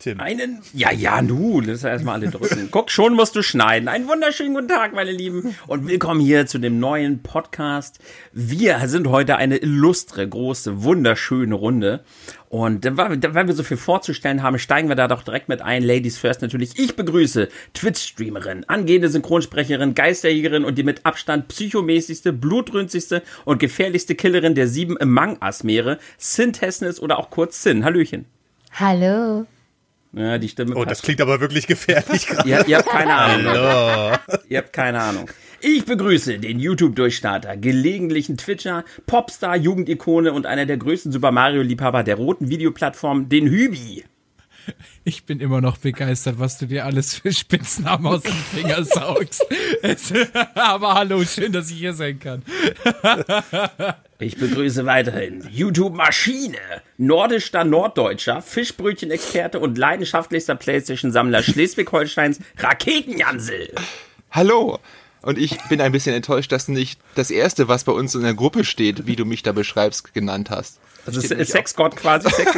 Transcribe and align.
Tim. 0.00 0.20
Einen, 0.20 0.62
ja, 0.74 0.92
ja, 0.92 1.20
nu, 1.22 1.60
lass 1.60 1.82
erstmal 1.82 2.14
alle 2.14 2.30
drücken. 2.30 2.68
Guck, 2.70 2.88
schon 2.88 3.14
musst 3.14 3.34
du 3.34 3.42
schneiden. 3.42 3.88
Einen 3.88 4.06
wunderschönen 4.06 4.54
guten 4.54 4.68
Tag, 4.68 4.94
meine 4.94 5.10
Lieben. 5.10 5.56
Und 5.66 5.88
willkommen 5.88 6.20
hier 6.20 6.46
zu 6.46 6.60
dem 6.60 6.78
neuen 6.78 7.20
Podcast. 7.20 7.98
Wir 8.32 8.78
sind 8.86 9.08
heute 9.08 9.34
eine 9.34 9.56
illustre, 9.56 10.28
große, 10.28 10.84
wunderschöne 10.84 11.56
Runde. 11.56 12.04
Und 12.48 12.86
weil 12.96 13.48
wir 13.48 13.54
so 13.54 13.64
viel 13.64 13.76
vorzustellen 13.76 14.44
haben, 14.44 14.60
steigen 14.60 14.88
wir 14.88 14.94
da 14.94 15.08
doch 15.08 15.24
direkt 15.24 15.48
mit 15.48 15.62
ein. 15.62 15.82
Ladies 15.82 16.16
first 16.16 16.42
natürlich. 16.42 16.78
Ich 16.78 16.94
begrüße 16.94 17.48
Twitch-Streamerin, 17.74 18.66
angehende 18.68 19.08
Synchronsprecherin, 19.08 19.96
Geisterjägerin 19.96 20.64
und 20.64 20.78
die 20.78 20.84
mit 20.84 21.04
Abstand 21.06 21.48
psychomäßigste, 21.48 22.32
blutrünstigste 22.32 23.24
und 23.44 23.58
gefährlichste 23.58 24.14
Killerin 24.14 24.54
der 24.54 24.68
sieben 24.68 24.96
Among 25.00 25.38
Us-Meere, 25.42 25.98
Sin 26.18 26.52
Tessnis 26.52 27.00
oder 27.00 27.18
auch 27.18 27.30
kurz 27.30 27.64
Sin. 27.64 27.84
Hallöchen. 27.84 28.26
Hallo. 28.74 29.44
Ja, 30.12 30.38
die 30.38 30.48
Stimme. 30.48 30.74
Oh, 30.74 30.84
das 30.84 31.02
klingt 31.02 31.20
aber 31.20 31.40
wirklich 31.40 31.66
gefährlich 31.66 32.26
gerade. 32.26 32.48
ihr, 32.48 32.66
ihr 32.66 32.78
habt 32.78 32.88
keine 32.88 33.14
Ahnung. 33.14 33.44
Leute. 33.44 34.42
ihr 34.48 34.58
habt 34.58 34.72
keine 34.72 35.00
Ahnung. 35.00 35.30
Ich 35.60 35.84
begrüße 35.84 36.38
den 36.38 36.60
YouTube-Durchstarter, 36.60 37.56
gelegentlichen 37.56 38.36
Twitcher, 38.36 38.84
Popstar, 39.06 39.56
Jugendikone 39.56 40.32
und 40.32 40.46
einer 40.46 40.66
der 40.66 40.76
größten 40.76 41.10
Super 41.10 41.32
Mario-Liebhaber 41.32 42.04
der 42.04 42.14
roten 42.14 42.48
Videoplattform, 42.48 43.28
den 43.28 43.48
Hübi. 43.48 44.04
Ich 45.04 45.24
bin 45.24 45.40
immer 45.40 45.60
noch 45.60 45.78
begeistert, 45.78 46.38
was 46.38 46.58
du 46.58 46.66
dir 46.66 46.84
alles 46.84 47.14
für 47.14 47.32
Spitznamen 47.32 48.06
aus 48.06 48.22
den 48.22 48.32
Fingern 48.32 48.84
saugst. 48.84 49.46
aber 50.54 50.94
hallo, 50.94 51.24
schön, 51.24 51.52
dass 51.52 51.70
ich 51.70 51.78
hier 51.78 51.94
sein 51.94 52.18
kann. 52.18 52.42
Ich 54.18 54.36
begrüße 54.36 54.84
weiterhin 54.84 55.48
YouTube 55.50 55.94
Maschine, 55.94 56.58
nordischster 56.96 57.64
Norddeutscher, 57.64 58.42
Fischbrötchen-Experte 58.42 59.60
und 59.60 59.78
leidenschaftlichster 59.78 60.56
Playstation-Sammler 60.56 61.42
Schleswig-Holsteins 61.42 62.40
Raketenjansel. 62.58 63.72
Hallo. 64.30 64.78
Und 65.22 65.38
ich 65.38 65.58
bin 65.68 65.80
ein 65.80 65.92
bisschen 65.92 66.14
enttäuscht, 66.14 66.52
dass 66.52 66.66
du 66.66 66.72
nicht 66.72 67.00
das 67.14 67.30
erste, 67.30 67.68
was 67.68 67.84
bei 67.84 67.92
uns 67.92 68.14
in 68.14 68.22
der 68.22 68.34
Gruppe 68.34 68.64
steht, 68.64 69.06
wie 69.06 69.16
du 69.16 69.24
mich 69.24 69.42
da 69.42 69.52
beschreibst, 69.52 70.14
genannt 70.14 70.50
hast. 70.50 70.80
Also 71.06 71.20
Sexgott 71.20 71.96
quasi. 71.96 72.28
Sex 72.34 72.54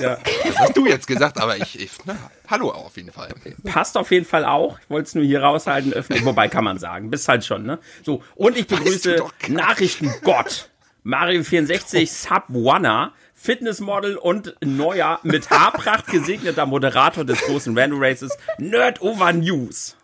ja. 0.00 0.18
Das 0.44 0.58
hast 0.58 0.76
du 0.76 0.86
jetzt 0.86 1.06
gesagt, 1.06 1.40
aber 1.40 1.56
ich, 1.56 1.78
ich 1.80 1.90
na, 2.04 2.16
hallo 2.48 2.70
auf 2.70 2.96
jeden 2.96 3.12
Fall. 3.12 3.28
Passt 3.64 3.96
auf 3.96 4.10
jeden 4.10 4.26
Fall 4.26 4.44
auch. 4.44 4.78
Ich 4.80 4.90
wollte 4.90 5.08
es 5.08 5.14
nur 5.14 5.24
hier 5.24 5.42
raushalten, 5.42 5.92
öffnen. 5.92 6.24
Wobei 6.24 6.48
kann 6.48 6.64
man 6.64 6.78
sagen. 6.78 7.10
Bist 7.10 7.28
halt 7.28 7.44
schon, 7.44 7.64
ne? 7.64 7.78
So. 8.02 8.22
Und 8.34 8.56
ich 8.56 8.66
begrüße 8.66 9.22
Nachrichtengott. 9.48 10.70
Mario 11.04 11.44
64 11.44 12.10
Sub 12.10 12.44
Wanna. 12.48 13.12
Fitnessmodel 13.36 14.16
und 14.16 14.54
neuer, 14.64 15.20
mit 15.22 15.50
Haarpracht 15.50 16.06
gesegneter 16.06 16.64
Moderator 16.64 17.24
des 17.26 17.42
großen 17.42 17.76
Random 17.76 18.02
Races, 18.02 18.34
Nerd 18.56 19.02
Over 19.02 19.34
News. 19.34 19.96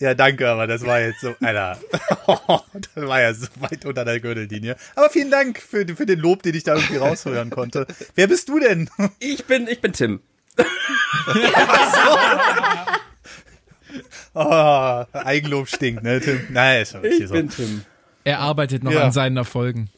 Ja, 0.00 0.14
danke, 0.14 0.48
aber 0.48 0.68
das 0.68 0.86
war 0.86 1.00
jetzt 1.00 1.20
so, 1.20 1.34
Alter, 1.40 1.76
das 2.94 3.08
war 3.08 3.20
ja 3.20 3.34
so 3.34 3.48
weit 3.58 3.84
unter 3.84 4.04
der 4.04 4.20
Gürtellinie. 4.20 4.76
Aber 4.94 5.10
vielen 5.10 5.30
Dank 5.30 5.60
für, 5.60 5.84
für 5.88 6.06
den 6.06 6.20
Lob, 6.20 6.42
den 6.44 6.54
ich 6.54 6.62
da 6.62 6.76
irgendwie 6.76 6.98
raushören 6.98 7.50
konnte. 7.50 7.86
Wer 8.14 8.28
bist 8.28 8.48
du 8.48 8.60
denn? 8.60 8.88
Ich 9.18 9.46
bin, 9.46 9.66
ich 9.66 9.80
bin 9.80 9.92
Tim. 9.92 10.20
oh, 14.34 15.04
Eigenlob 15.12 15.68
stinkt, 15.68 16.04
ne, 16.04 16.20
Tim? 16.20 16.46
Nein, 16.50 16.82
ist 16.82 16.96
ich 17.02 17.26
so. 17.26 17.34
bin 17.34 17.48
Tim. 17.48 17.82
Er 18.22 18.38
arbeitet 18.38 18.84
noch 18.84 18.92
ja. 18.92 19.02
an 19.02 19.12
seinen 19.12 19.36
Erfolgen. 19.36 19.90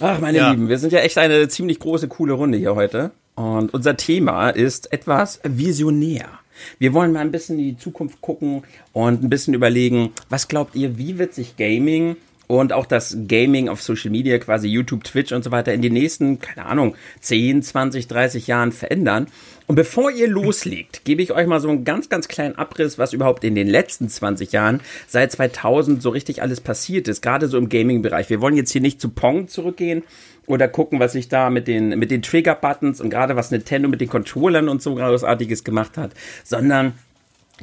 Ach, 0.00 0.20
meine 0.20 0.38
ja. 0.38 0.50
Lieben, 0.50 0.68
wir 0.68 0.78
sind 0.78 0.92
ja 0.92 1.00
echt 1.00 1.18
eine 1.18 1.48
ziemlich 1.48 1.80
große, 1.80 2.08
coole 2.08 2.32
Runde 2.32 2.56
hier 2.56 2.74
heute. 2.74 3.10
Und 3.34 3.74
unser 3.74 3.96
Thema 3.96 4.50
ist 4.50 4.92
etwas 4.92 5.40
visionär. 5.44 6.37
Wir 6.78 6.92
wollen 6.92 7.12
mal 7.12 7.20
ein 7.20 7.32
bisschen 7.32 7.58
in 7.58 7.64
die 7.64 7.78
Zukunft 7.78 8.20
gucken 8.20 8.62
und 8.92 9.22
ein 9.22 9.30
bisschen 9.30 9.54
überlegen, 9.54 10.12
was 10.28 10.48
glaubt 10.48 10.74
ihr, 10.76 10.98
wie 10.98 11.18
wird 11.18 11.34
sich 11.34 11.56
Gaming 11.56 12.16
und 12.48 12.72
auch 12.72 12.86
das 12.86 13.16
Gaming 13.28 13.68
auf 13.68 13.82
Social 13.82 14.10
Media, 14.10 14.38
quasi 14.38 14.68
YouTube, 14.68 15.04
Twitch 15.04 15.32
und 15.32 15.44
so 15.44 15.52
weiter 15.52 15.72
in 15.72 15.82
den 15.82 15.92
nächsten, 15.92 16.40
keine 16.40 16.66
Ahnung, 16.66 16.96
10, 17.20 17.62
20, 17.62 18.08
30 18.08 18.46
Jahren 18.48 18.72
verändern. 18.72 19.28
Und 19.66 19.76
bevor 19.76 20.10
ihr 20.10 20.26
loslegt, 20.26 21.02
gebe 21.04 21.22
ich 21.22 21.32
euch 21.32 21.46
mal 21.46 21.60
so 21.60 21.68
einen 21.68 21.84
ganz, 21.84 22.08
ganz 22.08 22.26
kleinen 22.26 22.56
Abriss, 22.56 22.98
was 22.98 23.12
überhaupt 23.12 23.44
in 23.44 23.54
den 23.54 23.68
letzten 23.68 24.08
20 24.08 24.50
Jahren 24.50 24.80
seit 25.06 25.30
2000 25.30 26.02
so 26.02 26.08
richtig 26.08 26.42
alles 26.42 26.60
passiert 26.62 27.06
ist, 27.06 27.20
gerade 27.20 27.48
so 27.48 27.58
im 27.58 27.68
Gaming-Bereich. 27.68 28.30
Wir 28.30 28.40
wollen 28.40 28.56
jetzt 28.56 28.72
hier 28.72 28.80
nicht 28.80 29.00
zu 29.00 29.10
Pong 29.10 29.48
zurückgehen 29.48 30.02
oder 30.46 30.68
gucken, 30.68 31.00
was 31.00 31.12
sich 31.12 31.28
da 31.28 31.50
mit 31.50 31.68
den, 31.68 31.98
mit 31.98 32.10
den 32.10 32.22
Trigger-Buttons 32.22 33.02
und 33.02 33.10
gerade 33.10 33.36
was 33.36 33.50
Nintendo 33.50 33.90
mit 33.90 34.00
den 34.00 34.08
Controllern 34.08 34.70
und 34.70 34.80
so 34.80 34.94
großartiges 34.94 35.64
gemacht 35.64 35.98
hat, 35.98 36.12
sondern 36.44 36.94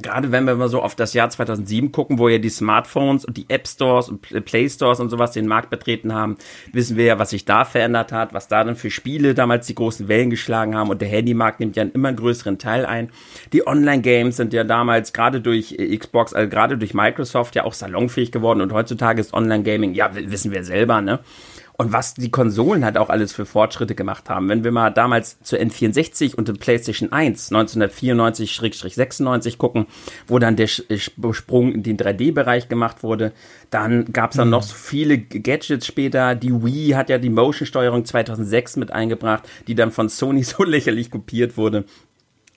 gerade 0.00 0.30
wenn 0.32 0.44
wir 0.44 0.54
mal 0.54 0.68
so 0.68 0.82
auf 0.82 0.94
das 0.94 1.14
Jahr 1.14 1.30
2007 1.30 1.92
gucken, 1.92 2.18
wo 2.18 2.28
ja 2.28 2.38
die 2.38 2.50
Smartphones 2.50 3.24
und 3.24 3.36
die 3.36 3.46
App 3.48 3.66
Stores 3.66 4.08
und 4.08 4.20
Play 4.44 4.68
Stores 4.68 5.00
und 5.00 5.08
sowas 5.08 5.32
den 5.32 5.46
Markt 5.46 5.70
betreten 5.70 6.12
haben, 6.12 6.36
wissen 6.72 6.96
wir 6.96 7.06
ja, 7.06 7.18
was 7.18 7.30
sich 7.30 7.44
da 7.44 7.64
verändert 7.64 8.12
hat, 8.12 8.34
was 8.34 8.48
da 8.48 8.62
dann 8.62 8.76
für 8.76 8.90
Spiele 8.90 9.34
damals 9.34 9.66
die 9.66 9.74
großen 9.74 10.08
Wellen 10.08 10.30
geschlagen 10.30 10.76
haben 10.76 10.90
und 10.90 11.00
der 11.00 11.08
Handymarkt 11.08 11.60
nimmt 11.60 11.76
ja 11.76 11.82
einen 11.82 11.92
immer 11.92 12.12
größeren 12.12 12.58
Teil 12.58 12.84
ein. 12.84 13.10
Die 13.52 13.66
Online-Games 13.66 14.36
sind 14.36 14.52
ja 14.52 14.64
damals 14.64 15.12
gerade 15.12 15.40
durch 15.40 15.76
Xbox, 15.76 16.34
also 16.34 16.48
gerade 16.48 16.76
durch 16.76 16.94
Microsoft 16.94 17.54
ja 17.54 17.64
auch 17.64 17.74
salonfähig 17.74 18.32
geworden 18.32 18.60
und 18.60 18.72
heutzutage 18.72 19.20
ist 19.20 19.32
Online-Gaming, 19.32 19.94
ja, 19.94 20.10
wissen 20.14 20.52
wir 20.52 20.64
selber, 20.64 21.00
ne? 21.00 21.20
Und 21.78 21.92
was 21.92 22.14
die 22.14 22.30
Konsolen 22.30 22.84
halt 22.84 22.96
auch 22.96 23.10
alles 23.10 23.32
für 23.32 23.44
Fortschritte 23.44 23.94
gemacht 23.94 24.30
haben. 24.30 24.48
Wenn 24.48 24.64
wir 24.64 24.72
mal 24.72 24.90
damals 24.90 25.38
zur 25.42 25.58
N64 25.58 26.34
und 26.34 26.48
dem 26.48 26.56
PlayStation 26.56 27.12
1 27.12 27.52
1994-96 27.52 29.58
gucken, 29.58 29.86
wo 30.26 30.38
dann 30.38 30.56
der 30.56 30.68
Sprung 30.68 31.72
in 31.72 31.82
den 31.82 31.98
3D-Bereich 31.98 32.68
gemacht 32.68 33.02
wurde, 33.02 33.32
dann 33.70 34.12
gab 34.12 34.30
es 34.30 34.38
dann 34.38 34.48
mhm. 34.48 34.52
noch 34.52 34.62
so 34.62 34.74
viele 34.74 35.18
Gadgets 35.18 35.86
später. 35.86 36.34
Die 36.34 36.64
Wii 36.64 36.92
hat 36.92 37.10
ja 37.10 37.18
die 37.18 37.30
Motion-Steuerung 37.30 38.04
2006 38.04 38.76
mit 38.76 38.92
eingebracht, 38.92 39.44
die 39.66 39.74
dann 39.74 39.92
von 39.92 40.08
Sony 40.08 40.42
so 40.44 40.64
lächerlich 40.64 41.10
kopiert 41.10 41.56
wurde. 41.56 41.84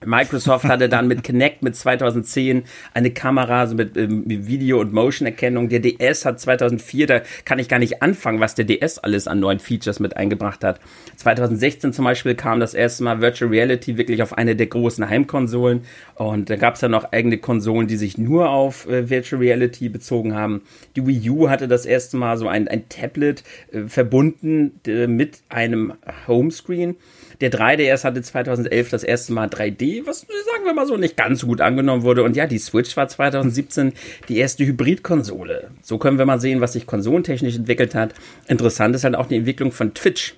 Microsoft 0.05 0.63
hatte 0.63 0.87
dann 0.87 1.09
mit 1.09 1.23
Kinect 1.23 1.61
mit 1.61 1.75
2010 1.75 2.63
eine 2.93 3.11
Kamera 3.11 3.59
also 3.59 3.75
mit, 3.75 3.97
ähm, 3.97 4.23
Video- 4.25 4.79
und 4.79 4.93
Motion-Erkennung. 4.93 5.67
Der 5.67 5.81
DS 5.81 6.23
hat 6.23 6.39
2004, 6.39 7.05
da 7.07 7.21
kann 7.43 7.59
ich 7.59 7.67
gar 7.67 7.79
nicht 7.79 8.01
anfangen, 8.01 8.39
was 8.39 8.55
der 8.55 8.63
DS 8.63 8.97
alles 8.99 9.27
an 9.27 9.41
neuen 9.41 9.59
Features 9.59 9.99
mit 9.99 10.15
eingebracht 10.15 10.63
hat. 10.63 10.79
2016 11.17 11.91
zum 11.91 12.05
Beispiel 12.05 12.35
kam 12.35 12.61
das 12.61 12.73
erste 12.73 13.03
Mal 13.03 13.19
Virtual 13.19 13.51
Reality 13.51 13.97
wirklich 13.97 14.23
auf 14.23 14.37
eine 14.37 14.55
der 14.55 14.67
großen 14.67 15.09
Heimkonsolen. 15.09 15.81
Und 16.15 16.49
da 16.49 16.55
gab 16.55 16.75
es 16.75 16.79
dann 16.79 16.91
noch 16.91 17.11
eigene 17.11 17.37
Konsolen, 17.37 17.87
die 17.87 17.97
sich 17.97 18.17
nur 18.17 18.51
auf 18.51 18.87
äh, 18.87 19.09
Virtual 19.09 19.41
Reality 19.41 19.89
bezogen 19.89 20.33
haben. 20.33 20.61
Die 20.95 21.05
Wii 21.05 21.29
U 21.29 21.49
hatte 21.49 21.67
das 21.67 21.85
erste 21.85 22.15
Mal 22.15 22.37
so 22.37 22.47
ein, 22.47 22.69
ein 22.69 22.87
Tablet 22.87 23.43
äh, 23.73 23.81
verbunden 23.87 24.79
äh, 24.87 25.07
mit 25.07 25.39
einem 25.49 25.93
Homescreen. 26.25 26.95
Der 27.41 27.51
3DS 27.51 28.03
hatte 28.03 28.21
2011 28.21 28.89
das 28.89 29.03
erste 29.03 29.31
Mal 29.31 29.47
3D, 29.47 30.05
was 30.05 30.21
sagen 30.21 30.65
wir 30.65 30.73
mal 30.73 30.85
so 30.85 30.97
nicht 30.97 31.15
ganz 31.15 31.39
so 31.39 31.47
gut 31.47 31.61
angenommen 31.61 32.03
wurde. 32.03 32.23
Und 32.23 32.35
ja, 32.35 32.47
die 32.47 32.57
Switch 32.57 32.97
war 32.97 33.07
2017 33.07 33.93
die 34.27 34.37
erste 34.37 34.65
Hybridkonsole. 34.65 35.71
So 35.81 35.97
können 35.97 36.17
wir 36.17 36.25
mal 36.25 36.41
sehen, 36.41 36.59
was 36.59 36.73
sich 36.73 36.85
konsolentechnisch 36.85 37.55
entwickelt 37.55 37.95
hat. 37.95 38.13
Interessant 38.47 38.95
ist 38.95 39.05
halt 39.05 39.15
auch 39.15 39.27
die 39.27 39.37
Entwicklung 39.37 39.71
von 39.71 39.93
Twitch. 39.93 40.35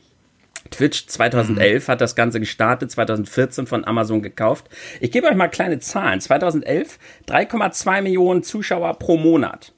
Twitch 0.69 1.07
2011 1.07 1.87
mhm. 1.87 1.91
hat 1.91 2.01
das 2.01 2.15
Ganze 2.15 2.39
gestartet, 2.39 2.91
2014 2.91 3.65
von 3.65 3.83
Amazon 3.83 4.21
gekauft. 4.21 4.69
Ich 4.99 5.11
gebe 5.11 5.27
euch 5.27 5.35
mal 5.35 5.47
kleine 5.47 5.79
Zahlen. 5.79 6.21
2011 6.21 6.99
3,2 7.27 8.01
Millionen 8.03 8.43
Zuschauer 8.43 8.97
pro 8.99 9.17
Monat. 9.17 9.73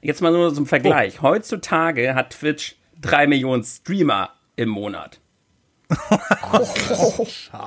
Jetzt 0.00 0.22
mal 0.22 0.30
nur 0.30 0.54
zum 0.54 0.66
Vergleich. 0.66 1.16
Oh. 1.18 1.22
Heutzutage 1.22 2.14
hat 2.14 2.30
Twitch 2.30 2.76
3 3.00 3.26
Millionen 3.26 3.64
Streamer 3.64 4.30
im 4.54 4.68
Monat. 4.68 5.20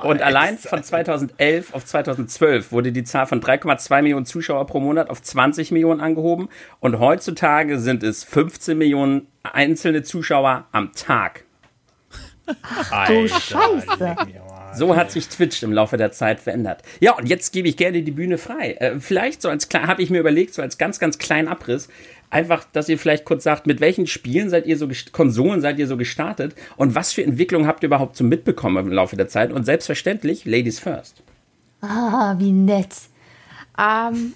Und 0.02 0.20
allein 0.20 0.58
von 0.58 0.82
2011 0.82 1.72
auf 1.72 1.86
2012 1.86 2.70
wurde 2.70 2.92
die 2.92 3.04
Zahl 3.04 3.26
von 3.26 3.40
3,2 3.40 4.02
Millionen 4.02 4.26
Zuschauer 4.26 4.66
pro 4.66 4.80
Monat 4.80 5.08
auf 5.08 5.22
20 5.22 5.70
Millionen 5.70 6.00
angehoben 6.00 6.48
und 6.80 6.98
heutzutage 6.98 7.78
sind 7.78 8.02
es 8.02 8.24
15 8.24 8.76
Millionen 8.76 9.26
einzelne 9.42 10.02
Zuschauer 10.02 10.66
am 10.72 10.92
Tag. 10.94 11.44
Ach 12.62 13.06
du 13.06 13.28
Scheiße. 13.28 14.16
So 14.74 14.96
hat 14.96 15.10
sich 15.10 15.28
Twitch 15.28 15.62
im 15.62 15.72
Laufe 15.72 15.96
der 15.96 16.12
Zeit 16.12 16.40
verändert. 16.40 16.82
Ja, 17.00 17.12
und 17.16 17.28
jetzt 17.28 17.52
gebe 17.52 17.68
ich 17.68 17.76
gerne 17.76 18.02
die 18.02 18.10
Bühne 18.10 18.38
frei. 18.38 18.72
Äh, 18.74 19.00
vielleicht 19.00 19.42
so 19.42 19.48
als 19.48 19.68
habe 19.74 20.02
ich 20.02 20.10
mir 20.10 20.20
überlegt, 20.20 20.54
so 20.54 20.62
als 20.62 20.78
ganz, 20.78 21.00
ganz 21.00 21.18
kleinen 21.18 21.48
Abriss, 21.48 21.88
einfach, 22.30 22.64
dass 22.72 22.88
ihr 22.88 22.98
vielleicht 22.98 23.24
kurz 23.24 23.44
sagt, 23.44 23.66
mit 23.66 23.80
welchen 23.80 24.06
Spielen 24.06 24.48
seid 24.48 24.66
ihr 24.66 24.78
so, 24.78 24.88
Konsolen 25.12 25.60
seid 25.60 25.78
ihr 25.78 25.86
so 25.86 25.96
gestartet 25.96 26.54
und 26.76 26.94
was 26.94 27.12
für 27.12 27.22
Entwicklungen 27.22 27.66
habt 27.66 27.82
ihr 27.82 27.88
überhaupt 27.88 28.16
so 28.16 28.24
mitbekommen 28.24 28.86
im 28.86 28.92
Laufe 28.92 29.16
der 29.16 29.28
Zeit 29.28 29.52
und 29.52 29.64
selbstverständlich 29.64 30.44
Ladies 30.44 30.78
first. 30.78 31.22
Ah, 31.82 32.34
wie 32.38 32.52
nett. 32.52 32.94
Ähm. 33.78 34.34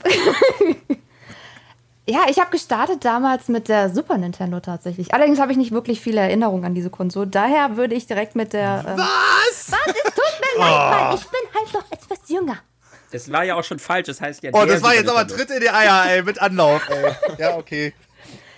ja, 2.08 2.20
ich 2.28 2.38
habe 2.38 2.50
gestartet 2.50 3.04
damals 3.04 3.48
mit 3.48 3.68
der 3.68 3.90
Super 3.90 4.16
Nintendo 4.16 4.60
tatsächlich. 4.60 5.12
Allerdings 5.12 5.38
habe 5.38 5.52
ich 5.52 5.58
nicht 5.58 5.72
wirklich 5.72 6.00
viele 6.00 6.20
Erinnerungen 6.20 6.64
an 6.64 6.74
diese 6.74 6.90
Konsole. 6.90 7.26
Daher 7.26 7.76
würde 7.76 7.94
ich 7.94 8.06
direkt 8.06 8.34
mit 8.34 8.52
der. 8.52 8.84
Ähm 8.88 8.98
was? 8.98 9.70
Was? 9.70 9.94
Es 9.94 10.14
tut 10.14 10.40
mir 10.40 10.60
mal, 10.60 11.14
ich 11.14 11.26
bin 11.26 11.40
halt 11.54 11.74
noch 11.74 11.92
etwas 11.92 12.28
jünger. 12.28 12.58
Das 13.14 13.30
war 13.30 13.44
ja 13.44 13.54
auch 13.54 13.62
schon 13.62 13.78
falsch, 13.78 14.08
das 14.08 14.20
heißt 14.20 14.42
ja. 14.42 14.50
Oh, 14.52 14.64
das 14.64 14.82
war 14.82 14.92
jetzt 14.92 15.08
aber. 15.08 15.24
Tritt 15.24 15.48
in 15.48 15.60
die 15.60 15.70
Eier, 15.70 16.04
ey, 16.10 16.22
mit 16.24 16.42
Anlauf, 16.42 16.82
ey. 16.88 17.12
Ja, 17.38 17.56
okay. 17.56 17.92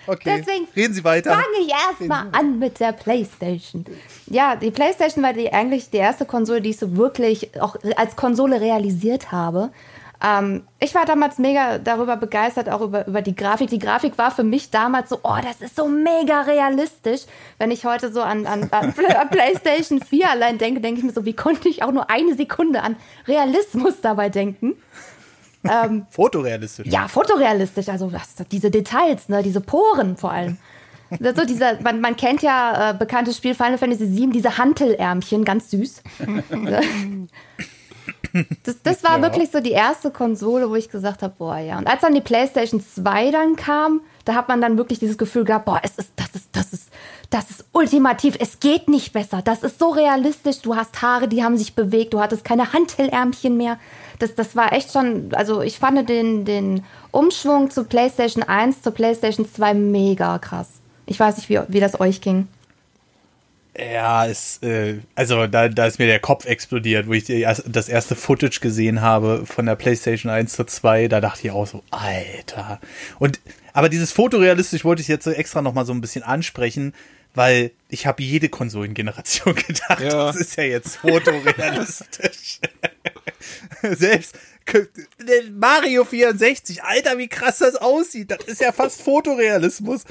Okay. 0.07 0.37
Deswegen 0.39 0.67
Reden 0.75 0.95
Sie 0.95 1.05
weiter. 1.05 1.33
Fange 1.33 1.45
ich 1.61 1.71
erstmal 1.71 2.29
an 2.33 2.59
mit 2.59 2.81
der 2.81 2.93
PlayStation. 2.93 3.85
Ja, 4.29 4.57
die 4.57 4.71
PlayStation 4.71 5.23
war 5.23 5.35
die, 5.35 5.53
eigentlich 5.53 5.91
die 5.91 5.99
erste 5.99 6.25
Konsole, 6.25 6.63
die 6.63 6.71
ich 6.71 6.79
so 6.79 6.97
wirklich 6.97 7.61
auch 7.61 7.77
als 7.97 8.17
Konsole 8.17 8.59
realisiert 8.59 9.31
habe. 9.31 9.73
Ähm, 10.23 10.63
ich 10.81 10.95
war 10.95 11.05
damals 11.05 11.39
mega 11.39 11.79
darüber 11.79 12.17
begeistert, 12.17 12.69
auch 12.69 12.81
über, 12.81 13.07
über 13.07 13.23
die 13.23 13.35
Grafik. 13.35 13.69
Die 13.71 13.79
Grafik 13.79 14.17
war 14.19 14.31
für 14.31 14.45
mich 14.45 14.71
damals 14.71 15.11
so, 15.11 15.21
oh, 15.23 15.37
das 15.43 15.61
ist 15.61 15.77
so 15.77 15.89
mega 15.89 16.43
realistisch. 16.43 17.23
Wenn 17.59 17.71
ich 17.71 17.85
heute 17.85 18.11
so 18.13 18.23
an, 18.23 18.47
an, 18.47 18.69
an 18.71 18.93
Play- 18.95 19.15
PlayStation 19.31 20.01
4 20.01 20.31
allein 20.31 20.59
denke, 20.59 20.81
denke 20.81 21.01
ich 21.01 21.05
mir 21.05 21.13
so, 21.13 21.25
wie 21.25 21.35
konnte 21.35 21.69
ich 21.69 21.83
auch 21.83 21.93
nur 21.93 22.09
eine 22.11 22.35
Sekunde 22.35 22.83
an 22.83 22.97
Realismus 23.29 24.01
dabei 24.01 24.29
denken? 24.29 24.75
Fotorealistisch. 26.11 26.87
Ja, 26.87 27.09
fotorealistisch, 27.09 27.89
also 27.89 28.13
was, 28.13 28.37
diese 28.53 28.71
Details, 28.71 29.29
ne, 29.29 29.43
diese 29.43 29.61
Poren 29.61 30.17
vor 30.17 30.31
allem. 30.31 30.59
Also 31.23 31.45
dieser, 31.45 31.81
man, 31.83 32.01
man 32.01 32.17
kennt 32.17 32.43
ja 32.43 32.91
äh, 32.91 32.95
bekanntes 32.95 33.37
Spiel 33.37 33.55
Final 33.55 33.79
Fantasy 33.79 34.07
VII, 34.17 34.31
diese 34.31 34.59
Hantelärmchen, 34.59 35.45
ganz 35.45 35.71
süß. 35.71 36.03
das, 38.65 38.83
das 38.83 39.05
war 39.05 39.23
wirklich 39.23 39.51
so 39.51 39.61
die 39.61 39.73
erste 39.73 40.11
Konsole, 40.11 40.69
wo 40.71 40.75
ich 40.75 40.91
gesagt 40.91 41.23
habe, 41.23 41.35
boah, 41.37 41.59
ja. 41.59 41.79
Und 41.79 41.87
als 41.87 42.01
dann 42.01 42.15
die 42.15 42.21
PlayStation 42.21 42.81
2 42.81 43.31
dann 43.31 43.57
kam, 43.57 44.01
da 44.25 44.35
hat 44.35 44.49
man 44.49 44.61
dann 44.61 44.77
wirklich 44.77 44.99
dieses 44.99 45.19
Gefühl 45.19 45.45
gehabt, 45.45 45.65
boah, 45.65 45.81
es 45.83 45.97
ist, 45.97 46.13
das 46.17 46.35
ist, 46.35 46.49
das 46.53 46.73
ist, 46.73 46.89
das 47.31 47.51
ist 47.51 47.65
ultimativ, 47.73 48.37
es 48.39 48.61
geht 48.61 48.89
nicht 48.89 49.13
besser. 49.13 49.43
Das 49.43 49.63
ist 49.63 49.79
so 49.79 49.91
realistisch, 49.91 50.61
du 50.63 50.77
hast 50.77 51.01
Haare, 51.03 51.29
die 51.29 51.45
haben 51.45 51.57
sich 51.57 51.75
bewegt, 51.75 52.15
du 52.15 52.21
hattest 52.21 52.45
keine 52.45 52.73
Hantelärmchen 52.73 53.57
mehr. 53.57 53.79
Das, 54.19 54.35
das 54.35 54.57
war 54.57 54.73
echt 54.73 54.93
schon, 54.93 55.31
also 55.33 55.61
ich 55.61 55.79
fand 55.79 56.09
den, 56.09 56.45
den 56.45 56.85
Umschwung 57.11 57.71
zu 57.71 57.85
PlayStation 57.85 58.43
1 58.43 58.83
zur 58.83 58.93
PlayStation 58.93 59.47
2 59.49 59.75
mega 59.75 60.39
krass. 60.39 60.69
Ich 61.07 61.21
weiß 61.21 61.37
nicht, 61.37 61.49
wie, 61.49 61.61
wie 61.69 61.81
das 61.81 62.01
euch 62.01 62.21
ging. 62.21 62.49
Ja, 63.79 64.27
es, 64.27 64.59
äh, 64.63 65.01
also 65.15 65.47
da, 65.47 65.69
da 65.69 65.87
ist 65.87 65.99
mir 65.99 66.07
der 66.07 66.21
Kopf 66.21 66.47
explodiert, 66.47 67.09
wo 67.09 67.13
ich 67.13 67.25
das 67.25 67.89
erste 67.89 68.17
Footage 68.17 68.61
gesehen 68.61 69.03
habe 69.03 69.45
von 69.45 69.67
der 69.67 69.77
PlayStation 69.77 70.31
1 70.33 70.53
zur 70.53 70.67
2, 70.67 71.09
da 71.09 71.21
dachte 71.21 71.47
ich 71.47 71.51
auch 71.51 71.67
so, 71.67 71.83
Alter. 71.91 72.81
Und 73.19 73.41
aber 73.73 73.91
dieses 73.91 74.13
fotorealistisch 74.13 74.85
wollte 74.85 75.03
ich 75.03 75.09
jetzt 75.09 75.25
so 75.25 75.31
extra 75.31 75.61
noch 75.61 75.75
mal 75.75 75.85
so 75.85 75.93
ein 75.93 76.01
bisschen 76.01 76.23
ansprechen, 76.23 76.95
weil 77.35 77.71
ich 77.91 78.07
habe 78.07 78.23
jede 78.23 78.49
Konsolengeneration 78.49 79.55
gedacht, 79.67 80.01
Ja. 80.01 80.27
das 80.27 80.37
ist 80.37 80.57
ja 80.57 80.65
jetzt 80.65 80.97
fotorealistisch. 80.97 82.61
Selbst 83.83 84.37
Mario 85.53 86.05
64, 86.05 86.83
Alter, 86.83 87.19
wie 87.19 87.29
krass 87.29 87.59
das 87.59 87.77
aussieht, 87.77 88.31
das 88.31 88.45
ist 88.47 88.61
ja 88.61 88.73
fast 88.73 89.03
Fotorealismus. 89.03 90.05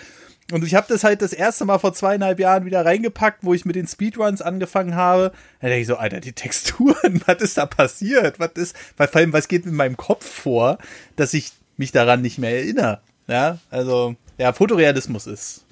Und 0.51 0.63
ich 0.63 0.75
habe 0.75 0.85
das 0.87 1.03
halt 1.03 1.23
das 1.23 1.33
erste 1.33 1.65
Mal 1.65 1.79
vor 1.79 1.93
zweieinhalb 1.93 2.39
Jahren 2.39 2.65
wieder 2.65 2.85
reingepackt, 2.85 3.39
wo 3.41 3.53
ich 3.53 3.65
mit 3.65 3.75
den 3.75 3.87
Speedruns 3.87 4.43
angefangen 4.43 4.95
habe. 4.95 5.31
Da 5.59 5.67
denke 5.67 5.81
ich 5.81 5.87
so, 5.87 5.95
Alter, 5.95 6.19
die 6.19 6.33
Texturen, 6.33 7.21
was 7.25 7.41
ist 7.41 7.57
da 7.57 7.65
passiert? 7.65 8.39
Was 8.39 8.51
ist, 8.55 8.75
weil 8.97 9.07
vor 9.07 9.21
allem, 9.21 9.33
was 9.33 9.47
geht 9.47 9.65
in 9.65 9.73
meinem 9.73 9.97
Kopf 9.97 10.25
vor, 10.25 10.77
dass 11.15 11.33
ich 11.33 11.51
mich 11.77 11.91
daran 11.91 12.21
nicht 12.21 12.37
mehr 12.37 12.51
erinnere? 12.51 13.01
Ja, 13.27 13.57
also, 13.71 14.15
ja, 14.37 14.53
Fotorealismus 14.53 15.25
ist 15.25 15.65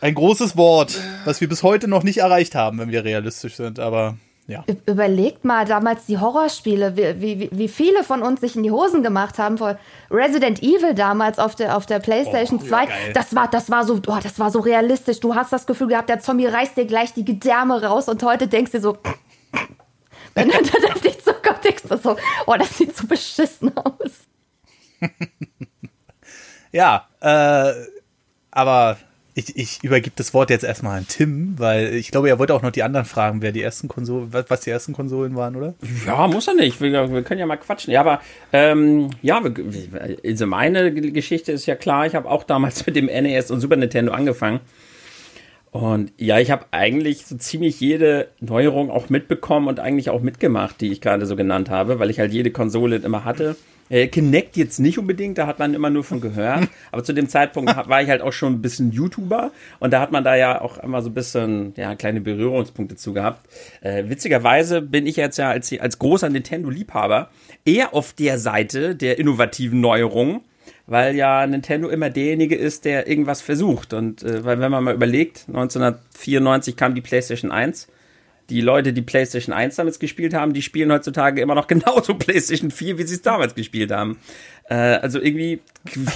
ein 0.00 0.14
großes 0.14 0.56
Wort, 0.56 1.00
was 1.24 1.40
wir 1.40 1.48
bis 1.48 1.62
heute 1.62 1.88
noch 1.88 2.02
nicht 2.02 2.18
erreicht 2.18 2.54
haben, 2.54 2.78
wenn 2.78 2.90
wir 2.90 3.04
realistisch 3.04 3.54
sind, 3.54 3.78
aber 3.78 4.18
ja. 4.46 4.62
Überlegt 4.86 5.44
mal 5.44 5.64
damals 5.64 6.04
die 6.04 6.18
Horrorspiele, 6.18 6.96
wie, 6.96 7.20
wie, 7.20 7.48
wie 7.50 7.68
viele 7.68 8.04
von 8.04 8.22
uns 8.22 8.42
sich 8.42 8.56
in 8.56 8.62
die 8.62 8.70
Hosen 8.70 9.02
gemacht 9.02 9.38
haben 9.38 9.56
vor 9.56 9.78
Resident 10.10 10.62
Evil 10.62 10.94
damals 10.94 11.38
auf 11.38 11.54
der, 11.54 11.76
auf 11.76 11.86
der 11.86 11.98
PlayStation 11.98 12.58
Oh, 12.60 12.64
ja, 12.64 12.68
2. 12.68 12.86
geil. 12.86 13.12
das 13.14 13.34
war, 13.34 13.48
das 13.48 13.70
war 13.70 13.84
so, 13.84 14.00
oh, 14.06 14.18
das 14.22 14.38
war 14.38 14.50
so 14.50 14.60
realistisch. 14.60 15.20
Du 15.20 15.34
hast 15.34 15.50
das 15.52 15.66
Gefühl 15.66 15.88
gehabt, 15.88 16.10
der 16.10 16.20
Zombie 16.20 16.46
reißt 16.46 16.76
dir 16.76 16.84
gleich 16.84 17.14
die 17.14 17.24
Gedärme 17.24 17.82
raus 17.82 18.08
und 18.08 18.22
heute 18.22 18.46
denkst 18.46 18.72
du 18.72 18.80
so, 18.80 18.98
wenn 20.34 20.48
du 20.48 20.58
das 20.58 20.92
auf 20.92 21.00
dich 21.00 21.24
zukommt, 21.24 21.64
denkst 21.64 21.84
du 21.88 21.96
so, 21.96 22.16
oh, 22.46 22.54
das 22.58 22.76
sieht 22.76 22.94
so 22.94 23.06
beschissen 23.06 23.72
aus. 23.76 24.26
Ja, 26.74 27.06
äh, 27.20 27.72
aber 28.50 28.98
ich, 29.34 29.56
ich 29.56 29.82
übergebe 29.82 30.14
das 30.16 30.32
Wort 30.32 30.50
jetzt 30.50 30.62
erstmal 30.62 30.98
an 30.98 31.06
Tim, 31.08 31.58
weil 31.58 31.94
ich 31.94 32.12
glaube, 32.12 32.28
er 32.28 32.38
wollte 32.38 32.54
auch 32.54 32.62
noch 32.62 32.70
die 32.70 32.84
anderen 32.84 33.04
fragen, 33.04 33.42
wer 33.42 33.50
die 33.50 33.62
ersten 33.62 33.88
Konsolen, 33.88 34.32
was, 34.32 34.60
die 34.60 34.70
ersten 34.70 34.92
Konsolen 34.92 35.34
waren, 35.34 35.56
oder? 35.56 35.74
Ja, 36.06 36.28
muss 36.28 36.46
er 36.46 36.54
nicht. 36.54 36.80
Wir, 36.80 37.12
wir 37.12 37.22
können 37.22 37.40
ja 37.40 37.46
mal 37.46 37.56
quatschen. 37.56 37.92
Ja, 37.92 38.00
aber 38.00 38.20
ähm, 38.52 39.10
ja, 39.22 39.42
also 40.24 40.46
meine 40.46 40.92
Geschichte 40.92 41.50
ist 41.50 41.66
ja 41.66 41.74
klar. 41.74 42.06
Ich 42.06 42.14
habe 42.14 42.30
auch 42.30 42.44
damals 42.44 42.86
mit 42.86 42.94
dem 42.94 43.06
NES 43.06 43.50
und 43.50 43.60
Super 43.60 43.76
Nintendo 43.76 44.12
angefangen. 44.12 44.60
Und 45.72 46.12
ja, 46.16 46.38
ich 46.38 46.52
habe 46.52 46.66
eigentlich 46.70 47.26
so 47.26 47.36
ziemlich 47.36 47.80
jede 47.80 48.28
Neuerung 48.38 48.92
auch 48.92 49.08
mitbekommen 49.08 49.66
und 49.66 49.80
eigentlich 49.80 50.08
auch 50.08 50.22
mitgemacht, 50.22 50.80
die 50.80 50.92
ich 50.92 51.00
gerade 51.00 51.26
so 51.26 51.34
genannt 51.34 51.68
habe, 51.68 51.98
weil 51.98 52.10
ich 52.10 52.20
halt 52.20 52.32
jede 52.32 52.52
Konsole 52.52 52.96
immer 52.96 53.24
hatte. 53.24 53.56
Äh, 53.90 54.08
Kinect 54.08 54.56
jetzt 54.56 54.78
nicht 54.78 54.98
unbedingt, 54.98 55.38
da 55.38 55.46
hat 55.46 55.58
man 55.58 55.74
immer 55.74 55.90
nur 55.90 56.04
von 56.04 56.20
gehört. 56.20 56.68
Aber 56.92 57.04
zu 57.04 57.12
dem 57.12 57.28
Zeitpunkt 57.28 57.74
war 57.76 58.02
ich 58.02 58.08
halt 58.08 58.22
auch 58.22 58.32
schon 58.32 58.54
ein 58.54 58.62
bisschen 58.62 58.92
YouTuber 58.92 59.52
und 59.80 59.92
da 59.92 60.00
hat 60.00 60.12
man 60.12 60.24
da 60.24 60.34
ja 60.36 60.60
auch 60.60 60.78
immer 60.78 61.02
so 61.02 61.10
ein 61.10 61.14
bisschen, 61.14 61.74
ja, 61.76 61.94
kleine 61.94 62.20
Berührungspunkte 62.20 62.96
zu 62.96 63.12
gehabt. 63.12 63.46
Äh, 63.80 64.04
witzigerweise 64.08 64.80
bin 64.82 65.06
ich 65.06 65.16
jetzt 65.16 65.38
ja 65.38 65.50
als, 65.50 65.72
als 65.78 65.98
großer 65.98 66.30
Nintendo-Liebhaber 66.30 67.30
eher 67.64 67.94
auf 67.94 68.12
der 68.12 68.38
Seite 68.38 68.96
der 68.96 69.18
innovativen 69.18 69.80
Neuerungen 69.80 70.40
weil 70.86 71.14
ja 71.14 71.46
Nintendo 71.46 71.88
immer 71.88 72.10
derjenige 72.10 72.56
ist, 72.56 72.84
der 72.84 73.08
irgendwas 73.08 73.40
versucht. 73.40 73.94
Und 73.94 74.22
äh, 74.22 74.44
weil 74.44 74.60
wenn 74.60 74.70
man 74.70 74.84
mal 74.84 74.94
überlegt, 74.94 75.44
1994 75.48 76.76
kam 76.76 76.94
die 76.94 77.00
PlayStation 77.00 77.50
1. 77.50 77.88
Die 78.50 78.60
Leute, 78.60 78.92
die 78.92 79.02
PlayStation 79.02 79.54
1 79.54 79.76
damals 79.76 79.98
gespielt 79.98 80.34
haben, 80.34 80.52
die 80.52 80.62
spielen 80.62 80.92
heutzutage 80.92 81.40
immer 81.40 81.54
noch 81.54 81.66
genauso 81.68 82.14
PlayStation 82.14 82.70
4, 82.70 82.98
wie 82.98 83.04
sie 83.04 83.14
es 83.14 83.22
damals 83.22 83.54
gespielt 83.54 83.90
haben. 83.90 84.18
Äh, 84.68 84.74
also 84.74 85.20
irgendwie 85.20 85.60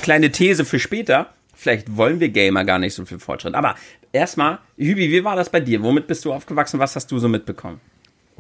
kleine 0.03 0.31
These 0.31 0.65
für 0.65 0.79
später. 0.79 1.31
Vielleicht 1.55 1.97
wollen 1.97 2.21
wir 2.21 2.29
Gamer 2.29 2.65
gar 2.65 2.79
nicht 2.79 2.95
so 2.95 3.05
viel 3.05 3.19
Fortschritt. 3.19 3.55
Aber 3.55 3.75
erstmal, 4.13 4.59
Hübi, 4.77 5.11
wie 5.11 5.25
war 5.25 5.35
das 5.35 5.51
bei 5.51 5.61
dir? 5.61 5.83
Womit 5.83 6.07
bist 6.07 6.25
du 6.25 6.33
aufgewachsen? 6.33 6.79
Was 6.79 6.95
hast 6.95 7.11
du 7.11 7.19
so 7.19 7.29
mitbekommen? 7.29 7.81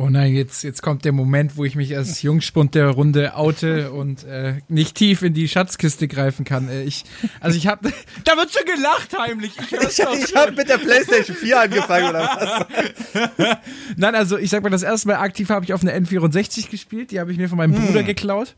Oh 0.00 0.08
nein, 0.10 0.32
jetzt, 0.32 0.62
jetzt 0.62 0.80
kommt 0.80 1.04
der 1.04 1.10
Moment, 1.10 1.56
wo 1.56 1.64
ich 1.64 1.74
mich 1.74 1.96
als 1.96 2.22
Jungspund 2.22 2.76
der 2.76 2.86
Runde 2.90 3.34
oute 3.34 3.90
und 3.90 4.22
äh, 4.22 4.60
nicht 4.68 4.94
tief 4.94 5.22
in 5.22 5.34
die 5.34 5.48
Schatzkiste 5.48 6.06
greifen 6.06 6.44
kann. 6.44 6.68
Äh, 6.68 6.84
ich, 6.84 7.04
also 7.40 7.58
ich 7.58 7.66
habe, 7.66 7.92
da 8.24 8.36
wird 8.36 8.52
schon 8.52 8.64
gelacht 8.64 9.18
heimlich. 9.18 9.50
Ich 9.58 9.72
Ich 9.72 9.96
schon. 9.96 10.36
habe 10.40 10.52
mit 10.52 10.68
der 10.68 10.78
PlayStation 10.78 11.36
4 11.36 11.60
angefangen, 11.62 12.10
oder 12.10 12.20
was? 12.20 13.56
Nein, 13.96 14.14
also 14.14 14.38
ich 14.38 14.50
sag 14.50 14.62
mal, 14.62 14.70
das 14.70 14.84
erste 14.84 15.08
Mal 15.08 15.16
aktiv 15.16 15.50
habe 15.50 15.64
ich 15.64 15.72
auf 15.72 15.82
einer 15.82 15.92
N64 15.94 16.70
gespielt. 16.70 17.10
Die 17.10 17.18
habe 17.18 17.32
ich 17.32 17.36
mir 17.38 17.48
von 17.48 17.58
meinem 17.58 17.74
Bruder 17.74 18.04
geklaut. 18.04 18.54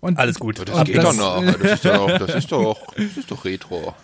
Und 0.00 0.18
Alles 0.18 0.38
gut. 0.40 0.66
Das 0.66 0.70
Und 0.78 0.84
geht 0.86 0.96
das- 0.96 1.14
doch 1.14 1.42
noch. 1.42 1.44
Das 1.58 1.72
ist 1.72 1.84
doch, 1.84 2.18
das 2.18 2.34
ist 2.36 2.52
doch, 2.52 2.94
das 2.96 3.16
ist 3.18 3.30
doch 3.30 3.44
Retro. 3.44 3.94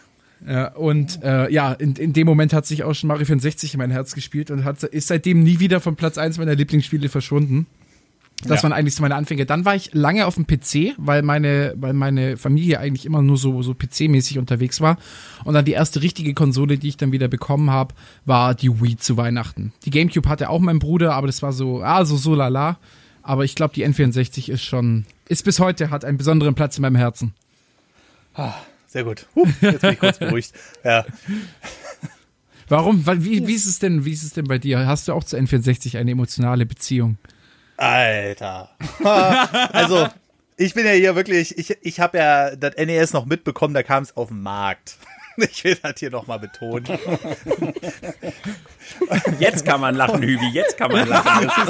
Ja, 0.46 0.74
und 0.74 1.22
äh, 1.22 1.50
ja, 1.52 1.72
in, 1.72 1.94
in 1.96 2.12
dem 2.12 2.26
Moment 2.26 2.52
hat 2.52 2.66
sich 2.66 2.82
auch 2.84 2.94
schon 2.94 3.08
Mario 3.08 3.24
64 3.26 3.74
in 3.74 3.78
mein 3.78 3.90
Herz 3.90 4.14
gespielt 4.14 4.50
und 4.50 4.64
hat, 4.64 4.82
ist 4.82 5.08
seitdem 5.08 5.42
nie 5.42 5.60
wieder 5.60 5.80
von 5.80 5.96
Platz 5.96 6.18
1 6.18 6.38
meiner 6.38 6.54
Lieblingsspiele 6.54 7.08
verschwunden. 7.08 7.66
Das 8.42 8.58
Ja. 8.58 8.64
waren 8.64 8.72
eigentlich 8.74 8.94
so 8.94 9.00
meine 9.00 9.14
Anfänge. 9.14 9.46
Dann 9.46 9.64
war 9.64 9.74
ich 9.74 9.94
lange 9.94 10.26
auf 10.26 10.34
dem 10.34 10.46
PC, 10.46 10.92
weil 10.98 11.22
meine, 11.22 11.72
weil 11.78 11.94
meine 11.94 12.36
Familie 12.36 12.78
eigentlich 12.80 13.06
immer 13.06 13.22
nur 13.22 13.38
so, 13.38 13.62
so 13.62 13.72
PC-mäßig 13.72 14.38
unterwegs 14.38 14.82
war. 14.82 14.98
Und 15.44 15.54
dann 15.54 15.64
die 15.64 15.72
erste 15.72 16.02
richtige 16.02 16.34
Konsole, 16.34 16.76
die 16.76 16.88
ich 16.88 16.98
dann 16.98 17.12
wieder 17.12 17.28
bekommen 17.28 17.70
habe, 17.70 17.94
war 18.26 18.54
die 18.54 18.82
Wii 18.82 18.98
zu 18.98 19.16
Weihnachten. 19.16 19.72
Die 19.86 19.90
Gamecube 19.90 20.28
hatte 20.28 20.50
auch 20.50 20.60
mein 20.60 20.78
Bruder, 20.80 21.14
aber 21.14 21.28
das 21.28 21.40
war 21.42 21.54
so, 21.54 21.82
ah, 21.82 22.04
so, 22.04 22.16
so 22.16 22.34
lala. 22.34 22.78
Aber 23.22 23.44
ich 23.44 23.54
glaube, 23.54 23.72
die 23.72 23.86
N64 23.86 24.50
ist 24.50 24.62
schon, 24.62 25.06
ist 25.28 25.44
bis 25.46 25.58
heute, 25.58 25.88
hat 25.90 26.04
einen 26.04 26.18
besonderen 26.18 26.54
Platz 26.54 26.76
in 26.76 26.82
meinem 26.82 26.96
Herzen. 26.96 27.32
Sehr 28.86 29.04
gut. 29.04 29.26
Huh, 29.34 29.46
jetzt 29.60 29.80
bin 29.80 29.92
ich 29.92 29.98
kurz 29.98 30.18
beruhigt. 30.18 30.52
Ja. 30.84 31.04
Warum? 32.68 33.06
Wie, 33.06 33.46
wie 33.46 33.54
ist 33.54 33.66
es 33.66 33.78
denn, 33.78 34.04
wie 34.04 34.12
ist 34.12 34.24
es 34.24 34.32
denn 34.32 34.46
bei 34.46 34.58
dir? 34.58 34.86
Hast 34.86 35.08
du 35.08 35.12
auch 35.12 35.22
zu 35.22 35.36
N64 35.36 35.98
eine 35.98 36.10
emotionale 36.10 36.66
Beziehung? 36.66 37.16
Alter. 37.76 38.70
also, 39.72 40.08
ich 40.56 40.74
bin 40.74 40.86
ja 40.86 40.92
hier 40.92 41.14
wirklich, 41.14 41.56
ich, 41.58 41.76
ich 41.82 42.00
habe 42.00 42.18
ja 42.18 42.56
das 42.56 42.74
NES 42.76 43.12
noch 43.12 43.26
mitbekommen, 43.26 43.74
da 43.74 43.82
kam 43.82 44.02
es 44.02 44.16
auf 44.16 44.28
den 44.28 44.42
Markt. 44.42 44.96
Ich 45.50 45.64
will 45.64 45.76
das 45.82 45.98
hier 45.98 46.10
nochmal 46.10 46.38
betonen. 46.38 46.84
Jetzt 49.38 49.64
kann 49.64 49.80
man 49.80 49.94
lachen, 49.94 50.22
Hübi, 50.22 50.48
jetzt 50.52 50.76
kann 50.76 50.92
man 50.92 51.08
lachen. 51.08 51.50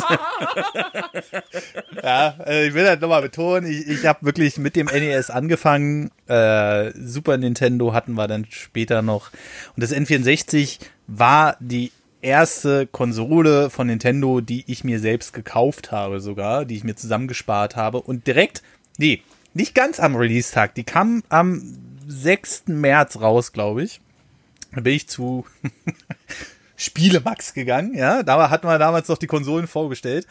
Ja, 2.03 2.37
äh, 2.47 2.69
ich 2.69 2.75
will 2.75 2.85
das 2.85 3.01
nochmal 3.01 3.23
betonen. 3.23 3.71
Ich, 3.71 3.89
ich 3.89 4.07
habe 4.07 4.25
wirklich 4.27 4.59
mit 4.59 4.77
dem 4.77 4.87
NES 4.87 5.31
angefangen. 5.31 6.11
Äh, 6.29 6.93
Super 6.95 7.39
Nintendo 7.39 7.93
hatten 7.93 8.13
wir 8.13 8.29
dann 8.29 8.47
später 8.51 9.03
noch. 9.03 9.31
Und 9.75 9.83
das 9.83 9.93
N64 9.93 10.79
war 11.07 11.57
die 11.59 11.91
erste 12.23 12.87
Konsole 12.87 13.71
von 13.71 13.87
Nintendo, 13.87 14.41
die 14.41 14.65
ich 14.67 14.85
mir 14.85 15.01
selbst 15.01 15.33
gekauft 15.33 15.91
habe 15.91 16.21
sogar, 16.21 16.65
die 16.65 16.77
ich 16.77 16.85
mir 16.85 16.97
zusammengespart 16.97 17.77
habe 17.77 18.01
und 18.03 18.27
direkt, 18.27 18.63
nee, 18.99 19.23
nicht 19.55 19.75
ganz 19.75 20.01
am 20.01 20.17
Release-Tag, 20.17 20.75
die 20.75 20.85
kam 20.85 21.23
am 21.29 21.79
6. 22.07 22.65
März 22.67 23.21
raus, 23.21 23.53
glaube 23.53 23.83
ich. 23.83 24.01
Da 24.75 24.81
bin 24.81 24.95
ich 24.95 25.09
zu 25.09 25.45
Spielemax 26.77 27.55
gegangen, 27.55 27.95
ja, 27.95 28.23
da 28.23 28.51
hat 28.51 28.65
man 28.65 28.79
damals 28.79 29.09
noch 29.09 29.17
die 29.19 29.27
Konsolen 29.27 29.67
vorgestellt 29.67 30.27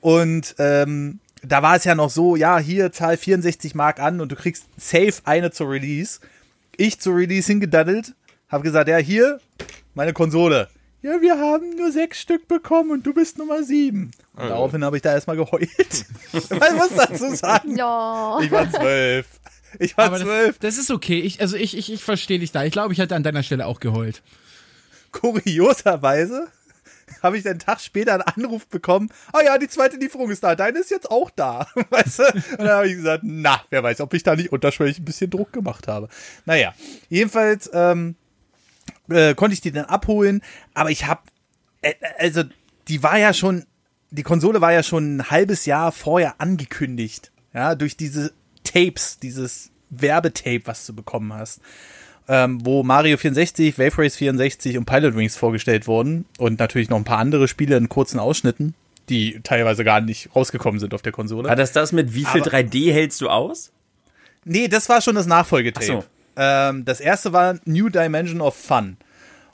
und 0.00 0.56
ähm, 0.58 1.20
da 1.42 1.62
war 1.62 1.76
es 1.76 1.84
ja 1.84 1.94
noch 1.94 2.10
so, 2.10 2.34
ja, 2.36 2.58
hier 2.58 2.90
zahl 2.90 3.16
64 3.16 3.74
Mark 3.74 4.00
an 4.00 4.20
und 4.20 4.32
du 4.32 4.36
kriegst 4.36 4.64
safe 4.76 5.14
eine 5.24 5.50
zur 5.50 5.70
Release. 5.70 6.20
Ich 6.76 7.00
zur 7.00 7.14
Release 7.16 7.46
hingedaddelt, 7.46 8.14
hab 8.48 8.62
gesagt, 8.62 8.88
ja, 8.88 8.96
hier, 8.96 9.40
meine 9.94 10.12
Konsole. 10.12 10.68
Ja, 11.02 11.20
wir 11.20 11.38
haben 11.38 11.76
nur 11.76 11.92
sechs 11.92 12.18
Stück 12.20 12.48
bekommen 12.48 12.90
und 12.90 13.06
du 13.06 13.12
bist 13.12 13.36
Nummer 13.38 13.62
sieben. 13.62 14.10
Und 14.34 14.48
daraufhin 14.48 14.82
habe 14.82 14.96
ich 14.96 15.02
da 15.02 15.12
erstmal 15.12 15.36
geheult. 15.36 15.68
ich 16.32 16.50
muss 16.50 16.94
dazu 16.96 17.34
sagen, 17.36 17.76
Ja. 17.76 18.40
ich 18.42 18.50
war 18.50 18.70
zwölf. 18.70 19.26
Ich 19.78 19.96
war 19.96 20.06
Aber 20.06 20.18
das, 20.18 20.26
zwölf. 20.26 20.58
das 20.58 20.78
ist 20.78 20.90
okay. 20.90 21.20
Ich, 21.20 21.40
also 21.40 21.56
ich, 21.56 21.76
ich, 21.76 21.92
ich 21.92 22.02
verstehe 22.02 22.38
dich 22.38 22.52
da. 22.52 22.64
Ich 22.64 22.72
glaube, 22.72 22.92
ich 22.92 22.98
hätte 22.98 23.14
an 23.14 23.22
deiner 23.22 23.42
Stelle 23.42 23.66
auch 23.66 23.80
geheult. 23.80 24.22
Kurioserweise 25.12 26.48
habe 27.22 27.38
ich 27.38 27.46
einen 27.48 27.58
Tag 27.58 27.80
später 27.80 28.12
einen 28.14 28.22
Anruf 28.22 28.66
bekommen, 28.66 29.10
ah 29.32 29.42
ja, 29.44 29.58
die 29.58 29.68
zweite 29.68 29.96
Lieferung 29.96 30.30
ist 30.30 30.42
da, 30.42 30.54
deine 30.54 30.78
ist 30.78 30.90
jetzt 30.90 31.10
auch 31.10 31.30
da. 31.30 31.66
Weißt 31.90 32.18
du? 32.18 32.22
Und 32.24 32.58
dann 32.58 32.68
habe 32.68 32.88
ich 32.88 32.96
gesagt, 32.96 33.22
na, 33.24 33.62
wer 33.70 33.82
weiß, 33.82 34.00
ob 34.00 34.14
ich 34.14 34.22
da 34.22 34.36
nicht 34.36 34.52
unterschwellig 34.52 34.98
ein 34.98 35.04
bisschen 35.04 35.30
Druck 35.30 35.52
gemacht 35.52 35.88
habe. 35.88 36.08
Naja, 36.44 36.74
jedenfalls 37.08 37.70
ähm, 37.72 38.16
äh, 39.08 39.34
konnte 39.34 39.54
ich 39.54 39.60
die 39.60 39.72
dann 39.72 39.86
abholen, 39.86 40.42
aber 40.74 40.90
ich 40.90 41.06
habe, 41.06 41.22
äh, 41.82 41.94
also 42.18 42.42
die 42.88 43.02
war 43.02 43.18
ja 43.18 43.32
schon, 43.32 43.66
die 44.10 44.22
Konsole 44.22 44.60
war 44.60 44.72
ja 44.72 44.82
schon 44.82 45.16
ein 45.16 45.30
halbes 45.30 45.66
Jahr 45.66 45.92
vorher 45.92 46.40
angekündigt, 46.40 47.32
ja, 47.52 47.74
durch 47.74 47.96
diese 47.96 48.32
Tapes, 48.64 49.18
dieses 49.18 49.70
Werbetape, 49.90 50.62
was 50.66 50.86
du 50.86 50.94
bekommen 50.94 51.32
hast 51.32 51.60
ähm, 52.28 52.64
wo 52.64 52.82
Mario 52.82 53.16
64, 53.16 53.78
Wave 53.78 53.98
Race 53.98 54.16
64 54.16 54.78
und 54.78 54.86
Pilot 54.86 55.14
Wings 55.16 55.36
vorgestellt 55.36 55.86
wurden 55.86 56.24
und 56.38 56.58
natürlich 56.58 56.88
noch 56.88 56.96
ein 56.96 57.04
paar 57.04 57.18
andere 57.18 57.48
Spiele 57.48 57.76
in 57.76 57.88
kurzen 57.88 58.18
Ausschnitten, 58.18 58.74
die 59.08 59.40
teilweise 59.42 59.84
gar 59.84 60.00
nicht 60.00 60.34
rausgekommen 60.34 60.80
sind 60.80 60.94
auf 60.94 61.02
der 61.02 61.12
Konsole. 61.12 61.48
War 61.48 61.56
das 61.56 61.72
das 61.72 61.92
mit 61.92 62.14
wie 62.14 62.24
viel 62.24 62.42
Aber- 62.42 62.50
3D 62.50 62.92
hältst 62.92 63.20
du 63.20 63.28
aus? 63.28 63.72
Nee, 64.44 64.68
das 64.68 64.88
war 64.88 65.00
schon 65.00 65.14
das 65.14 65.26
Nachfolgetape. 65.26 65.86
Ach 65.98 66.02
so. 66.02 66.04
Ähm, 66.36 66.84
das 66.84 67.00
erste 67.00 67.32
war 67.32 67.58
New 67.64 67.88
Dimension 67.88 68.40
of 68.40 68.54
Fun. 68.56 68.96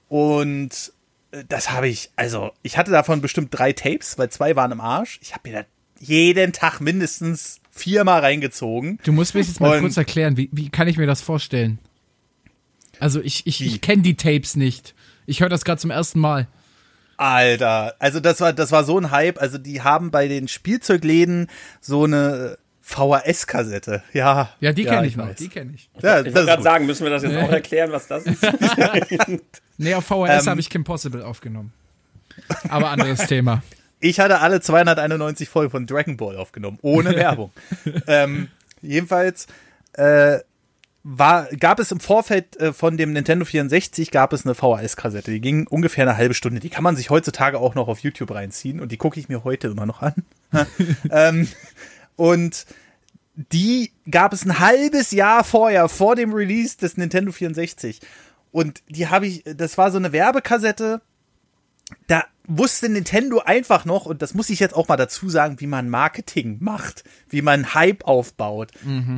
Und 0.09 0.93
äh, 1.31 1.45
das 1.49 1.71
habe 1.71 1.89
ich, 1.89 2.11
also 2.17 2.51
ich 2.63 2.77
hatte 2.77 2.91
davon 2.91 3.21
bestimmt 3.21 3.49
drei 3.53 3.73
Tapes, 3.73 4.19
weil 4.19 4.31
zwei 4.31 4.57
waren 4.57 4.73
im 4.73 4.81
Arsch. 4.81 5.19
Ich 5.23 5.33
habe 5.35 5.49
mir 5.49 5.61
da 5.61 5.65
jeden 6.01 6.53
Tag 6.53 6.81
mindestens 6.81 7.61
viermal 7.81 8.21
reingezogen. 8.21 8.99
Du 9.05 9.13
musst 9.13 9.35
mir 9.35 9.41
jetzt 9.41 9.61
mal 9.61 9.77
Und- 9.77 9.81
kurz 9.83 9.97
erklären, 9.97 10.37
wie, 10.37 10.49
wie 10.53 10.69
kann 10.69 10.89
ich 10.89 10.97
mir 10.97 11.07
das 11.07 11.21
vorstellen? 11.21 11.79
Also 12.99 13.21
ich, 13.23 13.47
ich, 13.47 13.65
ich 13.65 13.81
kenne 13.81 14.03
die 14.03 14.15
Tapes 14.17 14.57
nicht. 14.57 14.95
Ich 15.27 15.41
höre 15.41 15.49
das 15.49 15.65
gerade 15.65 15.81
zum 15.81 15.91
ersten 15.91 16.21
Mal. 16.21 16.47
Alter, 17.17 17.95
also 17.99 18.19
das 18.21 18.41
war, 18.41 18.53
das 18.53 18.73
war 18.73 18.85
so 18.85 18.99
ein 18.99 19.11
Hype. 19.11 19.41
Also 19.41 19.59
die 19.59 19.83
haben 19.83 20.11
bei 20.11 20.27
den 20.29 20.49
Spielzeugläden 20.49 21.49
so 21.81 22.05
eine 22.05 22.57
VHS-Kassette. 22.83 24.03
Ja. 24.13 24.51
Ja, 24.61 24.73
die 24.73 24.85
kenne 24.85 25.07
ich, 25.07 25.13
ich 25.13 25.17
noch. 25.17 25.29
weiß. 25.29 25.37
Die 25.37 25.49
kenne 25.49 25.73
ich. 25.75 25.89
Ja, 26.03 26.19
Ich 26.21 26.27
das 26.27 26.35
wollte 26.35 26.47
gerade 26.47 26.63
sagen, 26.63 26.87
müssen 26.87 27.05
wir 27.05 27.11
das 27.11 27.23
jetzt 27.23 27.37
auch 27.37 27.51
erklären, 27.51 27.93
was 27.93 28.07
das 28.07 28.25
ist? 28.25 28.43
Nee, 29.79 29.95
auf 29.95 30.05
VHS 30.05 30.45
Ähm. 30.45 30.51
habe 30.51 30.61
ich 30.61 30.69
Kim 30.69 30.85
Possible 30.85 31.25
aufgenommen. 31.25 31.73
Aber 32.69 32.91
anderes 32.91 33.27
Thema. 33.27 33.63
Ich 34.01 34.19
hatte 34.19 34.41
alle 34.41 34.61
291 34.61 35.49
Folgen 35.49 35.71
von 35.71 35.87
Dragon 35.87 36.17
Ball 36.17 36.37
aufgenommen, 36.37 36.79
ohne 36.83 37.11
Werbung. 37.17 37.53
ähm, 38.07 38.49
jedenfalls 38.83 39.47
äh, 39.93 40.39
war, 41.03 41.47
gab 41.57 41.79
es 41.81 41.93
im 41.93 42.01
Vorfeld 42.01 42.57
äh, 42.59 42.73
von 42.73 42.97
dem 42.97 43.13
Nintendo 43.13 43.45
64 43.45 44.11
gab 44.11 44.33
es 44.33 44.45
eine 44.45 44.55
VHS-Kassette. 44.55 45.31
Die 45.31 45.41
ging 45.41 45.67
ungefähr 45.67 46.05
eine 46.07 46.17
halbe 46.17 46.35
Stunde. 46.35 46.61
Die 46.61 46.71
kann 46.71 46.85
man 46.85 46.97
sich 46.97 47.11
heutzutage 47.11 47.59
auch 47.59 47.75
noch 47.75 47.89
auf 47.89 48.01
YouTube 48.01 48.31
reinziehen 48.33 48.81
und 48.81 48.93
die 48.93 48.97
gucke 48.97 49.19
ich 49.19 49.29
mir 49.29 49.45
heute 49.45 49.69
immer 49.69 49.87
noch 49.87 50.03
an. 50.03 50.15
ähm, 51.11 51.49
und 52.17 52.67
die 53.35 53.93
gab 54.11 54.33
es 54.33 54.45
ein 54.45 54.59
halbes 54.59 55.13
Jahr 55.13 55.45
vorher, 55.45 55.89
vor 55.89 56.17
dem 56.17 56.33
Release 56.35 56.77
des 56.77 56.97
Nintendo 56.97 57.33
64. 57.33 58.01
Und 58.53 58.83
die 58.89 59.09
habe 59.09 59.27
ich, 59.27 59.45
das 59.45 59.79
war 59.79 59.91
so 59.91 59.99
eine 59.99 60.13
Werbekassette, 60.13 61.01
da 62.07 62.25
wusste 62.47 62.89
Nintendo 62.89 63.39
einfach 63.39 63.85
noch, 63.85 64.07
und 64.07 64.23
das 64.23 64.35
muss 64.35 64.51
ich 64.51 64.59
jetzt 64.59 64.75
auch 64.75 64.89
mal 64.89 64.97
dazu 64.97 65.29
sagen, 65.29 65.61
wie 65.61 65.69
man 65.69 65.89
Marketing 65.89 66.59
macht, 66.61 67.05
wie 67.29 67.43
man 67.43 67.75
Hype 67.75 68.05
aufbaut. 68.05 68.73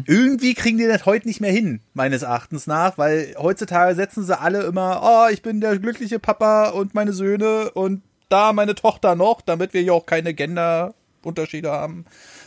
Irgendwie 0.06 0.54
kriegen 0.54 0.76
die 0.76 0.86
das 0.86 1.06
heute 1.06 1.26
nicht 1.26 1.40
mehr 1.40 1.52
hin, 1.52 1.80
meines 1.94 2.22
Erachtens 2.22 2.66
nach, 2.66 2.98
weil 2.98 3.34
heutzutage 3.38 3.94
setzen 3.94 4.24
sie 4.24 4.38
alle 4.38 4.62
immer, 4.64 5.00
oh, 5.02 5.32
ich 5.32 5.40
bin 5.42 5.60
der 5.60 5.78
glückliche 5.78 6.18
Papa 6.18 6.68
und 6.70 6.94
meine 6.94 7.14
Söhne 7.14 7.70
und 7.70 8.02
da 8.28 8.52
meine 8.52 8.74
Tochter 8.74 9.14
noch, 9.14 9.40
damit 9.40 9.72
wir 9.74 9.80
hier 9.80 9.94
auch 9.94 10.06
keine 10.06 10.34
Genderunterschiede 10.34 11.70
haben. 11.70 12.04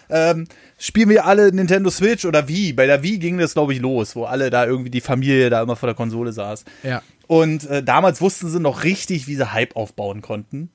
Ähm, 0.10 0.48
spielen 0.78 1.10
wir 1.10 1.26
alle 1.26 1.52
Nintendo 1.52 1.90
Switch 1.90 2.26
oder 2.26 2.48
wie? 2.48 2.74
Bei 2.74 2.86
der 2.86 3.04
Wii 3.04 3.18
ging 3.20 3.38
das, 3.38 3.54
glaube 3.54 3.74
ich, 3.74 3.80
los, 3.80 4.16
wo 4.16 4.26
alle 4.26 4.50
da 4.50 4.66
irgendwie 4.66 4.90
die 4.90 5.02
Familie 5.02 5.50
da 5.50 5.62
immer 5.62 5.76
vor 5.76 5.88
der 5.88 5.96
Konsole 5.96 6.32
saß. 6.32 6.66
Ja. 6.84 7.02
Und 7.28 7.68
äh, 7.70 7.84
damals 7.84 8.22
wussten 8.22 8.50
sie 8.50 8.60
noch 8.60 8.84
richtig, 8.84 9.28
wie 9.28 9.36
sie 9.36 9.52
Hype 9.52 9.76
aufbauen 9.76 10.22
konnten. 10.22 10.70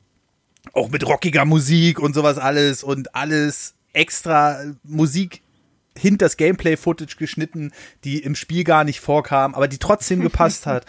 Auch 0.73 0.91
mit 0.91 1.07
rockiger 1.07 1.45
Musik 1.45 2.01
und 2.01 2.15
sowas 2.15 2.39
alles 2.39 2.83
und 2.83 3.15
alles 3.15 3.75
extra 3.93 4.63
äh, 4.63 4.73
Musik 4.85 5.43
hinter 5.97 6.27
das 6.27 6.37
Gameplay-Footage 6.37 7.17
geschnitten, 7.17 7.73
die 8.05 8.19
im 8.19 8.35
Spiel 8.35 8.65
gar 8.65 8.85
nicht 8.85 9.01
vorkam, 9.01 9.55
aber 9.55 9.69
die 9.69 9.79
trotzdem 9.79 10.21
gepasst 10.23 10.67
hat. 10.67 10.87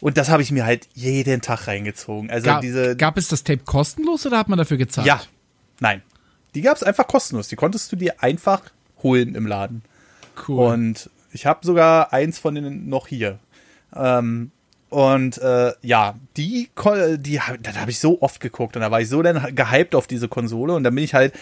Und 0.00 0.16
das 0.16 0.30
habe 0.30 0.42
ich 0.42 0.50
mir 0.50 0.64
halt 0.64 0.88
jeden 0.94 1.42
Tag 1.42 1.66
reingezogen. 1.66 2.30
Also 2.30 2.46
Gab, 2.46 2.60
diese. 2.62 2.96
gab 2.96 3.18
es 3.18 3.28
das 3.28 3.44
Tape 3.44 3.64
kostenlos 3.64 4.24
oder 4.26 4.38
hat 4.38 4.48
man 4.48 4.58
dafür 4.58 4.76
gezahlt? 4.76 5.06
ja. 5.06 5.20
Nein. 5.80 6.02
Die 6.54 6.62
gab 6.62 6.76
es 6.76 6.82
einfach 6.82 7.06
kostenlos. 7.06 7.48
Die 7.48 7.56
konntest 7.56 7.90
du 7.92 7.96
dir 7.96 8.22
einfach 8.22 8.62
holen 9.02 9.34
im 9.34 9.46
Laden. 9.46 9.82
Cool. 10.48 10.72
Und 10.72 11.10
ich 11.32 11.46
habe 11.46 11.64
sogar 11.64 12.12
eins 12.12 12.38
von 12.38 12.54
denen 12.54 12.88
noch 12.88 13.06
hier. 13.06 13.38
Ähm, 13.94 14.50
und 14.88 15.38
äh, 15.38 15.72
ja, 15.82 16.18
die, 16.36 16.68
die, 17.18 17.40
das 17.60 17.78
habe 17.78 17.90
ich 17.90 18.00
so 18.00 18.20
oft 18.22 18.40
geguckt 18.40 18.76
und 18.76 18.82
da 18.82 18.90
war 18.90 19.00
ich 19.00 19.08
so 19.08 19.22
dann 19.22 19.54
gehypt 19.54 19.94
auf 19.94 20.08
diese 20.08 20.26
Konsole 20.26 20.74
und 20.74 20.82
dann 20.82 20.94
bin 20.94 21.04
ich 21.04 21.14
halt 21.14 21.32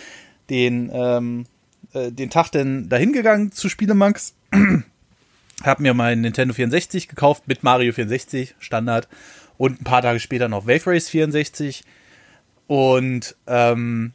den, 0.50 0.90
ähm, 0.92 1.46
äh, 1.94 2.12
den 2.12 2.28
Tag 2.28 2.50
dann 2.50 2.90
dahin 2.90 3.14
gegangen 3.14 3.50
zu 3.50 3.70
Spielemax, 3.70 4.34
habe 5.64 5.82
mir 5.82 5.94
meinen 5.94 6.20
Nintendo 6.20 6.52
64 6.52 7.08
gekauft 7.08 7.44
mit 7.48 7.62
Mario 7.62 7.92
64 7.94 8.54
Standard 8.58 9.08
und 9.56 9.80
ein 9.80 9.84
paar 9.84 10.02
Tage 10.02 10.20
später 10.20 10.48
noch 10.48 10.66
Wave 10.66 10.86
Race 10.86 11.08
64 11.08 11.84
und 12.66 13.34
ähm, 13.46 14.12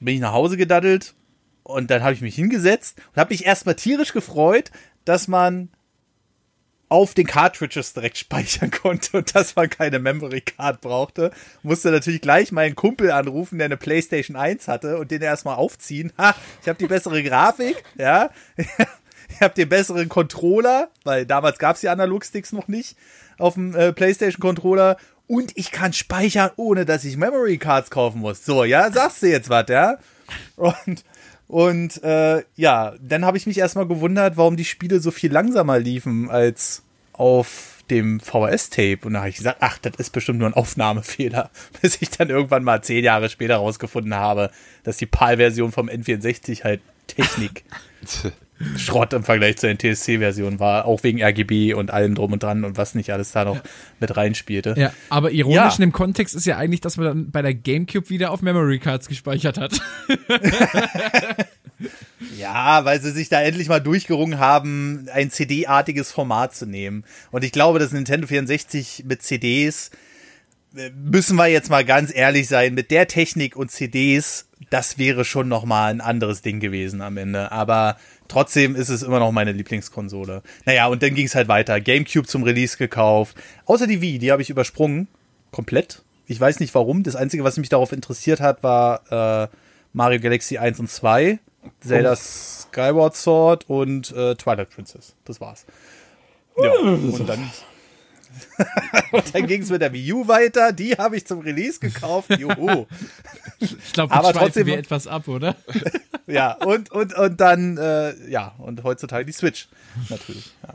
bin 0.00 0.14
ich 0.14 0.20
nach 0.20 0.32
Hause 0.32 0.56
gedaddelt 0.56 1.14
und 1.62 1.90
dann 1.90 2.02
habe 2.02 2.14
ich 2.14 2.20
mich 2.20 2.34
hingesetzt 2.34 3.00
und 3.12 3.20
habe 3.20 3.32
mich 3.32 3.46
erstmal 3.46 3.76
tierisch 3.76 4.12
gefreut, 4.12 4.70
dass 5.04 5.28
man 5.28 5.68
auf 6.88 7.14
den 7.14 7.26
Cartridges 7.26 7.92
direkt 7.92 8.18
speichern 8.18 8.70
konnte 8.70 9.18
und 9.18 9.34
dass 9.34 9.56
man 9.56 9.70
keine 9.70 9.98
Memory 9.98 10.42
Card 10.42 10.80
brauchte. 10.80 11.30
Musste 11.62 11.90
natürlich 11.90 12.20
gleich 12.20 12.52
meinen 12.52 12.74
Kumpel 12.74 13.12
anrufen, 13.12 13.58
der 13.58 13.66
eine 13.66 13.76
PlayStation 13.76 14.36
1 14.36 14.68
hatte 14.68 14.98
und 14.98 15.10
den 15.10 15.22
erstmal 15.22 15.56
aufziehen. 15.56 16.12
Ha, 16.18 16.34
ich 16.60 16.68
habe 16.68 16.78
die 16.78 16.88
bessere 16.88 17.22
Grafik, 17.22 17.82
ja. 17.96 18.30
Ich 19.32 19.40
habe 19.40 19.54
den 19.54 19.68
besseren 19.68 20.08
Controller, 20.08 20.88
weil 21.04 21.24
damals 21.24 21.60
gab 21.60 21.76
es 21.76 21.82
die 21.82 21.88
Analogsticks 21.88 22.50
noch 22.50 22.66
nicht 22.66 22.96
auf 23.38 23.54
dem 23.54 23.76
äh, 23.76 23.92
PlayStation 23.92 24.40
Controller 24.40 24.96
und 25.30 25.52
ich 25.54 25.70
kann 25.70 25.92
speichern, 25.92 26.50
ohne 26.56 26.84
dass 26.84 27.04
ich 27.04 27.16
Memory 27.16 27.56
Cards 27.58 27.88
kaufen 27.90 28.18
muss. 28.18 28.44
So, 28.44 28.64
ja, 28.64 28.90
sagst 28.90 29.22
du 29.22 29.28
jetzt 29.28 29.48
was, 29.48 29.66
ja? 29.68 29.98
Und 30.56 31.04
und 31.46 32.02
äh, 32.02 32.42
ja, 32.56 32.94
dann 33.00 33.24
habe 33.24 33.36
ich 33.36 33.46
mich 33.46 33.58
erstmal 33.58 33.86
gewundert, 33.86 34.36
warum 34.36 34.56
die 34.56 34.64
Spiele 34.64 34.98
so 34.98 35.12
viel 35.12 35.30
langsamer 35.32 35.78
liefen 35.78 36.28
als 36.30 36.82
auf 37.12 37.84
dem 37.90 38.18
VHS-Tape. 38.18 38.98
Und 39.04 39.12
da 39.12 39.20
habe 39.20 39.28
ich 39.28 39.36
gesagt, 39.36 39.58
ach, 39.60 39.78
das 39.78 39.92
ist 39.98 40.10
bestimmt 40.10 40.40
nur 40.40 40.48
ein 40.48 40.54
Aufnahmefehler, 40.54 41.50
bis 41.80 42.02
ich 42.02 42.10
dann 42.10 42.28
irgendwann 42.28 42.64
mal 42.64 42.82
zehn 42.82 43.04
Jahre 43.04 43.28
später 43.28 43.56
rausgefunden 43.56 44.14
habe, 44.16 44.50
dass 44.82 44.96
die 44.96 45.06
PAL-Version 45.06 45.70
vom 45.70 45.88
N64 45.88 46.64
halt 46.64 46.80
Technik 47.06 47.64
Schrott 48.76 49.12
im 49.14 49.22
Vergleich 49.24 49.56
zur 49.56 49.70
NTSC-Version 49.70 50.60
war, 50.60 50.84
auch 50.84 51.02
wegen 51.02 51.22
RGB 51.22 51.72
und 51.74 51.90
allem 51.90 52.14
drum 52.14 52.32
und 52.34 52.42
dran 52.42 52.64
und 52.64 52.76
was 52.76 52.94
nicht 52.94 53.10
alles 53.10 53.32
da 53.32 53.44
noch 53.46 53.60
mit 54.00 54.16
reinspielte. 54.16 54.74
Ja, 54.76 54.92
aber 55.08 55.30
ironisch 55.30 55.56
Ja. 55.56 55.74
in 55.76 55.80
dem 55.80 55.92
Kontext 55.92 56.34
ist 56.34 56.44
ja 56.46 56.56
eigentlich, 56.58 56.80
dass 56.82 56.96
man 56.98 57.06
dann 57.06 57.30
bei 57.30 57.40
der 57.42 57.54
GameCube 57.54 58.10
wieder 58.10 58.30
auf 58.30 58.42
Memory 58.42 58.78
Cards 58.78 59.08
gespeichert 59.08 59.56
hat. 59.58 59.80
Ja, 62.36 62.84
weil 62.84 63.00
sie 63.00 63.10
sich 63.10 63.30
da 63.30 63.40
endlich 63.40 63.68
mal 63.68 63.80
durchgerungen 63.80 64.38
haben, 64.38 65.06
ein 65.12 65.30
CD-artiges 65.30 66.12
Format 66.12 66.54
zu 66.54 66.66
nehmen. 66.66 67.04
Und 67.30 67.42
ich 67.44 67.52
glaube, 67.52 67.78
dass 67.78 67.92
Nintendo 67.92 68.26
64 68.26 69.04
mit 69.06 69.22
CDs 69.22 69.90
müssen 70.94 71.36
wir 71.36 71.46
jetzt 71.48 71.70
mal 71.70 71.84
ganz 71.84 72.14
ehrlich 72.14 72.46
sein, 72.48 72.74
mit 72.74 72.90
der 72.90 73.08
Technik 73.08 73.56
und 73.56 73.70
CDs, 73.70 74.46
das 74.68 74.98
wäre 74.98 75.24
schon 75.24 75.48
noch 75.48 75.64
mal 75.64 75.90
ein 75.90 76.00
anderes 76.02 76.42
Ding 76.42 76.60
gewesen 76.60 77.00
am 77.00 77.16
Ende. 77.16 77.50
Aber 77.50 77.96
trotzdem 78.30 78.76
ist 78.76 78.88
es 78.88 79.02
immer 79.02 79.18
noch 79.18 79.32
meine 79.32 79.52
Lieblingskonsole. 79.52 80.42
Naja, 80.64 80.86
und 80.86 81.02
dann 81.02 81.14
ging 81.14 81.26
es 81.26 81.34
halt 81.34 81.48
weiter. 81.48 81.80
GameCube 81.80 82.26
zum 82.26 82.42
Release 82.42 82.76
gekauft. 82.76 83.36
Außer 83.66 83.86
die 83.86 84.00
Wii, 84.00 84.18
die 84.18 84.32
habe 84.32 84.42
ich 84.42 84.50
übersprungen. 84.50 85.08
Komplett. 85.50 86.02
Ich 86.26 86.40
weiß 86.40 86.60
nicht 86.60 86.74
warum. 86.74 87.02
Das 87.02 87.16
Einzige, 87.16 87.44
was 87.44 87.56
mich 87.56 87.68
darauf 87.68 87.92
interessiert 87.92 88.40
hat, 88.40 88.62
war 88.62 89.44
äh, 89.44 89.48
Mario 89.92 90.20
Galaxy 90.20 90.58
1 90.58 90.78
und 90.78 90.88
2, 90.88 91.38
Zelda 91.80 92.12
oh. 92.12 92.16
Skyward 92.16 93.16
Sword 93.16 93.68
und 93.68 94.12
äh, 94.12 94.36
Twilight 94.36 94.70
Princess. 94.70 95.14
Das 95.24 95.40
war's. 95.40 95.66
Ja, 96.56 96.72
und 96.72 97.28
dann 97.28 97.50
und 99.12 99.34
dann 99.34 99.46
ging 99.46 99.62
es 99.62 99.70
mit 99.70 99.82
der 99.82 99.92
Wii 99.92 100.12
U 100.12 100.28
weiter. 100.28 100.72
Die 100.72 100.92
habe 100.92 101.16
ich 101.16 101.26
zum 101.26 101.40
Release 101.40 101.80
gekauft. 101.80 102.30
Juhu. 102.38 102.86
Ich 103.58 103.92
glaube, 103.92 104.14
aber 104.14 104.32
trotzdem 104.32 104.66
wir 104.66 104.78
etwas 104.78 105.06
ab, 105.06 105.28
oder? 105.28 105.56
ja, 106.26 106.52
und, 106.52 106.90
und, 106.90 107.14
und 107.14 107.40
dann, 107.40 107.76
äh, 107.76 108.14
ja, 108.30 108.54
und 108.58 108.82
heutzutage 108.84 109.24
die 109.24 109.32
Switch. 109.32 109.68
Natürlich. 110.08 110.52
Ja. 110.66 110.74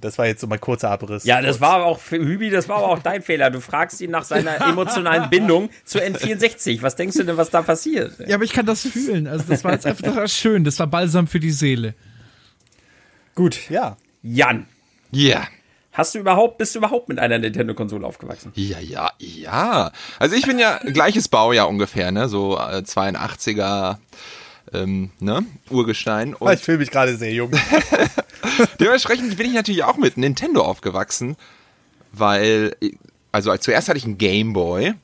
Das 0.00 0.16
war 0.16 0.26
jetzt 0.26 0.40
so 0.40 0.46
mein 0.46 0.60
kurzer 0.60 0.90
Abriss. 0.90 1.24
Ja, 1.24 1.42
das 1.42 1.60
war 1.60 1.84
auch 1.84 1.98
für 1.98 2.16
Hübi, 2.16 2.48
das 2.48 2.70
war 2.70 2.78
aber 2.78 2.88
auch 2.88 3.00
dein 3.00 3.20
Fehler. 3.20 3.50
Du 3.50 3.60
fragst 3.60 4.00
ihn 4.00 4.10
nach 4.10 4.24
seiner 4.24 4.58
emotionalen 4.68 5.28
Bindung 5.28 5.68
zu 5.84 5.98
N64. 5.98 6.80
Was 6.80 6.96
denkst 6.96 7.18
du 7.18 7.24
denn, 7.24 7.36
was 7.36 7.50
da 7.50 7.60
passiert? 7.60 8.14
Ja, 8.26 8.36
aber 8.36 8.44
ich 8.44 8.54
kann 8.54 8.64
das 8.64 8.80
fühlen. 8.80 9.26
Also, 9.26 9.44
das 9.46 9.62
war 9.62 9.72
jetzt 9.72 9.86
einfach 9.86 10.26
schön. 10.28 10.64
Das 10.64 10.78
war 10.78 10.86
balsam 10.86 11.26
für 11.26 11.38
die 11.38 11.50
Seele. 11.50 11.94
Gut. 13.34 13.68
Ja. 13.68 13.98
Jan. 14.22 14.66
Ja. 15.10 15.40
Yeah. 15.40 15.48
Hast 15.94 16.14
du 16.14 16.18
überhaupt, 16.18 16.58
bist 16.58 16.74
du 16.74 16.80
überhaupt 16.80 17.08
mit 17.08 17.20
einer 17.20 17.38
Nintendo-Konsole 17.38 18.04
aufgewachsen? 18.04 18.50
Ja, 18.56 18.80
ja, 18.80 19.12
ja. 19.18 19.92
Also 20.18 20.34
ich 20.34 20.44
bin 20.44 20.58
ja 20.58 20.78
gleiches 20.78 21.28
Baujahr 21.28 21.68
ungefähr, 21.68 22.10
ne? 22.10 22.28
So 22.28 22.56
äh, 22.56 22.82
82er 22.82 23.98
ähm, 24.72 25.10
ne? 25.20 25.46
Urgestein. 25.70 26.34
Und 26.34 26.52
ich 26.52 26.60
fühle 26.60 26.78
mich 26.78 26.90
gerade 26.90 27.16
sehr 27.16 27.32
jung. 27.32 27.52
Dementsprechend 28.80 29.36
bin 29.36 29.46
ich 29.46 29.52
natürlich 29.54 29.84
auch 29.84 29.96
mit 29.96 30.16
Nintendo 30.16 30.62
aufgewachsen, 30.62 31.36
weil, 32.12 32.76
also 33.32 33.56
zuerst 33.56 33.88
hatte 33.88 33.98
ich 33.98 34.04
einen 34.04 34.18
Game 34.18 34.52
Boy 34.52 34.94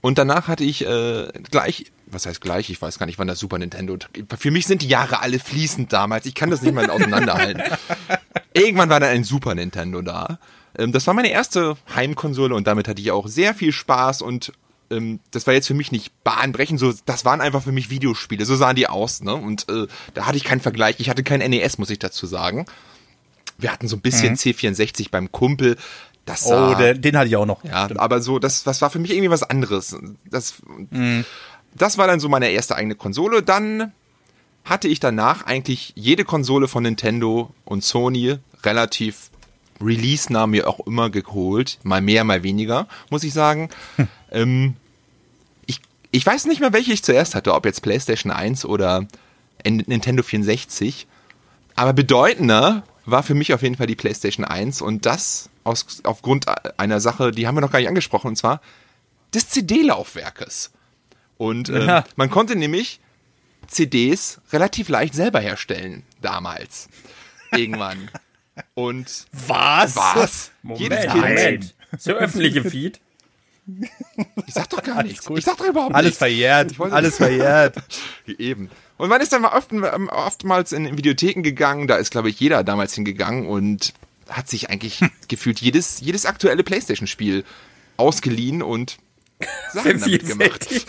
und 0.00 0.18
danach 0.18 0.48
hatte 0.48 0.64
ich 0.64 0.86
äh, 0.86 1.28
gleich, 1.50 1.86
was 2.06 2.26
heißt 2.26 2.40
gleich, 2.40 2.70
ich 2.70 2.80
weiß 2.80 2.98
gar 2.98 3.06
nicht, 3.06 3.18
wann 3.18 3.28
das 3.28 3.38
Super 3.38 3.58
Nintendo. 3.58 3.96
Für 4.38 4.50
mich 4.50 4.66
sind 4.66 4.82
die 4.82 4.88
Jahre 4.88 5.20
alle 5.20 5.38
fließend 5.38 5.92
damals. 5.92 6.26
Ich 6.26 6.34
kann 6.34 6.50
das 6.50 6.62
nicht 6.62 6.74
mal 6.74 6.88
auseinanderhalten. 6.88 7.62
Irgendwann 8.52 8.88
war 8.88 9.00
dann 9.00 9.10
ein 9.10 9.24
Super 9.24 9.54
Nintendo 9.54 10.02
da. 10.02 10.38
Ähm, 10.78 10.92
das 10.92 11.06
war 11.06 11.14
meine 11.14 11.30
erste 11.30 11.76
Heimkonsole 11.94 12.54
und 12.54 12.66
damit 12.66 12.88
hatte 12.88 13.00
ich 13.00 13.10
auch 13.10 13.26
sehr 13.26 13.54
viel 13.54 13.72
Spaß 13.72 14.22
und 14.22 14.52
ähm, 14.90 15.20
das 15.30 15.46
war 15.46 15.54
jetzt 15.54 15.66
für 15.66 15.74
mich 15.74 15.92
nicht 15.92 16.12
bahnbrechend, 16.22 16.78
so, 16.78 16.92
das 17.06 17.24
waren 17.24 17.40
einfach 17.40 17.62
für 17.62 17.72
mich 17.72 17.90
Videospiele, 17.90 18.44
so 18.44 18.54
sahen 18.54 18.76
die 18.76 18.88
aus, 18.88 19.22
ne? 19.22 19.34
Und 19.34 19.68
äh, 19.68 19.86
da 20.14 20.26
hatte 20.26 20.36
ich 20.36 20.44
keinen 20.44 20.60
Vergleich. 20.60 20.96
Ich 20.98 21.10
hatte 21.10 21.24
kein 21.24 21.40
NES, 21.40 21.78
muss 21.78 21.90
ich 21.90 21.98
dazu 21.98 22.26
sagen. 22.26 22.66
Wir 23.58 23.72
hatten 23.72 23.88
so 23.88 23.96
ein 23.96 24.00
bisschen 24.00 24.32
mhm. 24.32 24.38
C64 24.38 25.10
beim 25.10 25.32
Kumpel. 25.32 25.76
Das 26.24 26.44
sah, 26.44 26.72
oh, 26.72 26.74
den, 26.74 27.00
den 27.00 27.16
hatte 27.16 27.28
ich 27.28 27.36
auch 27.36 27.46
noch. 27.46 27.64
Ja, 27.64 27.84
Stimmt. 27.84 28.00
aber 28.00 28.20
so, 28.20 28.38
das, 28.38 28.64
das 28.64 28.82
war 28.82 28.90
für 28.90 28.98
mich 28.98 29.12
irgendwie 29.12 29.30
was 29.30 29.44
anderes. 29.44 29.96
Das, 30.28 30.54
mhm. 30.90 31.24
Das 31.76 31.98
war 31.98 32.06
dann 32.06 32.20
so 32.20 32.28
meine 32.28 32.50
erste 32.50 32.76
eigene 32.76 32.94
Konsole. 32.94 33.42
Dann 33.42 33.92
hatte 34.64 34.88
ich 34.88 35.00
danach 35.00 35.46
eigentlich 35.46 35.92
jede 35.94 36.24
Konsole 36.24 36.68
von 36.68 36.82
Nintendo 36.82 37.54
und 37.64 37.84
Sony 37.84 38.38
relativ 38.64 39.30
release-nah 39.80 40.46
mir 40.46 40.68
auch 40.68 40.80
immer 40.86 41.10
geholt. 41.10 41.78
Mal 41.82 42.00
mehr, 42.00 42.24
mal 42.24 42.42
weniger, 42.42 42.88
muss 43.10 43.24
ich 43.24 43.32
sagen. 43.32 43.68
Hm. 43.96 44.08
Ähm, 44.32 44.76
ich, 45.66 45.80
ich 46.10 46.26
weiß 46.26 46.46
nicht 46.46 46.60
mehr, 46.60 46.72
welche 46.72 46.92
ich 46.92 47.04
zuerst 47.04 47.34
hatte, 47.34 47.54
ob 47.54 47.64
jetzt 47.64 47.82
PlayStation 47.82 48.32
1 48.32 48.64
oder 48.64 49.06
Nintendo 49.64 50.22
64. 50.22 51.06
Aber 51.76 51.92
bedeutender 51.92 52.82
war 53.04 53.22
für 53.22 53.34
mich 53.34 53.54
auf 53.54 53.62
jeden 53.62 53.76
Fall 53.76 53.86
die 53.86 53.94
PlayStation 53.94 54.44
1 54.44 54.82
und 54.82 55.06
das 55.06 55.48
aus, 55.62 55.86
aufgrund 56.04 56.46
einer 56.78 57.00
Sache, 57.00 57.30
die 57.30 57.46
haben 57.46 57.56
wir 57.56 57.60
noch 57.60 57.70
gar 57.70 57.78
nicht 57.78 57.88
angesprochen, 57.88 58.28
und 58.28 58.36
zwar 58.36 58.60
des 59.34 59.48
CD-Laufwerkes. 59.48 60.72
Und 61.38 61.68
äh, 61.70 61.86
ja. 61.86 62.04
man 62.16 62.30
konnte 62.30 62.56
nämlich 62.56 63.00
CDs 63.66 64.40
relativ 64.52 64.88
leicht 64.88 65.14
selber 65.14 65.40
herstellen, 65.40 66.02
damals. 66.22 66.88
Irgendwann. 67.52 68.10
Und 68.74 69.26
was? 69.32 69.96
Was? 69.96 70.50
Moment, 70.62 70.80
Jedes 70.80 71.00
Kind. 71.12 71.16
Moment. 71.16 71.74
So 71.98 72.12
öffentliche 72.12 72.64
Feed. 72.64 73.00
Ich 74.46 74.54
sag 74.54 74.70
doch 74.70 74.82
gar 74.82 75.02
nichts. 75.02 75.28
Ich 75.28 75.44
sag 75.44 75.56
doch 75.58 75.66
überhaupt 75.66 75.94
Alles 75.94 76.06
nichts. 76.06 76.18
verjährt. 76.18 76.80
Alles 76.80 77.16
verjährt. 77.16 77.76
Eben. 78.38 78.70
Und 78.96 79.08
man 79.08 79.20
ist 79.20 79.32
dann 79.32 79.42
mal 79.42 79.56
oft, 79.56 79.72
ähm, 79.72 80.08
oftmals 80.08 80.72
in 80.72 80.96
Videotheken 80.96 81.42
gegangen. 81.42 81.86
Da 81.86 81.96
ist, 81.96 82.10
glaube 82.12 82.30
ich, 82.30 82.38
jeder 82.40 82.64
damals 82.64 82.94
hingegangen 82.94 83.46
und 83.46 83.92
hat 84.28 84.48
sich 84.48 84.70
eigentlich 84.70 85.00
gefühlt 85.28 85.60
jedes, 85.60 86.00
jedes 86.00 86.26
aktuelle 86.26 86.62
Playstation-Spiel 86.62 87.44
ausgeliehen 87.96 88.62
und 88.62 88.98
Sachen 89.72 90.00
damit 90.00 90.26
gemacht. 90.26 90.66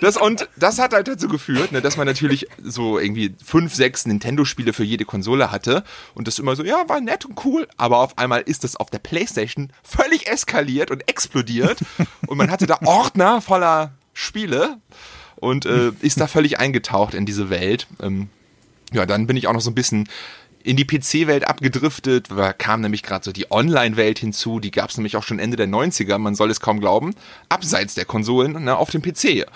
Das, 0.00 0.18
und 0.18 0.48
das 0.56 0.78
hat 0.78 0.92
halt 0.92 1.08
dazu 1.08 1.28
geführt, 1.28 1.72
ne, 1.72 1.80
dass 1.80 1.96
man 1.96 2.06
natürlich 2.06 2.46
so 2.62 2.98
irgendwie 2.98 3.34
fünf, 3.42 3.74
sechs 3.74 4.04
Nintendo-Spiele 4.04 4.74
für 4.74 4.84
jede 4.84 5.06
Konsole 5.06 5.50
hatte 5.50 5.82
und 6.14 6.26
das 6.28 6.38
immer 6.38 6.56
so, 6.56 6.64
ja, 6.64 6.86
war 6.88 7.00
nett 7.00 7.24
und 7.24 7.42
cool, 7.44 7.66
aber 7.78 7.98
auf 7.98 8.18
einmal 8.18 8.42
ist 8.42 8.64
das 8.64 8.76
auf 8.76 8.90
der 8.90 8.98
Playstation 8.98 9.72
völlig 9.82 10.26
eskaliert 10.26 10.90
und 10.90 11.08
explodiert 11.08 11.78
und 12.26 12.36
man 12.36 12.50
hatte 12.50 12.66
da 12.66 12.80
Ordner 12.84 13.40
voller 13.40 13.94
Spiele 14.12 14.78
und 15.36 15.64
äh, 15.64 15.92
ist 16.00 16.20
da 16.20 16.26
völlig 16.26 16.58
eingetaucht 16.58 17.14
in 17.14 17.24
diese 17.24 17.48
Welt. 17.48 17.86
Ähm, 18.02 18.28
ja, 18.92 19.06
dann 19.06 19.26
bin 19.26 19.36
ich 19.36 19.46
auch 19.46 19.52
noch 19.52 19.60
so 19.60 19.70
ein 19.70 19.74
bisschen 19.74 20.08
in 20.64 20.76
die 20.76 20.86
PC-Welt 20.86 21.46
abgedriftet, 21.46 22.30
da 22.30 22.54
kam 22.54 22.80
nämlich 22.80 23.02
gerade 23.02 23.22
so 23.22 23.32
die 23.32 23.50
Online-Welt 23.50 24.18
hinzu, 24.18 24.60
die 24.60 24.70
gab 24.70 24.90
es 24.90 24.96
nämlich 24.96 25.16
auch 25.16 25.22
schon 25.22 25.38
Ende 25.38 25.58
der 25.58 25.68
90er, 25.68 26.16
man 26.16 26.34
soll 26.34 26.50
es 26.50 26.60
kaum 26.60 26.80
glauben, 26.80 27.14
abseits 27.50 27.94
der 27.94 28.06
Konsolen, 28.06 28.64
ne, 28.64 28.74
auf 28.74 28.90
dem 28.90 29.02
PC. 29.02 29.46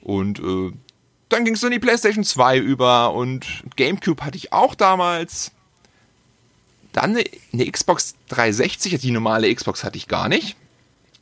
Und 0.00 0.40
äh, 0.40 0.72
dann 1.28 1.44
ging 1.44 1.54
es 1.54 1.60
so 1.60 1.66
in 1.66 1.72
die 1.74 1.78
PlayStation 1.78 2.24
2 2.24 2.58
über 2.58 3.12
und 3.12 3.46
GameCube 3.76 4.24
hatte 4.24 4.38
ich 4.38 4.52
auch 4.54 4.74
damals. 4.74 5.52
Dann 6.92 7.10
eine, 7.10 7.24
eine 7.52 7.70
Xbox 7.70 8.14
360, 8.28 8.98
die 9.00 9.10
normale 9.10 9.54
Xbox 9.54 9.84
hatte 9.84 9.98
ich 9.98 10.08
gar 10.08 10.28
nicht. 10.28 10.56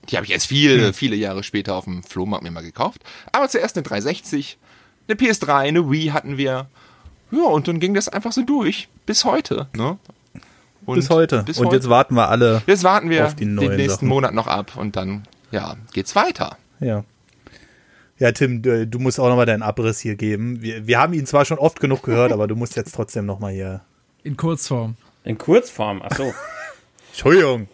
Die 0.08 0.16
habe 0.16 0.24
ich 0.24 0.32
erst 0.32 0.46
viele, 0.46 0.86
hm. 0.86 0.94
viele 0.94 1.16
Jahre 1.16 1.42
später 1.42 1.74
auf 1.74 1.84
dem 1.84 2.04
Flohmarkt 2.04 2.44
mir 2.44 2.50
mal 2.52 2.62
gekauft. 2.62 3.00
Aber 3.32 3.48
zuerst 3.48 3.76
eine 3.76 3.82
360, 3.82 4.58
eine 5.08 5.16
PS3, 5.16 5.54
eine 5.54 5.90
Wii 5.90 6.08
hatten 6.08 6.36
wir. 6.36 6.68
Ja, 7.32 7.44
und 7.44 7.66
dann 7.66 7.80
ging 7.80 7.94
das 7.94 8.08
einfach 8.08 8.32
so 8.32 8.42
durch. 8.42 8.88
Bis 9.06 9.24
heute. 9.24 9.68
Ne? 9.76 9.98
Und 10.84 10.96
bis 10.96 11.10
heute. 11.10 11.42
Bis 11.44 11.58
und 11.58 11.66
heute. 11.66 11.76
jetzt 11.76 11.88
warten 11.88 12.14
wir 12.14 12.28
alle. 12.28 12.62
Jetzt 12.66 12.84
warten 12.84 13.10
wir 13.10 13.26
auf 13.26 13.34
die 13.34 13.44
den 13.44 13.54
nächsten 13.54 13.88
Sachen. 13.88 14.08
Monat 14.08 14.34
noch 14.34 14.46
ab 14.46 14.76
und 14.76 14.96
dann, 14.96 15.22
ja, 15.50 15.76
geht's 15.92 16.16
weiter. 16.16 16.56
Ja. 16.80 17.04
Ja, 18.18 18.32
Tim, 18.32 18.62
du, 18.62 18.86
du 18.86 18.98
musst 18.98 19.18
auch 19.18 19.28
nochmal 19.28 19.46
deinen 19.46 19.62
Abriss 19.62 19.98
hier 20.00 20.14
geben. 20.14 20.62
Wir, 20.62 20.86
wir 20.86 21.00
haben 21.00 21.12
ihn 21.12 21.26
zwar 21.26 21.44
schon 21.44 21.58
oft 21.58 21.80
genug 21.80 22.02
gehört, 22.02 22.32
aber 22.32 22.46
du 22.46 22.54
musst 22.54 22.76
jetzt 22.76 22.94
trotzdem 22.94 23.26
nochmal 23.26 23.52
hier. 23.52 23.80
In 24.22 24.36
Kurzform. 24.36 24.96
In 25.24 25.38
Kurzform, 25.38 26.02
ach 26.04 26.16
so. 26.16 26.32
Entschuldigung. 27.10 27.68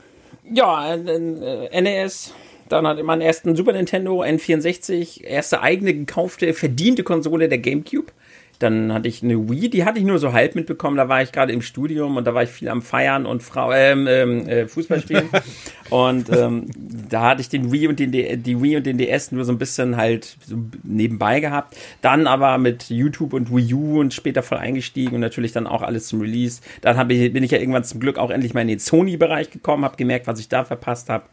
Ja, 0.51 0.95
äh, 0.95 1.83
NES, 1.83 2.33
dann 2.69 2.87
hat 2.87 3.03
man 3.03 3.21
erst 3.21 3.45
einen 3.45 3.57
Super 3.57 3.73
Nintendo, 3.73 4.23
N64, 4.23 5.23
erste 5.23 5.61
eigene 5.61 5.95
gekaufte, 5.95 6.53
verdiente 6.55 7.03
Konsole 7.03 7.49
der 7.49 7.59
GameCube. 7.59 8.13
Dann 8.59 8.93
hatte 8.93 9.09
ich 9.09 9.23
eine 9.23 9.49
Wii, 9.49 9.71
die 9.71 9.85
hatte 9.85 10.01
ich 10.01 10.05
nur 10.05 10.19
so 10.19 10.33
halb 10.33 10.57
mitbekommen. 10.57 10.97
Da 10.97 11.09
war 11.09 11.23
ich 11.23 11.31
gerade 11.31 11.53
im 11.53 11.63
Studium 11.63 12.17
und 12.17 12.27
da 12.27 12.35
war 12.35 12.43
ich 12.43 12.51
viel 12.51 12.69
am 12.69 12.83
Feiern 12.83 13.25
und 13.25 13.43
Frau, 13.43 13.73
ähm, 13.73 14.07
ähm, 14.09 14.49
äh, 14.49 14.67
Fußball 14.67 15.01
spielen. 15.01 15.29
und 15.91 16.29
ähm, 16.31 16.67
da 17.09 17.23
hatte 17.23 17.41
ich 17.41 17.49
den 17.49 17.71
Wii 17.71 17.87
und 17.87 18.01
den 18.01 18.11
die 18.11 18.63
Wii 18.63 18.79
und 18.79 18.87
den 18.87 18.99
DS 18.99 19.31
nur 19.31 19.45
so 19.45 19.53
ein 19.53 19.59
bisschen 19.59 19.97
halt 19.97 20.37
so 20.45 20.57
nebenbei 20.83 21.39
gehabt. 21.39 21.77
Dann 22.03 22.27
aber 22.27 22.59
mit 22.59 22.91
YouTube 22.91 23.33
und 23.33 23.55
Wii 23.55 23.75
U 23.75 24.01
und 24.01 24.13
später 24.13 24.43
voll 24.43 24.59
eingestiegen 24.59 25.15
und 25.15 25.21
natürlich 25.21 25.53
dann 25.53 25.69
auch 25.69 25.83
alles 25.83 26.09
zum 26.09 26.21
Release. 26.21 26.61
Dann 26.81 27.11
ich, 27.11 27.33
bin 27.33 27.45
ich 27.45 27.53
ja 27.53 27.59
irgendwann 27.59 27.85
zum 27.85 28.01
Glück 28.01 28.19
auch 28.19 28.31
endlich 28.31 28.55
mal 28.55 28.63
in 28.63 28.69
den 28.69 28.81
Sony-Bereich 28.81 29.51
gekommen, 29.51 29.85
habe 29.85 29.97
gemerkt, 29.97 30.27
was 30.27 30.41
ich 30.41 30.49
da 30.49 30.65
verpasst 30.65 31.11
habe. 31.11 31.25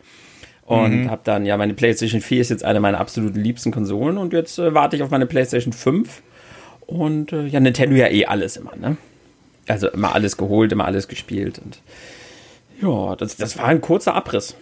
Und 0.66 1.04
mhm. 1.04 1.12
habe 1.12 1.22
dann, 1.24 1.46
ja, 1.46 1.58
meine 1.58 1.76
PlayStation 1.76 2.22
4 2.22 2.42
ist 2.42 2.50
jetzt 2.50 2.66
eine 2.66 2.80
meiner 2.80 3.00
absoluten 3.00 3.40
liebsten 3.40 3.72
Konsolen 3.72 4.18
und 4.18 4.34
jetzt 4.34 4.58
äh, 4.58 4.74
warte 4.74 4.96
ich 4.96 5.04
auf 5.04 5.12
meine 5.12 5.28
PlayStation 5.28 5.74
5 5.74 6.24
und 6.88 7.32
äh, 7.34 7.46
ja, 7.48 7.60
Nintendo 7.60 7.96
ja 7.96 8.08
eh 8.08 8.26
alles 8.26 8.58
immer, 8.58 8.76
ne? 8.76 8.98
Also 9.68 9.90
immer 9.90 10.14
alles 10.14 10.38
geholt, 10.38 10.72
immer 10.72 10.86
alles 10.86 11.08
gespielt. 11.08 11.60
Und 11.60 11.80
ja, 12.82 13.16
das, 13.16 13.36
das 13.38 13.58
war 13.58 13.66
ein 13.66 13.82
kurzer 13.82 14.14
Abriss. 14.14 14.56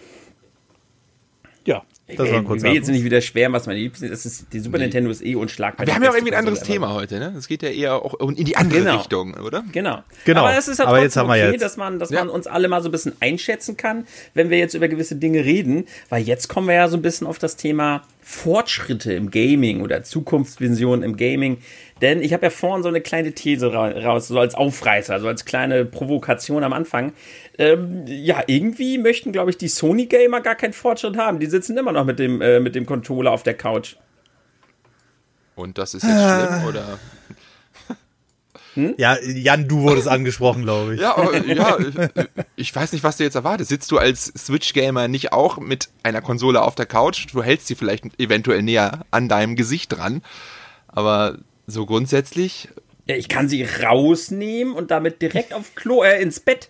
Ja. 1.65 1.83
Das 2.07 2.29
war 2.29 2.39
Ey, 2.39 2.43
kurz 2.43 2.61
mir 2.61 2.73
jetzt 2.73 2.89
nicht 2.89 3.05
wieder 3.05 3.21
schwer, 3.21 3.51
was 3.53 3.65
meine 3.65 3.79
Liebsten 3.79 4.09
Das 4.09 4.25
ist 4.25 4.47
die 4.51 4.59
Super 4.59 4.77
Nintendo 4.77 5.09
ist 5.09 5.23
eh 5.25 5.35
unschlagbar. 5.35 5.85
Wir 5.87 5.91
Die 5.91 5.95
haben 5.95 6.03
ja 6.03 6.09
auch 6.11 6.13
irgendwie 6.15 6.33
ein 6.33 6.39
anderes 6.39 6.59
ever. 6.59 6.67
Thema 6.67 6.93
heute, 6.93 7.17
ne? 7.17 7.33
Es 7.37 7.47
geht 7.47 7.63
ja 7.63 7.69
eher 7.69 7.95
auch 7.95 8.19
in 8.19 8.35
die 8.43 8.57
andere 8.57 8.79
Genau. 8.81 8.97
Richtung, 8.97 9.33
oder? 9.35 9.63
Genau. 9.71 10.03
Genau. 10.25 10.41
Aber 10.41 10.57
es 10.57 10.67
ist 10.67 10.79
ja 10.79 10.85
Aber 10.85 10.97
trotzdem 10.97 11.03
jetzt 11.05 11.17
haben 11.17 11.27
wir 11.29 11.35
okay, 11.35 11.51
jetzt- 11.53 11.61
dass 11.61 11.77
man, 11.77 11.99
dass 11.99 12.09
Ja. 12.09 12.19
man 12.19 12.29
uns 12.29 12.45
alle 12.45 12.67
mal 12.67 12.81
so 12.83 12.89
ein 12.89 12.91
bisschen 12.91 13.13
einschätzen 13.21 13.77
kann, 13.77 14.05
wenn 14.33 14.49
wir 14.49 14.57
jetzt 14.57 14.73
über 14.73 14.89
gewisse 14.89 15.15
Dinge 15.15 15.45
reden, 15.45 15.85
weil 16.09 16.23
jetzt 16.23 16.49
kommen 16.49 16.67
wir 16.67 16.75
ja 16.75 16.89
so 16.89 16.97
ein 16.97 17.01
bisschen 17.01 17.25
auf 17.25 17.39
das 17.39 17.55
Thema 17.55 18.03
Fortschritte 18.23 19.13
im 19.13 19.29
Gaming 19.29 19.81
oder 19.81 20.03
Zukunftsvisionen 20.03 21.03
im 21.03 21.17
Gaming. 21.17 21.57
Denn 22.01 22.21
ich 22.21 22.33
habe 22.33 22.45
ja 22.45 22.49
vorhin 22.49 22.81
so 22.81 22.89
eine 22.89 23.01
kleine 23.01 23.33
These 23.33 23.71
ra- 23.71 23.91
raus, 23.91 24.27
so 24.27 24.39
als 24.39 24.55
Aufreißer, 24.55 25.19
so 25.19 25.27
als 25.27 25.45
kleine 25.45 25.85
Provokation 25.85 26.63
am 26.63 26.73
Anfang. 26.73 27.13
Ähm, 27.57 28.05
ja, 28.07 28.41
irgendwie 28.47 28.97
möchten, 28.97 29.31
glaube 29.31 29.51
ich, 29.51 29.57
die 29.57 29.67
Sony-Gamer 29.67 30.41
gar 30.41 30.55
keinen 30.55 30.73
Fortschritt 30.73 31.17
haben. 31.17 31.39
Die 31.39 31.45
sitzen 31.45 31.77
immer 31.77 31.91
noch 31.91 32.05
mit 32.05 32.19
dem, 32.19 32.41
äh, 32.41 32.59
mit 32.59 32.75
dem 32.75 32.85
Controller 32.85 33.31
auf 33.31 33.43
der 33.43 33.53
Couch. 33.53 33.95
Und 35.55 35.77
das 35.77 35.93
ist 35.93 36.03
jetzt 36.03 36.23
schlimm, 36.23 36.67
oder? 36.67 36.99
Ja, 38.97 39.17
Jan, 39.21 39.67
du 39.67 39.81
wurdest 39.81 40.07
angesprochen, 40.07 40.63
glaube 40.63 40.95
ich. 40.95 41.01
Ja, 41.01 41.15
aber, 41.17 41.45
ja, 41.45 41.77
äh, 41.77 42.09
ich 42.55 42.75
weiß 42.75 42.91
nicht, 42.93 43.03
was 43.03 43.17
du 43.17 43.23
jetzt 43.23 43.35
erwartest. 43.35 43.69
Sitzt 43.69 43.91
du 43.91 43.97
als 43.97 44.25
Switch-Gamer 44.37 45.07
nicht 45.07 45.31
auch 45.33 45.57
mit 45.59 45.89
einer 46.01 46.21
Konsole 46.21 46.61
auf 46.61 46.75
der 46.75 46.85
Couch? 46.85 47.27
Du 47.31 47.43
hältst 47.43 47.67
sie 47.67 47.75
vielleicht 47.75 48.05
eventuell 48.19 48.61
näher 48.63 49.05
an 49.11 49.29
deinem 49.29 49.55
Gesicht 49.55 49.95
dran. 49.95 50.21
Aber 50.87 51.37
so 51.67 51.85
grundsätzlich, 51.85 52.69
Ja, 53.05 53.15
ich 53.15 53.29
kann 53.29 53.47
sie 53.47 53.63
rausnehmen 53.63 54.73
und 54.73 54.91
damit 54.91 55.21
direkt 55.21 55.53
auf 55.53 55.75
Klo, 55.75 56.03
äh, 56.03 56.21
ins 56.21 56.39
Bett. 56.39 56.69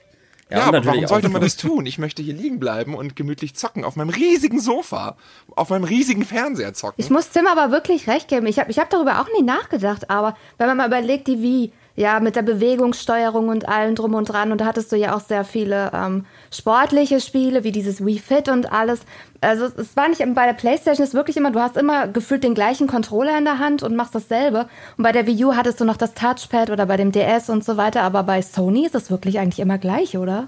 ja, 0.50 0.68
und 0.70 0.76
aber 0.76 0.86
warum 0.86 1.08
sollte 1.08 1.30
man 1.30 1.42
das 1.42 1.58
tun? 1.58 1.86
Ich 1.86 1.98
möchte 2.00 2.22
hier 2.22 2.34
liegen 2.34 2.60
bleiben 2.60 2.96
und 2.96 3.16
gemütlich 3.16 3.56
zocken. 3.56 3.86
Auf 3.86 3.96
meinem 3.96 4.10
riesigen 4.10 4.60
Sofa. 4.60 5.16
Auf 5.56 5.70
meinem 5.70 5.84
riesigen 5.84 6.26
Fernseher 6.26 6.74
zocken. 6.74 7.02
Ich 7.04 7.10
muss 7.10 7.30
Tim 7.30 7.48
aber 7.48 7.72
wirklich 7.72 8.08
recht 8.08 8.28
geben. 8.28 8.46
Ich 8.48 8.60
habe 8.60 8.70
ich 8.72 8.78
hab 8.80 8.90
darüber 8.90 9.22
auch 9.22 9.28
nie 9.38 9.44
nachgedacht, 9.46 10.10
aber 10.10 10.36
wenn 10.58 10.68
man 10.68 10.78
mal 10.78 10.88
überlegt, 10.88 11.28
die 11.28 11.42
Wii, 11.42 11.72
ja, 11.96 12.20
mit 12.20 12.36
der 12.36 12.42
Bewegungssteuerung 12.42 13.50
und 13.50 13.68
allem 13.68 13.96
drum 13.96 14.16
und 14.16 14.26
dran, 14.26 14.52
und 14.52 14.62
da 14.62 14.66
hattest 14.66 14.92
du 14.92 14.96
ja 14.96 15.16
auch 15.16 15.20
sehr 15.20 15.44
viele 15.44 15.92
ähm, 15.94 16.26
sportliche 16.52 17.22
Spiele, 17.22 17.64
wie 17.64 17.72
dieses 17.72 18.04
Wii 18.04 18.20
Fit 18.20 18.50
und 18.50 18.72
alles. 18.72 19.02
Also 19.42 19.66
es, 19.66 19.96
war 19.96 20.08
nicht, 20.08 20.24
bei 20.34 20.46
der 20.46 20.54
Playstation 20.54 21.06
ist 21.06 21.14
wirklich 21.14 21.38
immer, 21.38 21.52
du 21.52 21.60
hast 21.60 21.78
immer 21.78 22.08
gefühlt 22.08 22.44
den 22.44 22.56
gleichen 22.56 22.88
Controller 22.88 23.38
in 23.38 23.46
der 23.46 23.60
Hand 23.60 23.84
und 23.84 23.96
machst 23.96 24.16
dasselbe. 24.16 24.68
Und 24.98 25.04
bei 25.04 25.12
der 25.12 25.28
Wii 25.28 25.46
U 25.46 25.56
hattest 25.56 25.80
du 25.82 25.86
noch 25.86 25.98
das 25.98 26.14
Touchpad 26.14 26.70
oder 26.70 26.86
bei 26.86 26.98
dem 26.98 27.12
DS 27.12 27.50
und 27.50 27.64
so 27.64 27.78
weiter, 27.78 28.02
aber 28.02 28.24
bei 28.24 28.42
Sony 28.42 28.86
ist 28.86 28.96
es 28.96 29.12
wirklich 29.12 29.40
eigentlich 29.40 29.60
immer 29.60 29.78
gleich, 29.78 30.18
oder? 30.18 30.48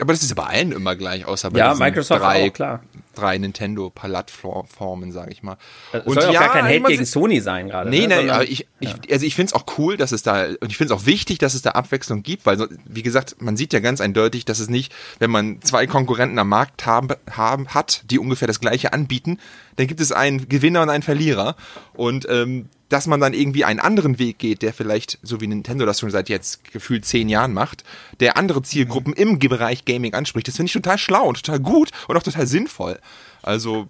aber 0.00 0.12
das 0.12 0.22
ist 0.22 0.30
ja 0.30 0.34
bei 0.34 0.44
allen 0.44 0.72
immer 0.72 0.96
gleich, 0.96 1.26
außer 1.26 1.50
bei 1.50 1.58
Ja, 1.58 1.74
Microsoft 1.74 2.22
drei, 2.22 2.48
auch, 2.48 2.52
klar. 2.52 2.80
Drei 3.20 3.38
Nintendo-Plattformen, 3.38 5.12
sage 5.12 5.32
ich 5.32 5.42
mal. 5.42 5.56
Es 5.92 6.04
soll 6.04 6.22
ja 6.22 6.28
auch 6.28 6.34
gar 6.34 6.52
kein 6.52 6.64
Hate 6.64 6.82
gegen 6.82 7.04
Sony 7.04 7.40
sein 7.40 7.68
gerade. 7.68 7.90
Nee, 7.90 8.06
ne? 8.06 8.32
aber 8.32 8.44
ich, 8.44 8.66
ich, 8.80 8.94
also 9.10 9.26
ich 9.26 9.34
finde 9.34 9.50
es 9.50 9.52
auch 9.54 9.66
cool, 9.78 9.96
dass 9.96 10.12
es 10.12 10.22
da, 10.22 10.46
und 10.46 10.70
ich 10.70 10.76
finde 10.76 10.94
es 10.94 11.00
auch 11.00 11.06
wichtig, 11.06 11.38
dass 11.38 11.54
es 11.54 11.62
da 11.62 11.70
Abwechslung 11.70 12.22
gibt, 12.22 12.46
weil, 12.46 12.68
wie 12.84 13.02
gesagt, 13.02 13.36
man 13.40 13.56
sieht 13.56 13.72
ja 13.72 13.80
ganz 13.80 14.00
eindeutig, 14.00 14.44
dass 14.44 14.58
es 14.58 14.68
nicht, 14.68 14.92
wenn 15.18 15.30
man 15.30 15.60
zwei 15.62 15.86
Konkurrenten 15.86 16.38
am 16.38 16.48
Markt 16.48 16.86
haben, 16.86 17.08
haben, 17.30 17.68
hat, 17.68 18.02
die 18.10 18.18
ungefähr 18.18 18.48
das 18.48 18.60
gleiche 18.60 18.92
anbieten, 18.92 19.38
dann 19.76 19.86
gibt 19.86 20.00
es 20.00 20.12
einen 20.12 20.48
Gewinner 20.48 20.82
und 20.82 20.90
einen 20.90 21.02
Verlierer. 21.02 21.56
Und 21.94 22.26
ähm, 22.28 22.68
dass 22.90 23.06
man 23.06 23.20
dann 23.20 23.32
irgendwie 23.32 23.64
einen 23.64 23.80
anderen 23.80 24.18
Weg 24.18 24.38
geht, 24.38 24.62
der 24.62 24.74
vielleicht, 24.74 25.18
so 25.22 25.40
wie 25.40 25.46
Nintendo 25.46 25.86
das 25.86 26.00
schon 26.00 26.10
seit 26.10 26.28
jetzt 26.28 26.70
gefühlt 26.72 27.06
zehn 27.06 27.28
Jahren 27.28 27.54
macht, 27.54 27.84
der 28.18 28.36
andere 28.36 28.62
Zielgruppen 28.62 29.14
im 29.14 29.38
Bereich 29.38 29.84
Gaming 29.84 30.12
anspricht, 30.12 30.48
das 30.48 30.56
finde 30.56 30.66
ich 30.66 30.72
total 30.74 30.98
schlau 30.98 31.26
und 31.28 31.42
total 31.42 31.60
gut 31.60 31.90
und 32.08 32.16
auch 32.16 32.22
total 32.22 32.46
sinnvoll. 32.46 32.98
Also, 33.42 33.88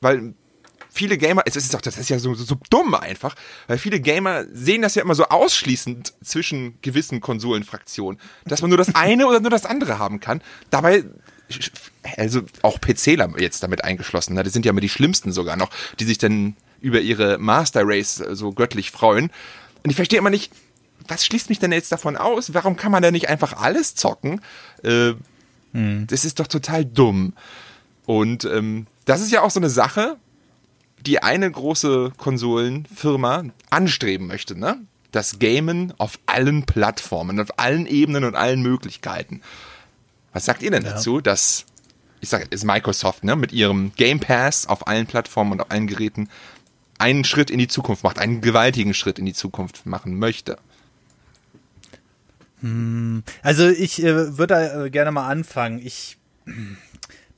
weil 0.00 0.34
viele 0.88 1.18
Gamer, 1.18 1.42
es 1.44 1.56
ist 1.56 1.74
auch, 1.76 1.80
das 1.80 1.98
ist 1.98 2.08
ja 2.08 2.18
so, 2.18 2.34
so, 2.34 2.44
so 2.44 2.56
dumm 2.70 2.94
einfach, 2.94 3.34
weil 3.66 3.78
viele 3.78 4.00
Gamer 4.00 4.44
sehen 4.52 4.82
das 4.82 4.94
ja 4.94 5.02
immer 5.02 5.16
so 5.16 5.24
ausschließend 5.26 6.14
zwischen 6.22 6.78
gewissen 6.82 7.20
Konsolenfraktionen, 7.20 8.20
dass 8.44 8.62
man 8.62 8.70
nur 8.70 8.78
das 8.78 8.94
eine 8.94 9.26
oder 9.26 9.40
nur 9.40 9.50
das 9.50 9.66
andere 9.66 9.98
haben 9.98 10.20
kann. 10.20 10.40
Dabei, 10.70 11.04
also 12.16 12.42
auch 12.62 12.80
PCler 12.80 13.28
jetzt 13.38 13.62
damit 13.62 13.84
eingeschlossen, 13.84 14.34
ne? 14.34 14.44
das 14.44 14.52
sind 14.52 14.64
ja 14.64 14.70
immer 14.70 14.80
die 14.80 14.88
schlimmsten 14.88 15.32
sogar 15.32 15.56
noch, 15.56 15.70
die 15.98 16.04
sich 16.04 16.18
dann 16.18 16.56
über 16.80 17.00
ihre 17.00 17.38
Master 17.38 17.82
Race 17.84 18.16
so 18.32 18.52
göttlich 18.52 18.90
freuen. 18.90 19.30
Und 19.82 19.90
ich 19.90 19.96
verstehe 19.96 20.18
immer 20.18 20.30
nicht, 20.30 20.52
was 21.08 21.24
schließt 21.24 21.48
mich 21.48 21.58
denn 21.58 21.72
jetzt 21.72 21.92
davon 21.92 22.16
aus? 22.16 22.54
Warum 22.54 22.76
kann 22.76 22.92
man 22.92 23.02
da 23.02 23.10
nicht 23.10 23.28
einfach 23.28 23.54
alles 23.54 23.94
zocken? 23.94 24.40
Äh, 24.82 25.14
Das 26.06 26.24
ist 26.24 26.40
doch 26.40 26.46
total 26.46 26.84
dumm. 26.84 27.34
Und 28.06 28.44
ähm, 28.44 28.86
das 29.04 29.20
ist 29.20 29.30
ja 29.30 29.42
auch 29.42 29.50
so 29.50 29.60
eine 29.60 29.68
Sache, 29.70 30.16
die 31.04 31.22
eine 31.22 31.50
große 31.50 32.12
Konsolenfirma 32.16 33.44
anstreben 33.70 34.26
möchte, 34.26 34.58
ne? 34.58 34.78
Das 35.12 35.38
Gamen 35.38 35.94
auf 35.98 36.18
allen 36.26 36.64
Plattformen, 36.64 37.40
auf 37.40 37.58
allen 37.58 37.86
Ebenen 37.86 38.24
und 38.24 38.34
allen 38.34 38.62
Möglichkeiten. 38.62 39.40
Was 40.32 40.44
sagt 40.44 40.62
ihr 40.62 40.70
denn 40.70 40.84
dazu, 40.84 41.20
dass, 41.20 41.64
ich 42.20 42.28
sage, 42.28 42.46
ist 42.50 42.64
Microsoft, 42.64 43.24
ne, 43.24 43.36
mit 43.36 43.52
ihrem 43.52 43.92
Game 43.94 44.20
Pass 44.20 44.66
auf 44.66 44.86
allen 44.86 45.06
Plattformen 45.06 45.52
und 45.52 45.60
auf 45.60 45.70
allen 45.70 45.86
Geräten 45.86 46.28
einen 46.98 47.24
Schritt 47.24 47.50
in 47.50 47.58
die 47.58 47.68
Zukunft 47.68 48.04
macht, 48.04 48.18
einen 48.18 48.40
gewaltigen 48.40 48.94
Schritt 48.94 49.18
in 49.18 49.26
die 49.26 49.34
Zukunft 49.34 49.86
machen 49.86 50.18
möchte? 50.18 50.58
Also 53.42 53.68
ich 53.68 54.02
äh, 54.02 54.38
würde 54.38 54.54
da 54.54 54.84
äh, 54.84 54.90
gerne 54.90 55.12
mal 55.12 55.28
anfangen. 55.28 55.80
Ich 55.84 56.16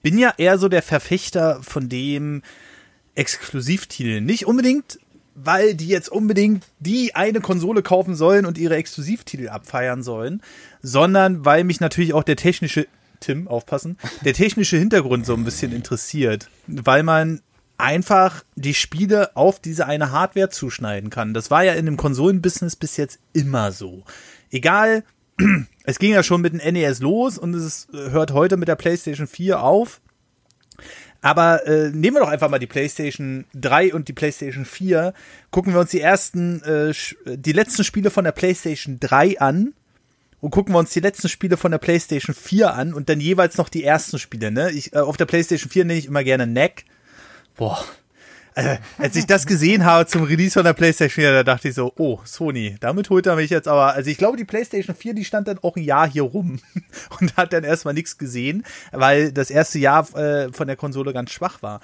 bin 0.03 0.19
ja 0.19 0.33
eher 0.37 0.59
so 0.59 0.69
der 0.69 0.83
Verfechter 0.83 1.63
von 1.63 1.89
dem 1.89 2.43
Exklusivtitel. 3.15 4.21
Nicht 4.21 4.47
unbedingt, 4.47 5.01
weil 5.35 5.75
die 5.75 5.89
jetzt 5.89 6.09
unbedingt 6.09 6.65
die 6.79 7.15
eine 7.15 7.41
Konsole 7.41 7.83
kaufen 7.83 8.15
sollen 8.15 8.47
und 8.47 8.59
ihre 8.59 8.77
Exklusivtitel 8.77 9.49
abfeiern 9.49 10.03
sollen, 10.03 10.41
sondern 10.83 11.45
weil 11.45 11.65
mich 11.65 11.81
natürlich 11.81 12.15
auch 12.15 12.25
der 12.25 12.37
technische 12.37 12.87
Tim, 13.21 13.49
aufpassen, 13.49 13.99
der 14.25 14.33
technische 14.33 14.77
Hintergrund 14.77 15.27
so 15.27 15.35
ein 15.35 15.45
bisschen 15.45 15.73
interessiert, 15.73 16.49
weil 16.69 17.03
man 17.03 17.41
einfach 17.79 18.45
die 18.57 18.75
Spiele 18.75 19.37
auf 19.37 19.61
diese 19.61 19.87
eine 19.87 20.11
Hardware 20.11 20.51
zuschneiden 20.51 21.11
kann. 21.11 21.33
Das 21.33 21.51
war 21.51 21.63
ja 21.65 21.75
in 21.75 21.87
dem 21.87 21.97
Konsolenbusiness 21.97 22.77
bis 22.77 22.97
jetzt 22.97 23.21
immer 23.33 23.73
so. 23.73 24.05
Egal, 24.51 25.05
es 25.85 25.99
ging 25.99 26.13
ja 26.13 26.23
schon 26.23 26.41
mit 26.41 26.53
dem 26.53 26.75
NES 26.75 27.01
los 27.01 27.39
und 27.39 27.55
es 27.55 27.89
äh, 27.95 28.11
hört 28.11 28.33
heute 28.33 28.57
mit 28.57 28.69
der 28.69 28.77
PlayStation 28.77 29.29
4 29.29 29.63
auf. 29.63 30.01
Aber 31.21 31.67
äh, 31.67 31.91
nehmen 31.91 32.17
wir 32.17 32.21
doch 32.21 32.29
einfach 32.29 32.51
mal 32.51 32.59
die 32.59 32.67
PlayStation 32.67 33.45
3 33.55 33.95
und 33.95 34.09
die 34.09 34.13
PlayStation 34.13 34.65
4. 34.65 35.15
Gucken 35.51 35.73
wir 35.73 35.81
uns 35.81 35.91
die 35.91 36.01
ersten, 36.01 36.63
äh, 36.63 36.93
die 37.25 37.53
letzten 37.53 37.85
Spiele 37.85 38.11
von 38.11 38.25
der 38.25 38.33
PlayStation 38.33 38.99
3 39.01 39.41
an 39.41 39.75
und 40.41 40.51
gucken 40.51 40.75
wir 40.75 40.79
uns 40.79 40.91
die 40.91 41.01
letzten 41.01 41.29
Spiele 41.29 41.57
von 41.57 41.73
der 41.73 41.79
PlayStation 41.79 42.35
4 42.35 42.75
an 42.75 42.95
und 42.95 43.09
dann 43.09 43.21
jeweils 43.21 43.57
noch 43.57 43.69
die 43.69 43.83
ersten 43.83 44.19
Spiele. 44.19 44.51
Ne? 44.53 44.71
Ich, 44.71 44.93
äh, 44.93 44.99
auf 44.99 45.17
der 45.17 45.27
PlayStation 45.27 45.71
4 45.71 45.85
nenne 45.85 45.99
ich 45.99 46.07
immer 46.07 46.23
gerne 46.23 46.47
Neck. 46.47 46.85
Boah. 47.59 47.85
Also, 48.55 48.71
als 48.97 49.15
ich 49.15 49.27
das 49.27 49.47
gesehen 49.47 49.85
habe 49.85 50.07
zum 50.07 50.23
Release 50.25 50.55
von 50.55 50.65
der 50.65 50.73
PlayStation 50.73 51.23
4, 51.23 51.33
da 51.33 51.45
dachte 51.45 51.69
ich 51.69 51.75
so, 51.75 51.93
oh, 51.97 52.19
Sony, 52.25 52.77
damit 52.81 53.11
holt 53.11 53.27
er 53.27 53.37
mich 53.37 53.51
jetzt 53.51 53.69
aber. 53.69 53.95
Also 53.95 54.11
ich 54.11 54.17
glaube, 54.17 54.37
die 54.37 54.45
PlayStation 54.45 54.97
4, 54.97 55.15
die 55.15 55.25
stand 55.25 55.47
dann 55.47 55.59
auch 55.59 55.77
ein 55.77 55.85
Jahr 55.85 56.09
hier 56.09 56.23
rum 56.23 56.59
und 57.21 57.37
hat 57.37 57.53
dann 57.53 57.63
erstmal 57.63 57.95
nichts 57.95 58.19
gesehen, 58.19 58.65
weil 58.91 59.31
das 59.31 59.51
erste 59.51 59.79
Jahr 59.79 60.13
äh, 60.17 60.51
von 60.53 60.67
der 60.67 60.77
Konsole 60.77 61.13
ganz 61.13 61.31
schwach 61.31 61.63
war. 61.63 61.81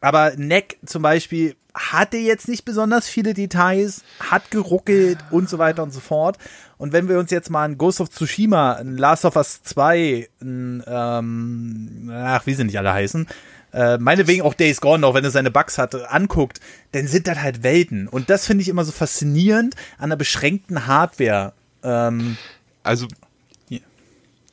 Aber 0.00 0.34
Neck 0.36 0.78
zum 0.84 1.02
Beispiel 1.02 1.56
hatte 1.74 2.18
jetzt 2.18 2.46
nicht 2.46 2.64
besonders 2.64 3.08
viele 3.08 3.34
Details, 3.34 4.04
hat 4.20 4.50
geruckelt 4.50 5.18
und 5.30 5.48
so 5.48 5.58
weiter 5.58 5.82
und 5.82 5.92
so 5.92 6.00
fort. 6.00 6.38
Und 6.76 6.92
wenn 6.92 7.08
wir 7.08 7.18
uns 7.18 7.30
jetzt 7.30 7.50
mal 7.50 7.64
ein 7.64 7.78
Ghost 7.78 8.00
of 8.00 8.10
Tsushima, 8.10 8.74
ein 8.74 8.96
Last 8.96 9.24
of 9.24 9.34
Us 9.34 9.62
2, 9.62 10.28
ein, 10.42 10.84
ähm, 10.86 12.12
ach, 12.12 12.46
wie 12.46 12.54
sie 12.54 12.64
nicht 12.64 12.78
alle 12.78 12.92
heißen, 12.92 13.26
äh, 13.74 13.98
meinetwegen 13.98 14.42
auch 14.42 14.54
Days 14.54 14.80
Gone, 14.80 15.06
auch 15.06 15.14
wenn 15.14 15.24
er 15.24 15.30
seine 15.30 15.50
Bugs 15.50 15.78
hatte, 15.78 16.10
anguckt, 16.10 16.60
dann 16.92 17.06
sind 17.06 17.26
das 17.26 17.38
halt 17.40 17.62
Welten. 17.62 18.08
Und 18.08 18.30
das 18.30 18.46
finde 18.46 18.62
ich 18.62 18.68
immer 18.68 18.84
so 18.84 18.92
faszinierend 18.92 19.74
an 19.98 20.04
einer 20.04 20.16
beschränkten 20.16 20.86
Hardware. 20.86 21.52
Ähm, 21.82 22.36
Also 22.82 23.08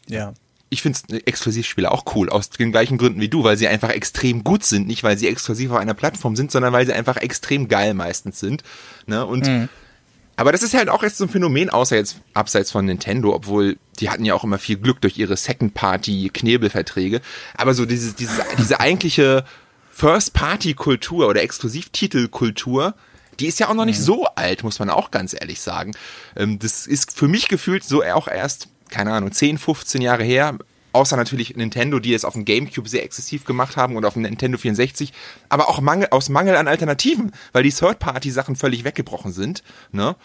ja. 0.08 0.34
ich 0.70 0.82
finde 0.82 1.00
Exklusivspiele 1.26 1.92
auch 1.92 2.16
cool, 2.16 2.30
aus 2.30 2.50
den 2.50 2.72
gleichen 2.72 2.98
Gründen 2.98 3.22
wie 3.22 3.30
du, 3.30 3.44
weil 3.44 3.58
sie 3.58 3.68
einfach 3.68 3.90
extrem 3.90 4.44
gut 4.44 4.64
sind, 4.64 4.88
nicht 4.88 5.04
weil 5.04 5.18
sie 5.18 5.28
exklusiv 5.28 5.72
auf 5.72 5.78
einer 5.78 5.94
Plattform 5.94 6.36
sind, 6.36 6.52
sondern 6.52 6.74
weil 6.74 6.86
sie 6.86 6.94
einfach 6.94 7.18
extrem 7.18 7.68
geil 7.68 7.94
meistens 7.94 8.40
sind. 8.40 8.64
Ne? 9.06 9.26
Und 9.26 9.46
aber 10.42 10.52
das 10.52 10.64
ist 10.64 10.74
halt 10.74 10.90
auch 10.90 11.04
jetzt 11.04 11.18
so 11.18 11.26
ein 11.26 11.30
Phänomen, 11.30 11.70
außer 11.70 11.96
jetzt 11.96 12.18
abseits 12.34 12.72
von 12.72 12.84
Nintendo, 12.84 13.34
obwohl 13.36 13.78
die 14.00 14.10
hatten 14.10 14.26
ja 14.26 14.34
auch 14.34 14.44
immer 14.44 14.58
viel 14.58 14.78
Glück 14.78 15.00
durch 15.00 15.20
ihre 15.20 15.38
Second-Party-Knebelverträge. 15.38 17.22
Aber 17.56 17.76
so 17.76 17.86
diese, 17.86 18.14
diese, 18.14 18.44
diese 18.58 18.80
eigentliche 18.80 19.46
First-Party-Kultur 19.92 21.28
oder 21.28 21.44
Exklusivtitel-Kultur, 21.44 22.96
die 23.40 23.46
ist 23.46 23.60
ja 23.60 23.70
auch 23.70 23.76
noch 23.76 23.86
nicht 23.86 24.00
so 24.00 24.26
alt, 24.26 24.64
muss 24.64 24.80
man 24.80 24.90
auch 24.90 25.12
ganz 25.12 25.34
ehrlich 25.40 25.62
sagen. 25.62 25.94
Ähm, 26.36 26.58
das 26.58 26.88
ist 26.88 27.16
für 27.16 27.28
mich 27.28 27.48
gefühlt 27.48 27.84
so 27.84 28.04
auch 28.04 28.28
erst, 28.28 28.68
keine 28.90 29.14
Ahnung, 29.14 29.32
10, 29.32 29.60
15 29.60 30.02
Jahre 30.02 30.24
her, 30.24 30.58
außer 30.94 31.16
natürlich 31.18 31.56
Nintendo, 31.56 32.00
die 32.00 32.14
es 32.14 32.26
auf 32.26 32.34
dem 32.34 32.46
GameCube 32.46 32.88
sehr 32.88 33.04
exzessiv 33.04 33.46
gemacht 33.46 33.78
haben 33.78 33.96
und 33.96 34.06
auf 34.06 34.14
dem 34.14 34.24
Nintendo 34.24 34.58
64, 34.58 35.14
aber 35.50 35.70
auch 35.70 35.82
Mangel, 35.82 36.08
aus 36.12 36.30
Mangel 36.30 36.56
an 36.56 36.68
Alternativen, 36.68 37.32
weil 37.54 37.64
die 37.64 37.72
Third-Party-Sachen 37.72 38.56
völlig 38.56 38.84
weggebrochen 38.84 39.32
sind. 39.32 39.64
Ne? 39.92 40.16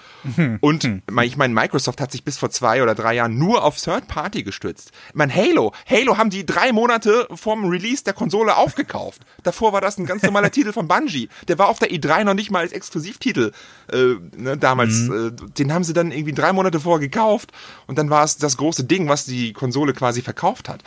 Und 0.60 0.88
ich 1.24 1.36
meine, 1.36 1.54
Microsoft 1.54 2.00
hat 2.00 2.12
sich 2.12 2.24
bis 2.24 2.38
vor 2.38 2.50
zwei 2.50 2.82
oder 2.82 2.94
drei 2.94 3.14
Jahren 3.14 3.38
nur 3.38 3.64
auf 3.64 3.76
Third-Party 3.76 4.42
gestützt. 4.42 4.92
Ich 5.08 5.14
meine, 5.14 5.34
Halo, 5.34 5.72
Halo 5.88 6.16
haben 6.16 6.30
die 6.30 6.46
drei 6.46 6.72
Monate 6.72 7.26
vorm 7.34 7.66
Release 7.66 8.04
der 8.04 8.12
Konsole 8.12 8.56
aufgekauft. 8.56 9.22
Davor 9.42 9.72
war 9.72 9.80
das 9.80 9.98
ein 9.98 10.06
ganz 10.06 10.22
normaler 10.22 10.50
Titel 10.50 10.72
von 10.72 10.88
Bungie. 10.88 11.28
Der 11.48 11.58
war 11.58 11.68
auf 11.68 11.78
der 11.78 11.90
E3 11.90 12.24
noch 12.24 12.34
nicht 12.34 12.50
mal 12.50 12.60
als 12.60 12.72
Exklusivtitel 12.72 13.52
äh, 13.92 14.14
ne, 14.36 14.56
damals. 14.56 15.08
Äh, 15.08 15.32
den 15.58 15.72
haben 15.72 15.84
sie 15.84 15.92
dann 15.92 16.10
irgendwie 16.10 16.32
drei 16.32 16.52
Monate 16.52 16.80
vorher 16.80 17.00
gekauft 17.00 17.52
und 17.86 17.98
dann 17.98 18.10
war 18.10 18.24
es 18.24 18.38
das 18.38 18.56
große 18.56 18.84
Ding, 18.84 19.08
was 19.08 19.24
die 19.24 19.52
Konsole 19.52 19.92
quasi 19.92 20.22
verkauft 20.22 20.55
hat. 20.68 20.82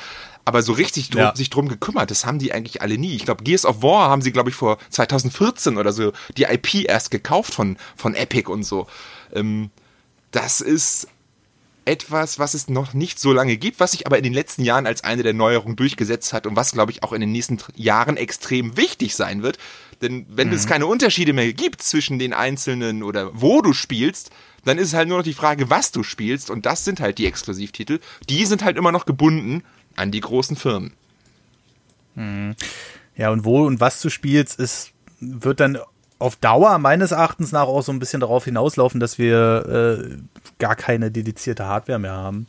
Aber 0.45 0.63
so 0.63 0.73
richtig 0.73 1.09
drum, 1.11 1.21
Ja. 1.21 1.35
sich 1.35 1.49
drum 1.49 1.67
gekümmert, 1.67 2.09
das 2.09 2.25
haben 2.25 2.39
die 2.39 2.51
eigentlich 2.53 2.81
alle 2.81 2.97
nie. 2.97 3.15
Ich 3.15 3.25
glaube, 3.25 3.43
Gears 3.43 3.65
of 3.65 3.83
War 3.83 4.09
haben 4.09 4.21
sie, 4.21 4.31
glaube 4.31 4.49
ich, 4.49 4.55
vor 4.55 4.77
2014 4.89 5.77
oder 5.77 5.91
so 5.93 6.11
die 6.37 6.43
IP 6.43 6.85
erst 6.85 7.11
gekauft 7.11 7.53
von, 7.53 7.77
von 7.95 8.15
Epic 8.15 8.49
und 8.51 8.63
so. 8.63 8.87
Ähm, 9.33 9.69
das 10.31 10.61
ist 10.61 11.07
etwas, 11.85 12.37
was 12.39 12.53
es 12.53 12.67
noch 12.67 12.93
nicht 12.93 13.19
so 13.19 13.33
lange 13.33 13.57
gibt, 13.57 13.79
was 13.79 13.91
sich 13.91 14.05
aber 14.05 14.17
in 14.17 14.23
den 14.23 14.33
letzten 14.33 14.63
Jahren 14.63 14.85
als 14.85 15.03
eine 15.03 15.23
der 15.23 15.33
Neuerungen 15.33 15.75
durchgesetzt 15.75 16.33
hat 16.33 16.45
und 16.45 16.55
was, 16.55 16.71
glaube 16.71 16.91
ich, 16.91 17.03
auch 17.03 17.13
in 17.13 17.21
den 17.21 17.31
nächsten 17.31 17.57
Jahren 17.75 18.15
extrem 18.17 18.77
wichtig 18.77 19.15
sein 19.15 19.41
wird. 19.41 19.57
Denn 20.01 20.25
wenn 20.29 20.51
es 20.53 20.65
keine 20.65 20.87
Unterschiede 20.87 21.33
mehr 21.33 21.51
gibt 21.53 21.81
zwischen 21.81 22.19
den 22.19 22.33
einzelnen 22.33 23.03
oder 23.03 23.31
wo 23.33 23.61
du 23.61 23.73
spielst, 23.73 24.31
dann 24.65 24.77
ist 24.77 24.89
es 24.89 24.93
halt 24.93 25.07
nur 25.07 25.17
noch 25.17 25.23
die 25.23 25.33
Frage, 25.33 25.69
was 25.69 25.91
du 25.91 26.03
spielst 26.03 26.49
und 26.49 26.65
das 26.65 26.85
sind 26.85 26.99
halt 26.99 27.17
die 27.17 27.25
Exklusivtitel. 27.25 27.99
Die 28.29 28.45
sind 28.45 28.63
halt 28.63 28.77
immer 28.77 28.91
noch 28.91 29.05
gebunden 29.05 29.63
an 29.95 30.11
die 30.11 30.21
großen 30.21 30.55
Firmen. 30.55 30.93
Ja, 33.15 33.31
und 33.31 33.43
wo 33.43 33.65
und 33.65 33.79
was 33.79 34.01
du 34.01 34.09
spielst, 34.09 34.59
ist, 34.59 34.91
wird 35.19 35.59
dann 35.59 35.77
auf 36.19 36.35
Dauer 36.35 36.77
meines 36.79 37.11
Erachtens 37.11 37.51
nach 37.51 37.67
auch 37.67 37.81
so 37.81 37.91
ein 37.91 37.99
bisschen 37.99 38.19
darauf 38.19 38.45
hinauslaufen, 38.45 38.99
dass 38.99 39.17
wir 39.17 39.99
äh, 39.99 40.17
gar 40.59 40.75
keine 40.75 41.11
dedizierte 41.11 41.65
Hardware 41.65 41.99
mehr 41.99 42.13
haben. 42.13 42.47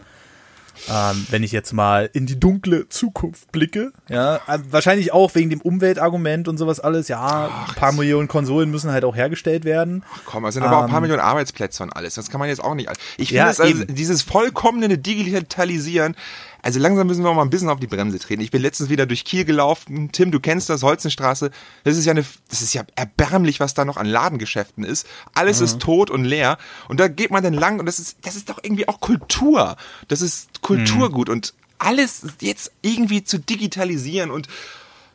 Ähm, 0.88 1.26
wenn 1.30 1.42
ich 1.42 1.52
jetzt 1.52 1.72
mal 1.72 2.08
in 2.12 2.26
die 2.26 2.38
dunkle 2.38 2.88
Zukunft 2.88 3.52
blicke, 3.52 3.92
ja, 4.08 4.36
äh, 4.46 4.58
wahrscheinlich 4.70 5.12
auch 5.12 5.34
wegen 5.34 5.50
dem 5.50 5.60
Umweltargument 5.60 6.48
und 6.48 6.58
sowas 6.58 6.80
alles, 6.80 7.08
ja, 7.08 7.64
ein 7.68 7.74
paar 7.74 7.92
Millionen 7.92 8.28
Konsolen 8.28 8.70
müssen 8.70 8.90
halt 8.90 9.04
auch 9.04 9.14
hergestellt 9.16 9.64
werden. 9.64 10.04
Ach 10.14 10.20
komm, 10.24 10.44
es 10.46 10.54
sind 10.54 10.62
aber 10.62 10.78
auch 10.78 10.82
ein 10.84 10.88
paar 10.88 10.98
Ähm. 10.98 11.02
Millionen 11.02 11.22
Arbeitsplätze 11.22 11.82
und 11.82 11.90
alles. 11.90 12.14
Das 12.14 12.30
kann 12.30 12.38
man 12.38 12.48
jetzt 12.48 12.62
auch 12.62 12.74
nicht. 12.74 12.88
Ich 13.18 13.28
finde 13.28 13.42
Ja, 13.44 13.50
es 13.50 13.60
also, 13.60 13.84
dieses 13.84 14.22
vollkommene 14.22 14.96
Digitalisieren. 14.98 16.16
Also 16.62 16.78
langsam 16.78 17.06
müssen 17.06 17.22
wir 17.22 17.30
auch 17.30 17.34
mal 17.34 17.42
ein 17.42 17.50
bisschen 17.50 17.68
auf 17.68 17.80
die 17.80 17.86
Bremse 17.86 18.18
treten. 18.18 18.42
Ich 18.42 18.50
bin 18.50 18.62
letztens 18.62 18.90
wieder 18.90 19.06
durch 19.06 19.24
Kiel 19.24 19.44
gelaufen. 19.44 20.10
Tim, 20.12 20.30
du 20.30 20.40
kennst 20.40 20.68
das, 20.68 20.82
Holzenstraße. 20.82 21.50
Das 21.84 21.96
ist 21.96 22.04
ja 22.04 22.12
eine, 22.12 22.24
das 22.48 22.62
ist 22.62 22.74
ja 22.74 22.84
erbärmlich, 22.96 23.60
was 23.60 23.74
da 23.74 23.84
noch 23.84 23.96
an 23.96 24.06
Ladengeschäften 24.06 24.84
ist. 24.84 25.06
Alles 25.34 25.60
ist 25.60 25.80
tot 25.80 26.10
und 26.10 26.24
leer. 26.24 26.58
Und 26.88 27.00
da 27.00 27.08
geht 27.08 27.30
man 27.30 27.42
dann 27.42 27.54
lang 27.54 27.80
und 27.80 27.86
das 27.86 27.98
ist, 27.98 28.18
das 28.22 28.36
ist 28.36 28.48
doch 28.48 28.58
irgendwie 28.62 28.88
auch 28.88 29.00
Kultur. 29.00 29.76
Das 30.08 30.22
ist 30.22 30.62
Kulturgut 30.62 31.28
und 31.28 31.54
alles 31.78 32.26
jetzt 32.40 32.72
irgendwie 32.82 33.24
zu 33.24 33.38
digitalisieren 33.38 34.30
und 34.30 34.48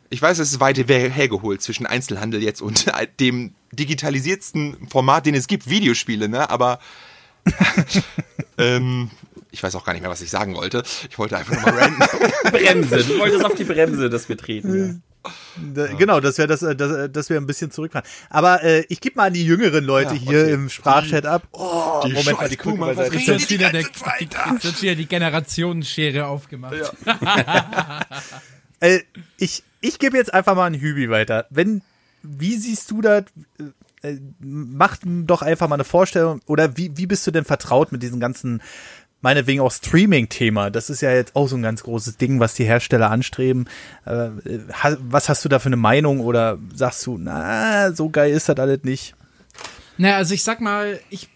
ich 0.10 0.22
weiß, 0.22 0.40
es 0.40 0.52
ist 0.52 0.60
weit 0.60 0.78
hergeholt 0.78 1.62
zwischen 1.62 1.86
Einzelhandel 1.86 2.42
jetzt 2.42 2.62
und 2.62 2.86
dem 3.20 3.54
digitalisiertsten 3.72 4.88
Format, 4.90 5.26
den 5.26 5.36
es 5.36 5.48
gibt, 5.48 5.70
Videospiele, 5.70 6.30
ne? 6.30 6.50
Aber 6.50 6.80
ähm, 8.58 9.10
ich 9.56 9.64
weiß 9.64 9.74
auch 9.76 9.86
gar 9.86 9.94
nicht 9.94 10.02
mehr, 10.02 10.12
was 10.12 10.22
ich 10.22 10.30
sagen 10.30 10.54
wollte. 10.56 10.84
Ich 11.10 11.18
wollte 11.18 11.38
einfach 11.38 11.54
nur 11.54 11.62
mal 11.62 11.80
ranten. 11.80 12.04
Bremse. 12.52 13.04
Du 13.06 13.20
wolltest 13.20 13.46
auf 13.46 13.56
die 13.56 13.64
Bremse, 13.64 14.10
dass 14.10 14.28
wir 14.28 14.38
treten. 14.38 15.02
Da, 15.74 15.88
Genau, 15.88 16.20
dass 16.20 16.38
wir 16.38 16.46
das, 16.46 16.62
äh, 16.62 16.76
dass, 16.76 16.92
äh, 16.92 17.10
dass 17.10 17.30
wir 17.30 17.38
ein 17.38 17.48
bisschen 17.48 17.72
zurückfahren. 17.72 18.08
Aber 18.30 18.64
äh, 18.64 18.84
ich 18.90 19.00
gebe 19.00 19.16
mal 19.16 19.28
an 19.28 19.34
die 19.34 19.46
jüngeren 19.46 19.86
Leute 19.86 20.14
Ja, 20.14 20.20
hier 20.20 20.42
okay. 20.42 20.52
im 20.52 20.70
Sprachchat 20.70 21.26
ab. 21.26 21.48
Oh, 21.54 22.02
die 22.06 22.12
Moment 22.12 22.38
mal, 22.38 22.50
die 22.50 22.56
scheiß 22.56 22.58
Krücken 22.58 22.80
Boomer, 22.80 22.94
beiseite. 22.94 23.16
was 23.16 23.26
Jetzt 23.26 23.28
wird 23.40 23.50
die 23.50 23.54
wieder, 23.56 23.72
der, 23.72 23.82
jetzt 23.82 24.64
wird 24.66 24.82
wieder 24.82 24.96
die 24.96 25.08
Generationsschere 25.08 26.26
aufgemacht. 26.28 26.76
Äh, 28.82 29.00
ich 29.38 29.64
ich 29.80 30.00
gebe 30.00 30.18
jetzt 30.18 30.34
einfach 30.34 30.54
mal 30.54 30.66
einen 30.66 30.82
Hübi 30.82 31.10
weiter. 31.10 31.46
Wenn, 31.50 31.82
wie 32.24 32.58
siehst 32.58 32.92
du 32.92 33.02
das? 33.02 33.24
Äh, 33.58 33.64
äh, 34.06 34.20
mach 34.40 34.98
doch 35.04 35.42
einfach 35.42 35.68
mal 35.68 35.76
eine 35.76 35.84
Vorstellung. 35.84 36.42
Oder 36.46 36.78
wie, 36.78 36.96
wie 36.96 37.08
bist 37.08 37.26
du 37.26 37.32
denn 37.32 37.46
vertraut 37.46 37.92
mit 37.92 38.04
diesem 38.04 38.20
ganzen, 38.20 38.62
meinetwegen 39.26 39.60
auch 39.60 39.72
Streaming-Thema? 39.72 40.70
Das 40.70 40.92
ist 40.92 41.02
ja 41.02 41.12
jetzt 41.12 41.36
auch 41.36 41.48
so 41.48 41.56
ein 41.56 41.64
ganz 41.64 41.82
großes 41.82 42.18
Ding, 42.18 42.40
was 42.40 42.54
die 42.54 42.64
Hersteller 42.64 43.10
anstreben. 43.10 43.66
Äh, 44.06 44.30
was 45.00 45.30
hast 45.30 45.44
du 45.44 45.50
da 45.50 45.58
für 45.58 45.66
eine 45.66 45.78
Meinung? 45.78 46.20
Oder 46.20 46.60
sagst 46.76 47.08
du, 47.08 47.18
na, 47.18 47.92
so 47.92 48.10
geil 48.10 48.32
ist 48.32 48.50
das 48.50 48.58
alles 48.58 48.84
nicht? 48.84 49.16
Naja, 49.98 50.18
also 50.18 50.36
ich 50.36 50.44
sag 50.44 50.62
mal, 50.62 51.00
ich 51.10 51.30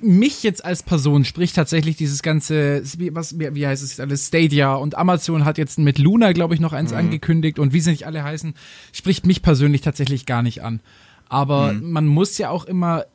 mich 0.00 0.44
jetzt 0.44 0.64
als 0.64 0.84
Person 0.84 1.24
spricht 1.24 1.56
tatsächlich 1.56 1.96
dieses 1.96 2.22
ganze, 2.22 2.82
was, 3.10 3.38
wie, 3.40 3.54
wie 3.56 3.66
heißt 3.66 3.82
es 3.82 3.90
jetzt 3.90 4.00
alles, 4.00 4.28
Stadia 4.28 4.74
und 4.74 4.96
Amazon 4.96 5.44
hat 5.44 5.58
jetzt 5.58 5.80
mit 5.80 5.98
Luna, 5.98 6.32
glaube 6.32 6.54
ich, 6.54 6.60
noch 6.60 6.72
eins 6.72 6.92
angekündigt 6.92 7.58
und 7.58 7.72
wie 7.72 7.80
sie 7.80 7.90
nicht 7.90 8.06
alle 8.06 8.22
heißen, 8.22 8.54
spricht 8.92 9.26
mich 9.26 9.42
persönlich 9.42 9.80
tatsächlich 9.80 10.26
gar 10.26 10.42
nicht 10.42 10.62
an. 10.62 10.80
Aber 11.32 11.72
man 11.72 12.06
muss 12.06 12.36
ja 12.36 12.50
auch 12.50 12.66
immer 12.66 13.06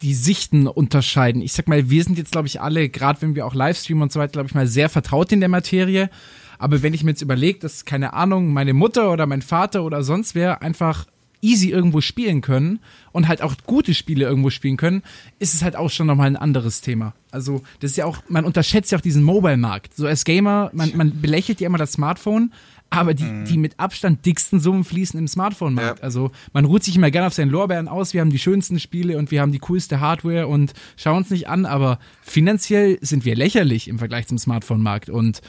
die 0.00 0.14
Sichten 0.14 0.68
unterscheiden. 0.68 1.42
Ich 1.42 1.54
sag 1.54 1.66
mal, 1.66 1.90
wir 1.90 2.04
sind 2.04 2.18
jetzt, 2.18 2.30
glaube 2.30 2.46
ich, 2.46 2.60
alle, 2.60 2.88
gerade 2.88 3.20
wenn 3.20 3.34
wir 3.34 3.44
auch 3.44 3.54
Livestreamen 3.54 4.04
und 4.04 4.12
so 4.12 4.20
weiter, 4.20 4.30
glaube 4.30 4.48
ich 4.48 4.54
mal, 4.54 4.68
sehr 4.68 4.88
vertraut 4.88 5.32
in 5.32 5.40
der 5.40 5.48
Materie. 5.48 6.08
Aber 6.56 6.82
wenn 6.84 6.94
ich 6.94 7.02
mir 7.02 7.10
jetzt 7.10 7.22
überlege, 7.22 7.58
dass, 7.58 7.84
keine 7.84 8.12
Ahnung, 8.12 8.52
meine 8.52 8.74
Mutter 8.74 9.10
oder 9.10 9.26
mein 9.26 9.42
Vater 9.42 9.82
oder 9.82 10.04
sonst 10.04 10.36
wer 10.36 10.62
einfach 10.62 11.06
easy 11.42 11.70
irgendwo 11.70 12.00
spielen 12.00 12.42
können 12.42 12.78
und 13.10 13.26
halt 13.26 13.42
auch 13.42 13.54
gute 13.66 13.92
Spiele 13.92 14.24
irgendwo 14.24 14.50
spielen 14.50 14.76
können, 14.76 15.02
ist 15.40 15.52
es 15.52 15.64
halt 15.64 15.74
auch 15.74 15.90
schon 15.90 16.06
nochmal 16.06 16.28
ein 16.28 16.36
anderes 16.36 16.80
Thema. 16.80 17.12
Also, 17.32 17.62
das 17.80 17.90
ist 17.90 17.96
ja 17.96 18.06
auch, 18.06 18.18
man 18.28 18.44
unterschätzt 18.44 18.92
ja 18.92 18.98
auch 18.98 19.02
diesen 19.02 19.24
Mobile-Markt. 19.24 19.96
So 19.96 20.06
als 20.06 20.24
Gamer, 20.24 20.70
man, 20.72 20.92
man 20.94 21.20
belächelt 21.20 21.60
ja 21.60 21.66
immer 21.66 21.78
das 21.78 21.92
Smartphone, 21.92 22.52
aber 22.90 23.14
die, 23.14 23.44
die 23.44 23.58
mit 23.58 23.80
Abstand 23.80 24.24
dicksten 24.24 24.60
Summen 24.60 24.84
fließen 24.84 25.18
im 25.18 25.26
Smartphone-Markt. 25.26 25.98
Ja. 25.98 26.04
Also, 26.04 26.30
man 26.52 26.64
ruht 26.64 26.84
sich 26.84 26.96
immer 26.96 27.10
gerne 27.10 27.26
auf 27.26 27.34
seinen 27.34 27.50
Lorbeeren 27.50 27.88
aus, 27.88 28.14
wir 28.14 28.20
haben 28.20 28.30
die 28.30 28.38
schönsten 28.38 28.78
Spiele 28.78 29.18
und 29.18 29.30
wir 29.30 29.40
haben 29.40 29.52
die 29.52 29.58
coolste 29.58 30.00
Hardware 30.00 30.46
und 30.46 30.74
schauen 30.96 31.18
uns 31.18 31.30
nicht 31.30 31.48
an, 31.48 31.66
aber 31.66 31.98
finanziell 32.22 32.98
sind 33.00 33.24
wir 33.24 33.34
lächerlich 33.34 33.88
im 33.88 33.98
Vergleich 33.98 34.26
zum 34.26 34.38
Smartphone-Markt 34.38 35.10
und 35.10 35.40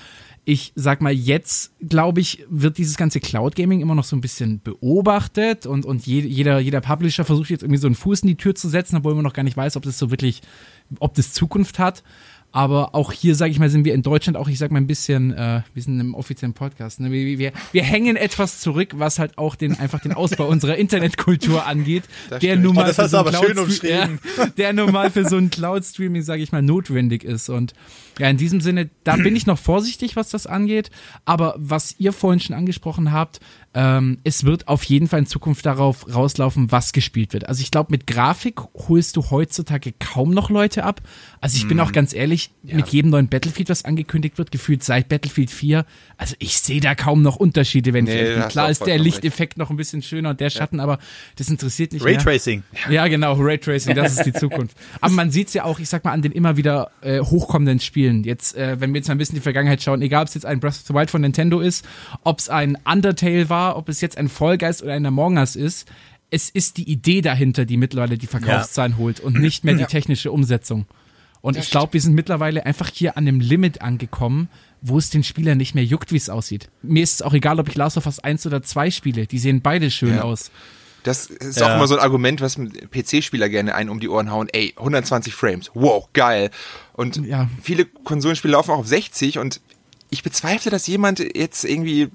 ich 0.47 0.73
sag 0.75 1.01
mal, 1.01 1.11
jetzt, 1.11 1.73
glaube 1.79 2.21
ich, 2.21 2.45
wird 2.49 2.77
dieses 2.77 2.97
ganze 2.97 3.19
Cloud 3.19 3.55
Gaming 3.55 3.81
immer 3.81 3.95
noch 3.95 4.03
so 4.03 4.15
ein 4.15 4.21
bisschen 4.21 4.61
beobachtet 4.61 5.65
und, 5.65 5.85
und 5.85 6.05
je, 6.05 6.21
jeder, 6.21 6.59
jeder 6.59 6.81
Publisher 6.81 7.25
versucht 7.25 7.49
jetzt 7.49 7.63
irgendwie 7.63 7.79
so 7.79 7.87
einen 7.87 7.95
Fuß 7.95 8.21
in 8.21 8.27
die 8.27 8.37
Tür 8.37 8.53
zu 8.53 8.69
setzen, 8.69 8.97
obwohl 8.97 9.15
man 9.15 9.23
noch 9.23 9.33
gar 9.33 9.41
nicht 9.41 9.57
weiß, 9.57 9.75
ob 9.75 9.83
das 9.83 9.97
so 9.97 10.11
wirklich, 10.11 10.43
ob 10.99 11.15
das 11.15 11.33
Zukunft 11.33 11.79
hat. 11.79 12.03
Aber 12.55 12.95
auch 12.95 13.11
hier, 13.11 13.35
sage 13.35 13.51
ich 13.51 13.59
mal, 13.59 13.69
sind 13.69 13.83
wir 13.83 13.93
in 13.93 14.01
Deutschland 14.01 14.37
auch, 14.37 14.47
ich 14.47 14.57
sag 14.57 14.71
mal, 14.71 14.79
ein 14.79 14.87
bisschen, 14.87 15.33
äh, 15.33 15.61
wir 15.73 15.83
sind 15.83 15.99
im 15.99 16.13
offiziellen 16.15 16.53
Podcast, 16.53 17.01
ne? 17.01 17.11
wir, 17.11 17.37
wir, 17.37 17.51
wir 17.73 17.83
hängen 17.83 18.15
etwas 18.15 18.61
zurück, 18.61 18.93
was 18.95 19.19
halt 19.19 19.37
auch 19.37 19.55
den, 19.55 19.77
einfach 19.77 19.99
den 19.99 20.13
Ausbau 20.13 20.47
unserer 20.47 20.77
Internetkultur 20.77 21.65
angeht, 21.65 22.05
der 22.31 22.37
stimmt. 22.37 22.63
nun 22.63 22.71
Oh, 22.71 22.79
mal 22.79 22.93
das 22.93 22.95
für 22.95 23.09
so 23.09 23.17
ein 23.17 23.79
ja, 23.83 24.07
der 24.57 24.71
nun 24.71 24.93
mal 24.93 25.11
für 25.11 25.27
so 25.27 25.35
ein 25.35 25.49
Cloud-Streaming, 25.49 26.21
sage 26.21 26.43
ich 26.43 26.53
mal, 26.53 26.61
notwendig 26.61 27.25
ist. 27.25 27.49
Und 27.49 27.73
ja, 28.19 28.29
in 28.29 28.37
diesem 28.37 28.61
Sinne, 28.61 28.89
da 29.03 29.17
bin 29.17 29.35
ich 29.35 29.45
noch 29.45 29.59
vorsichtig, 29.59 30.15
was 30.15 30.29
das 30.29 30.47
angeht. 30.47 30.91
Aber 31.25 31.55
was 31.57 31.95
ihr 31.99 32.13
vorhin 32.13 32.39
schon 32.39 32.55
angesprochen 32.55 33.11
habt, 33.11 33.41
ähm, 33.73 34.19
es 34.23 34.45
wird 34.45 34.69
auf 34.69 34.85
jeden 34.85 35.09
Fall 35.09 35.19
in 35.19 35.25
Zukunft 35.25 35.65
darauf 35.65 36.13
rauslaufen, 36.13 36.71
was 36.71 36.93
gespielt 36.93 37.33
wird. 37.33 37.49
Also 37.49 37.61
ich 37.61 37.71
glaube, 37.71 37.91
mit 37.91 38.07
Grafik 38.07 38.61
holst 38.87 39.17
du 39.17 39.29
heutzutage 39.29 39.91
kaum 39.99 40.31
noch 40.31 40.49
Leute 40.49 40.85
ab. 40.85 41.01
Also 41.45 41.57
ich 41.57 41.67
bin 41.67 41.79
auch 41.79 41.91
ganz 41.91 42.11
ehrlich, 42.11 42.49
mit 42.63 42.87
jedem 42.87 43.11
neuen 43.11 43.27
Battlefield, 43.27 43.69
was 43.69 43.85
angekündigt 43.85 44.39
wird, 44.39 44.51
gefühlt 44.51 44.83
seit 44.83 45.09
Battlefield 45.09 45.51
4, 45.51 45.85
also 46.17 46.35
ich 46.39 46.57
sehe 46.57 46.81
da 46.81 46.95
kaum 46.95 47.21
noch 47.21 47.35
Unterschiede, 47.35 47.93
wenn 47.93 48.05
Nee, 48.05 48.33
ich 48.33 48.47
Klar 48.47 48.71
ist 48.71 48.83
der 48.87 48.97
Lichteffekt 48.97 49.55
noch 49.59 49.69
ein 49.69 49.77
bisschen 49.77 50.01
schöner 50.01 50.31
und 50.31 50.39
der 50.39 50.49
Schatten, 50.49 50.79
aber 50.79 50.97
das 51.35 51.47
interessiert 51.47 51.93
nicht 51.93 52.03
mehr. 52.03 52.15
Raytracing. 52.15 52.63
Ja, 52.89 53.07
genau, 53.07 53.33
Raytracing, 53.33 53.93
das 53.93 54.13
ist 54.13 54.25
die 54.25 54.33
Zukunft. 54.33 54.75
Aber 55.01 55.13
man 55.13 55.29
sieht 55.29 55.49
es 55.49 55.53
ja 55.53 55.65
auch, 55.65 55.77
ich 55.77 55.87
sag 55.87 56.03
mal, 56.03 56.13
an 56.13 56.23
den 56.23 56.31
immer 56.31 56.57
wieder 56.57 56.89
äh, 57.01 57.19
hochkommenden 57.19 57.79
Spielen. 57.79 58.23
Jetzt, 58.23 58.55
äh, 58.55 58.81
wenn 58.81 58.91
wir 58.91 58.97
jetzt 58.97 59.07
mal 59.07 59.13
ein 59.13 59.19
bisschen 59.19 59.35
in 59.35 59.41
die 59.41 59.43
Vergangenheit 59.43 59.83
schauen, 59.83 60.01
egal 60.01 60.23
ob 60.23 60.29
es 60.29 60.33
jetzt 60.33 60.47
ein 60.47 60.59
Breath 60.59 60.77
of 60.77 60.87
the 60.87 60.95
Wild 60.95 61.11
von 61.11 61.21
Nintendo 61.21 61.59
ist, 61.59 61.85
ob 62.23 62.39
es 62.39 62.49
ein 62.49 62.75
Undertale 62.91 63.49
war, 63.49 63.77
ob 63.77 63.87
es 63.87 64.01
jetzt 64.01 64.17
ein 64.17 64.29
Fall 64.29 64.57
Guys 64.57 64.81
oder 64.81 64.93
ein 64.93 65.05
Among 65.05 65.37
Us 65.37 65.55
ist, 65.55 65.87
es 66.31 66.49
ist 66.49 66.77
die 66.77 66.89
Idee 66.89 67.21
dahinter, 67.21 67.65
die 67.65 67.77
mittlerweile 67.77 68.17
die 68.17 68.25
Verkaufszahlen 68.25 68.97
holt 68.97 69.19
und 69.19 69.39
nicht 69.39 69.63
mehr 69.63 69.75
die 69.75 69.85
technische 69.85 70.31
Umsetzung. 70.31 70.87
Und 71.45 71.57
ich 71.57 71.69
glaube, 71.69 71.93
wir 71.93 72.01
sind 72.01 72.15
mittlerweile 72.15 72.65
einfach 72.65 72.89
hier 72.91 73.17
an 73.17 73.27
einem 73.27 73.39
Limit 73.39 73.81
angekommen, 73.83 74.49
wo 74.81 74.97
es 74.97 75.11
den 75.11 75.23
Spieler 75.23 75.53
nicht 75.53 75.75
mehr 75.75 75.83
juckt, 75.83 76.11
wie 76.11 76.17
es 76.17 76.27
aussieht. 76.27 76.69
Mir 76.81 77.03
ist 77.03 77.13
es 77.13 77.21
auch 77.21 77.33
egal, 77.33 77.59
ob 77.59 77.67
ich 77.69 77.75
Last 77.75 77.97
of 77.97 78.07
Us 78.07 78.17
1 78.19 78.47
oder 78.47 78.63
2 78.63 78.89
spiele. 78.89 79.27
Die 79.27 79.37
sehen 79.37 79.61
beide 79.61 79.91
schön 79.91 80.15
Ja. 80.15 80.23
aus. 80.23 80.49
Das 81.03 81.27
ist 81.27 81.59
Ja. 81.59 81.67
auch 81.69 81.75
immer 81.75 81.85
so 81.87 81.95
ein 81.95 82.01
Argument, 82.01 82.41
was 82.41 82.55
PC-Spieler 82.89 83.47
gerne 83.47 83.75
einen 83.75 83.91
um 83.91 83.99
die 83.99 84.09
Ohren 84.09 84.31
hauen. 84.31 84.47
Ey, 84.51 84.73
120 84.75 85.35
Frames, 85.35 85.69
wow, 85.75 86.09
geil. 86.13 86.49
Und 86.93 87.17
Ja. 87.23 87.47
viele 87.61 87.85
Konsolenspiele 87.85 88.53
laufen 88.53 88.71
auch 88.71 88.79
auf 88.79 88.87
60 88.87 89.37
und 89.37 89.61
ich 90.09 90.23
bezweifle, 90.23 90.71
dass 90.71 90.87
jemand 90.87 91.19
jetzt 91.19 91.63
irgendwie 91.63 92.09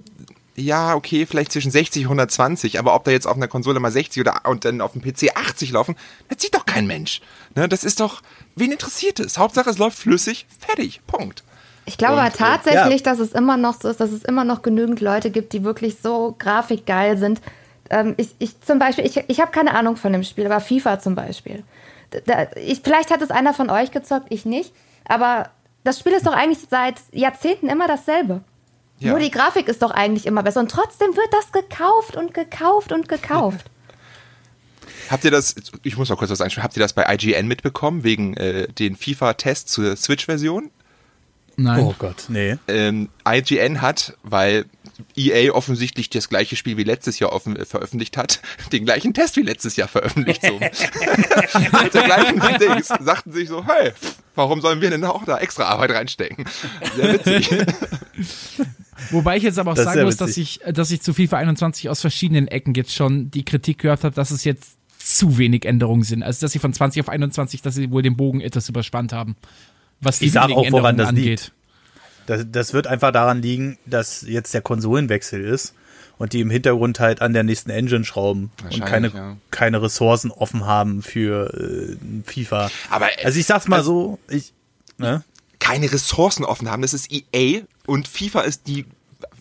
ja, 0.60 0.94
okay, 0.94 1.26
vielleicht 1.26 1.52
zwischen 1.52 1.70
60 1.70 2.02
und 2.02 2.12
120, 2.12 2.78
aber 2.78 2.94
ob 2.94 3.04
da 3.04 3.10
jetzt 3.10 3.26
auf 3.26 3.36
einer 3.36 3.48
Konsole 3.48 3.80
mal 3.80 3.90
60 3.90 4.20
oder 4.20 4.42
und 4.44 4.64
dann 4.64 4.80
auf 4.80 4.92
dem 4.92 5.02
PC 5.02 5.36
80 5.36 5.72
laufen, 5.72 5.96
das 6.28 6.42
sieht 6.42 6.54
doch 6.54 6.66
kein 6.66 6.86
Mensch. 6.86 7.20
Ne, 7.54 7.68
das 7.68 7.84
ist 7.84 8.00
doch, 8.00 8.22
wen 8.56 8.72
interessiert 8.72 9.20
es? 9.20 9.38
Hauptsache 9.38 9.70
es 9.70 9.78
läuft 9.78 9.98
flüssig, 9.98 10.46
fertig, 10.58 11.00
Punkt. 11.06 11.42
Ich 11.86 11.98
glaube 11.98 12.14
Und, 12.14 12.20
aber 12.20 12.28
äh, 12.28 12.36
tatsächlich, 12.36 13.00
ja. 13.00 13.04
dass 13.04 13.18
es 13.18 13.32
immer 13.32 13.56
noch 13.56 13.80
so 13.80 13.88
ist, 13.88 14.00
dass 14.00 14.12
es 14.12 14.24
immer 14.24 14.44
noch 14.44 14.62
genügend 14.62 15.00
Leute 15.00 15.30
gibt, 15.30 15.52
die 15.52 15.64
wirklich 15.64 15.96
so 16.00 16.36
grafikgeil 16.38 17.16
sind. 17.18 17.40
Ähm, 17.90 18.14
ich, 18.16 18.34
ich 18.38 18.60
zum 18.60 18.78
Beispiel, 18.78 19.04
ich, 19.04 19.16
ich 19.26 19.40
habe 19.40 19.50
keine 19.50 19.74
Ahnung 19.74 19.96
von 19.96 20.12
dem 20.12 20.22
Spiel, 20.22 20.46
aber 20.46 20.60
FIFA 20.60 21.00
zum 21.00 21.14
Beispiel. 21.14 21.64
Da, 22.26 22.46
ich, 22.56 22.80
vielleicht 22.82 23.10
hat 23.10 23.22
es 23.22 23.30
einer 23.30 23.54
von 23.54 23.70
euch 23.70 23.90
gezockt, 23.90 24.26
ich 24.30 24.44
nicht. 24.44 24.72
Aber 25.04 25.50
das 25.84 25.98
Spiel 25.98 26.12
ist 26.12 26.26
doch 26.26 26.32
eigentlich 26.32 26.60
seit 26.68 26.96
Jahrzehnten 27.12 27.68
immer 27.68 27.88
dasselbe. 27.88 28.42
Ja. 29.00 29.10
Nur 29.10 29.18
die 29.18 29.30
Grafik 29.30 29.66
ist 29.68 29.82
doch 29.82 29.90
eigentlich 29.90 30.26
immer 30.26 30.42
besser. 30.42 30.60
Und 30.60 30.70
trotzdem 30.70 31.16
wird 31.16 31.32
das 31.32 31.52
gekauft 31.52 32.16
und 32.16 32.34
gekauft 32.34 32.92
und 32.92 33.08
gekauft. 33.08 33.66
Habt 35.10 35.24
ihr 35.24 35.32
das, 35.32 35.56
ich 35.82 35.96
muss 35.96 36.08
mal 36.08 36.14
kurz 36.14 36.30
was 36.30 36.40
einspielen, 36.40 36.62
habt 36.62 36.76
ihr 36.76 36.82
das 36.82 36.92
bei 36.92 37.04
IGN 37.12 37.48
mitbekommen, 37.48 38.04
wegen 38.04 38.34
äh, 38.34 38.68
den 38.68 38.94
FIFA-Tests 38.94 39.72
zur 39.72 39.96
Switch-Version? 39.96 40.70
Nein. 41.56 41.80
Oh 41.80 41.94
Gott, 41.98 42.26
nee. 42.28 42.56
ähm, 42.68 43.08
IGN 43.26 43.82
hat, 43.82 44.16
weil 44.22 44.66
EA 45.16 45.52
offensichtlich 45.52 46.10
das 46.10 46.28
gleiche 46.28 46.56
Spiel 46.56 46.76
wie 46.76 46.84
letztes 46.84 47.18
Jahr 47.18 47.32
offen, 47.32 47.56
äh, 47.56 47.64
veröffentlicht 47.64 48.16
hat, 48.16 48.40
den 48.72 48.84
gleichen 48.84 49.12
Test 49.12 49.36
wie 49.36 49.42
letztes 49.42 49.76
Jahr 49.76 49.88
veröffentlicht. 49.88 50.42
So. 50.42 50.58
Mit 50.58 51.94
der 51.94 52.02
gleichen 52.02 52.40
Dings. 52.58 52.88
Sagten 52.88 53.32
sich 53.32 53.48
so, 53.48 53.66
hey, 53.66 53.92
warum 54.34 54.60
sollen 54.60 54.80
wir 54.80 54.90
denn 54.90 55.04
auch 55.04 55.24
da 55.24 55.38
extra 55.38 55.64
Arbeit 55.64 55.90
reinstecken? 55.90 56.44
Sehr 56.96 57.14
witzig. 57.14 57.50
Wobei 59.10 59.36
ich 59.36 59.42
jetzt 59.42 59.58
aber 59.58 59.72
auch 59.72 59.76
Das 59.76 59.84
sagen 59.84 60.02
muss, 60.02 60.16
dass 60.16 60.36
ich, 60.36 60.60
dass 60.72 60.90
ich 60.90 61.00
zu 61.02 61.14
FIFA 61.14 61.38
21 61.38 61.88
aus 61.88 62.00
verschiedenen 62.00 62.48
Ecken 62.48 62.74
jetzt 62.74 62.94
schon 62.94 63.30
die 63.30 63.44
Kritik 63.44 63.78
gehört 63.78 64.04
habe, 64.04 64.14
dass 64.14 64.30
es 64.30 64.44
jetzt 64.44 64.76
zu 64.98 65.38
wenig 65.38 65.64
Änderungen 65.64 66.02
sind. 66.02 66.22
Also, 66.22 66.42
dass 66.44 66.52
sie 66.52 66.58
von 66.58 66.72
20 66.72 67.02
auf 67.02 67.08
21, 67.08 67.62
dass 67.62 67.74
sie 67.74 67.90
wohl 67.90 68.02
den 68.02 68.16
Bogen 68.16 68.40
etwas 68.40 68.68
überspannt 68.68 69.12
haben. 69.12 69.36
Was 70.00 70.18
die 70.18 70.26
Ich 70.26 70.32
sag 70.32 70.44
wenigen 70.44 70.58
auch, 70.60 70.72
woran 70.72 70.90
Änderungen 70.94 70.98
das 70.98 71.08
angeht. 71.08 71.24
liegt. 71.24 71.52
Das, 72.26 72.46
das 72.50 72.72
wird 72.74 72.86
einfach 72.86 73.12
daran 73.12 73.42
liegen, 73.42 73.78
dass 73.86 74.22
jetzt 74.22 74.54
der 74.54 74.60
Konsolenwechsel 74.60 75.42
ist 75.42 75.74
und 76.18 76.32
die 76.34 76.40
im 76.40 76.50
Hintergrund 76.50 77.00
halt 77.00 77.22
an 77.22 77.32
der 77.32 77.42
nächsten 77.42 77.70
Engine 77.70 78.04
schrauben 78.04 78.50
und 78.70 78.84
keine, 78.84 79.08
ja. 79.08 79.36
keine 79.50 79.82
Ressourcen 79.82 80.30
offen 80.30 80.66
haben 80.66 81.02
für 81.02 81.52
äh, 81.54 81.96
FIFA. 82.30 82.70
Aber, 82.90 83.08
also 83.24 83.38
ich 83.40 83.46
sag's 83.46 83.66
mal 83.68 83.78
also- 83.78 84.18
so, 84.28 84.34
ich, 84.34 84.52
ne? 84.98 85.24
Keine 85.60 85.92
Ressourcen 85.92 86.44
offen 86.44 86.68
haben, 86.70 86.82
das 86.82 86.94
ist 86.94 87.10
EA 87.12 87.62
und 87.86 88.08
FIFA 88.08 88.40
ist 88.42 88.66
die 88.66 88.86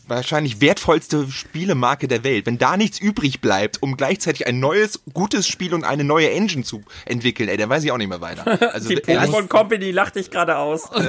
wahrscheinlich 0.10 0.60
wertvollste 0.60 1.30
Spielemarke 1.30 2.08
der 2.08 2.24
Welt. 2.24 2.46
Wenn 2.46 2.58
da 2.58 2.78
nichts 2.78 3.00
übrig 3.00 3.42
bleibt, 3.42 3.82
um 3.82 3.96
gleichzeitig 3.96 4.48
ein 4.48 4.60
neues, 4.60 5.00
gutes 5.14 5.48
Spiel 5.48 5.74
und 5.74 5.84
eine 5.84 6.04
neue 6.04 6.32
Engine 6.32 6.64
zu 6.64 6.84
entwickeln, 7.06 7.48
ey, 7.48 7.58
dann 7.58 7.70
weiß 7.70 7.84
ich 7.84 7.92
auch 7.92 7.98
nicht 7.98 8.10
mehr 8.10 8.22
weiter. 8.22 8.60
Also, 8.74 8.90
Die 8.90 8.98
Pokémon 8.98 9.48
Company 9.48 9.92
lacht 9.92 10.16
dich 10.16 10.30
gerade 10.32 10.58
aus. 10.58 10.90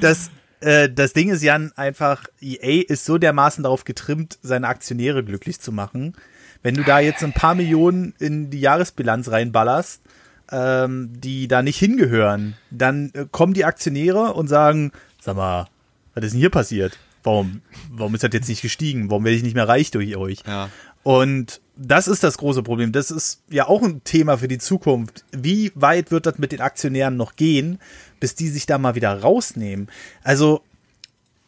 Das, 0.00 0.30
äh, 0.60 0.88
das 0.90 1.12
Ding 1.12 1.30
ist, 1.30 1.42
Jan, 1.42 1.72
einfach, 1.76 2.24
EA 2.40 2.82
ist 2.88 3.04
so 3.04 3.18
dermaßen 3.18 3.62
darauf 3.62 3.84
getrimmt, 3.84 4.38
seine 4.42 4.68
Aktionäre 4.68 5.22
glücklich 5.24 5.60
zu 5.60 5.72
machen. 5.72 6.16
Wenn 6.62 6.74
du 6.74 6.82
da 6.82 6.98
jetzt 6.98 7.22
ein 7.22 7.32
paar 7.32 7.54
Millionen 7.54 8.14
in 8.18 8.50
die 8.50 8.60
Jahresbilanz 8.60 9.30
reinballerst, 9.30 10.00
ähm, 10.50 11.10
die 11.14 11.48
da 11.48 11.62
nicht 11.62 11.78
hingehören, 11.78 12.54
dann 12.70 13.10
äh, 13.14 13.26
kommen 13.30 13.54
die 13.54 13.64
Aktionäre 13.64 14.34
und 14.34 14.48
sagen, 14.48 14.92
sag 15.20 15.36
mal, 15.36 15.66
was 16.14 16.24
ist 16.24 16.32
denn 16.32 16.40
hier 16.40 16.50
passiert? 16.50 16.98
Warum, 17.22 17.60
warum 17.90 18.14
ist 18.14 18.22
das 18.22 18.30
jetzt 18.32 18.48
nicht 18.48 18.62
gestiegen? 18.62 19.10
Warum 19.10 19.24
werde 19.24 19.36
ich 19.36 19.42
nicht 19.42 19.56
mehr 19.56 19.68
reich 19.68 19.90
durch 19.90 20.16
euch? 20.16 20.38
Ja. 20.46 20.70
Und 21.02 21.60
das 21.76 22.08
ist 22.08 22.24
das 22.24 22.38
große 22.38 22.62
Problem. 22.62 22.92
Das 22.92 23.10
ist 23.10 23.42
ja 23.48 23.68
auch 23.68 23.82
ein 23.82 24.02
Thema 24.04 24.38
für 24.38 24.48
die 24.48 24.58
Zukunft. 24.58 25.24
Wie 25.30 25.72
weit 25.74 26.10
wird 26.10 26.26
das 26.26 26.38
mit 26.38 26.52
den 26.52 26.60
Aktionären 26.60 27.16
noch 27.16 27.36
gehen, 27.36 27.78
bis 28.18 28.34
die 28.34 28.48
sich 28.48 28.66
da 28.66 28.78
mal 28.78 28.94
wieder 28.94 29.20
rausnehmen? 29.20 29.88
Also 30.22 30.62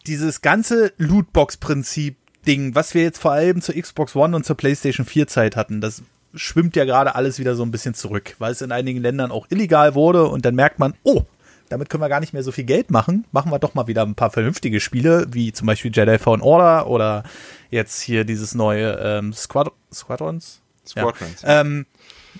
dieses 0.07 0.43
ganze 0.43 0.93
Lootbox-Prinzip-Ding, 0.99 2.75
was 2.75 2.95
wir 2.95 3.03
jetzt 3.03 3.19
vor 3.19 3.33
allem 3.33 3.61
zur 3.61 3.75
Xbox 3.75 4.15
One 4.15 4.37
und 4.37 4.45
zur 4.45 4.57
PlayStation 4.57 5.07
4 5.07 5.27
Zeit 5.27 5.57
hatten, 5.57 5.81
das 5.81 6.03
schwimmt 6.39 6.77
ja 6.77 6.85
gerade 6.85 7.15
alles 7.15 7.39
wieder 7.39 7.55
so 7.55 7.63
ein 7.63 7.71
bisschen 7.71 7.95
zurück, 7.95 8.37
weil 8.39 8.53
es 8.53 8.63
in 8.63 8.73
einigen 8.73 9.01
Ländern 9.01 9.31
auch 9.31 9.47
illegal 9.51 9.95
wurde 9.95 10.27
und 10.29 10.45
dann 10.45 10.55
merkt 10.55 10.79
man, 10.79 10.95
oh, 11.03 11.23
damit 11.69 11.91
können 11.91 12.03
wir 12.03 12.09
gar 12.09 12.21
nicht 12.21 12.33
mehr 12.33 12.43
so 12.43 12.53
viel 12.53 12.65
Geld 12.65 12.91
machen. 12.91 13.27
Machen 13.33 13.53
wir 13.53 13.59
doch 13.59 13.75
mal 13.75 13.87
wieder 13.87 14.03
ein 14.03 14.15
paar 14.15 14.31
vernünftige 14.31 14.81
Spiele, 14.81 15.27
wie 15.31 15.53
zum 15.53 15.67
Beispiel 15.67 15.91
Jedi 15.95 16.19
Fallen 16.19 16.41
Order 16.41 16.87
oder 16.87 17.25
jetzt 17.71 18.01
hier 18.01 18.25
dieses 18.25 18.55
neue 18.55 18.93
ähm, 18.93 19.33
Squad 19.33 19.73
Squadrons. 19.93 20.61
Squadrons. 20.87 21.43
Ja. 21.43 21.61
Ähm, 21.61 21.87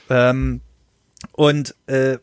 ähm, 0.09 0.61
und 1.33 1.75
äh, 1.87 2.19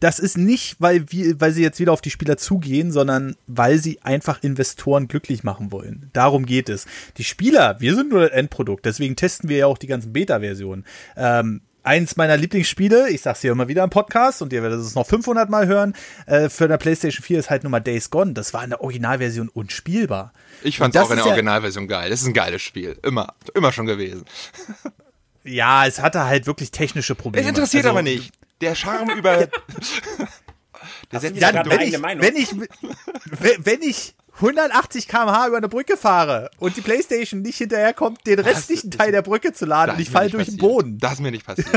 das 0.00 0.18
ist 0.18 0.38
nicht, 0.38 0.76
weil, 0.78 1.10
wir, 1.12 1.40
weil 1.40 1.52
sie 1.52 1.62
jetzt 1.62 1.78
wieder 1.80 1.92
auf 1.92 2.00
die 2.00 2.10
Spieler 2.10 2.36
zugehen, 2.36 2.90
sondern 2.92 3.36
weil 3.46 3.78
sie 3.78 4.00
einfach 4.02 4.42
Investoren 4.42 5.08
glücklich 5.08 5.44
machen 5.44 5.72
wollen. 5.72 6.10
Darum 6.12 6.46
geht 6.46 6.68
es. 6.68 6.86
Die 7.18 7.24
Spieler, 7.24 7.76
wir 7.80 7.94
sind 7.94 8.10
nur 8.10 8.22
das 8.22 8.30
Endprodukt, 8.30 8.86
deswegen 8.86 9.16
testen 9.16 9.48
wir 9.48 9.58
ja 9.58 9.66
auch 9.66 9.78
die 9.78 9.86
ganzen 9.86 10.12
Beta-Versionen. 10.12 10.84
Ähm, 11.16 11.60
eins 11.82 12.16
meiner 12.16 12.36
Lieblingsspiele, 12.36 13.10
ich 13.10 13.20
sag's 13.22 13.40
hier 13.40 13.52
immer 13.52 13.68
wieder 13.68 13.84
im 13.84 13.90
Podcast 13.90 14.42
und 14.42 14.52
ihr 14.52 14.62
werdet 14.62 14.80
es 14.80 14.94
noch 14.94 15.06
500 15.06 15.48
Mal 15.48 15.66
hören, 15.66 15.94
äh, 16.26 16.48
für 16.48 16.68
der 16.68 16.76
PlayStation 16.78 17.22
4 17.22 17.38
ist 17.38 17.50
halt 17.50 17.64
Nummer 17.64 17.80
Days 17.80 18.10
Gone. 18.10 18.32
Das 18.32 18.52
war 18.54 18.64
in 18.64 18.70
der 18.70 18.80
Originalversion 18.82 19.48
unspielbar. 19.48 20.32
Ich 20.62 20.78
fand's 20.78 20.96
auch 20.96 21.04
in 21.10 21.16
der 21.16 21.18
ist 21.18 21.24
ja- 21.26 21.30
Originalversion 21.32 21.88
geil. 21.88 22.10
Das 22.10 22.20
ist 22.22 22.26
ein 22.26 22.34
geiles 22.34 22.62
Spiel. 22.62 22.96
Immer. 23.02 23.34
Immer 23.54 23.72
schon 23.72 23.86
gewesen. 23.86 24.24
Ja, 25.44 25.86
es 25.86 26.00
hatte 26.02 26.24
halt 26.26 26.46
wirklich 26.46 26.72
technische 26.72 27.14
Probleme. 27.14 27.42
Es 27.42 27.48
interessiert 27.48 27.84
Also, 27.84 27.90
aber 27.90 28.02
nicht. 28.02 28.32
Der 28.60 28.74
Charme 28.74 29.10
über. 29.16 29.48
Der 31.12 31.20
setzt 31.20 31.36
Ja, 31.40 31.48
sich 31.48 31.56
gerade 31.56 31.70
wenn 31.70 31.78
eine 31.78 31.86
ich, 31.86 32.22
wenn 32.22 32.36
ich, 32.36 33.64
wenn- 33.64 33.82
ich 33.82 34.14
180 34.34 35.08
km/h 35.08 35.48
über 35.48 35.56
eine 35.56 35.68
Brücke 35.68 35.96
fahre 35.96 36.50
und 36.58 36.76
die 36.76 36.80
Playstation 36.80 37.42
nicht 37.42 37.58
hinterherkommt, 37.58 38.24
den 38.26 38.38
restlichen 38.38 38.90
Teil 38.90 39.10
der 39.10 39.22
Brücke 39.22 39.52
zu 39.52 39.64
laden 39.66 39.88
Das 39.88 39.96
und 39.96 40.02
ich 40.02 40.08
mir 40.10 40.12
falle 40.12 40.30
durch 40.30 40.44
den 40.44 40.56
passiert. 40.56 40.60
Boden. 40.72 40.98
Das 40.98 41.12
ist 41.14 41.20
mir 41.20 41.30
nicht 41.32 41.46
passiert. 41.46 41.68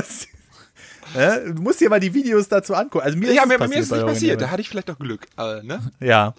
Äh, 1.15 1.52
Du 1.54 1.62
musst 1.62 1.82
dir 1.82 1.89
mal 1.89 2.00
die 2.00 2.13
Videos 2.13 2.48
dazu 2.48 2.76
angucken. 2.76 3.04
Also 3.06 3.17
mir 3.17 3.34
ja, 3.34 3.41
ist 3.44 3.48
mir, 3.48 3.56
es 3.60 3.70
mir 3.70 3.80
ist 3.80 3.86
es 3.86 3.91
nicht 3.91 4.06
passiert. 4.06 4.41
Da 4.41 4.50
hatte 4.52 4.62
ich 4.62 4.70
vielleicht 4.70 4.88
noch 4.89 5.00
Glück. 5.00 5.26
Aber, 5.36 5.63
ne? 5.63 5.91
Ja. 6.00 6.34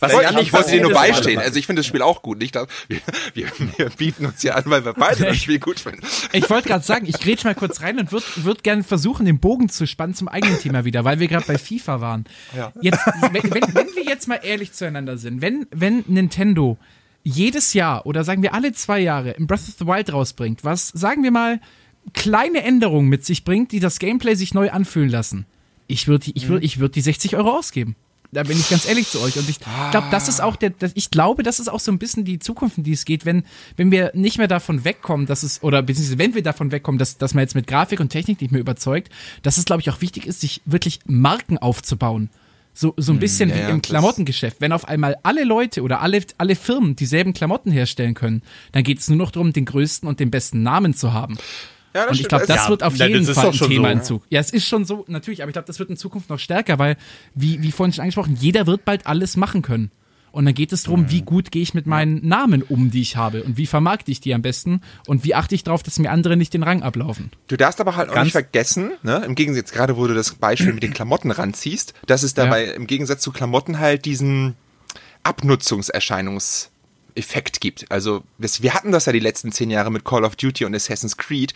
Was 0.00 0.12
Ich, 0.12 0.20
ja 0.20 0.38
ich 0.38 0.52
wollte 0.52 0.70
dir 0.70 0.82
nur 0.82 0.92
beistehen. 0.92 1.40
Also 1.40 1.58
ich 1.58 1.66
finde 1.66 1.80
das 1.80 1.86
Spiel 1.86 2.02
auch 2.02 2.22
gut. 2.22 2.38
Nicht, 2.38 2.54
dass 2.54 2.68
wir, 2.88 3.00
wir, 3.34 3.46
wir 3.76 3.90
bieten 3.90 4.26
uns 4.26 4.42
ja 4.42 4.54
an, 4.54 4.64
weil 4.66 4.84
wir 4.84 4.92
beide 4.92 5.24
das 5.24 5.36
Spiel 5.36 5.58
gut 5.58 5.80
finden. 5.80 6.00
Ich 6.32 6.48
wollte 6.50 6.68
gerade 6.68 6.84
sagen, 6.84 7.06
ich 7.06 7.18
grätsch 7.18 7.44
mal 7.44 7.54
kurz 7.54 7.80
rein 7.80 7.98
und 7.98 8.12
würde 8.12 8.26
würd 8.36 8.62
gerne 8.62 8.84
versuchen, 8.84 9.26
den 9.26 9.40
Bogen 9.40 9.68
zu 9.68 9.86
spannen 9.86 10.14
zum 10.14 10.28
eigenen 10.28 10.58
Thema 10.58 10.84
wieder, 10.84 11.04
weil 11.04 11.18
wir 11.18 11.28
gerade 11.28 11.46
bei 11.46 11.58
FIFA 11.58 12.00
waren. 12.00 12.24
Ja. 12.56 12.72
Jetzt, 12.80 13.00
wenn, 13.32 13.42
wenn, 13.42 13.74
wenn 13.74 13.96
wir 13.96 14.04
jetzt 14.04 14.28
mal 14.28 14.40
ehrlich 14.42 14.72
zueinander 14.72 15.18
sind, 15.18 15.42
wenn, 15.42 15.66
wenn 15.70 16.04
Nintendo 16.06 16.78
jedes 17.24 17.74
Jahr 17.74 18.06
oder 18.06 18.24
sagen 18.24 18.42
wir 18.42 18.54
alle 18.54 18.72
zwei 18.72 19.00
Jahre 19.00 19.32
im 19.32 19.46
Breath 19.46 19.68
of 19.68 19.74
the 19.78 19.86
Wild 19.86 20.12
rausbringt, 20.12 20.64
was, 20.64 20.88
sagen 20.88 21.22
wir 21.22 21.30
mal, 21.30 21.60
kleine 22.14 22.62
Änderungen 22.62 23.08
mit 23.08 23.24
sich 23.24 23.44
bringt, 23.44 23.72
die 23.72 23.80
das 23.80 23.98
Gameplay 23.98 24.34
sich 24.34 24.54
neu 24.54 24.70
anfühlen 24.70 25.10
lassen, 25.10 25.46
ich 25.86 26.06
würde 26.06 26.30
ich 26.34 26.48
würd, 26.48 26.62
ich 26.62 26.78
würd 26.78 26.94
die 26.94 27.00
60 27.00 27.36
Euro 27.36 27.56
ausgeben. 27.56 27.96
Da 28.30 28.42
bin 28.42 28.58
ich 28.58 28.68
ganz 28.68 28.86
ehrlich 28.86 29.08
zu 29.08 29.20
euch. 29.22 29.38
Und 29.38 29.48
ich 29.48 29.58
glaube, 29.90 30.08
das 30.10 30.28
ist 30.28 30.42
auch 30.42 30.56
der, 30.56 30.70
das, 30.70 30.92
ich 30.94 31.10
glaube, 31.10 31.42
das 31.42 31.60
ist 31.60 31.68
auch 31.68 31.80
so 31.80 31.90
ein 31.90 31.98
bisschen 31.98 32.24
die 32.24 32.38
Zukunft, 32.38 32.76
in 32.76 32.84
die 32.84 32.92
es 32.92 33.06
geht, 33.06 33.24
wenn, 33.24 33.44
wenn 33.76 33.90
wir 33.90 34.10
nicht 34.14 34.36
mehr 34.36 34.48
davon 34.48 34.84
wegkommen, 34.84 35.26
dass 35.26 35.42
es, 35.42 35.62
oder 35.62 35.82
beziehungsweise 35.82 36.18
wenn 36.18 36.34
wir 36.34 36.42
davon 36.42 36.70
wegkommen, 36.70 36.98
dass, 36.98 37.16
dass 37.16 37.32
man 37.32 37.42
jetzt 37.42 37.54
mit 37.54 37.66
Grafik 37.66 38.00
und 38.00 38.10
Technik 38.10 38.42
nicht 38.42 38.50
mehr 38.50 38.60
überzeugt, 38.60 39.10
dass 39.42 39.56
es, 39.56 39.64
glaube 39.64 39.80
ich, 39.80 39.88
auch 39.88 40.02
wichtig 40.02 40.26
ist, 40.26 40.42
sich 40.42 40.60
wirklich 40.66 41.00
Marken 41.06 41.56
aufzubauen. 41.56 42.28
So, 42.74 42.94
so 42.96 43.12
ein 43.12 43.18
bisschen 43.18 43.48
ja, 43.48 43.56
wie 43.56 43.70
im 43.70 43.82
Klamottengeschäft. 43.82 44.60
Wenn 44.60 44.72
auf 44.72 44.86
einmal 44.86 45.16
alle 45.22 45.42
Leute 45.44 45.82
oder 45.82 46.00
alle, 46.00 46.22
alle 46.36 46.54
Firmen 46.54 46.94
dieselben 46.94 47.32
Klamotten 47.32 47.72
herstellen 47.72 48.14
können, 48.14 48.42
dann 48.72 48.84
geht 48.84 49.00
es 49.00 49.08
nur 49.08 49.16
noch 49.16 49.30
darum, 49.32 49.52
den 49.52 49.64
größten 49.64 50.08
und 50.08 50.20
den 50.20 50.30
besten 50.30 50.62
Namen 50.62 50.94
zu 50.94 51.12
haben. 51.12 51.38
Ja, 51.94 52.02
das 52.02 52.12
Und 52.12 52.20
ich 52.20 52.28
glaube, 52.28 52.46
das 52.46 52.56
Ja, 52.64 52.68
wird 52.68 52.82
auf 52.82 52.94
jeden 52.96 53.24
Fall 53.24 53.46
ein 53.46 53.52
Thema 53.52 53.88
so. 53.88 53.92
in 53.92 54.02
Zug. 54.04 54.22
Ja, 54.30 54.40
es 54.40 54.50
ist 54.50 54.66
schon 54.66 54.84
so, 54.84 55.04
natürlich, 55.08 55.42
aber 55.42 55.50
ich 55.50 55.54
glaube, 55.54 55.66
das 55.66 55.78
wird 55.78 55.90
in 55.90 55.96
Zukunft 55.96 56.28
noch 56.30 56.38
stärker, 56.38 56.78
weil, 56.78 56.96
wie, 57.34 57.62
wie 57.62 57.72
vorhin 57.72 57.92
schon 57.92 58.02
angesprochen, 58.02 58.36
jeder 58.38 58.66
wird 58.66 58.84
bald 58.84 59.06
alles 59.06 59.36
machen 59.36 59.62
können. 59.62 59.90
Und 60.30 60.44
dann 60.44 60.52
geht 60.54 60.72
es 60.74 60.82
darum, 60.82 61.10
wie 61.10 61.22
gut 61.22 61.50
gehe 61.50 61.62
ich 61.62 61.72
mit 61.72 61.86
meinen 61.86 62.24
Namen 62.28 62.62
um, 62.62 62.90
die 62.90 63.00
ich 63.00 63.16
habe 63.16 63.42
und 63.42 63.56
wie 63.56 63.64
vermarkte 63.66 64.12
ich 64.12 64.20
die 64.20 64.34
am 64.34 64.42
besten 64.42 64.82
und 65.06 65.24
wie 65.24 65.34
achte 65.34 65.54
ich 65.54 65.64
darauf, 65.64 65.82
dass 65.82 65.98
mir 65.98 66.10
andere 66.10 66.36
nicht 66.36 66.52
den 66.52 66.62
Rang 66.62 66.82
ablaufen. 66.82 67.30
Du 67.48 67.56
darfst 67.56 67.80
aber 67.80 67.96
halt 67.96 68.10
auch 68.10 68.14
Ganz- 68.14 68.26
nicht 68.26 68.32
vergessen, 68.32 68.92
ne, 69.02 69.22
im 69.24 69.34
Gegensatz 69.34 69.72
gerade, 69.72 69.96
wo 69.96 70.06
du 70.06 70.14
das 70.14 70.34
Beispiel 70.34 70.74
mit 70.74 70.82
den 70.82 70.92
Klamotten 70.92 71.30
ranziehst, 71.30 71.94
dass 72.06 72.22
es 72.22 72.34
dabei 72.34 72.64
im 72.66 72.86
Gegensatz 72.86 73.22
zu 73.22 73.32
Klamotten 73.32 73.78
halt 73.78 74.04
diesen 74.04 74.54
Abnutzungserscheinungseffekt 77.18 77.60
gibt. 77.60 77.90
Also 77.90 78.22
wir 78.38 78.74
hatten 78.74 78.92
das 78.92 79.06
ja 79.06 79.12
die 79.12 79.18
letzten 79.18 79.52
zehn 79.52 79.70
Jahre 79.70 79.90
mit 79.90 80.04
Call 80.04 80.24
of 80.24 80.36
Duty 80.36 80.64
und 80.64 80.74
Assassin's 80.74 81.16
Creed, 81.16 81.54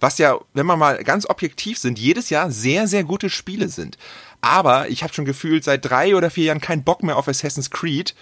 was 0.00 0.18
ja, 0.18 0.38
wenn 0.54 0.66
wir 0.66 0.76
mal 0.76 1.02
ganz 1.02 1.28
objektiv 1.28 1.78
sind, 1.78 1.98
jedes 1.98 2.30
Jahr 2.30 2.50
sehr, 2.50 2.86
sehr 2.86 3.02
gute 3.02 3.30
Spiele 3.30 3.68
sind. 3.68 3.98
Aber 4.40 4.88
ich 4.88 5.02
habe 5.02 5.12
schon 5.12 5.24
gefühlt 5.24 5.64
seit 5.64 5.84
drei 5.84 6.14
oder 6.14 6.30
vier 6.30 6.44
Jahren 6.44 6.60
keinen 6.60 6.84
Bock 6.84 7.02
mehr 7.02 7.16
auf 7.16 7.26
Assassin's 7.26 7.70
Creed. 7.70 8.14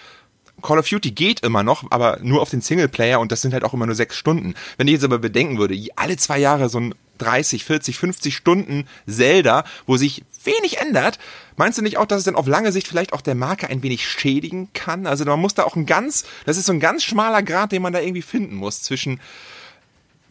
Call 0.63 0.79
of 0.79 0.89
Duty 0.89 1.11
geht 1.11 1.41
immer 1.41 1.61
noch, 1.61 1.91
aber 1.91 2.17
nur 2.23 2.41
auf 2.41 2.49
den 2.49 2.61
Singleplayer 2.61 3.19
und 3.19 3.31
das 3.31 3.41
sind 3.41 3.53
halt 3.53 3.63
auch 3.63 3.75
immer 3.75 3.85
nur 3.85 3.93
sechs 3.93 4.15
Stunden. 4.15 4.55
Wenn 4.77 4.87
ich 4.87 4.93
jetzt 4.93 5.03
aber 5.03 5.19
bedenken 5.19 5.59
würde, 5.59 5.79
alle 5.95 6.17
zwei 6.17 6.39
Jahre 6.39 6.69
so 6.69 6.79
ein 6.79 6.95
30, 7.19 7.63
40, 7.63 7.97
50 7.97 8.35
Stunden 8.35 8.87
Zelda, 9.07 9.65
wo 9.85 9.97
sich 9.97 10.23
wenig 10.43 10.79
ändert, 10.79 11.19
meinst 11.57 11.77
du 11.77 11.81
nicht 11.81 11.97
auch, 11.97 12.05
dass 12.05 12.19
es 12.19 12.23
dann 12.23 12.35
auf 12.35 12.47
lange 12.47 12.71
Sicht 12.71 12.87
vielleicht 12.87 13.13
auch 13.13 13.21
der 13.21 13.35
Marke 13.35 13.67
ein 13.67 13.83
wenig 13.83 14.07
schädigen 14.07 14.69
kann? 14.73 15.05
Also 15.05 15.25
man 15.25 15.39
muss 15.39 15.53
da 15.53 15.63
auch 15.63 15.75
ein 15.75 15.85
ganz, 15.85 16.25
das 16.45 16.57
ist 16.57 16.65
so 16.65 16.73
ein 16.73 16.79
ganz 16.79 17.03
schmaler 17.03 17.43
Grad, 17.43 17.71
den 17.71 17.81
man 17.81 17.93
da 17.93 17.99
irgendwie 17.99 18.21
finden 18.21 18.55
muss 18.55 18.81
zwischen 18.81 19.19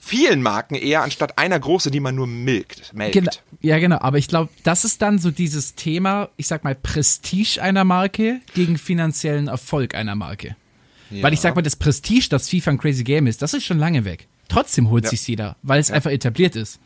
vielen 0.06 0.40
Marken 0.40 0.76
eher 0.76 1.02
anstatt 1.02 1.36
einer 1.36 1.58
große, 1.58 1.90
die 1.90 2.00
man 2.00 2.14
nur 2.14 2.28
milkt. 2.28 2.94
melkt. 2.94 3.14
Genau, 3.14 3.30
ja, 3.60 3.78
genau. 3.78 3.98
Aber 3.98 4.18
ich 4.18 4.28
glaube, 4.28 4.50
das 4.62 4.84
ist 4.84 5.02
dann 5.02 5.18
so 5.18 5.32
dieses 5.32 5.74
Thema, 5.74 6.28
ich 6.36 6.46
sag 6.46 6.62
mal, 6.62 6.76
Prestige 6.76 7.60
einer 7.60 7.84
Marke 7.84 8.40
gegen 8.54 8.78
finanziellen 8.78 9.48
Erfolg 9.48 9.94
einer 9.94 10.14
Marke. 10.14 10.54
Ja. 11.10 11.22
Weil 11.24 11.32
ich 11.32 11.40
sag 11.40 11.56
mal, 11.56 11.62
das 11.62 11.76
Prestige, 11.76 12.28
das 12.30 12.48
FIFA 12.48 12.72
ein 12.72 12.78
Crazy 12.78 13.04
Game 13.04 13.26
ist, 13.26 13.42
das 13.42 13.52
ist 13.52 13.64
schon 13.64 13.78
lange 13.78 14.04
weg. 14.04 14.28
Trotzdem 14.48 14.90
holt 14.90 15.04
ja. 15.04 15.10
sich 15.10 15.26
jeder, 15.26 15.56
weil 15.62 15.80
es 15.80 15.88
ja. 15.88 15.96
einfach 15.96 16.10
etabliert 16.10 16.54
ist. 16.54 16.78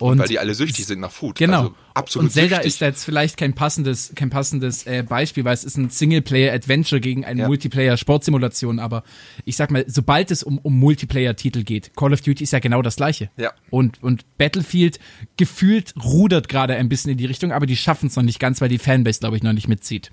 Und, 0.00 0.18
weil 0.18 0.28
die 0.28 0.38
alle 0.38 0.54
süchtig 0.54 0.86
sind 0.86 1.00
nach 1.00 1.10
Food. 1.10 1.36
Genau. 1.36 1.58
Also 1.58 1.74
absolut 1.94 2.26
und 2.26 2.30
Zelda 2.32 2.56
süchtig. 2.56 2.74
ist 2.74 2.80
jetzt 2.80 3.04
vielleicht 3.04 3.36
kein 3.36 3.54
passendes, 3.54 4.12
kein 4.14 4.30
passendes 4.30 4.86
äh, 4.86 5.02
Beispiel, 5.02 5.44
weil 5.44 5.54
es 5.54 5.64
ist 5.64 5.76
ein 5.76 5.90
Singleplayer-Adventure 5.90 7.00
gegen 7.00 7.24
eine 7.24 7.42
ja. 7.42 7.46
Multiplayer-Sportsimulation. 7.48 8.78
Aber 8.78 9.02
ich 9.44 9.56
sag 9.56 9.70
mal, 9.70 9.84
sobald 9.88 10.30
es 10.30 10.42
um, 10.42 10.58
um 10.58 10.78
Multiplayer-Titel 10.78 11.64
geht, 11.64 11.96
Call 11.96 12.12
of 12.12 12.20
Duty 12.20 12.44
ist 12.44 12.52
ja 12.52 12.60
genau 12.60 12.82
das 12.82 12.96
gleiche. 12.96 13.30
Ja. 13.36 13.52
Und, 13.70 14.02
und 14.02 14.24
Battlefield 14.38 15.00
gefühlt 15.36 15.94
rudert 16.02 16.48
gerade 16.48 16.76
ein 16.76 16.88
bisschen 16.88 17.10
in 17.12 17.18
die 17.18 17.26
Richtung, 17.26 17.52
aber 17.52 17.66
die 17.66 17.76
schaffen 17.76 18.06
es 18.06 18.16
noch 18.16 18.22
nicht 18.22 18.38
ganz, 18.38 18.60
weil 18.60 18.68
die 18.68 18.78
Fanbase, 18.78 19.20
glaube 19.20 19.36
ich, 19.36 19.42
noch 19.42 19.52
nicht 19.52 19.68
mitzieht. 19.68 20.12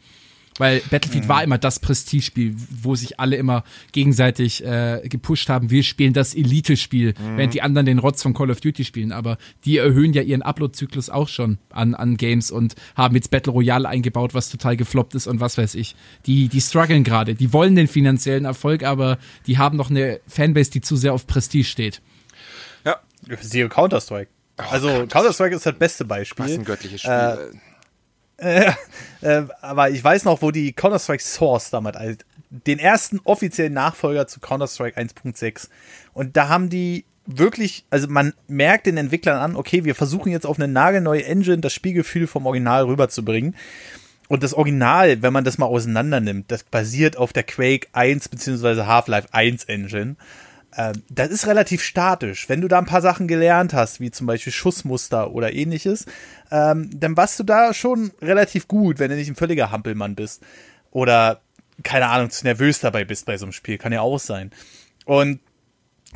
Weil 0.57 0.81
Battlefield 0.89 1.25
mhm. 1.25 1.29
war 1.29 1.43
immer 1.43 1.57
das 1.57 1.79
Prestigespiel, 1.79 2.55
wo 2.81 2.95
sich 2.95 3.19
alle 3.19 3.35
immer 3.35 3.63
gegenseitig 3.91 4.63
äh, 4.63 5.01
gepusht 5.03 5.49
haben. 5.49 5.69
Wir 5.69 5.83
spielen 5.83 6.13
das 6.13 6.33
Elite-Spiel, 6.33 7.09
mhm. 7.09 7.37
während 7.37 7.53
die 7.53 7.61
anderen 7.61 7.85
den 7.85 7.99
Rotz 7.99 8.23
von 8.23 8.33
Call 8.33 8.49
of 8.49 8.61
Duty 8.61 8.85
spielen. 8.85 9.11
Aber 9.11 9.37
die 9.65 9.77
erhöhen 9.77 10.13
ja 10.13 10.21
ihren 10.21 10.41
Upload-Zyklus 10.41 11.09
auch 11.09 11.27
schon 11.27 11.57
an, 11.71 11.93
an 11.93 12.15
Games 12.15 12.51
und 12.51 12.75
haben 12.95 13.15
jetzt 13.15 13.31
Battle 13.31 13.51
Royale 13.51 13.89
eingebaut, 13.89 14.33
was 14.33 14.49
total 14.49 14.77
gefloppt 14.77 15.15
ist 15.15 15.27
und 15.27 15.41
was 15.41 15.57
weiß 15.57 15.75
ich. 15.75 15.95
Die, 16.25 16.47
die 16.47 16.61
strugglen 16.61 17.03
gerade. 17.03 17.35
Die 17.35 17.51
wollen 17.51 17.75
den 17.75 17.89
finanziellen 17.89 18.45
Erfolg, 18.45 18.83
aber 18.83 19.17
die 19.47 19.57
haben 19.57 19.75
noch 19.75 19.89
eine 19.89 20.21
Fanbase, 20.27 20.71
die 20.71 20.81
zu 20.81 20.95
sehr 20.95 21.13
auf 21.13 21.27
Prestige 21.27 21.65
steht. 21.65 22.01
Ja, 22.85 22.99
siehe 23.41 23.67
Counter-Strike. 23.67 24.31
Oh, 24.57 24.63
also 24.71 24.87
Counter-Strike 25.07 25.55
ist 25.55 25.65
das 25.65 25.77
beste 25.77 26.05
Beispiel. 26.05 26.45
Was 26.45 26.53
ein 26.53 26.63
göttliches 26.63 27.01
Spiel. 27.01 27.11
Äh, 27.11 27.57
äh, 29.21 29.43
aber 29.61 29.89
ich 29.89 30.03
weiß 30.03 30.25
noch, 30.25 30.41
wo 30.41 30.51
die 30.51 30.73
Counter-Strike 30.73 31.23
Source 31.23 31.69
damals, 31.69 31.97
also 31.97 32.17
den 32.49 32.79
ersten 32.79 33.19
offiziellen 33.23 33.73
Nachfolger 33.73 34.27
zu 34.27 34.39
Counter-Strike 34.39 34.99
1.6. 34.99 35.69
Und 36.13 36.37
da 36.37 36.49
haben 36.49 36.69
die 36.69 37.05
wirklich, 37.25 37.85
also 37.89 38.07
man 38.07 38.33
merkt 38.47 38.85
den 38.85 38.97
Entwicklern 38.97 39.37
an, 39.37 39.55
okay, 39.55 39.83
wir 39.83 39.95
versuchen 39.95 40.31
jetzt 40.31 40.45
auf 40.45 40.57
eine 40.57 40.67
nagelneue 40.67 41.25
Engine 41.25 41.59
das 41.59 41.73
Spielgefühl 41.73 42.27
vom 42.27 42.45
Original 42.45 42.85
rüberzubringen. 42.85 43.55
Und 44.27 44.43
das 44.43 44.53
Original, 44.53 45.21
wenn 45.21 45.33
man 45.33 45.43
das 45.43 45.57
mal 45.57 45.67
auseinander 45.67 46.19
nimmt, 46.19 46.51
das 46.51 46.63
basiert 46.63 47.17
auf 47.17 47.31
der 47.31 47.43
Quake 47.43 47.87
1 47.93 48.29
bzw. 48.29 48.83
Half-Life 48.83 49.29
1 49.31 49.65
Engine. 49.65 50.15
Ähm, 50.77 51.03
das 51.09 51.29
ist 51.29 51.47
relativ 51.47 51.81
statisch. 51.81 52.49
Wenn 52.49 52.61
du 52.61 52.67
da 52.67 52.77
ein 52.77 52.85
paar 52.85 53.01
Sachen 53.01 53.27
gelernt 53.27 53.73
hast, 53.73 53.99
wie 53.99 54.11
zum 54.11 54.27
Beispiel 54.27 54.53
Schussmuster 54.53 55.31
oder 55.31 55.53
ähnliches, 55.53 56.05
ähm, 56.51 56.89
dann 56.93 57.15
warst 57.17 57.39
du 57.39 57.43
da 57.43 57.73
schon 57.73 58.11
relativ 58.21 58.67
gut, 58.67 58.99
wenn 58.99 59.09
du 59.09 59.15
nicht 59.15 59.29
ein 59.29 59.35
völliger 59.35 59.71
Hampelmann 59.71 60.15
bist. 60.15 60.43
Oder, 60.91 61.41
keine 61.83 62.07
Ahnung, 62.07 62.29
zu 62.29 62.45
nervös 62.45 62.79
dabei 62.79 63.05
bist 63.05 63.25
bei 63.25 63.37
so 63.37 63.45
einem 63.45 63.53
Spiel. 63.53 63.77
Kann 63.77 63.93
ja 63.93 64.01
auch 64.01 64.19
sein. 64.19 64.51
Und 65.05 65.39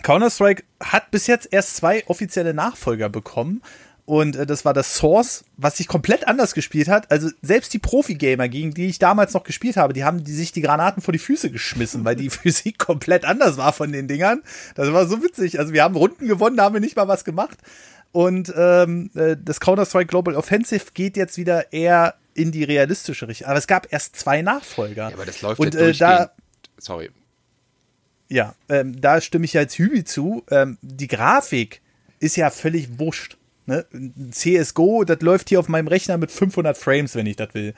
Counter-Strike 0.03 0.63
hat 0.81 1.11
bis 1.11 1.27
jetzt 1.27 1.47
erst 1.51 1.75
zwei 1.75 2.05
offizielle 2.07 2.53
Nachfolger 2.53 3.09
bekommen. 3.09 3.61
Und 4.09 4.35
äh, 4.35 4.47
das 4.47 4.65
war 4.65 4.73
das 4.73 4.95
Source, 4.95 5.43
was 5.55 5.77
sich 5.77 5.87
komplett 5.87 6.27
anders 6.27 6.55
gespielt 6.55 6.87
hat. 6.87 7.11
Also 7.11 7.29
selbst 7.43 7.71
die 7.75 7.77
Profi-Gamer, 7.77 8.49
gegen 8.49 8.73
die 8.73 8.87
ich 8.87 8.97
damals 8.97 9.35
noch 9.35 9.43
gespielt 9.43 9.77
habe, 9.77 9.93
die 9.93 10.03
haben 10.03 10.23
die 10.23 10.33
sich 10.33 10.51
die 10.51 10.61
Granaten 10.61 11.03
vor 11.03 11.11
die 11.11 11.19
Füße 11.19 11.51
geschmissen, 11.51 12.05
weil 12.05 12.15
die 12.15 12.29
Physik 12.31 12.79
komplett 12.79 13.23
anders 13.23 13.57
war 13.57 13.71
von 13.71 13.91
den 13.91 14.07
Dingern. 14.07 14.41
Das 14.73 14.91
war 14.93 15.05
so 15.05 15.21
witzig. 15.21 15.59
Also 15.59 15.73
wir 15.73 15.83
haben 15.83 15.95
Runden 15.95 16.27
gewonnen, 16.27 16.57
da 16.57 16.63
haben 16.63 16.73
wir 16.73 16.79
nicht 16.79 16.95
mal 16.95 17.07
was 17.07 17.23
gemacht. 17.23 17.59
Und 18.11 18.51
ähm, 18.57 19.11
äh, 19.13 19.37
das 19.39 19.59
Counter-Strike 19.59 20.07
Global 20.07 20.33
Offensive 20.33 20.85
geht 20.95 21.15
jetzt 21.15 21.37
wieder 21.37 21.71
eher 21.71 22.15
in 22.33 22.51
die 22.51 22.63
realistische 22.63 23.27
Richtung. 23.27 23.45
Aber 23.49 23.59
es 23.59 23.67
gab 23.67 23.93
erst 23.93 24.15
zwei 24.15 24.41
Nachfolger. 24.41 25.09
Ja, 25.09 25.13
aber 25.13 25.27
das 25.27 25.43
läuft 25.43 25.59
Und 25.59 25.75
äh, 25.75 25.93
da, 25.93 26.31
Sorry. 26.79 27.11
Ja, 28.27 28.55
ähm, 28.69 28.99
da 28.99 29.21
stimme 29.21 29.45
ich 29.45 29.53
ja 29.53 29.61
jetzt 29.61 29.77
Hübi 29.77 30.03
zu. 30.03 30.43
Ähm, 30.49 30.79
die 30.81 31.07
Grafik 31.07 31.83
ist 32.19 32.37
ja 32.37 32.49
völlig 32.49 32.97
wurscht. 32.97 33.37
Ne? 33.69 33.85
CSGO, 34.31 35.03
das 35.03 35.21
läuft 35.21 35.49
hier 35.49 35.59
auf 35.59 35.69
meinem 35.69 35.87
Rechner 35.87 36.17
mit 36.17 36.31
500 36.31 36.75
Frames, 36.75 37.13
wenn 37.13 37.27
ich 37.27 37.35
das 37.35 37.53
will. 37.53 37.75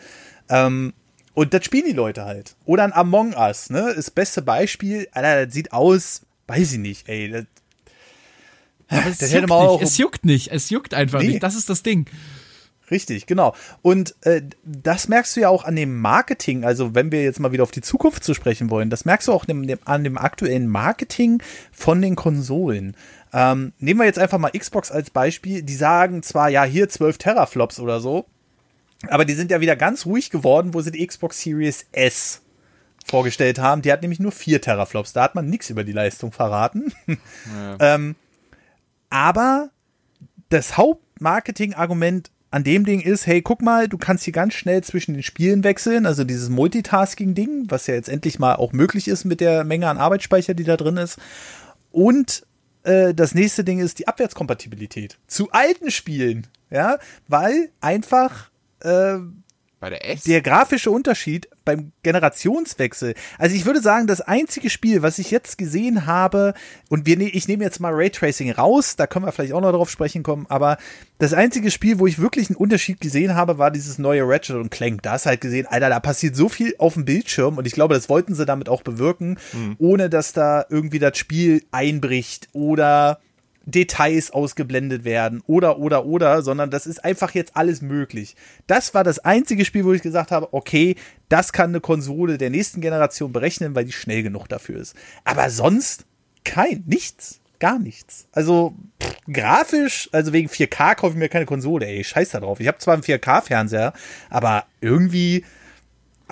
Ähm, 0.50 0.94
und 1.34 1.54
das 1.54 1.66
spielen 1.66 1.86
die 1.86 1.92
Leute 1.92 2.24
halt. 2.24 2.56
Oder 2.66 2.86
ein 2.86 2.94
Among 2.94 3.34
Us, 3.36 3.70
ne? 3.70 3.92
Das 3.94 4.10
beste 4.10 4.42
Beispiel, 4.42 5.10
Alter, 5.12 5.46
das 5.46 5.54
sieht 5.54 5.74
aus, 5.74 6.22
weiß 6.48 6.72
ich 6.74 6.80
nicht, 6.80 7.10
ey. 7.10 7.30
Das, 7.30 7.46
aber 8.88 9.10
es, 9.10 9.18
das 9.18 9.32
juckt 9.32 9.50
nicht, 9.50 9.52
auch, 9.52 9.82
es 9.82 9.98
juckt 9.98 10.26
nicht, 10.26 10.52
es 10.52 10.70
juckt 10.70 10.94
einfach 10.94 11.20
nee. 11.20 11.28
nicht. 11.28 11.44
Das 11.44 11.56
ist 11.56 11.70
das 11.70 11.84
Ding. 11.84 12.06
Richtig, 12.90 13.26
genau. 13.26 13.54
Und 13.82 14.16
äh, 14.22 14.42
das 14.64 15.10
merkst 15.10 15.36
du 15.36 15.42
ja 15.42 15.50
auch 15.50 15.66
an 15.66 15.76
dem 15.76 16.00
Marketing, 16.00 16.64
also 16.64 16.96
wenn 16.96 17.12
wir 17.12 17.24
jetzt 17.24 17.40
mal 17.40 17.52
wieder 17.52 17.64
auf 17.64 17.72
die 17.72 17.82
Zukunft 17.82 18.24
zu 18.24 18.34
sprechen 18.34 18.70
wollen, 18.70 18.90
das 18.90 19.06
merkst 19.06 19.28
du 19.28 19.34
auch 19.34 19.48
an 19.48 19.68
dem, 19.68 19.80
an 19.86 20.04
dem 20.04 20.18
aktuellen 20.18 20.68
Marketing 20.68 21.42
von 21.72 22.02
den 22.02 22.16
Konsolen. 22.16 22.96
Ähm, 23.34 23.74
nehmen 23.80 24.00
wir 24.00 24.06
jetzt 24.06 24.20
einfach 24.20 24.38
mal 24.38 24.52
Xbox 24.52 24.92
als 24.92 25.10
Beispiel. 25.10 25.64
Die 25.64 25.76
sagen 25.76 26.24
zwar, 26.24 26.50
ja, 26.50 26.64
hier 26.64 26.90
12 26.90 27.18
Teraflops 27.18 27.80
oder 27.80 28.00
so, 28.02 28.26
aber 29.08 29.26
die 29.26 29.34
sind 29.34 29.52
ja 29.52 29.62
wieder 29.62 29.76
ganz 29.76 30.06
ruhig 30.06 30.30
geworden, 30.30 30.74
wo 30.74 30.82
sie 30.82 30.92
die 30.92 31.06
Xbox 31.06 31.42
Series 31.42 31.86
S 31.92 32.42
vorgestellt 33.06 33.60
haben. 33.60 33.82
Die 33.82 33.92
hat 33.92 34.02
nämlich 34.02 34.20
nur 34.20 34.32
4 34.32 34.62
Teraflops. 34.62 35.14
Da 35.14 35.24
hat 35.24 35.36
man 35.36 35.50
nichts 35.50 35.70
über 35.70 35.84
die 35.84 35.94
Leistung 35.94 36.32
verraten. 36.32 36.94
Ja. 37.08 37.78
ähm, 37.96 38.16
aber 39.10 39.70
das 40.50 40.78
Hauptmarketing-Argument 40.78 42.32
an 42.52 42.64
dem 42.66 42.86
Ding 42.86 43.00
ist, 43.00 43.28
hey, 43.28 43.42
guck 43.42 43.62
mal, 43.62 43.88
du 43.88 43.98
kannst 43.98 44.26
hier 44.26 44.34
ganz 44.34 44.54
schnell 44.54 44.84
zwischen 44.84 45.14
den 45.14 45.24
Spielen 45.24 45.64
wechseln, 45.64 46.06
also 46.06 46.26
dieses 46.26 46.50
Multitasking-Ding, 46.50 47.68
was 47.70 47.88
ja 47.88 47.94
jetzt 47.94 48.10
endlich 48.10 48.40
mal 48.40 48.56
auch 48.56 48.74
möglich 48.74 49.08
ist 49.08 49.24
mit 49.24 49.40
der 49.40 49.64
Menge 49.64 49.88
an 49.88 49.98
Arbeitsspeicher, 49.98 50.54
die 50.54 50.66
da 50.66 50.76
drin 50.76 50.98
ist. 50.98 51.18
Und 51.92 52.46
äh, 52.84 53.14
das 53.14 53.36
nächste 53.36 53.64
Ding 53.64 53.80
ist 53.80 54.00
die 54.00 54.08
Abwärtskompatibilität. 54.08 55.18
Zu 55.28 55.52
alten 55.52 55.92
Spielen, 55.92 56.48
ja, 56.70 56.98
weil 57.28 57.70
einfach 57.82 58.50
äh, 58.82 59.18
bei 59.82 59.90
der 59.90 60.08
S? 60.08 60.24
Der 60.24 60.42
grafische 60.42 60.92
Unterschied 60.92 61.50
beim 61.66 61.92
Generationswechsel. 62.04 63.16
Also 63.40 63.56
ich 63.56 63.66
würde 63.66 63.82
sagen, 63.82 64.06
das 64.06 64.22
einzige 64.22 64.70
Spiel, 64.70 65.02
was 65.02 65.18
ich 65.18 65.32
jetzt 65.32 65.58
gesehen 65.58 66.06
habe, 66.06 66.54
und 66.90 67.08
wir, 67.08 67.18
ne, 67.18 67.30
ich 67.30 67.48
nehme 67.48 67.64
jetzt 67.64 67.80
mal 67.80 67.92
Raytracing 67.92 68.52
raus, 68.52 68.96
da 68.96 69.08
können 69.08 69.26
wir 69.26 69.32
vielleicht 69.32 69.54
auch 69.54 69.62
noch 69.62 69.72
drauf 69.72 69.90
sprechen 69.90 70.22
kommen, 70.22 70.46
aber 70.50 70.78
das 71.18 71.34
einzige 71.34 71.72
Spiel, 71.72 71.98
wo 71.98 72.06
ich 72.06 72.20
wirklich 72.20 72.50
einen 72.50 72.58
Unterschied 72.58 73.02
gesehen 73.02 73.34
habe, 73.34 73.58
war 73.58 73.72
dieses 73.72 73.98
neue 73.98 74.22
Ratchet 74.24 74.56
und 74.56 74.70
Clank. 74.70 75.02
Da 75.02 75.14
hast 75.14 75.26
halt 75.26 75.42
gesehen, 75.42 75.66
Alter, 75.66 75.90
da 75.90 76.00
passiert 76.00 76.36
so 76.36 76.48
viel 76.48 76.76
auf 76.78 76.94
dem 76.94 77.06
Bildschirm 77.06 77.58
und 77.58 77.66
ich 77.66 77.74
glaube, 77.74 77.96
das 77.96 78.08
wollten 78.08 78.36
sie 78.36 78.46
damit 78.46 78.70
auch 78.70 78.84
bewirken, 78.84 79.40
mhm. 79.52 79.76
ohne 79.80 80.12
dass 80.12 80.32
da 80.32 80.64
irgendwie 80.70 81.00
das 81.00 81.18
Spiel 81.18 81.64
einbricht 81.72 82.50
oder 82.54 83.20
Details 83.66 84.32
ausgeblendet 84.32 85.04
werden 85.04 85.44
oder, 85.46 85.78
oder, 85.78 86.06
oder, 86.06 86.42
sondern 86.42 86.72
das 86.72 86.88
ist 86.88 87.04
einfach 87.04 87.34
jetzt 87.34 87.56
alles 87.56 87.82
möglich. 87.82 88.36
Das 88.68 88.94
war 88.94 89.04
das 89.04 89.20
einzige 89.20 89.66
Spiel, 89.66 89.86
wo 89.86 89.94
ich 89.94 90.02
gesagt 90.02 90.32
habe, 90.32 90.50
okay, 90.52 90.96
das 91.30 91.54
kann 91.54 91.70
eine 91.70 91.80
Konsole 91.80 92.38
der 92.38 92.50
nächsten 92.50 92.82
Generation 92.82 93.32
berechnen, 93.32 93.76
weil 93.76 93.86
die 93.86 93.92
schnell 93.92 94.24
genug 94.24 94.48
dafür 94.48 94.80
ist. 94.80 94.96
Aber 95.24 95.50
sonst 95.50 96.06
kein, 96.44 96.84
nichts, 96.88 97.40
gar 97.60 97.78
nichts. 97.78 98.28
Also 98.32 98.74
pff, 99.02 99.16
grafisch, 99.32 100.10
also 100.12 100.34
wegen 100.34 100.50
4K 100.50 100.96
kaufe 100.96 101.14
ich 101.14 101.20
mir 101.20 101.30
keine 101.30 101.46
Konsole, 101.46 101.86
ey, 101.86 102.04
scheiß 102.04 102.32
da 102.32 102.40
drauf. 102.40 102.60
Ich 102.60 102.68
habe 102.68 102.80
zwar 102.80 102.96
einen 102.96 103.04
4K-Fernseher, 103.04 103.94
aber 104.30 104.66
irgendwie 104.82 105.46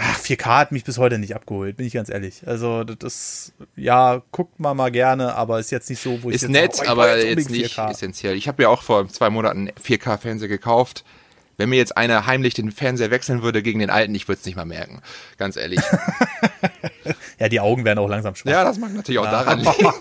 Ach, 0.01 0.17
4K 0.17 0.45
hat 0.45 0.71
mich 0.71 0.85
bis 0.85 0.97
heute 0.97 1.19
nicht 1.19 1.35
abgeholt, 1.35 1.75
bin 1.75 1.85
ich 1.85 1.91
ganz 1.91 2.07
ehrlich. 2.07 2.47
Also 2.47 2.85
das, 2.85 3.51
ja, 3.75 4.21
guckt 4.31 4.57
man 4.57 4.77
mal 4.77 4.91
gerne, 4.91 5.35
aber 5.35 5.59
ist 5.59 5.71
jetzt 5.71 5.89
nicht 5.89 6.01
so, 6.01 6.23
wo 6.23 6.29
ich 6.29 6.35
ist 6.35 6.43
jetzt 6.43 6.51
nett, 6.51 6.73
sage, 6.73 6.87
oh, 6.87 6.91
aber 6.93 7.17
jetzt 7.21 7.49
nicht 7.49 7.77
4K. 7.77 7.91
essentiell. 7.91 8.35
Ich 8.37 8.47
habe 8.47 8.63
ja 8.63 8.69
auch 8.69 8.81
vor 8.81 9.09
zwei 9.09 9.29
Monaten 9.29 9.69
4K-Fernseher 9.71 10.47
gekauft. 10.47 11.03
Wenn 11.57 11.67
mir 11.67 11.75
jetzt 11.75 11.97
einer 11.97 12.25
heimlich 12.25 12.53
den 12.53 12.71
Fernseher 12.71 13.11
wechseln 13.11 13.41
würde 13.41 13.61
gegen 13.61 13.79
den 13.79 13.89
alten, 13.89 14.15
ich 14.15 14.29
würde 14.29 14.39
es 14.39 14.45
nicht 14.45 14.55
mal 14.55 14.63
merken. 14.63 15.01
Ganz 15.37 15.57
ehrlich. 15.57 15.81
ja, 17.39 17.49
die 17.49 17.59
Augen 17.59 17.83
werden 17.83 17.99
auch 17.99 18.07
langsam 18.07 18.35
schwach. 18.35 18.51
Ja, 18.51 18.63
das 18.63 18.77
mag 18.77 18.93
natürlich 18.93 19.19
auch 19.19 19.29
daran 19.29 19.59
liegen. 19.59 19.91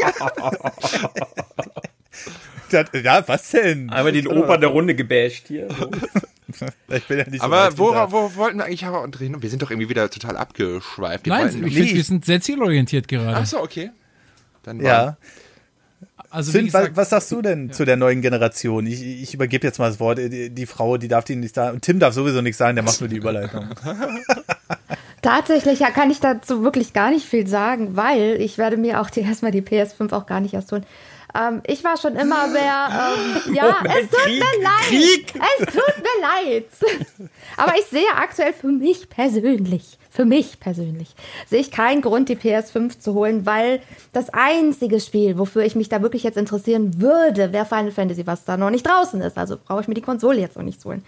Das, 2.70 2.86
ja, 2.92 3.26
was 3.26 3.50
denn? 3.50 3.90
Einmal 3.90 4.12
den 4.12 4.28
Opa 4.28 4.58
der 4.58 4.68
Runde 4.68 4.94
gebasht 4.94 5.48
hier. 5.48 5.66
So. 5.76 5.90
Ich 6.88 7.04
bin 7.06 7.18
ja 7.18 7.24
nicht 7.28 7.40
so 7.40 7.44
Aber 7.44 7.66
weit 7.66 7.78
wo, 7.78 7.88
hinter. 7.88 8.12
wo 8.12 8.34
wollten 8.36 8.58
wir 8.58 8.64
eigentlich 8.64 8.84
aber 8.84 9.06
drehen? 9.08 9.40
Wir 9.42 9.50
sind 9.50 9.62
doch 9.62 9.70
irgendwie 9.70 9.88
wieder 9.88 10.08
total 10.10 10.36
abgeschweift. 10.36 11.26
Wir 11.26 11.32
Nein, 11.32 11.46
ich 11.66 11.74
finde, 11.74 11.94
wir 11.94 12.04
sind 12.04 12.24
sehr 12.24 12.40
zielorientiert 12.40 13.08
gerade. 13.08 13.36
Ach 13.36 13.46
so, 13.46 13.60
okay. 13.62 13.90
Dann 14.62 14.80
Ja. 14.80 15.16
Also 16.30 16.52
Finn, 16.52 16.66
was, 16.66 16.72
gesagt, 16.82 16.96
was 16.96 17.10
sagst 17.10 17.32
du 17.32 17.40
denn 17.40 17.72
zu 17.72 17.86
der 17.86 17.96
neuen 17.96 18.20
Generation? 18.20 18.86
Ich, 18.86 19.02
ich 19.02 19.32
übergebe 19.32 19.66
jetzt 19.66 19.78
mal 19.78 19.88
das 19.88 19.98
Wort. 19.98 20.18
Die, 20.18 20.50
die 20.50 20.66
Frau, 20.66 20.98
die 20.98 21.08
darf 21.08 21.24
die 21.24 21.36
nicht 21.36 21.54
sagen. 21.54 21.76
Und 21.76 21.82
Tim 21.82 21.98
darf 21.98 22.12
sowieso 22.12 22.42
nichts 22.42 22.58
sagen, 22.58 22.76
der 22.76 22.84
macht 22.84 23.00
nur 23.00 23.08
die 23.08 23.16
Überleitung. 23.16 23.68
Tatsächlich 25.22 25.80
ja, 25.80 25.90
kann 25.90 26.10
ich 26.10 26.20
dazu 26.20 26.62
wirklich 26.62 26.92
gar 26.92 27.10
nicht 27.10 27.26
viel 27.26 27.46
sagen, 27.46 27.96
weil 27.96 28.40
ich 28.40 28.58
werde 28.58 28.76
mir 28.76 29.00
auch 29.00 29.10
die, 29.10 29.20
erstmal 29.22 29.52
die 29.52 29.62
PS5 29.62 30.12
auch 30.12 30.26
gar 30.26 30.40
nicht 30.40 30.54
erst 30.54 30.72
holen. 30.72 30.86
Ähm, 31.34 31.62
ich 31.66 31.84
war 31.84 31.96
schon 31.96 32.16
immer 32.16 32.46
mehr, 32.48 32.88
ähm, 32.88 33.54
ja, 33.54 33.64
Moment, 33.64 34.00
es 34.00 34.10
tut 34.10 34.20
Krieg, 34.20 34.38
mir 34.38 34.62
leid. 34.62 34.88
Krieg. 34.88 35.34
Es 35.34 35.66
tut 35.66 35.94
mir 35.98 36.52
leid. 36.52 36.64
Aber 37.56 37.74
ich 37.78 37.84
sehe 37.86 38.08
aktuell 38.16 38.52
für 38.52 38.68
mich 38.68 39.10
persönlich, 39.10 39.98
für 40.10 40.24
mich 40.24 40.58
persönlich, 40.58 41.14
sehe 41.46 41.60
ich 41.60 41.70
keinen 41.70 42.00
Grund, 42.00 42.28
die 42.28 42.36
PS5 42.36 42.98
zu 42.98 43.12
holen, 43.14 43.44
weil 43.44 43.80
das 44.12 44.30
einzige 44.30 45.00
Spiel, 45.00 45.38
wofür 45.38 45.64
ich 45.64 45.76
mich 45.76 45.88
da 45.88 46.00
wirklich 46.00 46.22
jetzt 46.22 46.38
interessieren 46.38 47.00
würde, 47.00 47.52
wäre 47.52 47.66
Final 47.66 47.90
Fantasy, 47.90 48.26
was 48.26 48.44
da 48.44 48.56
noch 48.56 48.70
nicht 48.70 48.86
draußen 48.86 49.20
ist. 49.20 49.36
Also 49.36 49.58
brauche 49.62 49.82
ich 49.82 49.88
mir 49.88 49.94
die 49.94 50.02
Konsole 50.02 50.40
jetzt 50.40 50.56
noch 50.56 50.64
nicht 50.64 50.82
holen. 50.84 51.04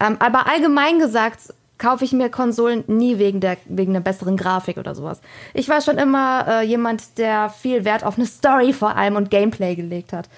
Ähm, 0.00 0.16
aber 0.20 0.46
allgemein 0.46 1.00
gesagt, 1.00 1.40
kaufe 1.78 2.04
ich 2.04 2.12
mir 2.12 2.30
Konsolen 2.30 2.84
nie 2.86 3.18
wegen 3.18 3.40
der 3.40 3.56
wegen 3.66 3.92
einer 3.92 4.00
besseren 4.00 4.36
Grafik 4.36 4.76
oder 4.76 4.94
sowas. 4.94 5.20
Ich 5.52 5.68
war 5.68 5.80
schon 5.80 5.98
immer 5.98 6.46
äh, 6.48 6.62
jemand, 6.64 7.18
der 7.18 7.50
viel 7.50 7.84
Wert 7.84 8.04
auf 8.04 8.16
eine 8.16 8.26
Story 8.26 8.72
vor 8.72 8.96
allem 8.96 9.16
und 9.16 9.30
Gameplay 9.30 9.74
gelegt 9.74 10.12
hat. 10.12 10.28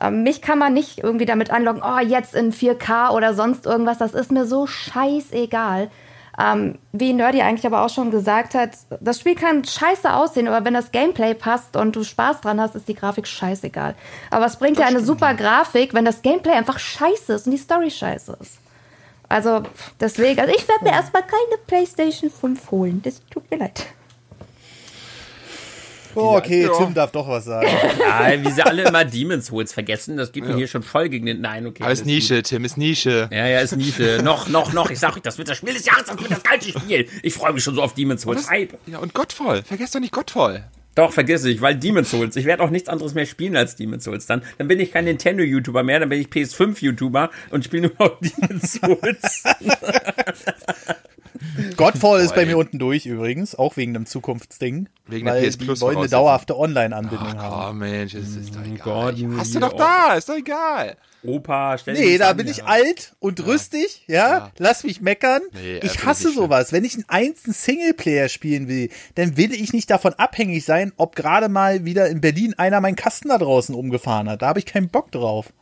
Ähm, 0.00 0.22
mich 0.22 0.42
kann 0.42 0.58
man 0.58 0.74
nicht 0.74 0.98
irgendwie 0.98 1.26
damit 1.26 1.50
anlocken, 1.50 1.82
oh, 1.84 1.98
jetzt 1.98 2.34
in 2.34 2.52
4K 2.52 3.10
oder 3.10 3.34
sonst 3.34 3.66
irgendwas, 3.66 3.98
das 3.98 4.14
ist 4.14 4.30
mir 4.30 4.46
so 4.46 4.66
scheißegal. 4.66 5.90
Ähm, 6.38 6.78
wie 6.92 7.14
Nerdy 7.14 7.40
eigentlich 7.40 7.64
aber 7.64 7.82
auch 7.82 7.88
schon 7.88 8.10
gesagt 8.10 8.54
hat, 8.54 8.70
das 9.00 9.20
Spiel 9.20 9.34
kann 9.34 9.64
scheiße 9.64 10.12
aussehen, 10.12 10.48
aber 10.48 10.66
wenn 10.66 10.74
das 10.74 10.92
Gameplay 10.92 11.32
passt 11.32 11.76
und 11.76 11.96
du 11.96 12.04
Spaß 12.04 12.42
dran 12.42 12.60
hast, 12.60 12.74
ist 12.74 12.88
die 12.88 12.94
Grafik 12.94 13.26
scheißegal. 13.26 13.94
Aber 14.30 14.44
es 14.44 14.56
bringt 14.56 14.78
ja 14.78 14.84
eine 14.84 15.00
super 15.00 15.32
Grafik, 15.32 15.94
wenn 15.94 16.04
das 16.04 16.20
Gameplay 16.20 16.52
einfach 16.52 16.78
scheiße 16.78 17.32
ist 17.32 17.46
und 17.46 17.52
die 17.52 17.58
Story 17.58 17.90
scheiße 17.90 18.36
ist. 18.40 18.58
Also 19.28 19.62
deswegen, 20.00 20.38
also 20.40 20.54
ich 20.54 20.66
werde 20.68 20.84
mir 20.84 20.92
erstmal 20.92 21.22
keine 21.22 21.58
PlayStation 21.66 22.30
5 22.30 22.70
holen. 22.70 23.02
Das 23.02 23.20
tut 23.30 23.50
mir 23.50 23.58
leid. 23.58 23.86
Oh, 26.18 26.34
okay, 26.38 26.62
Ja. 26.62 26.72
Tim 26.78 26.94
darf 26.94 27.12
doch 27.12 27.28
was 27.28 27.44
sagen. 27.44 27.68
Ja, 27.98 28.42
wie 28.42 28.50
sie 28.50 28.62
alle 28.62 28.84
immer 28.84 29.04
Demon's 29.04 29.46
Souls 29.46 29.72
vergessen, 29.74 30.16
das 30.16 30.32
geht 30.32 30.44
mir 30.46 30.56
hier 30.56 30.66
schon 30.66 30.82
voll 30.82 31.10
gegen 31.10 31.26
den. 31.26 31.42
Nein, 31.42 31.66
okay. 31.66 31.82
Das 31.82 32.00
ist 32.00 32.06
Nische, 32.06 32.42
Tim, 32.42 32.64
ist 32.64 32.78
Nische. 32.78 33.24
gut. 33.28 33.32
Ja, 33.36 33.46
ja, 33.46 33.60
ist 33.60 33.76
Nische. 33.76 34.20
noch, 34.24 34.48
noch, 34.48 34.72
noch. 34.72 34.88
Ich 34.90 34.98
sag 34.98 35.14
euch, 35.14 35.22
das 35.22 35.36
wird 35.36 35.48
das 35.48 35.58
Spiel 35.58 35.74
des 35.74 35.84
Jahres, 35.84 36.04
das 36.06 36.18
wird 36.18 36.30
das 36.30 36.42
geilste 36.42 36.70
Spiel. 36.70 37.06
Ich 37.22 37.34
freue 37.34 37.52
mich 37.52 37.62
schon 37.62 37.74
so 37.74 37.82
auf 37.82 37.92
Demon's 37.92 38.22
Souls. 38.22 38.48
Hype. 38.48 38.78
Ja, 38.86 38.98
und 38.98 39.12
Godfall. 39.12 39.62
Vergesst 39.62 39.94
doch 39.94 40.00
nicht 40.00 40.12
Godfall. 40.12 40.70
Doch, 40.96 41.12
vergiss 41.12 41.44
ich, 41.44 41.60
weil 41.60 41.76
Demon's 41.76 42.10
Souls. 42.10 42.36
Ich 42.36 42.46
werde 42.46 42.64
auch 42.64 42.70
nichts 42.70 42.88
anderes 42.88 43.12
mehr 43.12 43.26
spielen 43.26 43.54
als 43.54 43.76
Demon's 43.76 44.04
Souls. 44.04 44.24
Dann, 44.24 44.42
dann 44.56 44.66
bin 44.66 44.80
ich 44.80 44.92
kein 44.92 45.04
Nintendo-YouTuber 45.04 45.82
mehr, 45.82 46.00
dann 46.00 46.08
bin 46.08 46.20
ich 46.20 46.28
PS5-YouTuber 46.28 47.28
und 47.50 47.64
spiele 47.64 47.88
nur 47.88 48.08
noch 48.08 48.18
Demon's 48.20 48.72
Souls. 48.72 49.44
Godfall 51.76 52.20
ist 52.20 52.34
bei 52.34 52.46
mir 52.46 52.58
unten 52.58 52.78
durch 52.78 53.06
übrigens, 53.06 53.54
auch 53.54 53.76
wegen 53.76 53.94
einem 53.94 54.06
Zukunftsding. 54.06 54.88
Wegen 55.06 55.26
der 55.26 55.34
weil 55.34 55.48
PS 55.48 55.56
Plus 55.56 55.78
die 55.78 55.84
wollen 55.84 55.98
eine 55.98 56.08
dauerhafte 56.08 56.58
Online-Anbindung 56.58 57.38
haben. 57.38 57.70
Oh 57.70 57.72
Mensch, 57.78 58.14
es 58.14 58.36
ist 58.36 58.54
doch 58.54 58.64
egal. 58.64 59.14
Gott, 59.14 59.38
Hast 59.38 59.54
du 59.54 59.60
doch 59.60 59.72
da, 59.72 60.14
ist 60.14 60.28
doch 60.28 60.36
egal. 60.36 60.96
Opa, 61.26 61.76
stell 61.78 61.94
Nee, 61.94 62.18
da 62.18 62.30
an, 62.30 62.36
bin 62.36 62.46
ja. 62.46 62.52
ich 62.52 62.64
alt 62.64 63.14
und 63.18 63.44
rüstig, 63.46 64.04
ja? 64.06 64.50
Lass 64.58 64.84
mich 64.84 65.00
meckern. 65.00 65.42
Nee, 65.52 65.78
äh, 65.78 65.86
ich 65.86 66.04
hasse 66.04 66.32
sowas. 66.32 66.72
Wenn 66.72 66.84
ich 66.84 66.94
einen 66.94 67.04
einzelnen 67.08 67.54
Singleplayer 67.54 68.28
spielen 68.28 68.68
will, 68.68 68.90
dann 69.16 69.36
will 69.36 69.52
ich 69.52 69.72
nicht 69.72 69.90
davon 69.90 70.14
abhängig 70.14 70.64
sein, 70.64 70.92
ob 70.96 71.16
gerade 71.16 71.48
mal 71.48 71.84
wieder 71.84 72.08
in 72.08 72.20
Berlin 72.20 72.54
einer 72.54 72.80
meinen 72.80 72.96
Kasten 72.96 73.28
da 73.28 73.38
draußen 73.38 73.74
umgefahren 73.74 74.28
hat. 74.28 74.42
Da 74.42 74.48
habe 74.48 74.58
ich 74.58 74.66
keinen 74.66 74.88
Bock 74.88 75.10
drauf. 75.10 75.52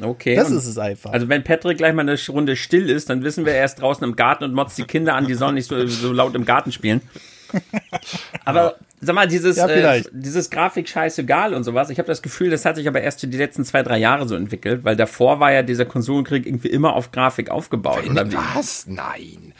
Okay. 0.00 0.36
Das 0.36 0.50
ist 0.50 0.66
es 0.66 0.78
einfach. 0.78 1.12
Also 1.12 1.28
wenn 1.28 1.44
Patrick 1.44 1.78
gleich 1.78 1.92
mal 1.92 2.02
eine 2.02 2.18
Runde 2.28 2.56
still 2.56 2.88
ist, 2.88 3.10
dann 3.10 3.22
wissen 3.24 3.44
wir, 3.44 3.54
er 3.54 3.64
ist 3.64 3.76
draußen 3.76 4.04
im 4.04 4.16
Garten 4.16 4.44
und 4.44 4.54
motzt 4.54 4.78
die 4.78 4.84
Kinder 4.84 5.14
an, 5.14 5.26
die 5.26 5.34
sollen 5.34 5.54
nicht 5.54 5.68
so, 5.68 5.86
so 5.86 6.12
laut 6.12 6.34
im 6.34 6.44
Garten 6.44 6.72
spielen. 6.72 7.00
Aber 8.44 8.76
sag 9.00 9.14
mal, 9.14 9.26
dieses, 9.26 9.56
Ja, 9.56 9.68
äh, 9.68 10.02
dieses 10.12 10.50
Grafik 10.50 10.88
scheißegal 10.88 11.54
und 11.54 11.64
sowas, 11.64 11.90
ich 11.90 11.98
habe 11.98 12.06
das 12.06 12.22
Gefühl, 12.22 12.50
das 12.50 12.64
hat 12.64 12.76
sich 12.76 12.86
aber 12.88 13.00
erst 13.00 13.22
die 13.22 13.26
letzten 13.28 13.64
zwei, 13.64 13.82
drei 13.82 13.98
Jahre 13.98 14.28
so 14.28 14.34
entwickelt, 14.34 14.84
weil 14.84 14.96
davor 14.96 15.40
war 15.40 15.52
ja 15.52 15.62
dieser 15.62 15.84
Konsolenkrieg 15.86 16.46
irgendwie 16.46 16.68
immer 16.68 16.94
auf 16.94 17.10
Grafik 17.12 17.50
aufgebaut. 17.50 18.08
Oder 18.08 18.30
wie? 18.30 18.36
Was? 18.54 18.86
Nein. 18.86 19.54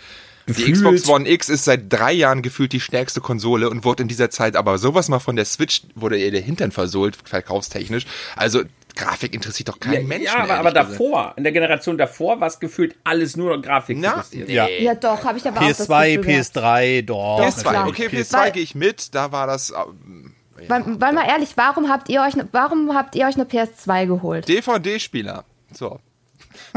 Die 0.49 0.55
Gefühlt- 0.55 0.77
Xbox 0.77 1.09
One 1.09 1.29
X 1.29 1.49
ist 1.51 1.65
seit 1.65 1.93
drei 1.93 2.13
Jahren 2.13 2.41
gefühlt 2.43 2.73
die 2.73 2.81
stärkste 2.81 3.21
Konsole 3.21 3.69
und 3.69 3.85
wurde 3.85 4.03
in 4.03 4.09
dieser 4.09 4.31
Zeit 4.31 4.57
aber 4.57 4.79
sowas 4.79 5.09
mal 5.09 5.19
von 5.19 5.37
der 5.37 5.45
Switch, 5.45 5.83
wurde 5.95 6.17
ihr 6.17 6.31
der 6.31 6.41
Hintern 6.41 6.73
versohlt, 6.73 7.17
verkaufstechnisch. 7.23 8.07
Also 8.35 8.63
Grafik 8.99 9.35
interessiert 9.35 9.69
doch 9.69 9.81
keinen 9.81 10.03
Ja, 10.03 10.07
Menschen. 10.09 10.25
ja 10.27 10.37
aber, 10.45 10.59
aber 10.59 10.71
davor, 10.73 11.33
in 11.37 11.45
der 11.45 11.53
Generation 11.53 11.97
davor, 11.97 12.41
war 12.41 12.49
es 12.49 12.59
gefühlt 12.61 12.97
alles 13.05 13.37
nur 13.37 13.57
noch 13.57 13.63
Grafik 13.63 13.97
Na, 13.99 14.11
fokussiert. 14.11 14.49
Ja. 14.51 14.69
Ja, 14.69 14.95
doch, 14.95 15.25
habe 15.25 15.39
ich 15.39 15.47
aber 15.47 15.61
auch 15.61 15.69
das 15.69 15.89
PS2, 15.89 16.17
Gefühl 16.17 16.33
gehabt. 16.35 16.57
PS3, 16.57 17.03
doch. 17.07 17.37
Doch, 17.39 17.45
PS2, 17.47 17.61
klar. 17.63 17.89
okay, 17.89 18.07
PS2 18.09 18.33
Weil- 18.33 18.53
gehe 18.53 18.63
ich 18.63 18.75
mit, 18.75 19.15
da 19.15 19.33
war 19.33 19.47
das 19.47 19.71
ähm, 19.71 20.35
Weil, 20.67 21.01
weil 21.01 21.13
mal 21.13 21.27
ehrlich, 21.29 21.51
warum 21.57 21.89
habt 21.89 22.09
ihr 22.09 22.21
euch, 22.23 22.35
ne, 22.37 22.49
warum 22.53 22.93
habt 22.95 23.15
ihr 23.15 23.27
euch 23.27 23.37
eine 23.37 23.45
PS2 23.45 24.07
geholt? 24.07 24.49
DVD-Spieler. 24.49 25.45
So. 25.73 26.01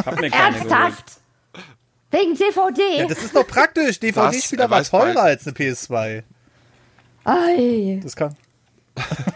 Hab 0.06 0.20
mir 0.22 0.30
keine 0.30 0.58
geholt. 0.58 0.72
Ernsthaft? 0.72 1.06
Wegen 2.12 2.36
DVD? 2.36 3.00
Ja, 3.00 3.08
das 3.08 3.24
ist 3.24 3.36
doch 3.36 3.48
praktisch. 3.48 4.00
DVD-Spieler 4.00 4.66
er 4.66 4.70
war 4.70 4.84
teurer 4.84 5.22
als 5.24 5.48
eine 5.48 5.56
PS2. 5.56 6.24
Ei. 7.24 8.00
Das 8.04 8.16
kann. 8.16 8.36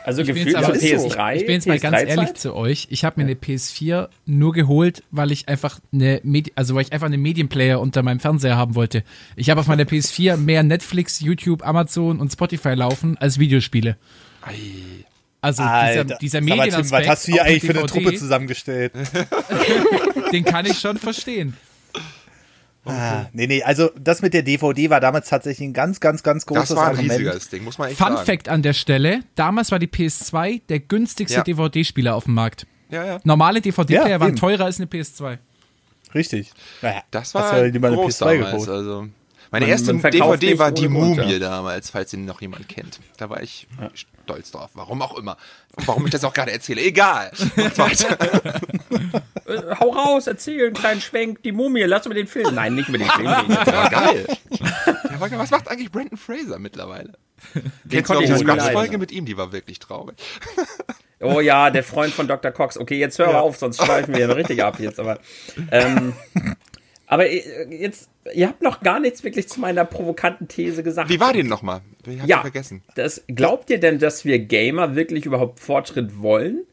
Also 0.04 0.22
Ich 0.22 0.28
bin 0.28 0.36
gefühlt 0.36 0.56
jetzt 0.56 0.64
aber- 0.66 0.76
auf 0.76 0.82
ist 0.84 1.02
so. 1.02 1.08
PS3. 1.10 1.36
Ich 1.36 1.46
bin 1.46 1.56
jetzt 1.56 1.68
mal 1.68 1.80
ganz 1.80 1.98
PS3 1.98 2.06
ehrlich 2.08 2.26
Zeit? 2.28 2.38
zu 2.38 2.56
euch. 2.56 2.88
Ich 2.92 3.04
habe 3.04 3.20
mir 3.20 3.26
eine 3.26 3.36
PS4 3.36 4.10
nur 4.26 4.54
geholt, 4.54 5.04
weil 5.12 5.32
ich 5.32 5.48
einfach 5.48 5.80
eine 5.94 6.20
Medi 6.24 6.52
also 6.56 6.76
weil 6.76 6.84
ich 6.84 6.94
einfach 6.94 7.08
einen 7.08 7.22
Medienplayer 7.22 7.80
unter 7.80 8.04
meinem 8.04 8.20
Fernseher 8.20 8.56
haben 8.56 8.76
wollte. 8.76 9.04
Ich 9.36 9.50
habe 9.50 9.60
auf 9.62 9.68
meiner 9.68 9.84
PS4 9.84 10.38
mehr 10.38 10.64
Netflix, 10.64 11.20
YouTube, 11.22 11.66
Amazon 11.66 12.20
und 12.20 12.32
Spotify 12.32 12.74
laufen 12.76 13.18
als 13.18 13.40
Videospiele. 13.40 13.98
Also 15.42 15.64
dieser, 15.64 15.72
Alter. 15.72 16.18
dieser 16.22 16.40
Tim, 16.40 16.46
Medienaspekt, 16.50 16.92
was 16.92 17.08
hast 17.08 17.28
du 17.28 17.32
hier 17.34 17.44
eigentlich 17.44 17.62
für 17.64 17.70
eine 17.78 17.82
DVD, 17.88 18.04
Truppe 18.04 18.16
zusammengestellt? 18.18 18.94
Den 20.32 20.44
kann 20.44 20.66
ich 20.66 20.80
schon 20.80 20.98
verstehen. 20.98 21.56
Ah, 22.86 23.26
nee, 23.34 23.48
nee, 23.48 23.64
also 23.64 23.90
das 24.00 24.22
mit 24.22 24.34
der 24.34 24.44
DVD 24.44 24.90
war 24.90 25.00
damals 25.00 25.28
tatsächlich 25.30 25.68
ein 25.68 25.74
ganz, 25.74 26.00
ganz, 26.00 26.22
ganz 26.24 26.46
großes 26.46 26.70
Das 26.70 26.78
war 26.78 26.84
ein 26.86 26.90
Argument. 26.98 27.20
riesiges 27.20 27.50
Ding, 27.50 27.64
muss 27.64 27.78
man 27.78 27.90
echt 27.90 27.98
Fun 27.98 28.14
sagen. 28.14 28.26
Fact 28.26 28.50
an 28.50 28.62
der 28.62 28.74
Stelle: 28.74 29.22
Damals 29.36 29.72
war 29.72 29.80
die 29.80 29.88
PS2 29.88 30.62
der 30.70 30.80
günstigste 30.80 31.38
Ja. 31.38 31.44
DVD-Spieler 31.44 32.16
auf 32.16 32.26
dem 32.26 32.36
Markt. 32.36 32.68
Ja, 32.90 33.04
ja. 33.06 33.20
Normale 33.24 33.62
DVD-Player 33.62 34.08
Ja, 34.08 34.20
waren 34.20 34.30
eben. 34.30 34.38
teurer 34.38 34.66
als 34.66 34.78
eine 34.80 34.86
PS2. 34.88 35.38
Richtig. 36.14 36.52
Naja, 36.82 37.02
Das 37.12 37.34
war 37.34 37.64
lieber 37.64 37.88
eine 37.88 37.98
groß 37.98 38.22
PS2 38.22 38.36
damals. 38.36 38.52
geholt. 38.52 38.70
Also. 38.70 39.08
Meine 39.56 39.68
Man- 39.68 39.72
erste 39.72 39.94
man 39.94 40.12
DVD 40.12 40.60
war 40.60 40.72
die 40.74 40.90
Mumie 40.90 41.32
ja. 41.34 41.40
damals, 41.40 41.90
falls 41.90 42.12
ihn 42.12 42.26
noch 42.26 42.42
jemand 42.42 42.68
kennt. 42.68 43.00
Da 43.16 43.30
war 43.30 43.42
ich 43.42 43.68
stolz 43.94 44.52
drauf. 44.52 44.72
Warum 44.74 45.02
auch 45.02 45.18
immer. 45.18 45.38
Warum 45.86 46.04
ich 46.04 46.12
das 46.12 46.26
auch 46.26 46.34
gerade 46.34 46.52
erzähle. 46.52 46.82
Egal. 46.82 47.32
Äh, 49.48 49.76
hau 49.80 49.92
raus, 49.92 50.28
erzähl 50.28 50.66
einen 50.66 50.74
kleinen 50.74 51.00
Schwenk, 51.00 51.42
die 51.44 51.54
Mumie, 51.54 51.84
lass 51.84 52.06
über 52.06 52.16
den 52.16 52.28
Film. 52.28 52.54
Nein, 52.54 52.76
nicht 52.76 52.90
über 52.90 52.98
den 52.98 53.08
Film 53.08 53.28
reden. 53.28 53.58
Der 53.66 53.74
war 53.74 53.90
geil. 53.90 54.26
Der 55.10 55.20
war 55.22 55.30
geil. 55.30 55.40
Was 55.40 55.52
macht 55.52 55.70
eigentlich 55.70 55.90
Brandon 55.92 56.18
Fraser 56.18 56.60
mittlerweile? 56.60 57.14
Kennst 57.54 58.10
du 58.10 58.14
konnte 58.16 58.30
noch 58.32 58.38
ich 58.40 58.44
die 58.44 58.74
leiden. 58.74 59.00
mit 59.00 59.12
ihm? 59.14 59.26
Die 59.26 59.38
war 59.38 59.54
wirklich 59.54 59.80
traurig. 59.80 60.16
Oh 61.22 61.40
ja, 61.40 61.70
der 61.70 61.84
Freund 61.84 62.14
von 62.14 62.28
Dr. 62.28 62.52
Cox. 62.52 62.78
Okay, 62.78 63.00
jetzt 63.00 63.20
hör 63.20 63.42
auf, 63.42 63.58
sonst 63.58 63.82
schweifen 63.82 64.14
wir 64.16 64.28
ja 64.28 64.34
richtig 64.34 64.62
ab 64.64 64.80
jetzt. 64.80 65.00
Aber, 65.00 65.20
ähm, 65.72 66.14
aber 67.08 67.30
äh, 67.30 67.68
jetzt, 67.70 68.10
ihr 68.34 68.48
habt 68.48 68.62
noch 68.62 68.82
gar 68.82 69.00
nichts 69.00 69.24
wirklich 69.24 69.48
zu 69.48 69.60
meiner 69.60 69.86
provokanten 69.86 70.48
These 70.48 70.84
gesagt. 70.84 71.10
Wie 71.10 71.20
war 71.20 71.34
die 71.34 71.40
denn 71.40 71.50
nochmal? 71.50 71.82
Ich 72.08 72.20
hab 72.20 72.28
ja, 72.28 72.42
vergessen. 72.42 72.84
Das, 72.96 73.24
glaubt 73.28 73.70
ihr 73.70 73.80
denn, 73.80 74.00
dass 74.00 74.26
wir 74.26 74.40
Gamer 74.40 74.96
wirklich 74.96 75.26
überhaupt 75.26 75.60
Fortschritt 75.60 76.22
wollen? 76.22 76.66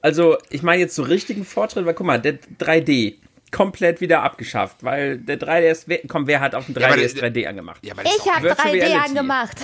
Also, 0.00 0.38
ich 0.50 0.62
meine 0.62 0.80
jetzt 0.80 0.94
so 0.94 1.02
richtigen 1.02 1.44
Fortschritt, 1.44 1.84
weil 1.84 1.94
guck 1.94 2.06
mal, 2.06 2.18
der 2.20 2.38
3D 2.60 3.16
komplett 3.50 4.00
wieder 4.00 4.22
abgeschafft, 4.22 4.82
weil 4.82 5.18
der 5.18 5.38
3DS, 5.38 5.82
wer- 5.86 6.00
komm, 6.08 6.26
wer 6.26 6.40
hat 6.40 6.54
auf 6.54 6.64
dem 6.66 6.74
3DS 6.74 6.80
Ja, 6.80 6.88
aber 6.88 6.96
der- 7.30 7.44
3D 7.44 7.46
angemacht? 7.46 7.84
Ja, 7.84 7.94
ist 8.00 8.16
Ich 8.24 8.32
habe 8.32 8.42
Virtual 8.48 8.68
3D 8.68 8.80
Reality. 8.82 9.08
angemacht. 9.10 9.58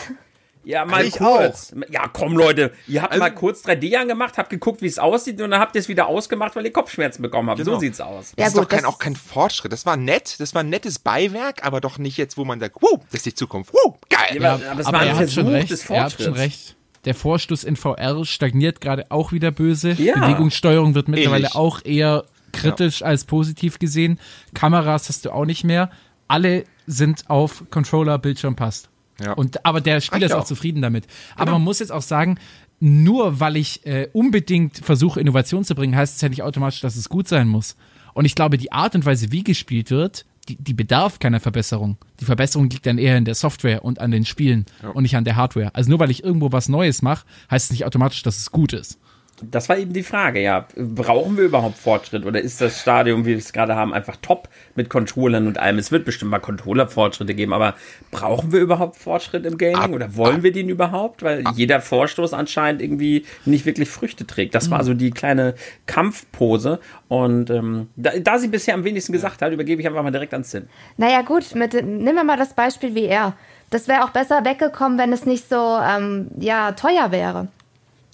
Ja, 0.65 0.85
mal 0.85 1.05
Ich 1.05 1.15
kurz. 1.17 1.75
Ja, 1.91 2.09
komm, 2.13 2.37
Leute. 2.37 2.73
Ihr 2.87 3.03
habt 3.03 3.13
Also- 3.13 3.23
mal 3.25 3.31
kurz 3.31 3.63
3D 3.63 3.97
angemacht, 3.97 4.37
habt 4.39 4.51
geguckt, 4.51 4.83
wie 4.83 4.87
es 4.87 4.99
aussieht 4.99 5.41
und 5.41 5.51
dann 5.51 5.61
habt 5.61 5.75
ihr 5.75 5.81
es 5.81 5.89
wieder 5.89 6.07
ausgemacht, 6.09 6.55
weil 6.57 6.65
ihr 6.67 6.73
Kopfschmerzen 6.73 7.23
bekommen 7.23 7.49
habt. 7.49 7.59
So 7.61 7.65
Genau. 7.65 7.79
sieht's 7.81 8.01
aus. 8.01 8.33
Das 8.33 8.35
Ja, 8.39 8.47
ist 8.49 8.53
gut, 8.55 8.65
doch 8.65 8.69
kein, 8.69 8.81
das- 8.83 8.89
auch 8.89 8.99
kein 8.99 9.17
Fortschritt. 9.17 9.73
Das 9.73 9.87
war 9.87 9.97
nett. 9.97 10.37
Das 10.41 10.55
war 10.55 10.63
ein 10.63 10.69
nettes 10.69 10.99
Beiwerk, 10.99 11.65
aber 11.67 11.81
doch 11.81 11.99
nicht 11.99 12.17
jetzt, 12.19 12.37
wo 12.37 12.45
man 12.45 12.61
sagt, 12.61 12.77
wow, 12.81 12.99
das 13.11 13.15
ist 13.21 13.27
die 13.27 13.35
Zukunft. 13.35 13.73
Wow, 13.73 13.97
geil. 14.11 14.41
Ja, 14.43 14.55
aber- 14.55 14.71
aber 14.71 14.81
es 14.81 14.87
war 14.87 14.95
ein 15.01 15.07
er 15.09 15.17
hat 15.17 15.31
schon 15.31 15.45
Versuch 15.45 15.53
recht. 15.53 15.71
des 15.71 15.81
hat 15.83 16.13
schon 16.13 16.25
Fortschritts. 16.25 16.39
recht. 16.39 16.77
Der 17.05 17.15
Vorstoß 17.15 17.65
in 17.65 17.77
VR 17.77 18.25
stagniert 18.25 18.81
gerade 18.81 19.07
auch 19.11 19.33
wieder 19.33 19.51
böse. 19.51 19.93
Ja. 19.93 20.19
Bewegungssteuerung 20.19 20.95
wird 20.95 21.09
mittlerweile 21.09 21.45
Ähnlich. 21.47 21.55
auch 21.55 21.85
eher 21.85 22.25
kritisch 22.53 23.03
als 23.03 23.25
positiv 23.25 23.79
gesehen. 23.79 24.19
Kameras 24.55 25.09
hast 25.09 25.25
du 25.25 25.31
auch 25.31 25.45
nicht 25.45 25.65
mehr. 25.65 25.91
Alle 26.27 26.65
sind 26.87 27.25
auf 27.31 27.65
Controller, 27.71 28.19
Bildschirm 28.19 28.57
passt. 28.57 28.89
Ja. 29.21 29.33
Und, 29.33 29.65
aber 29.65 29.81
der 29.81 30.01
Spieler 30.01 30.27
ist 30.27 30.33
auch 30.33 30.41
auch. 30.41 30.45
zufrieden 30.45 30.83
damit. 30.83 31.07
Aber 31.37 31.53
man 31.53 31.63
muss 31.63 31.81
jetzt 31.81 31.93
auch 31.93 32.03
sagen, 32.03 32.39
nur 32.81 33.41
weil 33.41 33.57
ich 33.57 33.85
äh, 33.87 34.09
unbedingt 34.13 34.79
versuche, 34.79 35.21
Innovation 35.21 35.65
zu 35.65 35.75
bringen, 35.75 35.97
heißt 35.97 36.17
es 36.17 36.21
ja 36.21 36.29
nicht 36.29 36.43
automatisch, 36.43 36.81
dass 36.81 36.97
es 36.97 37.09
gut 37.09 37.27
sein 37.27 37.49
muss. 37.49 37.77
Und 38.15 38.25
ich 38.25 38.35
glaube, 38.35 38.59
die 38.59 38.73
Art 38.73 38.95
und 38.95 39.05
Weise, 39.05 39.33
wie 39.33 39.43
gespielt 39.43 39.91
wird, 39.91 40.25
die, 40.49 40.57
die 40.57 40.75
bedarf 40.75 41.19
keiner 41.19 41.41
Verbesserung. 41.41 41.99
Die 42.21 42.25
Verbesserung 42.25 42.71
liegt 42.71 42.87
dann 42.87 42.99
eher 42.99 43.19
in 43.19 43.25
der 43.25 43.35
Software 43.35 43.85
und 43.85 44.01
an 44.01 44.11
den 44.11 44.25
Spielen 44.25 44.67
und 44.95 45.03
nicht 45.03 45.17
an 45.17 45.25
der 45.25 45.37
Hardware. 45.37 45.75
Also 45.75 45.91
nur 45.91 45.99
weil 45.99 46.11
ich 46.11 46.25
irgendwo 46.25 46.53
was 46.53 46.69
Neues 46.69 47.03
mache, 47.03 47.27
heißt 47.51 47.67
es 47.67 47.71
nicht 47.71 47.85
automatisch, 47.85 48.23
dass 48.23 48.39
es 48.39 48.51
gut 48.51 48.73
ist. 48.73 48.99
Das 49.43 49.69
war 49.69 49.79
eben 49.79 49.93
die 49.93 50.03
Frage, 50.03 50.41
ja. 50.41 50.67
Brauchen 50.77 51.37
wir 51.37 51.45
überhaupt 51.45 51.79
Fortschritt 51.79 52.25
oder 52.25 52.41
ist 52.41 52.61
das 52.61 52.81
Stadium, 52.81 53.25
wie 53.25 53.31
wir 53.31 53.39
es 53.39 53.53
gerade 53.53 53.77
haben, 53.77 53.95
einfach 53.95 54.17
top 54.21 54.49
mit 54.75 54.91
Controllern 54.91 55.47
und 55.47 55.59
allem? 55.59 55.79
Es 55.79 55.93
wird 55.93 56.05
bestimmt 56.05 56.31
mal 56.31 56.39
Controller-Fortschritte 56.39 57.35
geben, 57.35 57.53
aber 57.53 57.75
brauchen 58.11 58.53
wir 58.53 58.61
überhaupt 58.61 58.97
Fortschritt 58.97 59.47
im 59.47 59.59
Gaming 59.59 59.77
Ab- 59.77 59.93
oder 59.93 60.17
wollen 60.17 60.43
wir 60.43 60.53
den 60.53 60.69
überhaupt? 60.69 61.23
Weil 61.23 61.45
jeder 61.55 61.81
Vorstoß 61.81 62.33
anscheinend 62.33 62.83
irgendwie 62.83 63.25
nicht 63.45 63.67
wirklich 63.67 63.89
Früchte 63.89 64.27
trägt. 64.27 64.55
Das 64.55 64.71
war 64.71 64.85
so 64.85 64.95
die 64.95 65.11
kleine 65.11 65.55
Kampfpose 65.87 66.81
und 67.09 67.51
ähm, 67.51 67.89
da, 67.97 68.11
da 68.19 68.39
sie 68.39 68.49
bisher 68.49 68.75
am 68.75 68.85
wenigsten 68.85 69.13
gesagt 69.13 69.43
hat, 69.43 69.53
übergebe 69.53 69.81
ich 69.81 69.87
einfach 69.87 70.03
mal 70.03 70.11
direkt 70.11 70.33
ans 70.33 70.51
Sinn. 70.51 70.69
Naja, 70.97 71.23
gut, 71.23 71.55
mit, 71.55 71.75
nehmen 71.75 72.15
wir 72.15 72.25
mal 72.25 72.37
das 72.37 72.55
Beispiel 72.55 72.93
VR. 72.93 73.35
Das 73.71 73.87
wäre 73.87 74.05
auch 74.05 74.11
besser 74.11 74.45
weggekommen, 74.45 74.99
wenn 74.99 75.13
es 75.13 75.27
nicht 75.27 75.49
so 75.49 75.57
ähm, 75.57 76.29
ja, 76.39 76.73
teuer 76.73 77.11
wäre. 77.11 77.49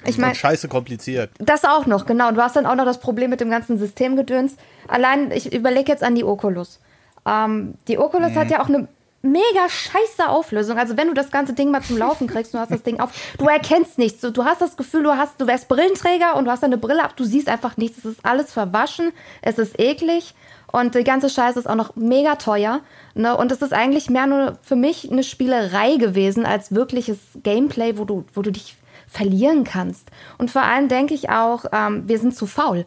Ich 0.07 0.19
meine, 0.19 0.33
Und 0.33 0.37
scheiße 0.37 0.69
kompliziert. 0.69 1.31
das 1.39 1.65
auch 1.65 1.87
noch, 1.87 2.07
genau. 2.07 2.31
Du 2.33 2.43
hast 2.43 2.57
dann 2.57 2.67
auch 2.67 2.75
noch 2.75 2.85
das 2.85 3.01
Problem 3.01 3.31
mit 3.31 3.41
dem 3.41 3.51
ganzen 3.51 3.79
Systemgedöns. 3.79 4.57
Allein, 4.89 5.31
ich 5.31 5.53
überlege 5.53 5.91
jetzt 5.91 6.03
an 6.03 6.15
die 6.15 6.25
Oculus. 6.25 6.81
Ähm, 7.27 7.75
die 7.89 7.99
Oculus 7.99 8.35
hat 8.35 8.51
ja 8.51 8.63
auch 8.63 8.69
eine 8.69 8.89
mega 9.25 9.69
scheiße 9.69 10.29
Auflösung. 10.29 10.79
Also 10.79 10.97
wenn 10.97 11.09
du 11.09 11.15
das 11.15 11.31
ganze 11.31 11.55
Ding 11.55 11.71
mal 11.71 11.83
zum 11.83 11.97
Laufen 11.97 12.27
kriegst, 12.27 12.53
du 12.53 12.59
hast 12.59 12.71
das 12.71 12.83
Ding 12.83 13.01
auf, 13.01 13.11
du 13.39 13.47
erkennst 13.47 13.99
nichts. 13.99 14.21
Du, 14.21 14.31
du 14.31 14.45
hast 14.45 14.61
das 14.61 14.77
Gefühl, 14.77 15.03
du 15.03 15.17
hast, 15.17 15.41
du 15.41 15.47
wärst 15.47 15.69
Brillenträger 15.69 16.37
und 16.37 16.45
du 16.45 16.51
hast 16.51 16.63
eine 16.63 16.77
Brille 16.79 17.03
ab, 17.03 17.17
du 17.17 17.25
siehst 17.25 17.49
einfach 17.49 17.77
nichts. 17.77 17.99
Es 17.99 18.05
ist 18.05 18.25
alles 18.25 18.53
verwaschen, 18.53 19.13
es 19.41 19.59
ist 19.59 19.81
eklig 19.81 20.35
und 20.71 20.95
die 20.95 21.05
ganze 21.05 21.31
Scheiße 21.31 21.59
ist 21.59 21.67
auch 21.67 21.75
noch 21.75 21.97
mega 21.97 22.35
teuer. 22.35 22.81
Ne? 23.15 23.37
Und 23.37 23.51
es 23.51 23.63
ist 23.63 23.73
eigentlich 23.73 24.11
mehr 24.11 24.27
nur 24.27 24.59
für 24.63 24.77
mich 24.77 25.11
eine 25.11 25.23
Spielerei 25.23 25.97
gewesen 25.97 26.45
als 26.45 26.75
wirkliches 26.75 27.19
Gameplay, 27.43 27.97
wo 27.97 28.05
du, 28.05 28.25
wo 28.35 28.43
du 28.43 28.53
dich 28.53 28.77
verlieren 29.15 29.65
kannst. 29.65 30.11
Und 30.39 30.51
vor 30.51 30.63
allem 30.63 30.89
denke 30.89 31.15
ich 31.15 31.31
auch, 31.31 31.65
ähm, 31.73 32.03
wir 32.07 32.19
sind 32.19 32.35
zu 32.35 32.47
faul. 32.47 32.85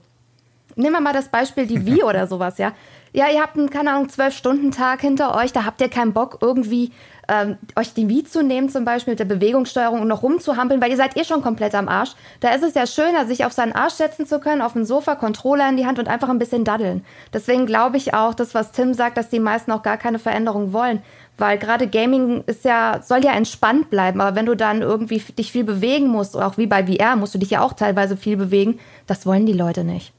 Nehmen 0.76 0.94
wir 0.94 1.02
mal 1.02 1.14
das 1.14 1.30
Beispiel 1.30 1.66
die 1.66 1.86
Wii 1.86 2.04
oder 2.04 2.28
sowas, 2.28 2.58
ja. 2.58 2.74
Ja, 3.14 3.30
ihr 3.30 3.42
habt 3.42 3.58
einen, 3.58 3.70
keine 3.70 3.92
Ahnung, 3.92 4.10
zwölf 4.10 4.36
Stunden 4.36 4.72
Tag 4.72 5.02
hinter 5.02 5.36
euch, 5.36 5.54
da 5.54 5.66
habt 5.66 5.82
ihr 5.82 5.90
keinen 5.90 6.14
Bock 6.14 6.40
irgendwie 6.42 6.92
ähm, 7.30 7.58
euch 7.76 7.94
die 7.94 8.08
Wii 8.08 8.24
zu 8.24 8.44
nehmen, 8.44 8.70
zum 8.70 8.86
Beispiel 8.86 9.14
mit 9.14 9.20
der 9.20 9.26
Bewegungssteuerung 9.26 10.02
und 10.02 10.08
noch 10.08 10.24
rumzuhampeln, 10.24 10.82
weil 10.82 10.92
ihr 10.92 10.98
seid 10.98 11.18
eh 11.18 11.24
schon 11.24 11.42
komplett 11.42 11.76
am 11.76 11.90
Arsch. 11.90 12.12
Da 12.40 12.54
ist 12.54 12.64
es 12.64 12.74
ja 12.74 12.88
schöner, 12.88 13.26
sich 13.26 13.46
auf 13.46 13.52
seinen 13.54 13.74
Arsch 13.74 13.94
setzen 13.94 14.26
zu 14.26 14.40
können, 14.40 14.62
auf 14.62 14.74
dem 14.74 14.86
Sofa, 14.86 15.16
Controller 15.16 15.68
in 15.70 15.78
die 15.78 15.86
Hand 15.86 16.00
und 16.00 16.08
einfach 16.08 16.30
ein 16.30 16.40
bisschen 16.40 16.64
daddeln. 16.64 17.04
Deswegen 17.34 17.66
glaube 17.66 17.98
ich 17.98 18.14
auch, 18.14 18.34
das, 18.34 18.54
was 18.54 18.72
Tim 18.72 18.94
sagt, 18.94 19.18
dass 19.18 19.30
die 19.30 19.40
meisten 19.40 19.72
auch 19.72 19.84
gar 19.84 19.98
keine 19.98 20.20
Veränderung 20.20 20.74
wollen. 20.74 21.02
Weil 21.38 21.58
gerade 21.58 21.88
Gaming 21.88 22.44
ist 22.48 22.66
ja, 22.66 23.02
soll 23.04 23.24
ja 23.24 23.34
entspannt 23.34 23.90
bleiben, 23.90 24.22
aber 24.22 24.36
wenn 24.36 24.48
du 24.48 24.56
dann 24.56 24.82
irgendwie 24.82 25.20
dich 25.38 25.52
viel 25.52 25.64
bewegen 25.64 26.08
musst, 26.08 26.36
oder 26.36 26.48
auch 26.48 26.58
wie 26.58 26.68
bei 26.68 26.86
VR, 26.88 27.16
musst 27.16 27.36
du 27.36 27.38
dich 27.38 27.52
ja 27.52 27.62
auch 27.62 27.74
teilweise 27.74 28.18
viel 28.18 28.38
bewegen, 28.38 28.80
das 29.06 29.26
wollen 29.26 29.46
die 29.46 29.54
Leute 29.54 29.84
nicht. 29.84 30.14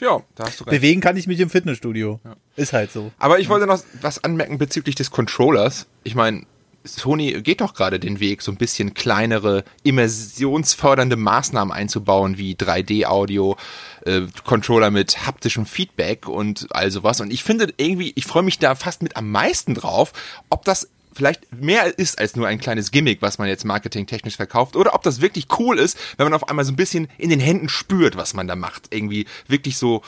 Ja, 0.00 0.20
da 0.34 0.46
hast 0.46 0.60
du 0.60 0.64
recht. 0.64 0.80
Bewegen 0.80 1.00
kann 1.00 1.16
ich 1.16 1.26
mich 1.26 1.38
im 1.38 1.50
Fitnessstudio. 1.50 2.18
Ist 2.56 2.72
halt 2.72 2.90
so. 2.90 3.12
Aber 3.18 3.38
ich 3.38 3.48
wollte 3.48 3.66
noch 3.66 3.80
was 4.00 4.24
anmerken 4.24 4.58
bezüglich 4.58 4.94
des 4.94 5.10
Controllers. 5.10 5.86
Ich 6.02 6.14
meine, 6.14 6.46
Sony 6.84 7.42
geht 7.42 7.60
doch 7.60 7.74
gerade 7.74 8.00
den 8.00 8.20
Weg, 8.20 8.42
so 8.42 8.50
ein 8.50 8.56
bisschen 8.56 8.94
kleinere, 8.94 9.64
immersionsfördernde 9.82 11.16
Maßnahmen 11.16 11.72
einzubauen, 11.72 12.38
wie 12.38 12.54
3D-Audio, 12.54 13.56
äh, 14.04 14.22
Controller 14.44 14.90
mit 14.90 15.26
haptischem 15.26 15.66
Feedback 15.66 16.28
und 16.28 16.66
all 16.70 16.90
sowas. 16.90 17.20
Und 17.20 17.32
ich 17.32 17.44
finde 17.44 17.72
irgendwie, 17.76 18.12
ich 18.14 18.24
freue 18.24 18.42
mich 18.42 18.58
da 18.58 18.74
fast 18.74 19.02
mit 19.02 19.16
am 19.16 19.30
meisten 19.30 19.74
drauf, 19.74 20.12
ob 20.50 20.64
das 20.64 20.88
vielleicht 21.12 21.52
mehr 21.52 21.98
ist 21.98 22.18
als 22.18 22.36
nur 22.36 22.46
ein 22.46 22.58
kleines 22.58 22.90
Gimmick, 22.90 23.22
was 23.22 23.38
man 23.38 23.48
jetzt 23.48 23.64
marketingtechnisch 23.64 24.36
verkauft, 24.36 24.76
oder 24.76 24.94
ob 24.94 25.02
das 25.02 25.20
wirklich 25.20 25.46
cool 25.58 25.78
ist, 25.78 25.98
wenn 26.16 26.26
man 26.26 26.34
auf 26.34 26.48
einmal 26.48 26.64
so 26.64 26.72
ein 26.72 26.76
bisschen 26.76 27.08
in 27.18 27.30
den 27.30 27.40
Händen 27.40 27.68
spürt, 27.68 28.16
was 28.16 28.34
man 28.34 28.48
da 28.48 28.56
macht. 28.56 28.94
Irgendwie 28.94 29.26
wirklich 29.46 29.76
so, 29.76 30.02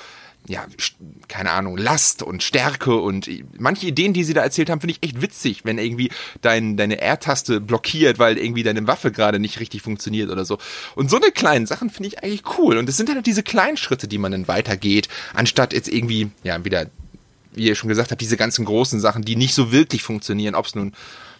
ja, 0.46 0.66
keine 1.28 1.52
Ahnung, 1.52 1.78
Last 1.78 2.22
und 2.22 2.42
Stärke 2.42 2.94
und 2.96 3.30
manche 3.58 3.86
Ideen, 3.86 4.12
die 4.12 4.24
sie 4.24 4.34
da 4.34 4.42
erzählt 4.42 4.68
haben, 4.68 4.80
finde 4.80 4.92
ich 4.92 5.02
echt 5.02 5.22
witzig, 5.22 5.64
wenn 5.64 5.78
irgendwie 5.78 6.10
dein, 6.42 6.76
deine 6.76 7.00
R-Taste 7.00 7.60
blockiert, 7.60 8.18
weil 8.18 8.36
irgendwie 8.36 8.62
deine 8.62 8.86
Waffe 8.86 9.10
gerade 9.10 9.38
nicht 9.38 9.58
richtig 9.60 9.82
funktioniert 9.82 10.30
oder 10.30 10.44
so. 10.44 10.58
Und 10.96 11.10
so 11.10 11.16
eine 11.16 11.30
kleinen 11.30 11.66
Sachen 11.66 11.88
finde 11.88 12.08
ich 12.08 12.22
eigentlich 12.22 12.42
cool. 12.58 12.76
Und 12.76 12.88
es 12.88 12.96
sind 12.96 13.08
halt 13.08 13.24
diese 13.24 13.42
kleinen 13.42 13.78
Schritte, 13.78 14.06
die 14.06 14.18
man 14.18 14.32
dann 14.32 14.48
weitergeht, 14.48 15.08
anstatt 15.32 15.72
jetzt 15.72 15.88
irgendwie, 15.88 16.30
ja, 16.42 16.62
wieder 16.64 16.86
wie 17.54 17.68
ihr 17.68 17.74
schon 17.76 17.88
gesagt 17.88 18.10
habt, 18.10 18.20
diese 18.20 18.36
ganzen 18.36 18.64
großen 18.64 19.00
Sachen, 19.00 19.24
die 19.24 19.36
nicht 19.36 19.54
so 19.54 19.72
wirklich 19.72 20.02
funktionieren, 20.02 20.54
ob 20.54 20.66
es 20.66 20.74
nun 20.74 20.92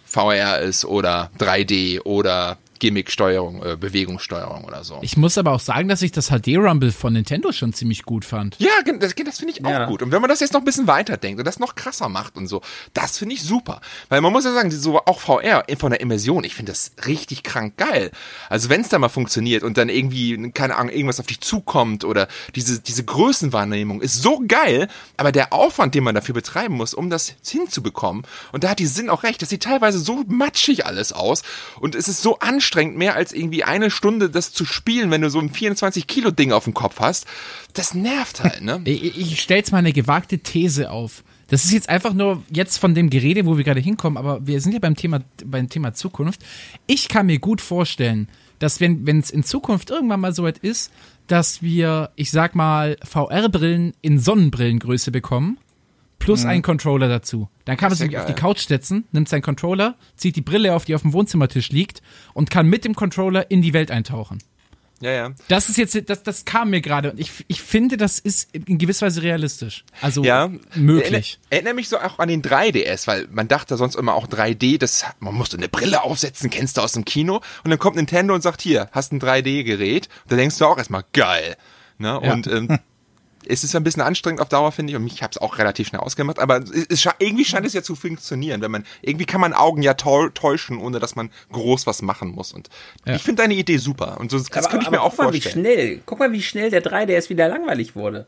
VR 0.05 0.59
ist 0.59 0.85
oder 0.85 1.29
3D 1.39 2.01
oder 2.01 2.57
Gimmick-Steuerung, 2.79 3.63
äh, 3.63 3.75
Bewegungssteuerung 3.77 4.63
oder 4.65 4.83
so. 4.83 4.99
Ich 5.01 5.17
muss 5.17 5.37
aber 5.37 5.51
auch 5.51 5.59
sagen, 5.59 5.87
dass 5.87 6.01
ich 6.01 6.11
das 6.11 6.29
HD-Rumble 6.29 6.91
von 6.91 7.13
Nintendo 7.13 7.51
schon 7.51 7.73
ziemlich 7.73 8.03
gut 8.03 8.25
fand. 8.25 8.55
ja, 8.59 8.69
das, 8.99 9.15
das 9.15 9.37
finde 9.39 9.53
ich 9.53 9.65
auch 9.65 9.69
Ja. 9.69 9.85
gut. 9.85 10.01
Und 10.01 10.11
wenn 10.11 10.21
man 10.21 10.29
das 10.29 10.39
jetzt 10.39 10.53
noch 10.53 10.61
ein 10.61 10.65
bisschen 10.65 10.87
weiterdenkt 10.87 11.39
und 11.39 11.45
das 11.45 11.59
noch 11.59 11.75
krasser 11.75 12.09
macht 12.09 12.35
und 12.37 12.47
so, 12.47 12.61
das 12.93 13.17
finde 13.17 13.35
ich 13.35 13.43
super. 13.43 13.81
Weil 14.09 14.21
man 14.21 14.31
muss 14.31 14.45
ja 14.45 14.53
sagen, 14.53 14.71
so 14.71 14.99
auch 14.99 15.19
VR 15.19 15.65
von 15.77 15.91
der 15.91 16.01
Immersion, 16.01 16.43
ich 16.43 16.55
finde 16.55 16.71
das 16.71 16.91
richtig 17.07 17.43
krank 17.43 17.77
geil. 17.77 18.11
Also 18.49 18.69
wenn 18.69 18.81
es 18.81 18.89
da 18.89 18.99
mal 18.99 19.09
funktioniert 19.09 19.63
und 19.63 19.77
dann 19.77 19.89
irgendwie, 19.89 20.51
keine 20.51 20.75
Ahnung, 20.75 20.93
irgendwas 20.93 21.19
auf 21.19 21.27
dich 21.27 21.41
zukommt 21.41 22.03
oder 22.03 22.27
diese, 22.55 22.79
diese 22.79 23.03
Größenwahrnehmung 23.03 24.01
ist 24.01 24.21
so 24.21 24.41
geil, 24.47 24.87
aber 25.17 25.31
der 25.31 25.53
Aufwand, 25.53 25.95
den 25.95 26.03
man 26.03 26.15
dafür 26.15 26.33
betreiben 26.35 26.75
muss, 26.75 26.93
um 26.93 27.09
das 27.09 27.33
hinzubekommen, 27.45 28.23
und 28.51 28.63
da 28.63 28.69
hat 28.69 28.79
die 28.79 28.85
Sinn 28.85 29.09
auch 29.09 29.23
recht, 29.23 29.41
das 29.41 29.49
sieht 29.49 29.63
teilweise 29.63 29.99
so 29.99 30.23
matschig 30.27 30.85
alles 30.85 31.11
aus 31.13 31.41
und 31.79 31.95
es 31.95 32.07
ist 32.07 32.21
so 32.21 32.39
anstrengend, 32.39 32.64
mehr 32.97 33.15
als 33.15 33.33
irgendwie 33.33 33.63
eine 33.63 33.91
Stunde 33.91 34.29
das 34.29 34.51
zu 34.51 34.65
spielen, 34.65 35.11
wenn 35.11 35.21
du 35.21 35.29
so 35.29 35.39
ein 35.39 35.51
24-Kilo-Ding 35.51 36.51
auf 36.51 36.65
dem 36.65 36.73
Kopf 36.73 36.99
hast. 36.99 37.25
Das 37.73 37.93
nervt 37.93 38.43
halt, 38.43 38.61
ne? 38.61 38.81
Ich, 38.85 39.17
ich 39.17 39.41
stelle 39.41 39.59
jetzt 39.59 39.71
mal 39.71 39.79
eine 39.79 39.93
gewagte 39.93 40.39
These 40.39 40.91
auf. 40.91 41.23
Das 41.47 41.63
ist 41.63 41.71
jetzt 41.71 41.89
einfach 41.89 42.13
nur 42.13 42.43
jetzt 42.49 42.77
von 42.77 42.95
dem 42.95 43.09
Gerede, 43.09 43.45
wo 43.45 43.57
wir 43.57 43.63
gerade 43.63 43.79
hinkommen, 43.79 44.17
aber 44.17 44.45
wir 44.47 44.59
sind 44.61 44.73
ja 44.73 44.79
beim 44.79 44.95
Thema, 44.95 45.21
beim 45.45 45.69
Thema 45.69 45.93
Zukunft. 45.93 46.41
Ich 46.87 47.07
kann 47.07 47.27
mir 47.27 47.39
gut 47.39 47.61
vorstellen, 47.61 48.27
dass 48.59 48.79
wenn 48.79 49.05
es 49.19 49.29
in 49.29 49.43
Zukunft 49.43 49.89
irgendwann 49.89 50.21
mal 50.21 50.33
so 50.33 50.43
weit 50.43 50.57
ist, 50.59 50.91
dass 51.27 51.61
wir, 51.61 52.11
ich 52.15 52.31
sag 52.31 52.55
mal, 52.55 52.97
VR-Brillen 53.03 53.93
in 54.01 54.19
Sonnenbrillengröße 54.19 55.11
bekommen, 55.11 55.57
plus 56.25 56.45
einen 56.45 56.61
Controller 56.61 57.07
dazu. 57.07 57.49
Dann 57.65 57.77
kann 57.77 57.89
man 57.89 57.97
sich 57.97 58.11
ja 58.11 58.19
auf 58.19 58.25
die. 58.25 58.33
Couch 58.33 58.67
setzen, 58.67 59.05
nimmt 59.11 59.29
seinen 59.29 59.41
Controller, 59.41 59.95
zieht 60.17 60.35
die 60.35 60.41
Brille 60.41 60.75
auf, 60.75 60.85
die 60.85 60.95
auf 60.95 61.01
dem 61.01 61.13
Wohnzimmertisch 61.13 61.69
liegt 61.69 62.01
und 62.33 62.49
kann 62.49 62.67
mit 62.67 62.85
dem 62.85 62.95
Controller 62.95 63.49
in 63.49 63.61
die 63.61 63.73
Welt 63.73 63.91
eintauchen. 63.91 64.39
Ja, 65.01 65.11
ja. 65.11 65.31
Das 65.49 65.69
ist 65.69 65.77
jetzt, 65.77 66.09
das, 66.09 66.23
das 66.23 66.45
kam 66.45 66.69
mir 66.69 66.81
gerade 66.81 67.11
und 67.11 67.19
ich, 67.19 67.43
ich 67.47 67.61
finde, 67.61 67.97
das 67.97 68.17
ist 68.17 68.55
in 68.55 68.77
gewisser 68.77 69.05
Weise 69.07 69.21
realistisch. 69.21 69.83
Also 70.01 70.23
Ja, 70.23 70.49
möglich. 70.73 71.03
Erinnert, 71.11 71.39
erinnert 71.49 71.75
mich 71.75 71.89
so 71.89 71.99
auch 71.99 72.19
an 72.19 72.29
den 72.29 72.41
3DS, 72.41 73.05
weil 73.05 73.27
man 73.29 73.47
dachte 73.47 73.75
sonst 73.75 73.95
immer 73.95 74.13
auch 74.13 74.27
3D, 74.27 74.77
das, 74.77 75.05
man 75.19 75.35
musste 75.35 75.57
eine 75.57 75.67
Brille 75.67 76.03
aufsetzen, 76.03 76.49
kennst 76.49 76.77
du 76.77 76.81
aus 76.81 76.93
dem 76.93 77.03
Kino, 77.03 77.41
und 77.63 77.69
dann 77.71 77.79
kommt 77.79 77.97
Nintendo 77.97 78.33
und 78.33 78.41
sagt, 78.41 78.61
hier, 78.61 78.89
hast 78.93 79.11
ein 79.11 79.19
3D-Gerät, 79.19 80.07
da 80.29 80.37
denkst 80.37 80.57
du 80.57 80.65
auch 80.65 80.77
erstmal, 80.77 81.03
geil. 81.11 81.57
Ne? 81.97 82.19
Ja. 82.23 82.33
Und 82.33 82.47
ähm, 82.47 82.79
es 83.47 83.63
ist 83.63 83.75
ein 83.75 83.83
bisschen 83.83 84.01
anstrengend 84.01 84.41
auf 84.41 84.49
Dauer, 84.49 84.71
finde 84.71 84.91
ich, 84.91 84.95
und 84.97 85.03
mich 85.03 85.21
habe 85.23 85.31
es 85.31 85.37
auch 85.37 85.57
relativ 85.57 85.87
schnell 85.87 86.01
ausgemacht, 86.01 86.39
aber 86.39 86.57
es, 86.89 87.07
irgendwie 87.19 87.45
scheint 87.45 87.65
es 87.65 87.73
ja 87.73 87.83
zu 87.83 87.95
funktionieren, 87.95 88.61
wenn 88.61 88.71
man, 88.71 88.85
irgendwie 89.01 89.25
kann 89.25 89.41
man 89.41 89.53
Augen 89.53 89.81
ja 89.81 89.93
täu- 89.93 90.29
täuschen, 90.33 90.77
ohne 90.79 90.99
dass 90.99 91.15
man 91.15 91.29
groß 91.51 91.87
was 91.87 92.01
machen 92.01 92.29
muss. 92.31 92.53
Und 92.53 92.69
Ja. 93.05 93.15
ich 93.15 93.23
finde 93.23 93.43
deine 93.43 93.53
Idee 93.55 93.77
super. 93.77 94.17
Und 94.19 94.31
so, 94.31 94.37
das 94.37 94.51
aber, 94.51 94.61
könnte 94.69 94.83
ich 94.83 94.87
aber 94.87 94.97
mir 94.97 95.03
auch 95.03 95.09
guck 95.15 95.25
mal, 95.25 95.33
wie 95.33 95.41
vorstellen. 95.41 95.65
schnell, 95.65 95.99
guck 96.05 96.19
mal, 96.19 96.31
wie 96.31 96.41
schnell 96.41 96.69
der 96.69 96.83
3DS 96.83 97.29
wieder 97.29 97.47
langweilig 97.47 97.95
wurde. 97.95 98.25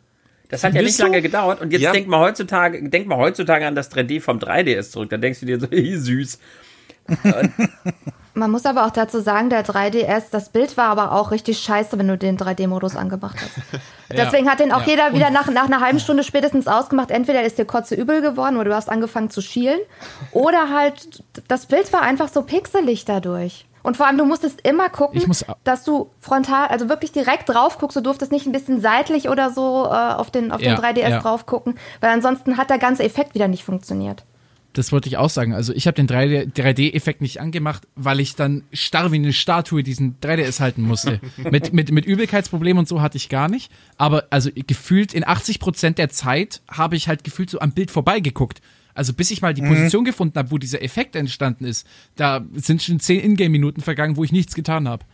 Das 0.49 0.63
hat 0.63 0.73
ja 0.75 0.81
nicht 0.81 0.97
lange 0.97 1.21
gedauert. 1.21 1.59
Und 1.59 1.73
jetzt 1.73 1.81
Ja. 1.81 1.91
denk 1.91 2.07
mal 2.07 2.19
heutzutage, 2.19 2.87
denk 2.89 3.05
mal 3.07 3.17
heutzutage 3.17 3.67
an 3.67 3.75
das 3.75 3.91
3D 3.91 4.21
vom 4.21 4.39
3DS 4.39 4.91
zurück. 4.91 5.09
Da 5.09 5.17
denkst 5.17 5.41
du 5.41 5.45
dir 5.45 5.59
so, 5.59 5.67
hey, 5.71 5.97
süß. 5.97 6.39
Man 8.37 8.51
muss 8.51 8.65
aber 8.65 8.85
auch 8.85 8.91
dazu 8.91 9.19
sagen, 9.19 9.49
der 9.49 9.65
3DS, 9.65 10.25
das 10.31 10.49
Bild 10.49 10.77
war 10.77 10.85
aber 10.89 11.11
auch 11.11 11.31
richtig 11.31 11.59
scheiße, 11.59 11.97
wenn 11.97 12.07
du 12.07 12.17
den 12.17 12.37
3D-Modus 12.37 12.95
angemacht 12.95 13.35
hast. 13.41 13.81
Deswegen 14.11 14.49
hat 14.49 14.59
den 14.59 14.71
auch 14.71 14.81
Ja. 14.81 14.87
jeder 14.87 15.13
wieder 15.13 15.29
nach, 15.31 15.47
nach 15.49 15.65
einer 15.65 15.81
halben 15.81 15.99
Stunde 15.99 16.23
spätestens 16.23 16.67
ausgemacht. 16.67 17.09
Entweder 17.09 17.43
ist 17.43 17.57
dir 17.57 17.65
kotze 17.65 17.95
übel 17.95 18.21
geworden 18.21 18.55
oder 18.57 18.69
du 18.69 18.75
hast 18.75 18.89
angefangen 18.89 19.29
zu 19.31 19.41
schielen. 19.41 19.79
Oder 20.31 20.69
halt, 20.69 21.23
das 21.47 21.65
Bild 21.65 21.91
war 21.93 22.01
einfach 22.01 22.27
so 22.27 22.43
pixelig 22.43 23.05
dadurch. 23.05 23.65
Und 23.83 23.97
vor 23.97 24.05
allem, 24.05 24.17
du 24.17 24.25
musstest 24.25 24.61
immer 24.67 24.89
gucken, 24.89 25.23
muss- 25.27 25.45
dass 25.63 25.83
du 25.83 26.11
frontal, 26.19 26.67
also 26.67 26.89
wirklich 26.89 27.11
direkt 27.13 27.49
drauf 27.49 27.77
guckst. 27.79 27.95
Du 27.97 28.01
durftest 28.01 28.31
nicht 28.31 28.45
ein 28.45 28.51
bisschen 28.51 28.81
seitlich 28.81 29.29
oder 29.29 29.49
so 29.49 29.85
äh, 29.85 29.89
auf 30.13 30.29
den, 30.29 30.51
auf 30.51 30.61
Ja, 30.61 30.75
den 30.75 30.83
3DS 30.83 31.09
ja. 31.09 31.19
drauf 31.21 31.45
gucken, 31.45 31.77
weil 32.01 32.11
ansonsten 32.11 32.57
hat 32.57 32.69
der 32.69 32.77
ganze 32.79 33.03
Effekt 33.03 33.33
wieder 33.33 33.47
nicht 33.47 33.63
funktioniert. 33.63 34.23
Das 34.77 34.91
wollte 34.91 35.09
ich 35.09 35.17
auch 35.17 35.31
sagen. 35.31 35.53
Also 35.53 35.73
ich 35.73 35.87
habe 35.87 35.95
den 35.95 36.07
3D 36.07 36.53
3D-Effekt 36.53 37.21
nicht 37.21 37.41
angemacht, 37.41 37.87
weil 37.95 38.19
ich 38.19 38.35
dann 38.35 38.63
starr 38.71 39.11
wie 39.11 39.15
eine 39.15 39.33
Statue 39.33 39.81
diesen 39.81 40.19
3DS 40.19 40.59
halten 40.59 40.83
musste. 40.83 41.19
mit, 41.37 41.73
mit, 41.73 41.91
mit 41.91 42.05
Übelkeitsproblemen 42.05 42.77
und 42.79 42.87
so 42.87 43.01
hatte 43.01 43.17
ich 43.17 43.27
gar 43.27 43.49
nicht. 43.49 43.71
Aber 43.97 44.25
also 44.29 44.51
gefühlt 44.53 45.15
in 45.15 45.25
80 45.25 45.59
Prozent 45.59 45.97
der 45.97 46.09
Zeit 46.09 46.61
habe 46.69 46.95
ich 46.95 47.07
halt 47.07 47.23
gefühlt 47.23 47.49
so 47.49 47.59
am 47.59 47.71
Bild 47.71 47.89
vorbeigeguckt. 47.89 48.61
Also 48.93 49.13
bis 49.13 49.31
ich 49.31 49.41
mal 49.41 49.55
die 49.55 49.63
Position 49.63 50.05
gefunden 50.05 50.37
habe, 50.37 50.51
wo 50.51 50.59
dieser 50.59 50.83
Effekt 50.83 51.15
entstanden 51.15 51.65
ist, 51.65 51.87
da 52.15 52.45
sind 52.53 52.83
schon 52.83 52.99
10 52.99 53.19
Ingame-Minuten 53.19 53.81
vergangen, 53.81 54.15
wo 54.15 54.23
ich 54.23 54.31
nichts 54.31 54.53
getan 54.53 54.87
habe. 54.87 55.05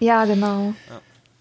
Ja, 0.00 0.24
genau. 0.24 0.74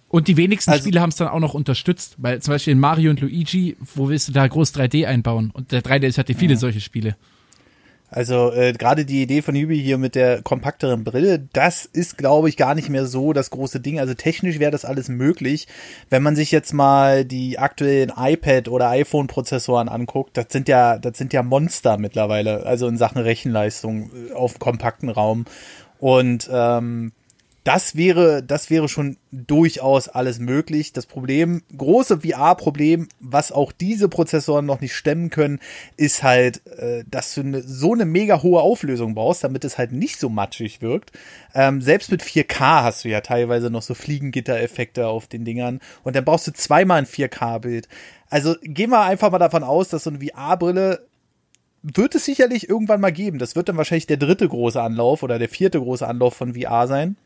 Und 0.10 0.28
die 0.28 0.36
wenigsten 0.36 0.72
Also- 0.72 0.84
Spiele 0.84 1.00
haben 1.00 1.10
es 1.10 1.16
dann 1.16 1.30
auch 1.30 1.40
noch 1.40 1.54
unterstützt, 1.54 2.16
weil 2.18 2.42
zum 2.42 2.54
Beispiel 2.54 2.74
in 2.74 2.80
Mario 2.80 3.12
und 3.12 3.22
Luigi, 3.22 3.78
wo 3.96 4.10
willst 4.10 4.28
du 4.28 4.34
da 4.34 4.46
groß 4.46 4.74
3D 4.74 5.06
einbauen? 5.06 5.52
Und 5.54 5.72
der 5.72 5.82
3DS 5.82 6.18
hatte 6.18 6.34
viele 6.34 6.58
solche 6.58 6.82
Spiele. 6.82 7.16
Also 8.14 8.52
äh, 8.52 8.74
gerade 8.74 9.06
die 9.06 9.22
Idee 9.22 9.42
von 9.42 9.56
Yubi 9.56 9.82
hier 9.82 9.98
mit 9.98 10.16
der 10.16 10.42
kompakteren 10.42 11.06
Brille, 11.06 11.48
das 11.54 11.86
ist, 11.86 12.18
glaube 12.18 12.50
ich, 12.50 12.58
gar 12.58 12.76
nicht 12.76 12.90
mehr 12.90 13.06
so 13.06 13.32
das 13.32 13.50
große 13.52 13.80
Ding. 13.80 14.00
Also 14.00 14.14
technisch 14.14 14.60
wäre 14.60 14.70
das 14.70 14.84
alles 14.84 15.08
möglich. 15.08 15.70
Wenn 16.10 16.22
man 16.22 16.36
sich 16.36 16.52
jetzt 16.52 16.74
mal 16.74 17.24
die 17.24 17.58
aktuellen 17.58 18.12
iPad- 18.14 18.68
oder 18.68 18.90
iPhone-Prozessoren 18.90 19.88
anguckt, 19.88 20.36
das 20.36 20.48
sind 20.50 20.68
ja, 20.68 21.00
das 21.00 21.18
sind 21.18 21.32
ja 21.32 21.42
Monster 21.42 21.98
mittlerweile, 21.98 22.66
also 22.66 22.86
in 22.90 22.98
Sachen 22.98 23.22
Rechenleistung 23.22 24.12
äh, 24.30 24.34
auf 24.34 24.60
kompakten 24.60 25.08
Raum. 25.08 25.46
Und 25.98 26.50
ähm, 26.52 27.14
das 27.64 27.96
wäre, 27.96 28.42
das 28.42 28.72
wäre 28.72 28.90
schon 28.90 29.18
durchaus 29.32 30.08
alles 30.10 30.40
möglich. 30.40 30.94
Das 30.94 31.06
Problem, 31.06 31.62
große 31.78 32.22
VR-Problem, 32.22 33.08
was 33.20 33.52
auch 33.52 33.72
diese 33.72 34.10
Prozessoren 34.10 34.66
noch 34.66 34.82
nicht 34.82 34.96
stemmen 34.96 35.30
können, 35.30 35.60
ist 35.96 36.24
halt, 36.24 36.66
äh, 36.66 37.04
dass 37.10 37.36
du 37.36 37.44
ne, 37.44 37.62
so 37.62 37.94
eine 37.94 38.06
mega 38.06 38.42
hohe 38.42 38.62
Auflösung 38.62 39.14
brauchst, 39.14 39.44
damit 39.44 39.64
es 39.64 39.78
halt 39.78 39.92
nicht 39.92 40.20
so 40.20 40.30
matschig 40.30 40.82
wirkt. 40.82 41.12
Ähm, 41.54 41.82
selbst 41.82 42.10
mit 42.10 42.24
4K 42.24 42.84
hast 42.84 43.06
du 43.06 43.10
ja 43.10 43.22
teilweise 43.22 43.70
noch 43.70 43.84
so 43.84 43.94
Fliegengitter-Effekte 43.94 45.08
auf 45.08 45.28
den 45.28 45.46
Dingern 45.46 45.82
und 46.04 46.16
dann 46.16 46.26
brauchst 46.26 46.48
du 46.48 46.54
zweimal 46.54 46.98
ein 46.98 47.06
4K-Bild. 47.06 47.88
Also 48.32 48.56
gehen 48.64 48.90
wir 48.90 49.02
einfach 49.02 49.30
mal 49.30 49.40
davon 49.40 49.64
aus, 49.64 49.90
dass 49.90 50.06
so 50.06 50.10
eine 50.10 50.20
VR-Brille 50.20 51.06
wird 51.84 52.16
es 52.16 52.26
sicherlich 52.26 52.70
irgendwann 52.70 53.02
mal 53.02 53.12
geben. 53.12 53.38
Das 53.38 53.56
wird 53.56 53.70
dann 53.70 53.78
wahrscheinlich 53.78 54.08
der 54.08 54.18
dritte 54.18 54.48
große 54.48 54.82
Anlauf 54.82 55.22
oder 55.22 55.38
der 55.38 55.50
vierte 55.50 55.80
große 55.80 56.08
Anlauf 56.08 56.36
von 56.36 56.56
VR 56.56 56.88
sein. 56.88 57.18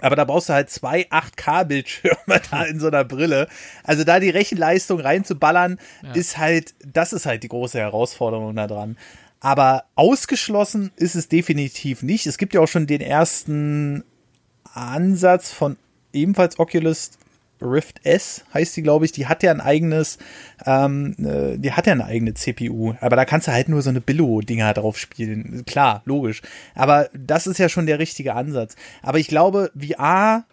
Aber 0.00 0.16
da 0.16 0.24
brauchst 0.24 0.48
du 0.48 0.52
halt 0.52 0.70
zwei 0.70 1.06
8K-Bildschirme 1.08 2.40
da 2.50 2.64
in 2.64 2.80
so 2.80 2.88
einer 2.88 3.04
Brille. 3.04 3.48
Also 3.84 4.04
da 4.04 4.20
die 4.20 4.30
Rechenleistung 4.30 5.00
reinzuballern, 5.00 5.78
ist 6.14 6.38
halt, 6.38 6.74
das 6.84 7.12
ist 7.12 7.26
halt 7.26 7.42
die 7.42 7.48
große 7.48 7.78
Herausforderung 7.78 8.54
da 8.56 8.66
dran. 8.66 8.96
Aber 9.40 9.84
ausgeschlossen 9.94 10.90
ist 10.96 11.14
es 11.14 11.28
definitiv 11.28 12.02
nicht. 12.02 12.26
Es 12.26 12.38
gibt 12.38 12.54
ja 12.54 12.60
auch 12.60 12.68
schon 12.68 12.86
den 12.86 13.00
ersten 13.00 14.04
Ansatz 14.72 15.52
von 15.52 15.76
ebenfalls 16.12 16.58
Oculus 16.58 17.12
Rift 17.60 18.04
S 18.04 18.44
heißt 18.52 18.76
die, 18.76 18.82
glaube 18.82 19.04
ich. 19.04 19.12
Die 19.12 19.26
hat 19.26 19.42
ja 19.42 19.50
ein 19.50 19.60
eigenes, 19.60 20.18
ähm, 20.64 21.14
äh, 21.18 21.58
die 21.58 21.72
hat 21.72 21.86
ja 21.86 21.92
eine 21.92 22.04
eigene 22.04 22.34
CPU. 22.34 22.94
Aber 23.00 23.16
da 23.16 23.24
kannst 23.24 23.48
du 23.48 23.52
halt 23.52 23.68
nur 23.68 23.82
so 23.82 23.90
eine 23.90 24.00
Billo-Dinger 24.00 24.74
drauf 24.74 24.98
spielen. 24.98 25.64
Klar, 25.66 26.02
logisch. 26.04 26.42
Aber 26.74 27.08
das 27.14 27.46
ist 27.46 27.58
ja 27.58 27.68
schon 27.68 27.86
der 27.86 27.98
richtige 27.98 28.34
Ansatz. 28.34 28.76
Aber 29.02 29.18
ich 29.18 29.28
glaube, 29.28 29.70
VR, 29.78 30.44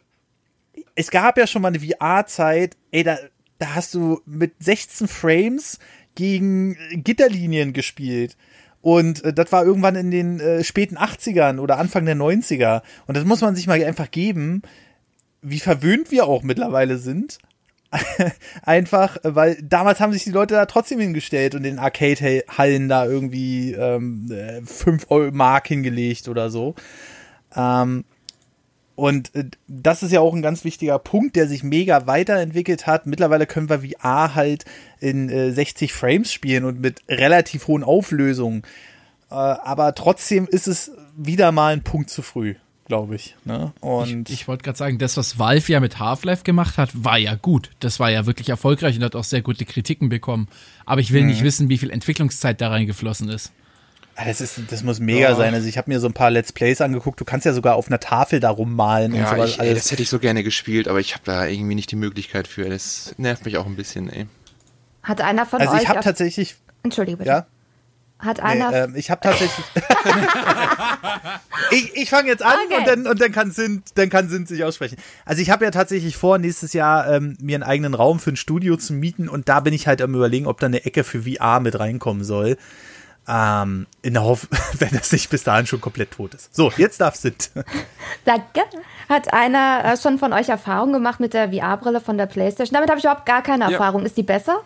es 0.96 1.12
gab 1.12 1.38
ja 1.38 1.48
schon 1.48 1.62
mal 1.62 1.70
eine 1.70 1.80
VR-Zeit, 1.80 2.78
ey, 2.92 3.04
da, 3.04 3.18
da 3.60 3.76
hast 3.76 3.94
du 3.94 4.22
mit 4.26 4.54
16 4.60 5.08
Frames 5.08 5.80
gegen 6.16 6.78
Gitterlinien 6.92 7.74
gespielt. 7.74 8.38
Und 8.82 9.24
äh, 9.24 9.34
das 9.34 9.52
war 9.52 9.66
irgendwann 9.66 9.96
in 9.96 10.12
den 10.12 10.40
äh, 10.40 10.64
späten 10.64 10.98
80ern 10.98 11.60
oder 11.60 11.80
Anfang 11.80 12.06
der 12.06 12.16
90er. 12.16 12.82
Und 13.08 13.18
das 13.18 13.26
muss 13.26 13.42
man 13.42 13.56
sich 13.56 13.66
mal 13.66 13.82
einfach 13.84 14.12
geben, 14.12 14.62
wie 15.44 15.60
verwöhnt 15.60 16.12
wir 16.12 16.26
auch 16.26 16.44
mittlerweile 16.44 16.98
sind. 16.98 17.38
Einfach, 18.64 19.18
äh, 19.24 19.36
weil 19.36 19.58
damals 19.62 20.00
haben 20.00 20.14
sich 20.14 20.24
die 20.24 20.32
Leute 20.32 20.56
da 20.56 20.66
trotzdem 20.66 21.00
hingestellt 21.00 21.54
und 21.56 21.64
in 21.64 21.80
Arcade-Hallen 21.80 22.90
da 22.90 23.06
irgendwie 23.06 23.74
ähm, 23.74 24.30
5 24.66 25.08
Mark 25.32 25.68
hingelegt 25.68 26.28
oder 26.28 26.50
so. 26.50 26.76
Ähm, 27.56 28.06
und 28.96 29.34
äh, 29.36 29.46
das 29.68 30.04
ist 30.04 30.12
ja 30.12 30.22
auch 30.22 30.34
ein 30.34 30.42
ganz 30.42 30.64
wichtiger 30.64 31.00
Punkt, 31.00 31.36
der 31.36 31.48
sich 31.48 31.64
mega 31.64 32.08
weiterentwickelt 32.08 32.88
hat. 32.88 33.06
Mittlerweile 33.06 33.48
können 33.48 33.70
wir 33.70 33.82
VR 33.82 34.36
halt 34.36 34.66
in 35.00 35.30
äh, 35.30 35.52
60 35.52 35.94
Frames 35.94 36.32
spielen 36.32 36.66
und 36.66 36.80
mit 36.80 37.02
relativ 37.10 37.68
hohen 37.68 37.84
Auflösungen. 37.84 38.64
Äh, 39.30 39.36
aber 39.36 39.96
trotzdem 39.96 40.48
ist 40.48 40.68
es 40.68 40.92
wieder 41.16 41.52
mal 41.52 41.74
ein 41.74 41.84
Punkt 41.84 42.10
zu 42.10 42.22
früh, 42.22 42.56
glaube 42.86 43.16
ich. 43.16 43.36
Ne? 43.46 43.72
Und 43.80 44.30
Ich, 44.30 44.42
ich 44.42 44.48
wollte 44.48 44.64
gerade 44.64 44.78
sagen, 44.78 44.98
das, 44.98 45.16
was 45.18 45.40
Valve 45.40 45.72
ja 45.72 45.80
mit 45.80 46.00
Half-Life 46.00 46.44
gemacht 46.44 46.78
hat, 46.78 46.90
war 46.94 47.18
ja 47.18 47.36
gut. 47.36 47.70
Das 47.80 48.00
war 48.00 48.10
ja 48.12 48.26
wirklich 48.26 48.50
erfolgreich 48.50 48.98
und 48.98 49.04
hat 49.04 49.16
auch 49.16 49.24
sehr 49.24 49.42
gute 49.42 49.66
Kritiken 49.66 50.10
bekommen. 50.10 50.48
Aber 50.86 51.02
ich 51.02 51.12
will 51.14 51.24
nicht 51.24 51.44
wissen, 51.44 51.70
wie 51.70 51.78
viel 51.78 51.90
Entwicklungszeit 51.92 52.60
da 52.62 52.70
reingeflossen 52.70 53.30
ist. 53.30 53.52
Ah, 54.16 54.26
Das, 54.26 54.42
ist, 54.42 54.60
das 54.70 54.84
muss 54.84 55.00
mega 55.00 55.34
sein. 55.36 55.54
Also 55.56 55.68
ich 55.68 55.78
habe 55.78 55.90
mir 55.90 56.00
so 56.00 56.08
ein 56.08 56.14
paar 56.14 56.30
Let's 56.30 56.52
Plays 56.52 56.82
angeguckt. 56.82 57.20
Du 57.20 57.26
kannst 57.26 57.46
ja 57.48 57.54
sogar 57.54 57.76
auf 57.76 57.88
einer 57.88 58.00
Tafel 58.00 58.40
da 58.40 58.52
rummalen 58.52 59.14
und 59.14 59.20
Ja, 59.20 59.30
sowas 59.30 59.50
ich, 59.52 59.60
ey, 59.60 59.70
alles. 59.70 59.84
das 59.84 59.92
hätte 59.92 60.04
ich 60.04 60.10
so 60.10 60.20
gerne 60.20 60.44
gespielt, 60.44 60.88
aber 60.88 61.00
ich 61.00 61.14
habe 61.14 61.24
da 61.26 61.48
irgendwie 61.48 61.74
nicht 61.76 61.90
die 61.90 61.96
Möglichkeit 61.96 62.48
für. 62.48 62.70
Das 62.70 63.16
nervt 63.18 63.46
mich 63.46 63.58
auch 63.58 63.66
ein 63.66 63.76
bisschen, 63.76 64.10
ey. 64.10 64.28
Hat 65.02 65.20
einer 65.22 65.46
von 65.48 65.60
Also 65.62 65.74
euch. 65.74 65.82
ich 65.84 65.88
habe 65.90 66.02
tatsächlich, 66.02 66.56
Entschuldige 66.84 67.18
bitte. 67.18 67.30
ja, 67.30 67.48
Hat 68.24 68.38
nee, 68.38 68.44
einer. 68.44 68.74
ähm, 68.74 68.96
ich 68.96 69.12
habe 69.12 69.22
tatsächlich. 69.22 69.66
ich 71.72 71.96
ich 71.96 72.10
fange 72.10 72.30
jetzt 72.30 72.44
an 72.44 72.56
Okay. 72.66 72.78
und 72.80 72.88
dann 72.88 73.08
und 73.08 73.22
dann 73.22 73.32
kann 73.32 73.52
Sint, 73.52 73.90
dann 73.96 74.10
kann 74.10 74.30
Sint 74.30 74.48
sich 74.48 74.64
aussprechen. 74.64 74.98
Also 75.26 75.42
ich 75.42 75.50
habe 75.50 75.66
ja 75.66 75.72
tatsächlich 75.72 76.16
vor, 76.18 76.38
nächstes 76.38 76.74
Jahr 76.74 77.08
ähm, 77.12 77.38
mir 77.42 77.56
einen 77.56 77.64
eigenen 77.64 77.94
Raum 77.94 78.20
für 78.20 78.32
ein 78.32 78.36
Studio 78.36 78.78
zu 78.78 78.94
mieten 78.94 79.28
und 79.30 79.50
da 79.50 79.60
bin 79.60 79.74
ich 79.74 79.88
halt 79.88 80.02
am 80.02 80.14
überlegen, 80.16 80.48
ob 80.48 80.60
da 80.60 80.68
eine 80.68 80.86
Ecke 80.86 81.04
für 81.04 81.24
VR 81.24 81.60
mit 81.60 81.80
reinkommen 81.80 82.24
soll. 82.24 82.58
Ähm, 83.26 83.88
in 84.02 84.14
der 84.16 84.24
Hoffnung, 84.24 84.60
wenn 84.80 84.90
das 84.92 85.12
nicht 85.14 85.30
bis 85.30 85.44
dahin 85.44 85.66
schon 85.66 85.80
komplett 85.80 86.12
tot 86.12 86.34
ist. 86.34 86.54
So, 86.54 86.72
jetzt 86.76 87.00
darf 87.00 87.16
Sint. 87.16 87.52
Danke. 88.26 88.62
Hat 89.08 89.34
einer 89.34 89.82
äh, 89.86 89.98
schon 89.98 90.18
von 90.20 90.34
euch 90.34 90.50
Erfahrung 90.50 90.92
gemacht 90.92 91.22
mit 91.22 91.34
der 91.34 91.50
VR-Brille 91.54 92.02
von 92.02 92.18
der 92.18 92.26
PlayStation? 92.26 92.74
Damit 92.74 92.90
habe 92.90 93.00
ich 93.00 93.06
überhaupt 93.06 93.26
gar 93.26 93.42
keine 93.42 93.66
Ja. 93.66 93.72
Erfahrung. 93.72 94.06
Ist 94.06 94.18
die 94.18 94.24
besser 94.24 94.60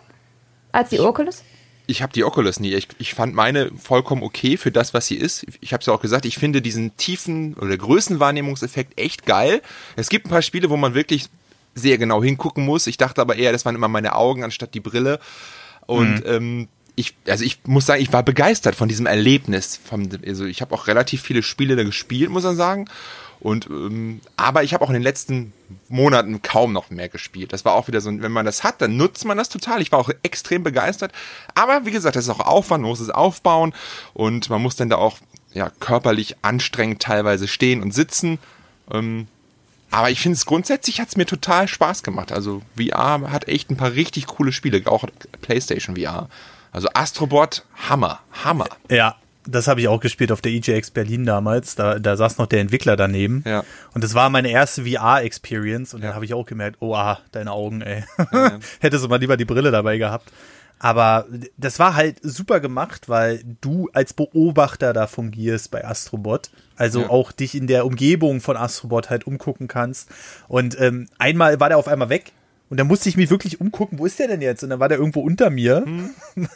als 0.72 0.88
die 0.90 0.98
Oculus? 0.98 1.42
Ich 1.42 1.57
habe 2.02 2.12
die 2.12 2.22
Oculus 2.22 2.60
nie. 2.60 2.74
Ich, 2.74 2.88
ich 2.98 3.14
fand 3.14 3.34
meine 3.34 3.70
vollkommen 3.82 4.22
okay 4.22 4.56
für 4.56 4.70
das, 4.70 4.94
was 4.94 5.06
sie 5.06 5.16
ist. 5.16 5.46
Ich 5.60 5.72
habe 5.72 5.80
es 5.80 5.86
ja 5.86 5.94
auch 5.94 6.02
gesagt, 6.02 6.26
ich 6.26 6.36
finde 6.36 6.60
diesen 6.60 6.96
tiefen 6.96 7.54
oder 7.54 7.76
Größenwahrnehmungseffekt 7.76 9.00
echt 9.00 9.26
geil. 9.26 9.62
Es 9.96 10.10
gibt 10.10 10.26
ein 10.26 10.30
paar 10.30 10.42
Spiele, 10.42 10.70
wo 10.70 10.76
man 10.76 10.94
wirklich 10.94 11.30
sehr 11.74 11.98
genau 11.98 12.22
hingucken 12.22 12.64
muss. 12.64 12.86
Ich 12.86 12.98
dachte 12.98 13.20
aber 13.20 13.36
eher, 13.36 13.52
das 13.52 13.64
waren 13.64 13.74
immer 13.74 13.88
meine 13.88 14.14
Augen 14.14 14.44
anstatt 14.44 14.74
die 14.74 14.80
Brille. 14.80 15.18
Und 15.86 16.24
ähm, 16.26 16.68
ich, 16.94 17.14
also 17.26 17.44
ich 17.44 17.60
muss 17.66 17.86
sagen, 17.86 18.02
ich 18.02 18.12
war 18.12 18.22
begeistert 18.22 18.74
von 18.74 18.88
diesem 18.88 19.06
Erlebnis. 19.06 19.80
Vom, 19.82 20.08
also 20.26 20.44
ich 20.44 20.60
habe 20.60 20.74
auch 20.74 20.88
relativ 20.88 21.22
viele 21.22 21.42
Spiele 21.42 21.76
da 21.76 21.84
gespielt, 21.84 22.30
muss 22.30 22.44
man 22.44 22.56
sagen. 22.56 22.86
Und 23.40 23.66
ähm, 23.66 24.20
aber 24.36 24.64
ich 24.64 24.74
habe 24.74 24.84
auch 24.84 24.88
in 24.88 24.94
den 24.94 25.02
letzten 25.02 25.52
Monaten 25.88 26.42
kaum 26.42 26.72
noch 26.72 26.90
mehr 26.90 27.08
gespielt. 27.08 27.52
Das 27.52 27.64
war 27.64 27.74
auch 27.74 27.86
wieder 27.88 28.00
so, 28.00 28.10
wenn 28.10 28.32
man 28.32 28.46
das 28.46 28.64
hat, 28.64 28.80
dann 28.82 28.96
nutzt 28.96 29.24
man 29.24 29.36
das 29.36 29.48
total. 29.48 29.80
Ich 29.80 29.92
war 29.92 29.98
auch 29.98 30.10
extrem 30.22 30.62
begeistert. 30.62 31.12
Aber 31.54 31.84
wie 31.86 31.90
gesagt, 31.90 32.16
das 32.16 32.24
ist 32.24 32.30
auch 32.30 32.40
Aufwand, 32.40 32.82
man 32.82 32.90
muss 32.90 33.00
es 33.00 33.10
aufbauen 33.10 33.74
und 34.14 34.50
man 34.50 34.60
muss 34.60 34.76
dann 34.76 34.90
da 34.90 34.96
auch 34.96 35.18
ja 35.52 35.70
körperlich 35.80 36.36
anstrengend 36.42 37.00
teilweise 37.00 37.46
stehen 37.46 37.82
und 37.82 37.94
sitzen. 37.94 38.38
Ähm, 38.90 39.28
aber 39.90 40.10
ich 40.10 40.20
finde 40.20 40.36
es 40.36 40.44
grundsätzlich 40.44 41.00
hat 41.00 41.08
es 41.08 41.16
mir 41.16 41.26
total 41.26 41.68
Spaß 41.68 42.02
gemacht. 42.02 42.32
Also 42.32 42.62
VR 42.76 43.30
hat 43.30 43.48
echt 43.48 43.70
ein 43.70 43.76
paar 43.76 43.92
richtig 43.92 44.26
coole 44.26 44.52
Spiele, 44.52 44.82
auch 44.86 45.04
PlayStation 45.40 45.96
VR. 45.96 46.28
Also 46.72 46.88
Astrobot, 46.92 47.64
Hammer, 47.88 48.20
Hammer. 48.44 48.68
Ja, 48.90 49.16
das 49.50 49.66
habe 49.68 49.80
ich 49.80 49.88
auch 49.88 50.00
gespielt 50.00 50.30
auf 50.32 50.40
der 50.40 50.52
EJX 50.52 50.90
Berlin 50.90 51.24
damals. 51.24 51.74
Da, 51.74 51.98
da 51.98 52.16
saß 52.16 52.38
noch 52.38 52.46
der 52.46 52.60
Entwickler 52.60 52.96
daneben. 52.96 53.42
Ja. 53.46 53.64
Und 53.94 54.04
das 54.04 54.14
war 54.14 54.30
meine 54.30 54.50
erste 54.50 54.84
VR-Experience. 54.84 55.94
Und 55.94 56.02
dann 56.02 56.10
Ja. 56.10 56.14
habe 56.14 56.24
ich 56.24 56.34
auch 56.34 56.46
gemerkt, 56.46 56.76
oh, 56.80 56.94
ah, 56.94 57.18
deine 57.32 57.52
Augen, 57.52 57.80
ey. 57.82 58.04
Hättest 58.80 59.04
du 59.04 59.08
mal 59.08 59.18
lieber 59.18 59.36
die 59.36 59.44
Brille 59.44 59.70
dabei 59.70 59.98
gehabt. 59.98 60.30
Aber 60.80 61.26
das 61.56 61.80
war 61.80 61.96
halt 61.96 62.18
super 62.22 62.60
gemacht, 62.60 63.08
weil 63.08 63.42
du 63.60 63.88
als 63.92 64.14
Beobachter 64.14 64.92
da 64.92 65.08
fungierst 65.08 65.72
bei 65.72 65.84
Astrobot. 65.84 66.50
Also 66.76 67.00
Ja. 67.02 67.10
auch 67.10 67.32
dich 67.32 67.56
in 67.56 67.66
der 67.66 67.84
Umgebung 67.84 68.40
von 68.40 68.56
Astrobot 68.56 69.10
halt 69.10 69.26
umgucken 69.26 69.66
kannst. 69.66 70.08
Und 70.46 70.80
ähm, 70.80 71.08
einmal 71.18 71.58
war 71.58 71.68
der 71.68 71.78
auf 71.78 71.88
einmal 71.88 72.10
weg. 72.10 72.32
Und 72.70 72.78
da 72.78 72.84
musste 72.84 73.08
ich 73.08 73.16
mich 73.16 73.30
wirklich 73.30 73.60
umgucken, 73.60 73.98
wo 73.98 74.04
ist 74.06 74.18
der 74.18 74.28
denn 74.28 74.42
jetzt? 74.42 74.62
Und 74.62 74.70
dann 74.70 74.78
war 74.78 74.88
der 74.88 74.98
irgendwo 74.98 75.20
unter 75.20 75.50
mir, 75.50 75.82
Hm. 75.84 76.10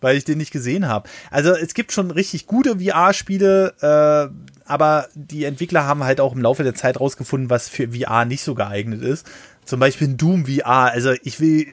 weil 0.00 0.16
ich 0.16 0.24
den 0.24 0.38
nicht 0.38 0.52
gesehen 0.52 0.88
habe. 0.88 1.08
Also 1.30 1.50
es 1.52 1.74
gibt 1.74 1.92
schon 1.92 2.10
richtig 2.10 2.46
gute 2.46 2.78
VR-Spiele, 2.80 3.74
äh, 3.80 4.50
aber 4.70 5.08
die 5.14 5.44
Entwickler 5.44 5.84
haben 5.84 6.04
halt 6.04 6.20
auch 6.20 6.34
im 6.34 6.42
Laufe 6.42 6.62
der 6.62 6.74
Zeit 6.74 7.00
rausgefunden, 7.00 7.50
was 7.50 7.68
für 7.68 7.88
VR 7.88 8.24
nicht 8.24 8.42
so 8.42 8.54
geeignet 8.54 9.02
ist. 9.02 9.26
Zum 9.64 9.80
Beispiel 9.80 10.08
ein 10.08 10.16
Doom 10.16 10.46
VR. 10.46 10.92
Also 10.92 11.12
ich 11.22 11.40
will, 11.40 11.66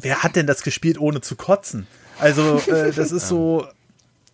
wer 0.00 0.22
hat 0.22 0.36
denn 0.36 0.46
das 0.46 0.62
gespielt, 0.62 0.98
ohne 0.98 1.20
zu 1.20 1.36
kotzen? 1.36 1.86
Also 2.18 2.62
äh, 2.66 2.92
das 2.92 3.12
ist 3.12 3.28
so, 3.28 3.66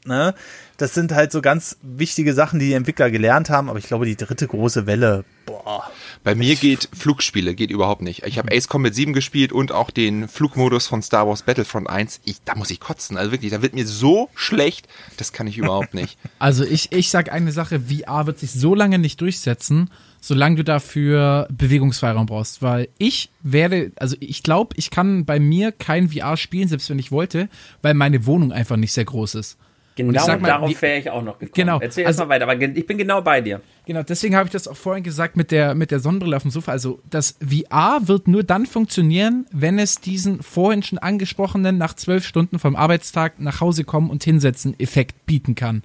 ne? 0.05 0.35
Das 0.81 0.95
sind 0.95 1.13
halt 1.13 1.31
so 1.31 1.43
ganz 1.43 1.77
wichtige 1.83 2.33
Sachen, 2.33 2.59
die 2.59 2.69
die 2.69 2.73
Entwickler 2.73 3.11
gelernt 3.11 3.51
haben. 3.51 3.69
Aber 3.69 3.79
ich 3.79 3.85
glaube, 3.87 4.07
die 4.07 4.17
dritte 4.17 4.47
große 4.47 4.87
Welle, 4.87 5.27
boah. 5.45 5.91
Bei 6.25 6.35
mir 6.35 6.57
geht 6.57 6.89
Flugspiele, 6.97 7.55
geht 7.55 7.71
überhaupt 7.71 8.01
nicht. 8.01 8.23
Ich 8.25 8.39
habe 8.39 8.51
Ace 8.51 8.67
Combat 8.67 8.95
7 8.95 9.13
gespielt 9.13 9.53
und 9.53 9.73
auch 9.73 9.91
den 9.91 10.27
Flugmodus 10.27 10.87
von 10.87 11.03
Star 11.03 11.29
Wars 11.29 11.43
Battlefront 11.43 11.91
1. 11.91 12.23
Ich, 12.25 12.43
da 12.47 12.55
muss 12.55 12.71
ich 12.71 12.81
kotzen. 12.81 13.19
Also 13.19 13.31
wirklich, 13.31 13.51
da 13.51 13.61
wird 13.61 13.75
mir 13.75 13.87
so 13.87 14.31
schlecht, 14.35 14.89
das 15.19 15.35
kann 15.35 15.47
ich 15.47 15.59
überhaupt 15.59 15.93
nicht. 15.93 16.17
Also 16.39 16.65
ich, 16.65 16.93
ich 16.93 17.11
sag 17.11 17.31
eine 17.31 17.53
Sache, 17.53 17.81
VR 17.81 18.27
wird 18.27 18.39
sich 18.39 18.53
so 18.53 18.75
lange 18.75 18.99
nicht 18.99 19.21
durchsetzen, 19.21 19.91
solange 20.21 20.57
du 20.57 20.65
dafür 20.65 21.47
Bewegungsfreiraum 21.51 22.25
brauchst. 22.25 22.63
Weil 22.63 22.89
ich 22.97 23.31
werde, 23.43 23.93
also 23.97 24.17
ich 24.21 24.43
glaube, 24.43 24.75
ich 24.79 24.91
kann 24.91 25.27
bei 25.27 25.39
mir 25.39 25.73
kein 25.73 26.09
VR 26.09 26.39
spielen, 26.39 26.69
selbst 26.69 26.89
wenn 26.89 26.99
ich 26.99 27.13
wollte, 27.13 27.51
weil 27.83 27.93
meine 27.93 28.25
Wohnung 28.25 28.53
einfach 28.53 28.77
nicht 28.77 28.93
sehr 28.93 29.05
groß 29.05 29.35
ist. 29.35 29.59
Und 30.09 30.13
Genau 30.15 30.25
ich 30.25 30.27
sag 30.27 30.41
mal, 30.41 30.49
darauf 30.49 30.83
wäre 30.83 30.99
ich 30.99 31.11
auch 31.11 31.23
noch 31.23 31.39
gekommen. 31.39 31.53
Genau, 31.55 31.79
Erzähl 31.81 32.07
also- 32.07 32.21
erst 32.23 32.29
mal 32.29 32.35
weiter, 32.35 32.49
aber 32.49 32.61
ich 32.61 32.87
bin 32.87 32.99
genau 32.99 33.21
bei 33.23 33.41
dir. 33.41 33.61
Genau, 33.87 34.03
deswegen 34.03 34.37
habe 34.37 34.47
ich 34.47 34.53
das 34.53 34.69
auch 34.69 34.77
vorhin 34.77 35.03
gesagt 35.03 35.37
mit 35.37 35.51
der, 35.51 35.75
mit 35.75 35.91
der 35.91 36.01
Sonnenbrille 36.01 36.37
auf 36.37 36.43
dem 36.43 36.51
Sofa. 36.51 36.73
Also 36.73 37.01
das 37.11 37.37
VR 37.41 38.01
wird 38.05 38.29
nur 38.29 38.45
dann 38.45 38.67
funktionieren, 38.67 39.47
wenn 39.53 39.79
es 39.79 40.01
diesen 40.01 40.43
vorhin 40.43 40.83
schon 40.83 40.99
angesprochenen 40.99 41.79
nach 41.79 41.95
zwölf 41.95 42.25
Stunden 42.25 42.59
vom 42.59 42.77
Arbeitstag 42.77 43.41
nach 43.41 43.61
Hause 43.61 43.85
kommen 43.85 44.11
und 44.11 44.25
hinsetzen 44.25 44.79
Effekt 44.79 45.27
bieten 45.27 45.55
kann. 45.55 45.83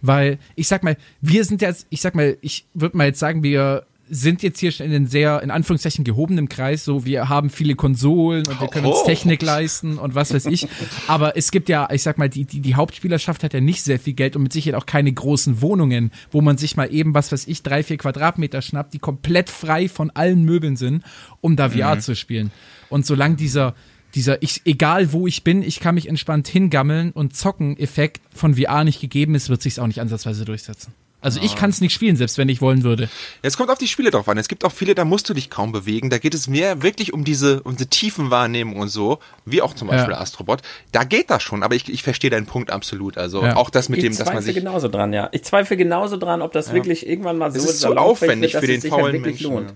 Weil 0.00 0.38
ich 0.54 0.68
sag 0.68 0.82
mal, 0.82 0.96
wir 1.20 1.44
sind 1.44 1.62
jetzt, 1.62 1.86
ich 1.90 2.00
sag 2.00 2.14
mal, 2.14 2.36
ich 2.40 2.66
würde 2.74 2.96
mal 2.96 3.06
jetzt 3.06 3.18
sagen, 3.18 3.42
wir 3.42 3.84
sind 4.10 4.42
jetzt 4.42 4.60
hier 4.60 4.72
schon 4.72 4.86
in 4.86 4.92
den 4.92 5.06
sehr, 5.06 5.42
in 5.42 5.50
Anführungszeichen, 5.50 6.04
gehobenen 6.04 6.48
Kreis, 6.48 6.84
so 6.84 7.04
wir 7.04 7.28
haben 7.28 7.50
viele 7.50 7.74
Konsolen 7.74 8.46
und 8.46 8.60
wir 8.60 8.68
können 8.68 8.86
uns 8.86 8.98
Oh. 9.02 9.06
Technik 9.06 9.42
leisten 9.42 9.98
und 9.98 10.14
was 10.14 10.32
weiß 10.32 10.46
ich. 10.46 10.66
Aber 11.06 11.36
es 11.36 11.50
gibt 11.50 11.68
ja, 11.68 11.88
ich 11.92 12.02
sag 12.02 12.18
mal, 12.18 12.28
die, 12.28 12.44
die, 12.44 12.60
die 12.60 12.74
Hauptspielerschaft 12.74 13.44
hat 13.44 13.54
ja 13.54 13.60
nicht 13.60 13.82
sehr 13.82 13.98
viel 13.98 14.14
Geld 14.14 14.36
und 14.36 14.42
mit 14.42 14.52
Sicherheit 14.52 14.80
auch 14.80 14.86
keine 14.86 15.12
großen 15.12 15.60
Wohnungen, 15.60 16.10
wo 16.30 16.40
man 16.40 16.58
sich 16.58 16.76
mal 16.76 16.92
eben, 16.92 17.14
was 17.14 17.32
weiß 17.32 17.46
ich, 17.46 17.62
drei, 17.62 17.82
vier 17.82 17.96
Quadratmeter 17.96 18.62
schnappt, 18.62 18.94
die 18.94 18.98
komplett 18.98 19.50
frei 19.50 19.88
von 19.88 20.10
allen 20.10 20.44
Möbeln 20.44 20.76
sind, 20.76 21.04
um 21.40 21.56
da 21.56 21.70
VR 21.70 22.00
zu 22.00 22.16
spielen. 22.16 22.50
Und 22.88 23.06
solange 23.06 23.36
dieser, 23.36 23.74
dieser, 24.14 24.42
ich, 24.42 24.62
egal 24.64 25.12
wo 25.12 25.26
ich 25.26 25.44
bin, 25.44 25.62
ich 25.62 25.80
kann 25.80 25.94
mich 25.94 26.08
entspannt 26.08 26.48
hingammeln 26.48 27.12
und 27.12 27.36
zocken 27.36 27.78
Effekt 27.78 28.20
von 28.34 28.54
VR 28.54 28.84
nicht 28.84 29.00
gegeben 29.00 29.34
ist, 29.34 29.48
wird 29.48 29.62
sich's 29.62 29.78
auch 29.78 29.86
nicht 29.86 30.00
ansatzweise 30.00 30.44
durchsetzen. 30.44 30.92
Also 31.20 31.40
ich 31.42 31.56
kann 31.56 31.70
es 31.70 31.80
nicht 31.80 31.92
spielen, 31.92 32.14
selbst 32.16 32.38
wenn 32.38 32.48
ich 32.48 32.60
wollen 32.60 32.84
würde. 32.84 33.08
Es 33.42 33.56
kommt 33.56 33.70
auf 33.70 33.78
die 33.78 33.88
Spiele 33.88 34.12
drauf 34.12 34.28
an. 34.28 34.38
Es 34.38 34.46
gibt 34.46 34.64
auch 34.64 34.70
viele, 34.70 34.94
da 34.94 35.04
musst 35.04 35.28
du 35.28 35.34
dich 35.34 35.50
kaum 35.50 35.72
bewegen. 35.72 36.10
Da 36.10 36.18
geht 36.18 36.32
es 36.32 36.46
mehr 36.46 36.82
wirklich 36.82 37.12
um 37.12 37.24
diese, 37.24 37.60
um 37.64 37.74
diese 37.76 37.88
Tiefenwahrnehmung 37.88 38.76
und 38.78 38.88
so, 38.88 39.18
wie 39.44 39.60
auch 39.60 39.74
zum 39.74 39.88
Beispiel 39.88 40.12
Ja. 40.14 40.20
Astrobot. 40.20 40.62
Da 40.92 41.02
geht 41.02 41.28
das 41.30 41.42
schon, 41.42 41.62
aber 41.64 41.74
ich, 41.74 41.88
ich 41.88 42.04
verstehe 42.04 42.30
deinen 42.30 42.46
Punkt 42.46 42.70
absolut. 42.70 43.18
Also 43.18 43.42
Ja. 43.42 43.56
auch 43.56 43.70
das 43.70 43.88
mit 43.88 43.98
ich 43.98 44.04
dem, 44.04 44.12
dass 44.12 44.18
zweifle 44.18 44.34
man 44.34 44.42
sich. 44.44 44.54
genauso 44.54 44.86
dran, 44.88 45.12
ja. 45.12 45.28
Ich 45.32 45.42
zweifle 45.42 45.76
genauso 45.76 46.16
dran, 46.18 46.40
ob 46.40 46.52
das 46.52 46.72
wirklich 46.72 47.06
irgendwann 47.06 47.36
mal 47.36 47.50
so 47.50 47.58
Es 47.58 47.64
ist 47.64 47.80
so 47.80 47.88
salonfähig 47.88 48.10
aufwendig 48.30 48.52
dass 48.52 48.60
für 48.60 48.66
den 48.68 48.80
sich 48.80 48.92
halt 48.92 49.00
faulen 49.00 49.12
wirklich 49.14 49.40
Menschen, 49.40 49.52
lohnt. 49.54 49.72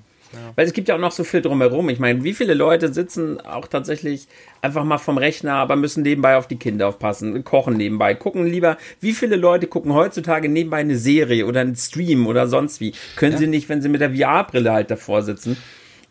Weil 0.57 0.67
es 0.67 0.73
gibt 0.73 0.89
ja 0.89 0.95
auch 0.95 1.01
noch 1.01 1.13
so 1.13 1.25
viel 1.25 1.43
drumherum. 1.43 1.89
Ich 1.89 1.99
meine, 1.99 2.25
wie 2.25 2.33
viele 2.33 2.55
Leute 2.55 2.93
sitzen 2.93 3.41
auch 3.41 3.67
tatsächlich 3.67 4.29
einfach 4.61 4.85
mal 4.85 4.99
vom 4.99 5.19
Rechner, 5.19 5.55
aber 5.55 5.77
müssen 5.77 6.03
nebenbei 6.03 6.37
auf 6.37 6.47
die 6.47 6.59
Kinder 6.59 6.89
aufpassen, 6.89 7.45
kochen 7.45 7.77
nebenbei, 7.77 8.15
gucken 8.15 8.47
lieber, 8.47 8.79
wie 9.01 9.13
viele 9.13 9.37
Leute 9.37 9.67
gucken 9.67 9.93
heutzutage 9.93 10.49
nebenbei 10.49 10.79
eine 10.79 10.97
Serie 10.97 11.47
oder 11.47 11.61
einen 11.61 11.77
Stream 11.77 12.27
oder 12.27 12.47
sonst 12.47 12.81
wie. 12.81 12.95
Können 13.17 13.37
sie 13.37 13.47
nicht, 13.47 13.69
wenn 13.69 13.83
sie 13.83 13.89
mit 13.89 14.01
der 14.01 14.15
VR-Brille 14.15 14.73
halt 14.73 14.91
davor 14.91 15.23
sitzen. 15.23 15.57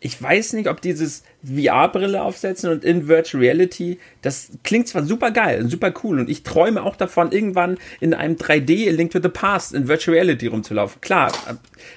Ich 0.04 0.20
weiß 0.20 0.54
nicht, 0.54 0.68
ob 0.68 0.80
dieses 0.80 1.22
VR-Brille 1.44 2.22
aufsetzen 2.22 2.70
und 2.70 2.84
in 2.84 3.06
Virtual 3.06 3.40
Reality, 3.40 4.00
das 4.20 4.50
klingt 4.64 4.88
zwar 4.88 5.04
super 5.04 5.30
geil 5.30 5.62
und 5.62 5.68
super 5.68 5.94
cool 6.02 6.18
und 6.18 6.28
ich 6.28 6.42
träume 6.42 6.82
auch 6.82 6.96
davon, 6.96 7.30
irgendwann 7.30 7.78
in 8.00 8.12
einem 8.12 8.34
3D 8.34 8.88
A 8.88 8.92
Link 8.92 9.12
to 9.12 9.20
the 9.22 9.28
Past 9.28 9.72
in 9.72 9.86
Virtual 9.86 10.16
Reality 10.16 10.48
rumzulaufen. 10.48 11.00
Klar, 11.00 11.30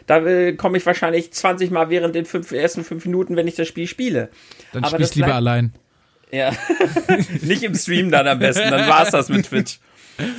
da 0.05 0.23
äh, 0.23 0.53
komme 0.53 0.77
ich 0.77 0.85
wahrscheinlich 0.85 1.33
20 1.33 1.71
Mal 1.71 1.89
während 1.89 2.13
den 2.13 2.25
fünf, 2.25 2.51
ersten 2.51 2.83
fünf 2.83 3.05
Minuten, 3.05 3.35
wenn 3.35 3.47
ich 3.47 3.55
das 3.55 3.67
Spiel 3.67 3.87
spiele. 3.87 4.29
Dann 4.71 4.83
Aber 4.83 4.97
spielst 4.97 5.15
lieber 5.15 5.33
allein. 5.33 5.73
Ja, 6.31 6.51
nicht 7.41 7.63
im 7.63 7.73
Stream 7.73 8.11
dann 8.11 8.27
am 8.27 8.37
besten, 8.37 8.69
dann 8.69 8.87
war's 8.87 9.09
das 9.09 9.29
mit 9.29 9.47
Twitch. 9.47 9.79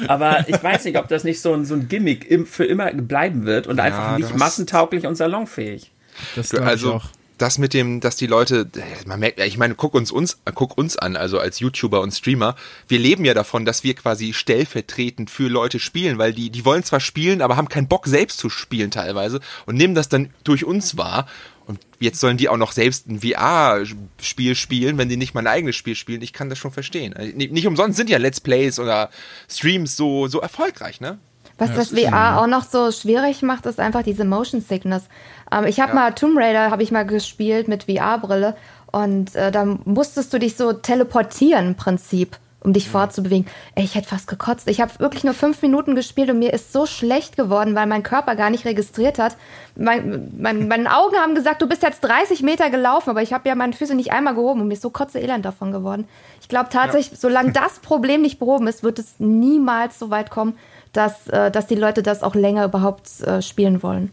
Aber 0.06 0.44
ich 0.48 0.62
weiß 0.62 0.84
nicht, 0.84 0.98
ob 0.98 1.08
das 1.08 1.24
nicht 1.24 1.40
so 1.40 1.52
ein, 1.52 1.64
so 1.64 1.74
ein 1.74 1.88
Gimmick 1.88 2.30
im, 2.30 2.46
für 2.46 2.64
immer 2.64 2.92
bleiben 2.92 3.44
wird 3.44 3.66
und 3.66 3.80
einfach 3.80 4.16
du 4.16 4.22
nicht 4.22 4.36
massentauglich 4.36 5.04
und 5.06 5.16
salonfähig. 5.16 5.90
Das 6.36 6.50
Du, 6.50 6.58
also 6.58 6.88
ich 6.88 6.94
auch. 6.94 7.08
Das 7.38 7.58
mit 7.58 7.74
dem, 7.74 8.00
dass 8.00 8.16
die 8.16 8.26
Leute, 8.26 8.68
man 9.04 9.20
merkt, 9.20 9.40
ich 9.40 9.58
meine, 9.58 9.74
guck 9.74 9.94
uns 9.94 10.10
uns, 10.10 10.38
guck 10.54 10.78
uns 10.78 10.96
an, 10.96 11.16
also 11.16 11.38
als 11.38 11.60
YouTuber 11.60 12.00
und 12.00 12.12
Streamer. 12.12 12.56
Wir 12.88 12.98
leben 12.98 13.24
ja 13.24 13.34
davon, 13.34 13.64
dass 13.64 13.84
wir 13.84 13.94
quasi 13.94 14.32
stellvertretend 14.32 15.30
für 15.30 15.48
Leute 15.48 15.78
spielen, 15.78 16.18
weil 16.18 16.32
die, 16.32 16.50
die 16.50 16.64
wollen 16.64 16.82
zwar 16.82 17.00
spielen, 17.00 17.42
aber 17.42 17.56
haben 17.56 17.68
keinen 17.68 17.88
Bock 17.88 18.06
selbst 18.06 18.38
zu 18.38 18.48
spielen 18.48 18.90
teilweise 18.90 19.40
und 19.66 19.76
nehmen 19.76 19.94
das 19.94 20.08
dann 20.08 20.30
durch 20.44 20.64
uns 20.64 20.96
wahr. 20.96 21.26
Und 21.66 21.80
jetzt 21.98 22.20
sollen 22.20 22.36
die 22.36 22.48
auch 22.48 22.56
noch 22.56 22.72
selbst 22.72 23.08
ein 23.08 23.20
VR-Spiel 23.20 24.54
spielen, 24.54 24.98
wenn 24.98 25.08
die 25.08 25.16
nicht 25.16 25.34
mal 25.34 25.40
ein 25.40 25.46
eigenes 25.48 25.74
Spiel 25.74 25.96
spielen. 25.96 26.22
Ich 26.22 26.32
kann 26.32 26.48
das 26.48 26.58
schon 26.58 26.70
verstehen. 26.70 27.14
Nicht 27.34 27.52
nicht 27.52 27.66
umsonst 27.66 27.96
sind 27.96 28.08
ja 28.08 28.18
Let's 28.18 28.40
Plays 28.40 28.78
oder 28.78 29.10
Streams 29.48 29.96
so, 29.96 30.28
so 30.28 30.40
erfolgreich, 30.40 31.00
ne? 31.00 31.18
Was 31.58 31.72
das 31.74 31.88
VR 31.90 32.40
auch 32.40 32.46
noch 32.46 32.64
so 32.64 32.90
schwierig 32.92 33.42
macht, 33.42 33.64
ist 33.66 33.80
einfach 33.80 34.02
diese 34.02 34.24
Motion 34.24 34.60
Sickness. 34.60 35.04
Ähm, 35.50 35.64
ich 35.64 35.80
habe 35.80 35.90
Ja. 35.90 35.94
mal 35.94 36.12
Tomb 36.12 36.36
Raider 36.38 36.70
habe 36.70 36.82
ich 36.82 36.90
mal 36.92 37.06
gespielt 37.06 37.66
mit 37.68 37.84
VR-Brille 37.84 38.54
und 38.92 39.34
äh, 39.34 39.50
da 39.50 39.64
musstest 39.84 40.32
du 40.34 40.38
dich 40.38 40.56
so 40.56 40.72
teleportieren 40.74 41.68
im 41.68 41.74
Prinzip, 41.74 42.36
um 42.60 42.72
dich 42.74 42.88
fortzubewegen. 42.90 43.46
Ey, 43.74 43.84
ich 43.84 43.94
hätte 43.94 44.08
fast 44.08 44.26
gekotzt. 44.28 44.68
Ich 44.68 44.80
habe 44.82 44.92
wirklich 44.98 45.24
nur 45.24 45.32
fünf 45.34 45.62
Minuten 45.62 45.94
gespielt 45.94 46.28
und 46.30 46.38
mir 46.40 46.52
ist 46.52 46.72
so 46.74 46.84
schlecht 46.84 47.36
geworden, 47.36 47.74
weil 47.74 47.86
mein 47.86 48.02
Körper 48.02 48.36
gar 48.36 48.50
nicht 48.50 48.64
registriert 48.66 49.18
hat. 49.18 49.36
Mein, 49.76 50.32
mein, 50.38 50.68
meine 50.72 50.94
Augen 50.94 51.16
haben 51.16 51.34
gesagt, 51.34 51.62
du 51.62 51.68
bist 51.68 51.82
jetzt 51.82 52.00
30 52.02 52.42
Meter 52.42 52.68
gelaufen, 52.68 53.08
aber 53.10 53.22
ich 53.22 53.32
habe 53.32 53.48
ja 53.48 53.54
meine 53.54 53.72
Füße 53.72 53.94
nicht 53.94 54.12
einmal 54.12 54.34
gehoben 54.34 54.60
und 54.60 54.68
mir 54.68 54.74
ist 54.74 54.82
so 54.82 54.90
kotze 54.90 55.20
elend 55.20 55.44
davon 55.46 55.72
geworden. 55.72 56.06
Ich 56.42 56.48
glaube 56.48 56.68
tatsächlich, 56.70 57.18
solange 57.18 57.52
das 57.62 57.78
Problem 57.78 58.20
nicht 58.20 58.38
behoben 58.38 58.66
ist, 58.66 58.82
wird 58.82 58.98
es 58.98 59.14
niemals 59.18 59.98
so 59.98 60.10
weit 60.10 60.28
kommen, 60.30 60.58
dass, 60.96 61.28
äh, 61.28 61.50
dass 61.50 61.66
die 61.66 61.74
Leute 61.74 62.02
das 62.02 62.22
auch 62.22 62.34
länger 62.34 62.64
überhaupt 62.64 63.20
äh, 63.22 63.42
spielen 63.42 63.82
wollen. 63.82 64.12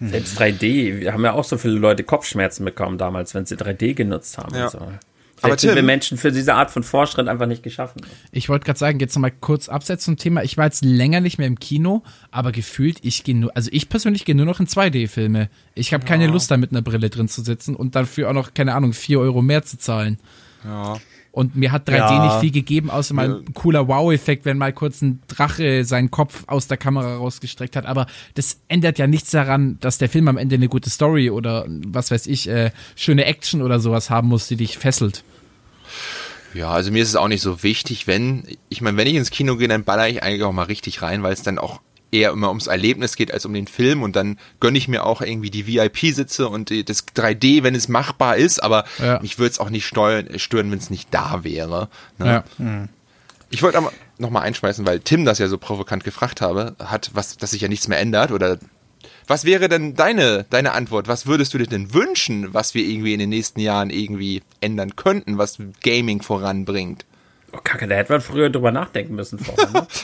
Selbst 0.00 0.38
3D, 0.40 1.00
wir 1.00 1.12
haben 1.12 1.24
ja 1.24 1.32
auch 1.32 1.44
so 1.44 1.56
viele 1.56 1.74
Leute 1.74 2.02
Kopfschmerzen 2.02 2.64
bekommen 2.64 2.98
damals, 2.98 3.34
wenn 3.34 3.46
sie 3.46 3.56
3D 3.56 3.94
genutzt 3.94 4.38
haben. 4.38 4.54
Ja. 4.54 4.64
Und 4.64 4.70
so. 4.70 4.78
Aber 5.42 5.58
sind 5.58 5.70
Tim- 5.70 5.76
wir 5.76 5.82
Menschen 5.82 6.16
für 6.16 6.32
diese 6.32 6.54
Art 6.54 6.70
von 6.70 6.82
Fortschritt 6.82 7.28
einfach 7.28 7.46
nicht 7.46 7.62
geschaffen. 7.62 8.00
Ich 8.32 8.48
wollte 8.48 8.64
gerade 8.64 8.78
sagen, 8.78 8.98
jetzt 8.98 9.14
nochmal 9.14 9.32
kurz 9.40 9.68
abseits 9.68 10.04
zum 10.04 10.16
Thema. 10.16 10.42
Ich 10.42 10.56
war 10.56 10.64
jetzt 10.64 10.84
länger 10.84 11.20
nicht 11.20 11.38
mehr 11.38 11.46
im 11.46 11.58
Kino, 11.58 12.02
aber 12.30 12.50
gefühlt, 12.50 12.98
ich 13.02 13.24
gehe 13.24 13.36
nur, 13.36 13.54
also 13.54 13.68
ich 13.72 13.88
persönlich 13.88 14.24
gehe 14.24 14.34
nur 14.34 14.46
noch 14.46 14.60
in 14.60 14.66
2D-Filme. 14.66 15.48
Ich 15.74 15.92
habe 15.92 16.04
keine 16.04 16.28
Lust, 16.28 16.50
da 16.50 16.56
mit 16.56 16.70
einer 16.70 16.82
Brille 16.82 17.10
drin 17.10 17.28
zu 17.28 17.42
sitzen 17.42 17.76
und 17.76 17.94
dafür 17.94 18.30
auch 18.30 18.34
noch, 18.34 18.54
keine 18.54 18.74
Ahnung, 18.74 18.92
4 18.92 19.20
Euro 19.20 19.42
mehr 19.42 19.62
zu 19.62 19.76
zahlen. 19.78 20.18
Ja. 20.64 20.96
Und 21.34 21.56
mir 21.56 21.72
hat 21.72 21.88
3D 21.88 21.96
Ja. 22.14 22.18
nicht 22.22 22.36
viel 22.36 22.52
gegeben, 22.52 22.90
außer 22.90 23.12
mal 23.12 23.38
ein 23.44 23.54
cooler 23.54 23.88
Wow-Effekt, 23.88 24.44
wenn 24.44 24.56
mal 24.56 24.72
kurz 24.72 25.02
ein 25.02 25.20
Drache 25.26 25.84
seinen 25.84 26.12
Kopf 26.12 26.44
aus 26.46 26.68
der 26.68 26.76
Kamera 26.76 27.16
rausgestreckt 27.16 27.74
hat. 27.74 27.86
Aber 27.86 28.06
das 28.34 28.60
ändert 28.68 29.00
ja 29.00 29.08
nichts 29.08 29.32
daran, 29.32 29.76
dass 29.80 29.98
der 29.98 30.08
Film 30.08 30.28
am 30.28 30.36
Ende 30.36 30.54
eine 30.54 30.68
gute 30.68 30.90
Story 30.90 31.30
oder 31.30 31.66
was 31.68 32.12
weiß 32.12 32.28
ich, 32.28 32.48
äh, 32.48 32.70
schöne 32.94 33.24
Action 33.24 33.62
oder 33.62 33.80
sowas 33.80 34.10
haben 34.10 34.28
muss, 34.28 34.46
die 34.46 34.54
dich 34.54 34.78
fesselt. 34.78 35.24
Ja, 36.54 36.70
also 36.70 36.92
mir 36.92 37.02
ist 37.02 37.08
es 37.08 37.16
auch 37.16 37.26
nicht 37.26 37.42
so 37.42 37.64
wichtig, 37.64 38.06
wenn, 38.06 38.44
ich 38.68 38.80
meine, 38.80 38.96
wenn 38.96 39.08
ich 39.08 39.16
ins 39.16 39.30
Kino 39.30 39.56
gehe, 39.56 39.66
dann 39.66 39.82
baller 39.82 40.08
ich 40.08 40.22
eigentlich 40.22 40.44
auch 40.44 40.52
mal 40.52 40.62
richtig 40.62 41.02
rein, 41.02 41.24
weil 41.24 41.32
es 41.32 41.42
dann 41.42 41.58
auch 41.58 41.80
eher 42.14 42.30
immer 42.30 42.48
ums 42.48 42.68
Erlebnis 42.68 43.16
geht 43.16 43.32
als 43.32 43.44
um 43.44 43.52
den 43.52 43.66
Film 43.66 44.02
und 44.02 44.14
dann 44.16 44.38
gönne 44.60 44.78
ich 44.78 44.88
mir 44.88 45.04
auch 45.04 45.20
irgendwie 45.20 45.50
die 45.50 45.66
VIP-Sitze 45.66 46.48
und 46.48 46.70
das 46.88 47.06
3D, 47.08 47.62
wenn 47.62 47.74
es 47.74 47.88
machbar 47.88 48.36
ist, 48.36 48.62
aber 48.62 48.84
Ja. 48.98 49.20
mich 49.20 49.38
würde 49.38 49.50
es 49.50 49.58
auch 49.58 49.70
nicht 49.70 49.86
stören, 49.86 50.28
wenn 50.70 50.78
es 50.78 50.90
nicht 50.90 51.08
da 51.12 51.44
wäre. 51.44 51.88
Ne? 52.18 52.44
Ja. 52.58 52.88
Ich 53.50 53.62
wollte 53.62 53.78
aber 53.78 53.92
noch 54.18 54.30
mal 54.30 54.40
einschmeißen, 54.40 54.86
weil 54.86 55.00
Tim 55.00 55.24
das 55.24 55.38
ja 55.38 55.48
so 55.48 55.58
provokant 55.58 56.04
gefragt 56.04 56.40
habe, 56.40 56.76
hat, 56.78 57.10
was, 57.14 57.36
dass 57.36 57.50
sich 57.50 57.60
ja 57.62 57.68
nichts 57.68 57.88
mehr 57.88 57.98
ändert 57.98 58.30
oder 58.32 58.58
was 59.26 59.44
wäre 59.44 59.68
denn 59.68 59.94
deine, 59.94 60.44
deine 60.50 60.72
Antwort? 60.72 61.08
Was 61.08 61.26
würdest 61.26 61.54
du 61.54 61.58
dir 61.58 61.66
denn 61.66 61.94
wünschen, 61.94 62.52
was 62.52 62.74
wir 62.74 62.84
irgendwie 62.84 63.14
in 63.14 63.18
den 63.20 63.30
nächsten 63.30 63.58
Jahren 63.60 63.90
irgendwie 63.90 64.42
ändern 64.60 64.96
könnten, 64.96 65.38
was 65.38 65.58
Gaming 65.82 66.20
voranbringt? 66.22 67.04
Oh, 67.54 67.60
Kacke, 67.62 67.86
da 67.86 67.94
hätte 67.94 68.12
man 68.12 68.20
früher 68.20 68.50
drüber 68.50 68.72
nachdenken 68.72 69.14
müssen 69.14 69.38
vorher. 69.38 69.70
Ne? 69.70 69.86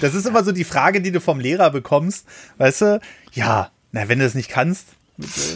Das 0.00 0.14
ist 0.14 0.26
immer 0.26 0.44
so 0.44 0.52
die 0.52 0.64
Frage, 0.64 1.00
die 1.00 1.10
du 1.10 1.20
vom 1.20 1.40
Lehrer 1.40 1.70
bekommst. 1.70 2.26
Weißt 2.58 2.82
du, 2.82 3.00
ja, 3.32 3.70
na, 3.92 4.08
wenn 4.08 4.18
du 4.20 4.24
das 4.24 4.34
nicht 4.34 4.48
kannst, 4.48 4.86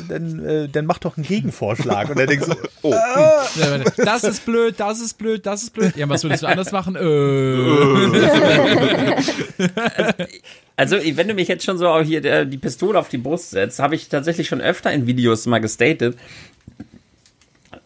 dann, 0.08 0.44
äh, 0.44 0.68
dann 0.68 0.86
mach 0.86 0.98
doch 0.98 1.16
einen 1.16 1.24
Gegenvorschlag. 1.24 2.10
Und 2.10 2.18
er 2.18 2.26
denkt 2.26 2.44
so, 2.44 2.54
Oh, 2.82 2.94
Das 3.96 4.24
ist 4.24 4.44
blöd, 4.44 4.74
das 4.78 5.00
ist 5.00 5.14
blöd, 5.18 5.46
das 5.46 5.62
ist 5.62 5.70
blöd. 5.70 5.96
Ja, 5.96 6.08
was 6.08 6.24
würdest 6.24 6.42
du 6.42 6.48
anders 6.48 6.72
machen? 6.72 6.96
Äh. 6.96 7.04
Also, 10.76 10.96
wenn 10.96 11.28
du 11.28 11.34
mich 11.34 11.46
jetzt 11.46 11.64
schon 11.64 11.78
so 11.78 11.86
auch 11.86 12.02
hier 12.02 12.24
äh, 12.24 12.44
die 12.44 12.58
Pistole 12.58 12.98
auf 12.98 13.08
die 13.08 13.18
Brust 13.18 13.50
setzt, 13.50 13.78
habe 13.78 13.94
ich 13.94 14.08
tatsächlich 14.08 14.48
schon 14.48 14.60
öfter 14.60 14.90
in 14.90 15.06
Videos 15.06 15.46
mal 15.46 15.60
gestatet, 15.60 16.18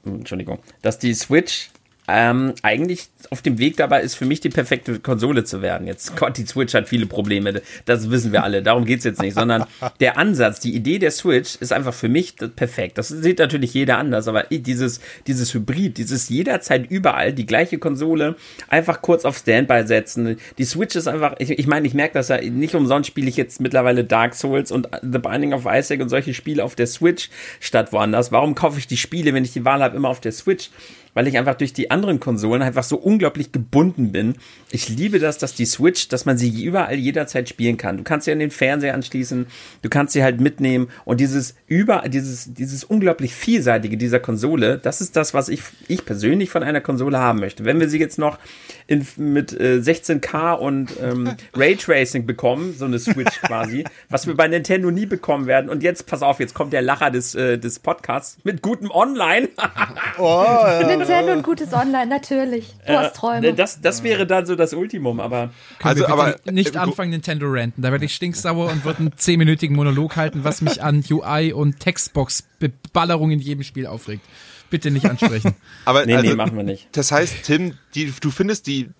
Entschuldigung, 0.07 0.61
dass 0.81 0.99
die 0.99 1.13
Switch 1.13 1.69
ähm, 2.09 2.55
eigentlich 2.63 3.09
auf 3.31 3.43
dem 3.43 3.59
Weg 3.59 3.77
dabei 3.77 4.01
ist, 4.01 4.15
für 4.15 4.25
mich 4.25 4.41
die 4.41 4.49
perfekte 4.49 4.99
Konsole 4.99 5.45
zu 5.45 5.61
werden. 5.61 5.87
Jetzt, 5.87 6.17
Gott, 6.17 6.39
die 6.39 6.47
Switch 6.47 6.73
hat 6.73 6.89
viele 6.89 7.07
Probleme, 7.07 7.61
das 7.85 8.11
wissen 8.11 8.33
wir 8.33 8.43
alle, 8.43 8.63
darum 8.63 8.87
geht's 8.87 9.05
jetzt 9.05 9.21
nicht, 9.21 9.35
sondern 9.35 9.67
der 10.01 10.17
Ansatz, 10.17 10.59
die 10.61 10.75
Idee 10.75 10.99
der 10.99 11.11
Switch 11.11 11.57
ist 11.57 11.73
einfach 11.73 11.93
für 11.93 12.09
mich 12.09 12.35
perfekt. 12.57 12.97
Das 12.97 13.09
sieht 13.09 13.39
natürlich 13.39 13.75
jeder 13.75 13.99
anders, 13.99 14.27
aber 14.27 14.45
dieses, 14.45 15.01
dieses 15.27 15.53
Hybrid, 15.53 15.99
dieses 15.99 16.31
jederzeit 16.31 16.91
überall 16.91 17.35
die 17.35 17.47
gleiche 17.47 17.79
Konsole, 17.79 18.37
einfach 18.69 19.03
kurz 19.03 19.27
auf 19.27 19.37
Standby 19.37 19.87
setzen. 19.87 20.39
Die 20.57 20.65
Switch 20.65 20.97
ist 20.97 21.09
einfach, 21.09 21.35
ich, 21.39 21.51
ich 21.51 21.67
meine, 21.67 21.87
ich 21.87 21.95
merke 21.95 22.15
das 22.15 22.29
ja, 22.29 22.41
nicht 22.41 22.75
umsonst 22.75 23.09
spiele 23.09 23.29
ich 23.29 23.37
jetzt 23.37 23.61
mittlerweile 23.61 24.05
Dark 24.05 24.35
Souls 24.35 24.73
und 24.73 24.89
The 25.03 25.19
Binding 25.19 25.53
of 25.53 25.67
Isaac 25.71 26.01
und 26.01 26.09
solche 26.09 26.33
Spiele 26.33 26.65
auf 26.65 26.75
der 26.75 26.87
Switch 26.87 27.29
statt 27.61 27.93
woanders. 27.93 28.33
Warum 28.33 28.55
kaufe 28.55 28.79
ich 28.79 28.87
die 28.87 28.97
Spiele, 28.97 29.35
wenn 29.35 29.45
ich 29.45 29.53
die 29.53 29.67
Wahl 29.67 29.83
habe, 29.83 29.97
immer 29.97 30.09
auf 30.09 30.21
der 30.21 30.33
Switch? 30.33 30.71
Weil 31.19 31.27
ich 31.27 31.37
einfach 31.37 31.57
durch 31.57 31.73
die 31.73 31.91
anderen 31.91 32.21
Konsolen 32.21 32.63
einfach 32.63 32.85
so 32.85 32.97
unglaublich 32.97 33.51
gebunden 33.51 34.13
bin. 34.13 34.37
Ich 34.71 34.89
liebe 34.89 35.19
das, 35.19 35.37
dass 35.37 35.53
die 35.53 35.65
Switch, 35.67 36.07
dass 36.07 36.27
man 36.27 36.39
sie 36.39 36.63
überall 36.63 36.95
jederzeit 36.95 37.49
spielen 37.49 37.77
kann. 37.77 37.97
Du 37.97 38.05
kannst 38.05 38.27
sie 38.27 38.31
an 38.31 38.39
den 38.39 38.53
Fernseher 38.53 38.95
anschließen, 38.95 39.49
du 39.83 39.89
kannst 39.89 40.13
sie 40.13 40.23
halt 40.23 40.41
mitnehmen 40.41 40.91
und 41.05 41.19
dieses 41.19 41.57
über 41.67 42.05
dieses 42.07 42.55
dieses 42.55 42.85
unglaublich 42.85 43.35
vielseitige 43.35 43.97
dieser 43.97 44.21
Konsole, 44.21 44.79
das 44.79 45.01
ist 45.01 45.17
das, 45.17 45.35
was 45.35 45.49
ich 45.49 45.63
ich 45.89 46.05
persönlich 46.05 46.51
von 46.51 46.63
einer 46.63 46.81
Konsole 46.81 47.19
haben 47.19 47.41
möchte. 47.41 47.65
Wenn 47.65 47.81
wir 47.81 47.89
sie 47.89 47.99
jetzt 47.99 48.21
noch 48.21 48.39
in, 48.87 49.05
mit 49.17 49.53
äh, 49.59 49.81
16K 49.83 50.53
und 50.53 50.93
ähm, 51.03 51.35
Raytracing 51.57 52.27
bekommen, 52.27 52.77
so 52.79 52.85
eine 52.85 53.01
Switch 53.01 53.41
quasi, 53.41 53.83
was 54.09 54.29
wir 54.29 54.37
bei 54.37 54.47
Nintendo 54.47 54.93
nie 54.93 55.07
bekommen 55.07 55.49
werden. 55.49 55.69
Und 55.69 55.83
jetzt 55.83 56.07
pass 56.07 56.23
auf, 56.23 56.39
jetzt 56.39 56.55
kommt 56.55 56.73
der 56.73 56.83
Lacher 56.83 57.11
des 57.11 57.35
äh, 57.35 57.59
des 57.59 57.81
Podcasts 57.81 58.39
mit 58.45 58.63
gutem 58.63 58.93
Online. 58.93 59.49
Nintendo 61.09 61.33
und 61.33 61.43
gutes 61.43 61.73
Online, 61.73 62.07
natürlich. 62.07 62.75
Du 62.87 62.93
hast 62.93 63.17
Träume. 63.17 63.55
Das, 63.55 63.81
das 63.81 64.03
wäre 64.03 64.27
dann 64.27 64.47
so 64.47 64.55
das 64.55 64.75
Ultimum, 64.75 65.21
aber 65.21 65.51
also 65.83 66.07
aber 66.07 66.37
nicht 66.45 66.75
äh, 66.75 66.79
anfangen, 66.79 67.11
Nintendo 67.11 67.47
ranten. 67.49 67.83
Da 67.83 67.91
werde 67.91 68.05
ich 68.05 68.15
stinksauer 68.15 68.71
und 68.71 68.85
würde 68.85 69.01
einen 69.01 69.13
zehnminütigen 69.17 69.77
Monolog 69.77 70.17
halten, 70.17 70.45
was 70.45 70.61
mich 70.61 70.83
an 70.83 71.05
UI 71.09 71.53
und 71.53 71.81
Textbox-Beballerung 71.81 73.31
in 73.31 73.41
jedem 73.41 73.65
Spiel 73.65 73.87
aufregt. 73.87 74.25
Bitte 74.71 74.91
nicht 74.91 75.07
ansprechen. 75.07 75.55
Aber 75.85 76.05
nee, 76.05 76.15
also, 76.15 76.29
nee, 76.29 76.35
machen 76.35 76.57
wir 76.57 76.65
nicht. 76.65 76.89
Das 76.93 77.11
heißt, 77.11 77.45
Tim, 77.45 77.75
die, 77.95 78.13
du 78.21 78.31
findest, 78.31 78.67
die 78.67 78.91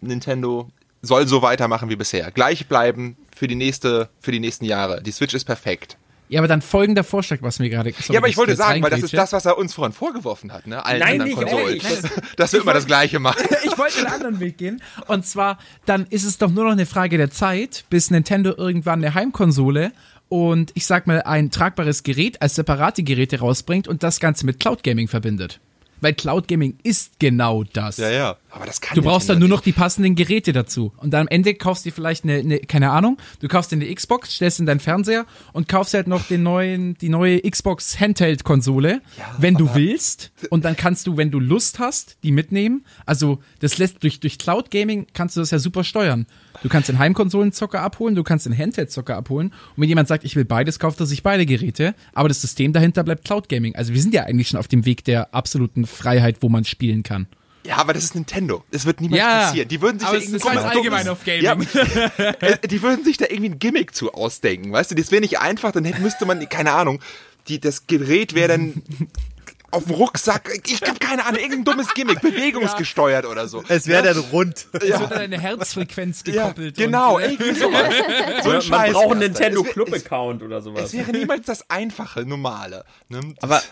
Nintendo 0.00 0.68
soll 1.00 1.26
so 1.26 1.42
weitermachen 1.42 1.90
wie 1.90 1.96
bisher. 1.96 2.30
Gleich 2.30 2.66
bleiben 2.66 3.16
für 3.34 3.48
die 3.48 3.54
nächste, 3.54 4.08
für 4.20 4.32
die 4.32 4.40
nächsten 4.40 4.64
Jahre. 4.64 5.02
Die 5.02 5.12
Switch 5.12 5.34
ist 5.34 5.44
perfekt. 5.44 5.96
Ja, 6.32 6.40
aber 6.40 6.48
dann 6.48 6.62
folgender 6.62 7.04
Vorschlag, 7.04 7.42
was 7.42 7.58
mir 7.58 7.68
gerade. 7.68 7.90
ja, 7.90 8.18
aber 8.18 8.26
ich 8.26 8.32
dass 8.32 8.38
wollte 8.38 8.56
sagen, 8.56 8.82
weil 8.82 8.88
das 8.88 9.02
ist 9.02 9.12
das, 9.12 9.34
was 9.34 9.44
er 9.44 9.58
uns 9.58 9.74
vorhin 9.74 9.92
vorgeworfen 9.92 10.50
hat, 10.50 10.66
ne? 10.66 10.82
Allen 10.82 11.00
Nein, 11.00 11.20
anderen 11.20 11.28
nicht 11.28 11.36
Konsolen. 11.36 11.66
ehrlich. 11.66 11.82
Das, 11.82 12.10
dass 12.36 12.52
wir 12.54 12.62
immer 12.62 12.72
das 12.72 12.86
Gleiche 12.86 13.18
machen. 13.18 13.44
ich 13.64 13.76
wollte 13.76 13.98
einen 13.98 14.06
anderen 14.06 14.40
Weg 14.40 14.56
gehen. 14.56 14.80
Und 15.08 15.26
zwar, 15.26 15.58
dann 15.84 16.06
ist 16.08 16.24
es 16.24 16.38
doch 16.38 16.50
nur 16.50 16.64
noch 16.64 16.72
eine 16.72 16.86
Frage 16.86 17.18
der 17.18 17.30
Zeit, 17.30 17.84
bis 17.90 18.10
Nintendo 18.10 18.54
irgendwann 18.56 19.04
eine 19.04 19.12
Heimkonsole 19.12 19.92
und 20.30 20.70
ich 20.72 20.86
sag 20.86 21.06
mal 21.06 21.20
ein 21.20 21.50
tragbares 21.50 22.02
Gerät 22.02 22.40
als 22.40 22.54
separate 22.54 23.02
Geräte 23.02 23.40
rausbringt 23.40 23.86
und 23.86 24.02
das 24.02 24.18
Ganze 24.18 24.46
mit 24.46 24.58
Cloud 24.58 24.82
Gaming 24.82 25.08
verbindet. 25.08 25.60
Weil 26.00 26.14
Cloud 26.14 26.48
Gaming 26.48 26.78
ist 26.82 27.20
genau 27.20 27.62
das. 27.62 27.98
Ja, 27.98 28.10
ja. 28.10 28.36
Aber 28.54 28.66
das 28.66 28.82
kann 28.82 28.94
Du 28.94 29.02
brauchst 29.02 29.30
dann 29.30 29.38
nur 29.38 29.48
noch 29.48 29.62
die 29.62 29.72
passenden 29.72 30.14
Geräte 30.14 30.52
dazu. 30.52 30.92
Und 30.98 31.12
dann 31.12 31.22
am 31.22 31.28
Ende 31.28 31.54
kaufst 31.54 31.84
du 31.84 31.88
dir 31.88 31.94
vielleicht 31.94 32.24
eine, 32.24 32.34
eine, 32.34 32.58
keine 32.60 32.90
Ahnung, 32.90 33.16
du 33.40 33.48
kaufst 33.48 33.72
dir 33.72 33.76
eine 33.76 33.92
Xbox, 33.92 34.34
stellst 34.34 34.60
in 34.60 34.66
deinen 34.66 34.80
Fernseher 34.80 35.24
und 35.54 35.68
kaufst 35.68 35.94
halt 35.94 36.06
noch 36.06 36.26
den 36.26 36.42
neuen, 36.42 36.94
die 36.98 37.08
neue 37.08 37.40
Xbox 37.40 37.98
Handheld-Konsole, 37.98 39.00
wenn 39.38 39.54
du 39.54 39.74
willst. 39.74 40.32
Und 40.50 40.66
dann 40.66 40.76
kannst 40.76 41.06
du, 41.06 41.16
wenn 41.16 41.30
du 41.30 41.40
Lust 41.40 41.78
hast, 41.78 42.18
die 42.22 42.30
mitnehmen. 42.30 42.84
Also, 43.06 43.40
das 43.60 43.78
lässt 43.78 44.02
durch, 44.02 44.20
durch 44.20 44.36
Cloud 44.36 44.70
Gaming 44.70 45.06
kannst 45.14 45.36
du 45.36 45.40
das 45.40 45.50
ja 45.50 45.58
super 45.58 45.82
steuern. 45.82 46.26
Du 46.62 46.68
kannst 46.68 46.90
den 46.90 46.98
Heimkonsolenzocker 46.98 47.80
abholen, 47.80 48.14
du 48.14 48.22
kannst 48.22 48.44
den 48.44 48.56
Handheld-Zocker 48.56 49.16
abholen. 49.16 49.48
Und 49.48 49.80
wenn 49.80 49.88
jemand 49.88 50.08
sagt, 50.08 50.24
ich 50.24 50.36
will 50.36 50.44
beides, 50.44 50.78
kauft 50.78 51.00
er 51.00 51.06
sich 51.06 51.22
beide 51.22 51.46
Geräte. 51.46 51.94
Aber 52.12 52.28
das 52.28 52.42
System 52.42 52.74
dahinter 52.74 53.02
bleibt 53.02 53.24
Cloud 53.24 53.48
Gaming. 53.48 53.74
Also 53.76 53.94
wir 53.94 54.00
sind 54.02 54.12
ja 54.12 54.24
eigentlich 54.24 54.48
schon 54.48 54.60
auf 54.60 54.68
dem 54.68 54.84
Weg 54.84 55.04
der 55.04 55.34
absoluten 55.34 55.86
Freiheit, 55.86 56.36
wo 56.40 56.50
man 56.50 56.64
spielen 56.64 57.02
kann. 57.02 57.26
Ja, 57.64 57.76
aber 57.76 57.92
das 57.92 58.02
ist 58.04 58.14
Nintendo. 58.14 58.64
Es 58.72 58.86
wird 58.86 59.00
niemals 59.00 59.18
Ja, 59.20 59.40
passieren. 59.46 59.68
Die 59.68 59.80
würden 59.80 59.98
sich 60.00 60.08
aber 60.08 60.16
da 60.18 60.22
es 60.24 60.28
irgendwie 60.30 60.36
ist 60.38 60.44
ganz 60.44 60.56
guck 60.56 60.64
mal, 60.64 60.76
allgemein 60.76 61.06
dummes- 61.06 61.10
auf 61.12 61.24
Gaming. 61.24 61.42
Ja, 61.42 62.32
äh, 62.40 62.68
die 62.68 62.82
würden 62.82 63.04
sich 63.04 63.16
da 63.18 63.26
irgendwie 63.28 63.50
ein 63.50 63.58
Gimmick 63.58 63.94
zu 63.94 64.12
ausdenken, 64.12 64.72
weißt 64.72 64.90
du? 64.90 64.94
Das 64.96 65.10
wäre 65.12 65.20
nicht 65.20 65.38
einfach, 65.38 65.70
dann 65.72 65.84
müsste 66.00 66.26
man, 66.26 66.48
keine 66.48 66.72
Ahnung, 66.72 67.00
die, 67.48 67.60
das 67.60 67.86
Gerät 67.86 68.34
wäre 68.34 68.48
dann 68.48 68.82
auf 69.70 69.84
dem 69.84 69.94
Rucksack, 69.94 70.50
ich 70.66 70.82
hab 70.82 71.00
keine 71.00 71.24
Ahnung, 71.24 71.40
irgendein 71.40 71.64
dummes 71.64 71.94
Gimmick, 71.94 72.20
bewegungsgesteuert 72.22 73.26
oder 73.26 73.46
so. 73.48 73.62
es 73.68 73.86
wäre 73.86 74.02
dann 74.02 74.18
rund. 74.18 74.66
Es 74.72 74.82
wird 75.00 75.12
an 75.12 75.18
eine 75.18 75.40
Herzfrequenz 75.40 76.24
Ja, 76.26 76.32
gekoppelt. 76.48 76.76
genau, 76.76 77.16
und, 77.16 77.22
äh, 77.22 77.30
irgendwie 77.32 77.54
sowas. 77.54 77.94
So 78.42 78.50
ein 78.50 78.54
man 78.56 78.62
Scheiß 78.62 78.92
braucht 78.92 79.10
einen. 79.12 79.20
Nintendo 79.20 79.60
Es 79.60 79.66
wär- 79.66 79.72
Club 79.72 79.88
es- 79.94 80.04
Account 80.04 80.42
oder 80.42 80.58
Es 80.58 80.64
sowas. 80.64 80.92
wäre 80.92 81.12
niemals 81.12 81.46
das 81.46 81.70
einfache, 81.70 82.26
normale. 82.26 82.84
Ne? 83.08 83.20
Das- 83.40 83.42
Aber 83.42 83.62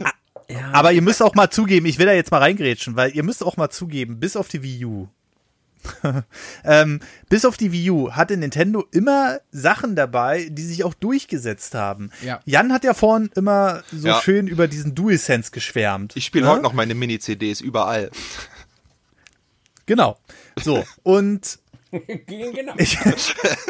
Aber 0.72 0.92
ihr 0.92 1.02
müsst 1.02 1.22
auch 1.22 1.34
mal 1.34 1.50
zugeben, 1.50 1.86
ich 1.86 1.98
will 1.98 2.06
da 2.06 2.12
jetzt 2.12 2.30
mal 2.30 2.38
reingrätschen, 2.38 2.96
weil 2.96 3.14
ihr 3.14 3.22
müsst 3.22 3.44
auch 3.44 3.56
mal 3.56 3.70
zugeben, 3.70 4.20
bis 4.20 4.36
auf 4.36 4.48
die 4.48 4.62
Wii 4.62 4.84
U. 4.84 5.08
ähm, 6.64 7.00
bis 7.28 7.44
auf 7.44 7.56
die 7.56 7.72
Wii 7.72 7.90
U 7.90 8.12
hatte 8.12 8.36
Nintendo 8.36 8.84
immer 8.92 9.40
Sachen 9.50 9.96
dabei, 9.96 10.48
die 10.50 10.62
sich 10.62 10.84
auch 10.84 10.94
durchgesetzt 10.94 11.74
haben. 11.74 12.10
Ja. 12.22 12.40
Jan 12.44 12.72
hat 12.72 12.84
ja 12.84 12.92
vorhin 12.94 13.30
immer 13.34 13.82
so 13.90 14.08
Ja. 14.08 14.20
schön 14.20 14.46
über 14.46 14.68
diesen 14.68 14.94
DualSense 14.94 15.50
geschwärmt. 15.50 16.16
ich 16.16 16.26
spiele 16.26 16.44
ne? 16.44 16.52
heute 16.52 16.62
noch 16.62 16.74
meine 16.74 16.94
Mini-CDs 16.94 17.60
überall. 17.60 18.10
Genau. 19.86 20.18
So. 20.62 20.84
Und 21.02 21.58
genau. 22.26 22.74
ich, 22.78 22.98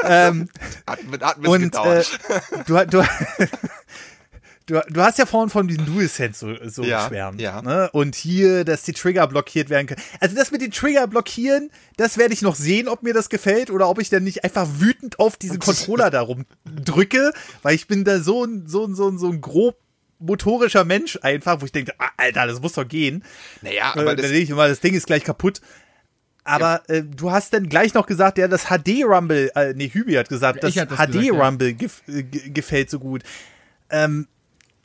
ähm, 0.05 0.49
Hat, 0.87 0.99
hat 1.21 1.39
und 1.47 1.61
äh, 1.63 1.65
gedauert. 1.65 2.21
du, 2.67 2.87
du, 2.87 3.05
du, 4.71 4.81
du 4.89 5.01
hast 5.03 5.19
ja 5.19 5.27
vorhin 5.27 5.51
von 5.51 5.69
diesem 5.69 5.85
DualSense 5.87 6.39
so, 6.63 6.69
so 6.69 6.83
Ja, 6.83 7.05
geschwärmt. 7.05 7.41
ja. 7.41 7.61
Ne? 7.63 7.91
Und 7.93 8.15
hier, 8.15 8.65
dass 8.65 8.83
die 8.83 8.93
Trigger 8.93 9.27
blockiert 9.27 9.69
werden 9.71 9.87
können. 9.87 10.03
Also 10.21 10.37
das 10.37 10.51
mit 10.51 10.61
den 10.63 10.71
Trigger 10.71 11.07
blockieren, 11.07 11.71
das 11.97 12.17
werde 12.19 12.33
ich 12.35 12.43
noch 12.43 12.55
sehen, 12.55 12.89
ob 12.89 13.03
mir 13.03 13.13
das 13.15 13.29
gefällt 13.29 13.71
oder 13.71 13.89
ob 13.89 14.01
ich 14.01 14.09
dann 14.11 14.25
nicht 14.25 14.45
einfach 14.45 14.67
wütend 14.79 15.19
auf 15.19 15.37
diese 15.37 15.59
Controller 15.59 16.11
darum 16.11 16.47
drücke, 16.65 17.33
weil 17.63 17.75
ich 17.75 17.87
bin 17.87 18.05
da 18.05 18.21
so 18.21 18.45
ein, 18.45 18.67
so 18.67 18.87
ein, 18.87 18.95
so 18.95 19.09
ein, 19.09 19.19
so 19.19 19.29
ein 19.29 19.41
grob 19.41 19.77
motorischer 20.19 20.85
Mensch 20.85 21.19
einfach, 21.23 21.61
wo 21.63 21.65
ich 21.65 21.73
denke, 21.73 21.95
ah, 21.99 22.11
Alter, 22.19 22.47
das 22.47 22.61
muss 22.61 22.75
doch 22.75 22.87
gehen. 22.87 23.25
naja, 23.63 23.95
Äh, 23.97 24.01
aber 24.01 24.15
da 24.17 24.23
das, 24.23 24.31
ich 24.33 24.51
immer, 24.51 24.69
das 24.69 24.81
Ding 24.81 24.95
ist 24.95 25.07
gleich 25.07 25.25
kaputt. 25.25 25.61
Aber 26.45 26.83
äh, 26.89 27.03
du 27.03 27.31
hast 27.31 27.53
dann 27.53 27.69
gleich 27.69 27.95
noch 27.95 28.07
gesagt, 28.07 28.39
ja, 28.39 28.49
das 28.49 28.65
HD 28.67 29.05
Rumble, 29.05 29.51
äh, 29.55 29.73
nee, 29.75 29.89
Hübi 29.89 30.15
hat 30.15 30.29
gesagt, 30.29 30.63
das 30.65 30.75
das 30.75 30.85
HD 30.87 30.89
gesagt, 30.89 31.15
ja. 31.15 31.33
Rumble 31.47 31.73
gef 31.75 32.03
äh, 32.09 32.23
ge- 32.23 32.51
gefällt 32.51 32.91
so 32.91 32.99
gut. 32.99 33.23
Ähm, 33.91 34.27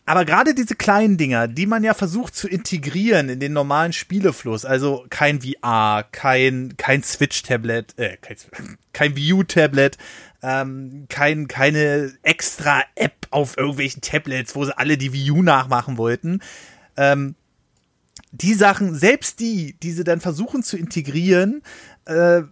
aber 0.06 0.24
gerade 0.26 0.53
diese 0.53 0.76
kleinen 0.76 1.18
Dinger, 1.18 1.47
die 1.47 1.66
man 1.66 1.84
ja 1.84 1.93
versucht 1.93 2.36
zu 2.36 2.47
integrieren 2.47 3.30
in 3.30 3.39
den 3.39 3.53
normalen 3.53 3.91
Spielefluss, 3.91 4.64
also 4.64 5.06
kein 5.10 5.41
VR, 5.41 6.06
kein, 6.12 6.76
kein 6.78 7.01
Switch-Tablet, 7.01 7.97
äh, 7.97 8.18
kein, 8.18 8.38
kein 8.93 9.16
Wii 9.16 9.34
U-Tablet, 9.34 9.97
ähm, 10.43 11.08
kein, 11.10 11.47
keine 11.47 12.14
extra 12.22 12.84
App 12.93 13.28
auf 13.32 13.58
irgendwelchen 13.58 14.01
Tablets, 14.01 14.56
wo 14.56 14.64
sie 14.64 14.78
alle 14.78 14.97
die 14.97 15.32
U 15.32 15.41
nachmachen 15.41 15.97
wollten. 15.97 16.41
Ähm, 16.97 17.36
die 18.32 18.53
Sachen, 18.53 18.93
selbst 18.93 19.39
die, 19.39 19.76
die 19.82 19.91
sie 19.91 20.03
dann 20.03 20.22
versuchen 20.22 20.62
zu 20.62 20.78
integrieren, 20.78 21.64
äh, 22.06 22.43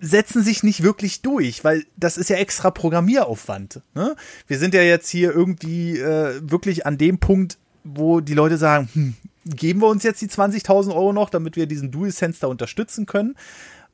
setzen 0.00 0.42
sich 0.42 0.62
nicht 0.62 0.82
wirklich 0.82 1.22
durch, 1.22 1.62
weil 1.62 1.84
das 1.96 2.16
ist 2.16 2.30
ja 2.30 2.36
extra 2.36 2.70
Programmieraufwand. 2.70 3.82
Ne? 3.94 4.16
Wir 4.46 4.58
sind 4.58 4.74
ja 4.74 4.82
jetzt 4.82 5.08
hier 5.08 5.32
irgendwie 5.32 5.98
äh, 5.98 6.40
wirklich 6.42 6.86
an 6.86 6.98
dem 6.98 7.18
Punkt, 7.18 7.58
wo 7.84 8.20
die 8.20 8.34
Leute 8.34 8.56
sagen, 8.56 8.88
hm, 8.92 9.14
geben 9.44 9.80
wir 9.80 9.88
uns 9.88 10.02
jetzt 10.02 10.22
die 10.22 10.28
20.000 10.28 10.94
Euro 10.94 11.12
noch, 11.12 11.30
damit 11.30 11.56
wir 11.56 11.66
diesen 11.66 11.90
DualSense 11.90 12.40
da 12.40 12.46
unterstützen 12.46 13.06
können 13.06 13.36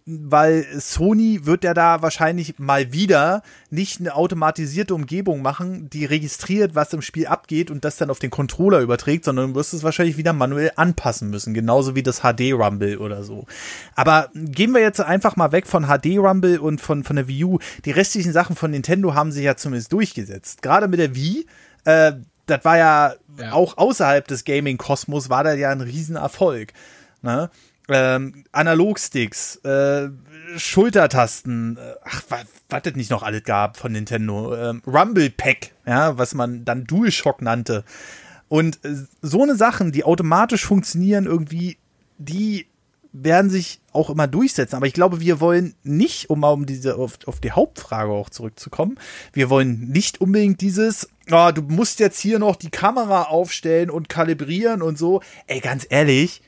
weil 0.09 0.65
Sony 0.79 1.47
wird 1.47 1.65
ja 1.65 1.75
da 1.75 2.01
wahrscheinlich 2.01 2.61
mal 2.61 2.93
wieder 2.93 3.43
nicht 3.71 3.99
eine 3.99 4.15
automatisierte 4.15 4.95
Umgebung 4.95 5.43
machen, 5.43 5.91
die 5.91 6.05
registriert, 6.05 6.77
was 6.77 6.93
im 6.93 7.03
Spiel 7.03 7.27
abgeht 7.27 7.73
und 7.73 7.85
das 7.85 7.97
dann 7.97 8.11
auf 8.11 8.21
den 8.21 8.31
Controller 8.31 8.79
überträgt, 8.81 9.25
sondern 9.25 9.49
du 9.49 9.55
wirst 9.57 9.75
es 9.75 9.83
wahrscheinlich 9.83 10.17
wieder 10.17 10.33
manuell 10.33 10.71
anpassen 10.77 11.29
müssen, 11.29 11.55
genauso 11.55 11.97
wie 11.97 12.05
das 12.05 12.21
HD 12.21 12.53
Rumble 12.53 12.99
oder 12.99 13.25
so. 13.25 13.47
Aber 13.97 14.31
gehen 14.35 14.73
wir 14.73 14.81
jetzt 14.81 15.01
einfach 15.01 15.35
mal 15.35 15.51
weg 15.51 15.67
von 15.67 15.87
HD 15.87 16.19
Rumble 16.19 16.61
und 16.61 16.81
von, 16.81 17.03
von 17.03 17.17
der 17.17 17.27
Wii 17.27 17.43
U. 17.45 17.59
Die 17.85 17.91
restlichen 17.91 18.33
Sachen 18.33 18.55
von 18.55 18.71
Nintendo 18.71 19.13
haben 19.15 19.33
sich 19.33 19.43
ja 19.45 19.57
zumindest 19.57 19.93
durchgesetzt. 19.93 20.63
Gerade 20.63 20.87
mit 20.87 21.01
der 21.01 21.17
Wii, 21.17 21.47
äh, 21.85 22.13
das 22.47 22.65
war 22.65 22.79
ja, 22.79 23.15
Ja. 23.41 23.53
auch 23.53 23.77
außerhalb 23.77 24.29
des 24.29 24.45
Gaming-Kosmos 24.45 25.31
war 25.31 25.43
das 25.43 25.59
ja 25.59 25.71
ein 25.71 25.81
Riesenerfolg. 25.81 26.73
Ne? 27.23 27.51
Ähm, 27.89 28.45
Analogsticks, 28.53 29.57
äh, 29.57 30.09
Schultertasten, 30.57 31.77
äh, 31.77 31.95
ach, 32.05 32.23
was 32.69 32.83
es 32.85 32.95
nicht 32.95 33.11
noch 33.11 33.23
alles 33.23 33.45
gab 33.45 33.77
von 33.77 33.93
Nintendo. 33.93 34.57
Ähm, 34.57 34.83
Rumble 34.87 35.31
Pack, 35.31 35.73
ja, 35.87 36.19
was 36.19 36.35
man 36.35 36.65
dann 36.65 36.85
DualShock 36.85 37.43
nannte. 37.43 37.85
Und 38.49 38.85
äh, 38.85 38.95
so 39.23 39.43
eine 39.43 39.57
Sachen, 39.57 39.93
die 39.93 40.05
automatisch 40.05 40.65
funktionieren, 40.65 41.27
irgendwie, 41.27 41.79
die 42.19 42.67
werden 43.13 43.51
sich 43.51 43.81
auch 43.93 44.11
immer 44.11 44.27
durchsetzen. 44.27 44.77
Aber 44.77 44.87
ich 44.87 44.93
glaube, 44.93 45.21
wir 45.21 45.41
wollen 45.41 45.75
nicht, 45.83 46.29
um 46.31 46.41
mal 46.41 46.51
um 46.51 46.67
diese 46.67 46.97
auf, 46.97 47.19
auf 47.27 47.41
die 47.41 47.53
Hauptfrage 47.53 48.11
auch 48.11 48.31
zurückzukommen, 48.31 48.99
wir 49.33 49.49
wollen 49.51 49.89
nicht 49.89 50.21
unbedingt 50.21 50.61
dieses, 50.61 51.09
oh, 51.31 51.51
du 51.55 51.63
musst 51.63 51.99
jetzt 52.01 52.21
hier 52.21 52.39
noch 52.39 52.57
die 52.57 52.71
Kamera 52.71 53.25
aufstellen 53.25 53.91
und 53.91 54.09
kalibrieren 54.09 54.83
und 54.83 54.99
so. 54.99 55.23
Ey, 55.47 55.61
ganz 55.61 55.87
ehrlich, 55.89 56.43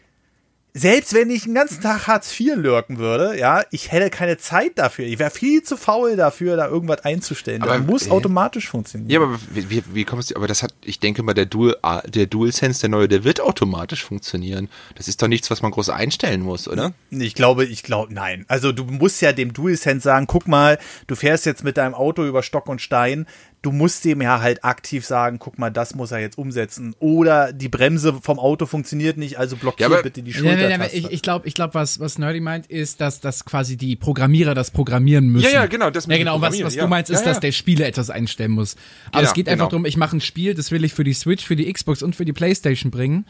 selbst 0.79 1.13
wenn 1.13 1.31
ich 1.31 1.43
den 1.43 1.55
ganzen 1.55 1.81
Tag 1.81 2.07
Hartz 2.07 2.39
IV 2.39 2.57
lurken 2.57 2.99
würde, 2.99 3.39
ja, 3.39 3.65
ich 3.71 3.91
hätte 3.91 4.11
keine 4.11 4.39
Zeit 4.39 4.73
dafür. 4.77 5.07
Ich 5.07 5.19
wäre 5.19 5.31
viel 5.31 5.63
zu 5.63 5.77
faul 5.77 6.17
dafür, 6.17 6.57
da 6.57 6.69
irgendwas 6.69 7.05
einzustellen. 7.05 7.63
Aber, 7.63 7.79
das 7.79 7.87
muss 7.87 8.07
äh, 8.07 8.11
automatisch 8.11 8.69
funktionieren. 8.69 9.11
Ja, 9.11 9.21
aber 9.21 9.39
wie, 9.51 9.83
wie, 9.93 10.05
kommst 10.05 10.31
du, 10.31 10.37
aber 10.37 10.47
das 10.47 10.63
hat, 10.63 10.73
ich 10.85 11.01
denke 11.01 11.23
mal, 11.23 11.35
der 11.35 11.47
Dual, 11.47 11.77
der 12.07 12.27
DualSense, 12.27 12.81
der 12.81 12.91
neue, 12.91 13.09
der 13.09 13.25
wird 13.25 13.41
automatisch 13.41 14.05
funktionieren. 14.05 14.69
Das 14.95 15.09
ist 15.09 15.21
doch 15.21 15.29
nichts, 15.29 15.51
was 15.51 15.63
man 15.63 15.73
groß 15.73 15.91
einstellen 15.91 16.43
muss, 16.43 16.69
oder? 16.69 16.93
Ich 17.11 17.35
glaube, 17.35 17.65
ich 17.65 17.83
glaube, 17.83 18.15
nein. 18.15 18.45
Also 18.49 18.73
du 18.73 18.85
musst 18.85 19.21
ja 19.21 19.33
dem 19.33 19.53
DualSense 19.53 20.05
sagen, 20.05 20.27
guck 20.27 20.47
mal, 20.47 20.79
du 21.07 21.17
fährst 21.17 21.47
jetzt 21.47 21.65
mit 21.65 21.77
deinem 21.77 21.95
Auto 21.95 22.25
über 22.25 22.43
Stock 22.43 22.69
und 22.69 22.81
Stein. 22.81 23.27
Du 23.61 23.73
musst 23.73 24.05
dem 24.05 24.23
ja 24.23 24.41
halt 24.41 24.63
aktiv 24.65 25.05
sagen, 25.05 25.39
guck 25.41 25.59
mal, 25.59 25.71
das 25.71 25.95
muss 25.97 26.13
er 26.13 26.21
jetzt 26.21 26.39
umsetzen. 26.39 26.95
Oder 27.01 27.53
die 27.53 27.69
Bremse 27.69 28.15
vom 28.23 28.39
Auto 28.39 28.67
funktioniert 28.67 29.17
nicht, 29.17 29.37
also 29.39 29.57
blockier 29.57 29.91
Ja, 29.91 30.01
bitte 30.01 30.23
die 30.23 30.31
Ja, 30.31 30.43
ja, 30.43 30.51
Schultertaste. 30.51 30.97
ja, 30.97 31.07
ich 31.09 31.11
ich 31.13 31.23
glaube, 31.23 31.49
ich 31.49 31.55
glaub, 31.55 31.75
was, 31.75 31.99
was 31.99 32.19
Nerdy 32.19 32.39
meint, 32.41 32.67
ist, 32.69 33.01
dass, 33.01 33.21
dass 33.21 33.45
quasi 33.45 33.77
die 33.77 33.97
Programmierer 33.97 34.55
das 34.55 34.71
programmieren 34.71 35.27
müssen. 35.27 35.47
Ja, 35.47 35.51
ja, 35.63 35.67
genau, 35.67 35.91
das 35.91 36.07
mit 36.07 36.15
Ja, 36.17 36.19
dem 36.19 36.27
genau, 36.27 36.41
was, 36.41 36.63
was 36.63 36.77
du 36.77 36.87
meinst, 36.87 37.11
ist, 37.11 37.21
Ja, 37.21 37.27
ja. 37.27 37.33
dass 37.33 37.41
der 37.41 37.51
Spieler 37.53 37.87
etwas 37.87 38.11
einstellen 38.11 38.53
muss. 38.53 38.77
Aber 39.11 39.25
es 39.25 39.35
geht 39.35 39.49
einfach 39.49 39.67
genau. 39.67 39.71
darum, 39.71 39.87
ich 39.87 39.97
mache 39.97 40.17
ein 40.17 40.21
Spiel, 40.21 40.55
das 40.55 40.71
will 40.71 40.85
ich 40.85 40.95
für 40.95 41.05
die 41.05 41.13
Switch, 41.15 41.45
für 41.45 41.57
die 41.57 41.73
Xbox 41.73 42.03
und 42.03 42.15
für 42.15 42.25
die 42.25 42.33
Playstation 42.33 42.93
bringen. 42.93 43.27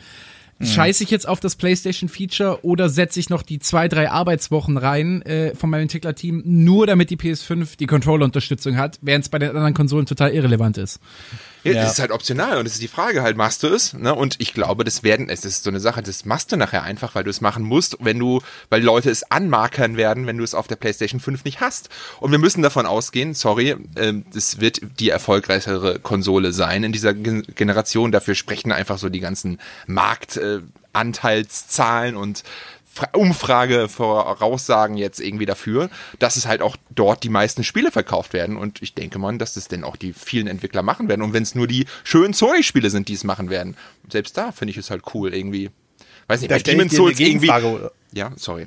Mhm. 0.59 0.66
Scheiße 0.66 1.04
ich 1.04 1.11
jetzt 1.11 1.28
auf 1.28 1.40
das 1.40 1.56
PlayStation-Feature 1.56 2.64
oder 2.64 2.88
setze 2.88 3.20
ich 3.20 3.30
noch 3.30 3.42
die 3.42 3.59
zwei, 3.61 3.88
drei 3.88 4.11
Arbeitswochen 4.11 4.76
rein 4.76 5.22
äh, 5.22 5.54
von 5.54 5.70
meinem 5.70 5.82
Entwicklerteam, 5.82 6.42
nur 6.44 6.86
damit 6.86 7.11
die 7.11 7.16
PS5 7.16 7.76
die 7.78 7.86
Controller-Unterstützung 7.86 8.76
hat, 8.76 8.98
während 9.02 9.24
es 9.24 9.28
bei 9.28 9.38
den 9.38 9.50
anderen 9.50 9.74
Konsolen 9.74 10.06
total 10.06 10.32
irrelevant 10.32 10.78
ist. 10.78 11.00
Ja, 11.64 11.72
Ja. 11.72 11.82
Das 11.82 11.92
ist 11.94 11.98
halt 11.98 12.11
optional 12.12 12.59
und 12.59 12.64
das 12.64 12.74
ist 12.74 12.82
die 12.82 12.88
Frage 12.88 13.22
halt, 13.22 13.36
machst 13.36 13.62
du 13.62 13.68
es? 13.68 13.92
Ne? 13.94 14.14
Und 14.14 14.36
ich 14.38 14.54
glaube, 14.54 14.84
das 14.84 15.02
werden, 15.02 15.28
es 15.28 15.44
ist 15.44 15.64
so 15.64 15.70
eine 15.70 15.80
Sache, 15.80 16.02
das 16.02 16.24
machst 16.24 16.52
du 16.52 16.56
nachher 16.56 16.82
einfach, 16.82 17.14
weil 17.14 17.24
du 17.24 17.30
es 17.30 17.40
machen 17.40 17.62
musst, 17.64 17.96
wenn 18.00 18.18
du, 18.18 18.40
weil 18.70 18.82
Leute 18.82 19.11
es 19.11 19.30
anmarkern 19.30 19.96
werden, 19.96 20.26
wenn 20.26 20.38
du 20.38 20.44
es 20.44 20.54
auf 20.54 20.66
der 20.68 20.76
PlayStation 20.76 21.20
5 21.20 21.44
nicht 21.44 21.61
hast. 21.61 21.88
Und 22.20 22.30
wir 22.30 22.38
müssen 22.38 22.62
davon 22.62 22.86
ausgehen, 22.86 23.34
sorry, 23.34 23.76
das 24.32 24.61
wird 24.61 24.80
die 25.00 25.11
erfolgreichere 25.11 25.98
Konsole 25.98 26.52
sein 26.52 26.84
in 26.84 26.92
dieser 26.92 27.12
Gen 27.14 27.42
Generation. 27.54 28.12
Dafür 28.12 28.34
sprechen 28.34 28.72
einfach 28.72 28.98
so 28.98 29.09
die 29.09 29.20
ganzen 29.20 29.59
Marktanteilszahlen 30.92 32.16
und 32.16 32.38
Fra- 32.38 32.78
Umfrage 33.12 33.89
voraussagen 33.89 34.97
jetzt 34.97 35.20
irgendwie 35.20 35.47
dafür, 35.47 35.89
dass 36.18 36.36
es 36.36 36.47
halt 36.47 36.62
auch 36.62 36.76
dort 36.91 37.22
die 37.22 37.28
meisten 37.28 37.62
Spiele 37.64 37.93
verkauft 37.93 38.32
werden 38.32 38.57
und 38.57 38.82
ich 38.82 38.95
denke 38.95 39.18
mal, 39.18 39.36
dass 39.39 39.55
das 39.55 39.68
denn 39.68 39.84
auch 39.84 39.97
die 39.97 40.12
vielen 40.12 40.47
Entwickler 40.49 40.82
machen 40.82 41.09
werden 41.09 41.22
und 41.22 41.32
wenn 41.32 41.43
es 41.43 41.55
nur 41.55 41.66
die 41.66 41.86
schönen 42.05 42.34
Sony-Spiele 42.34 42.91
sind, 42.91 43.09
die 43.09 43.14
es 43.14 43.24
machen 43.24 43.51
werden, 43.51 43.76
selbst 44.11 44.36
da 44.36 44.53
finde 44.53 44.70
ich 44.72 44.76
es 44.78 44.91
halt 44.91 45.03
cool 45.14 45.32
irgendwie. 45.34 45.70
Weiß 46.26 46.41
nicht, 46.41 46.51
da 46.51 46.57
bei 46.57 46.62
Demon's 46.62 46.95
Souls 46.95 47.18
irgendwie. 47.20 47.51
Ja, 48.12 48.32
sorry. 48.36 48.66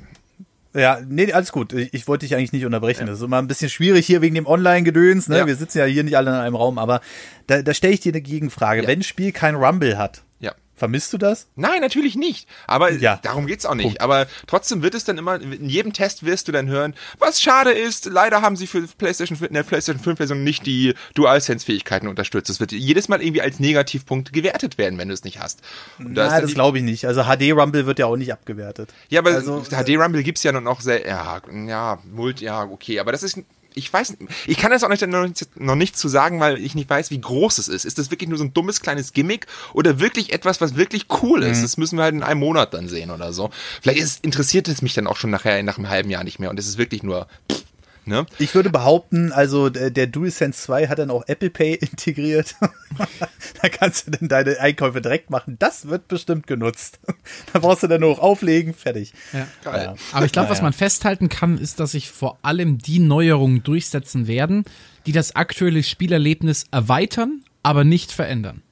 Ja, 0.74 1.00
nee, 1.06 1.30
alles 1.32 1.52
gut. 1.52 1.72
Ich, 1.74 1.92
ich 1.92 2.08
wollte 2.08 2.24
dich 2.26 2.34
eigentlich 2.34 2.52
nicht 2.52 2.64
unterbrechen. 2.64 3.06
Das 3.06 3.18
ist 3.18 3.24
immer 3.24 3.38
ein 3.38 3.46
bisschen 3.46 3.68
schwierig 3.68 4.06
hier 4.06 4.22
wegen 4.22 4.34
dem 4.34 4.46
Online-Gedöns. 4.46 5.28
Ne? 5.28 5.38
Ja. 5.38 5.46
Wir 5.46 5.56
sitzen 5.56 5.78
ja 5.78 5.84
hier 5.84 6.02
nicht 6.02 6.16
alle 6.16 6.30
in 6.30 6.36
einem 6.36 6.56
Raum, 6.56 6.78
aber 6.78 7.02
da, 7.46 7.60
da 7.62 7.74
stelle 7.74 7.92
ich 7.92 8.00
dir 8.00 8.12
eine 8.12 8.22
Gegenfrage. 8.22 8.82
Ja. 8.82 8.88
Wenn 8.88 9.00
ein 9.00 9.02
Spiel 9.02 9.32
kein 9.32 9.54
Rumble 9.54 9.98
hat, 9.98 10.22
Ja. 10.40 10.54
Vermisst 10.82 11.12
du 11.12 11.18
das? 11.18 11.46
Nein, 11.54 11.80
natürlich 11.80 12.16
nicht. 12.16 12.48
Aber 12.66 12.90
Ja. 12.90 13.20
darum 13.22 13.46
geht's 13.46 13.64
auch 13.66 13.76
nicht. 13.76 13.84
Punkt. 13.84 14.00
Aber 14.00 14.26
trotzdem 14.48 14.82
wird 14.82 14.96
es 14.96 15.04
dann 15.04 15.16
immer, 15.16 15.40
in 15.40 15.68
jedem 15.68 15.92
Test 15.92 16.24
wirst 16.26 16.48
du 16.48 16.52
dann 16.52 16.66
hören, 16.66 16.94
was 17.20 17.40
schade 17.40 17.70
ist, 17.70 18.06
leider 18.06 18.42
haben 18.42 18.56
sie 18.56 18.66
für 18.66 18.82
PlayStation 18.98 19.36
5, 19.38 19.48
in 19.50 19.54
der 19.54 19.62
PlayStation 19.62 20.02
5 20.02 20.16
Version 20.16 20.42
nicht 20.42 20.66
die 20.66 20.94
DualSense-Fähigkeiten 21.14 22.08
unterstützt. 22.08 22.48
Das 22.50 22.58
wird 22.58 22.72
jedes 22.72 23.08
Mal 23.08 23.22
irgendwie 23.22 23.42
als 23.42 23.60
Negativpunkt 23.60 24.32
gewertet 24.32 24.76
werden, 24.76 24.98
wenn 24.98 25.06
du 25.06 25.14
es 25.14 25.22
nicht 25.22 25.38
hast. 25.38 25.60
Und 26.00 26.16
da 26.16 26.26
Na, 26.28 26.40
das 26.40 26.52
glaube 26.52 26.78
ich 26.78 26.84
nicht. 26.84 27.06
Also 27.06 27.22
HD 27.22 27.52
Rumble 27.52 27.86
wird 27.86 28.00
ja 28.00 28.06
auch 28.06 28.16
nicht 28.16 28.32
abgewertet. 28.32 28.92
Ja, 29.08 29.20
aber 29.20 29.30
Also, 29.30 29.62
HD 29.62 29.90
Rumble 29.96 30.24
gibt's 30.24 30.42
ja 30.42 30.50
noch 30.50 30.80
sehr, 30.80 31.06
ja, 31.06 31.40
ja, 31.68 31.98
Multi, 32.12 32.46
ja, 32.46 32.64
okay, 32.64 32.98
aber 32.98 33.12
das 33.12 33.22
ist, 33.22 33.38
ich 33.74 33.92
weiß, 33.92 34.16
ich 34.46 34.56
kann 34.56 34.70
das 34.70 34.84
auch 34.84 34.88
nicht, 34.88 35.06
noch, 35.06 35.26
nicht, 35.26 35.60
noch 35.60 35.74
nicht 35.74 35.96
zu 35.96 36.08
sagen, 36.08 36.40
weil 36.40 36.58
ich 36.58 36.74
nicht 36.74 36.88
weiß, 36.88 37.10
wie 37.10 37.20
groß 37.20 37.58
es 37.58 37.68
ist. 37.68 37.84
Ist 37.84 37.98
das 37.98 38.10
wirklich 38.10 38.28
nur 38.28 38.38
so 38.38 38.44
ein 38.44 38.54
dummes 38.54 38.80
kleines 38.80 39.12
Gimmick 39.12 39.46
oder 39.74 40.00
wirklich 40.00 40.32
etwas, 40.32 40.60
was 40.60 40.76
wirklich 40.76 41.06
cool 41.22 41.42
ist? 41.42 41.62
Das 41.62 41.76
müssen 41.76 41.96
wir 41.96 42.04
halt 42.04 42.14
in 42.14 42.22
einem 42.22 42.40
Monat 42.40 42.74
dann 42.74 42.88
sehen 42.88 43.10
oder 43.10 43.32
so. 43.32 43.50
Vielleicht 43.80 44.00
ist, 44.00 44.24
interessiert 44.24 44.68
es 44.68 44.82
mich 44.82 44.94
dann 44.94 45.06
auch 45.06 45.16
schon 45.16 45.30
nachher 45.30 45.62
nach 45.62 45.78
einem 45.78 45.88
halben 45.88 46.10
Jahr 46.10 46.24
nicht 46.24 46.38
mehr 46.38 46.50
und 46.50 46.58
es 46.58 46.66
ist 46.66 46.78
wirklich 46.78 47.02
nur, 47.02 47.26
pff, 47.50 47.62
ne? 48.04 48.26
Ich 48.38 48.54
würde 48.54 48.70
behaupten, 48.70 49.32
also 49.32 49.68
der 49.68 49.90
der 49.90 50.06
DualSense 50.08 50.60
2 50.62 50.88
hat 50.88 50.98
dann 50.98 51.10
auch 51.10 51.24
Apple 51.28 51.50
Pay 51.50 51.74
integriert. 51.80 52.56
da 53.62 53.68
kannst 53.68 54.06
du 54.06 54.10
dann 54.12 54.28
deine 54.28 54.58
Einkäufe 54.58 55.00
direkt 55.00 55.30
machen. 55.30 55.56
Das 55.58 55.88
wird 55.88 56.08
bestimmt 56.08 56.46
genutzt. 56.46 56.98
da 57.52 57.60
brauchst 57.60 57.82
du 57.82 57.86
dann 57.86 58.00
nur 58.00 58.10
noch 58.10 58.18
auflegen, 58.18 58.74
fertig. 58.74 59.12
Ja. 59.32 59.46
Geil. 59.64 59.94
Aber 60.12 60.26
ich 60.26 60.32
glaube, 60.32 60.50
was 60.50 60.62
man 60.62 60.72
festhalten 60.72 61.28
kann, 61.28 61.58
ist, 61.58 61.80
dass 61.80 61.92
sich 61.92 62.10
vor 62.10 62.38
allem 62.42 62.78
die 62.78 62.98
Neuerungen 62.98 63.62
durchsetzen 63.62 64.26
werden, 64.26 64.64
die 65.06 65.12
das 65.12 65.36
aktuelle 65.36 65.82
Spielerlebnis 65.82 66.64
erweitern, 66.70 67.42
aber 67.62 67.84
nicht 67.84 68.12
verändern. 68.12 68.62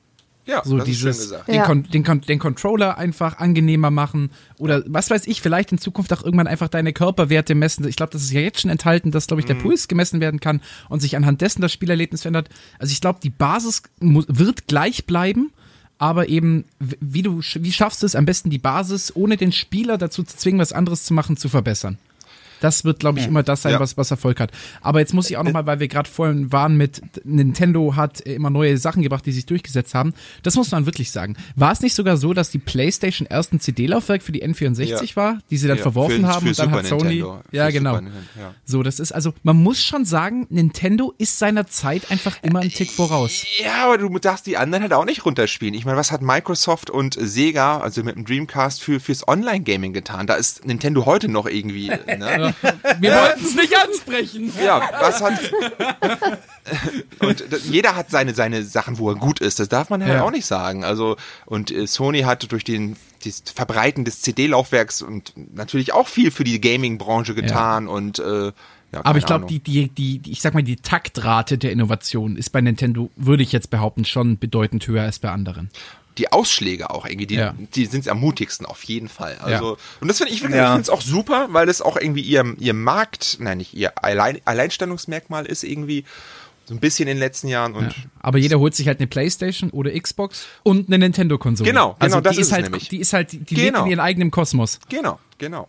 Ja, 0.47 0.63
So 0.65 0.79
das 0.79 0.89
ist 0.89 0.99
schön 0.99 1.09
dieses, 1.13 1.29
gesagt. 1.31 1.49
den, 1.49 1.55
Ja. 1.55 1.65
Kon 1.65 1.83
den, 1.85 2.03
Kon 2.03 2.21
den 2.23 2.39
Controller 2.39 2.99
einfach 2.99 3.39
angenehmer 3.39 3.91
machen 3.91 4.31
oder 4.59 4.83
was 4.87 5.11
weiß 5.11 5.27
ich, 5.27 5.41
vielleicht 5.43 5.71
in 5.73 5.79
Zukunft 5.79 6.13
auch 6.13 6.25
irgendwann 6.25 6.47
einfach 6.47 6.69
deine 6.69 6.93
Körperwerte 6.93 7.55
messen. 7.55 7.87
Ich 7.87 7.97
glaube, 7.97 8.13
das 8.13 8.23
ist 8.23 8.33
ja 8.33 8.41
jetzt 8.41 8.61
schon 8.63 8.71
enthalten, 8.71 9.11
dass, 9.11 9.27
glaube 9.27 9.41
ich, 9.41 9.47
der 9.47 9.57
Mhm. 9.57 9.61
Puls 9.61 9.87
gemessen 9.89 10.21
werden 10.21 10.41
kann 10.41 10.61
und 10.89 11.01
sich 11.01 11.17
anhand 11.17 11.41
dessen 11.41 11.61
das 11.63 11.73
Spielerlebnis 11.73 12.23
verändert. 12.23 12.49
Also 12.79 12.93
ich 12.93 13.01
glaube, 13.01 13.21
die 13.23 13.31
Basis 13.31 13.83
wird 14.01 14.67
gleich 14.67 15.07
bleiben, 15.07 15.53
aber 15.99 16.29
eben, 16.29 16.65
wie 16.79 17.23
du, 17.23 17.41
wie 17.41 17.73
schaffst 17.73 18.03
du 18.03 18.07
es 18.07 18.17
am 18.17 18.25
besten, 18.25 18.49
die 18.51 18.59
Basis, 18.59 19.15
ohne 19.15 19.37
den 19.37 19.53
Spieler 19.53 19.99
dazu 19.99 20.23
zu 20.23 20.37
zwingen, 20.37 20.59
was 20.59 20.73
anderes 20.73 21.05
zu 21.05 21.13
machen, 21.15 21.37
zu 21.37 21.49
verbessern? 21.51 21.99
Das 22.61 22.85
wird, 22.85 23.01
glaube 23.01 23.19
ich, 23.21 23.27
immer 23.27 23.43
das 23.43 23.63
sein, 23.63 23.73
Ja. 23.73 23.81
was, 23.81 23.97
was 23.97 24.11
Erfolg 24.11 24.41
hat. 24.41 24.51
Aber 24.81 25.01
jetzt 25.01 25.15
muss 25.15 25.31
ich 25.31 25.37
auch 25.37 25.43
nochmal, 25.43 25.67
weil 25.67 25.81
wir 25.81 25.89
gerade 25.89 26.09
vorhin 26.09 26.53
waren 26.53 26.77
mit 26.77 27.01
Nintendo 27.25 27.97
hat 27.97 28.21
immer 28.21 28.51
neue 28.51 28.77
Sachen 28.79 29.03
gebracht, 29.03 29.25
die 29.27 29.33
sich 29.33 29.47
durchgesetzt 29.47 29.95
haben. 29.95 30.13
Das 30.43 30.55
muss 30.57 30.71
man 30.71 30.87
wirklich 30.87 31.11
sagen. 31.11 31.37
War 31.57 31.73
es 31.73 31.81
nicht 31.81 31.95
sogar 31.95 32.17
so, 32.17 32.33
dass 32.35 32.51
die 32.51 32.59
PlayStation 32.59 33.27
erst 33.31 33.53
ein 33.53 33.61
CD-Laufwerk 33.61 34.23
für 34.23 34.33
die 34.33 34.45
N64 34.45 35.11
Ja. 35.11 35.17
war, 35.17 35.39
die 35.51 35.57
sie 35.57 35.69
dann 35.69 35.77
Ja, 35.79 35.83
verworfen 35.83 36.21
für- 36.21 36.27
haben 36.29 36.43
für 36.43 36.49
und 36.51 36.59
dann 36.59 36.67
Super 36.67 36.79
hat 36.79 36.87
Sony. 36.87 37.03
Nintendo. 37.17 37.41
Ja, 37.53 37.67
Für 37.67 37.73
genau. 37.73 38.01
So, 38.65 38.83
das 38.83 39.01
ist 39.01 39.13
also, 39.13 39.33
man 39.43 39.57
muss 39.57 39.83
schon 39.83 40.05
sagen, 40.05 40.47
Nintendo 40.51 41.15
ist 41.19 41.39
seiner 41.39 41.67
Zeit 41.67 42.11
einfach 42.11 42.39
immer 42.43 42.61
einen 42.61 42.71
Tick 42.71 42.91
voraus. 42.91 43.45
Ja, 43.63 43.85
aber 43.87 43.99
du 43.99 44.09
darfst 44.19 44.47
die 44.47 44.57
anderen 44.57 44.83
halt 44.83 44.93
auch 44.93 45.05
nicht 45.05 45.25
runterspielen. 45.25 45.75
Ich 45.75 45.85
meine, 45.85 45.97
was 45.97 46.13
hat 46.13 46.23
Microsoft 46.23 46.91
und 46.91 47.17
Sega, 47.19 47.79
also 47.81 48.03
mit 48.05 48.17
dem 48.17 48.25
Dreamcast, 48.25 48.83
für, 48.83 49.01
fürs 49.01 49.27
Online-Gaming 49.27 49.93
getan? 49.93 50.27
Da 50.27 50.35
ist 50.35 50.67
Nintendo 50.67 51.07
heute 51.07 51.29
noch 51.29 51.47
irgendwie, 51.47 51.89
ne? 52.07 52.50
Wir 53.01 53.15
wollten 53.15 53.45
es 53.45 53.55
nicht 53.55 53.75
ansprechen. 53.77 54.53
Ja, 54.63 54.83
was 55.01 55.21
hat. 55.23 55.39
und 57.21 57.45
jeder 57.65 57.97
hat 57.97 58.11
seine, 58.11 58.35
seine 58.35 58.63
Sachen, 58.65 58.99
wo 58.99 59.11
er 59.11 59.17
gut 59.17 59.41
ist. 59.41 59.61
Das 59.61 59.69
darf 59.69 59.91
man 59.91 60.03
halt 60.03 60.15
Ja. 60.15 60.23
auch 60.23 60.31
nicht 60.31 60.47
sagen. 60.47 60.85
Also, 60.85 61.17
und 61.47 61.71
äh, 61.71 61.87
Sony 61.87 62.21
hat 62.21 62.51
durch 62.53 62.65
den, 62.65 62.97
das 63.25 63.43
Verbreiten 63.55 64.05
des 64.05 64.23
CD-Laufwerks 64.23 65.03
und 65.03 65.33
natürlich 65.55 65.93
auch 65.93 66.09
viel 66.09 66.31
für 66.31 66.45
die 66.45 66.61
Gaming-Branche 66.61 67.35
getan 67.35 67.89
und, 67.89 68.19
äh, 68.19 68.53
ja, 68.93 69.03
Aber 69.05 69.19
ich 69.19 69.25
glaube, 69.27 69.47
die, 69.47 69.61
die, 69.61 69.89
die, 69.89 70.19
die, 70.19 70.33
ich 70.33 70.41
sag 70.43 70.53
mal, 70.53 70.65
die 70.65 70.75
Taktrate 70.75 71.59
der 71.59 71.71
Innovation 71.71 72.37
ist 72.37 72.51
bei 72.51 72.61
Nintendo, 72.61 73.09
würde 73.15 73.45
ich 73.45 73.53
jetzt 73.53 73.71
behaupten, 73.71 74.05
schon 74.05 74.37
bedeutend 74.37 74.85
höher 74.89 75.05
als 75.05 75.21
bei 75.21 75.31
anderen. 75.31 75.71
Die 76.21 76.31
Ausschläge 76.31 76.91
auch 76.91 77.07
irgendwie, 77.07 77.27
die, 77.27 77.35
Ja. 77.35 77.55
die 77.75 77.87
sind 77.87 78.07
am 78.09 78.21
mutigsten 78.21 78.67
auf 78.67 78.85
jeden 78.85 79.09
Fall. 79.09 79.37
Also, 79.43 79.71
Ja. 79.73 79.77
und 80.01 80.09
das 80.09 80.19
finde 80.19 80.33
ich 80.33 80.43
wirklich, 80.43 80.57
Ja. 80.59 80.67
ich 80.67 80.71
finde 80.71 80.83
es 80.83 80.91
auch 80.91 81.01
super, 81.03 81.49
weil 81.51 81.67
das 81.67 81.83
auch 81.83 81.97
irgendwie 81.97 82.21
ihr, 82.23 82.55
ihr 82.59 82.75
Markt, 82.75 83.39
nein, 83.41 83.59
nicht 83.59 83.75
ihr 83.75 83.93
Allein, 84.05 84.39
Alleinstellungsmerkmal 84.45 85.47
ist 85.47 85.65
irgendwie 85.65 86.05
so 86.67 86.75
ein 86.75 86.79
bisschen 86.81 87.09
in 87.09 87.17
den 87.17 87.19
letzten 87.19 87.49
Jahren 87.49 87.75
und 87.75 87.93
Aber 88.21 88.39
jeder 88.39 88.61
holt 88.61 88.77
sich 88.77 88.87
halt 88.87 89.01
eine 89.01 89.09
Playstation 89.09 89.71
oder 89.71 89.91
Xbox 89.99 90.47
und 90.63 90.87
eine 90.89 90.99
Nintendo-Konsole. 90.99 91.69
Genau, 91.69 91.89
genau, 91.89 91.97
also 91.99 92.21
das 92.21 92.37
die 92.37 92.41
ist 92.43 92.47
ist 92.47 92.47
es 92.49 92.53
halt, 92.53 92.65
nämlich. 92.67 92.89
Die 92.89 92.99
ist 92.99 93.13
halt, 93.13 93.33
die 93.33 93.39
lebt 93.39 93.49
Genau. 93.73 93.85
in 93.87 93.91
ihrem 93.91 94.01
eigenen 94.01 94.31
Kosmos. 94.31 94.79
genau, 94.89 95.19
genau. 95.39 95.67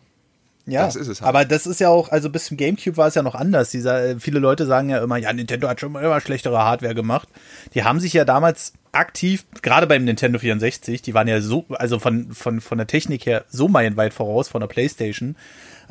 Ja, 0.66 0.86
Das 0.86 0.96
ist 0.96 1.08
es 1.08 1.22
halt. 1.22 1.28
aber 1.30 1.46
das 1.46 1.66
ist 1.66 1.80
ja 1.80 1.90
auch, 1.90 2.10
also 2.10 2.30
bis 2.30 2.46
zum 2.46 2.58
Gamecube 2.58 2.98
war 2.98 3.08
es 3.08 3.16
ja 3.16 3.24
noch 3.24 3.36
anders. 3.36 3.72
Dieser, 3.72 4.06
äh, 4.06 4.20
viele 4.20 4.40
Leute 4.40 4.66
sagen 4.66 4.90
ja 4.90 5.04
immer, 5.04 5.18
ja, 5.18 5.34
Nintendo 5.34 5.68
hat 5.68 5.80
schon 5.80 5.96
immer 5.96 6.22
schlechtere 6.22 6.60
Hardware 6.60 6.96
gemacht. 6.96 7.28
Die 7.74 7.84
haben 7.84 8.00
sich 8.00 8.14
ja 8.14 8.26
damals 8.26 8.74
aktiv, 8.92 9.46
gerade 9.62 9.88
beim 9.88 10.04
Nintendo 10.04 10.40
64, 10.40 11.02
die 11.02 11.14
waren 11.14 11.28
ja 11.28 11.42
so, 11.42 11.66
also 11.70 11.98
von, 12.00 12.34
von, 12.34 12.62
von 12.62 12.78
der 12.78 12.88
Technik 12.88 13.26
her 13.26 13.46
so 13.50 13.68
meilenweit 13.68 14.14
voraus 14.14 14.50
von 14.50 14.62
der 14.62 14.68
Playstation 14.68 15.36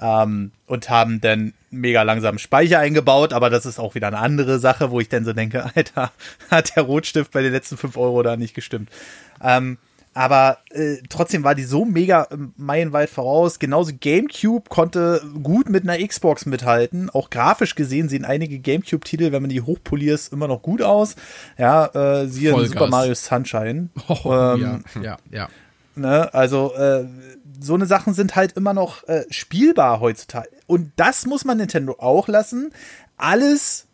ähm, 0.01 0.53
und 0.67 0.91
haben 0.91 1.21
dann 1.21 1.55
mega 1.71 2.03
langsam 2.03 2.39
Speicher 2.39 2.79
eingebaut, 2.79 3.33
aber 3.33 3.49
das 3.51 3.67
ist 3.67 3.79
auch 3.79 3.95
wieder 3.95 4.09
eine 4.09 4.19
andere 4.19 4.59
Sache, 4.59 4.91
wo 4.91 5.01
ich 5.01 5.09
dann 5.09 5.25
so 5.25 5.33
denke, 5.33 5.65
Alter, 5.75 6.13
hat 6.51 6.77
der 6.77 6.83
Rotstift 6.85 7.33
bei 7.33 7.43
den 7.43 7.53
letzten 7.53 7.77
5 7.77 7.97
Euro 7.97 8.23
da 8.23 8.37
nicht 8.37 8.55
gestimmt. 8.55 8.91
Ähm, 9.43 9.79
aber 10.21 10.59
äh, 10.69 10.99
trotzdem 11.09 11.45
war 11.45 11.55
die 11.55 11.65
so 11.65 11.87
mega 11.87 12.29
ähm, 12.31 12.53
meilenweit 12.59 13.09
voraus. 13.09 13.59
Genauso 13.59 13.93
GameCube 13.99 14.69
konnte 14.69 15.23
gut 15.43 15.71
mit 15.71 15.89
einer 15.89 16.07
Xbox 16.07 16.45
mithalten. 16.45 17.09
Auch 17.09 17.31
grafisch 17.31 17.75
gesehen 17.75 18.11
sehen 18.11 18.27
einige 18.27 18.59
GameCube-Titel, 18.59 19.33
wenn 19.33 19.41
man 19.41 19.49
die 19.49 19.63
hochpoliert, 19.63 20.29
immer 20.31 20.47
noch 20.47 20.61
gut 20.61 20.83
aus. 20.83 21.17
Ja, 21.57 21.87
äh, 21.87 22.27
siehe 22.27 22.51
Vollgas. 22.51 22.73
Super 22.73 22.89
Mario 22.89 23.15
Sunshine. 23.15 23.89
Oh, 24.09 24.31
Ähm, 24.31 24.85
ja, 24.97 25.01
ja, 25.01 25.19
ja. 25.31 25.49
Ne? 25.95 26.35
Also 26.35 26.75
äh, 26.75 27.07
so 27.59 27.73
eine 27.73 27.87
Sachen 27.87 28.13
sind 28.13 28.37
halt 28.37 28.59
immer 28.59 28.75
noch 28.75 29.09
äh, 29.09 29.25
spielbar 29.31 30.01
heutzutage. 30.01 30.51
Und 30.67 30.93
das 30.97 31.25
muss 31.25 31.47
man 31.47 31.57
Nintendo 31.57 31.97
auch 31.99 32.29
lassen. 32.29 32.75
Alles, 33.17 33.87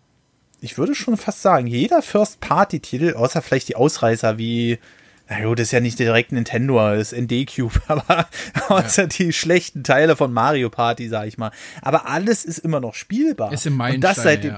ich 0.60 0.76
würde 0.76 0.96
schon 0.96 1.16
fast 1.16 1.42
sagen, 1.42 1.68
jeder 1.68 2.02
First-Party-Titel, 2.02 3.14
außer 3.14 3.42
vielleicht 3.42 3.68
die 3.68 3.76
Ausreißer 3.76 4.38
wie, 4.38 4.80
na 5.28 5.44
gut, 5.44 5.58
das 5.58 5.68
ist 5.68 5.72
ja 5.72 5.80
nicht 5.80 5.98
direkt 5.98 6.32
Nintendo, 6.32 6.92
ist 6.92 7.12
ND-Cube, 7.12 7.80
aber 7.88 8.28
außer 8.68 9.06
die 9.08 9.32
schlechten 9.32 9.82
Teile 9.82 10.14
von 10.16 10.32
Mario 10.32 10.70
Party, 10.70 11.08
sag 11.08 11.26
ich 11.26 11.36
mal. 11.36 11.50
Aber 11.82 12.08
alles 12.08 12.44
ist 12.44 12.58
immer 12.58 12.80
noch 12.80 12.94
spielbar. 12.94 13.52
Ist 13.52 13.66
im 13.66 13.72
Und 13.72 13.78
Meilenstein, 13.78 14.14
das 14.14 14.22
seit 14.22 14.44
dem, 14.44 14.56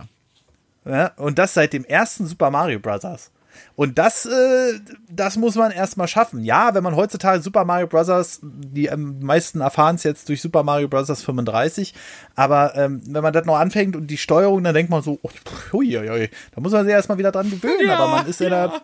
ja. 0.84 0.96
ja, 0.96 1.06
und 1.16 1.38
das 1.38 1.54
seit 1.54 1.72
dem 1.72 1.84
ersten 1.84 2.26
Super 2.26 2.50
Mario 2.50 2.80
Bros. 2.80 3.30
Und 3.76 3.98
das, 3.98 4.26
äh, 4.26 4.80
das 5.10 5.36
muss 5.36 5.54
man 5.54 5.70
erstmal 5.70 6.08
schaffen. 6.08 6.42
Ja, 6.42 6.74
wenn 6.74 6.82
man 6.82 6.96
heutzutage 6.96 7.42
Super 7.42 7.64
Mario 7.64 7.86
Bros., 7.86 8.40
die 8.42 8.86
ähm, 8.86 9.20
meisten 9.20 9.60
erfahren 9.60 9.96
es 9.96 10.02
jetzt 10.02 10.28
durch 10.28 10.42
Super 10.42 10.62
Mario 10.62 10.88
Bros. 10.88 11.08
35, 11.22 11.94
aber 12.34 12.74
ähm, 12.76 13.00
wenn 13.06 13.22
man 13.22 13.32
das 13.32 13.46
noch 13.46 13.56
anfängt 13.56 13.96
und 13.96 14.08
die 14.08 14.18
Steuerung, 14.18 14.62
dann 14.64 14.74
denkt 14.74 14.90
man 14.90 15.02
so, 15.02 15.18
oh, 15.22 15.30
hui, 15.72 15.92
hui, 15.92 16.08
hui, 16.08 16.30
da 16.54 16.60
muss 16.60 16.72
man 16.72 16.84
sich 16.84 16.92
erstmal 16.92 17.18
wieder 17.18 17.32
dran 17.32 17.50
gewöhnen, 17.50 17.90
aber 17.90 18.08
man 18.08 18.26
ist 18.26 18.40
ja, 18.40 18.80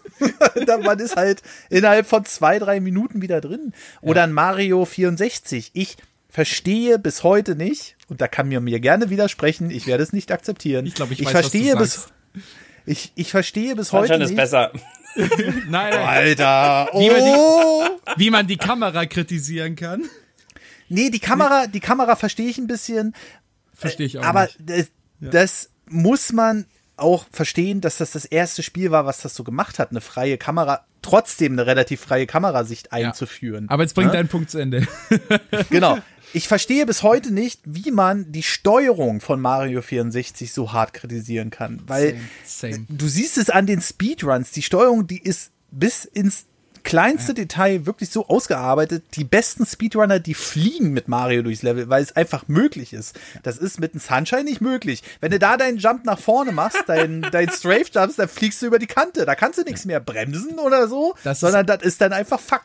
da, 0.66 0.78
man 0.78 0.98
ist 0.98 1.16
halt 1.16 1.42
innerhalb 1.70 2.06
von 2.06 2.24
zwei, 2.24 2.58
drei 2.58 2.80
Minuten 2.80 3.22
wieder 3.22 3.40
drin. 3.40 3.72
Oder 4.00 4.24
ein 4.24 4.32
Mario 4.32 4.84
64. 4.84 5.70
Ich 5.74 5.96
verstehe 6.28 6.98
bis 6.98 7.22
heute 7.22 7.56
nicht, 7.56 7.96
und 8.08 8.20
da 8.20 8.28
kann 8.28 8.48
mir 8.48 8.60
mir 8.60 8.80
gerne 8.80 9.10
widersprechen, 9.10 9.70
ich 9.70 9.86
werde 9.86 10.02
es 10.02 10.12
nicht 10.12 10.30
akzeptieren. 10.32 10.86
Ich 10.86 10.94
glaube, 10.94 11.12
ich 11.12 11.20
ich 11.20 11.26
weiß, 11.26 11.32
verstehe 11.32 11.76
bis 11.76 11.94
sagst. 11.94 12.12
Ich, 12.88 13.12
ich 13.14 13.30
verstehe 13.30 13.74
bis 13.76 13.92
heute 13.92 14.08
Sunshine 14.08 14.24
ist 14.24 14.30
nicht. 14.30 14.36
besser. 14.36 14.72
Nein, 15.16 15.64
nein. 15.68 15.92
Alter, 15.94 16.88
Wie 16.92 17.08
man 17.10 17.16
die- 17.24 17.32
oh. 17.36 17.84
Wie 18.16 18.30
man 18.30 18.46
die 18.46 18.56
Kamera 18.56 19.06
kritisieren 19.06 19.74
kann, 19.76 20.04
Nee, 20.90 21.10
die 21.10 21.18
Kamera, 21.18 21.66
die 21.66 21.80
Kamera 21.80 22.16
verstehe 22.16 22.48
ich 22.48 22.56
ein 22.56 22.66
bisschen, 22.66 23.14
verstehe 23.74 24.06
ich 24.06 24.18
auch 24.18 24.22
aber 24.24 24.44
nicht. 24.44 24.58
das, 24.64 24.86
das 25.20 25.70
muss 25.86 26.32
man 26.32 26.64
auch 26.96 27.26
verstehen, 27.30 27.80
dass 27.82 27.98
das 27.98 28.12
das 28.12 28.24
erste 28.24 28.62
Spiel 28.62 28.90
war, 28.90 29.04
was 29.06 29.20
das 29.20 29.34
so 29.34 29.44
gemacht 29.44 29.78
hat, 29.78 29.90
eine 29.90 30.00
freie 30.00 30.38
Kamera, 30.38 30.86
trotzdem 31.02 31.52
eine 31.52 31.66
relativ 31.66 32.00
freie 32.00 32.26
Kamerasicht 32.26 32.92
einzuführen. 32.92 33.68
Aber 33.68 33.82
jetzt 33.82 33.94
bringt 33.94 34.12
Ne? 34.12 34.16
deinen 34.18 34.28
Punkt 34.28 34.50
zu 34.50 34.58
Ende. 34.58 34.86
Genau. 35.70 35.98
Ich 36.32 36.48
verstehe 36.48 36.84
bis 36.86 37.02
heute 37.02 37.32
nicht, 37.32 37.60
wie 37.64 37.90
man 37.90 38.30
die 38.32 38.42
Steuerung 38.42 39.20
von 39.20 39.40
Mario 39.40 39.82
64 39.82 40.52
so 40.52 40.72
hart 40.72 40.92
kritisieren 40.92 41.50
kann. 41.50 41.80
Weil 41.86 42.20
Same. 42.44 42.86
du 42.88 43.08
siehst 43.08 43.38
es 43.38 43.50
an 43.50 43.66
den 43.66 43.80
Speedruns. 43.80 44.52
Die 44.52 44.62
Steuerung, 44.62 45.06
die 45.06 45.22
ist 45.22 45.50
bis 45.70 46.04
ins 46.04 46.46
kleinste 46.88 47.34
Detail 47.34 47.86
wirklich 47.86 48.10
so 48.10 48.28
ausgearbeitet. 48.28 49.04
Die 49.14 49.24
besten 49.24 49.66
Speedrunner, 49.66 50.20
die 50.20 50.34
fliegen 50.34 50.92
mit 50.92 51.08
Mario 51.08 51.42
durchs 51.42 51.62
Level, 51.62 51.88
weil 51.88 52.02
es 52.02 52.16
einfach 52.16 52.48
möglich 52.48 52.92
ist. 52.92 53.18
Das 53.42 53.58
ist 53.58 53.78
mit 53.78 53.92
einem 53.92 54.00
Sunshine 54.00 54.44
nicht 54.44 54.60
möglich. 54.60 55.02
Wenn 55.20 55.30
du 55.30 55.38
da 55.38 55.56
deinen 55.56 55.78
Jump 55.78 56.04
nach 56.04 56.18
vorne 56.18 56.52
machst, 56.52 56.84
dein, 56.86 57.22
dein 57.32 57.50
Strafe 57.50 57.90
Jumps, 57.92 58.16
dann 58.16 58.28
fliegst 58.28 58.62
du 58.62 58.66
über 58.66 58.78
die 58.78 58.86
Kante. 58.86 59.26
Da 59.26 59.34
kannst 59.34 59.58
du 59.58 59.64
nichts 59.64 59.84
mehr 59.84 60.00
bremsen 60.00 60.58
oder 60.58 60.88
so, 60.88 61.14
Das 61.24 61.40
sondern 61.40 61.66
das 61.66 61.82
ist 61.82 62.00
dann 62.00 62.12
einfach 62.12 62.40
fuck. 62.40 62.64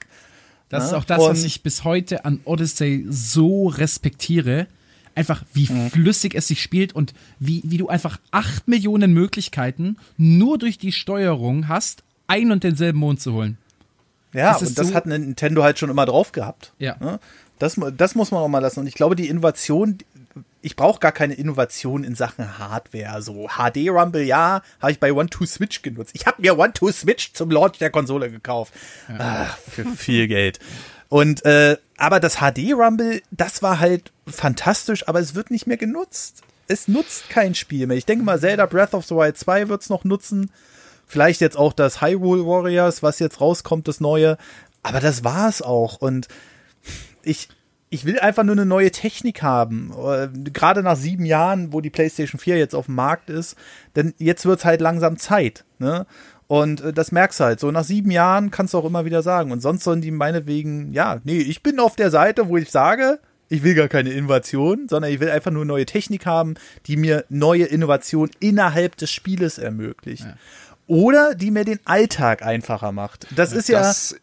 Das 0.69 0.85
ist 0.85 0.91
Ja, 0.91 0.97
auch 0.97 1.03
das, 1.05 1.19
was 1.19 1.39
und- 1.39 1.45
ich 1.45 1.61
bis 1.63 1.83
heute 1.83 2.25
an 2.25 2.39
Odyssey 2.45 3.05
so 3.09 3.67
respektiere. 3.67 4.67
Einfach, 5.15 5.43
wie 5.53 5.71
Mhm. 5.71 5.91
flüssig 5.91 6.33
es 6.33 6.47
sich 6.47 6.61
spielt 6.63 6.93
und 6.93 7.13
wie, 7.39 7.61
wie 7.65 7.77
du 7.77 7.87
einfach 7.87 8.19
acht 8.31 8.67
Millionen 8.67 9.13
Möglichkeiten 9.13 9.97
nur 10.17 10.57
durch 10.57 10.79
die 10.79 10.91
Steuerung 10.91 11.67
hast, 11.67 12.03
einen 12.25 12.51
und 12.51 12.63
denselben 12.63 12.97
Mond 12.97 13.21
zu 13.21 13.33
holen. 13.33 13.57
Ja, 14.33 14.53
Das 14.53 14.63
und 14.69 14.79
das 14.79 14.87
so- 14.87 14.93
hat 14.95 15.05
Nintendo 15.05 15.61
halt 15.61 15.77
schon 15.77 15.91
immer 15.91 16.07
drauf 16.07 16.31
gehabt. 16.31 16.73
Ja. 16.79 16.95
Ne? 16.99 17.19
Das, 17.59 17.79
das 17.95 18.15
muss 18.15 18.31
man 18.31 18.39
auch 18.41 18.47
mal 18.47 18.57
lassen. 18.59 18.79
Und 18.79 18.87
ich 18.87 18.95
glaube, 18.95 19.15
die 19.15 19.27
Innovation, 19.27 19.99
ich 20.63 20.77
brauche 20.77 20.99
gar 20.99 21.11
keine 21.11 21.33
Innovation 21.33 22.05
in 22.05 22.15
Sachen 22.15 22.57
Hardware. 22.57 23.21
So 23.21 23.49
HD 23.49 23.89
Rumble, 23.89 24.23
ja, 24.23 24.61
habe 24.79 24.91
ich 24.93 24.99
bei 24.99 25.11
One-Two-Switch 25.11 25.81
genutzt. 25.81 26.11
Ich 26.15 26.25
habe 26.25 26.41
mir 26.41 26.57
One-Two-Switch 26.57 27.33
zum 27.33 27.51
Launch 27.51 27.79
der 27.79 27.89
Konsole 27.89 28.31
gekauft. 28.31 28.73
Ach, 29.17 29.57
für 29.57 29.85
viel 29.85 30.27
Geld. 30.27 30.59
Und 31.09 31.43
äh, 31.45 31.77
aber 31.97 32.21
das 32.21 32.37
HD 32.37 32.73
Rumble, 32.73 33.21
das 33.29 33.61
war 33.61 33.81
halt 33.81 34.13
fantastisch, 34.25 35.07
aber 35.07 35.19
es 35.19 35.35
wird 35.35 35.51
nicht 35.51 35.67
mehr 35.67 35.77
genutzt. 35.77 36.41
Es 36.69 36.87
nutzt 36.87 37.29
kein 37.29 37.55
Spiel 37.55 37.85
mehr. 37.85 37.97
Ich 37.97 38.05
denke 38.05 38.23
mal, 38.23 38.39
Zelda 38.39 38.65
Breath 38.65 38.93
of 38.93 39.05
the 39.05 39.15
Wild 39.15 39.37
2 39.37 39.67
wird's 39.67 39.89
noch 39.89 40.05
nutzen. 40.05 40.49
Vielleicht 41.05 41.41
jetzt 41.41 41.57
auch 41.57 41.73
das 41.73 42.01
Hyrule 42.01 42.45
Warriors, 42.45 43.03
was 43.03 43.19
jetzt 43.19 43.41
rauskommt, 43.41 43.89
das 43.89 43.99
neue. 43.99 44.37
Aber 44.81 45.01
das 45.01 45.25
war's 45.25 45.61
auch. 45.61 45.97
Und 45.97 46.29
ich, 47.21 47.49
ich 47.93 48.05
will 48.05 48.19
einfach 48.19 48.43
nur 48.43 48.55
eine 48.55 48.65
neue 48.65 48.89
Technik 48.89 49.43
haben. 49.43 49.93
Äh, 49.95 50.27
Gerade 50.51 50.81
nach 50.81 50.95
sieben 50.95 51.25
Jahren, 51.25 51.73
wo 51.73 51.79
die 51.79 51.91
PlayStation 51.91 52.39
4 52.39 52.57
jetzt 52.57 52.73
auf 52.73 52.87
dem 52.87 52.95
Markt 52.95 53.29
ist. 53.29 53.55
Denn 53.95 54.15
jetzt 54.17 54.47
wird's 54.47 54.65
halt 54.65 54.81
langsam 54.81 55.17
Zeit. 55.17 55.63
Ne? 55.77 56.07
Und 56.47 56.81
äh, 56.81 56.91
das 56.91 57.11
merkst 57.11 57.39
du 57.39 57.43
halt. 57.43 57.59
So 57.59 57.69
nach 57.69 57.83
sieben 57.83 58.09
Jahren 58.09 58.49
kannst 58.49 58.73
du 58.73 58.79
auch 58.79 58.85
immer 58.85 59.05
wieder 59.05 59.21
sagen. 59.21 59.51
Und 59.51 59.61
sonst 59.61 59.83
sollen 59.83 60.01
die 60.01 60.09
meinetwegen, 60.09 60.91
ja, 60.91 61.21
nee, 61.23 61.37
ich 61.37 61.61
bin 61.61 61.79
auf 61.79 61.95
der 61.95 62.09
Seite, 62.09 62.49
wo 62.49 62.57
ich 62.57 62.71
sage, 62.71 63.19
ich 63.47 63.61
will 63.61 63.75
gar 63.75 63.89
keine 63.89 64.09
Innovation, 64.09 64.87
sondern 64.89 65.11
ich 65.11 65.19
will 65.19 65.29
einfach 65.29 65.51
nur 65.51 65.63
neue 65.63 65.85
Technik 65.85 66.25
haben, 66.25 66.55
die 66.87 66.97
mir 66.97 67.25
neue 67.29 67.65
Innovation 67.65 68.31
innerhalb 68.39 68.97
des 68.97 69.11
Spieles 69.11 69.59
ermöglicht. 69.59 70.25
Oder 70.87 71.35
die 71.35 71.51
mir 71.51 71.63
den 71.63 71.79
Alltag 71.85 72.41
einfacher 72.41 72.91
macht. 72.91 73.27
Das 73.35 73.53
ist 73.53 73.69
ja, 73.69 73.79
Das, 73.79 74.15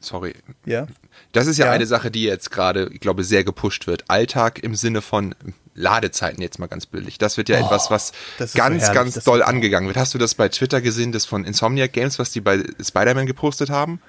sorry. 0.00 0.34
ja. 0.66 0.86
Das 1.32 1.46
ist 1.46 1.58
ja, 1.58 1.66
Ja. 1.66 1.72
eine 1.72 1.86
Sache, 1.86 2.10
die 2.10 2.22
jetzt 2.22 2.50
gerade, 2.50 2.88
ich 2.92 3.00
glaube, 3.00 3.22
sehr 3.24 3.44
gepusht 3.44 3.86
wird. 3.86 4.04
Alltag 4.08 4.60
im 4.62 4.74
Sinne 4.74 5.02
von 5.02 5.34
Ladezeiten 5.74 6.40
jetzt 6.42 6.58
mal 6.58 6.66
ganz 6.66 6.86
billig. 6.86 7.18
Das 7.18 7.36
wird 7.36 7.48
ja 7.48 7.58
etwas, 7.58 7.90
was 7.90 8.12
Oh, 8.12 8.16
das 8.38 8.50
ist 8.50 8.56
ganz, 8.56 8.86
so 8.86 8.92
ganz 8.92 9.14
das 9.14 9.24
doll 9.24 9.42
angegangen 9.42 9.86
wird. 9.88 9.96
Hast 9.96 10.14
du 10.14 10.18
das 10.18 10.34
bei 10.34 10.48
Twitter 10.48 10.80
gesehen, 10.80 11.12
das 11.12 11.24
von 11.26 11.44
Insomniac 11.44 11.92
Games, 11.92 12.18
was 12.18 12.30
die 12.32 12.40
bei 12.40 12.62
Spider-Man 12.82 13.26
gepostet 13.26 13.70
haben? 13.70 14.00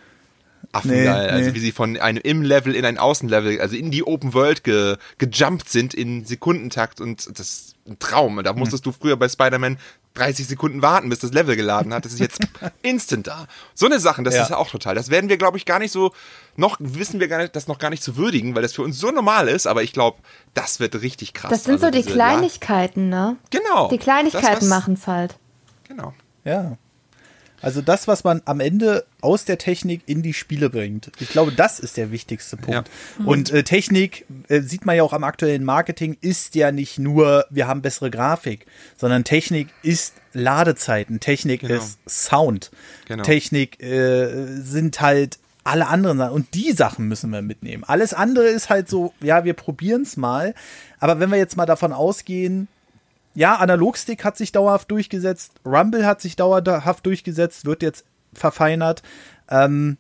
Affengeil. 0.72 1.04
Nee, 1.28 1.32
Also 1.32 1.50
nee. 1.50 1.56
wie 1.56 1.60
sie 1.60 1.72
von 1.72 1.98
einem 1.98 2.20
Im-Level 2.22 2.76
in 2.76 2.86
ein 2.86 2.98
Außenlevel, 2.98 3.60
also 3.62 3.76
in 3.76 3.92
die 3.92 4.04
Open 4.04 4.34
World 4.34 4.64
ge, 4.64 4.98
gejumpt 5.18 5.70
sind 5.70 5.94
in 5.94 6.26
Sekundentakt 6.26 7.02
und 7.02 7.28
das 7.40 7.48
ist 7.48 7.76
ein 7.88 7.98
Traum. 8.00 8.42
Da 8.44 8.54
musstest 8.54 8.86
du 8.86 8.92
früher 8.92 9.18
bei 9.18 9.28
Spider-Man 9.30 9.78
30 10.20 10.48
Sekunden 10.48 10.82
warten, 10.82 11.10
bis 11.10 11.20
das 11.20 11.32
Level 11.34 11.56
geladen 11.56 11.94
hat. 11.94 12.06
Das 12.06 12.14
ist 12.14 12.20
jetzt 12.20 12.40
instant 12.82 13.28
da. 13.28 13.48
So 13.74 13.86
eine 13.86 14.00
Sachen, 14.00 14.24
das 14.26 14.36
Ja. 14.36 14.44
ist 14.44 14.50
ja 14.50 14.58
auch 14.58 14.70
total. 14.70 14.96
Das 14.96 15.10
werden 15.10 15.30
wir, 15.30 15.38
glaube 15.38 15.58
ich, 15.58 15.66
gar 15.66 15.80
nicht 15.80 15.92
so, 15.92 16.12
noch 16.56 16.78
wissen 16.80 17.20
wir 17.20 17.28
gar 17.28 17.40
nicht, 17.40 17.56
das 17.56 17.68
noch 17.68 17.80
gar 17.80 17.90
nicht 17.90 18.04
zu 18.04 18.18
würdigen, 18.18 18.54
weil 18.56 18.62
das 18.62 18.74
für 18.74 18.82
uns 18.84 19.00
so 19.00 19.12
normal 19.12 19.48
ist, 19.48 19.66
aber 19.68 19.82
ich 19.84 19.94
glaube, 19.94 20.18
das 20.54 20.80
wird 20.80 21.02
richtig 21.02 21.34
krass. 21.34 21.50
Das 21.50 21.64
sind 21.64 21.74
Also 21.74 21.86
so 21.88 21.92
die 21.92 22.02
diese- 22.04 22.12
Kleinigkeiten, 22.14 23.10
ne? 23.10 23.38
Genau. 23.50 23.90
Die 23.90 23.98
Kleinigkeiten 23.98 24.62
was- 24.62 24.68
machen's 24.68 25.08
halt. 25.08 25.38
Genau. 25.88 26.14
Ja. 26.44 26.78
Also 27.62 27.82
das, 27.82 28.08
was 28.08 28.24
man 28.24 28.42
am 28.46 28.60
Ende 28.60 29.06
aus 29.22 29.46
der 29.46 29.58
Technik 29.58 30.02
in 30.06 30.22
die 30.22 30.34
Spiele 30.34 30.70
bringt. 30.70 31.12
Ich 31.20 31.30
glaube, 31.30 31.52
das 31.52 31.80
ist 31.80 31.98
der 31.98 32.12
wichtigste 32.12 32.58
Punkt. 32.58 32.90
Und 33.26 33.52
äh, 33.52 33.64
Technik, 33.64 34.26
äh, 34.48 34.62
sieht 34.62 34.86
man 34.86 34.96
ja 34.96 35.04
auch 35.04 35.14
am 35.14 35.24
aktuellen 35.24 35.64
Marketing, 35.64 36.18
ist 36.22 36.56
ja 36.56 36.72
nicht 36.72 37.00
nur, 37.00 37.46
wir 37.50 37.68
haben 37.68 37.82
bessere 37.82 38.10
Grafik, 38.10 38.66
sondern 38.98 39.24
Technik 39.24 39.68
ist 39.84 40.14
Ladezeiten, 40.34 41.20
Technik 41.20 41.62
Genau. 41.62 41.74
ist 41.76 42.00
Sound, 42.08 42.72
Genau. 43.08 43.24
Technik 43.24 43.82
äh, 43.82 44.46
sind 44.62 45.02
halt 45.02 45.40
alle 45.64 45.88
anderen 45.88 46.18
Sachen. 46.18 46.34
Und 46.34 46.54
die 46.54 46.72
Sachen 46.72 47.08
müssen 47.08 47.30
wir 47.32 47.42
mitnehmen. 47.42 47.84
Alles 47.84 48.14
andere 48.14 48.46
ist 48.46 48.70
halt 48.70 48.90
so, 48.90 49.14
ja, 49.22 49.44
wir 49.44 49.54
probieren 49.54 50.02
es 50.04 50.18
mal. 50.18 50.56
Aber 51.00 51.20
wenn 51.20 51.30
wir 51.30 51.38
jetzt 51.38 51.58
mal 51.58 51.66
davon 51.66 51.94
ausgehen, 51.94 52.68
ja, 53.40 53.56
Analogstick 53.56 54.26
hat 54.26 54.36
sich 54.36 54.52
dauerhaft 54.52 54.92
durchgesetzt, 54.92 55.54
Rumble 55.66 56.06
hat 56.06 56.20
sich 56.20 56.36
dauerhaft 56.36 57.06
durchgesetzt, 57.06 57.64
wird 57.64 57.82
jetzt 57.82 58.04
verfeinert. 58.34 59.02
Ähm, 59.50 59.98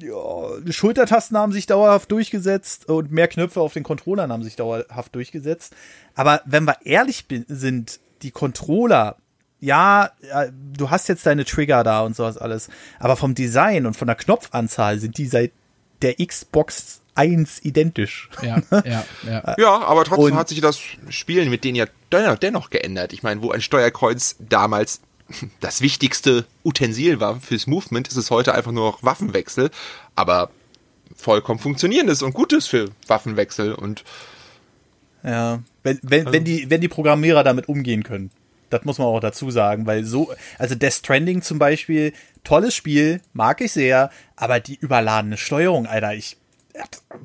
ja, 0.00 0.72
Schultertasten 0.72 1.36
haben 1.36 1.52
sich 1.52 1.66
dauerhaft 1.66 2.10
durchgesetzt 2.10 2.88
und 2.88 3.12
mehr 3.12 3.28
Knöpfe 3.28 3.60
auf 3.60 3.74
den 3.74 3.82
Controllern 3.82 4.32
haben 4.32 4.42
sich 4.42 4.56
dauerhaft 4.56 5.14
durchgesetzt. 5.14 5.76
Aber 6.14 6.40
wenn 6.46 6.64
wir 6.64 6.78
ehrlich 6.86 7.26
sind, 7.48 8.00
die 8.22 8.30
Controller, 8.30 9.16
ja, 9.60 10.12
ja, 10.26 10.46
du 10.50 10.88
hast 10.88 11.10
jetzt 11.10 11.26
deine 11.26 11.44
Trigger 11.44 11.84
da 11.84 12.00
und 12.00 12.16
sowas 12.16 12.38
alles, 12.38 12.70
aber 13.00 13.16
vom 13.16 13.34
Design 13.34 13.84
und 13.84 13.98
von 13.98 14.06
der 14.06 14.16
Knopfanzahl 14.16 14.98
sind 14.98 15.18
die 15.18 15.26
seit 15.26 15.52
der 16.00 16.14
Xbox 16.14 17.01
1 17.14 17.64
identisch. 17.64 18.28
Ja, 18.42 18.62
ja, 18.84 19.04
ja. 19.26 19.54
Ja, 19.58 19.82
aber 19.82 20.04
trotzdem 20.04 20.32
Und- 20.32 20.34
hat 20.36 20.48
sich 20.48 20.60
das 20.60 20.80
Spielen 21.10 21.50
mit 21.50 21.64
denen 21.64 21.76
ja 21.76 21.86
dennoch, 22.10 22.38
dennoch 22.38 22.70
geändert. 22.70 23.12
Ich 23.12 23.22
meine, 23.22 23.42
wo 23.42 23.50
ein 23.50 23.60
Steuerkreuz 23.60 24.36
damals 24.38 25.00
das 25.60 25.80
wichtigste 25.80 26.46
Utensil 26.64 27.20
war 27.20 27.40
fürs 27.40 27.66
Movement, 27.66 28.08
ist 28.08 28.16
es 28.16 28.30
heute 28.30 28.54
einfach 28.54 28.72
nur 28.72 28.90
noch 28.90 29.02
Waffenwechsel, 29.02 29.70
aber 30.14 30.50
vollkommen 31.16 31.60
funktionierendes 31.60 32.22
und 32.22 32.32
gutes 32.32 32.66
für 32.66 32.90
Waffenwechsel 33.06 33.74
und 33.74 34.04
Ja, 35.22 35.60
wenn, 35.82 35.98
wenn, 36.02 36.32
wenn, 36.32 36.44
die, 36.44 36.70
wenn 36.70 36.80
die 36.80 36.88
Programmierer 36.88 37.44
damit 37.44 37.68
umgehen 37.68 38.02
können. 38.02 38.30
Das 38.70 38.84
muss 38.84 38.96
man 38.98 39.06
auch 39.08 39.20
dazu 39.20 39.50
sagen, 39.50 39.86
weil 39.86 40.04
so, 40.04 40.32
also 40.58 40.74
Death 40.74 40.94
Stranding 40.94 41.42
zum 41.42 41.58
Beispiel, 41.58 42.14
tolles 42.42 42.74
Spiel, 42.74 43.20
mag 43.34 43.60
ich 43.60 43.72
sehr, 43.72 44.10
aber 44.34 44.60
die 44.60 44.76
überladene 44.76 45.36
Steuerung, 45.36 45.86
Alter, 45.86 46.14
ich, 46.14 46.38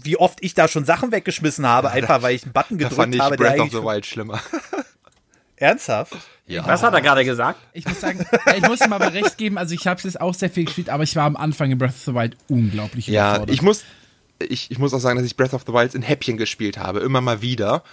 wie 0.02 0.18
oft 0.18 0.40
ich 0.42 0.54
da 0.54 0.68
schon 0.68 0.86
Sachen 0.86 1.12
weggeschmissen 1.12 1.66
habe, 1.66 1.90
einfach 1.92 2.22
weil 2.22 2.36
ich 2.36 2.44
einen 2.44 2.54
Button 2.54 2.78
da 2.78 2.84
gedrückt 2.90 2.96
fand 3.02 3.16
ich 3.16 3.22
habe, 3.22 3.38
der 3.38 3.44
Breath 3.50 3.60
of 3.60 3.72
the 3.72 3.84
Wild 3.84 4.06
schlimmer. 4.06 4.42
ernsthaft. 5.56 6.14
Ja. 6.46 6.66
Was 6.66 6.84
hat 6.84 6.94
er 6.94 7.02
gerade 7.02 7.26
gesagt? 7.26 7.60
Ich 7.74 7.86
muss 7.86 8.00
sagen, 8.00 8.26
ich 8.56 8.62
muss 8.68 8.80
ihm 8.82 8.94
aber 8.94 9.12
recht 9.14 9.38
geben, 9.38 9.58
also 9.58 9.74
ich 9.74 9.86
habe 9.88 9.98
es 9.98 10.04
jetzt 10.04 10.22
auch 10.22 10.34
sehr 10.34 10.50
viel 10.50 10.66
gespielt, 10.66 10.90
aber 10.90 11.04
ich 11.04 11.16
war 11.16 11.26
am 11.26 11.36
Anfang 11.36 11.72
in 11.72 11.78
Breath 11.78 11.90
of 11.92 12.04
the 12.06 12.14
Wild 12.14 12.38
unglaublich 12.48 13.08
Ja, 13.08 13.32
überfordert. 13.32 13.54
ich 13.56 13.62
muss, 13.62 13.84
ich, 14.40 14.72
ich 14.72 14.78
muss 14.80 14.94
auch 14.94 15.00
sagen, 15.00 15.18
dass 15.18 15.26
ich 15.26 15.36
Breath 15.36 15.54
of 15.54 15.64
the 15.68 15.74
Wild 15.74 15.94
in 15.96 16.04
Häppchen 16.04 16.38
gespielt 16.38 16.78
habe, 16.78 17.00
immer 17.00 17.22
mal 17.22 17.42
wieder. 17.42 17.84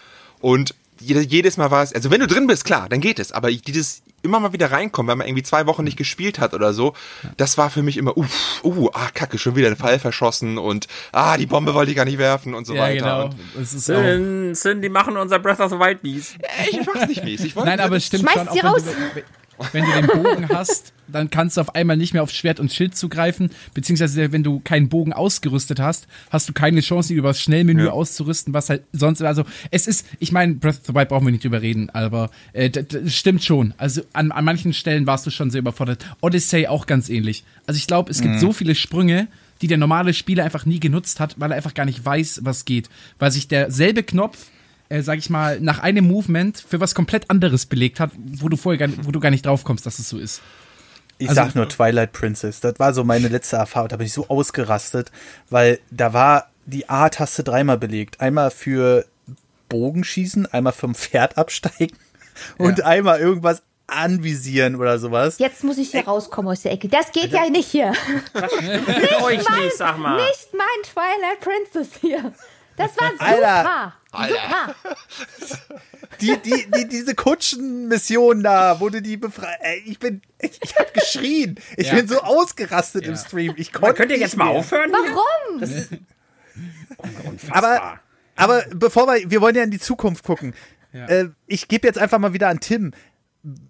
Und 0.41 0.75
jede- 1.01 1.23
jedes 1.23 1.57
Mal 1.57 1.71
war 1.71 1.83
es, 1.83 1.93
also 1.93 2.11
wenn 2.11 2.21
du 2.21 2.27
drin 2.29 2.47
bist, 2.47 2.65
klar, 2.65 2.89
dann 2.89 3.01
geht 3.01 3.19
es. 3.19 3.33
Aber 3.33 3.51
dieses 3.51 4.03
immer 4.25 4.41
mal 4.41 4.53
wieder 4.53 4.73
reinkommen, 4.73 5.11
wenn 5.11 5.19
man 5.19 5.27
irgendwie 5.27 5.43
zwei 5.43 5.67
Wochen 5.67 5.85
nicht 5.85 5.97
gespielt 5.97 6.39
hat 6.39 6.55
oder 6.55 6.73
so, 6.73 6.95
das 7.37 7.59
war 7.59 7.71
für 7.71 7.83
mich 7.83 7.97
immer, 7.97 8.17
uff, 8.17 8.65
uh, 8.65 8.91
ah, 8.93 9.09
kacke, 9.13 9.39
schon 9.39 9.57
wieder 9.57 9.69
ein 9.69 9.77
Pfeil 9.77 9.99
verschossen 9.99 10.59
und 10.59 10.89
ah, 11.13 11.37
die 11.37 11.47
Bombe 11.47 11.75
wollte 11.75 11.91
ich 11.91 11.97
gar 11.97 12.05
nicht 12.05 12.19
werfen 12.19 12.55
und 12.55 12.67
so 12.67 12.75
ja, 12.75 12.83
weiter. 12.83 12.95
genau. 12.95 13.25
Und, 13.27 13.63
Es 13.63 13.75
ist 13.75 13.91
auch, 13.91 14.03
Sin, 14.03 14.55
Sin, 14.55 14.83
die 14.83 14.89
machen 14.89 15.17
unser 15.17 15.39
Breath 15.39 15.61
of 15.61 15.71
the 15.71 15.79
Wild 15.79 16.03
mies. 16.03 16.35
ey, 16.41 16.71
ich 16.71 16.87
mach's 16.87 17.07
nicht 17.07 17.25
mies. 17.25 17.41
Ich 17.43 17.55
wollte 17.55 17.71
Nein, 17.71 17.81
aber 17.81 17.97
es 17.97 18.07
stimmt 18.07 18.23
Schmeiß 18.23 18.47
schon. 18.47 18.53
sie 18.53 18.61
raus. 18.61 18.83
wenn, 18.87 19.23
du, 19.23 19.23
wenn 19.73 19.85
du 19.85 19.93
den 19.93 20.07
Bogen 20.07 20.49
hast, 20.53 20.93
dann 21.09 21.31
kannst 21.31 21.57
du 21.57 21.61
auf 21.61 21.75
einmal 21.75 21.97
nicht 21.97 22.15
mehr 22.15 22.23
auf 22.23 22.31
Schwert 22.31 22.61
und 22.61 22.73
Schild 22.73 22.97
zugreifen, 22.97 23.51
beziehungsweise 23.75 24.33
wenn 24.33 24.43
du 24.43 24.61
keinen 24.61 24.89
Bogen 24.89 25.13
ausgerüstet 25.13 25.81
hast, 25.81 26.07
hast 26.31 26.49
du 26.49 26.53
keine 26.53 26.81
Chance, 26.81 27.13
ihn 27.13 27.19
über 27.19 27.29
das 27.29 27.41
Schnellmenü 27.41 27.89
auszurüsten, 27.89 28.55
was 28.55 28.71
halt 28.71 28.85
sonst, 28.93 29.23
also 29.23 29.45
es 29.71 29.87
ist, 29.87 30.07
ich 30.19 30.33
meine, 30.33 30.55
Breath 30.55 30.79
of 30.79 30.87
the 30.87 30.95
Wild 30.95 31.09
brauchen 31.09 31.27
wir 31.27 31.33
nicht 31.33 31.45
drüber 31.45 31.63
reden, 31.63 31.91
aber 31.91 32.31
äh, 32.53 32.71
das, 32.71 32.87
das 32.89 33.15
stimmt 33.15 33.45
schon. 33.45 33.75
Also 33.77 34.03
an, 34.13 34.33
an 34.33 34.45
manchen 34.45 34.73
Stellen 34.73 35.07
warst 35.07 35.27
du 35.27 35.31
schon 35.31 35.51
sehr 35.51 35.61
überfordert. 35.61 36.05
Odyssey 36.21 36.67
auch 36.67 36.87
ganz 36.87 37.09
ähnlich. 37.09 37.45
Also 37.67 37.79
ich 37.79 37.87
glaube, 37.87 38.11
es 38.11 38.21
gibt 38.21 38.41
so 38.41 38.53
viele 38.53 38.75
Sprünge, 38.75 39.29
die 39.61 39.67
der 39.67 39.79
normale 39.79 40.15
Spieler 40.15 40.45
einfach 40.45 40.67
nie 40.67 40.81
genutzt 40.81 41.21
hat, 41.21 41.37
weil 41.39 41.51
er 41.51 41.57
einfach 41.57 41.75
gar 41.75 41.87
nicht 41.87 42.05
weiß, 42.05 42.41
was 42.43 42.65
geht. 42.65 42.89
Weil 43.19 43.31
sich 43.31 43.49
derselbe 43.49 44.03
Knopf 44.03 44.47
äh, 44.95 45.03
sag 45.03 45.19
ich 45.19 45.31
mal, 45.31 45.61
nach 45.61 45.79
einem 45.81 46.07
Movement 46.07 46.59
für 46.67 46.81
was 46.81 46.95
komplett 46.95 47.31
anderes 47.31 47.67
belegt 47.67 48.01
hat, 48.01 48.11
wo 48.17 48.49
du 48.49 48.57
vorher 48.57 48.79
gar, 48.79 48.87
nicht- 48.89 49.05
wo 49.07 49.11
du 49.11 49.21
gar 49.21 49.31
nicht 49.31 49.45
drauf 49.47 49.65
kommst, 49.65 49.85
dass 49.87 49.99
es 49.99 50.09
so 50.09 50.19
ist. 50.19 50.41
Ich 51.19 51.29
Also- 51.29 51.43
sag 51.43 51.55
nur 51.55 51.69
Twilight 51.69 52.13
Princess. 52.13 52.61
Das 52.61 52.79
war 52.79 52.93
so 52.95 53.05
meine 53.05 53.29
letzte 53.29 53.57
Erfahrung. 53.57 53.89
Da 53.89 53.97
bin 53.97 54.07
ich 54.07 54.13
so 54.13 54.29
ausgerastet, 54.29 55.11
weil 55.51 55.79
da 55.91 56.13
war 56.13 56.51
die 56.67 56.89
A-Taste 56.89 57.45
dreimal 57.45 57.79
belegt. 57.79 58.21
Einmal 58.21 58.51
für 58.51 59.05
Bogenschießen, 59.69 60.47
einmal 60.47 60.73
vom 60.73 60.95
Pferd 60.95 61.39
absteigen 61.39 61.97
und 62.59 62.83
einmal 62.83 63.21
irgendwas 63.21 63.63
anvisieren 63.87 64.77
oder 64.77 64.99
sowas. 64.99 65.39
Jetzt 65.39 65.63
muss 65.63 65.77
ich 65.79 65.91
hier 65.91 66.05
rauskommen 66.07 66.51
aus 66.51 66.63
der 66.63 66.73
Ecke. 66.73 66.89
Das 66.89 67.13
geht 67.13 67.33
ja 67.33 67.49
nicht 67.51 67.69
hier. 67.69 67.93
Mit 68.33 69.23
euch 69.23 69.39
nicht, 69.39 69.77
sag 69.77 69.99
mal. 69.99 70.17
Nicht 70.17 70.49
mein 70.53 70.83
Twilight 70.83 71.41
Princess 71.41 71.89
hier. 72.01 72.33
Das 72.77 72.91
war 72.99 73.11
super. 73.13 73.93
Alter. 74.11 74.75
Super. 75.41 75.75
Die, 76.21 76.37
die, 76.39 76.67
die, 76.71 76.89
diese 76.89 77.15
Kutschenmission 77.15 78.43
da, 78.43 78.79
wo 78.81 78.89
du 78.89 79.03
die 79.03 79.17
befreist. 79.17 79.59
Ich 79.85 79.99
bin, 79.99 80.23
ich, 80.41 80.61
ich 80.63 80.77
hab 80.77 80.93
geschrien. 80.95 81.57
Ich 81.77 81.89
Ja. 81.89 81.95
bin 81.95 82.07
so 82.09 82.21
ausgerastet 82.21 83.05
im 83.05 83.15
Ja. 83.15 83.19
Stream. 83.19 83.55
Ich 83.57 83.73
konnte 83.73 83.95
könnt 83.95 84.11
ihr 84.13 84.19
jetzt 84.19 84.37
mal 84.37 84.49
aufhören? 84.49 84.93
Warum? 84.93 85.63
Aber, 87.51 88.01
aber 88.37 88.65
bevor 88.75 89.07
wir, 89.07 89.31
wir 89.31 89.41
wollen 89.41 89.57
ja 89.57 89.63
in 89.65 89.71
die 89.71 89.81
Zukunft 89.81 90.25
gucken. 90.25 90.55
Äh, 90.93 91.27
ich 91.47 91.67
gebe 91.69 91.87
jetzt 91.87 91.99
einfach 91.99 92.19
mal 92.19 92.33
wieder 92.33 92.49
an 92.49 92.61
Tim. 92.61 92.93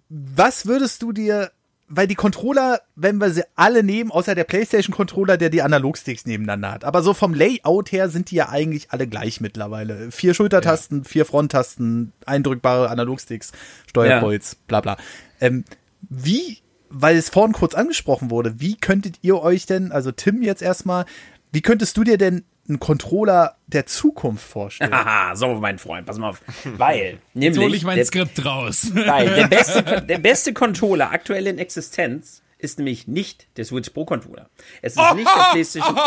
Was 0.09 0.67
würdest 0.67 1.01
du 1.01 1.11
dir, 1.11 1.51
weil 1.87 2.07
die 2.07 2.15
Controller, 2.15 2.81
wenn 2.95 3.17
wir 3.17 3.29
sie 3.29 3.43
alle 3.55 3.83
nehmen, 3.83 4.11
außer 4.11 4.33
der 4.33 4.43
PlayStation-Controller, 4.43 5.37
der 5.37 5.49
die 5.49 5.61
Analogsticks 5.61 6.25
nebeneinander 6.25 6.71
hat, 6.71 6.83
aber 6.83 7.03
so 7.03 7.13
vom 7.13 7.33
Layout 7.33 7.91
her 7.91 8.09
sind 8.09 8.31
die 8.31 8.35
ja 8.35 8.49
eigentlich 8.49 8.91
alle 8.91 9.07
gleich 9.07 9.39
mittlerweile. 9.39 10.11
Vier 10.11 10.33
Schultertasten, 10.33 11.03
vier 11.03 11.25
Fronttasten, 11.25 12.11
eindrückbare 12.25 12.89
Analogsticks, 12.89 13.51
Steuerkreuz, 13.87 14.55
bla 14.67 14.81
bla. 14.81 14.97
Ähm, 15.39 15.63
wie, 16.01 16.59
weil 16.89 17.17
es 17.17 17.29
vorhin 17.29 17.53
kurz 17.53 17.75
angesprochen 17.75 18.31
wurde, 18.31 18.59
wie 18.59 18.77
könntet 18.77 19.19
ihr 19.21 19.39
euch 19.41 19.65
denn, 19.65 19.91
also 19.91 20.11
Tim 20.11 20.41
jetzt 20.41 20.61
erstmal, 20.61 21.05
wie 21.51 21.61
könntest 21.61 21.97
du 21.97 22.03
dir 22.03 22.17
denn 22.17 22.45
einen 22.67 22.79
Controller 22.79 23.55
der 23.67 23.85
Zukunft 23.85 24.45
vorstellen? 24.45 24.93
Haha, 24.93 25.35
so, 25.35 25.53
mein 25.55 25.77
Freund, 25.79 26.05
pass 26.05 26.17
mal 26.17 26.29
auf. 26.29 26.41
Weil, 26.77 27.19
nämlich, 27.33 27.55
So 27.55 27.61
hol 27.63 27.73
ich 27.75 27.83
mein 27.83 27.97
der, 27.97 28.05
Skript 28.05 28.43
raus. 28.45 28.91
weil 28.93 29.33
der, 29.35 29.47
beste, 29.47 30.01
der 30.01 30.17
beste 30.17 30.53
Controller 30.53 31.11
aktuell 31.11 31.47
in 31.47 31.57
Existenz 31.59 32.41
ist 32.57 32.79
nämlich 32.79 33.07
nicht 33.07 33.47
der 33.57 33.65
Switch 33.65 33.89
Pro 33.89 34.05
Controller. 34.05 34.49
Es 34.81 34.95
ist 34.95 35.15
nicht 35.15 35.27
der 35.27 35.51
PlayStation. 35.51 35.99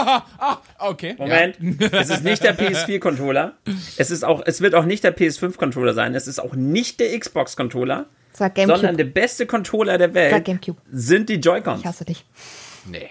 okay. 0.79 1.15
Moment. 1.19 1.57
Es 1.93 2.11
ist 2.11 2.25
nicht 2.25 2.43
der 2.43 2.59
PS4 2.59 2.99
Controller. 2.99 3.59
Es 3.97 4.11
ist 4.11 4.25
auch, 4.25 4.43
es 4.45 4.61
wird 4.61 4.75
auch 4.75 4.85
nicht 4.85 5.05
der 5.05 5.17
PS5 5.17 5.57
Controller 5.57 5.95
sein. 5.95 6.15
Es 6.15 6.27
ist 6.27 6.41
auch 6.41 6.55
nicht 6.55 6.99
der 7.01 7.17
Xbox 7.17 7.55
Controller. 7.55 8.07
Sag 8.33 8.57
Sondern 8.57 8.97
der 8.97 9.05
beste 9.05 9.47
Controller 9.47 9.99
der 9.99 10.09
Sag 10.09 10.15
Welt 10.15 10.45
Gamecube. 10.45 10.81
sind 10.91 11.29
die 11.29 11.37
Joy-Cons. 11.37 11.81
Ich 11.81 11.87
hasse 11.87 12.05
dich. 12.05 12.25
Nee. 12.87 13.11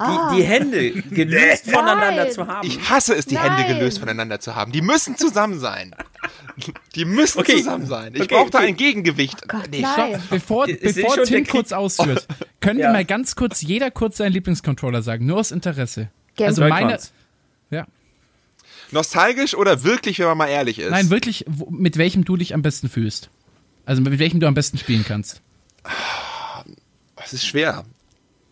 Die, 0.00 0.36
die 0.36 0.42
Hände 0.42 0.90
gelöst 1.02 1.70
voneinander 1.70 2.30
zu 2.30 2.46
haben. 2.46 2.66
Ich 2.66 2.90
hasse 2.90 3.14
es, 3.14 3.26
die 3.26 3.38
Hände 3.38 3.62
Nein. 3.62 3.78
gelöst 3.78 3.98
voneinander 4.00 4.40
zu 4.40 4.54
haben. 4.56 4.72
Die 4.72 4.82
müssen 4.82 5.16
zusammen 5.16 5.58
sein. 5.60 5.94
Die 6.94 7.04
müssen 7.04 7.40
Okay. 7.40 7.58
zusammen 7.58 7.86
sein. 7.86 8.14
Ich 8.14 8.22
Okay, 8.22 8.34
brauche 8.34 8.50
da 8.50 8.58
okay. 8.58 8.68
ein 8.68 8.76
Gegengewicht. 8.76 9.46
Gott, 9.48 9.68
nee. 9.70 9.84
Bevor, 10.30 10.66
bevor 10.66 11.22
Tim 11.24 11.46
kurz 11.46 11.72
ausführt, 11.72 12.26
können 12.60 12.80
Ja. 12.80 12.88
wir 12.88 12.92
mal 12.92 13.04
ganz 13.04 13.36
kurz, 13.36 13.60
jeder 13.62 13.90
kurz 13.90 14.16
seinen 14.16 14.32
Lieblingscontroller 14.32 15.02
sagen, 15.02 15.26
nur 15.26 15.38
aus 15.38 15.52
Interesse. 15.52 16.10
Game 16.36 16.48
also 16.48 16.62
meine, 16.66 16.98
ja. 17.70 17.86
Nostalgisch 18.90 19.54
oder 19.54 19.84
wirklich, 19.84 20.18
wenn 20.18 20.26
man 20.26 20.38
mal 20.38 20.48
ehrlich 20.48 20.78
ist? 20.78 20.90
Nein, 20.90 21.10
wirklich, 21.10 21.44
mit 21.70 21.96
welchem 21.96 22.24
du 22.24 22.36
dich 22.36 22.54
am 22.54 22.62
besten 22.62 22.88
fühlst. 22.88 23.30
Also 23.86 24.02
mit 24.02 24.18
welchem 24.18 24.40
du 24.40 24.46
am 24.46 24.54
besten 24.54 24.78
spielen 24.78 25.04
kannst. 25.06 25.40
Es 27.24 27.32
ist 27.32 27.46
schwer. 27.46 27.84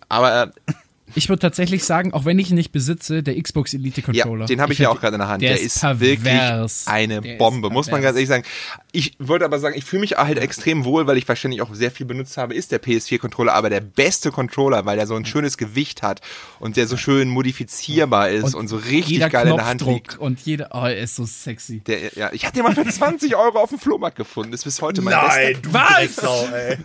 Aber 0.09 0.43
äh, 0.67 0.73
Ich 1.15 1.29
würde 1.29 1.41
tatsächlich 1.41 1.85
sagen, 1.85 2.13
auch 2.13 2.25
wenn 2.25 2.39
ich 2.39 2.51
ihn 2.51 2.57
nicht 2.57 2.73
besitze, 2.73 3.23
der 3.23 3.41
Xbox 3.41 3.75
Elite 3.75 4.01
ja, 4.13 4.25
Controller. 4.25 4.47
den 4.47 4.61
habe 4.61 4.73
ich, 4.73 4.79
ja 4.79 4.89
auch 4.91 5.01
gerade 5.01 5.15
in 5.17 5.21
der 5.21 5.29
Hand. 5.29 5.43
der 5.43 5.55
Der, 5.55 5.61
ist 5.61 5.81
pervers. 5.81 6.01
wirklich 6.01 6.87
eine 6.87 7.21
Der 7.21 7.37
Bombe, 7.37 7.71
muss 7.71 7.91
man 7.91 8.03
ganz 8.03 8.15
ehrlich 8.17 8.29
sagen. 8.29 8.45
Ich 8.93 9.15
wollte 9.19 9.45
aber 9.45 9.59
sagen, 9.59 9.77
ich 9.77 9.85
fühle 9.85 10.01
mich 10.01 10.13
halt 10.13 10.39
extrem 10.39 10.85
wohl, 10.85 11.07
weil 11.07 11.17
ich 11.17 11.27
wahrscheinlich 11.29 11.63
auch 11.63 11.75
sehr 11.75 11.91
viel 11.91 12.07
benutzt 12.07 12.37
habe, 12.37 12.55
ist 12.55 12.73
der 12.73 12.83
PS4-Controller, 12.83 13.53
aber 13.55 13.71
der 13.71 13.81
beste 13.81 14.31
Controller, 14.31 14.85
weil 14.87 14.97
der 14.97 15.07
so 15.07 15.15
ein 15.15 15.25
schönes 15.25 15.57
Gewicht 15.57 16.03
hat 16.03 16.21
und 16.61 16.77
der 16.77 16.87
so 16.87 16.97
schön 16.97 17.29
modifizierbar 17.29 18.31
ist 18.31 18.55
und, 18.55 18.69
so 18.69 18.77
richtig 18.77 19.09
jeder 19.09 19.29
geil 19.31 19.49
in 19.49 19.57
der 19.57 19.67
Hand 19.67 19.83
liegt. 19.87 20.19
und 20.19 20.41
jeder, 20.41 20.71
oh, 20.73 20.85
er 20.85 20.99
ist 20.99 21.17
so 21.17 21.25
sexy. 21.25 21.81
Der, 21.81 22.15
ja, 22.15 22.31
ich 22.33 22.45
hatte 22.45 22.57
den 22.57 22.65
mal 22.65 22.75
für 22.75 22.87
20 22.89 23.37
Euro 23.37 23.59
auf 23.59 23.71
dem 23.71 23.79
Flohmarkt 23.79 24.17
gefunden. 24.17 24.53
Ist 24.53 24.65
bis 24.65 24.81
heute 24.81 25.03
mein 25.03 25.15
Nein, 25.15 25.61
bester. 25.63 25.63
du 25.63 25.71
Drecksau, 25.71 26.49
ey. 26.55 26.79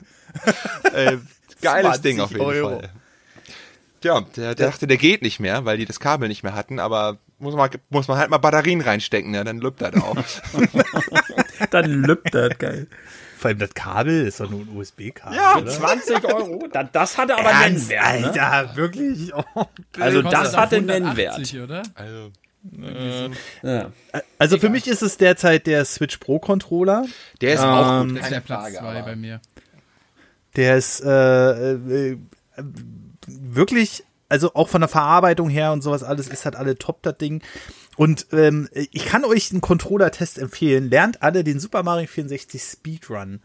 Äh, 0.93 1.17
geiles 1.61 2.01
20 2.01 2.01
Ding 2.01 2.19
auf 2.19 2.31
jeden 2.31 2.41
Euro. 2.43 2.79
Fall. 2.79 2.89
Ja, 4.03 4.21
der, 4.35 4.55
der 4.55 4.67
dachte, 4.69 4.87
der 4.87 4.97
geht 4.97 5.21
nicht 5.21 5.39
mehr, 5.39 5.65
weil 5.65 5.77
die 5.77 5.85
das 5.85 5.99
Kabel 5.99 6.27
nicht 6.27 6.43
mehr 6.43 6.53
hatten, 6.55 6.79
aber 6.79 7.17
muss 7.39 7.55
man, 7.55 7.69
muss 7.89 8.07
man 8.07 8.17
halt 8.17 8.29
mal 8.29 8.37
Batterien 8.37 8.81
reinstecken, 8.81 9.33
ja, 9.33 9.43
dann 9.43 9.59
lübt 9.59 9.81
er 9.81 9.91
da 9.91 10.01
auch. 10.01 10.15
Dann 11.71 12.03
lübt 12.03 12.33
das, 12.33 12.57
geil. 12.59 12.87
Vor 13.37 13.49
allem 13.49 13.59
das 13.59 13.73
Kabel 13.73 14.25
ist 14.27 14.39
doch 14.39 14.49
nur 14.49 14.61
ein 14.61 14.69
USB-Kabel. 14.75 15.35
Ja, 15.37 15.57
oder? 15.57 15.71
20 15.71 16.23
Euro? 16.25 16.67
Da- 16.71 16.83
Das 16.83 17.17
hatte 17.17 17.35
aber 17.37 17.49
Ernst, 17.49 17.89
Nennwert. 17.89 18.21
Ne? 18.35 18.41
Alter, 18.41 18.75
wirklich? 18.75 19.33
Oh. 19.35 19.65
Also 19.99 20.21
das 20.21 20.55
hatte 20.55 20.77
180, 20.77 21.53
Nennwert. 21.53 21.63
oder? 21.63 21.83
Also, 21.95 22.31
Ja. 23.63 23.91
Also 24.39 24.57
für 24.57 24.69
mich 24.69 24.87
ist 24.87 25.01
es 25.01 25.17
derzeit 25.17 25.67
der 25.67 25.85
Switch 25.85 26.17
Pro 26.17 26.39
Controller. 26.39 27.05
der 27.41 27.53
ist 27.53 27.61
auch 27.61 28.01
Ähm, 28.01 28.09
gut, 28.09 28.17
Das 28.17 28.23
ist 28.25 28.31
der 28.33 28.39
Platz 28.41 28.61
Frage, 28.61 28.75
2 28.77 28.85
aber 28.87 29.01
bei 29.03 29.15
mir. 29.15 29.41
Der 30.55 30.77
ist 30.77 31.01
äh, 31.01 31.73
äh, 31.73 32.11
äh, 32.11 32.17
wirklich 33.27 34.03
also 34.29 34.53
auch 34.55 34.69
von 34.69 34.81
der 34.81 34.89
Verarbeitung 34.89 35.49
her 35.49 35.71
und 35.71 35.81
sowas 35.81 36.03
alles 36.03 36.27
ist 36.27 36.45
halt 36.45 36.55
alle 36.55 36.77
top, 36.77 37.01
das 37.03 37.17
Ding. 37.17 37.41
Und 37.95 38.27
ähm, 38.31 38.69
ich 38.73 39.05
kann 39.05 39.25
euch 39.25 39.51
einen 39.51 39.61
Controller-Test 39.61 40.37
empfehlen. 40.37 40.89
Lernt 40.89 41.21
alle 41.23 41.43
den 41.43 41.59
Super 41.59 41.83
Mario 41.83 42.07
64 42.07 42.61
Speedrun. 42.61 43.41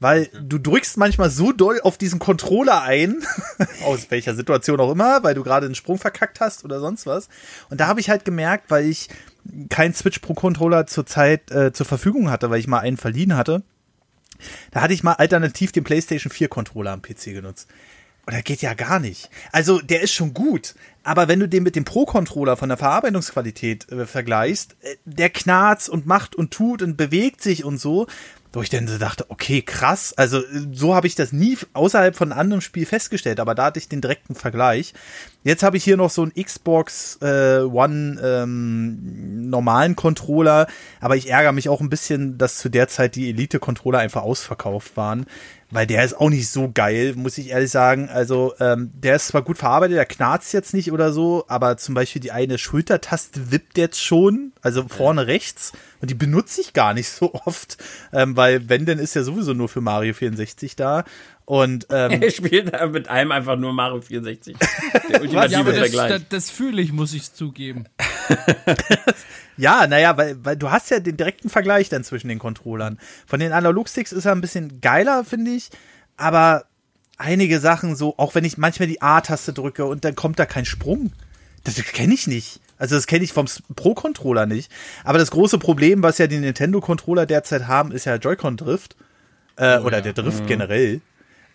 Weil 0.00 0.28
du 0.42 0.58
drückst 0.58 0.96
manchmal 0.96 1.30
so 1.30 1.52
doll 1.52 1.80
auf 1.84 1.96
diesen 1.96 2.18
Controller 2.18 2.82
ein, 2.82 3.22
aus 3.84 4.10
welcher 4.10 4.34
Situation 4.34 4.80
auch 4.80 4.90
immer, 4.90 5.22
weil 5.22 5.34
du 5.34 5.44
gerade 5.44 5.66
einen 5.66 5.76
Sprung 5.76 5.98
verkackt 5.98 6.40
hast 6.40 6.64
oder 6.64 6.80
sonst 6.80 7.06
was. 7.06 7.28
Und 7.70 7.80
da 7.80 7.86
habe 7.86 8.00
ich 8.00 8.10
halt 8.10 8.24
gemerkt, 8.24 8.68
weil 8.68 8.86
ich 8.86 9.08
keinen 9.68 9.94
Switch 9.94 10.18
Pro 10.18 10.34
Controller 10.34 10.88
zur 10.88 11.06
Zeit 11.06 11.52
äh, 11.52 11.72
zur 11.72 11.86
Verfügung 11.86 12.30
hatte, 12.30 12.50
weil 12.50 12.58
ich 12.58 12.66
mal 12.66 12.80
einen 12.80 12.96
verliehen 12.96 13.36
hatte, 13.36 13.62
da 14.72 14.80
hatte 14.80 14.94
ich 14.94 15.04
mal 15.04 15.14
alternativ 15.14 15.70
den 15.70 15.84
PlayStation 15.84 16.32
4 16.32 16.48
Controller 16.48 16.92
am 16.92 17.02
PC 17.02 17.26
genutzt. 17.26 17.68
Und 18.26 18.34
der 18.34 18.42
geht 18.42 18.62
ja 18.62 18.74
gar 18.74 19.00
nicht. 19.00 19.30
Also 19.50 19.80
der 19.80 20.02
ist 20.02 20.12
schon 20.12 20.32
gut, 20.32 20.74
aber 21.02 21.26
wenn 21.26 21.40
du 21.40 21.48
den 21.48 21.64
mit 21.64 21.74
dem 21.74 21.84
Pro-Controller 21.84 22.56
von 22.56 22.68
der 22.68 22.78
Verarbeitungsqualität 22.78 23.90
äh, 23.90 24.06
vergleichst, 24.06 24.76
äh, 24.82 24.96
der 25.04 25.30
knarzt 25.30 25.88
und 25.88 26.06
macht 26.06 26.36
und 26.36 26.52
tut 26.52 26.82
und 26.82 26.96
bewegt 26.96 27.42
sich 27.42 27.64
und 27.64 27.78
so, 27.78 28.06
wo 28.52 28.62
ich 28.62 28.68
dann 28.68 28.86
so 28.86 28.98
dachte, 28.98 29.26
okay, 29.28 29.62
krass. 29.62 30.12
Also 30.16 30.42
so 30.72 30.94
habe 30.94 31.06
ich 31.06 31.14
das 31.14 31.32
nie 31.32 31.58
außerhalb 31.72 32.14
von 32.14 32.30
einem 32.30 32.40
anderen 32.40 32.60
Spiel 32.60 32.86
festgestellt, 32.86 33.40
aber 33.40 33.54
da 33.54 33.66
hatte 33.66 33.78
ich 33.78 33.88
den 33.88 34.00
direkten 34.00 34.34
Vergleich. 34.34 34.94
Jetzt 35.44 35.62
habe 35.62 35.76
ich 35.76 35.84
hier 35.84 35.96
noch 35.96 36.10
so 36.10 36.22
einen 36.22 36.32
Xbox 36.32 37.18
äh, 37.20 37.60
One 37.60 38.20
ähm, 38.22 39.50
normalen 39.50 39.96
Controller, 39.96 40.68
aber 41.00 41.16
ich 41.16 41.30
ärgere 41.30 41.52
mich 41.52 41.68
auch 41.68 41.80
ein 41.80 41.90
bisschen, 41.90 42.38
dass 42.38 42.58
zu 42.58 42.68
der 42.68 42.88
Zeit 42.88 43.16
die 43.16 43.28
Elite-Controller 43.30 43.98
einfach 43.98 44.22
ausverkauft 44.22 44.96
waren 44.96 45.26
weil 45.72 45.86
der 45.86 46.04
ist 46.04 46.14
auch 46.14 46.28
nicht 46.28 46.50
so 46.50 46.70
geil, 46.72 47.14
muss 47.16 47.38
ich 47.38 47.48
ehrlich 47.48 47.70
sagen. 47.70 48.10
Also, 48.10 48.54
ähm, 48.60 48.90
der 48.94 49.16
ist 49.16 49.28
zwar 49.28 49.40
gut 49.42 49.56
verarbeitet, 49.56 49.96
der 49.96 50.04
knarzt 50.04 50.52
jetzt 50.52 50.74
nicht 50.74 50.92
oder 50.92 51.12
so, 51.12 51.44
aber 51.48 51.78
zum 51.78 51.94
Beispiel 51.94 52.20
die 52.20 52.30
eine 52.30 52.58
Schultertaste 52.58 53.50
wippt 53.50 53.78
jetzt 53.78 54.00
schon, 54.00 54.52
also 54.60 54.86
vorne 54.86 55.26
rechts, 55.26 55.72
und 56.02 56.10
die 56.10 56.14
benutze 56.14 56.60
ich 56.60 56.74
gar 56.74 56.92
nicht 56.92 57.08
so 57.08 57.32
oft, 57.46 57.78
ähm, 58.12 58.36
weil 58.36 58.68
wenn, 58.68 58.84
dann 58.84 58.98
ist 58.98 59.14
ja 59.14 59.22
sowieso 59.22 59.54
nur 59.54 59.70
für 59.70 59.80
Mario 59.80 60.12
64 60.12 60.76
da. 60.76 61.04
Und 61.44 61.86
ähm, 61.90 62.10
Er 62.22 62.30
spielt 62.30 62.72
da 62.72 62.86
mit 62.86 63.08
einem 63.08 63.32
einfach 63.32 63.56
nur 63.56 63.72
Mario 63.72 64.00
64. 64.00 64.56
Der 65.10 65.20
ultimative 65.20 65.52
Ja, 65.52 65.60
aber 65.60 65.72
das, 65.72 65.78
Vergleich. 65.80 66.08
das, 66.10 66.22
das 66.28 66.50
fühle 66.50 66.80
ich, 66.82 66.92
muss 66.92 67.12
ich 67.14 67.32
zugeben. 67.32 67.86
Ja, 69.56 69.86
naja, 69.86 70.16
weil, 70.16 70.36
weil 70.44 70.56
du 70.56 70.70
hast 70.70 70.90
ja 70.90 70.98
den 70.98 71.16
direkten 71.16 71.50
Vergleich 71.50 71.88
dann 71.90 72.04
zwischen 72.04 72.28
den 72.28 72.38
Controllern. 72.38 72.98
Von 73.26 73.38
den 73.38 73.52
Analogsticks 73.52 74.10
ist 74.10 74.24
er 74.24 74.32
ein 74.32 74.40
bisschen 74.40 74.80
geiler, 74.80 75.24
finde 75.24 75.50
ich, 75.50 75.68
aber 76.16 76.64
einige 77.18 77.60
Sachen 77.60 77.94
so, 77.94 78.14
auch 78.16 78.34
wenn 78.34 78.44
ich 78.44 78.56
manchmal 78.56 78.88
die 78.88 79.02
A-Taste 79.02 79.52
drücke 79.52 79.84
und 79.84 80.04
dann 80.04 80.14
kommt 80.16 80.38
da 80.38 80.46
kein 80.46 80.64
Sprung. 80.64 81.12
Das 81.64 81.76
kenne 81.76 82.14
ich 82.14 82.26
nicht. 82.26 82.60
Also 82.78 82.96
das 82.96 83.06
kenne 83.06 83.24
ich 83.24 83.32
vom 83.32 83.46
Pro-Controller 83.76 84.46
nicht. 84.46 84.72
Aber 85.04 85.18
das 85.18 85.30
große 85.30 85.58
Problem, 85.58 86.02
was 86.02 86.18
ja 86.18 86.26
die 86.26 86.38
Nintendo-Controller 86.38 87.26
derzeit 87.26 87.68
haben, 87.68 87.92
ist 87.92 88.06
ja 88.06 88.16
Joy-Con-Drift. 88.16 88.96
Äh, 89.56 89.78
oder 89.78 90.00
der 90.00 90.14
Drift 90.14 90.46
generell. 90.46 91.02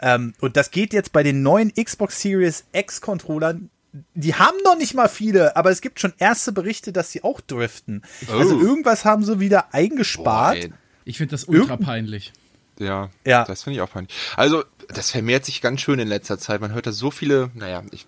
Ähm, 0.01 0.33
und 0.41 0.57
das 0.57 0.71
geht 0.71 0.93
jetzt 0.93 1.11
bei 1.11 1.23
den 1.23 1.41
neuen 1.43 1.73
Xbox 1.73 2.21
Series 2.21 2.65
X-Controllern 2.73 3.69
die 4.13 4.35
haben 4.35 4.57
noch 4.63 4.77
nicht 4.77 4.93
mal 4.93 5.07
viele, 5.07 5.55
aber 5.55 5.71
es 5.71 5.81
gibt 5.81 5.99
schon 5.99 6.13
erste 6.19 6.51
Berichte, 6.51 6.91
dass 6.93 7.11
sie 7.11 7.23
auch 7.23 7.41
driften. 7.41 8.03
Also 8.31 8.55
Oh. 8.55 8.59
irgendwas 8.59 9.05
haben 9.05 9.23
sie 9.23 9.39
wieder 9.39 9.73
eingespart. 9.73 10.69
Boah. 10.69 10.77
Ich 11.05 11.17
finde 11.17 11.31
das 11.31 11.45
ultra 11.45 11.71
Irgend- 11.73 11.85
peinlich. 11.85 12.31
Ja, 12.77 13.09
Ja. 13.25 13.43
das 13.45 13.63
finde 13.63 13.77
ich 13.77 13.81
auch 13.81 13.89
peinlich. 13.89 14.13
Also, 14.35 14.63
das 14.89 15.09
vermehrt 15.09 15.45
sich 15.45 15.61
ganz 15.61 15.81
schön 15.81 15.97
in 15.97 16.07
letzter 16.09 16.37
Zeit. 16.37 16.61
Man 16.61 16.73
hört 16.73 16.85
da 16.85 16.91
so 16.91 17.09
viele, 17.09 17.49
naja, 17.55 17.81
ich, 17.91 18.05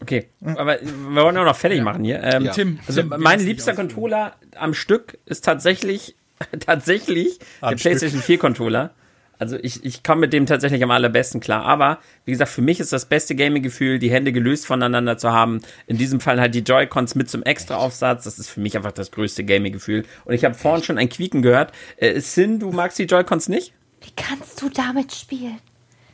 Okay, 0.00 0.28
aber 0.42 0.78
wir 0.80 1.22
wollen 1.22 1.36
auch 1.36 1.44
noch 1.44 1.56
fertig 1.56 1.82
machen 1.82 2.04
hier. 2.04 2.22
Ähm, 2.22 2.44
Ja. 2.44 2.52
Tim, 2.52 2.78
also 2.86 3.02
Tim, 3.02 3.12
mein 3.18 3.40
liebster. 3.40 3.74
Controller 3.74 4.36
am 4.54 4.72
Stück 4.72 5.18
ist 5.26 5.44
tatsächlich, 5.44 6.14
tatsächlich 6.60 7.40
Am 7.60 7.70
der 7.72 7.78
Stück. 7.78 7.90
PlayStation 7.90 8.22
4 8.22 8.38
Controller. 8.38 8.94
Also 9.38 9.56
ich, 9.60 9.84
ich 9.84 10.02
komme 10.02 10.22
mit 10.22 10.32
dem 10.32 10.46
tatsächlich 10.46 10.82
am 10.82 10.90
allerbesten 10.90 11.40
klar. 11.40 11.64
Aber 11.64 11.98
wie 12.24 12.30
gesagt, 12.32 12.50
für 12.50 12.62
mich 12.62 12.80
ist 12.80 12.92
das 12.92 13.04
beste 13.06 13.34
Gaming-Gefühl, 13.34 13.98
die 13.98 14.10
Hände 14.10 14.32
gelöst 14.32 14.66
voneinander 14.66 15.18
zu 15.18 15.32
haben. 15.32 15.60
In 15.86 15.98
diesem 15.98 16.20
Fall 16.20 16.40
halt 16.40 16.54
die 16.54 16.60
Joy-Cons 16.60 17.14
mit 17.14 17.28
zum 17.30 17.42
Extra-Aufsatz. 17.42 18.24
Das 18.24 18.38
ist 18.38 18.48
für 18.48 18.60
mich 18.60 18.76
einfach 18.76 18.92
das 18.92 19.10
größte 19.10 19.44
Gaming-Gefühl. 19.44 20.04
Und 20.24 20.34
ich 20.34 20.44
habe 20.44 20.54
vorhin 20.54 20.82
schon 20.84 20.98
ein 20.98 21.08
Quieken 21.08 21.42
gehört. 21.42 21.72
Äh, 21.98 22.20
Sin, 22.20 22.58
du 22.60 22.70
magst 22.72 22.98
die 22.98 23.04
Joy-Cons 23.04 23.48
nicht? 23.48 23.72
Wie 24.00 24.12
kannst 24.16 24.60
du 24.62 24.68
damit 24.68 25.12
spielen? 25.14 25.58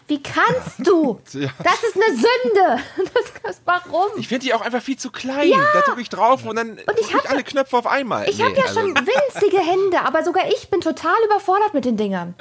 Wie 0.08 0.20
kannst 0.22 0.86
du? 0.86 1.20
Ja. 1.32 1.48
Das 1.62 1.82
ist 1.84 1.94
eine 1.96 2.16
Sünde. 2.16 2.82
Das, 3.44 3.60
warum? 3.64 4.06
ich 4.18 4.28
finde 4.28 4.46
die 4.46 4.54
auch 4.54 4.60
einfach 4.60 4.80
viel 4.80 4.96
zu 4.96 5.10
klein. 5.10 5.50
Da 5.74 5.80
drücke 5.80 6.00
ich 6.00 6.08
drauf 6.08 6.44
und 6.46 6.54
dann 6.54 6.76
drücke 6.76 7.00
ich 7.00 7.12
hab- 7.12 7.28
alle 7.28 7.42
Knöpfe 7.42 7.76
auf 7.76 7.86
einmal. 7.88 8.28
Ich 8.28 8.38
Nee, 8.38 8.44
habe 8.44 8.54
ja 8.56 8.62
also- 8.66 8.80
schon 8.80 8.94
winzige 8.94 9.58
Hände, 9.58 10.00
aber 10.04 10.22
sogar 10.22 10.46
ich 10.48 10.70
bin 10.70 10.80
total 10.80 11.14
überfordert 11.26 11.74
mit 11.74 11.84
den 11.84 11.96
Dingern. 11.96 12.34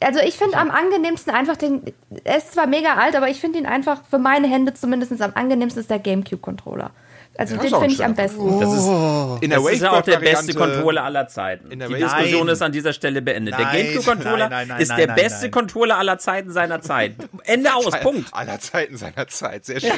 Also 0.00 0.20
ich 0.20 0.36
finde 0.36 0.58
am 0.58 0.70
angenehmsten 0.70 1.32
einfach 1.34 1.56
den, 1.56 1.82
er 2.24 2.36
ist 2.36 2.52
zwar 2.52 2.66
mega 2.66 2.94
alt, 2.96 3.16
aber 3.16 3.28
ich 3.28 3.40
finde 3.40 3.58
ihn 3.58 3.66
einfach 3.66 4.00
für 4.10 4.18
meine 4.18 4.46
Hände 4.46 4.74
zumindest 4.74 5.20
am 5.22 5.32
angenehmsten 5.34 5.80
ist 5.80 5.90
der 5.90 5.98
Gamecube-Controller. 5.98 6.90
Also 7.38 7.54
Ja, 7.56 7.60
den 7.62 7.70
finde 7.70 7.86
ich 7.94 8.04
am 8.04 8.14
besten. 8.14 8.60
Das 8.60 8.72
ist, 8.72 8.86
in 9.42 9.50
der 9.50 9.58
das 9.60 9.72
ist 9.72 9.82
ja 9.82 9.92
auch 9.92 10.00
der 10.02 10.18
beste 10.18 10.54
Controller 10.54 11.04
aller 11.04 11.28
Zeiten. 11.28 11.70
in 11.70 11.78
der 11.78 11.88
Die 11.88 11.94
Wave- 11.94 12.04
Diskussion 12.04 12.46
Nein. 12.46 12.52
ist 12.54 12.62
an 12.62 12.72
dieser 12.72 12.92
Stelle 12.94 13.20
beendet. 13.22 13.54
Nein, 13.58 13.68
der 13.72 13.82
GameCube-Controller 13.84 14.78
ist 14.78 14.90
der 14.96 15.06
nein, 15.06 15.16
beste 15.16 15.42
nein. 15.42 15.50
Controller 15.50 15.98
aller 15.98 16.18
Zeiten 16.18 16.50
seiner 16.52 16.80
Zeit. 16.80 17.14
Ende 17.44 17.74
aus, 17.74 17.90
Punkt. 18.02 18.32
Aller 18.32 18.58
Zeiten 18.60 18.96
seiner 18.96 19.28
Zeit. 19.28 19.64
Sehr 19.66 19.80
schön. 19.80 19.90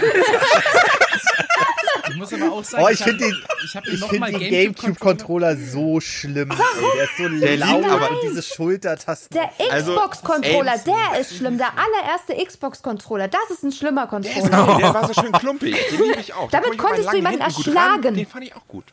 Ich 2.11 2.17
muss 2.17 2.33
aber 2.33 2.53
auch 2.53 2.65
sagen, 2.65 2.85
Oh, 2.85 2.89
ich 2.89 2.99
finde 3.03 3.19
den, 3.27 3.37
ich 3.65 3.75
ich 3.75 4.05
find 4.05 4.27
den 4.27 4.39
GameCube-Controller. 4.39 4.49
GameCube-Controller 4.51 5.57
so 5.57 6.01
schlimm. 6.01 6.51
Ey. 6.51 6.57
Der 6.97 7.05
ist 7.05 7.17
so 7.19 7.27
liegt 7.27 7.59
laut 7.61 7.85
aber- 7.85 8.11
und 8.11 8.17
diese 8.31 8.43
Schultertasten. 8.43 9.35
Der 9.37 9.51
Also, 9.73 9.95
Xbox-Controller, 9.95 10.75
ey, 10.75 10.81
der 11.13 11.21
ist 11.21 11.37
schlimm. 11.37 11.59
Der 11.59 11.73
allererste 11.73 12.35
Xbox-Controller, 12.45 13.29
das 13.29 13.41
ist 13.51 13.63
ein 13.65 13.73
schlimmer 13.73 14.07
Der, 14.07 14.19
ist, 14.31 14.51
Controller. 14.51 14.79
der 14.79 14.95
war 14.95 15.07
so 15.13 15.21
schön 15.21 15.33
klumpig. 15.33 15.77
Den 15.91 16.01
liebe 16.03 16.21
ich 16.21 16.33
auch. 16.35 16.51
Da 16.51 16.61
Damit 16.61 16.79
konntest 16.79 17.11
du 17.13 17.17
jemanden 17.17 17.41
erschlagen. 17.41 18.15
Den 18.15 18.27
fand 18.27 18.45
ich 18.45 18.55
auch 18.57 18.67
gut. 18.69 18.85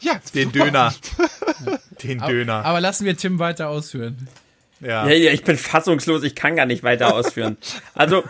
Ja, 0.00 0.14
Den 0.34 0.52
super. 0.52 0.64
Döner. 0.66 0.94
Den 2.02 2.18
Döner. 2.18 2.64
Aber 2.64 2.80
lassen 2.80 3.04
wir 3.06 3.16
Tim 3.16 3.38
weiter 3.38 3.68
ausführen. 3.68 4.28
Ja. 4.80 5.08
Ja, 5.08 5.14
ja, 5.14 5.30
ich 5.32 5.44
bin 5.44 5.56
fassungslos, 5.56 6.22
ich 6.24 6.34
kann 6.34 6.56
gar 6.56 6.66
nicht 6.66 6.82
weiter 6.82 7.14
ausführen. 7.14 7.56
Also, 7.94 8.24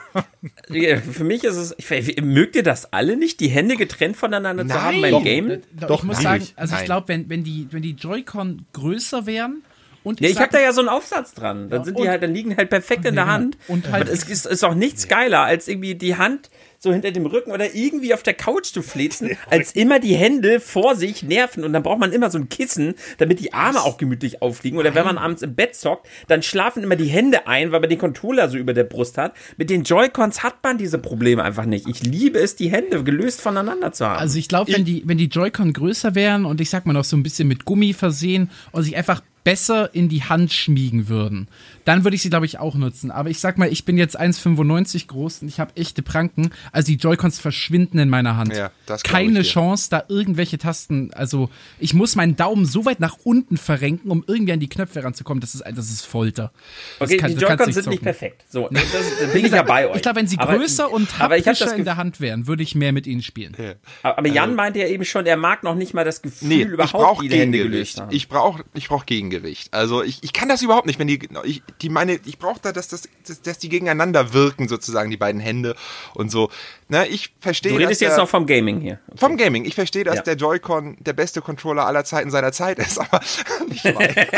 für 0.68 1.24
mich 1.24 1.42
ist 1.44 1.56
es, 1.56 1.74
ich, 1.78 2.20
mögt 2.22 2.54
ihr 2.56 2.62
das 2.62 2.92
alle 2.92 3.16
nicht, 3.16 3.40
die 3.40 3.48
Hände 3.48 3.76
getrennt 3.76 4.16
voneinander 4.16 4.66
zu 4.66 4.80
haben 4.80 5.00
beim 5.00 5.12
Nein. 5.12 5.24
Game? 5.24 5.48
Doch, 5.72 5.88
Doch, 5.88 5.98
ich 6.00 6.04
muss 6.04 6.20
sagen, 6.22 6.46
also 6.56 6.72
Nein. 6.74 6.82
ich 6.82 6.86
glaube, 6.86 7.08
wenn, 7.08 7.28
wenn 7.30 7.44
die, 7.44 7.66
wenn 7.70 7.82
die 7.82 7.92
Joy-Con 7.92 8.66
größer 8.74 9.26
wären 9.26 9.62
und 10.04 10.20
Ja, 10.20 10.28
ich 10.28 10.38
habe 10.38 10.52
da 10.52 10.60
ja 10.60 10.72
so 10.72 10.80
einen 10.80 10.90
Aufsatz 10.90 11.32
dran. 11.32 11.70
Dann 11.70 11.84
sind 11.84 11.98
die 11.98 12.08
halt, 12.08 12.22
dann 12.22 12.34
liegen 12.34 12.56
halt 12.56 12.68
perfekt 12.68 13.06
in 13.06 13.14
der 13.14 13.26
Hand. 13.26 13.56
und 13.68 13.90
halt- 13.90 14.02
Aber 14.02 14.12
es 14.12 14.24
ist, 14.24 14.44
ist 14.44 14.62
auch 14.64 14.74
nichts 14.74 15.08
geiler, 15.08 15.40
als 15.40 15.66
irgendwie 15.66 15.94
die 15.94 16.16
Hand 16.16 16.50
so 16.85 16.93
hinter 16.93 17.11
dem 17.11 17.27
Rücken 17.27 17.51
oder 17.51 17.74
irgendwie 17.74 18.15
auf 18.15 18.23
der 18.23 18.35
Couch 18.35 18.66
zu 18.66 18.82
flitzen, 18.82 19.36
als 19.51 19.73
immer 19.73 19.98
die 19.98 20.15
Hände 20.15 20.61
vor 20.61 20.94
sich 20.94 21.24
nerven 21.24 21.65
und 21.65 21.73
dann 21.73 21.82
braucht 21.82 21.98
man 21.98 22.12
immer 22.12 22.31
so 22.31 22.39
ein 22.39 22.48
Kissen, 22.48 22.94
damit 23.19 23.40
die 23.40 23.52
Arme 23.52 23.82
auch 23.82 23.97
gemütlich 23.97 24.40
aufliegen. 24.40 24.78
Oder 24.78 24.94
wenn 24.94 25.05
man 25.05 25.19
abends 25.19 25.43
im 25.43 25.56
Bett 25.56 25.74
zockt, 25.74 26.06
dann 26.28 26.43
schlafen 26.43 26.85
immer 26.85 26.94
die 26.94 27.06
Hände 27.06 27.48
ein, 27.48 27.73
weil 27.73 27.81
man 27.81 27.90
den 27.90 27.98
Controller 27.98 28.48
so 28.48 28.56
über 28.56 28.73
der 28.73 28.85
Brust 28.85 29.19
hat. 29.19 29.35
Mit 29.56 29.70
den 29.70 29.82
Joy-Cons 29.82 30.44
hat 30.44 30.62
man 30.62 30.78
diese 30.78 30.98
Probleme 30.98 31.43
einfach 31.43 31.65
nicht. 31.65 31.89
Ich 31.89 32.02
liebe 32.05 32.39
es, 32.39 32.55
die 32.55 32.70
Hände 32.70 33.02
gelöst 33.02 33.40
voneinander 33.40 33.93
zu 33.93 34.06
haben. 34.06 34.20
Also 34.20 34.39
ich 34.39 34.48
glaube, 34.48 34.73
wenn 34.73 34.85
die, 34.85 35.02
wenn 35.06 35.19
die 35.19 35.27
Joy-Con 35.27 35.73
größer 35.73 36.15
wären 36.15 36.44
und 36.44 36.61
ich 36.61 36.70
sag 36.70 36.86
mal 36.86 36.93
noch 36.93 37.05
so 37.05 37.16
ein 37.16 37.23
bisschen 37.23 37.48
mit 37.48 37.65
Gummi 37.65 37.93
versehen 37.93 38.51
und 38.73 38.85
sich 38.85 38.97
einfach 38.97 39.23
besser 39.44 39.94
in 39.94 40.09
die 40.09 40.23
Hand 40.23 40.52
schmiegen 40.52 41.09
würden, 41.09 41.48
dann 41.85 42.05
würde 42.05 42.15
ich 42.16 42.23
sie, 42.23 42.31
glaube 42.31 42.47
ich, 42.47 42.59
auch 42.59 42.74
nutzen. 42.74 43.11
Aber 43.11 43.31
ich 43.31 43.40
sag 43.40 43.59
mal, 43.59 43.69
ich 43.70 43.85
bin 43.85 43.97
jetzt 43.98 44.19
1,95 44.19 45.06
groß 45.06 45.43
und 45.43 45.48
ich 45.48 45.61
habe 45.61 45.77
echte 45.77 46.02
Pranken. 46.02 46.51
Also 46.73 46.86
die 46.86 46.97
Joy-Cons 46.97 47.39
verschwinden 47.39 47.98
in 47.98 48.09
meiner 48.09 48.36
Hand. 48.36 48.55
Ja, 48.55 48.70
Keine 49.02 49.40
ich. 49.40 49.52
Chance, 49.52 49.89
da 49.90 50.05
irgendwelche 50.09 50.59
Tasten. 50.59 51.11
Also 51.15 51.51
ich 51.78 51.94
muss 51.94 52.16
meinen 52.16 52.36
Daumen 52.36 52.65
so 52.66 52.85
weit 52.86 53.01
nach 53.01 53.16
unten 53.24 53.56
verrenken, 53.56 54.11
um 54.11 54.24
irgendwie 54.27 54.52
an 54.52 54.61
die 54.61 54.69
Knöpfe 54.69 55.05
ranzukommen. 55.05 55.40
Das 55.40 55.55
ist, 55.55 55.62
das 55.74 55.90
ist 55.90 56.06
Folter. 56.06 56.52
Das 56.98 57.09
Okay, 57.09 57.19
kann- 57.19 57.35
die 57.35 57.40
Joy-Cons 57.40 57.74
sind 57.74 57.86
nicht 57.89 58.02
perfekt. 58.02 58.44
So, 58.48 58.69
das, 58.70 58.82
das 59.20 59.32
bin 59.32 59.44
ich 59.44 59.52
ja 59.52 59.62
bei 59.62 59.89
euch. 59.89 59.97
Ich 59.97 60.02
glaube, 60.02 60.20
wenn 60.20 60.27
sie 60.27 60.39
Aber- 60.39 60.56
größer 60.56 60.90
und 60.90 61.09
ich 61.09 61.19
haptischer 61.20 61.74
in 61.77 61.85
der 61.85 61.97
Hand 61.97 62.20
wären, 62.20 62.47
würde 62.47 62.62
ich 62.62 62.74
mehr 62.74 62.93
mit 62.93 63.06
ihnen 63.06 63.23
spielen. 63.23 63.55
Aber 64.02 64.28
Jan 64.28 64.55
meinte 64.55 64.78
ja 64.78 64.86
eben 64.89 65.05
schon, 65.05 65.27
er 65.27 65.36
mag 65.36 65.62
noch 65.62 65.74
nicht 65.74 65.94
mal 65.94 66.05
das 66.05 66.23
Gefühl, 66.23 66.48
Nee, 66.48 66.62
ich 66.62 66.69
überhaupt 66.69 67.23
Hände 67.23 67.59
gelöst 67.59 67.97
Gegengewicht. 67.97 68.01
haben. 68.01 68.12
Ich 68.15 68.28
brauche 68.28 68.65
ich 68.74 68.89
brauch 68.89 69.06
Gegengewicht. 69.06 69.73
Also 69.74 70.02
ich, 70.02 70.23
ich 70.23 70.32
kann 70.32 70.48
das 70.48 70.62
überhaupt 70.62 70.86
nicht, 70.86 70.98
wenn 70.98 71.06
die, 71.09 71.19
ich, 71.44 71.62
die 71.82 71.88
meine, 71.88 72.18
ich 72.24 72.38
brauche 72.38 72.60
da, 72.62 72.72
dass, 72.72 72.88
das, 72.88 73.09
dass, 73.26 73.42
dass 73.42 73.59
die 73.59 73.68
gegeneinander 73.68 74.32
wirken, 74.32 74.68
sozusagen, 74.68 75.10
die 75.10 75.16
beiden 75.16 75.40
Hände 75.40 75.74
und 76.14 76.30
so. 76.30 76.51
Na, 76.88 77.06
ich 77.06 77.32
verstehe 77.40 77.72
du 77.72 77.78
redest 77.78 77.92
dass 77.92 78.01
jetzt 78.01 78.10
der- 78.16 78.24
noch 78.24 78.28
vom 78.28 78.46
Gaming 78.46 78.80
hier. 78.80 78.98
vom 79.16 79.36
Gaming. 79.36 79.64
Ich 79.64 79.74
verstehe, 79.74 80.05
dass 80.05 80.16
Ja. 80.16 80.22
der 80.22 80.36
Joy-Con 80.36 80.96
der 81.01 81.12
beste 81.12 81.40
Controller 81.42 81.86
aller 81.86 82.05
Zeiten 82.05 82.30
seiner 82.30 82.52
Zeit 82.52 82.78
ist, 82.78 82.98
aber 83.01 83.20
nicht 83.68 83.84
weit. 83.84 84.28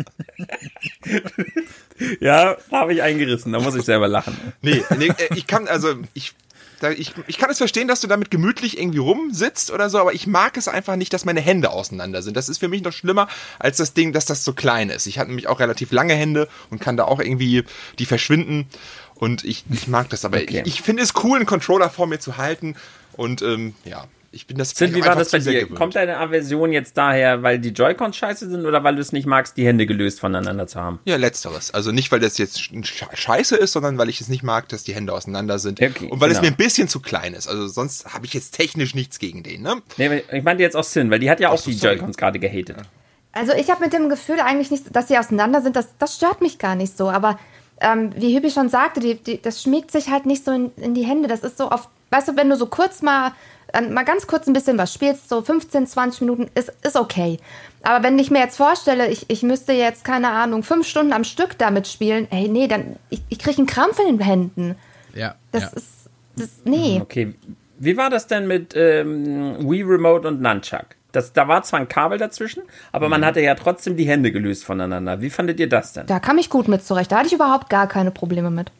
Ja, 2.21 2.57
habe 2.73 2.95
ich 2.95 3.03
eingerissen, 3.03 3.53
da 3.53 3.61
muss 3.61 3.75
ich 3.75 3.85
selber 3.85 4.09
lachen. 4.09 4.35
Nee, 4.63 4.83
nee, 4.97 5.09
äh, 5.09 5.29
ich 5.35 5.47
kann, 5.47 5.69
also, 5.69 5.95
ich 6.15 6.33
Da, 6.81 6.91
ich, 6.91 7.13
ich 7.27 7.39
kann 7.39 7.51
es 7.51 7.59
verstehen, 7.59 7.87
dass 7.89 8.01
du 8.01 8.07
damit 8.09 8.31
gemütlich 8.31 8.79
irgendwie 8.79 8.99
rumsitzt 8.99 9.71
oder 9.71 9.89
so, 9.91 9.99
aber 9.99 10.15
ich 10.15 10.27
mag 10.27 10.57
es 10.57 10.67
einfach 10.67 10.97
nicht, 10.97 11.13
dass 11.13 11.25
meine 11.25 11.41
Hände 11.41 11.71
auseinander 11.71 12.23
sind. 12.23 12.37
Das 12.37 12.49
ist 12.49 12.59
für 12.59 12.69
mich 12.69 12.83
noch 12.83 12.93
schlimmer 12.93 13.29
als 13.59 13.77
das 13.77 13.93
Ding, 13.95 14.13
dass 14.13 14.25
das 14.25 14.45
so 14.45 14.53
klein 14.55 14.91
ist. 14.91 15.07
Ich 15.07 15.19
hatte 15.19 15.29
nämlich 15.29 15.47
auch 15.47 15.61
relativ 15.61 15.93
lange 15.93 16.15
Hände 16.15 16.49
und 16.71 16.81
kann 16.81 16.97
da 16.97 17.05
auch 17.05 17.21
irgendwie 17.21 17.65
die 17.99 18.07
verschwinden. 18.07 18.67
Und 19.15 19.45
ich, 19.45 19.65
ich 19.71 19.87
mag 19.87 20.09
das, 20.09 20.25
aber 20.25 20.39
Okay. 20.39 20.63
ich, 20.65 20.75
ich 20.77 20.83
finde 20.83 21.03
es 21.03 21.13
cool, 21.23 21.37
einen 21.37 21.47
Controller 21.47 21.91
vor 21.91 22.07
mir 22.07 22.19
zu 22.19 22.39
halten. 22.39 22.75
Und 23.13 23.43
ähm, 23.43 23.75
ja, 23.85 24.07
ich 24.33 24.47
bin 24.47 24.57
das 24.59 24.71
Sid, 24.71 24.95
wie 24.95 25.05
war 25.05 25.17
das 25.17 25.31
bei 25.33 25.39
dir? 25.41 25.61
gewöhnt. 25.63 25.77
Kommt 25.79 25.97
deine 25.97 26.19
Aversion 26.19 26.73
jetzt 26.73 26.97
daher, 26.97 27.43
weil 27.43 27.59
die 27.59 27.71
Joy-Cons 27.71 28.17
scheiße 28.17 28.49
sind 28.49 28.65
oder 28.65 28.85
weil 28.85 28.95
du 28.95 29.01
es 29.01 29.13
nicht 29.13 29.27
magst, 29.27 29.57
die 29.57 29.67
Hände 29.67 29.87
gelöst 29.87 30.21
voneinander 30.21 30.67
zu 30.69 30.81
haben? 30.81 31.01
Ja, 31.05 31.17
letzteres. 31.17 31.73
Also 31.75 31.91
nicht, 31.91 32.13
weil 32.13 32.21
das 32.21 32.39
jetzt 32.39 32.59
sch- 32.59 33.17
scheiße 33.17 33.57
ist, 33.57 33.73
sondern 33.73 33.99
weil 33.99 34.09
ich 34.09 34.21
es 34.21 34.29
nicht 34.29 34.43
mag, 34.45 34.69
dass 34.69 34.85
die 34.85 34.95
Hände 34.95 35.13
auseinander 35.13 35.59
sind. 35.59 35.83
Okay, 35.83 36.09
und 36.09 36.21
weil 36.21 36.31
es 36.31 36.39
genau. 36.39 36.51
mir 36.51 36.55
ein 36.55 36.57
bisschen 36.57 36.87
zu 36.87 37.01
klein 37.01 37.35
ist. 37.35 37.49
Also 37.49 37.67
sonst 37.67 38.15
habe 38.15 38.25
ich 38.25 38.33
jetzt 38.35 38.53
technisch 38.53 38.95
nichts 38.95 39.19
gegen 39.19 39.43
den, 39.43 39.63
ne? 39.63 39.83
Nee, 39.97 40.07
aber 40.07 40.33
ich 40.35 40.45
meinte 40.45 40.63
jetzt 40.63 40.77
auch 40.77 40.85
Sin, 40.85 41.11
weil 41.11 41.19
die 41.19 41.29
hat 41.31 41.41
ja 41.41 41.49
auch 41.49 41.59
so, 41.59 41.71
die. 41.71 41.77
Joy-Cons 41.77 42.17
gerade 42.17 42.39
gehatet. 42.39 42.77
Also 43.33 43.53
ich 43.53 43.71
habe 43.71 43.83
mit 43.85 43.93
dem 43.93 44.09
Gefühl 44.09 44.41
eigentlich 44.41 44.71
nicht, 44.71 44.95
dass 44.95 45.09
sie 45.09 45.19
auseinander 45.19 45.61
sind. 45.63 45.77
Das, 45.77 45.89
das 45.99 46.17
stört 46.17 46.41
mich 46.41 46.59
gar 46.59 46.75
nicht 46.75 46.97
so. 46.97 47.11
Aber 47.11 47.39
ähm, 47.81 48.11
wie 48.17 48.37
Hübi 48.37 48.51
schon 48.51 48.69
sagte, 48.69 49.01
die, 49.01 49.17
die, 49.17 49.41
das 49.41 49.63
schmiegt 49.63 49.91
sich 49.91 50.11
halt 50.11 50.27
nicht 50.27 50.45
so 50.45 50.53
in, 50.53 50.73
in 50.77 50.95
die 50.95 51.05
Hände. 51.05 51.29
Das 51.29 51.41
ist 51.41 51.59
so 51.59 51.71
oft, 51.71 51.89
weißt 52.11 52.29
du, 52.29 52.37
wenn 52.37 52.51
du 52.51 52.57
so 52.57 52.67
kurz 52.67 53.03
mal, 53.03 53.33
ähm, 53.73 53.95
mal 53.95 54.05
ganz 54.05 54.27
kurz 54.27 54.47
ein 54.47 54.53
bisschen 54.53 54.79
was 54.79 54.93
spielst, 54.93 55.29
so 55.29 55.43
15, 55.43 55.87
20 55.87 56.21
Minuten, 56.21 56.51
ist, 56.55 56.73
ist 56.83 56.97
okay. 56.97 57.39
Aber 57.83 58.05
wenn 58.05 58.19
ich 58.19 58.31
mir 58.31 58.41
jetzt 58.41 58.57
vorstelle, 58.57 59.09
ich, 59.09 59.25
ich 59.29 59.43
müsste 59.43 59.73
jetzt, 59.73 60.05
keine 60.05 60.29
Ahnung, 60.29 60.63
fünf 60.63 60.87
Stunden 60.87 61.13
am 61.13 61.25
Stück 61.25 61.57
damit 61.57 61.89
spielen, 61.89 62.29
ey, 62.31 62.49
nee, 62.49 62.69
dann, 62.69 62.97
ich, 63.09 63.23
ich 63.29 63.39
kriege 63.39 63.59
einen 63.59 63.67
Krampf 63.67 63.99
in 63.99 64.19
den 64.19 64.21
Händen. 64.21 64.77
Ja. 65.15 65.35
Das 65.53 65.63
ja. 65.63 65.69
ist, 65.71 65.87
das, 66.37 66.49
nee. 66.65 67.01
Okay, 67.01 67.35
wie 67.79 67.97
war 67.97 68.11
das 68.11 68.27
denn 68.27 68.47
mit 68.47 68.75
ähm, 68.77 69.57
Wii 69.69 69.83
Remote 69.83 70.29
und 70.29 70.43
Nunchuck? 70.43 71.00
Das, 71.13 71.33
da 71.33 71.49
war 71.49 71.63
zwar 71.63 71.81
ein 71.81 71.89
Kabel 71.89 72.19
dazwischen, 72.19 72.63
aber 72.93 73.07
Mhm. 73.07 73.11
man 73.11 73.25
hatte 73.25 73.41
ja 73.41 73.55
trotzdem 73.55 73.97
die 73.97 74.07
Hände 74.07 74.31
gelöst 74.33 74.65
voneinander. 74.65 75.21
Wie 75.21 75.31
fandet 75.31 75.59
ihr 75.61 75.69
das 75.69 75.93
denn? 75.93 76.07
Da 76.07 76.21
kam 76.21 76.39
ich 76.39 76.51
gut 76.51 76.69
mit 76.69 76.85
zurecht. 76.85 77.11
Da 77.13 77.19
hatte 77.19 77.27
ich 77.29 77.33
überhaupt 77.35 77.69
gar 77.71 77.87
keine 77.89 78.11
Probleme 78.11 78.51
mit. 78.51 78.71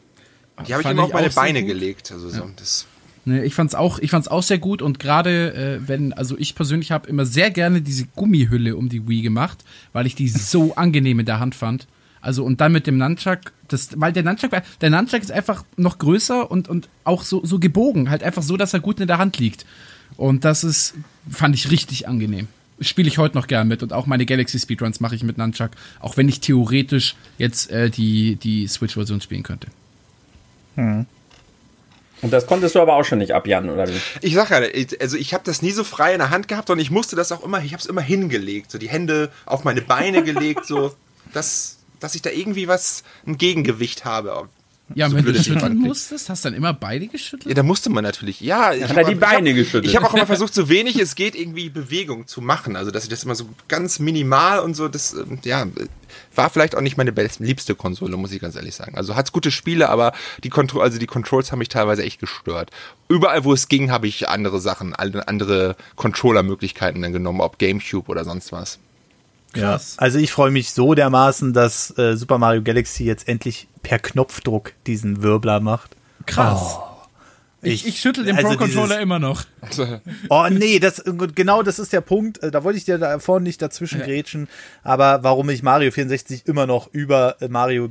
Die 0.67 0.73
habe 0.73 0.83
ich 0.83 0.89
immer 0.89 1.03
auf 1.03 1.13
meine 1.13 1.29
Beine 1.29 1.59
gut. 1.61 1.69
gelegt. 1.69 2.11
Also 2.11 2.29
so, 2.29 2.49
das 2.57 2.85
Ne, 3.23 3.43
ich 3.45 3.53
fand's 3.53 3.75
auch, 3.75 3.99
ich 3.99 4.09
fand's 4.09 4.27
auch 4.27 4.41
sehr 4.41 4.57
gut 4.57 4.81
und 4.81 4.99
gerade 4.99 5.53
äh, 5.53 5.87
wenn, 5.87 6.11
also 6.11 6.35
ich 6.39 6.55
persönlich 6.55 6.91
habe 6.91 7.07
immer 7.07 7.23
sehr 7.23 7.51
gerne 7.51 7.79
diese 7.81 8.05
Gummihülle 8.15 8.75
um 8.75 8.89
die 8.89 9.07
Wii 9.07 9.21
gemacht, 9.21 9.63
weil 9.93 10.07
ich 10.07 10.15
die 10.15 10.27
so 10.27 10.73
angenehm 10.75 11.19
in 11.19 11.27
der 11.27 11.39
Hand 11.39 11.53
fand. 11.53 11.85
Also 12.19 12.43
und 12.43 12.61
dann 12.61 12.71
mit 12.71 12.87
dem 12.87 12.97
Nunchuck, 12.97 13.39
das, 13.67 13.89
weil 13.99 14.11
der 14.11 14.23
Nunchuck, 14.23 14.51
war- 14.51 14.63
der 14.81 14.89
Nunchuck 14.89 15.21
ist 15.21 15.31
einfach 15.31 15.63
noch 15.77 15.99
größer 15.99 16.49
und 16.49 16.67
und 16.67 16.89
auch 17.03 17.21
so 17.21 17.45
so 17.45 17.59
gebogen, 17.59 18.09
halt 18.09 18.23
einfach 18.23 18.41
so, 18.41 18.57
dass 18.57 18.73
er 18.73 18.79
gut 18.79 18.99
in 18.99 19.07
der 19.07 19.19
Hand 19.19 19.37
liegt. 19.37 19.67
Und 20.17 20.43
das 20.43 20.63
ist, 20.63 20.95
fand 21.29 21.55
ich 21.55 21.69
richtig 21.71 22.07
angenehm. 22.07 22.47
Spiele 22.79 23.07
ich 23.07 23.17
heute 23.19 23.35
noch 23.37 23.45
gern 23.47 23.67
mit 23.67 23.83
und 23.83 23.93
auch 23.93 24.07
meine 24.07 24.25
Galaxy 24.25 24.57
Speedruns 24.59 24.99
mache 24.99 25.13
ich 25.15 25.23
mit 25.23 25.37
Nunchuck, 25.37 25.69
auch 25.99 26.17
wenn 26.17 26.27
ich 26.27 26.39
theoretisch 26.39 27.15
jetzt 27.37 27.69
äh, 27.69 27.89
die 27.91 28.37
die 28.37 28.67
Switch-Version 28.67 29.21
spielen 29.21 29.43
könnte. 29.43 29.67
Und 30.75 32.31
das 32.31 32.45
konntest 32.45 32.75
du 32.75 32.79
aber 32.79 32.95
auch 32.95 33.03
schon 33.03 33.17
nicht 33.19 33.33
ab, 33.33 33.47
Jan, 33.47 33.69
oder 33.69 33.87
wie? 33.87 33.99
Ich 34.21 34.33
sag 34.35 34.49
ja, 34.51 34.61
ich- 34.61 34.99
also 35.01 35.17
ich 35.17 35.33
habe 35.33 35.43
das 35.43 35.61
nie 35.61 35.71
so 35.71 35.83
frei 35.83 36.13
in 36.13 36.19
der 36.19 36.29
Hand 36.29 36.47
gehabt 36.47 36.69
und 36.69 36.79
ich 36.79 36.91
musste 36.91 37.15
das 37.15 37.31
auch 37.31 37.43
immer, 37.43 37.63
ich 37.63 37.73
habe 37.73 37.81
es 37.81 37.87
immer 37.87 38.01
hingelegt, 38.01 38.71
so 38.71 38.77
die 38.77 38.89
Hände 38.89 39.31
auf 39.45 39.63
meine 39.63 39.81
Beine 39.81 40.23
gelegt, 40.23 40.65
so 40.65 40.95
dass, 41.33 41.77
dass 41.99 42.15
ich 42.15 42.21
da 42.21 42.29
irgendwie 42.29 42.67
was, 42.67 43.03
ein 43.25 43.37
Gegengewicht 43.37 44.05
habe. 44.05 44.47
Ja, 44.95 45.09
So 45.09 45.15
wenn 45.15 45.25
du 45.25 45.33
schütteln 45.43 45.77
musstest, 45.77 46.29
hast 46.29 46.43
du 46.45 46.49
dann 46.49 46.57
immer 46.57 46.73
beide 46.73 47.07
geschüttelt? 47.07 47.47
Ja, 47.49 47.53
da 47.53 47.63
musste 47.63 47.89
man 47.89 48.03
natürlich. 48.03 48.41
Ja, 48.41 48.73
ich 48.73 48.83
hat 48.83 48.89
hab 48.91 48.97
er 48.97 49.03
die 49.05 49.15
Beine 49.15 49.49
ich 49.49 49.55
hab, 49.55 49.63
geschüttelt. 49.63 49.85
Ich 49.85 49.95
habe 49.95 50.07
auch 50.07 50.13
immer 50.13 50.25
versucht, 50.27 50.53
so 50.53 50.69
wenig 50.69 50.97
es 50.99 51.15
geht, 51.15 51.35
irgendwie 51.35 51.69
Bewegung 51.69 52.27
zu 52.27 52.41
machen. 52.41 52.75
Also, 52.75 52.91
dass 52.91 53.03
ich 53.03 53.09
das 53.09 53.23
immer 53.23 53.35
so 53.35 53.47
ganz 53.67 53.99
minimal 53.99 54.59
und 54.59 54.75
so, 54.75 54.87
das, 54.87 55.13
ähm, 55.13 55.39
ja, 55.43 55.65
war 56.35 56.49
vielleicht 56.49 56.75
auch 56.75 56.81
nicht 56.81 56.97
meine 56.97 57.11
best- 57.11 57.39
liebste 57.39 57.75
Konsole, 57.75 58.17
muss 58.17 58.31
ich 58.31 58.41
ganz 58.41 58.55
ehrlich 58.55 58.75
sagen. 58.75 58.95
Also 58.95 59.15
hat's 59.15 59.31
gute 59.31 59.51
Spiele, 59.51 59.89
aber 59.89 60.13
die 60.43 60.49
Kontro 60.49 60.81
also 60.81 60.97
die 60.99 61.07
Controls 61.07 61.51
haben 61.51 61.59
mich 61.59 61.69
teilweise 61.69 62.03
echt 62.03 62.19
gestört. 62.19 62.71
Überall, 63.07 63.43
wo 63.43 63.53
es 63.53 63.67
ging, 63.69 63.91
habe 63.91 64.07
ich 64.07 64.27
andere 64.29 64.59
Sachen, 64.59 64.93
alle- 64.95 65.27
andere 65.27 65.75
Controller-Möglichkeiten 65.95 67.01
dann 67.01 67.13
genommen, 67.13 67.41
ob 67.41 67.57
Gamecube 67.59 68.09
oder 68.09 68.23
sonst 68.25 68.51
was. 68.51 68.79
Ja, 69.55 69.71
Krass. 69.71 69.95
also 69.97 70.17
ich 70.17 70.31
freue 70.31 70.51
mich 70.51 70.71
so 70.71 70.93
dermaßen, 70.93 71.51
dass 71.53 71.97
äh, 71.97 72.15
Super 72.15 72.37
Mario 72.37 72.61
Galaxy 72.61 73.03
jetzt 73.03 73.27
endlich 73.27 73.67
per 73.83 73.99
Knopfdruck 73.99 74.71
diesen 74.87 75.23
Wirbler 75.23 75.59
macht. 75.59 75.91
Krass. 76.25 76.77
ich, 77.61 77.85
ich 77.85 77.99
schüttel 77.99 78.23
den 78.23 78.37
also 78.37 78.49
Pro-Controller 78.49 78.87
dieses- 78.87 79.01
immer 79.03 79.19
noch. 79.19 79.43
Oh 80.29 80.47
nee, 80.49 80.79
das 80.79 81.03
genau 81.35 81.63
das 81.63 81.79
ist 81.79 81.91
der 81.91 82.01
Punkt. 82.01 82.41
Äh, 82.43 82.51
Da 82.51 82.63
wollte 82.63 82.77
ich 82.77 82.85
dir 82.85 82.97
da 82.97 83.19
vorhin 83.19 83.43
nicht 83.43 83.61
dazwischen 83.61 84.01
grätschen, 84.01 84.47
aber 84.83 85.23
warum 85.23 85.49
ich 85.49 85.63
Mario 85.63 85.91
64 85.91 86.43
immer 86.47 86.65
noch 86.65 86.87
über 86.93 87.35
äh, 87.41 87.47
Mario 87.49 87.89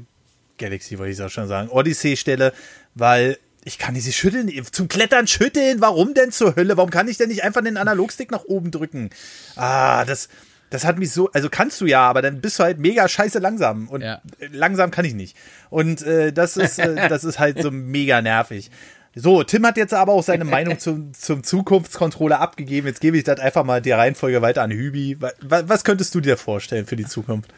Galaxy, 0.59 0.99
wollte 0.99 1.12
ich 1.12 1.23
auch 1.23 1.28
schon 1.31 1.49
sagen, 1.49 1.69
Odyssey 1.70 2.16
stelle, 2.16 2.53
weil 2.95 3.39
ich 3.65 3.77
kann 3.78 3.95
diese 3.95 4.12
schütteln, 4.12 4.51
zum 4.73 4.89
Klettern 4.89 5.27
schütteln, 5.27 5.82
warum 5.82 6.15
denn 6.15 6.32
zur 6.32 6.57
Hölle? 6.57 6.78
Warum 6.78 6.89
kann 6.91 7.09
ich 7.09 7.19
denn 7.19 7.28
nicht 7.28 7.45
einfach 7.45 7.62
den 7.62 7.77
Analogstick 7.77 8.31
nach 8.31 8.45
oben 8.45 8.70
drücken? 8.70 9.11
Ah, 9.57 10.05
das 10.07 10.28
das 10.70 10.84
hat 10.84 10.98
mich 10.98 11.10
so, 11.12 11.30
also 11.32 11.48
kannst 11.51 11.80
du 11.80 11.86
ja, 11.86 12.01
aber 12.09 12.22
dann 12.22 12.40
bist 12.40 12.59
du 12.59 12.62
halt 12.62 12.78
mega 12.78 13.09
scheiße 13.09 13.38
langsam 13.40 13.88
und 13.88 14.02
Ja. 14.02 14.20
langsam 14.52 14.90
kann 14.90 15.05
ich 15.05 15.14
nicht. 15.14 15.36
Und 15.68 16.02
äh, 16.02 16.32
das 16.32 16.56
ist 16.56 16.78
äh, 16.78 16.94
das 17.09 17.24
ist 17.24 17.38
halt 17.38 17.60
so 17.62 17.70
mega 17.70 18.22
nervig. 18.22 18.70
So, 19.16 19.42
Tim 19.42 19.66
hat 19.66 19.76
jetzt 19.76 19.92
aber 19.92 20.12
auch 20.12 20.22
seine 20.22 20.44
Meinung 20.44 20.78
zum, 20.78 21.12
zum 21.12 21.42
Zukunftscontroller 21.42 22.38
abgegeben. 22.40 22.86
Jetzt 22.86 23.01
gebe 23.01 23.18
ich 23.18 23.24
das 23.24 23.40
einfach 23.40 23.64
mal 23.64 23.82
die 23.82 23.90
Reihenfolge 23.90 24.40
weiter 24.40 24.62
an 24.62 24.70
Hübi. 24.70 25.16
Wa- 25.20 25.32
wa- 25.40 25.64
Was 25.66 25.82
könntest 25.82 26.14
du 26.14 26.20
dir 26.20 26.36
vorstellen 26.36 26.86
für 26.86 26.94
die 26.94 27.05
Zukunft? 27.06 27.52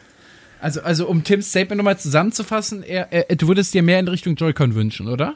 Also, 0.59 0.81
also 0.81 1.07
um 1.07 1.23
Tims 1.23 1.49
Statement 1.49 1.77
nochmal 1.77 1.99
zusammenzufassen, 1.99 2.81
er, 2.81 3.11
er, 3.13 3.35
du 3.35 3.47
würdest 3.47 3.71
dir 3.75 3.83
mehr 3.83 3.99
in 3.99 4.07
Richtung 4.07 4.35
Joy-Con 4.35 4.73
wünschen, 4.73 5.07
oder? 5.07 5.35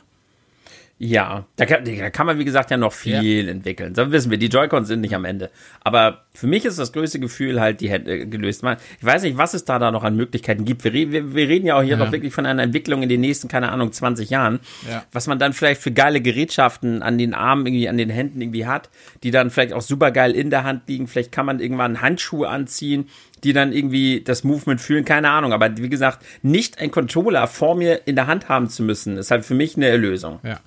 Ja, 0.99 1.45
da 1.57 1.67
kann, 1.67 1.85
da 1.85 2.09
kann 2.09 2.25
man, 2.25 2.39
wie 2.39 2.45
gesagt, 2.45 2.71
ja 2.71 2.77
noch 2.77 2.91
viel 2.91 3.49
entwickeln. 3.49 3.93
Das 3.93 4.09
wissen 4.09 4.31
wir, 4.31 4.39
die 4.39 4.47
Joy-Cons 4.47 4.87
sind 4.87 5.01
nicht 5.01 5.13
am 5.13 5.25
Ende. 5.25 5.51
Aber 5.81 6.23
für 6.33 6.47
mich 6.47 6.65
ist 6.65 6.79
das 6.79 6.91
größte 6.91 7.19
Gefühl 7.19 7.61
halt 7.61 7.81
die 7.81 7.89
Hände 7.91 8.25
gelöst. 8.25 8.63
Man, 8.63 8.77
ich 8.99 9.05
weiß 9.05 9.21
nicht, 9.21 9.37
was 9.37 9.53
es 9.53 9.63
da, 9.63 9.77
da 9.77 9.91
noch 9.91 10.03
an 10.03 10.15
Möglichkeiten 10.15 10.65
gibt. 10.65 10.83
Wir, 10.83 10.93
wir, 11.11 11.35
wir 11.35 11.47
reden 11.47 11.67
ja 11.67 11.77
auch 11.77 11.83
hier 11.83 11.97
Ja. 11.97 12.03
noch 12.03 12.11
wirklich 12.11 12.33
von 12.33 12.47
einer 12.47 12.63
Entwicklung 12.63 13.03
in 13.03 13.09
den 13.09 13.21
nächsten, 13.21 13.47
keine 13.47 13.71
Ahnung, 13.71 13.91
20 13.91 14.31
Jahren. 14.31 14.59
Ja. 14.89 15.03
Was 15.11 15.27
man 15.27 15.37
dann 15.37 15.53
vielleicht 15.53 15.81
für 15.83 15.91
geile 15.91 16.19
Gerätschaften 16.19 17.03
an 17.03 17.19
den 17.19 17.35
Armen, 17.35 17.67
irgendwie 17.67 17.89
an 17.89 17.97
den 17.97 18.09
Händen 18.09 18.41
irgendwie 18.41 18.65
hat, 18.65 18.89
die 19.21 19.29
dann 19.29 19.51
vielleicht 19.51 19.73
auch 19.73 19.81
super 19.81 20.09
geil 20.09 20.31
in 20.31 20.49
der 20.49 20.63
Hand 20.63 20.87
liegen. 20.87 21.05
Vielleicht 21.07 21.31
kann 21.31 21.45
man 21.45 21.59
irgendwann 21.59 22.01
Handschuhe 22.01 22.49
anziehen, 22.49 23.07
die 23.47 23.53
dann 23.53 23.71
irgendwie 23.71 24.19
das 24.19 24.43
Movement 24.43 24.81
fühlen, 24.81 25.05
keine 25.05 25.29
Ahnung. 25.29 25.53
Aber 25.53 25.77
wie 25.77 25.87
gesagt, 25.87 26.25
nicht 26.41 26.79
ein 26.79 26.91
Controller 26.91 27.47
vor 27.47 27.75
mir 27.75 28.01
in 28.05 28.17
der 28.17 28.27
Hand 28.27 28.49
haben 28.49 28.67
zu 28.69 28.83
müssen, 28.83 29.15
ist 29.15 29.31
halt 29.31 29.45
für 29.45 29.55
mich 29.55 29.77
eine 29.77 29.87
Erlösung. 29.87 30.39
Ja. 30.43 30.59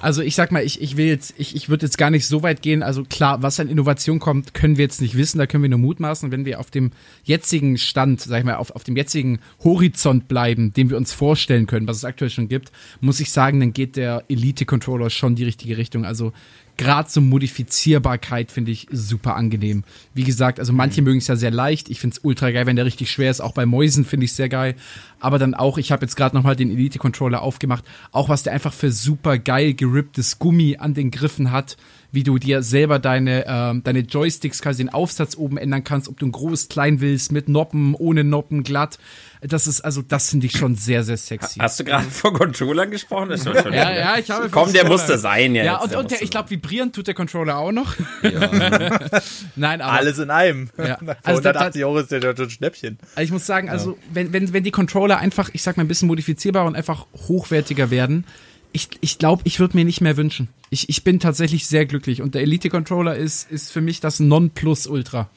Also 0.00 0.22
ich 0.22 0.34
sag 0.34 0.50
mal, 0.50 0.64
ich, 0.64 0.80
ich 0.80 0.96
will 0.96 1.04
jetzt, 1.04 1.34
ich, 1.36 1.54
ich 1.54 1.68
würde 1.68 1.84
jetzt 1.84 1.98
gar 1.98 2.08
nicht 2.08 2.26
so 2.26 2.42
weit 2.42 2.62
gehen. 2.62 2.82
Also 2.82 3.04
klar, 3.04 3.42
was 3.42 3.60
an 3.60 3.68
Innovation 3.68 4.18
kommt, 4.18 4.54
können 4.54 4.78
wir 4.78 4.84
jetzt 4.84 5.02
nicht 5.02 5.14
wissen, 5.14 5.36
da 5.36 5.46
können 5.46 5.62
wir 5.62 5.68
nur 5.68 5.78
mutmaßen. 5.78 6.32
Wenn 6.32 6.46
wir 6.46 6.58
auf 6.58 6.70
dem 6.70 6.92
jetzigen 7.24 7.76
Stand, 7.76 8.22
sag 8.22 8.38
ich 8.38 8.44
mal, 8.46 8.54
auf, 8.54 8.70
auf 8.70 8.84
dem 8.84 8.96
jetzigen 8.96 9.40
Horizont 9.62 10.26
bleiben, 10.26 10.72
den 10.72 10.88
wir 10.88 10.96
uns 10.96 11.12
vorstellen 11.12 11.66
können, 11.66 11.86
was 11.86 11.98
es 11.98 12.04
aktuell 12.06 12.30
schon 12.30 12.48
gibt, 12.48 12.72
muss 13.00 13.20
ich 13.20 13.30
sagen, 13.30 13.60
dann 13.60 13.74
geht 13.74 13.96
der 13.96 14.24
Elite-Controller 14.30 15.10
schon 15.10 15.34
die 15.34 15.44
richtige 15.44 15.76
Richtung. 15.76 16.06
Also 16.06 16.32
gerade 16.76 17.08
so 17.08 17.20
Modifizierbarkeit 17.20 18.52
finde 18.52 18.70
ich 18.70 18.86
super 18.90 19.36
angenehm. 19.36 19.84
Wie 20.14 20.24
gesagt, 20.24 20.60
also 20.60 20.72
manche 20.72 21.02
mögen 21.02 21.18
es 21.18 21.26
ja 21.26 21.36
sehr 21.36 21.50
leicht. 21.50 21.88
Ich 21.88 22.00
finde 22.00 22.16
es 22.16 22.24
ultra 22.24 22.50
geil, 22.50 22.66
wenn 22.66 22.76
der 22.76 22.84
richtig 22.84 23.10
schwer 23.10 23.30
ist. 23.30 23.40
Auch 23.40 23.52
bei 23.52 23.66
Mäusen 23.66 24.04
finde 24.04 24.24
ich 24.24 24.30
es 24.30 24.36
sehr 24.36 24.48
geil. 24.48 24.74
Aber 25.18 25.38
dann 25.38 25.54
auch, 25.54 25.78
ich 25.78 25.92
habe 25.92 26.04
jetzt 26.04 26.16
gerade 26.16 26.36
nochmal 26.36 26.56
den 26.56 26.70
Elite-Controller 26.70 27.40
aufgemacht, 27.40 27.84
auch 28.12 28.28
was 28.28 28.42
der 28.42 28.52
einfach 28.52 28.72
für 28.72 28.92
super 28.92 29.38
geil 29.38 29.74
geripptes 29.74 30.38
Gummi 30.38 30.76
an 30.78 30.94
den 30.94 31.10
Griffen 31.10 31.50
hat, 31.50 31.76
wie 32.16 32.22
du 32.22 32.38
dir 32.38 32.62
selber 32.62 32.98
deine, 32.98 33.44
ähm, 33.46 33.82
deine 33.84 33.98
Joysticks 34.00 34.62
quasi 34.62 34.82
den 34.82 34.88
Aufsatz 34.88 35.36
oben 35.36 35.58
ändern 35.58 35.84
kannst, 35.84 36.08
ob 36.08 36.18
du 36.18 36.24
ein 36.26 36.32
groß, 36.32 36.68
klein 36.68 37.02
willst, 37.02 37.30
mit 37.30 37.46
Noppen, 37.50 37.94
ohne 37.94 38.24
Noppen, 38.24 38.62
glatt. 38.62 38.98
Das 39.42 39.66
ist, 39.66 39.82
also 39.82 40.00
das 40.00 40.30
finde 40.30 40.46
ich 40.46 40.56
schon 40.56 40.76
sehr, 40.76 41.04
sehr 41.04 41.18
sexy. 41.18 41.58
Hast 41.60 41.78
du 41.78 41.84
gerade 41.84 42.06
von 42.06 42.32
Controllern 42.32 42.90
gesprochen? 42.90 43.28
Das 43.28 43.44
schon 43.44 43.54
Ja, 43.54 43.92
ja, 43.92 44.16
ich 44.18 44.30
habe. 44.30 44.48
Komm, 44.48 44.72
der 44.72 44.86
musste 44.86 45.18
sein 45.18 45.54
Ja, 45.54 45.74
jetzt. 45.74 45.82
und, 45.82 45.92
Der 45.92 45.98
und 45.98 46.10
der, 46.10 46.22
ich 46.22 46.30
glaube, 46.30 46.48
vibrieren 46.48 46.90
tut 46.90 47.06
der 47.06 47.12
Controller 47.14 47.58
auch 47.58 47.70
noch. 47.70 47.94
Nein, 49.56 49.80
aber 49.82 49.92
Alles 49.92 50.18
in 50.18 50.30
einem. 50.30 50.70
Ja. 50.78 50.96
Also 51.22 51.40
da- 51.42 51.50
180 51.50 51.84
Euro 51.84 51.98
ist 51.98 52.10
der 52.10 52.22
schon 52.22 52.46
ein 52.46 52.50
Schnäppchen. 52.50 52.98
Also 53.14 53.24
ich 53.26 53.30
muss 53.30 53.44
sagen, 53.46 53.68
also 53.68 53.98
wenn, 54.12 54.32
wenn, 54.32 54.52
wenn 54.54 54.64
die 54.64 54.70
Controller 54.70 55.18
einfach, 55.18 55.50
ich 55.52 55.62
sag 55.62 55.76
mal, 55.76 55.84
ein 55.84 55.88
bisschen 55.88 56.08
modifizierbar 56.08 56.64
und 56.64 56.74
einfach 56.76 57.06
hochwertiger 57.28 57.90
werden, 57.90 58.24
ich, 58.72 58.88
ich 59.00 59.18
glaube, 59.18 59.42
ich 59.44 59.60
würde 59.60 59.76
mir 59.76 59.84
nicht 59.84 60.00
mehr 60.00 60.16
wünschen. 60.16 60.48
Ich, 60.70 60.88
ich 60.88 61.04
bin 61.04 61.20
tatsächlich 61.20 61.66
sehr 61.66 61.86
glücklich 61.86 62.22
und 62.22 62.34
der 62.34 62.42
Elite-Controller 62.42 63.16
ist, 63.16 63.50
ist 63.50 63.70
für 63.70 63.80
mich 63.80 64.00
das 64.00 64.20
Nonplusultra. 64.20 65.30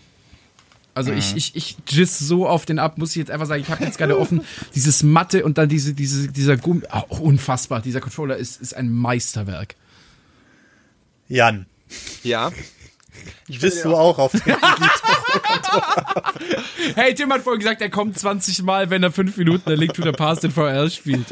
Also 0.96 1.14
ich, 1.14 1.36
ich, 1.38 1.56
ich 1.56 1.78
jizz 1.88 2.20
so 2.20 2.46
auf 2.46 2.66
den 2.66 2.78
ab, 2.78 2.98
muss 2.98 3.12
ich 3.12 3.18
jetzt 3.18 3.32
einfach 3.32 3.46
sagen, 3.46 3.62
ich 3.62 3.70
habe 3.70 3.86
jetzt 3.86 3.98
gerade 3.98 4.20
offen, 4.20 4.42
dieses 4.76 5.02
Matte 5.02 5.46
und 5.46 5.58
dann 5.58 5.70
diese, 5.70 5.94
diese, 5.94 6.28
dieser 6.28 6.58
Gummi, 6.58 6.82
oh, 6.92 7.20
unfassbar, 7.20 7.82
dieser 7.82 8.02
Controller 8.02 8.36
ist, 8.36 8.60
ist 8.60 8.76
ein 8.76 8.92
Meisterwerk. 8.92 9.76
Jan, 11.30 11.68
Ja. 12.24 12.52
Ich 13.48 13.60
bist 13.60 13.84
du 13.86 13.96
auch 13.96 14.18
auf 14.20 14.32
dem 14.32 14.42
Hey, 16.96 17.14
Tim 17.16 17.32
hat 17.32 17.42
vorhin 17.42 17.60
gesagt, 17.60 17.82
er 17.82 17.90
kommt 17.90 18.18
20 18.18 18.64
Mal, 18.64 18.90
wenn 18.90 19.04
er 19.04 19.12
5 19.12 19.38
Minuten 19.38 19.64
der 19.68 19.78
Link 19.78 19.94
to 19.94 20.04
the 20.04 20.12
Past 20.12 20.44
in 20.44 20.52
VR 20.52 20.90
spielt. 20.90 21.26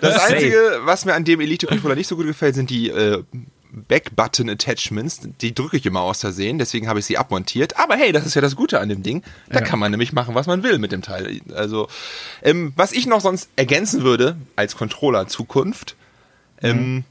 Das 0.00 0.18
Einzige, 0.30 0.80
was 0.84 1.04
mir 1.04 1.14
an 1.14 1.24
dem 1.24 1.40
Elite-Controller 1.40 1.94
nicht 1.94 2.08
so 2.08 2.16
gut 2.16 2.26
gefällt, 2.26 2.54
sind 2.54 2.70
die 2.70 2.90
äh, 2.90 3.22
Back-Button-Attachments. 3.70 5.20
Die 5.40 5.54
drücke 5.54 5.76
ich 5.76 5.86
immer 5.86 6.00
aus 6.00 6.20
Versehen, 6.20 6.58
deswegen 6.58 6.88
habe 6.88 7.00
ich 7.00 7.06
sie 7.06 7.18
abmontiert. 7.18 7.78
Aber 7.78 7.96
hey, 7.96 8.12
das 8.12 8.26
ist 8.26 8.34
ja 8.34 8.40
das 8.40 8.56
Gute 8.56 8.80
an 8.80 8.88
dem 8.88 9.02
Ding. 9.02 9.22
Da 9.48 9.60
Ja. 9.60 9.64
kann 9.64 9.78
man 9.78 9.90
nämlich 9.90 10.12
machen, 10.12 10.34
was 10.34 10.46
man 10.46 10.62
will 10.62 10.78
mit 10.78 10.92
dem 10.92 11.02
Teil. 11.02 11.40
Also, 11.54 11.88
ähm, 12.42 12.72
was 12.76 12.92
ich 12.92 13.06
noch 13.06 13.20
sonst 13.20 13.48
ergänzen 13.56 14.02
würde 14.02 14.36
als 14.56 14.76
Controller-Zukunft, 14.76 15.96
ähm, 16.62 17.04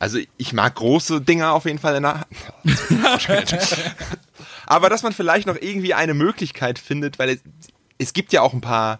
also 0.00 0.18
ich 0.38 0.52
mag 0.54 0.74
große 0.74 1.20
Dinger 1.20 1.52
auf 1.52 1.66
jeden 1.66 1.78
Fall 1.78 1.94
in 1.94 2.02
der 2.02 2.20
Hand. 2.20 2.26
Aber 4.66 4.88
dass 4.88 5.02
man 5.02 5.12
vielleicht 5.12 5.46
noch 5.46 5.56
irgendwie 5.60 5.94
eine 5.94 6.14
Möglichkeit 6.14 6.78
findet, 6.78 7.18
weil 7.18 7.28
es, 7.28 7.40
es 7.98 8.12
gibt 8.14 8.32
ja 8.32 8.40
auch 8.40 8.54
ein 8.54 8.62
paar, 8.62 8.98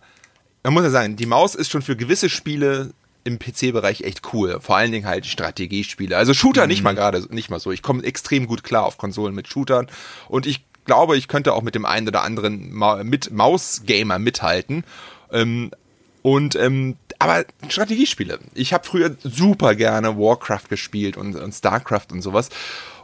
man 0.63 0.75
muss 0.75 0.85
ja 0.85 0.91
sagen, 0.91 1.17
die 1.17 1.27
Maus 1.27 1.55
ist 1.55 1.71
schon 1.71 1.81
für 1.81 1.97
gewisse 1.97 2.29
Spiele 2.29 2.93
im 3.25 3.39
PC-Bereich 3.39 4.03
echt 4.03 4.33
cool. 4.35 4.61
Vor 4.61 4.77
allen 4.77 4.93
Dingen 4.93 5.07
halt 5.07 5.25
Strategiespiele. 5.25 6.17
Also 6.17 6.35
Shooter 6.35 6.67
nicht 6.67 6.83
mal 6.83 6.95
gerade, 6.95 7.27
nicht 7.35 7.49
mal 7.49 7.61
so. 7.61 7.73
Ich 7.73 7.83
komme 7.83 8.05
extrem 8.05 8.47
gut 8.47 8.63
klar 8.63 8.85
auf 8.85 8.99
Konsolen 8.99 9.35
mit 9.35 9.49
Shootern 9.49 9.87
und 10.29 10.47
ich 10.47 10.65
glaube, 10.85 11.17
ich 11.17 11.29
könnte 11.29 11.55
auch 11.55 11.63
mit 11.63 11.75
dem 11.75 11.87
einen 11.87 12.09
oder 12.09 12.25
anderen 12.25 12.73
Ma 12.73 13.03
mit 13.05 13.31
Maus-Gamer 13.31 14.19
mithalten. 14.19 14.85
Ähm, 15.33 15.71
und 16.23 16.57
ähm, 16.57 16.97
aber 17.19 17.45
Strategiespiele. 17.69 18.39
Ich 18.55 18.73
habe 18.73 18.87
früher 18.87 19.15
super 19.23 19.75
gerne 19.75 20.17
Warcraft 20.17 20.69
gespielt 20.69 21.17
und, 21.17 21.37
und 21.37 21.53
Starcraft 21.53 22.07
und 22.13 22.23
sowas. 22.23 22.49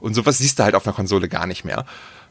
Und 0.01 0.14
sowas 0.14 0.38
siehst 0.38 0.59
du 0.59 0.64
halt 0.64 0.74
auf 0.74 0.86
einer 0.86 0.97
Konsole 0.97 1.28
gar 1.28 1.47
nicht 1.47 1.64
mehr. 1.64 1.84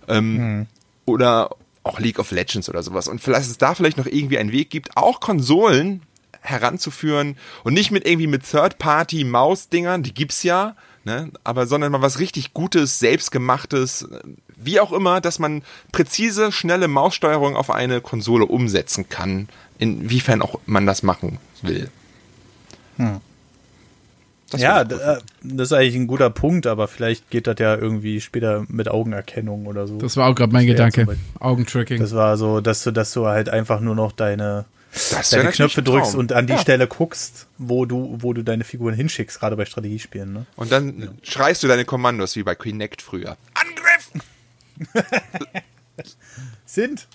Ähm, 0.08 0.68
Oder 1.06 1.52
auch 1.84 2.00
League 2.00 2.20
of 2.20 2.32
Legends 2.32 2.68
oder 2.68 2.82
sowas. 2.82 3.08
Und 3.08 3.22
vielleicht, 3.22 3.50
es 3.50 3.58
da 3.60 3.76
vielleicht 3.76 3.98
noch 3.98 4.08
irgendwie 4.08 4.40
einen 4.40 4.52
Weg 4.52 4.72
gibt, 4.72 4.98
auch 4.98 5.20
Konsolen 5.20 6.02
heranzuführen 6.42 7.38
und 7.64 7.74
nicht 7.74 7.92
mit 7.92 8.08
irgendwie 8.08 8.28
mit 8.28 8.50
Third-Party-Maus-Dingern, 8.50 10.04
die 10.04 10.14
gibt's 10.14 10.44
ja, 10.44 10.76
ne, 11.06 11.32
aber 11.44 11.68
sondern 11.68 11.92
mal 11.92 12.02
was 12.02 12.20
richtig 12.20 12.54
Gutes, 12.54 13.00
selbstgemachtes, 13.00 14.08
wie 14.58 14.80
auch 14.80 14.92
immer, 14.92 15.22
dass 15.22 15.40
man 15.40 15.64
präzise, 15.92 16.52
schnelle 16.52 16.88
Maussteuerung 16.88 17.56
auf 17.56 17.72
eine 17.72 18.02
Konsole 18.02 18.46
umsetzen 18.46 19.08
kann, 19.08 19.48
inwiefern 19.78 20.42
auch 20.42 20.60
man 20.66 20.86
das 20.86 21.04
machen 21.04 21.40
will. 21.62 21.90
Das 24.52 24.62
Ja, 24.62 24.82
äh, 24.82 25.20
das 25.44 25.72
ist 25.72 25.74
eigentlich 25.74 25.96
ein 25.96 26.08
guter 26.08 26.30
Punkt, 26.30 26.68
aber 26.68 26.88
vielleicht 26.88 27.30
geht 27.30 27.48
das 27.48 27.56
ja 27.60 27.76
irgendwie 27.76 28.22
später 28.22 28.66
mit 28.68 28.88
Augenerkennung 28.88 29.66
oder 29.66 29.88
so. 29.88 29.98
Das 29.98 30.18
war 30.18 30.30
auch 30.30 30.36
gerade 30.36 30.54
mein 30.54 30.68
Gedanke. 30.68 31.18
Augentracking. 31.40 32.00
Das 32.00 32.14
war 32.14 32.38
so, 32.38 32.62
dass 32.62 32.84
du, 32.84 32.92
dass 32.92 33.12
du 33.14 33.26
halt 33.26 33.50
einfach 33.50 33.80
nur 33.80 33.96
noch 33.96 34.12
deine, 34.12 34.66
Das 35.12 35.30
deine 35.30 35.52
Knöpfe 35.52 35.84
drückst 35.84 36.16
und 36.16 36.32
an 36.32 36.48
die 36.48 36.54
Ja. 36.54 36.60
Stelle 36.60 36.88
guckst, 36.88 37.48
wo 37.58 37.86
du, 37.86 38.18
wo 38.22 38.34
du 38.34 38.44
deine 38.44 38.64
Figuren 38.64 38.96
hinschickst, 38.96 39.40
gerade 39.40 39.58
bei 39.58 39.66
Strategiespielen. 39.66 40.32
Ne? 40.32 40.46
Und 40.56 40.72
dann 40.72 41.18
schreist 41.22 41.64
du 41.64 41.68
deine 41.68 41.84
Kommandos 41.84 42.36
wie 42.36 42.44
bei 42.44 42.56
Kinect 42.56 43.02
früher. 43.02 43.36
Angriff! 43.54 44.12
Sind. 46.66 47.08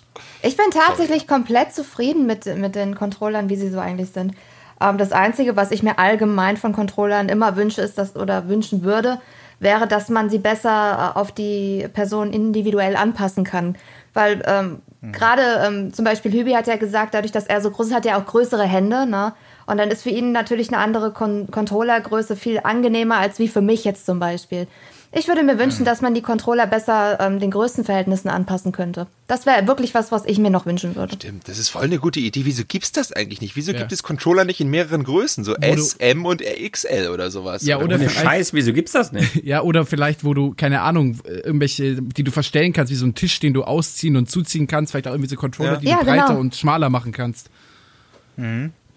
Ich 0.43 0.57
bin 0.57 0.67
tatsächlich 0.73 1.27
komplett 1.27 1.75
zufrieden 1.75 2.27
mit, 2.27 2.47
mit 2.47 2.75
den 2.75 2.95
Controllern, 2.95 3.49
wie 3.49 3.57
sie 3.57 3.71
so 3.71 3.79
eigentlich 3.79 4.11
sind. 4.11 4.35
Ähm, 4.81 4.97
das 4.97 5.13
Einzige, 5.13 5.57
was 5.57 5.71
ich 5.71 5.83
mir 5.83 5.99
allgemein 5.99 6.57
von 6.57 6.73
Controllern 6.73 7.29
immer 7.29 7.57
wünsche, 7.57 7.83
ist 7.83 7.99
das 7.99 8.17
oder 8.17 8.49
wünschen 8.49 8.83
würde, 8.83 9.21
wäre, 9.59 9.87
dass 9.87 10.09
man 10.09 10.31
sie 10.31 10.39
besser 10.39 11.13
äh, 11.15 11.19
auf 11.19 11.33
die 11.33 11.87
Person 11.93 12.33
individuell 12.33 12.97
anpassen 12.97 13.45
kann. 13.45 13.77
Weil 14.15 14.43
ähm, 14.47 14.81
gerade 15.03 15.43
ähm, 15.65 15.93
zum 15.93 16.05
Beispiel 16.05 16.33
Hübi 16.33 16.53
hat 16.53 16.67
ja 16.67 16.77
gesagt, 16.77 17.15
dadurch, 17.15 17.33
dass 17.33 17.47
er 17.47 17.61
so 17.61 17.71
groß 17.71 17.89
ist, 17.89 17.95
hat 17.95 18.07
er 18.07 18.19
auch 18.19 18.27
größere 18.27 18.65
Hände, 18.65 19.07
ne? 19.07 19.33
Und 19.67 19.79
dann 19.79 19.91
ist 19.91 20.03
für 20.03 20.11
ihn 20.11 20.33
natürlich 20.33 20.69
eine 20.69 20.79
andere 20.79 21.13
Kon 21.13 21.49
Controllergröße 21.51 22.37
viel 22.37 22.61
angenehmer 22.63 23.17
als 23.19 23.39
wie 23.39 23.49
für 23.49 23.61
mich 23.61 23.85
jetzt 23.85 24.05
zum 24.05 24.19
Beispiel. 24.19 24.67
Ich 25.13 25.27
würde 25.27 25.43
mir 25.43 25.59
wünschen, 25.59 25.85
dass 25.85 26.03
man 26.03 26.15
die 26.15 26.23
Controller 26.23 26.69
besser 26.69 27.19
ähm, 27.19 27.41
den 27.41 27.51
Größenverhältnissen 27.51 28.31
anpassen 28.31 28.71
könnte. 28.71 29.09
Das 29.27 29.45
wäre 29.45 29.67
wirklich 29.67 29.93
was, 29.93 30.13
was 30.13 30.25
ich 30.25 30.39
mir 30.39 30.51
noch 30.51 30.67
wünschen 30.67 30.95
würde. 30.95 31.15
Stimmt, 31.17 31.49
das 31.49 31.59
ist 31.59 31.69
voll 31.69 31.83
eine 31.83 31.99
gute 31.99 32.21
Idee. 32.21 32.43
Wieso 32.45 32.63
gibt's 32.65 32.93
das 32.93 33.11
eigentlich 33.13 33.41
nicht? 33.41 33.57
Wieso 33.57 33.73
Ja. 33.73 33.79
gibt 33.79 33.91
es 33.91 34.05
Controller 34.05 34.45
nicht 34.45 34.61
in 34.61 34.69
mehreren 34.71 35.03
Größen? 35.03 35.43
So 35.43 35.57
S, 35.57 35.95
M 35.95 36.25
und 36.27 36.43
XL 36.43 37.11
oder 37.13 37.33
sowas. 37.33 37.65
Ja, 37.67 37.79
oder 37.79 37.97
Ohne 37.97 37.99
vielleicht- 38.09 38.21
Scheiß, 38.21 38.55
wieso 38.55 38.73
gibt's 38.73 38.93
das 38.93 39.11
nicht? 39.11 39.35
Ja, 39.45 39.63
oder 39.63 39.85
vielleicht, 39.85 40.23
wo 40.23 40.33
du, 40.33 40.55
keine 40.57 40.83
Ahnung, 40.83 41.19
äh, 41.25 41.41
irgendwelche, 41.41 42.01
die 42.01 42.23
du 42.23 42.31
verstellen 42.31 42.73
kannst, 42.73 42.93
wie 42.93 42.97
so 42.97 43.05
ein 43.07 43.17
Tisch, 43.17 43.41
den 43.41 43.53
du 43.53 43.65
ausziehen 43.65 44.17
und 44.17 44.31
zuziehen 44.31 44.69
kannst, 44.69 44.93
vielleicht 44.93 45.09
auch 45.09 45.13
irgendwie 45.13 45.31
so 45.31 45.35
Controller, 45.37 45.73
Ja. 45.73 45.79
die 45.81 45.87
Ja, 45.89 45.99
du 45.99 46.05
breiter 46.05 46.27
genau. 46.29 46.41
und 46.41 46.55
schmaler 46.55 46.89
machen 46.89 47.11
kannst. 47.11 47.51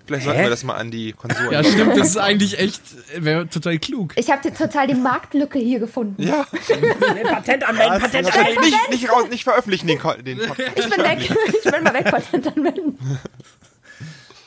Vielleicht 0.05 0.25
sollten 0.25 0.39
Hä? 0.39 0.45
wir 0.45 0.49
das 0.49 0.63
mal 0.63 0.75
an 0.75 0.91
die 0.91 1.13
Konsolen. 1.13 1.51
Ja, 1.51 1.63
stimmt, 1.63 1.97
das 1.97 2.09
ist 2.09 2.17
eigentlich 2.17 2.59
echt, 2.59 2.81
wäre 3.15 3.47
total 3.47 3.79
klug. 3.79 4.13
Ich 4.17 4.29
habe 4.29 4.53
total 4.53 4.87
die 4.87 4.95
Marktlücke 4.95 5.59
hier 5.59 5.79
gefunden. 5.79 6.21
Ja, 6.21 6.43
Patent 6.43 7.63
anmelden, 7.67 7.99
Patent 8.01 8.29
Nein, 8.35 8.55
nicht, 8.61 8.89
nicht, 8.89 9.11
raus, 9.11 9.29
nicht 9.29 9.43
veröffentlichen 9.43 9.87
den, 9.87 9.99
den 10.25 10.39
Podcast. 10.39 10.77
Ich 10.77 10.89
bin 10.89 11.03
weg. 11.03 11.19
Ich 11.19 11.71
will 11.71 11.81
mal 11.81 11.93
weg 11.93 12.05
Patent 12.05 12.47
anmelden. 12.47 12.99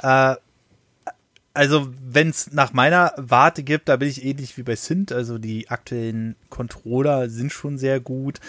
Äh, 0.03 0.37
also, 1.55 1.89
wenn 2.05 2.29
es 2.29 2.53
nach 2.53 2.75
meiner 2.75 3.15
Warte 3.17 3.63
gibt, 3.63 3.89
da 3.89 3.97
bin 3.97 4.09
ich 4.09 4.23
ähnlich 4.23 4.59
wie 4.59 4.63
bei 4.63 4.77
Sint. 4.77 5.11
Also, 5.11 5.39
die 5.39 5.71
aktuellen 5.71 6.37
Controller 6.51 7.31
sind 7.31 7.51
schon 7.51 7.79
sehr 7.79 7.99
gut, 7.99 8.41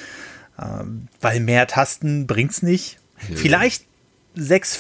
ähm, 0.62 1.08
weil 1.22 1.40
mehr 1.40 1.68
Tasten 1.68 2.28
bringt's 2.28 2.62
nicht. 2.62 3.00
Vielleicht 3.34 3.86
sechs 4.36 4.76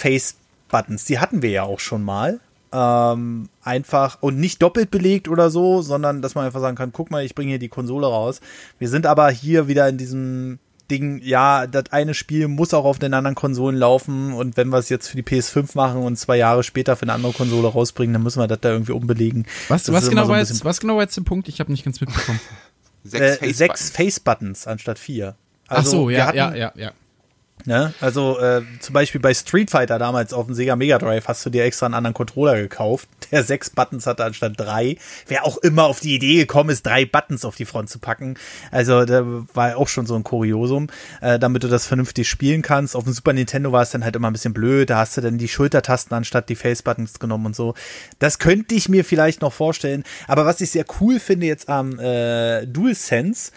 Face-Buttons, 0.69 1.05
die 1.05 1.19
hatten 1.19 1.41
wir 1.41 1.49
ja 1.49 1.63
auch 1.63 1.79
schon 1.79 2.03
mal. 2.03 2.39
Ähm, 2.73 3.47
einfach 3.63 4.17
und 4.21 4.37
nicht 4.39 4.61
doppelt 4.61 4.91
belegt 4.91 5.29
oder 5.29 5.49
so, 5.49 5.81
sondern 5.81 6.21
dass 6.21 6.35
man 6.35 6.45
einfach 6.45 6.59
sagen 6.59 6.75
kann, 6.75 6.91
guck 6.91 7.11
mal, 7.11 7.23
ich 7.23 7.33
bringe 7.33 7.51
hier 7.51 7.59
die 7.59 7.69
Konsole 7.69 8.07
raus. 8.07 8.41
Wir 8.77 8.89
sind 8.89 9.05
aber 9.05 9.29
hier 9.29 9.69
wieder 9.69 9.87
in 9.87 9.97
diesem 9.97 10.59
Ding, 10.91 11.21
ja, 11.23 11.65
das 11.65 11.85
eine 11.91 12.13
Spiel 12.13 12.47
muss 12.49 12.73
auch 12.73 12.83
auf 12.85 12.99
den 12.99 13.13
anderen 13.13 13.35
Konsolen 13.35 13.77
laufen 13.77 14.33
und 14.33 14.57
wenn 14.57 14.67
wir 14.69 14.77
es 14.79 14.89
jetzt 14.89 15.07
für 15.07 15.15
die 15.17 15.23
PS5 15.23 15.71
machen 15.75 16.01
und 16.03 16.17
zwei 16.17 16.37
Jahre 16.37 16.63
später 16.63 16.95
für 16.97 17.03
eine 17.03 17.13
andere 17.13 17.31
Konsole 17.33 17.67
rausbringen, 17.69 18.13
dann 18.13 18.23
müssen 18.23 18.39
wir 18.41 18.47
das 18.47 18.59
da 18.61 18.69
irgendwie 18.71 18.91
umbelegen. 18.93 19.45
Was, 19.69 19.91
was, 19.91 20.03
ist 20.03 20.09
genau 20.09 20.23
so 20.25 20.29
war 20.29 20.39
jetzt, 20.39 20.63
was 20.65 20.79
genau 20.81 20.95
war 20.95 21.03
jetzt 21.03 21.15
der 21.17 21.21
Punkt? 21.23 21.47
Ich 21.47 21.59
habe 21.61 21.71
nicht 21.71 21.85
ganz 21.85 22.01
mitbekommen. 22.01 22.39
Sechs, 23.03 23.21
äh, 23.21 23.27
Face-Buttons. 23.29 23.57
sechs 23.57 23.89
Face-Buttons 23.91 24.67
anstatt 24.67 24.99
vier. 24.99 25.35
Ach 25.69 25.77
Also, 25.77 25.91
so, 25.91 26.09
wir 26.09 26.17
ja, 26.17 26.25
hatten- 26.27 26.37
ja, 26.37 26.53
ja, 26.55 26.71
ja. 26.75 26.91
Ne? 27.67 27.93
Also 27.99 28.39
äh, 28.39 28.61
zum 28.79 28.93
Beispiel 28.93 29.19
bei 29.19 29.33
Street 29.33 29.69
Fighter 29.69 29.99
damals 29.99 30.31
auf 30.31 30.45
dem 30.45 30.55
Sega 30.55 30.77
Mega 30.77 30.97
Drive 30.99 31.27
hast 31.27 31.45
du 31.45 31.49
dir 31.49 31.65
extra 31.65 31.85
einen 31.85 31.95
anderen 31.95 32.13
Controller 32.13 32.55
gekauft, 32.55 33.09
der 33.31 33.43
sechs 33.43 33.69
Buttons 33.69 34.07
hatte 34.07 34.23
anstatt 34.23 34.53
drei. 34.55 34.95
Wer 35.27 35.45
auch 35.45 35.57
immer 35.57 35.83
auf 35.83 35.99
die 35.99 36.15
Idee 36.15 36.37
gekommen 36.37 36.69
ist, 36.69 36.85
drei 36.85 37.05
Buttons 37.05 37.43
auf 37.43 37.57
die 37.57 37.65
Front 37.65 37.89
zu 37.89 37.99
packen. 37.99 38.35
Also 38.71 39.03
da 39.03 39.25
war 39.53 39.75
auch 39.75 39.89
schon 39.89 40.05
so 40.05 40.15
ein 40.15 40.23
Kuriosum, 40.23 40.87
äh, 41.19 41.39
damit 41.39 41.65
du 41.65 41.67
das 41.67 41.85
vernünftig 41.85 42.29
spielen 42.29 42.61
kannst. 42.61 42.95
Auf 42.95 43.03
dem 43.03 43.11
Super 43.11 43.33
Nintendo 43.33 43.73
war 43.73 43.81
es 43.81 43.89
dann 43.89 44.05
halt 44.05 44.15
immer 44.15 44.29
ein 44.29 44.33
bisschen 44.33 44.53
blöd. 44.53 44.89
Da 44.89 44.99
hast 44.99 45.17
du 45.17 45.21
dann 45.21 45.37
die 45.37 45.49
Schultertasten 45.49 46.15
anstatt 46.15 46.47
die 46.47 46.55
Face-Buttons 46.55 47.19
genommen 47.19 47.47
und 47.47 47.55
so. 47.57 47.73
Das 48.19 48.39
könnte 48.39 48.75
ich 48.75 48.87
mir 48.87 49.03
vielleicht 49.03 49.41
noch 49.41 49.51
vorstellen. 49.51 50.05
Aber 50.29 50.45
was 50.45 50.61
ich 50.61 50.71
sehr 50.71 50.85
cool 51.01 51.19
finde 51.19 51.47
jetzt 51.47 51.67
am 51.67 51.99
äh, 51.99 52.65
DualSense, 52.65 53.51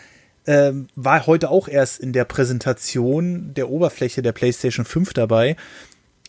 ähm, 0.46 0.88
war 0.94 1.26
heute 1.26 1.50
auch 1.50 1.68
erst 1.68 2.00
in 2.00 2.12
der 2.12 2.24
Präsentation 2.24 3.54
der 3.54 3.70
Oberfläche 3.70 4.22
der 4.22 4.32
PlayStation 4.32 4.84
5 4.84 5.12
dabei, 5.12 5.56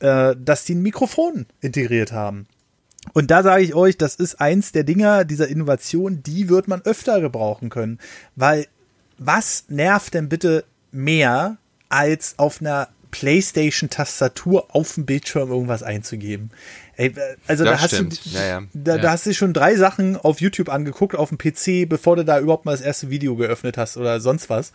äh, 0.02 0.36
dass 0.38 0.66
die 0.66 0.76
ein 0.76 0.82
Mikrofon 0.82 1.46
integriert 1.62 2.12
haben. 2.12 2.48
Und 3.14 3.32
da 3.32 3.44
sage 3.44 3.64
ich 3.64 3.74
euch, 3.74 3.98
das 3.98 4.16
ist 4.16 4.40
eins 4.40 4.72
der 4.72 4.84
Dinger 4.84 5.26
dieser 5.26 5.48
Innovation, 5.48 6.22
die 6.24 6.50
wird 6.50 6.68
man 6.68 6.82
öfter 6.84 7.20
gebrauchen 7.20 7.70
können. 7.70 8.00
Weil 8.36 8.68
was 9.18 9.66
nervt 9.70 10.14
denn 10.14 10.30
bitte 10.30 10.66
mehr, 10.92 11.58
als 11.90 12.36
auf 12.38 12.62
einer 12.62 12.90
PlayStation-Tastatur 13.12 14.74
auf 14.74 14.96
dem 14.96 15.06
Bildschirm 15.06 15.50
irgendwas 15.50 15.84
einzugeben? 15.84 16.52
Ey, 17.02 17.08
äh, 17.10 17.36
also 17.48 17.64
Das 17.64 17.78
da 17.78 17.84
hast 17.84 17.94
stimmt. 17.96 18.26
du, 18.26 18.30
Ja, 18.30 18.44
ja. 18.46 18.62
Da, 18.74 18.96
Ja. 18.96 19.02
da 19.02 19.12
hast 19.12 19.26
du 19.26 19.34
schon 19.34 19.54
drei 19.54 19.76
Sachen 19.76 20.16
auf 20.18 20.42
YouTube 20.42 20.70
angeguckt, 20.70 21.16
auf 21.16 21.30
dem 21.30 21.38
PC, 21.38 21.88
bevor 21.90 22.16
du 22.16 22.26
da 22.26 22.40
überhaupt 22.40 22.66
mal 22.66 22.72
das 22.72 22.82
erste 22.82 23.10
Video 23.10 23.36
geöffnet 23.36 23.78
hast 23.78 23.98
oder 23.98 24.20
sonst 24.20 24.50
was. 24.50 24.72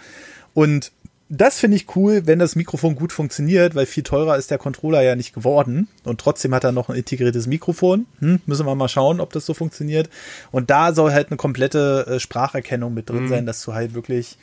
Und 0.54 0.92
das 1.28 1.58
finde 1.58 1.76
ich 1.76 1.96
cool, 1.96 2.22
wenn 2.26 2.38
das 2.38 2.54
Mikrofon 2.54 2.94
gut 2.94 3.12
funktioniert, 3.12 3.74
weil 3.74 3.84
viel 3.86 4.04
teurer 4.04 4.36
ist 4.36 4.52
der 4.52 4.58
Controller 4.58 5.02
ja 5.02 5.16
nicht 5.16 5.34
geworden. 5.34 5.88
Und 6.04 6.20
trotzdem 6.20 6.54
hat 6.54 6.62
er 6.62 6.70
noch 6.70 6.88
ein 6.88 6.94
integriertes 6.96 7.48
Mikrofon. 7.48 8.06
Hm, 8.20 8.40
müssen 8.46 8.64
wir 8.64 8.74
mal 8.76 8.88
schauen, 8.88 9.18
ob 9.20 9.32
das 9.32 9.44
so 9.44 9.52
funktioniert. 9.52 10.08
Und 10.52 10.70
da 10.70 10.94
soll 10.94 11.12
halt 11.12 11.28
eine 11.30 11.36
komplette 11.36 12.06
äh, 12.08 12.20
Spracherkennung 12.20 12.94
mit 12.94 13.10
drin 13.10 13.28
sein, 13.28 13.44
dass 13.44 13.60
du 13.64 13.74
halt 13.74 13.94
wirklich 13.94 14.38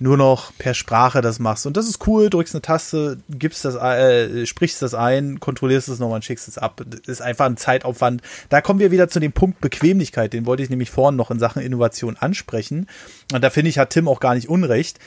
nur 0.00 0.16
noch 0.16 0.52
per 0.56 0.74
Sprache 0.74 1.20
das 1.20 1.38
machst. 1.38 1.66
Und 1.66 1.76
das 1.76 1.88
ist 1.88 2.06
cool, 2.06 2.30
drückst 2.30 2.54
eine 2.54 2.62
Taste, 2.62 3.18
gibst 3.28 3.64
das, 3.64 3.74
äh, 3.74 4.46
sprichst 4.46 4.80
das 4.80 4.94
ein, 4.94 5.40
kontrollierst 5.40 5.88
es 5.88 5.98
nochmal 5.98 6.16
und 6.16 6.24
schickst 6.24 6.46
es 6.46 6.58
ab. 6.58 6.80
Das 6.86 7.00
ist 7.06 7.20
einfach 7.20 7.46
ein 7.46 7.56
Zeitaufwand. 7.56 8.22
Da 8.48 8.60
kommen 8.60 8.80
wir 8.80 8.90
wieder 8.90 9.08
zu 9.08 9.18
dem 9.18 9.32
Punkt 9.32 9.60
Bequemlichkeit. 9.60 10.32
Den 10.32 10.46
wollte 10.46 10.62
ich 10.62 10.70
nämlich 10.70 10.90
vorhin 10.90 11.16
noch 11.16 11.30
in 11.30 11.38
Sachen 11.38 11.62
Innovation 11.62 12.16
ansprechen. 12.16 12.86
Und 13.32 13.42
da 13.42 13.50
finde 13.50 13.70
ich, 13.70 13.78
hat 13.78 13.90
Tim 13.90 14.08
auch 14.08 14.20
gar 14.20 14.34
nicht 14.34 14.48
unrecht. 14.48 14.98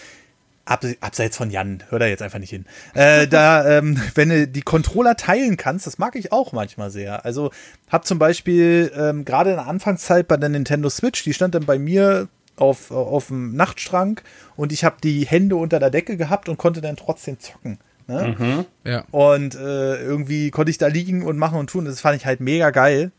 Ab, 0.63 0.85
abseits 0.99 1.37
von 1.37 1.49
Jan, 1.49 1.83
hör 1.89 1.97
da 1.97 2.05
jetzt 2.05 2.21
einfach 2.21 2.37
nicht 2.37 2.51
hin. 2.51 2.65
Äh, 2.93 3.27
da, 3.27 3.67
ähm, 3.77 3.99
wenn 4.13 4.29
du 4.29 4.47
die 4.47 4.61
Controller 4.61 5.15
teilen 5.15 5.57
kannst, 5.57 5.87
das 5.87 5.97
mag 5.97 6.15
ich 6.15 6.31
auch 6.31 6.51
manchmal 6.51 6.91
sehr. 6.91 7.25
Also 7.25 7.51
hab 7.89 8.05
zum 8.05 8.19
Beispiel 8.19 8.91
ähm, 8.95 9.25
gerade 9.25 9.51
in 9.51 9.55
der 9.55 9.67
Anfangszeit 9.67 10.27
bei 10.27 10.37
der 10.37 10.49
Nintendo 10.49 10.89
Switch, 10.89 11.23
die 11.23 11.33
stand 11.33 11.55
dann 11.55 11.65
bei 11.65 11.79
mir 11.79 12.27
auf, 12.61 12.91
auf 12.91 13.27
dem 13.27 13.55
Nachtschrank 13.55 14.23
und 14.55 14.71
ich 14.71 14.83
habe 14.83 14.97
die 15.03 15.25
Hände 15.25 15.55
unter 15.55 15.79
der 15.79 15.89
Decke 15.89 16.15
gehabt 16.15 16.47
und 16.47 16.57
konnte 16.57 16.81
dann 16.81 16.95
trotzdem 16.95 17.39
zocken. 17.39 17.79
Ne? 18.07 18.35
Mhm. 18.37 18.65
Ja. 18.83 19.03
Und 19.11 19.55
äh, 19.55 20.01
irgendwie 20.01 20.51
konnte 20.51 20.69
ich 20.69 20.77
da 20.77 20.87
liegen 20.87 21.23
und 21.23 21.37
machen 21.37 21.57
und 21.57 21.69
tun. 21.69 21.85
Das 21.85 22.01
fand 22.01 22.15
ich 22.17 22.25
halt 22.25 22.39
mega 22.39 22.69
geil. 22.69 23.11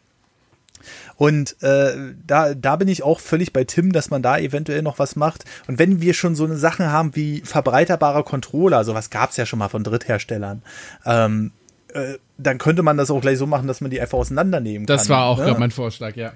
Und 1.17 1.63
äh, 1.63 1.93
da, 2.27 2.55
da 2.55 2.77
bin 2.77 2.89
ich 2.89 3.03
auch 3.03 3.21
völlig 3.21 3.53
bei 3.53 3.65
Tim, 3.65 3.93
dass 3.93 4.11
man 4.11 4.23
da 4.23 4.39
eventuell 4.39 4.83
noch 4.83 4.99
was 4.99 5.17
macht. 5.17 5.45
Und 5.69 5.79
wenn 5.79 6.01
wir 6.01 6.15
schon 6.15 6.35
so 6.35 6.45
eine 6.45 6.57
Sache 6.57 6.91
haben 6.91 7.15
wie 7.15 7.41
verbreiterbare 7.45 8.25
Controller, 8.25 8.85
sowas 8.85 9.11
gab 9.11 9.31
es 9.31 9.37
ja 9.37 9.47
schon 9.47 9.59
mal 9.59 9.69
von 9.69 9.85
Drittherstellern, 9.85 10.63
ähm, 11.05 11.53
äh, 11.95 12.15
dann 12.39 12.59
könnte 12.59 12.83
man 12.83 12.97
das 12.97 13.11
auch 13.11 13.21
gleich 13.21 13.39
so 13.39 13.47
machen, 13.47 13.69
dass 13.69 13.81
man 13.81 13.91
die 13.91 14.01
einfach 14.01 14.19
auseinandernehmen 14.19 14.87
Das 14.87 15.07
kann. 15.07 15.17
war 15.17 15.27
auch 15.27 15.39
ne? 15.39 15.55
mein 15.59 15.71
Vorschlag, 15.71 16.17
ja. 16.17 16.33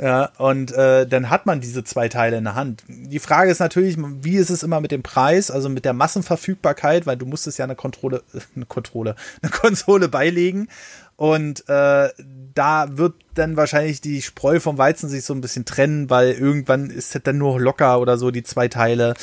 Ja, 0.00 0.30
und 0.38 0.72
äh, 0.72 1.06
dann 1.06 1.30
hat 1.30 1.46
man 1.46 1.60
diese 1.60 1.84
zwei 1.84 2.08
Teile 2.08 2.36
in 2.36 2.44
der 2.44 2.56
Hand. 2.56 2.82
Die 2.88 3.20
Frage 3.20 3.50
ist 3.50 3.60
natürlich, 3.60 3.96
wie 3.98 4.36
ist 4.36 4.50
es 4.50 4.62
immer 4.62 4.80
mit 4.80 4.90
dem 4.90 5.02
Preis, 5.02 5.50
also 5.50 5.68
mit 5.68 5.84
der 5.84 5.92
Massenverfügbarkeit, 5.92 7.06
weil 7.06 7.16
du 7.16 7.26
musstest 7.26 7.58
ja 7.58 7.64
eine 7.64 7.76
Kontrolle, 7.76 8.22
eine 8.56 8.66
Kontrolle, 8.66 9.14
eine 9.42 9.50
Konsole 9.50 10.08
beilegen. 10.08 10.68
Und 11.16 11.68
äh, 11.68 12.08
da 12.54 12.98
wird 12.98 13.14
dann 13.34 13.56
wahrscheinlich 13.56 14.00
die 14.00 14.20
Spreu 14.20 14.58
vom 14.58 14.78
Weizen 14.78 15.08
sich 15.08 15.24
so 15.24 15.32
ein 15.32 15.40
bisschen 15.40 15.64
trennen, 15.64 16.10
weil 16.10 16.32
irgendwann 16.32 16.90
ist 16.90 17.14
das 17.14 17.22
dann 17.22 17.38
nur 17.38 17.60
locker 17.60 18.00
oder 18.00 18.18
so, 18.18 18.32
die 18.32 18.42
zwei 18.42 18.66
Teile. 18.66 19.14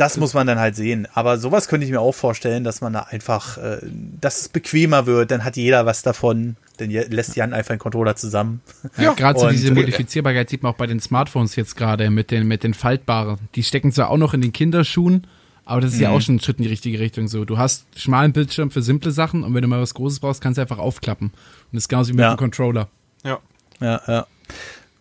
Das 0.00 0.16
muss 0.16 0.32
man 0.32 0.46
dann 0.46 0.58
halt 0.58 0.76
sehen. 0.76 1.06
Aber 1.12 1.36
sowas 1.36 1.68
könnte 1.68 1.84
ich 1.84 1.92
mir 1.92 2.00
auch 2.00 2.14
vorstellen, 2.14 2.64
dass 2.64 2.80
man 2.80 2.94
da 2.94 3.00
einfach, 3.10 3.58
äh, 3.58 3.78
dass 4.18 4.40
es 4.40 4.48
bequemer 4.48 5.04
wird, 5.04 5.30
dann 5.30 5.44
hat 5.44 5.56
jeder 5.56 5.84
was 5.84 6.00
davon. 6.02 6.56
Dann 6.78 6.88
lässt 6.88 7.36
Jan 7.36 7.52
einfach 7.52 7.72
einen 7.72 7.80
Controller 7.80 8.16
zusammen. 8.16 8.62
Ja, 8.96 9.12
gerade 9.12 9.38
so 9.38 9.50
diese 9.50 9.74
Modifizierbarkeit 9.74 10.48
sieht 10.48 10.62
man 10.62 10.72
auch 10.72 10.76
bei 10.78 10.86
den 10.86 11.00
Smartphones 11.00 11.54
jetzt 11.54 11.76
gerade 11.76 12.08
mit 12.08 12.30
den, 12.30 12.48
mit 12.48 12.64
den 12.64 12.72
faltbaren. 12.72 13.38
Die 13.54 13.62
stecken 13.62 13.92
zwar 13.92 14.08
auch 14.08 14.16
noch 14.16 14.32
in 14.32 14.40
den 14.40 14.54
Kinderschuhen, 14.54 15.26
aber 15.66 15.82
das 15.82 15.92
ist 15.92 16.00
ja 16.00 16.08
auch 16.08 16.22
schon 16.22 16.36
ein 16.36 16.40
Schritt 16.40 16.56
in 16.56 16.62
die 16.62 16.70
richtige 16.70 16.98
Richtung 16.98 17.28
so. 17.28 17.44
Du 17.44 17.58
hast 17.58 17.84
schmalen 17.96 18.32
Bildschirm 18.32 18.70
für 18.70 18.80
simple 18.80 19.10
Sachen 19.10 19.44
und 19.44 19.52
wenn 19.54 19.60
du 19.60 19.68
mal 19.68 19.82
was 19.82 19.92
Großes 19.92 20.20
brauchst, 20.20 20.40
kannst 20.40 20.56
du 20.56 20.62
einfach 20.62 20.78
aufklappen. 20.78 21.28
Und 21.28 21.34
das 21.72 21.82
ist 21.82 21.88
genauso 21.88 22.08
wie 22.08 22.14
mit 22.14 22.22
Ja. 22.22 22.34
dem 22.34 22.38
Controller. 22.38 22.88
Ja. 23.22 23.38
Ja, 23.80 24.00
ja. 24.08 24.26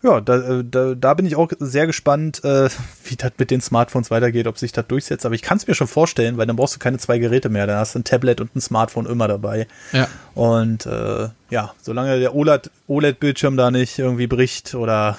Ja, 0.01 0.21
da, 0.21 0.59
äh, 0.59 0.63
da, 0.63 0.95
da 0.95 1.13
bin 1.13 1.26
ich 1.26 1.35
auch 1.35 1.51
sehr 1.59 1.85
gespannt, 1.85 2.41
äh, 2.45 2.69
wie 3.03 3.15
das 3.17 3.34
mit 3.38 3.51
den 3.51 3.59
Smartphones 3.59 4.09
weitergeht, 4.11 4.47
ob 4.47 4.57
sich 4.57 4.71
das 4.71 4.88
durchsetzt. 4.88 5.26
Aber 5.26 5.35
ich 5.35 5.41
kann 5.41 5.57
es 5.57 5.67
mir 5.67 5.76
schon 5.76 5.88
vorstellen, 5.88 6.38
weil 6.38 6.47
dann 6.47 6.55
brauchst 6.55 6.76
du 6.76 6.80
keine 6.80 6.97
zwei 6.99 7.19
Geräte 7.19 7.49
mehr. 7.49 7.67
Dann 7.67 7.77
hast 7.77 7.95
du 7.95 7.99
ein 7.99 8.05
Tablet 8.05 8.39
und 8.39 8.55
ein 8.55 8.61
Smartphone 8.61 9.05
immer 9.05 9.27
dabei. 9.27 9.67
Ja. 9.91 10.07
Und 10.35 10.85
äh, 10.85 11.30
ja, 11.49 11.73
solange 11.81 12.19
der 12.19 12.34
OLED 12.34 12.71
OLED-Bildschirm 12.88 13.57
da 13.57 13.71
nicht 13.71 13.99
irgendwie 13.99 14.27
bricht 14.27 14.73
oder 14.73 15.17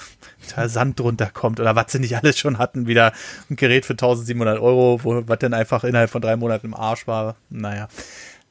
da 0.55 0.67
Sand 0.67 0.99
drunter 0.99 1.29
kommt 1.31 1.59
oder 1.59 1.75
was 1.75 1.91
sie 1.91 1.99
nicht 1.99 2.17
alles 2.17 2.39
schon 2.39 2.57
hatten, 2.57 2.87
wieder 2.87 3.13
ein 3.49 3.57
Gerät 3.57 3.85
für 3.85 3.93
1700 3.93 4.59
Euro, 4.59 4.99
wo 5.03 5.23
was 5.27 5.39
dann 5.39 5.53
einfach 5.53 5.83
innerhalb 5.83 6.09
von 6.09 6.21
drei 6.21 6.35
Monaten 6.35 6.67
im 6.67 6.73
Arsch 6.73 7.05
war. 7.05 7.35
Naja. 7.49 7.87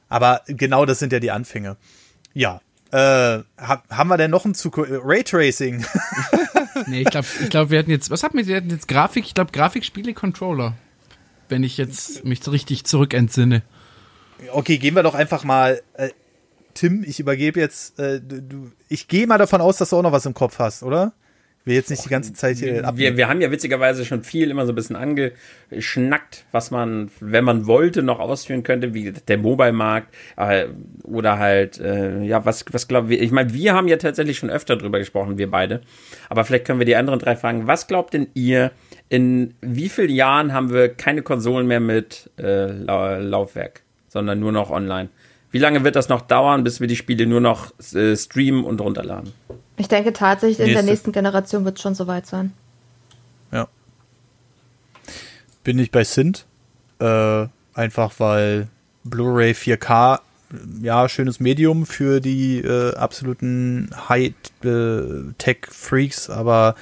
Aber 0.07 0.41
genau 0.47 0.85
das 0.85 0.99
sind 0.99 1.11
ja 1.11 1.19
die 1.19 1.31
Anfänge. 1.31 1.75
Ja. 2.33 2.61
Äh, 2.91 3.43
hab, 3.57 3.89
haben 3.89 4.09
wir 4.09 4.17
denn 4.17 4.31
noch 4.31 4.45
ein 4.45 4.53
Zuku 4.53 4.83
Raytracing? 4.87 5.85
Nee, 6.87 7.01
ich 7.01 7.09
glaube, 7.09 7.27
ich 7.43 7.49
glaub, 7.49 7.69
wir 7.69 7.77
hatten 7.77 7.91
jetzt, 7.91 8.09
was 8.09 8.23
hatten 8.23 8.37
wir, 8.37 8.47
wir 8.47 8.57
hatten 8.57 8.69
jetzt 8.69 8.87
Grafik, 8.87 9.25
ich 9.25 9.33
glaube 9.33 9.51
Grafikspiele, 9.51 10.13
Controller. 10.13 10.73
Wenn 11.47 11.63
ich 11.63 11.77
jetzt 11.77 12.23
mich 12.23 12.41
so 12.41 12.49
richtig 12.49 12.85
zurückentsinne. 12.85 13.61
Okay, 14.51 14.77
gehen 14.77 14.95
wir 14.95 15.03
doch 15.03 15.13
einfach 15.13 15.43
mal. 15.43 15.81
Äh, 15.93 16.09
Tim, 16.73 17.03
ich 17.05 17.19
übergebe 17.19 17.59
jetzt. 17.59 17.99
Äh, 17.99 18.21
du, 18.21 18.41
du, 18.41 18.71
ich 18.89 19.07
gehe 19.07 19.27
mal 19.27 19.37
davon 19.37 19.61
aus, 19.61 19.77
dass 19.77 19.89
du 19.89 19.97
auch 19.97 20.01
noch 20.01 20.13
was 20.13 20.25
im 20.25 20.33
Kopf 20.33 20.59
hast, 20.59 20.81
oder? 20.81 21.13
Will 21.63 21.75
jetzt 21.75 21.91
nicht 21.91 22.03
die 22.03 22.09
ganze 22.09 22.33
Zeit 22.33 22.57
hier 22.57 22.87
ab. 22.87 22.97
Wir, 22.97 23.17
wir 23.17 23.29
haben 23.29 23.39
ja 23.39 23.51
witzigerweise 23.51 24.03
schon 24.03 24.23
viel 24.23 24.49
immer 24.49 24.65
so 24.65 24.71
ein 24.71 24.75
bisschen 24.75 24.95
angeschnackt, 24.95 26.45
was 26.51 26.71
man, 26.71 27.11
wenn 27.19 27.43
man 27.43 27.67
wollte, 27.67 28.01
noch 28.01 28.19
ausführen 28.19 28.63
könnte, 28.63 28.95
wie 28.95 29.11
der 29.11 29.37
Mobile-Markt 29.37 30.11
äh, 30.37 30.67
oder 31.03 31.37
halt, 31.37 31.79
äh, 31.79 32.23
ja, 32.23 32.45
was, 32.45 32.65
was 32.71 32.87
glaubt 32.87 33.11
ihr? 33.11 33.21
Ich 33.21 33.31
meine, 33.31 33.53
wir 33.53 33.73
haben 33.73 33.87
ja 33.87 33.97
tatsächlich 33.97 34.39
schon 34.39 34.49
öfter 34.49 34.75
drüber 34.75 34.97
gesprochen, 34.97 35.37
wir 35.37 35.51
beide. 35.51 35.81
Aber 36.29 36.45
vielleicht 36.45 36.65
können 36.65 36.79
wir 36.79 36.85
die 36.85 36.95
anderen 36.95 37.19
drei 37.19 37.35
fragen. 37.35 37.67
Was 37.67 37.85
glaubt 37.85 38.15
denn 38.15 38.27
ihr, 38.33 38.71
in 39.09 39.53
wie 39.61 39.89
vielen 39.89 40.09
Jahren 40.09 40.53
haben 40.53 40.73
wir 40.73 40.89
keine 40.89 41.21
Konsolen 41.21 41.67
mehr 41.67 41.79
mit 41.79 42.31
äh, 42.39 42.71
Lau 42.71 43.19
Laufwerk, 43.19 43.83
sondern 44.07 44.39
nur 44.39 44.51
noch 44.51 44.71
online? 44.71 45.09
Wie 45.51 45.59
lange 45.59 45.83
wird 45.83 45.95
das 45.95 46.09
noch 46.09 46.21
dauern, 46.21 46.63
bis 46.63 46.79
wir 46.79 46.87
die 46.87 46.95
Spiele 46.95 47.27
nur 47.27 47.41
noch 47.41 47.71
äh, 47.93 48.15
streamen 48.15 48.63
und 48.63 48.81
runterladen? 48.81 49.33
Ich 49.81 49.87
denke 49.87 50.13
tatsächlich, 50.13 50.59
in 50.59 50.65
der 50.65 50.75
Nächste. 50.75 50.91
nächsten 50.91 51.11
Generation 51.11 51.65
wird 51.65 51.77
es 51.77 51.81
schon 51.81 51.95
soweit 51.95 52.27
sein. 52.27 52.53
Ja. 53.51 53.67
Bin 55.63 55.79
ich 55.79 55.89
bei 55.89 56.03
Sint. 56.03 56.45
Äh, 56.99 57.47
einfach 57.73 58.11
weil 58.19 58.67
Blu-ray 59.03 59.53
4K, 59.53 60.19
ja, 60.83 61.09
schönes 61.09 61.39
Medium 61.39 61.87
für 61.87 62.19
die 62.19 62.59
äh, 62.59 62.93
absoluten 62.93 63.89
High-Tech-Freaks, 64.07 66.29
aber 66.29 66.75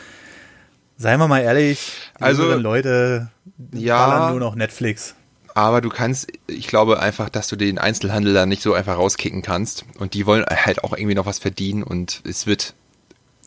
seien 0.98 1.22
wir 1.22 1.30
mal 1.30 1.40
ehrlich, 1.40 2.12
Also, 2.20 2.54
Leute 2.56 3.30
ja. 3.72 4.32
nur 4.32 4.42
noch 4.42 4.56
Netflix. 4.56 5.16
Aber 5.54 5.80
du 5.80 5.88
kannst, 5.88 6.34
ich 6.48 6.68
glaube 6.68 7.00
einfach, 7.00 7.30
dass 7.30 7.48
du 7.48 7.56
den 7.56 7.78
Einzelhandel 7.78 8.34
da 8.34 8.46
nicht 8.46 8.62
so 8.62 8.74
einfach 8.74 8.98
rauskicken 8.98 9.42
kannst. 9.42 9.86
Und 10.00 10.16
die 10.16 10.26
wollen 10.26 10.44
halt 10.46 10.84
auch 10.84 10.92
irgendwie 10.92 11.16
noch 11.16 11.26
was 11.26 11.40
verdienen. 11.40 11.84
Und 11.84 12.24
es 12.26 12.46
wird 12.46 12.74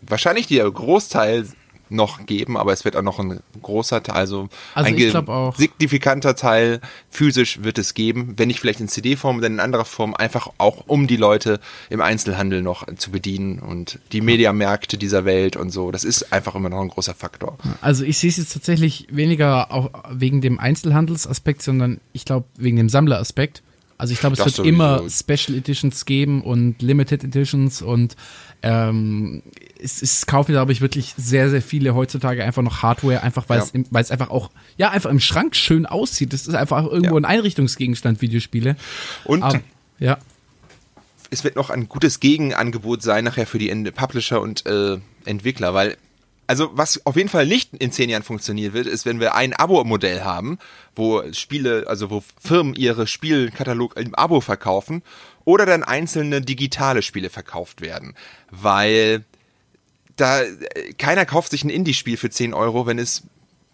wahrscheinlich 0.03 0.47
der 0.47 0.71
Großteil 0.71 1.47
noch 1.93 2.27
geben, 2.27 2.57
aber 2.57 2.73
es 2.73 2.85
wird 2.85 2.97
auch 2.97 3.03
noch 3.03 3.19
ein 3.19 3.41
großer 3.61 4.03
Teil, 4.03 4.17
also, 4.17 4.49
Also 4.75 4.95
ein 4.95 5.53
signifikanter 5.57 6.35
Teil 6.35 6.81
physisch 7.11 7.63
wird 7.63 7.79
es 7.79 7.95
geben, 7.95 8.35
wenn 8.37 8.49
nicht 8.49 8.61
vielleicht 8.61 8.81
in 8.81 8.89
CD-Form, 8.89 9.41
dann 9.41 9.55
in 9.55 9.61
anderer 9.61 9.85
Form, 9.85 10.15
einfach 10.15 10.49
auch 10.59 10.85
um 10.87 11.07
die 11.07 11.17
Leute 11.17 11.61
im 11.91 12.01
Einzelhandel 12.01 12.63
noch 12.63 12.87
zu 12.97 13.11
bedienen 13.11 13.59
und 13.59 13.99
die 14.13 14.23
Mediamärkte 14.23 14.97
dieser 14.97 15.25
Welt 15.25 15.57
und 15.57 15.71
so. 15.71 15.91
Das 15.91 16.05
ist 16.05 16.33
einfach 16.33 16.55
immer 16.55 16.71
noch 16.71 16.81
ein 16.81 16.89
großer 16.89 17.15
Faktor. 17.15 17.59
Also 17.81 18.05
ich 18.05 18.19
sehe 18.19 18.31
es 18.31 18.39
jetzt 18.39 18.55
tatsächlich 18.55 19.07
weniger 19.11 19.71
auch 19.71 19.91
wegen 20.11 20.41
dem 20.41 20.59
Einzelhandelsaspekt, 20.59 21.63
sondern 21.63 22.01
ich 22.13 22.25
glaube 22.25 22.47
wegen 22.57 22.79
dem 22.79 22.89
Sammleraspekt. 22.89 23.63
Also 23.99 24.15
ich 24.15 24.19
glaube, 24.21 24.33
es 24.33 24.39
Das 24.39 24.47
wird 24.47 24.57
sowieso. 24.57 24.69
immer 24.69 25.09
Special 25.09 25.57
Editions 25.57 26.05
geben 26.07 26.43
und 26.43 26.83
Limited 26.83 27.23
Editions 27.23 27.83
und 27.83 28.17
ähm, 28.63 29.43
es, 29.83 30.01
es 30.03 30.27
kaufen, 30.27 30.53
glaube 30.53 30.73
ich, 30.73 30.81
wirklich 30.81 31.15
sehr, 31.17 31.51
sehr 31.51 31.63
viele 31.63 31.95
heutzutage 31.95 32.45
einfach 32.45 32.63
noch 32.63 32.83
Hardware, 32.83 33.23
einfach 33.23 33.49
weil 33.49 33.59
Ja. 33.59 33.65
es 33.65 33.71
im- 33.71 33.87
weil 33.91 34.03
es 34.03 34.11
einfach 34.11 34.31
auch, 34.31 34.51
ja, 34.77 34.91
einfach 34.91 35.11
im 35.11 35.21
Schrank 35.21 35.57
schön 35.57 35.87
aussieht. 35.87 36.33
Das 36.33 36.47
ist 36.47 36.55
einfach 36.55 36.85
auch 36.85 36.91
irgendwo 36.91 37.17
Ja. 37.17 37.21
ein 37.23 37.25
Einrichtungsgegenstand, 37.25 38.21
Videospiele. 38.23 38.77
Und 39.25 39.43
Aber, 39.43 39.61
ja. 39.99 40.19
es 41.31 41.45
wird 41.45 41.57
noch 41.57 41.71
ein 41.71 41.89
gutes 41.89 42.21
Gegenangebot 42.21 43.03
sein 43.03 43.25
nachher 43.25 43.47
für 43.47 43.59
die 43.59 43.69
Publisher 43.93 44.41
und 44.41 44.65
äh, 44.67 44.99
Entwickler, 45.25 45.75
weil 45.75 45.97
also 46.49 46.71
was 46.75 47.07
auf 47.07 47.17
jeden 47.17 47.29
Fall 47.31 47.47
nicht 47.47 47.73
in 47.73 47.93
zehn 47.93 48.11
Jahren 48.11 48.25
funktionieren 48.25 48.75
wird, 48.75 48.87
ist, 48.87 49.07
wenn 49.07 49.21
wir 49.21 49.35
ein 49.35 49.55
Abo-Modell 49.55 50.23
haben, 50.23 50.59
wo 50.95 51.23
Spiele, 51.33 51.85
also 51.87 52.11
wo 52.11 52.23
Firmen 52.39 52.75
ihre 52.75 53.07
Spielkatalog 53.07 53.97
im 53.97 54.15
Abo 54.15 54.41
verkaufen 54.43 55.03
oder 55.45 55.67
dann 55.67 55.83
einzelne 55.83 56.41
digitale 56.41 57.03
Spiele 57.03 57.31
verkauft 57.31 57.81
werden, 57.81 58.15
weil 58.51 59.25
da 60.17 60.43
keiner 60.99 61.25
kauft 61.25 61.51
sich 61.51 61.65
ein 61.65 61.71
Indie-Spiel 61.71 62.17
für 62.17 62.31
10 62.31 62.55
Euro, 62.55 62.87
wenn 62.87 62.99
es 62.99 63.23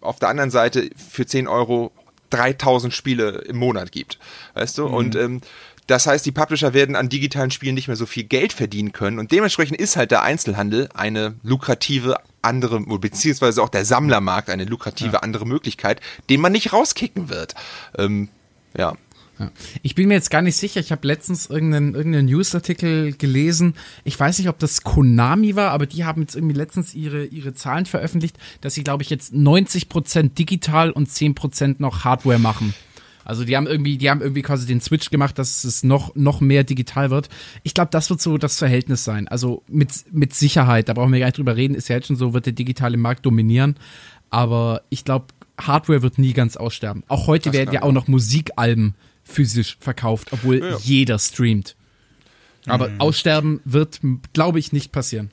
auf 0.01 0.19
der 0.19 0.29
anderen 0.29 0.51
Seite 0.51 0.89
für 0.95 1.25
10 1.25 1.47
Euro 1.47 1.91
3000 2.29 2.93
Spiele 2.93 3.43
im 3.47 3.57
Monat 3.57 3.91
gibt. 3.91 4.19
Weißt 4.53 4.77
du? 4.77 4.85
Und 4.85 5.15
ähm, 5.15 5.41
das 5.87 6.05
heißt, 6.05 6.23
die 6.25 6.31
Publisher 6.31 6.73
werden 6.75 6.95
an 6.95 7.09
digitalen 7.09 7.49
Spielen 7.49 7.73
nicht 7.73 7.87
mehr 7.87 7.97
so 7.97 8.05
viel 8.05 8.23
Geld 8.23 8.53
verdienen 8.53 8.91
können. 8.91 9.17
Und 9.17 9.31
dementsprechend 9.31 9.79
ist 9.79 9.97
halt 9.97 10.11
der 10.11 10.21
Einzelhandel 10.21 10.87
eine 10.93 11.33
lukrative 11.41 12.17
andere, 12.43 12.79
beziehungsweise 12.81 13.61
auch 13.63 13.69
der 13.69 13.85
Sammlermarkt 13.85 14.49
eine 14.51 14.65
lukrative 14.65 15.23
andere 15.23 15.47
Möglichkeit, 15.47 15.99
den 16.29 16.41
man 16.41 16.51
nicht 16.51 16.73
rauskicken 16.73 17.29
wird. 17.29 17.55
Ähm, 17.97 18.29
ja. 18.77 18.93
Ja. 19.39 19.51
Ich 19.81 19.95
bin 19.95 20.09
mir 20.09 20.15
jetzt 20.15 20.29
gar 20.29 20.41
nicht 20.41 20.57
sicher. 20.57 20.79
Ich 20.81 20.91
habe 20.91 21.07
letztens 21.07 21.47
irgendeinen, 21.47 21.95
irgendeinen 21.95 22.27
Newsartikel 22.27 23.13
gelesen. 23.13 23.75
Ich 24.03 24.19
weiß 24.19 24.37
nicht, 24.37 24.49
ob 24.49 24.59
das 24.59 24.83
Konami 24.83 25.55
war, 25.55 25.71
aber 25.71 25.85
die 25.85 26.03
haben 26.03 26.21
jetzt 26.21 26.35
irgendwie 26.35 26.55
letztens 26.55 26.93
ihre, 26.93 27.25
ihre 27.25 27.53
Zahlen 27.53 27.85
veröffentlicht, 27.85 28.37
dass 28.61 28.75
sie, 28.75 28.83
glaube 28.83 29.03
ich, 29.03 29.09
jetzt 29.09 29.33
90% 29.33 30.33
digital 30.33 30.91
und 30.91 31.07
10% 31.07 31.75
noch 31.79 32.03
Hardware 32.03 32.39
machen. 32.39 32.73
Also 33.23 33.45
die 33.45 33.55
haben 33.55 33.67
irgendwie, 33.67 33.97
die 33.97 34.09
haben 34.09 34.21
irgendwie 34.21 34.41
quasi 34.41 34.65
den 34.65 34.81
Switch 34.81 35.11
gemacht, 35.11 35.37
dass 35.37 35.63
es 35.63 35.83
noch, 35.83 36.15
noch 36.15 36.41
mehr 36.41 36.63
digital 36.63 37.11
wird. 37.11 37.29
Ich 37.61 37.75
glaube, 37.75 37.91
das 37.91 38.09
wird 38.09 38.19
so 38.19 38.39
das 38.39 38.57
Verhältnis 38.57 39.03
sein. 39.03 39.27
Also 39.27 39.61
mit, 39.67 39.91
mit 40.11 40.33
Sicherheit, 40.33 40.89
da 40.89 40.93
brauchen 40.93 41.13
wir 41.13 41.19
gar 41.19 41.27
nicht 41.27 41.37
drüber 41.37 41.55
reden, 41.55 41.75
ist 41.75 41.89
ja 41.89 41.95
jetzt 41.95 42.07
schon 42.07 42.15
so, 42.15 42.33
wird 42.33 42.47
der 42.47 42.53
digitale 42.53 42.97
Markt 42.97 43.25
dominieren. 43.27 43.75
Aber 44.31 44.81
ich 44.89 45.05
glaube, 45.05 45.27
Hardware 45.59 46.01
wird 46.01 46.17
nie 46.17 46.33
ganz 46.33 46.57
aussterben. 46.57 47.03
Auch 47.07 47.27
heute 47.27 47.49
Das 47.49 47.53
werden 47.53 47.73
ja 47.73 47.83
auch 47.83 47.91
noch 47.91 48.07
Musikalben 48.07 48.95
physisch 49.29 49.77
verkauft, 49.79 50.33
obwohl 50.33 50.59
Ja, 50.63 50.77
jeder 50.77 51.19
streamt. 51.19 51.75
Aber 52.65 52.89
Mhm. 52.89 52.99
aussterben 53.01 53.61
wird, 53.65 53.99
glaube 54.33 54.59
ich, 54.59 54.73
nicht 54.73 54.91
passieren. 54.91 55.31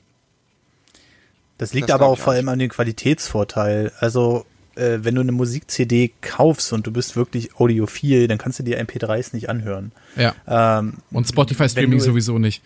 Das 1.57 1.73
liegt 1.73 1.89
Das 1.89 1.95
aber 1.95 2.05
auch 2.07 2.17
vor 2.19 2.33
allem 2.33 2.49
an 2.49 2.59
dem 2.59 2.69
Qualitätsvorteil. 2.69 3.91
Also, 3.99 4.45
äh, 4.75 4.99
wenn 5.01 5.15
du 5.15 5.21
eine 5.21 5.31
Musik-CD 5.31 6.11
kaufst 6.21 6.71
und 6.71 6.85
du 6.85 6.91
bist 6.91 7.15
wirklich 7.15 7.55
audiophil, 7.55 8.27
dann 8.27 8.37
kannst 8.37 8.59
du 8.59 8.63
dir 8.63 8.79
MP3s 8.79 9.33
nicht 9.33 9.49
anhören. 9.49 9.91
Ja. 10.15 10.35
Ähm, 10.47 10.97
Und 11.11 11.27
Spotify 11.27 11.61
wenn 11.61 11.69
Streaming 11.69 11.99
du- 11.99 12.05
sowieso 12.05 12.37
nicht. 12.37 12.61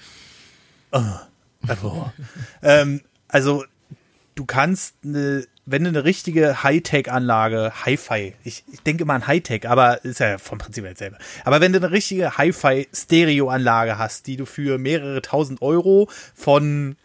Also, 1.68 2.12
ähm, 2.62 3.02
also 3.30 3.64
du 4.36 4.46
kannst, 4.46 4.96
eine, 5.06 5.46
wenn 5.66 5.84
du 5.84 5.90
eine 5.90 6.04
richtige 6.04 6.64
Hightech-Anlage, 6.64 7.72
Hi-Fi, 7.86 8.34
ich, 8.44 8.64
ich 8.72 8.82
denke 8.82 9.04
immer 9.04 9.14
an 9.14 9.28
Hightech, 9.28 9.70
aber 9.70 10.04
ist 10.04 10.20
ja 10.20 10.38
vom 10.38 10.58
Prinzip 10.58 10.84
her 10.84 10.94
dasselbe. 10.94 11.18
Aber 11.46 11.62
wenn 11.62 11.72
du 11.72 11.80
eine 11.80 11.92
richtige 11.92 12.38
Hi-Fi-Stereo-Anlage 12.38 13.98
hast, 13.98 14.28
die 14.28 14.38
du 14.38 14.46
für 14.46 14.78
mehrere 14.78 15.22
tausend 15.22 15.62
Euro 15.62 16.10
von 16.34 16.96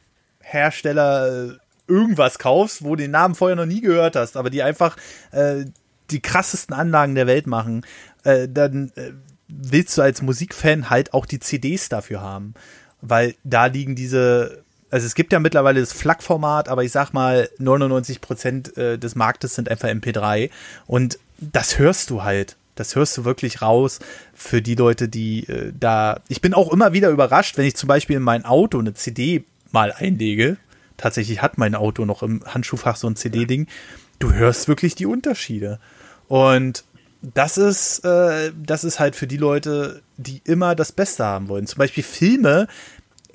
Hersteller 0.40 1.48
äh, 1.48 1.52
irgendwas 1.88 2.38
kaufst, 2.38 2.82
wo 2.82 2.90
du 2.90 3.02
den 3.02 3.10
Namen 3.10 3.34
vorher 3.34 3.56
noch 3.56 3.66
nie 3.66 3.80
gehört 3.80 4.16
hast, 4.16 4.36
aber 4.36 4.50
die 4.50 4.62
einfach 4.62 4.96
äh, 5.32 5.66
die 6.10 6.20
krassesten 6.20 6.74
Anlagen 6.74 7.14
der 7.14 7.26
Welt 7.26 7.46
machen, 7.46 7.84
äh, 8.24 8.48
dann 8.48 8.92
äh, 8.96 9.12
willst 9.48 9.96
du 9.98 10.02
als 10.02 10.22
Musikfan 10.22 10.90
halt 10.90 11.14
auch 11.14 11.26
die 11.26 11.40
CDs 11.40 11.88
dafür 11.88 12.20
haben. 12.20 12.54
Weil 13.00 13.34
da 13.44 13.66
liegen 13.66 13.94
diese, 13.94 14.64
also 14.90 15.06
es 15.06 15.14
gibt 15.14 15.32
ja 15.32 15.40
mittlerweile 15.40 15.80
das 15.80 15.92
FLAC-Format, 15.92 16.68
aber 16.68 16.84
ich 16.84 16.92
sag 16.92 17.12
mal, 17.12 17.48
99 17.58 18.20
Prozent 18.20 18.76
äh, 18.76 18.98
des 18.98 19.14
Marktes 19.14 19.54
sind 19.54 19.68
einfach 19.68 19.88
MP3 19.88 20.50
und 20.86 21.18
das 21.38 21.78
hörst 21.78 22.10
du 22.10 22.22
halt. 22.22 22.56
Das 22.76 22.94
hörst 22.94 23.16
du 23.16 23.24
wirklich 23.24 23.62
raus 23.62 24.00
für 24.34 24.60
die 24.60 24.74
Leute, 24.74 25.08
die 25.08 25.48
äh, 25.48 25.72
da. 25.78 26.20
Ich 26.28 26.40
bin 26.40 26.54
auch 26.54 26.72
immer 26.72 26.92
wieder 26.92 27.08
überrascht, 27.10 27.56
wenn 27.56 27.64
ich 27.64 27.74
zum 27.74 27.88
Beispiel 27.88 28.16
in 28.16 28.22
mein 28.22 28.44
Auto 28.44 28.78
eine 28.78 28.94
CD 28.94 29.44
mal 29.72 29.92
einlege. 29.92 30.58
Tatsächlich 30.96 31.42
hat 31.42 31.58
mein 31.58 31.74
Auto 31.74 32.04
noch 32.04 32.22
im 32.22 32.42
Handschuhfach 32.44 32.96
so 32.96 33.08
ein 33.08 33.16
CD-Ding. 33.16 33.66
Du 34.18 34.32
hörst 34.32 34.68
wirklich 34.68 34.94
die 34.94 35.06
Unterschiede. 35.06 35.78
Und 36.28 36.84
das 37.22 37.58
ist, 37.58 38.04
äh, 38.04 38.52
das 38.56 38.84
ist 38.84 39.00
halt 39.00 39.16
für 39.16 39.26
die 39.26 39.36
Leute, 39.36 40.02
die 40.16 40.42
immer 40.44 40.74
das 40.74 40.92
Beste 40.92 41.24
haben 41.24 41.48
wollen. 41.48 41.66
Zum 41.66 41.78
Beispiel 41.78 42.04
Filme, 42.04 42.68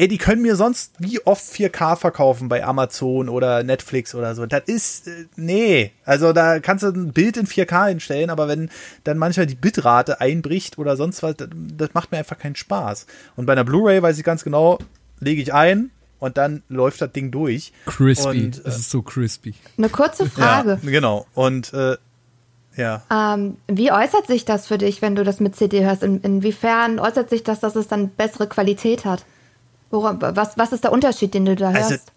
ey, 0.02 0.07
die 0.07 0.18
können 0.18 0.41
mir 0.41 0.56
sonst 0.56 0.94
wie 0.98 1.23
oft 1.28 1.44
4K 1.44 1.95
verkaufen 1.95 2.49
bei 2.49 2.64
Amazon 2.64 3.30
oder 3.30 3.61
Netflix 3.61 4.15
oder 4.15 4.34
so. 4.34 4.48
Das 4.48 4.64
ist, 4.65 5.07
äh, 5.07 5.28
nee. 5.36 5.91
Also 6.06 6.34
da 6.34 6.60
kannst 6.60 6.84
du 6.84 6.88
ein 6.88 7.14
Bild 7.14 7.38
in 7.38 7.45
4K 7.45 7.90
hinstellen, 7.90 8.32
aber 8.32 8.48
wenn 8.48 8.72
dann 9.03 9.19
manchmal 9.19 9.45
die 9.45 9.53
Bitrate 9.53 10.19
einbricht 10.19 10.80
oder 10.80 10.98
sonst 10.98 11.22
was, 11.22 11.36
das, 11.38 11.49
das 11.53 11.94
macht 11.94 12.11
mir 12.11 12.18
einfach 12.18 12.40
keinen 12.40 12.56
Spaß. 12.56 13.06
Und 13.36 13.45
bei 13.45 13.53
einer 13.53 13.64
Blu-ray 13.64 14.02
weiß 14.02 14.18
ich 14.18 14.23
ganz 14.23 14.44
genau, 14.44 14.80
lege 15.19 15.40
ich 15.40 15.53
ein 15.53 15.91
und 16.18 16.36
dann 16.36 16.64
läuft 16.68 16.99
das 16.99 17.11
Ding 17.11 17.30
durch. 17.30 17.72
Crispy. 17.86 18.45
Und, 18.45 18.57
äh, 18.57 18.69
es 18.69 18.80
ist 18.80 18.90
so 18.90 19.03
crispy. 19.03 19.53
Eine 19.78 19.90
kurze 19.90 20.28
Frage. 20.28 20.80
Ja, 20.82 20.90
genau. 20.90 21.28
Und 21.36 21.73
äh, 21.76 21.98
ja. 22.76 23.03
Ähm, 23.11 23.57
wie 23.68 23.91
äußert 23.91 24.26
sich 24.26 24.45
das 24.45 24.65
für 24.65 24.80
dich, 24.80 25.03
wenn 25.03 25.14
du 25.14 25.23
das 25.23 25.40
mit 25.40 25.56
CD 25.56 25.86
hörst? 25.86 26.02
In, 26.02 26.22
inwiefern 26.22 26.98
äußert 26.98 27.30
sich 27.30 27.44
das, 27.44 27.60
dass 27.60 27.76
es 27.76 27.88
dann 27.88 28.10
bessere 28.10 28.48
Qualität 28.48 29.06
hat? 29.06 29.26
Woran, 29.91 30.22
was, 30.22 30.57
was 30.57 30.72
ist 30.72 30.84
der 30.84 30.91
Unterschied, 30.91 31.34
den 31.34 31.45
du 31.45 31.55
da 31.55 31.69
Also, 31.69 31.91
hörst? 31.91 32.11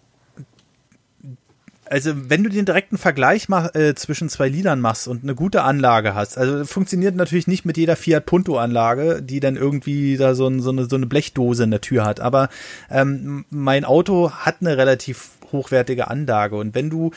also 1.89 2.29
wenn 2.29 2.43
du 2.43 2.49
den 2.49 2.65
direkten 2.65 2.97
Vergleich 2.97 3.49
mach, 3.49 3.75
äh, 3.75 3.95
zwischen 3.95 4.29
zwei 4.29 4.49
Liedern 4.49 4.79
machst 4.81 5.07
und 5.07 5.23
eine 5.23 5.35
gute 5.35 5.63
Anlage 5.63 6.15
hast, 6.15 6.37
also 6.37 6.65
funktioniert 6.65 7.15
natürlich 7.15 7.47
nicht 7.47 7.65
mit 7.65 7.77
jeder 7.77 7.95
Fiat 7.95 8.25
Punto 8.25 8.57
Anlage, 8.57 9.21
die 9.21 9.39
dann 9.39 9.55
irgendwie 9.55 10.17
da 10.17 10.35
so, 10.35 10.47
ein, 10.47 10.61
so, 10.61 10.71
eine, 10.71 10.85
so 10.85 10.95
eine 10.95 11.05
Blechdose 11.05 11.63
in 11.63 11.71
der 11.71 11.81
Tür 11.81 12.05
hat. 12.05 12.19
Aber 12.19 12.49
ähm, 12.89 13.45
mein 13.49 13.85
Auto 13.85 14.31
hat 14.31 14.57
eine 14.61 14.77
relativ 14.77 15.31
hochwertige 15.51 16.09
Anlage 16.09 16.55
und 16.55 16.73
wenn 16.75 16.89
du 16.89 17.11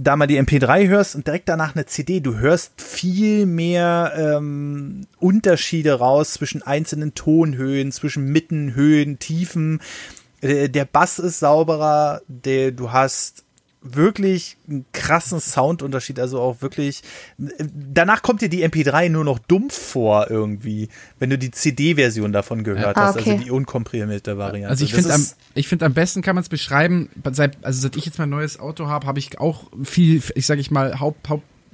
da 0.00 0.16
mal 0.16 0.26
die 0.26 0.40
MP3 0.40 0.88
hörst 0.88 1.16
und 1.16 1.26
direkt 1.26 1.48
danach 1.48 1.74
eine 1.74 1.86
CD, 1.86 2.20
du 2.20 2.38
hörst 2.38 2.80
viel 2.80 3.46
mehr 3.46 4.12
ähm, 4.16 5.06
Unterschiede 5.18 5.94
raus 5.94 6.34
zwischen 6.34 6.62
einzelnen 6.62 7.14
Tonhöhen, 7.14 7.90
zwischen 7.90 8.26
Mitten, 8.26 8.74
Höhen, 8.74 9.18
Tiefen. 9.18 9.80
Äh, 10.40 10.68
Der 10.68 10.84
Bass 10.84 11.18
ist 11.18 11.40
sauberer, 11.40 12.22
der, 12.28 12.70
du 12.70 12.92
hast 12.92 13.44
wirklich 13.94 14.56
einen 14.68 14.84
krassen 14.92 15.40
Soundunterschied, 15.40 16.18
also 16.20 16.40
auch 16.40 16.62
wirklich. 16.62 17.02
Danach 17.38 18.22
kommt 18.22 18.40
dir 18.42 18.48
die 18.48 18.64
MP3 18.66 19.08
nur 19.08 19.24
noch 19.24 19.38
dumpf 19.38 19.76
vor 19.76 20.30
irgendwie, 20.30 20.88
wenn 21.18 21.30
du 21.30 21.38
die 21.38 21.50
CD-Version 21.50 22.32
davon 22.32 22.64
gehört 22.64 22.96
Ah, 22.96 23.06
hast, 23.08 23.16
okay. 23.18 23.32
also 23.32 23.44
die 23.44 23.50
unkomprimierte 23.50 24.38
Variante. 24.38 24.70
Also 24.70 24.84
ich 24.84 24.94
finde 24.94 25.14
am, 25.14 25.26
ich 25.54 25.68
finde 25.68 25.86
am 25.86 25.94
besten 25.94 26.22
kann 26.22 26.34
man 26.34 26.42
es 26.42 26.48
beschreiben, 26.48 27.08
seit, 27.32 27.64
also 27.64 27.80
seit 27.80 27.96
ich 27.96 28.06
jetzt 28.06 28.18
mein 28.18 28.30
neues 28.30 28.58
Auto 28.58 28.86
habe, 28.88 29.06
habe 29.06 29.18
ich 29.18 29.38
auch 29.38 29.64
viel, 29.84 30.22
ich 30.34 30.46
sage 30.46 30.60
ich 30.60 30.70
mal, 30.70 31.00
Haupt, 31.00 31.28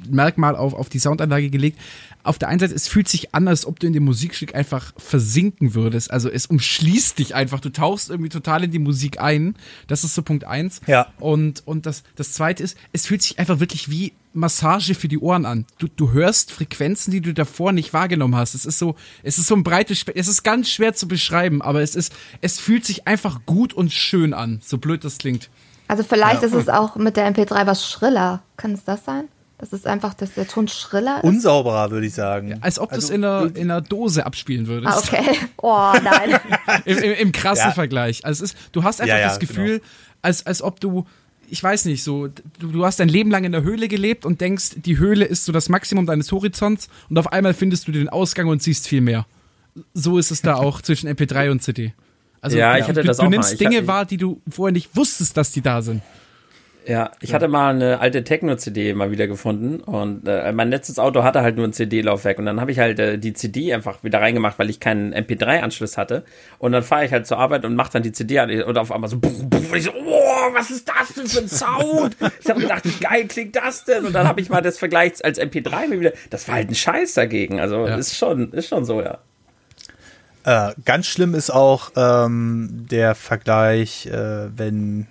Hauptmerkmal 0.04 0.56
auf, 0.56 0.74
auf 0.74 0.88
die 0.88 0.98
Soundanlage 0.98 1.50
gelegt. 1.50 1.78
Auf 2.22 2.38
der 2.38 2.48
einen 2.48 2.60
Seite, 2.60 2.74
es 2.74 2.88
fühlt 2.88 3.08
sich 3.08 3.34
an, 3.34 3.48
als 3.48 3.66
ob 3.66 3.80
du 3.80 3.86
in 3.86 3.92
dem 3.92 4.04
Musikstück 4.04 4.54
einfach 4.54 4.92
versinken 4.96 5.74
würdest. 5.74 6.10
Also 6.10 6.30
es 6.30 6.46
umschließt 6.46 7.18
dich 7.18 7.34
einfach. 7.34 7.60
Du 7.60 7.70
tauchst 7.70 8.10
irgendwie 8.10 8.30
total 8.30 8.64
in 8.64 8.70
die 8.70 8.78
Musik 8.78 9.20
ein. 9.20 9.56
Das 9.88 10.04
ist 10.04 10.14
so 10.14 10.22
Punkt 10.22 10.44
eins. 10.44 10.80
Ja. 10.86 11.08
Und, 11.18 11.66
und 11.66 11.86
das, 11.86 12.02
das 12.16 12.32
zweite 12.32 12.62
ist, 12.62 12.76
es 12.92 13.06
fühlt 13.06 13.22
sich 13.22 13.38
einfach 13.38 13.60
wirklich 13.60 13.90
wie 13.90 14.12
Massage 14.32 14.94
für 14.94 15.08
die 15.08 15.18
Ohren 15.18 15.46
an. 15.46 15.64
Du, 15.78 15.86
du 15.86 16.12
hörst 16.12 16.50
Frequenzen, 16.50 17.12
die 17.12 17.20
du 17.20 17.32
davor 17.32 17.72
nicht 17.72 17.92
wahrgenommen 17.92 18.36
hast. 18.36 18.54
Es 18.54 18.66
ist 18.66 18.78
so, 18.78 18.96
es 19.22 19.38
ist 19.38 19.46
so 19.46 19.54
ein 19.54 19.62
breites, 19.62 19.98
Spe 19.98 20.16
es 20.16 20.26
ist 20.26 20.42
ganz 20.42 20.70
schwer 20.70 20.94
zu 20.94 21.06
beschreiben, 21.06 21.62
aber 21.62 21.82
es 21.82 21.94
ist, 21.94 22.12
es 22.40 22.58
fühlt 22.58 22.84
sich 22.84 23.06
einfach 23.06 23.46
gut 23.46 23.72
und 23.72 23.92
schön 23.92 24.34
an, 24.34 24.60
so 24.64 24.78
blöd 24.78 25.04
das 25.04 25.18
klingt. 25.18 25.50
Also 25.86 26.02
vielleicht 26.02 26.42
ist 26.42 26.54
es 26.54 26.68
auch 26.68 26.96
mit 26.96 27.16
der 27.16 27.32
MP3 27.32 27.66
was 27.66 27.88
schriller. 27.88 28.42
Kann 28.56 28.72
es 28.72 28.84
das 28.84 29.04
sein? 29.04 29.28
Das 29.58 29.72
ist 29.72 29.86
einfach, 29.86 30.14
dass 30.14 30.34
der 30.34 30.48
Ton 30.48 30.66
schriller 30.68 31.18
ist? 31.18 31.24
unsauberer, 31.24 31.90
würde 31.90 32.06
ich 32.06 32.14
sagen. 32.14 32.58
Als 32.60 32.78
ob 32.78 32.90
du 32.90 32.96
es 32.96 33.04
Also, 33.04 33.14
in 33.14 33.24
einer, 33.24 33.56
in 33.56 33.70
einer 33.70 33.80
Dose 33.80 34.26
abspielen 34.26 34.66
würdest. 34.66 34.92
Ah, 34.92 34.98
okay. 34.98 35.38
Oh, 35.58 35.92
nein. 36.02 36.38
Im, 36.84 36.98
im, 36.98 37.12
im 37.12 37.32
krassen 37.32 37.68
Ja. 37.68 37.72
Vergleich. 37.72 38.24
Also 38.24 38.44
es 38.44 38.52
ist, 38.52 38.58
du 38.72 38.82
hast 38.82 39.00
einfach 39.00 39.14
Ja, 39.14 39.20
ja, 39.20 39.28
das 39.28 39.38
Gefühl, 39.38 39.80
als, 40.22 40.44
als 40.44 40.60
ob 40.60 40.80
du, 40.80 41.06
ich 41.48 41.62
weiß 41.62 41.84
nicht, 41.84 42.02
so, 42.02 42.26
du, 42.58 42.66
du 42.72 42.84
hast 42.84 42.98
dein 42.98 43.08
Leben 43.08 43.30
lang 43.30 43.44
in 43.44 43.52
der 43.52 43.62
Höhle 43.62 43.86
gelebt 43.88 44.26
und 44.26 44.40
denkst, 44.40 44.70
die 44.76 44.98
Höhle 44.98 45.24
ist 45.24 45.44
so 45.44 45.52
das 45.52 45.68
Maximum 45.68 46.04
deines 46.06 46.32
Horizonts 46.32 46.88
und 47.08 47.16
auf 47.16 47.32
einmal 47.32 47.54
findest 47.54 47.86
du 47.86 47.92
den 47.92 48.08
Ausgang 48.08 48.48
und 48.48 48.60
siehst 48.62 48.88
viel 48.88 49.00
mehr. 49.02 49.24
So 49.94 50.18
ist 50.18 50.30
es 50.32 50.42
da 50.42 50.54
auch 50.56 50.82
zwischen 50.82 51.08
MP3 51.08 51.50
und 51.50 51.62
CD. 51.62 51.94
Also 52.40 52.58
Ja, 52.58 52.72
du, 52.74 52.80
ich 52.80 52.88
hatte 52.88 53.00
du, 53.02 53.06
das 53.06 53.16
du 53.18 53.22
auch 53.22 53.26
mal. 53.26 53.30
nimmst 53.30 53.52
Ich 53.52 53.58
Dinge 53.58 53.76
hatte- 53.76 53.86
wahr, 53.86 54.04
die 54.04 54.16
du 54.16 54.42
vorher 54.50 54.72
nicht 54.72 54.96
wusstest, 54.96 55.36
dass 55.36 55.52
die 55.52 55.62
da 55.62 55.80
sind. 55.80 56.02
Ja, 56.86 57.12
ich 57.20 57.32
hatte 57.32 57.48
mal 57.48 57.74
eine 57.74 58.00
alte 58.00 58.24
Techno-CD 58.24 58.92
mal 58.92 59.10
wieder 59.10 59.26
gefunden 59.26 59.80
und 59.80 60.28
äh, 60.28 60.52
mein 60.52 60.68
letztes 60.68 60.98
Auto 60.98 61.22
hatte 61.22 61.40
halt 61.40 61.56
nur 61.56 61.66
ein 61.66 61.72
CD-Laufwerk 61.72 62.38
und 62.38 62.44
dann 62.44 62.60
habe 62.60 62.72
ich 62.72 62.78
halt 62.78 62.98
äh, 62.98 63.18
die 63.18 63.32
CD 63.32 63.72
einfach 63.72 64.04
wieder 64.04 64.20
reingemacht, 64.20 64.58
weil 64.58 64.68
ich 64.68 64.80
keinen 64.80 65.14
MP3-Anschluss 65.14 65.96
hatte 65.96 66.24
und 66.58 66.72
dann 66.72 66.82
fahre 66.82 67.06
ich 67.06 67.12
halt 67.12 67.26
zur 67.26 67.38
Arbeit 67.38 67.64
und 67.64 67.74
mache 67.74 67.92
dann 67.94 68.02
die 68.02 68.12
CD 68.12 68.38
an 68.38 68.50
und 68.50 68.76
auf 68.76 68.92
einmal 68.92 69.08
so 69.08 69.18
buff, 69.18 69.32
buff, 69.48 69.70
und 69.72 69.78
ich 69.78 69.84
so, 69.84 69.92
oh, 69.94 70.52
was 70.52 70.70
ist 70.70 70.86
das 70.86 71.14
denn 71.14 71.26
für 71.26 71.38
ein 71.38 71.48
Sound? 71.48 72.16
Ich 72.42 72.50
habe 72.50 72.60
gedacht, 72.60 72.84
wie 72.84 73.02
geil 73.02 73.26
klingt 73.28 73.56
das 73.56 73.84
denn? 73.84 74.04
Und 74.04 74.12
dann 74.12 74.28
habe 74.28 74.40
ich 74.42 74.50
mal 74.50 74.60
das 74.60 74.78
Vergleich 74.78 75.24
als 75.24 75.40
MP3 75.40 75.88
mir 75.88 76.00
wieder, 76.00 76.12
das 76.28 76.46
war 76.48 76.56
halt 76.56 76.68
ein 76.68 76.74
Scheiß 76.74 77.14
dagegen, 77.14 77.60
also 77.60 77.86
Ja. 77.86 77.96
ist 77.96 78.14
schon, 78.16 78.52
ist 78.52 78.68
schon 78.68 78.84
so, 78.84 79.00
ja. 79.00 79.18
Äh, 80.44 80.74
ganz 80.84 81.06
schlimm 81.06 81.34
ist 81.34 81.50
auch 81.50 81.92
ähm, 81.96 82.86
der 82.90 83.14
Vergleich, 83.14 84.06
äh, 84.06 84.48
wenn, 84.54 85.06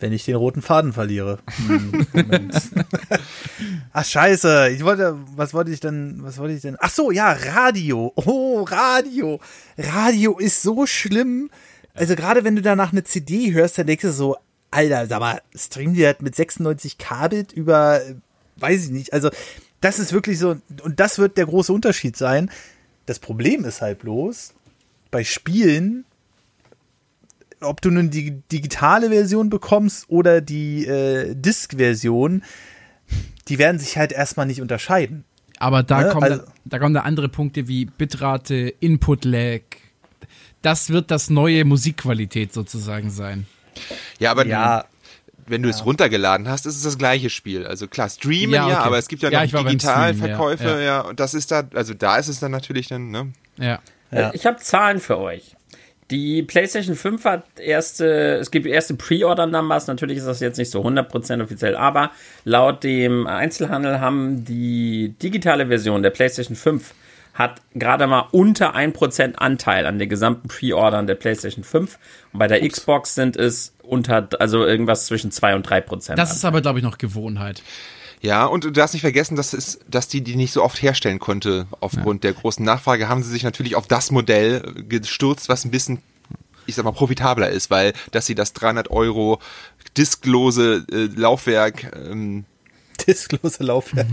wenn 0.00 0.12
ich 0.12 0.24
den 0.24 0.36
roten 0.36 0.62
Faden 0.62 0.92
verliere. 0.92 1.38
Hm. 1.66 2.06
Ach 3.92 4.04
scheiße, 4.04 4.70
ich 4.70 4.84
wollte, 4.84 5.16
was 5.36 5.54
wollte 5.54 5.70
ich 5.70 5.80
denn, 5.80 6.18
was 6.22 6.38
wollte 6.38 6.54
ich 6.54 6.62
denn? 6.62 6.76
Ach 6.80 6.90
so, 6.90 7.10
ja, 7.10 7.32
Radio. 7.32 8.12
Oh, 8.16 8.62
Radio. 8.62 9.40
Radio 9.76 10.38
ist 10.38 10.62
so 10.62 10.86
schlimm. 10.86 11.50
Also 11.94 12.16
gerade 12.16 12.44
wenn 12.44 12.56
du 12.56 12.62
danach 12.62 12.92
eine 12.92 13.04
CD 13.04 13.52
hörst, 13.52 13.78
dann 13.78 13.86
denkst 13.86 14.02
du 14.02 14.12
so, 14.12 14.36
Alter, 14.70 15.06
sag 15.06 15.20
mal, 15.20 15.42
streamen 15.54 15.94
die 15.94 16.02
das 16.02 16.20
mit 16.20 16.34
96 16.34 16.98
Kabel 16.98 17.46
über, 17.54 18.00
äh, 18.02 18.14
weiß 18.56 18.84
ich 18.84 18.90
nicht, 18.90 19.12
also 19.12 19.30
das 19.80 19.98
ist 19.98 20.12
wirklich 20.12 20.38
so, 20.38 20.56
und 20.82 21.00
das 21.00 21.18
wird 21.18 21.36
der 21.36 21.46
große 21.46 21.72
Unterschied 21.72 22.16
sein. 22.16 22.50
Das 23.06 23.18
Problem 23.18 23.64
ist 23.64 23.80
halt 23.80 23.98
bloß, 24.00 24.54
bei 25.10 25.24
Spielen, 25.24 26.04
ob 27.62 27.80
du 27.80 27.90
nun 27.90 28.10
die 28.10 28.40
digitale 28.52 29.10
Version 29.10 29.50
bekommst 29.50 30.08
oder 30.08 30.40
die 30.40 30.86
äh, 30.86 31.34
Disk-Version, 31.34 32.42
die 33.48 33.58
werden 33.58 33.78
sich 33.78 33.96
halt 33.96 34.12
erstmal 34.12 34.46
nicht 34.46 34.60
unterscheiden. 34.62 35.24
Aber 35.58 35.82
da, 35.82 36.02
Ne? 36.04 36.08
kommen, 36.10 36.24
Also- 36.24 36.42
da, 36.44 36.52
da 36.64 36.78
kommen 36.78 36.94
da 36.94 37.00
andere 37.02 37.28
Punkte 37.28 37.68
wie 37.68 37.84
Bitrate, 37.84 38.54
Input-Lag. 38.80 39.60
Das 40.62 40.90
wird 40.90 41.10
das 41.10 41.30
neue 41.30 41.64
Musikqualität 41.64 42.52
sozusagen 42.52 43.10
sein. 43.10 43.46
Ja, 44.18 44.30
aber 44.30 44.46
Ja, 44.46 44.84
wenn 45.46 45.62
du 45.62 45.68
es 45.68 45.84
runtergeladen 45.84 46.48
hast, 46.48 46.66
ist 46.66 46.76
es 46.76 46.82
das 46.82 46.96
gleiche 46.98 47.28
Spiel. 47.30 47.66
Also 47.66 47.88
klar, 47.88 48.08
streamen 48.08 48.54
Ja, 48.54 48.68
ja, 48.68 48.76
okay. 48.78 48.86
aber 48.86 48.98
es 48.98 49.08
gibt 49.08 49.22
ja 49.22 49.30
Ja, 49.30 49.44
noch 49.44 49.52
beim 49.52 49.66
Digitalverkäufe, 49.66 50.64
ja, 50.64 50.80
ja, 50.80 51.00
und 51.00 51.18
das 51.18 51.34
ist 51.34 51.50
da, 51.50 51.64
also 51.74 51.92
da 51.94 52.16
ist 52.18 52.28
es 52.28 52.40
dann 52.40 52.52
natürlich 52.52 52.88
dann, 52.88 53.10
ne? 53.10 53.32
Ja. 53.56 53.80
Ja. 54.12 54.32
Ich 54.34 54.46
habe 54.46 54.58
Zahlen 54.58 55.00
für 55.00 55.18
euch. 55.18 55.56
Die 56.10 56.42
PlayStation 56.42 56.96
5 56.96 57.24
hat 57.24 57.44
erste, 57.58 58.38
es 58.38 58.50
gibt 58.50 58.66
erste 58.66 58.94
Pre-Order-Numbers, 58.94 59.86
natürlich 59.86 60.18
ist 60.18 60.26
das 60.26 60.40
jetzt 60.40 60.58
nicht 60.58 60.70
so 60.70 60.82
100% 60.82 61.42
offiziell, 61.42 61.76
aber 61.76 62.10
laut 62.44 62.82
dem 62.82 63.26
Einzelhandel 63.26 64.00
haben 64.00 64.44
die 64.44 65.14
digitale 65.22 65.68
Version 65.68 66.02
der 66.02 66.10
PlayStation 66.10 66.56
5 66.56 66.94
hat 67.34 67.62
gerade 67.74 68.06
mal 68.08 68.26
unter 68.32 68.74
1% 68.74 69.36
Anteil 69.36 69.86
an 69.86 69.98
den 69.98 70.08
gesamten 70.08 70.48
Pre-Ordern 70.48 71.06
der 71.06 71.14
PlayStation 71.14 71.64
5 71.64 71.98
und 72.32 72.38
bei 72.38 72.48
der 72.48 72.68
Xbox 72.68 73.14
sind 73.14 73.36
es 73.36 73.72
unter, 73.82 74.28
also 74.40 74.66
irgendwas 74.66 75.06
zwischen 75.06 75.30
2 75.30 75.54
und 75.54 75.68
3%. 75.68 76.16
Das 76.16 76.34
ist 76.34 76.44
aber, 76.44 76.60
glaube 76.60 76.80
ich, 76.80 76.84
noch 76.84 76.98
Gewohnheit. 76.98 77.62
Ja, 78.22 78.44
und 78.44 78.64
du 78.64 78.70
darfst 78.70 78.94
nicht 78.94 79.02
vergessen, 79.02 79.34
dass, 79.36 79.54
es, 79.54 79.78
dass 79.88 80.08
die 80.08 80.20
die 80.20 80.36
nicht 80.36 80.52
so 80.52 80.62
oft 80.62 80.82
herstellen 80.82 81.18
konnte. 81.18 81.66
Aufgrund 81.80 82.22
der 82.22 82.34
großen 82.34 82.64
Nachfrage 82.64 83.08
haben 83.08 83.22
sie 83.22 83.30
sich 83.30 83.44
natürlich 83.44 83.76
auf 83.76 83.86
das 83.86 84.10
Modell 84.10 84.60
gestürzt, 84.88 85.48
was 85.48 85.64
ein 85.64 85.70
bisschen, 85.70 86.02
ich 86.66 86.74
sag 86.74 86.84
mal, 86.84 86.92
profitabler 86.92 87.48
ist, 87.48 87.70
weil 87.70 87.94
dass 88.10 88.26
sie 88.26 88.34
das 88.34 88.52
300 88.52 88.90
Euro 88.90 89.40
disklose 89.96 90.84
äh, 90.92 91.08
Laufwerk 91.18 91.96
ähm, 91.96 92.44
disklose 93.06 93.62
Laufwerk. 93.64 94.06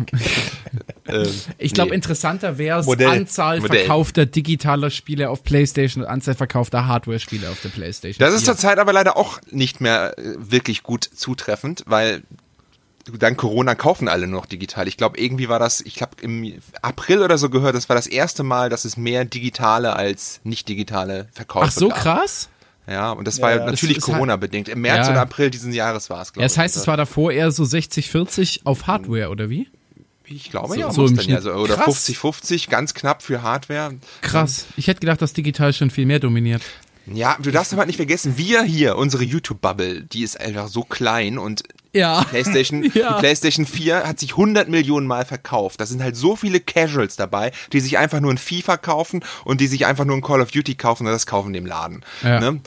ähm, 1.08 1.28
Ich 1.58 1.74
glaube, 1.74 1.90
nee. 1.90 1.96
interessanter 1.96 2.58
wäre 2.58 2.80
es. 2.80 2.88
Anzahl 2.88 3.60
Modell. 3.60 3.80
verkaufter 3.80 4.26
digitaler 4.26 4.90
Spiele 4.90 5.30
auf 5.30 5.44
PlayStation 5.44 6.04
und 6.04 6.10
Anzahl 6.10 6.36
verkaufter 6.36 6.88
Hardware-Spiele 6.88 7.50
auf 7.50 7.62
der 7.62 7.70
PlayStation. 7.70 8.26
Das 8.26 8.34
ist 8.34 8.46
4. 8.46 8.54
zurzeit 8.54 8.80
aber 8.80 8.94
leider 8.94 9.18
auch 9.18 9.40
nicht 9.52 9.82
mehr 9.82 10.18
äh, 10.18 10.36
wirklich 10.38 10.84
gut 10.84 11.04
zutreffend, 11.04 11.84
weil 11.88 12.24
dank 13.18 13.38
Corona 13.38 13.76
kaufen 13.76 14.08
alle 14.08 14.28
nur 14.28 14.42
noch 14.42 14.46
digital. 14.46 14.88
Ich 14.88 14.98
glaube, 14.98 15.20
irgendwie 15.20 15.50
war 15.50 15.60
das, 15.60 15.82
ich 15.82 15.96
glaube, 15.96 16.14
im 16.22 16.54
April 16.82 17.22
oder 17.22 17.38
so 17.38 17.50
gehört, 17.50 17.76
das 17.76 17.88
war 17.90 17.96
das 17.96 18.08
erste 18.08 18.44
Mal, 18.44 18.70
dass 18.70 18.86
es 18.86 18.98
mehr 18.98 19.24
digitale 19.26 19.96
als 19.96 20.40
nicht 20.44 20.68
digitale 20.68 21.28
Verkäufe 21.34 21.66
Ach 21.68 21.72
so 21.72 21.90
gab. 21.90 21.98
krass? 22.00 22.50
Ja, 22.90 23.12
und 23.12 23.26
das 23.28 23.42
war 23.42 23.50
Ja, 23.52 23.58
ja, 23.58 23.66
ja. 23.66 23.72
natürlich 23.72 23.98
halt- 23.98 24.04
Corona-bedingt. 24.06 24.70
Im 24.70 24.82
März 24.82 25.08
Ja. 25.08 25.12
oder 25.14 25.22
April 25.22 25.50
diesen 25.50 25.74
Jahres 25.74 26.10
war 26.10 26.22
es, 26.22 26.30
Ja, 26.30 26.34
glaube 26.34 26.46
ich. 26.46 26.52
das 26.54 26.58
heißt, 26.58 26.78
es 26.78 26.88
war 26.88 26.96
davor 26.98 27.32
eher 27.32 27.52
so 27.52 27.64
60-40 27.66 28.62
auf 28.64 28.88
Hardware, 28.88 29.30
oder 29.30 29.50
wie? 29.50 29.68
Ich 30.26 30.50
glaube 30.50 30.70
so- 30.74 30.80
ja, 30.80 30.92
so 30.92 31.02
muss 31.02 31.12
im 31.12 31.18
dann 31.18 31.26
ja 31.28 31.32
Schnitt. 31.38 31.44
so. 31.44 31.52
Oder 31.54 31.76
Krass. 31.76 31.86
50-50, 31.86 32.70
ganz 32.70 32.94
knapp 32.94 33.24
für 33.24 33.42
Hardware. 33.44 33.96
Krass. 34.22 34.66
Ich 34.76 34.88
hätte 34.88 35.00
gedacht, 35.02 35.22
dass 35.22 35.34
digital 35.34 35.74
schon 35.74 35.90
viel 35.90 36.06
mehr 36.06 36.20
dominiert. 36.20 36.62
Ja, 37.14 37.38
du 37.42 37.52
darfst 37.52 37.72
aber 37.72 37.86
nicht 37.86 37.96
vergessen, 37.96 38.38
wir 38.38 38.64
hier, 38.64 38.98
unsere 38.98 39.24
YouTube-Bubble, 39.24 40.02
die 40.04 40.24
ist 40.24 40.38
einfach 40.40 40.68
so 40.68 40.84
klein 40.84 41.38
und 41.38 41.64
Ja. 41.94 42.24
PlayStation, 42.24 42.84
Ja. 42.94 43.14
die 43.14 43.20
PlayStation 43.20 43.66
4 43.68 44.04
hat 44.08 44.20
sich 44.20 44.32
100 44.32 44.70
Millionen 44.70 45.08
Mal 45.08 45.26
verkauft. 45.26 45.80
Da 45.82 45.86
sind 45.86 46.02
halt 46.04 46.16
so 46.16 46.36
viele 46.36 46.60
Casuals 46.60 47.16
dabei, 47.16 47.52
die 47.74 47.80
sich 47.80 47.98
einfach 47.98 48.20
nur 48.20 48.32
ein 48.32 48.38
FIFA 48.38 48.78
kaufen 48.78 49.24
und 49.46 49.62
die 49.62 49.68
sich 49.68 49.86
einfach 49.86 50.06
nur 50.06 50.16
ein 50.16 50.22
Call 50.22 50.42
of 50.42 50.52
Duty 50.52 50.76
kaufen 50.76 51.06
und 51.08 51.14
das 51.14 51.26
kaufen 51.26 51.54
dem 51.54 51.66
Laden. 51.66 52.04
Ja. 52.24 52.40
Ne? 52.40 52.60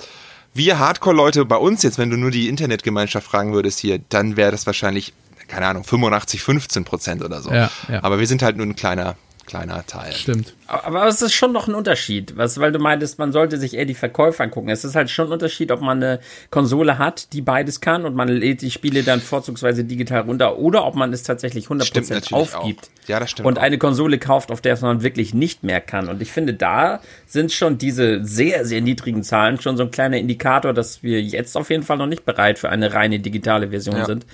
Wir 0.52 0.78
Hardcore-Leute 0.78 1.44
bei 1.44 1.56
uns 1.56 1.82
jetzt, 1.82 1.98
wenn 1.98 2.10
du 2.10 2.16
nur 2.16 2.30
die 2.32 2.48
Internetgemeinschaft 2.48 3.26
fragen 3.26 3.52
würdest 3.52 3.78
hier, 3.78 4.00
dann 4.08 4.36
wäre 4.36 4.50
das 4.50 4.66
wahrscheinlich, 4.66 5.12
keine 5.46 5.66
Ahnung, 5.66 5.84
85, 5.84 6.42
15 6.42 6.84
Prozent 6.84 7.22
oder 7.22 7.40
so. 7.40 7.52
Ja, 7.52 7.70
ja. 7.88 8.02
Aber 8.02 8.18
wir 8.18 8.26
sind 8.26 8.42
halt 8.42 8.56
nur 8.56 8.66
ein 8.66 8.74
kleiner, 8.74 9.16
kleiner 9.46 9.86
Teil. 9.86 10.12
Stimmt. 10.12 10.54
Aber 10.70 11.08
es 11.08 11.20
ist 11.20 11.34
schon 11.34 11.52
noch 11.52 11.66
ein 11.66 11.74
Unterschied, 11.74 12.36
was, 12.36 12.60
weil 12.60 12.70
du 12.70 12.78
meintest, 12.78 13.18
man 13.18 13.32
sollte 13.32 13.58
sich 13.58 13.74
eher 13.74 13.86
die 13.86 13.94
Verkäufe 13.94 14.42
angucken. 14.42 14.68
Es 14.68 14.84
ist 14.84 14.94
halt 14.94 15.10
schon 15.10 15.26
ein 15.26 15.32
Unterschied, 15.32 15.72
ob 15.72 15.80
man 15.80 16.02
eine 16.02 16.20
Konsole 16.50 16.96
hat, 16.98 17.32
die 17.32 17.40
beides 17.42 17.80
kann 17.80 18.04
und 18.04 18.14
man 18.14 18.28
lädt 18.28 18.62
die 18.62 18.70
Spiele 18.70 19.02
dann 19.02 19.20
vorzugsweise 19.20 19.82
digital 19.82 20.20
runter 20.20 20.58
oder 20.58 20.86
ob 20.86 20.94
man 20.94 21.12
es 21.12 21.24
tatsächlich 21.24 21.66
100% 21.66 21.84
Stimmt 21.84 22.10
natürlich 22.10 22.32
aufgibt. 22.54 22.84
auch. 22.84 23.08
Ja, 23.08 23.18
das 23.18 23.30
stimmt 23.32 23.48
Und 23.48 23.58
auch. 23.58 23.62
eine 23.62 23.78
Konsole 23.78 24.18
kauft, 24.18 24.52
auf 24.52 24.60
der 24.60 24.74
es 24.74 24.80
man 24.82 25.02
wirklich 25.02 25.34
nicht 25.34 25.64
mehr 25.64 25.80
kann. 25.80 26.08
Und 26.08 26.22
ich 26.22 26.30
finde, 26.30 26.54
da 26.54 27.00
sind 27.26 27.50
schon 27.50 27.76
diese 27.78 28.24
sehr, 28.24 28.64
sehr 28.64 28.80
niedrigen 28.80 29.24
Zahlen 29.24 29.60
schon 29.60 29.76
so 29.76 29.82
ein 29.82 29.90
kleiner 29.90 30.18
Indikator, 30.18 30.72
dass 30.72 31.02
wir 31.02 31.20
jetzt 31.20 31.56
auf 31.56 31.70
jeden 31.70 31.82
Fall 31.82 31.96
noch 31.96 32.06
nicht 32.06 32.24
bereit 32.24 32.60
für 32.60 32.68
eine 32.68 32.94
reine 32.94 33.18
digitale 33.18 33.70
Version 33.70 33.96
Ja. 33.96 34.04
sind. 34.04 34.24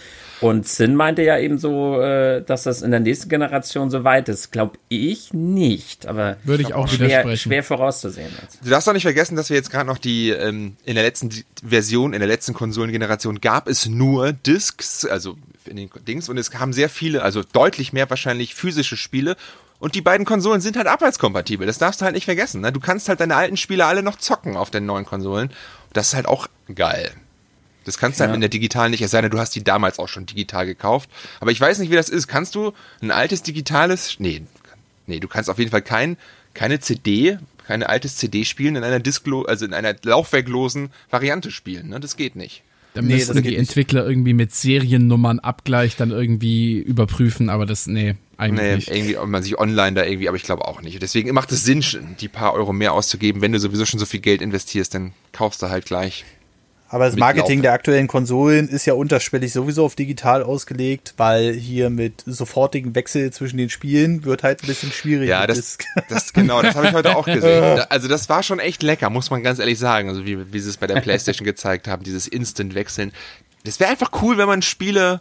Und 0.42 0.68
Sin 0.68 0.96
meinte 0.96 1.22
ja 1.22 1.38
eben 1.38 1.56
so, 1.56 1.98
äh, 1.98 2.42
dass 2.42 2.64
das 2.64 2.82
in 2.82 2.90
der 2.90 3.00
nächsten 3.00 3.30
Generation 3.30 3.88
so 3.88 4.04
weit 4.04 4.28
ist. 4.28 4.52
Glaube 4.52 4.76
ich 4.90 5.32
nicht. 5.32 6.06
Aber 6.06 6.26
Würde 6.44 6.62
ich 6.62 6.74
auch 6.74 6.89
schwer, 6.89 7.09
widersprechen. 7.09 7.36
schwer 7.39 7.62
vorauszusehen. 7.62 8.31
Du 8.62 8.70
darfst 8.70 8.89
doch 8.89 8.93
nicht 8.93 9.03
vergessen, 9.03 9.36
dass 9.36 9.51
wir 9.51 9.57
jetzt 9.57 9.70
gerade 9.70 9.86
noch 9.86 9.98
die, 9.98 10.31
ähm, 10.31 10.77
in 10.85 10.94
der 10.94 11.05
letzten 11.05 11.31
Version, 11.66 12.12
in 12.12 12.20
der 12.20 12.28
letzten 12.28 12.55
Konsolengeneration 12.55 13.40
gab 13.40 13.69
es 13.69 13.86
nur 13.86 14.32
Discs, 14.32 15.05
also 15.05 15.36
in 15.65 15.77
den 15.77 15.90
Dings, 16.07 16.28
und 16.28 16.39
es 16.39 16.53
haben 16.55 16.73
sehr 16.73 16.89
viele, 16.89 17.23
also 17.23 17.43
deutlich 17.43 17.93
mehr 17.93 18.09
wahrscheinlich 18.11 18.55
physische 18.55 18.97
Spiele. 18.97 19.36
Und 19.78 19.94
die 19.94 20.01
beiden 20.01 20.24
Konsolen 20.24 20.61
sind 20.61 20.77
halt 20.77 20.86
abwärtskompatibel. 20.86 21.66
Das 21.66 21.78
darfst 21.78 22.01
du 22.01 22.07
halt 22.07 22.15
nicht 22.15 22.24
vergessen. 22.24 22.62
Ne? 22.62 22.73
Du 22.73 22.81
kannst 22.81 23.09
halt 23.09 23.20
deine 23.20 23.36
alten 23.36 23.57
Spiele 23.59 23.85
alle 23.85 24.03
noch 24.03 24.16
zocken 24.16 24.57
auf 24.57 24.70
den 24.70 24.86
neuen 24.86 25.05
Konsolen. 25.05 25.51
Das 25.93 26.09
ist 26.09 26.15
halt 26.15 26.27
auch 26.27 26.48
geil. 26.74 27.12
Das 27.86 27.98
kannst 27.98 28.19
du 28.19 28.24
halt 28.24 28.35
in 28.35 28.40
der 28.40 28.51
digitalen 28.51 28.90
nicht, 28.90 29.01
es 29.01 29.12
sei 29.12 29.20
denn, 29.20 29.31
du 29.31 29.39
hast 29.39 29.55
die 29.55 29.62
damals 29.62 30.01
auch 30.01 30.09
schon 30.09 30.27
digital 30.27 30.66
gekauft. 30.66 31.09
Aber 31.39 31.53
ich 31.53 31.61
weiß 31.61 31.78
nicht, 31.78 31.90
wie 31.90 31.94
das 31.94 32.09
ist. 32.09 32.27
Kannst 32.27 32.57
du 32.57 32.73
ein 33.01 33.12
altes 33.12 33.44
digitales, 33.44 34.16
nee, 34.19 34.43
nee, 35.06 35.20
du 35.20 35.28
kannst 35.28 35.48
auf 35.50 35.58
jeden 35.58 35.70
Fall 35.70 35.82
kein, 35.82 36.16
keine 36.54 36.80
CD, 36.80 37.38
kein 37.66 37.82
altes 37.82 38.16
CD 38.16 38.44
spielen 38.44 38.76
in 38.76 38.84
einer 38.84 39.00
Disklo, 39.00 39.42
also 39.42 39.64
in 39.64 39.74
einer 39.74 39.94
laufwerklosen 40.04 40.90
Variante 41.10 41.50
spielen. 41.50 41.88
Ne? 41.88 42.00
Das 42.00 42.16
geht 42.16 42.36
nicht. 42.36 42.62
Da 42.94 43.02
Nee, 43.02 43.14
müssen 43.16 43.36
die 43.36 43.42
geht 43.42 43.58
nicht. 43.58 43.68
Entwickler 43.68 44.06
irgendwie 44.06 44.32
mit 44.32 44.54
Seriennummern 44.54 45.38
Abgleich 45.38 45.96
dann 45.96 46.10
irgendwie 46.12 46.78
überprüfen, 46.78 47.50
aber 47.50 47.66
das, 47.66 47.86
nee, 47.86 48.14
eigentlich 48.38 48.66
Nee, 48.66 48.76
nicht. 48.76 48.88
irgendwie, 48.90 49.18
ob 49.18 49.28
man 49.28 49.42
sich 49.42 49.58
online 49.58 49.94
da 49.94 50.04
irgendwie, 50.06 50.28
aber 50.28 50.36
ich 50.38 50.44
glaube 50.44 50.64
auch 50.66 50.80
nicht. 50.80 51.02
Deswegen 51.02 51.32
macht 51.34 51.52
es 51.52 51.62
Sinn, 51.64 51.84
die 52.20 52.28
paar 52.28 52.54
Euro 52.54 52.72
mehr 52.72 52.94
auszugeben. 52.94 53.42
Wenn 53.42 53.52
du 53.52 53.58
sowieso 53.58 53.84
schon 53.84 54.00
so 54.00 54.06
viel 54.06 54.20
Geld 54.20 54.40
investierst, 54.40 54.94
dann 54.94 55.12
kaufst 55.32 55.60
du 55.60 55.68
halt 55.68 55.84
gleich. 55.84 56.24
Aber 56.88 57.06
das 57.06 57.16
Marketing 57.16 57.62
der 57.62 57.72
aktuellen 57.72 58.06
Konsolen 58.06 58.68
ist 58.68 58.86
ja 58.86 58.94
unterschwellig 58.94 59.52
sowieso 59.52 59.84
auf 59.84 59.96
digital 59.96 60.44
ausgelegt, 60.44 61.14
weil 61.16 61.52
hier 61.52 61.90
mit 61.90 62.22
sofortigen 62.26 62.94
Wechsel 62.94 63.32
zwischen 63.32 63.56
den 63.56 63.70
Spielen 63.70 64.24
wird 64.24 64.44
halt 64.44 64.62
ein 64.62 64.68
bisschen 64.68 64.92
schwierig. 64.92 65.28
Ja, 65.28 65.46
das, 65.48 65.78
das 66.08 66.32
genau, 66.32 66.62
das 66.62 66.76
habe 66.76 66.86
ich 66.86 66.92
heute 66.92 67.16
auch 67.16 67.26
gesehen. 67.26 67.82
Also 67.88 68.08
das 68.08 68.28
war 68.28 68.42
schon 68.42 68.58
echt 68.58 68.82
lecker, 68.82 69.10
muss 69.10 69.30
man 69.30 69.42
ganz 69.42 69.58
ehrlich 69.58 69.78
sagen. 69.78 70.08
Also 70.08 70.24
wie, 70.24 70.52
wie 70.52 70.60
sie 70.60 70.68
es 70.68 70.76
bei 70.76 70.86
der 70.86 71.00
PlayStation 71.00 71.44
gezeigt 71.44 71.88
haben, 71.88 72.04
dieses 72.04 72.28
Instant-Wechseln. 72.28 73.12
Das 73.64 73.80
wäre 73.80 73.90
einfach 73.90 74.10
cool, 74.22 74.38
wenn 74.38 74.46
man 74.46 74.62
Spiele, 74.62 75.20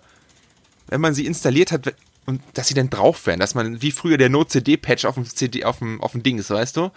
wenn 0.87 1.01
man 1.01 1.13
sie 1.13 1.25
installiert 1.25 1.71
hat 1.71 1.93
und 2.25 2.41
dass 2.53 2.67
sie 2.67 2.73
dann 2.73 2.89
drauf 2.89 3.25
wären, 3.25 3.39
dass 3.39 3.55
man 3.55 3.81
wie 3.81 3.91
früher 3.91 4.17
der 4.17 4.29
No-CD-Patch 4.29 5.05
auf 5.05 5.15
dem 5.15 5.25
CD, 5.25 5.63
auf 5.63 5.79
dem, 5.79 6.01
auf 6.01 6.11
dem 6.11 6.23
Dings, 6.23 6.49
weißt 6.49 6.77
du? 6.77 6.91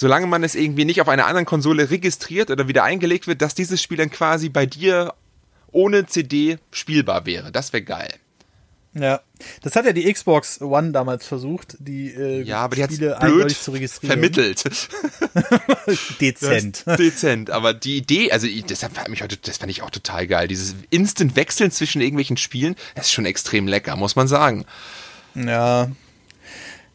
Solange 0.00 0.26
man 0.26 0.42
es 0.42 0.54
irgendwie 0.54 0.86
nicht 0.86 1.02
auf 1.02 1.10
einer 1.10 1.26
anderen 1.26 1.44
Konsole 1.44 1.90
registriert 1.90 2.50
oder 2.50 2.68
wieder 2.68 2.84
eingelegt 2.84 3.26
wird, 3.26 3.42
dass 3.42 3.54
dieses 3.54 3.82
Spiel 3.82 3.98
dann 3.98 4.10
quasi 4.10 4.48
bei 4.48 4.64
dir 4.64 5.12
ohne 5.72 6.06
CD 6.06 6.56
spielbar 6.70 7.26
wäre. 7.26 7.52
Das 7.52 7.74
wäre 7.74 7.82
geil. 7.82 8.08
Ja, 8.94 9.20
das 9.60 9.76
hat 9.76 9.84
ja 9.84 9.92
die 9.92 10.10
Xbox 10.10 10.62
One 10.62 10.92
damals 10.92 11.26
versucht, 11.26 11.76
die 11.80 12.14
äh, 12.14 12.40
Ja, 12.44 12.60
aber 12.62 12.76
die 12.76 12.82
hat 12.82 12.92
Spiele 12.92 13.10
blöd 13.20 13.30
eindeutig 13.30 13.60
zu 13.60 13.72
registrieren. 13.72 14.12
vermittelt. 14.12 14.88
Dezent. 16.20 16.84
Dezent, 16.98 17.50
aber 17.50 17.74
die 17.74 17.98
Idee, 17.98 18.32
also 18.32 18.46
deshalb 18.70 18.94
fand 18.94 19.08
mich 19.10 19.20
heute, 19.22 19.36
das 19.36 19.58
fand 19.58 19.70
ich 19.70 19.82
auch 19.82 19.90
total 19.90 20.26
geil. 20.26 20.48
Dieses 20.48 20.76
Instant 20.88 21.36
Wechseln 21.36 21.70
zwischen 21.72 22.00
irgendwelchen 22.00 22.38
Spielen, 22.38 22.74
das 22.94 23.08
ist 23.08 23.12
schon 23.12 23.26
extrem 23.26 23.68
lecker, 23.68 23.96
muss 23.96 24.16
man 24.16 24.28
sagen. 24.28 24.64
Ja. 25.34 25.90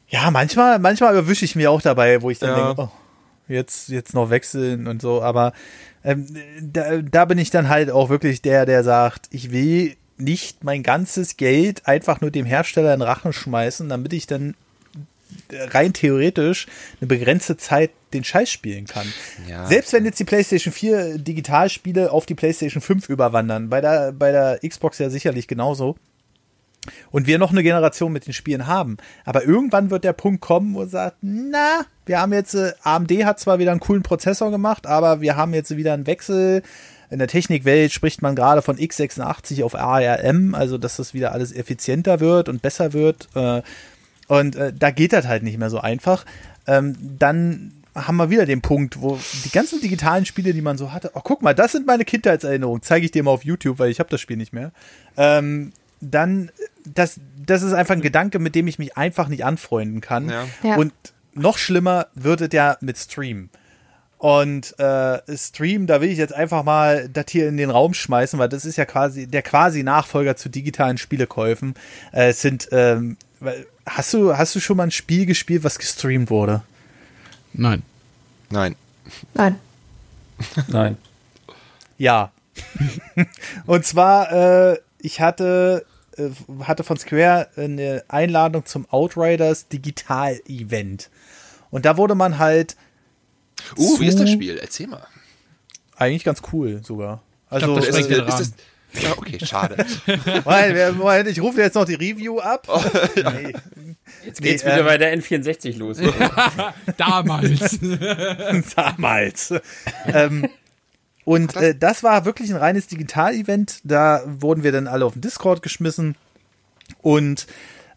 Ja, 0.07 0.29
manchmal, 0.31 0.79
manchmal 0.79 1.15
erwische 1.15 1.45
ich 1.45 1.55
mir 1.55 1.71
auch 1.71 1.81
dabei, 1.81 2.21
wo 2.21 2.29
ich 2.29 2.39
dann 2.39 2.49
Ja. 2.57 2.67
denke, 2.67 2.81
oh, 2.83 2.89
jetzt, 3.47 3.89
jetzt 3.89 4.13
noch 4.13 4.29
wechseln 4.29 4.87
und 4.87 5.01
so, 5.01 5.21
aber 5.21 5.53
ähm, 6.03 6.27
da, 6.61 6.97
da 7.01 7.25
bin 7.25 7.37
ich 7.37 7.49
dann 7.49 7.69
halt 7.69 7.89
auch 7.89 8.09
wirklich 8.09 8.41
der, 8.41 8.65
der 8.65 8.83
sagt, 8.83 9.27
ich 9.31 9.51
will 9.51 9.95
nicht 10.17 10.63
mein 10.63 10.83
ganzes 10.83 11.37
Geld 11.37 11.87
einfach 11.87 12.21
nur 12.21 12.31
dem 12.31 12.45
Hersteller 12.45 12.93
in 12.93 13.01
Rachen 13.01 13.33
schmeißen, 13.33 13.89
damit 13.89 14.13
ich 14.13 14.27
dann 14.27 14.55
rein 15.51 15.91
theoretisch 15.93 16.67
eine 17.01 17.07
begrenzte 17.07 17.57
Zeit 17.57 17.91
den 18.13 18.23
Scheiß 18.23 18.49
spielen 18.49 18.85
kann. 18.85 19.11
Ja. 19.49 19.65
Selbst 19.65 19.91
wenn 19.91 20.05
jetzt 20.05 20.19
die 20.19 20.23
PlayStation 20.23 20.71
4 20.71 21.17
Digitalspiele 21.17 22.11
auf 22.11 22.25
die 22.25 22.35
PlayStation 22.35 22.81
5 22.81 23.09
überwandern, 23.09 23.69
bei 23.69 23.81
der, 23.81 24.13
bei 24.13 24.31
der 24.31 24.59
Xbox 24.65 24.99
ja 24.99 25.09
sicherlich 25.09 25.47
genauso. 25.47 25.97
Und 27.11 27.27
wir 27.27 27.37
noch 27.37 27.51
eine 27.51 27.63
Generation 27.63 28.11
mit 28.11 28.25
den 28.27 28.33
Spielen 28.33 28.67
haben. 28.67 28.97
Aber 29.25 29.43
irgendwann 29.43 29.89
wird 29.89 30.03
der 30.03 30.13
Punkt 30.13 30.41
kommen, 30.41 30.75
wo 30.75 30.85
sagt, 30.85 31.17
na, 31.21 31.85
wir 32.05 32.19
haben 32.19 32.33
jetzt, 32.33 32.55
äh, 32.55 32.73
AMD 32.83 33.11
hat 33.25 33.39
zwar 33.39 33.59
wieder 33.59 33.71
einen 33.71 33.79
coolen 33.79 34.03
Prozessor 34.03 34.51
gemacht, 34.51 34.87
aber 34.87 35.21
wir 35.21 35.35
haben 35.35 35.53
jetzt 35.53 35.75
wieder 35.75 35.93
einen 35.93 36.07
Wechsel. 36.07 36.61
In 37.09 37.19
der 37.19 37.27
Technikwelt 37.27 37.91
spricht 37.91 38.21
man 38.21 38.35
gerade 38.35 38.61
von 38.61 38.77
x86 38.77 39.63
auf 39.63 39.75
ARM, 39.75 40.55
also 40.55 40.77
dass 40.77 40.97
das 40.97 41.13
wieder 41.13 41.31
alles 41.31 41.53
effizienter 41.53 42.19
wird 42.19 42.49
und 42.49 42.61
besser 42.61 42.93
wird. 42.93 43.27
Äh, 43.35 43.61
und 44.27 44.55
äh, 44.55 44.73
da 44.73 44.91
geht 44.91 45.13
das 45.13 45.27
halt 45.27 45.43
nicht 45.43 45.57
mehr 45.57 45.69
so 45.69 45.79
einfach. 45.79 46.25
Ähm, 46.67 46.95
dann 46.99 47.71
haben 47.95 48.17
wir 48.17 48.29
wieder 48.29 48.45
den 48.45 48.61
Punkt, 48.61 49.01
wo 49.01 49.17
die 49.45 49.51
ganzen 49.51 49.79
digitalen 49.79 50.25
Spiele, 50.25 50.53
die 50.53 50.61
man 50.61 50.77
so 50.77 50.91
hatte, 50.91 51.11
oh 51.13 51.21
guck 51.23 51.41
mal, 51.41 51.55
das 51.55 51.71
sind 51.71 51.87
meine 51.87 52.03
Kindheitserinnerungen, 52.03 52.81
zeige 52.81 53.05
ich 53.05 53.11
dir 53.11 53.23
mal 53.23 53.31
auf 53.31 53.45
YouTube, 53.45 53.79
weil 53.79 53.89
ich 53.89 53.99
habe 53.99 54.09
das 54.09 54.19
Spiel 54.19 54.35
nicht 54.37 54.51
mehr. 54.51 54.71
Ähm, 55.15 55.71
dann, 56.01 56.51
das, 56.85 57.19
das 57.45 57.63
ist 57.63 57.73
einfach 57.73 57.95
ein 57.95 58.01
Gedanke, 58.01 58.39
mit 58.39 58.55
dem 58.55 58.67
ich 58.67 58.79
mich 58.79 58.97
einfach 58.97 59.27
nicht 59.27 59.45
anfreunden 59.45 60.01
kann. 60.01 60.29
Ja. 60.29 60.47
Ja. 60.63 60.75
Und 60.77 60.93
noch 61.33 61.57
schlimmer 61.57 62.07
wird 62.13 62.41
es 62.41 62.49
ja 62.53 62.77
mit 62.81 62.97
Stream. 62.97 63.49
Und 64.17 64.79
äh, 64.79 65.19
Stream, 65.37 65.87
da 65.87 66.01
will 66.01 66.09
ich 66.09 66.17
jetzt 66.17 66.33
einfach 66.33 66.63
mal 66.63 67.09
das 67.09 67.25
hier 67.29 67.47
in 67.49 67.57
den 67.57 67.69
Raum 67.69 67.93
schmeißen, 67.93 68.39
weil 68.39 68.49
das 68.49 68.65
ist 68.65 68.77
ja 68.77 68.85
quasi 68.85 69.27
der 69.27 69.41
quasi 69.41 69.83
Nachfolger 69.83 70.35
zu 70.35 70.49
digitalen 70.49 70.97
Spielekäufen. 70.97 71.75
Äh, 72.11 72.29
es 72.29 72.41
sind, 72.41 72.69
ähm, 72.71 73.17
hast 73.85 74.13
du, 74.13 74.35
hast 74.35 74.55
du 74.55 74.59
schon 74.59 74.77
mal 74.77 74.83
ein 74.83 74.91
Spiel 74.91 75.25
gespielt, 75.25 75.63
was 75.63 75.77
gestreamt 75.77 76.29
wurde? 76.29 76.63
Nein. 77.53 77.83
Nein. 78.49 78.75
Nein. 79.33 79.57
Nein. 80.67 80.97
Ja. 81.97 82.31
Und 83.65 83.85
zwar, 83.85 84.31
äh, 84.31 84.79
ich 84.99 85.21
hatte, 85.21 85.85
hatte 86.63 86.83
von 86.83 86.97
Square 86.97 87.49
eine 87.57 88.03
Einladung 88.07 88.65
zum 88.65 88.87
Outriders 88.89 89.67
Digital 89.67 90.39
Event. 90.47 91.09
Und 91.71 91.85
da 91.85 91.97
wurde 91.97 92.15
man 92.15 92.37
halt 92.37 92.75
Uh, 93.77 93.99
wie 93.99 94.07
ist 94.07 94.19
das 94.19 94.29
Spiel? 94.29 94.57
Erzähl 94.57 94.87
mal. 94.87 95.07
eigentlich 95.97 96.23
ganz 96.23 96.41
cool 96.51 96.81
sogar. 96.83 97.21
Also, 97.49 97.67
glaub, 97.67 97.77
das 97.79 97.87
Ist, 97.87 97.95
sprengt 98.05 98.11
ist, 98.11 98.17
ist 98.17 98.33
Rahmen. 98.33 98.53
das, 98.93 99.03
ja, 99.03 99.11
okay, 99.17 99.37
schade. 99.45 99.85
Moment, 100.45 100.97
Moment, 100.97 101.27
ich 101.29 101.41
rufe 101.41 101.61
jetzt 101.61 101.75
noch 101.75 101.85
die 101.85 101.95
Review 101.95 102.39
ab. 102.39 102.67
nee. 103.15 103.53
Jetzt 104.25 104.41
Nee, 104.41 104.49
geht's 104.49 104.63
wieder 104.65 104.79
ähm, 104.79 104.85
bei 104.85 104.97
der 104.97 105.17
N64 105.17 105.77
los. 105.77 105.97
Damals. 106.97 107.79
damals. 108.75 109.53
ähm, 110.07 110.49
und 111.25 111.55
äh, 111.55 111.75
das 111.75 112.03
war 112.03 112.23
wirklich 112.23 112.51
ein 112.51 112.57
reines 112.57 112.87
Digital-Event. 112.87 113.81
Da 113.83 114.21
wurden 114.25 114.63
wir 114.63 114.71
dann 114.71 114.87
alle 114.87 115.05
auf 115.05 115.13
den 115.13 115.21
Discord 115.21 115.61
geschmissen 115.63 116.15
und 117.01 117.47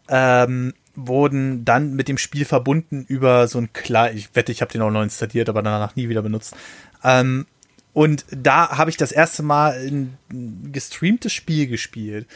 ähm, 0.09 0.73
wurden 0.95 1.63
dann 1.63 1.93
mit 1.93 2.07
dem 2.07 2.17
Spiel 2.17 2.43
verbunden 2.43 3.05
über 3.07 3.47
so 3.47 3.59
ein 3.59 3.71
klar, 3.71 4.11
ich 4.11 4.35
wette, 4.35 4.51
ich 4.51 4.61
habe 4.61 4.71
den 4.71 4.81
auch 4.81 4.89
noch 4.89 5.03
installiert, 5.03 5.47
aber 5.47 5.61
danach 5.61 5.95
nie 5.95 6.09
wieder 6.09 6.23
benutzt. 6.23 6.55
Ähm, 7.03 7.45
und 7.93 8.25
da 8.31 8.77
habe 8.77 8.89
ich 8.89 8.97
das 8.97 9.11
erste 9.11 9.43
Mal 9.43 9.73
ein 9.73 10.17
gestreamtes 10.71 11.31
Spiel 11.31 11.67
gespielt. 11.67 12.27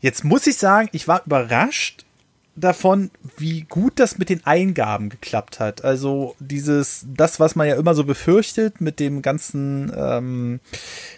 Jetzt 0.00 0.24
muss 0.24 0.46
ich 0.48 0.56
sagen, 0.56 0.88
ich 0.92 1.06
war 1.06 1.24
überrascht 1.24 2.04
davon, 2.54 3.10
wie 3.38 3.62
gut 3.62 3.98
das 3.98 4.18
mit 4.18 4.28
den 4.28 4.44
Eingaben 4.44 5.08
geklappt 5.08 5.60
hat. 5.60 5.84
Also 5.84 6.36
dieses, 6.38 7.06
das, 7.08 7.40
was 7.40 7.56
man 7.56 7.66
ja 7.66 7.76
immer 7.76 7.94
so 7.94 8.04
befürchtet 8.04 8.80
mit 8.80 9.00
dem 9.00 9.22
ganzen, 9.22 9.92
ähm, 9.96 10.60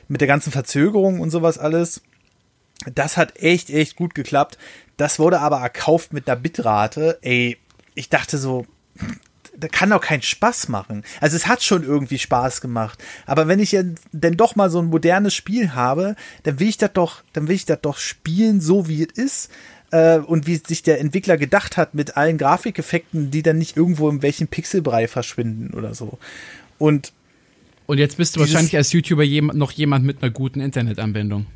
mit 0.08 0.20
der 0.20 0.28
ganzen 0.28 0.52
Verzögerung 0.52 1.20
und 1.20 1.30
sowas 1.30 1.58
alles, 1.58 2.02
das 2.92 3.16
hat 3.16 3.40
echt, 3.40 3.70
echt 3.70 3.96
gut 3.96 4.14
geklappt. 4.14 4.58
Das 4.96 5.18
wurde 5.18 5.40
aber 5.40 5.58
erkauft 5.60 6.12
mit 6.12 6.28
einer 6.28 6.40
Bitrate. 6.40 7.18
Ey, 7.22 7.58
ich 7.94 8.08
dachte 8.08 8.38
so, 8.38 8.66
da 9.56 9.68
kann 9.68 9.90
doch 9.90 10.00
keinen 10.00 10.22
Spaß 10.22 10.68
machen. 10.68 11.04
Also 11.20 11.36
es 11.36 11.46
hat 11.46 11.62
schon 11.62 11.84
irgendwie 11.84 12.18
Spaß 12.18 12.60
gemacht. 12.60 13.02
Aber 13.26 13.48
wenn 13.48 13.60
ich 13.60 13.72
jetzt 13.72 14.02
denn 14.12 14.36
doch 14.36 14.56
mal 14.56 14.70
so 14.70 14.80
ein 14.80 14.86
modernes 14.86 15.34
Spiel 15.34 15.74
habe, 15.74 16.16
dann 16.42 16.58
will 16.60 16.68
ich 16.68 16.76
das 16.76 16.92
doch, 16.92 17.22
dann 17.32 17.48
will 17.48 17.54
ich 17.54 17.66
das 17.66 17.80
doch 17.80 17.98
spielen, 17.98 18.60
so 18.60 18.88
wie 18.88 19.02
es 19.04 19.12
ist. 19.12 19.50
Äh, 19.94 20.18
und 20.18 20.48
wie 20.48 20.56
sich 20.56 20.82
der 20.82 20.98
Entwickler 20.98 21.36
gedacht 21.36 21.76
hat 21.76 21.94
mit 21.94 22.16
allen 22.16 22.36
Grafikeffekten, 22.36 23.30
die 23.30 23.44
dann 23.44 23.58
nicht 23.58 23.76
irgendwo 23.76 24.10
in 24.10 24.22
welchen 24.22 24.48
Pixelbrei 24.48 25.06
verschwinden 25.06 25.72
oder 25.72 25.94
so. 25.94 26.18
Und 26.78 27.12
Und 27.86 27.98
jetzt 27.98 28.16
bist 28.16 28.34
du 28.34 28.40
wahrscheinlich 28.40 28.76
als 28.76 28.92
YouTuber 28.92 29.24
noch 29.54 29.70
jemand 29.70 30.04
mit 30.04 30.20
einer 30.20 30.32
guten 30.32 30.60
Internetanbindung. 30.60 31.46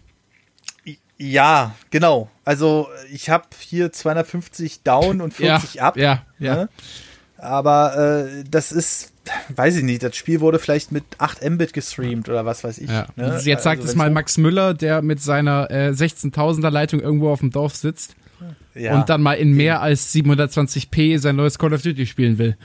ja, 1.16 1.74
genau. 1.90 2.30
Also 2.44 2.86
ich 3.12 3.28
habe 3.28 3.46
hier 3.58 3.92
250 3.92 4.84
down 4.84 5.20
und 5.20 5.34
40 5.34 5.74
ja, 5.74 5.82
up. 5.82 5.96
Ja, 5.96 6.22
ja. 6.38 6.54
Ne? 6.54 6.68
Aber 7.38 8.28
äh, 8.28 8.44
das 8.48 8.70
ist, 8.70 9.14
weiß 9.48 9.78
ich 9.78 9.82
nicht, 9.82 10.04
das 10.04 10.14
Spiel 10.14 10.40
wurde 10.40 10.60
vielleicht 10.60 10.92
mit 10.92 11.02
8 11.18 11.42
Mbit 11.42 11.72
gestreamt 11.72 12.28
oder 12.28 12.46
was 12.46 12.62
weiß 12.62 12.78
ich. 12.78 12.88
ja. 12.88 13.08
Ne? 13.16 13.40
Jetzt 13.42 13.64
sagt 13.64 13.80
Also 13.80 13.90
es 13.90 13.96
mal 13.96 14.10
Max 14.10 14.38
Müller, 14.38 14.74
der 14.74 15.02
mit 15.02 15.20
seiner 15.20 15.68
äh, 15.72 15.90
16.000er 15.90 16.70
Leitung 16.70 17.00
irgendwo 17.00 17.30
auf 17.30 17.40
dem 17.40 17.50
Dorf 17.50 17.74
sitzt 17.74 18.14
ja. 18.78 18.98
und 18.98 19.08
dann 19.08 19.22
mal 19.22 19.34
in 19.34 19.52
mehr 19.52 19.80
als 19.82 20.14
720p 20.14 21.18
sein 21.18 21.36
neues 21.36 21.58
Call 21.58 21.72
of 21.74 21.82
Duty 21.82 22.06
spielen 22.06 22.38
will. 22.38 22.56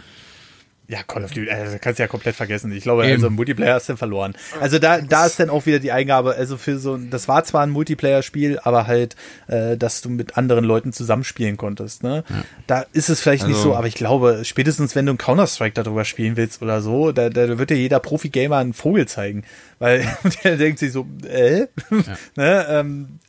Ja, 0.86 1.02
Call 1.02 1.24
of 1.24 1.32
Duty, 1.32 1.50
also 1.50 1.78
kannst 1.80 1.98
du 1.98 2.04
ja 2.04 2.08
komplett 2.10 2.36
vergessen. 2.36 2.70
Ich 2.74 2.84
glaube, 2.84 3.04
Eben. 3.06 3.14
also 3.14 3.28
im 3.28 3.34
Multiplayer 3.36 3.76
hast 3.76 3.88
du 3.88 3.96
verloren. 3.96 4.36
Also 4.60 4.80
da, 4.80 5.00
da 5.00 5.26
ist 5.26 5.40
dann 5.40 5.50
auch 5.50 5.66
wieder 5.66 5.80
die 5.80 5.94
Eingabe, 5.94 6.36
also 6.36 6.58
für 6.58 6.78
so, 6.78 6.96
ein- 6.96 7.10
das 7.10 7.30
war 7.30 7.42
zwar 7.46 7.64
ein 7.64 7.70
Multiplayer-Spiel, 7.70 8.60
aber 8.62 8.86
halt, 8.86 9.16
äh, 9.48 9.78
dass 9.78 10.02
du 10.02 10.10
mit 10.10 10.38
anderen 10.38 10.66
Leuten 10.66 10.92
zusammenspielen 10.92 11.56
konntest. 11.56 12.04
Ne? 12.04 12.26
Da 12.68 12.86
ist 12.92 13.10
es 13.10 13.22
vielleicht 13.22 13.48
nicht 13.48 13.56
Also- 13.56 13.70
so, 13.70 13.76
aber 13.78 13.88
ich 13.88 13.96
glaube, 13.96 14.42
spätestens 14.44 14.94
wenn 14.94 15.06
du 15.06 15.14
ein 15.14 15.18
Counter-Strike 15.18 15.74
darüber 15.82 16.04
spielen 16.04 16.36
willst 16.36 16.62
oder 16.62 16.82
so, 16.82 17.14
da, 17.14 17.30
da 17.30 17.58
wird 17.58 17.70
dir 17.70 17.78
jeder 17.78 18.02
Profi-Gamer 18.02 18.58
einen 18.58 18.74
Vogel 18.74 19.08
zeigen. 19.08 19.46
Weil 19.80 20.06
der 20.44 20.58
denkt 20.58 20.80
sich 20.80 20.92
so, 20.92 21.08
äh? 21.26 21.68
ne? 22.36 22.66
ähm, 22.70 23.20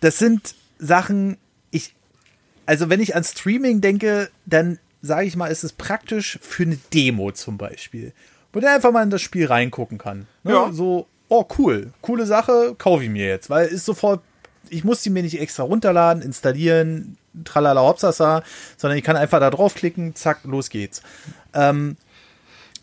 das 0.00 0.18
sind 0.18 0.54
Sachen, 0.80 1.36
also 2.68 2.90
wenn 2.90 3.00
ich 3.00 3.16
an 3.16 3.24
Streaming 3.24 3.80
denke, 3.80 4.28
dann 4.44 4.78
sage 5.00 5.26
ich 5.26 5.36
mal, 5.36 5.46
ist 5.46 5.64
es 5.64 5.72
praktisch 5.72 6.38
für 6.42 6.64
eine 6.64 6.78
Demo 6.92 7.32
zum 7.32 7.56
Beispiel, 7.56 8.12
wo 8.52 8.60
der 8.60 8.74
einfach 8.74 8.92
mal 8.92 9.02
in 9.02 9.08
das 9.08 9.22
Spiel 9.22 9.46
reingucken 9.46 9.96
kann. 9.96 10.26
Ne? 10.44 10.52
Ja. 10.52 10.70
So, 10.70 11.06
oh 11.28 11.46
cool, 11.56 11.94
coole 12.02 12.26
Sache, 12.26 12.74
kaufe 12.76 13.04
ich 13.04 13.10
mir 13.10 13.26
jetzt, 13.26 13.48
weil 13.48 13.68
ist 13.68 13.86
sofort, 13.86 14.20
ich 14.68 14.84
muss 14.84 15.00
die 15.00 15.08
mir 15.08 15.22
nicht 15.22 15.40
extra 15.40 15.62
runterladen, 15.62 16.22
installieren, 16.22 17.16
tralala 17.42 17.80
hopsasa, 17.80 18.42
sondern 18.76 18.98
ich 18.98 19.04
kann 19.04 19.16
einfach 19.16 19.40
da 19.40 19.48
draufklicken, 19.48 20.14
zack, 20.14 20.40
los 20.44 20.68
geht's. 20.68 21.00
Ähm, 21.54 21.96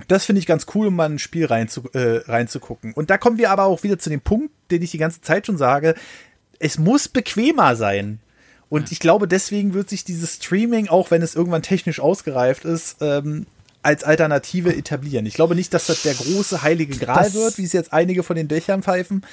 das 0.08 0.26
finde 0.26 0.40
ich 0.40 0.48
ganz 0.48 0.66
cool, 0.74 0.88
um 0.88 0.96
mal 0.96 1.06
in 1.06 1.14
ein 1.14 1.20
Spiel 1.20 1.46
reinzu, 1.46 1.84
äh, 1.94 2.24
reinzugucken. 2.26 2.94
Und 2.94 3.12
da 3.12 3.20
kommen 3.20 3.38
wir 3.38 3.52
aber 3.52 3.66
auch 3.66 3.84
wieder 3.84 4.00
zu 4.00 4.10
dem 4.10 4.22
Punkt, 4.22 4.52
den 4.72 4.82
ich 4.82 4.90
die 4.90 4.98
ganze 4.98 5.22
Zeit 5.22 5.46
schon 5.46 5.60
sage. 5.60 5.94
Es 6.58 6.80
muss 6.80 7.08
bequemer 7.08 7.76
sein. 7.76 8.20
Und 8.76 8.92
ich 8.92 9.00
glaube, 9.00 9.28
deswegen 9.28 9.74
wird 9.74 9.90
sich 9.90 10.04
dieses 10.04 10.36
Streaming, 10.36 10.88
auch 10.90 11.10
wenn 11.12 11.22
es 11.22 11.36
irgendwann 11.36 11.62
technisch 11.62 12.00
ausgereift 12.00 12.66
ist, 12.66 12.98
ähm, 13.02 13.46
als 13.82 14.04
Alternative 14.04 14.76
etablieren. 14.76 15.26
Ich 15.26 15.36
glaube 15.36 15.56
nicht, 15.56 15.74
dass 15.74 15.86
das 15.86 16.02
der 16.02 16.16
große 16.16 16.62
heilige 16.64 16.98
Gral 16.98 17.24
Das- 17.26 17.34
wird, 17.36 17.58
wie 17.58 17.64
es 17.64 17.74
jetzt 17.74 17.94
einige 17.94 18.24
von 18.24 18.36
den 18.36 18.48
Dächern 18.48 18.84
pfeifen. 18.84 19.24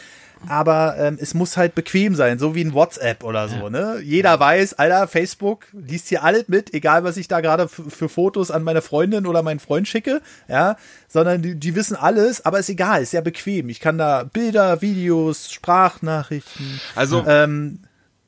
Aber 0.49 0.97
ähm, 0.99 1.19
es 1.21 1.35
muss 1.35 1.57
halt 1.57 1.77
bequem 1.77 2.17
sein, 2.17 2.41
so 2.41 2.57
wie 2.57 2.65
ein 2.65 2.75
WhatsApp 2.75 3.23
oder 3.23 3.49
so. 3.49 3.69
Ne? 3.69 4.01
Jeder 4.03 4.41
weiß, 4.41 4.75
Alter, 4.75 5.07
Facebook 5.07 5.67
liest 5.73 6.09
hier 6.09 6.25
alles 6.25 6.49
mit, 6.49 6.75
egal 6.75 7.05
was 7.05 7.17
ich 7.17 7.29
da 7.29 7.41
gerade 7.41 7.69
für 7.69 8.09
Fotos 8.09 8.51
an 8.51 8.65
meine 8.65 8.83
Freundin 8.83 9.27
oder 9.27 9.45
meinen 9.45 9.61
Freund 9.61 9.87
schicke, 9.87 10.21
ja, 10.49 10.77
sondern 11.09 11.43
die, 11.43 11.55
die 11.55 11.77
wissen 11.77 11.95
alles, 11.95 12.45
aber 12.45 12.59
ist 12.59 12.69
egal, 12.69 13.03
ist 13.03 13.13
sehr 13.13 13.23
bequem. 13.23 13.69
Ich 13.69 13.79
kann 13.79 13.99
da 13.99 14.25
Bilder, 14.25 14.83
Videos, 14.83 15.53
Sprachnachrichten, 15.53 16.81
Also, 16.97 17.25
ähm, 17.27 17.79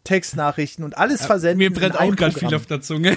Textnachrichten 0.05 0.85
und 0.85 0.97
alles 0.97 1.25
versenden. 1.27 1.59
Mir 1.59 1.73
brennt 1.73 1.99
auch 1.99 2.15
gerade 2.15 2.39
viel 2.39 2.55
auf 2.55 2.67
der 2.67 2.81
Zunge. 2.81 3.17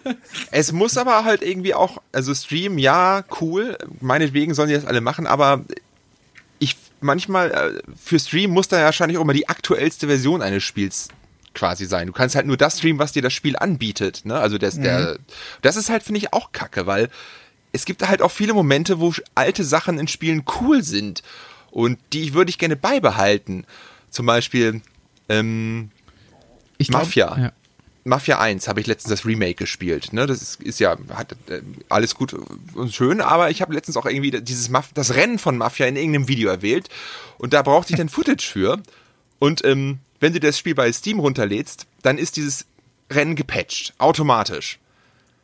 es 0.50 0.72
muss 0.72 0.96
aber 0.96 1.24
halt 1.24 1.42
irgendwie 1.42 1.74
auch, 1.74 2.00
also 2.12 2.34
Stream, 2.34 2.78
ja, 2.78 3.24
cool, 3.40 3.76
meinetwegen 4.00 4.54
sollen 4.54 4.68
die 4.68 4.74
das 4.74 4.86
alle 4.86 5.00
machen, 5.00 5.26
aber 5.26 5.64
ich 6.58 6.76
manchmal, 7.00 7.50
äh, 7.50 7.92
für 7.96 8.18
Stream 8.18 8.50
muss 8.50 8.68
da 8.68 8.78
ja 8.78 8.84
wahrscheinlich 8.84 9.18
auch 9.18 9.22
immer 9.22 9.32
die 9.32 9.48
aktuellste 9.48 10.06
Version 10.06 10.42
eines 10.42 10.62
Spiels 10.62 11.08
quasi 11.54 11.86
sein. 11.86 12.06
Du 12.06 12.12
kannst 12.12 12.36
halt 12.36 12.46
nur 12.46 12.56
das 12.56 12.78
streamen, 12.78 13.00
was 13.00 13.12
dir 13.12 13.22
das 13.22 13.32
Spiel 13.32 13.56
anbietet. 13.56 14.24
Ne? 14.24 14.38
Also 14.38 14.58
das, 14.58 14.78
der, 14.80 15.18
das 15.60 15.76
ist 15.76 15.90
halt, 15.90 16.04
finde 16.04 16.18
ich, 16.18 16.32
auch 16.32 16.52
kacke, 16.52 16.86
weil 16.86 17.08
es 17.72 17.84
gibt 17.84 18.06
halt 18.06 18.22
auch 18.22 18.30
viele 18.30 18.54
Momente, 18.54 19.00
wo 19.00 19.12
alte 19.34 19.64
Sachen 19.64 19.98
in 19.98 20.06
Spielen 20.06 20.44
cool 20.60 20.82
sind 20.84 21.22
und 21.70 21.98
die 22.12 22.32
würde 22.32 22.50
ich 22.50 22.58
gerne 22.58 22.76
beibehalten. 22.76 23.66
Zum 24.10 24.24
Beispiel, 24.26 24.82
ähm, 25.28 25.90
Ich 26.78 26.88
glaub- 26.88 27.02
Mafia. 27.02 27.38
Ja. 27.38 27.52
Mafia 28.04 28.38
1 28.38 28.68
habe 28.68 28.80
ich 28.80 28.86
letztens 28.86 29.10
das 29.10 29.26
Remake 29.26 29.54
gespielt. 29.56 30.12
Ne? 30.12 30.26
Das 30.26 30.40
ist, 30.40 30.62
ist 30.62 30.80
ja 30.80 30.96
hat, 31.12 31.32
äh, 31.48 31.60
alles 31.90 32.14
gut 32.14 32.34
und 32.74 32.94
schön, 32.94 33.20
aber 33.20 33.50
ich 33.50 33.60
habe 33.60 33.74
letztens 33.74 33.96
auch 33.98 34.06
irgendwie 34.06 34.30
dieses 34.40 34.70
Maf 34.70 34.90
das 34.94 35.14
Rennen 35.14 35.38
von 35.38 35.58
Mafia 35.58 35.86
in 35.86 35.96
irgendeinem 35.96 36.26
Video 36.26 36.48
erwählt 36.48 36.88
und 37.36 37.52
da 37.52 37.60
brauchte 37.62 37.92
ich 37.92 37.98
dann 37.98 38.08
Footage 38.08 38.46
für. 38.50 38.80
Und 39.38 39.64
ähm, 39.64 39.98
wenn 40.20 40.32
du 40.32 40.40
das 40.40 40.58
Spiel 40.58 40.74
bei 40.74 40.90
Steam 40.90 41.20
runterlädst, 41.20 41.86
dann 42.02 42.16
ist 42.18 42.36
dieses 42.36 42.64
Rennen 43.10 43.36
gepatcht, 43.36 43.92
automatisch. 43.98 44.78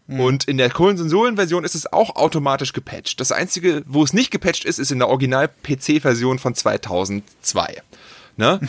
Und 0.07 0.45
in 0.45 0.59
der 0.59 0.69
Konsolenversion 0.69 1.65
ist 1.65 1.75
es 1.75 1.91
auch 1.91 2.17
automatisch 2.17 2.75
gepatcht. 2.75 3.21
Das 3.21 3.33
einzige, 3.33 3.83
wo 3.87 4.05
es 4.05 4.13
nicht 4.13 4.31
gepatcht 4.31 4.67
ist, 4.67 4.79
ist 4.79 4.93
in 4.93 4.99
der 4.99 5.09
Original-PC-Version 5.09 6.39
von 6.39 6.55
2002. 6.55 7.81
Ne? 8.37 8.61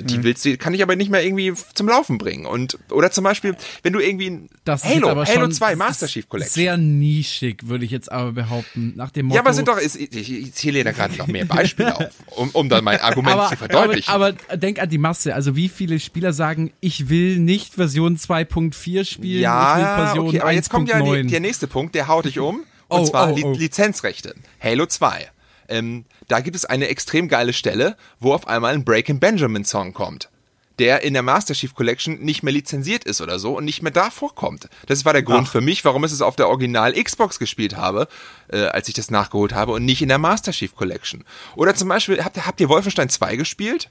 Die 0.00 0.22
willst 0.22 0.44
du, 0.44 0.56
kann 0.56 0.74
ich 0.74 0.82
aber 0.82 0.96
nicht 0.96 1.10
mehr 1.10 1.24
irgendwie 1.24 1.52
zum 1.74 1.88
Laufen 1.88 2.18
bringen. 2.18 2.46
Und, 2.46 2.78
oder 2.90 3.10
zum 3.10 3.24
Beispiel, 3.24 3.56
wenn 3.82 3.92
du 3.92 4.00
irgendwie 4.00 4.30
ein 4.30 4.48
Das 4.64 4.84
Halo, 4.84 5.08
Halo 5.08 5.24
schon 5.26 5.52
2 5.52 5.76
Master 5.76 6.06
Chief 6.06 6.28
Collection. 6.28 6.54
Sehr 6.54 6.76
nischig, 6.76 7.68
würde 7.68 7.84
ich 7.84 7.90
jetzt 7.90 8.10
aber 8.10 8.32
behaupten. 8.32 8.92
Nach 8.96 9.10
dem 9.10 9.26
Motto. 9.26 9.36
ja, 9.36 9.42
aber 9.42 9.54
sind 9.54 9.68
doch, 9.68 9.78
ich, 9.78 9.98
ich, 9.98 10.52
zähle 10.54 10.84
da 10.84 10.92
gerade 10.92 11.16
noch 11.16 11.26
mehr 11.26 11.44
Beispiele 11.44 11.96
auf, 11.96 12.10
um, 12.36 12.50
um 12.50 12.68
dann 12.68 12.84
mein 12.84 13.00
Argument 13.00 13.36
aber, 13.36 13.48
zu 13.48 13.56
verdeutlichen. 13.56 14.12
Aber, 14.12 14.34
aber 14.48 14.56
denk 14.56 14.80
an 14.80 14.88
die 14.88 14.98
Masse. 14.98 15.34
Also 15.34 15.56
wie 15.56 15.68
viele 15.68 15.98
Spieler 16.00 16.32
sagen, 16.32 16.72
ich 16.80 17.08
will 17.08 17.38
nicht 17.38 17.74
Version 17.74 18.16
2.4 18.16 18.72
spielen, 18.72 19.02
ich 19.02 19.22
will 19.22 19.40
Ja, 19.40 20.14
okay, 20.16 20.40
aber 20.40 20.52
jetzt 20.52 20.70
kommt 20.70 20.88
ja 20.88 20.96
1.9. 20.96 21.22
die, 21.22 21.28
der 21.28 21.40
nächste 21.40 21.66
Punkt, 21.66 21.94
der 21.94 22.08
haut 22.08 22.24
dich 22.24 22.38
um. 22.38 22.62
Und 22.88 23.00
Oh, 23.00 23.04
zwar 23.04 23.32
oh, 23.32 23.38
oh. 23.42 23.52
Lizenzrechte. 23.52 24.34
Halo 24.60 24.86
2. 24.86 25.28
Ähm, 25.68 26.04
da 26.28 26.40
gibt 26.40 26.56
es 26.56 26.64
eine 26.64 26.88
extrem 26.88 27.28
geile 27.28 27.52
Stelle, 27.52 27.96
wo 28.20 28.32
auf 28.32 28.46
einmal 28.46 28.74
ein 28.74 28.84
Breaking 28.84 29.18
Benjamin 29.18 29.64
Song 29.64 29.92
kommt. 29.92 30.30
Der 30.78 31.02
in 31.02 31.14
der 31.14 31.22
Master 31.22 31.54
Chief 31.54 31.74
Collection 31.74 32.18
nicht 32.20 32.42
mehr 32.42 32.52
lizenziert 32.52 33.04
ist 33.04 33.22
oder 33.22 33.38
so 33.38 33.56
und 33.56 33.64
nicht 33.64 33.82
mehr 33.82 33.92
da 33.92 34.10
vorkommt. 34.10 34.68
Das 34.86 35.06
war 35.06 35.14
der 35.14 35.22
Grund 35.22 35.48
für 35.48 35.62
mich, 35.62 35.84
warum 35.86 36.04
ich 36.04 36.12
es 36.12 36.20
auf 36.20 36.36
der 36.36 36.48
Original 36.48 36.92
Xbox 36.92 37.38
gespielt 37.38 37.76
habe, 37.76 38.08
äh, 38.48 38.66
als 38.66 38.86
ich 38.88 38.94
das 38.94 39.10
nachgeholt 39.10 39.54
habe 39.54 39.72
und 39.72 39.86
nicht 39.86 40.02
in 40.02 40.08
der 40.08 40.18
Master 40.18 40.52
Chief 40.52 40.74
Collection. 40.76 41.24
Oder 41.54 41.74
zum 41.74 41.88
Beispiel, 41.88 42.22
habt 42.22 42.36
ihr, 42.36 42.46
habt 42.46 42.60
ihr 42.60 42.68
Wolfenstein 42.68 43.08
2 43.08 43.36
gespielt? 43.36 43.88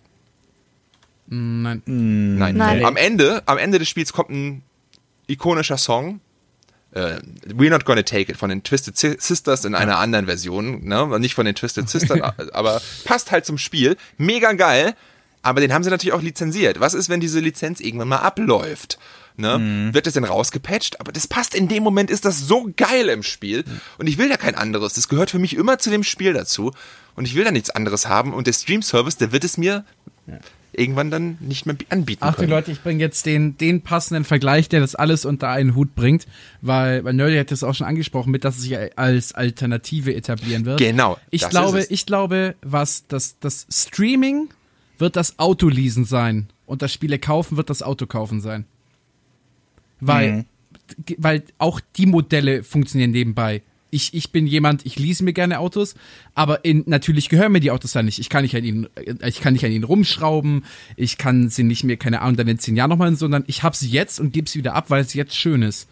Nein. 1.28 1.82
Nein. 1.86 2.56
Nein. 2.56 2.86
Am 2.86 2.98
Ende, 2.98 3.42
am 3.48 3.58
Ende 3.58 3.80
des 3.80 3.90
Spiels 3.90 4.14
kommt 4.14 4.30
ein 4.30 4.64
ikonischer 5.28 5.78
Song. 5.78 6.20
Äh, 6.96 7.20
We're 7.48 7.70
Not 7.70 7.86
Gonna 7.86 8.02
Take 8.04 8.32
It 8.32 8.38
von 8.38 8.50
den 8.50 8.64
Twisted 8.64 8.98
Si- 8.98 9.18
Sisters 9.20 9.64
in 9.66 9.76
einer 9.76 10.00
anderen 10.00 10.26
Version, 10.26 10.84
ne? 10.84 11.20
Nicht 11.20 11.36
von 11.36 11.46
den 11.46 11.54
Twisted 11.56 11.88
Sisters, 11.90 12.20
aber 12.54 12.82
passt 13.04 13.32
halt 13.32 13.46
zum 13.46 13.58
Spiel. 13.60 13.96
Mega 14.18 14.54
geil. 14.54 14.96
Aber 15.44 15.62
den 15.62 15.72
haben 15.74 15.84
sie 15.84 15.92
natürlich 15.92 16.14
auch 16.14 16.24
lizenziert. 16.24 16.80
Was 16.80 16.96
ist, 16.96 17.08
wenn 17.08 17.20
diese 17.20 17.40
Lizenz 17.40 17.80
irgendwann 17.80 18.08
mal 18.08 18.18
abläuft? 18.18 18.98
Ne? 19.38 19.90
Wird 19.94 20.08
das 20.08 20.14
denn 20.16 20.24
rausgepatcht? 20.24 21.00
Aber 21.00 21.12
das 21.12 21.28
passt 21.28 21.54
in 21.54 21.68
dem 21.68 21.84
Moment, 21.84 22.10
ist 22.10 22.26
das 22.26 22.40
so 22.48 22.72
geil 22.76 23.10
im 23.10 23.22
Spiel. 23.22 23.64
Und 24.00 24.08
ich 24.08 24.18
will 24.18 24.28
da 24.28 24.38
kein 24.38 24.56
anderes. 24.56 24.94
Das 24.94 25.08
gehört 25.08 25.30
für 25.30 25.38
mich 25.38 25.56
immer 25.56 25.78
zu 25.78 25.92
dem 25.92 26.04
Spiel 26.04 26.34
dazu. 26.34 26.72
Und 27.16 27.26
ich 27.26 27.36
will 27.36 27.44
da 27.44 27.52
nichts 27.52 27.70
anderes 27.70 28.08
haben. 28.08 28.34
Und 28.34 28.48
der 28.48 28.54
Stream-Service, 28.54 29.18
der 29.18 29.32
wird 29.34 29.44
es 29.44 29.58
mir 29.58 29.86
irgendwann 30.78 31.12
dann 31.12 31.38
nicht 31.40 31.66
mehr 31.66 31.76
anbieten 31.90 32.24
Achtung 32.24 32.42
können. 32.42 32.52
Leute, 32.52 32.72
ich 32.72 32.82
bringe 32.82 33.00
jetzt 33.00 33.26
den, 33.26 33.58
den 33.58 33.82
passenden 33.82 34.24
Vergleich, 34.24 34.70
der 34.70 34.80
das 34.80 34.96
alles 34.96 35.26
unter 35.26 35.50
einen 35.50 35.76
Hut 35.76 35.96
bringt, 35.96 36.28
weil, 36.62 37.04
weil 37.04 37.14
Nerdy 37.14 37.38
hat 37.38 37.52
das 37.52 37.64
auch 37.64 37.74
schon 37.74 37.88
angesprochen, 37.88 38.32
mit 38.32 38.44
dass 38.44 38.58
es 38.58 38.64
sich 38.64 38.98
als 38.98 39.34
Alternative 39.34 40.14
etablieren 40.14 40.66
wird. 40.66 40.80
Genau, 40.80 41.18
Ich 41.32 41.42
das 41.42 41.50
glaube, 41.50 41.80
ist 41.80 41.86
es. 41.86 41.92
ich 41.92 42.06
glaube, 42.06 42.56
was 42.62 43.06
das, 43.08 43.38
das 43.40 43.68
Streaming 43.72 44.50
wird 44.98 45.16
das 45.16 45.40
Autoleasen 45.40 46.06
sein 46.06 46.48
und 46.66 46.82
das 46.82 46.94
Spiele 46.94 47.20
kaufen 47.20 47.58
wird 47.58 47.70
das 47.70 47.82
Auto 47.82 48.06
kaufen 48.06 48.42
sein. 48.42 48.66
Weil, 50.00 50.46
weil 51.18 51.44
auch 51.58 51.80
die 51.96 52.06
Modelle 52.06 52.64
funktionieren 52.64 53.12
nebenbei. 53.12 53.62
Ich, 53.96 54.14
ich 54.14 54.32
bin 54.34 54.46
jemand, 54.46 54.86
ich 54.86 55.00
lease 55.00 55.24
mir 55.24 55.32
gerne 55.32 55.60
Autos, 55.60 55.96
aber 56.34 56.66
in, 56.66 56.84
natürlich 56.86 57.30
gehören 57.30 57.54
mir 57.54 57.62
die 57.62 57.72
Autos 57.72 57.94
dann 57.94 58.06
nicht. 58.06 58.20
Ich 58.20 58.30
kann 58.30 58.42
nicht 58.44 58.56
an 58.56 58.64
ihnen, 58.66 58.88
ich 59.26 59.40
kann 59.40 59.54
nicht 59.54 59.64
an 59.64 59.72
ihnen 59.72 59.86
rumschrauben, 59.86 60.66
ich 60.98 61.18
kann 61.18 61.50
sie 61.50 61.64
nicht 61.64 61.86
mehr, 61.86 61.96
keine 61.96 62.22
Ahnung, 62.22 62.36
dann 62.36 62.48
in 62.50 62.60
zehn 62.60 62.76
Jahren 62.76 62.90
nochmal, 62.90 63.16
sondern 63.16 63.46
ich 63.48 63.64
habe 63.64 63.76
sie 63.76 63.90
jetzt 63.90 64.20
und 64.20 64.34
gebe 64.34 64.50
sie 64.50 64.60
wieder 64.60 64.74
ab, 64.76 64.90
weil 64.90 65.02
es 65.02 65.14
jetzt 65.14 65.36
schön 65.36 65.62
ist. 65.62 65.88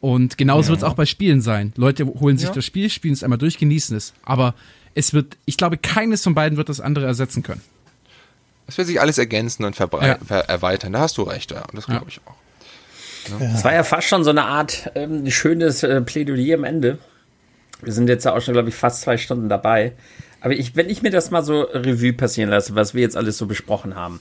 Und 0.00 0.36
genauso 0.36 0.68
wird 0.68 0.78
es 0.78 0.84
auch 0.84 0.94
bei 0.94 1.06
Spielen 1.06 1.40
sein. 1.40 1.72
Leute 1.76 2.06
holen 2.06 2.36
sich 2.38 2.50
das 2.50 2.64
Spiel, 2.64 2.90
spielen 2.90 3.14
es 3.14 3.24
einmal 3.24 3.38
durch, 3.38 3.58
genießen 3.58 3.96
es. 3.96 4.12
Aber 4.22 4.54
es 4.94 5.14
wird, 5.14 5.36
ich 5.46 5.56
glaube, 5.56 5.78
keines 5.78 6.22
von 6.22 6.34
beiden 6.34 6.58
wird 6.58 6.68
das 6.68 6.80
andere 6.80 7.06
ersetzen 7.06 7.42
können. 7.42 7.62
Das 8.66 8.76
wird 8.76 8.86
sich 8.86 9.00
alles 9.00 9.16
ergänzen 9.16 9.64
und 9.64 9.78
Ja. 9.78 9.86
erweitern. 9.86 10.92
Da 10.92 11.00
hast 11.00 11.16
du 11.16 11.22
recht, 11.22 11.50
ja. 11.50 11.64
Das 11.72 11.86
glaube 11.86 12.06
ich 12.08 12.20
auch. 12.26 12.34
Es 13.40 13.64
war 13.64 13.74
ja 13.74 13.82
fast 13.82 14.08
schon 14.08 14.24
so 14.24 14.30
eine 14.30 14.44
Art 14.44 14.90
ähm, 14.94 15.28
schönes 15.30 15.82
äh, 15.82 16.00
Plädoyer 16.00 16.54
am 16.56 16.64
Ende. 16.64 16.98
Wir 17.82 17.92
sind 17.92 18.08
jetzt 18.08 18.24
ja 18.24 18.34
auch 18.34 18.40
schon, 18.40 18.54
glaube 18.54 18.68
ich, 18.68 18.74
fast 18.74 19.02
zwei 19.02 19.16
Stunden 19.16 19.48
dabei. 19.48 19.92
Aber 20.40 20.52
ich, 20.52 20.76
wenn 20.76 20.88
ich 20.88 21.02
mir 21.02 21.10
das 21.10 21.30
mal 21.30 21.42
so 21.42 21.62
Revue 21.62 22.12
passieren 22.12 22.50
lasse, 22.50 22.74
was 22.74 22.94
wir 22.94 23.02
jetzt 23.02 23.16
alles 23.16 23.38
so 23.38 23.46
besprochen 23.46 23.94
haben. 23.96 24.20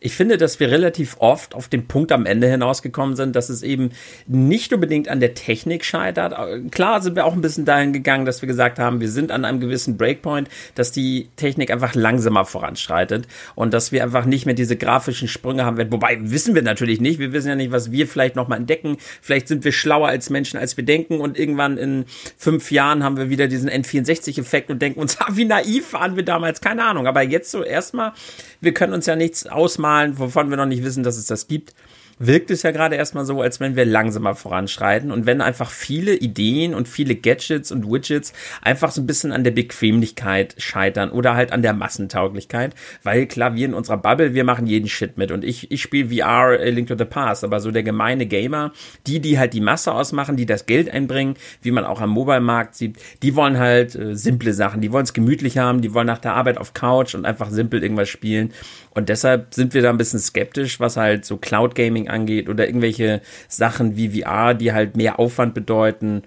Ich 0.00 0.14
finde, 0.14 0.36
dass 0.36 0.60
wir 0.60 0.70
relativ 0.70 1.16
oft 1.18 1.54
auf 1.54 1.68
den 1.68 1.88
Punkt 1.88 2.12
am 2.12 2.24
Ende 2.24 2.48
hinausgekommen 2.48 3.16
sind, 3.16 3.34
dass 3.34 3.48
es 3.48 3.64
eben 3.64 3.90
nicht 4.26 4.72
unbedingt 4.72 5.08
an 5.08 5.18
der 5.18 5.34
Technik 5.34 5.84
scheitert. 5.84 6.34
Klar 6.70 7.02
sind 7.02 7.16
wir 7.16 7.24
auch 7.24 7.32
ein 7.32 7.40
bisschen 7.40 7.64
dahin 7.64 7.92
gegangen, 7.92 8.24
dass 8.24 8.40
wir 8.40 8.46
gesagt 8.46 8.78
haben, 8.78 9.00
wir 9.00 9.10
sind 9.10 9.32
an 9.32 9.44
einem 9.44 9.58
gewissen 9.58 9.96
Breakpoint, 9.96 10.48
dass 10.76 10.92
die 10.92 11.28
Technik 11.34 11.72
einfach 11.72 11.96
langsamer 11.96 12.44
voranschreitet 12.44 13.26
und 13.56 13.74
dass 13.74 13.90
wir 13.90 14.04
einfach 14.04 14.24
nicht 14.24 14.46
mehr 14.46 14.54
diese 14.54 14.76
grafischen 14.76 15.26
Sprünge 15.26 15.64
haben 15.64 15.76
werden. 15.76 15.90
Wobei 15.90 16.18
wissen 16.20 16.54
wir 16.54 16.62
natürlich 16.62 17.00
nicht. 17.00 17.18
Wir 17.18 17.32
wissen 17.32 17.48
ja 17.48 17.56
nicht, 17.56 17.72
was 17.72 17.90
wir 17.90 18.06
vielleicht 18.06 18.36
nochmal 18.36 18.58
entdecken. 18.58 18.98
Vielleicht 19.20 19.48
sind 19.48 19.64
wir 19.64 19.72
schlauer 19.72 20.08
als 20.08 20.30
Menschen, 20.30 20.60
als 20.60 20.76
wir 20.76 20.84
denken 20.84 21.20
und 21.20 21.36
irgendwann 21.36 21.76
in 21.76 22.04
fünf 22.36 22.70
Jahren 22.70 23.02
haben 23.02 23.16
wir 23.16 23.30
wieder 23.30 23.48
diesen 23.48 23.68
N64-Effekt 23.68 24.70
und 24.70 24.80
denken 24.80 25.00
uns, 25.00 25.20
ah, 25.20 25.26
wie 25.32 25.44
naiv 25.44 25.92
waren 25.92 26.14
wir 26.14 26.24
damals, 26.24 26.60
keine 26.60 26.84
Ahnung. 26.84 27.08
Aber 27.08 27.22
jetzt 27.22 27.50
so 27.50 27.64
erstmal, 27.64 28.12
wir 28.60 28.72
können 28.74 28.92
uns 28.92 29.06
ja 29.06 29.16
nichts 29.16 29.48
ausmalen, 29.88 30.18
wovon 30.18 30.50
wir 30.50 30.56
noch 30.56 30.66
nicht 30.66 30.84
wissen, 30.84 31.02
dass 31.02 31.16
es 31.16 31.26
das 31.26 31.48
gibt 31.48 31.74
wirkt 32.18 32.50
es 32.50 32.62
ja 32.62 32.70
gerade 32.70 32.96
erstmal 32.96 33.24
so, 33.24 33.40
als 33.40 33.60
wenn 33.60 33.76
wir 33.76 33.84
langsamer 33.84 34.34
voranschreiten 34.34 35.12
und 35.12 35.26
wenn 35.26 35.40
einfach 35.40 35.70
viele 35.70 36.14
Ideen 36.14 36.74
und 36.74 36.88
viele 36.88 37.14
Gadgets 37.14 37.72
und 37.72 37.88
Widgets 37.90 38.32
einfach 38.62 38.90
so 38.90 39.00
ein 39.00 39.06
bisschen 39.06 39.32
an 39.32 39.44
der 39.44 39.52
Bequemlichkeit 39.52 40.54
scheitern 40.58 41.10
oder 41.10 41.34
halt 41.34 41.52
an 41.52 41.62
der 41.62 41.74
Massentauglichkeit, 41.74 42.74
weil 43.02 43.26
klar, 43.26 43.54
wir 43.54 43.66
in 43.66 43.74
unserer 43.74 43.98
Bubble, 43.98 44.34
wir 44.34 44.44
machen 44.44 44.66
jeden 44.66 44.88
Shit 44.88 45.16
mit 45.16 45.30
und 45.30 45.44
ich, 45.44 45.70
ich 45.70 45.80
spiele 45.80 46.08
VR 46.08 46.58
A 46.58 46.68
Link 46.68 46.88
to 46.88 46.96
the 46.98 47.04
Past, 47.04 47.44
aber 47.44 47.60
so 47.60 47.70
der 47.70 47.82
gemeine 47.82 48.26
Gamer, 48.26 48.72
die, 49.06 49.20
die 49.20 49.38
halt 49.38 49.52
die 49.52 49.60
Masse 49.60 49.92
ausmachen, 49.92 50.36
die 50.36 50.46
das 50.46 50.66
Geld 50.66 50.90
einbringen, 50.90 51.36
wie 51.62 51.70
man 51.70 51.84
auch 51.84 52.00
am 52.00 52.10
Mobile-Markt 52.10 52.74
sieht, 52.74 52.96
die 53.22 53.36
wollen 53.36 53.58
halt 53.58 53.94
äh, 53.94 54.16
simple 54.16 54.52
Sachen, 54.52 54.80
die 54.80 54.92
wollen 54.92 55.04
es 55.04 55.12
gemütlich 55.12 55.58
haben, 55.58 55.82
die 55.82 55.94
wollen 55.94 56.06
nach 56.06 56.18
der 56.18 56.34
Arbeit 56.34 56.58
auf 56.58 56.74
Couch 56.74 57.14
und 57.14 57.24
einfach 57.24 57.50
simpel 57.50 57.82
irgendwas 57.82 58.08
spielen 58.08 58.52
und 58.98 59.08
deshalb 59.08 59.54
sind 59.54 59.74
wir 59.74 59.82
da 59.82 59.90
ein 59.90 59.96
bisschen 59.96 60.18
skeptisch, 60.18 60.80
was 60.80 60.96
halt 60.96 61.24
so 61.24 61.36
Cloud 61.36 61.76
Gaming 61.76 62.08
angeht 62.08 62.48
oder 62.48 62.66
irgendwelche 62.66 63.22
Sachen 63.46 63.96
wie 63.96 64.20
VR, 64.20 64.54
die 64.54 64.72
halt 64.72 64.96
mehr 64.96 65.20
Aufwand 65.20 65.54
bedeuten. 65.54 66.24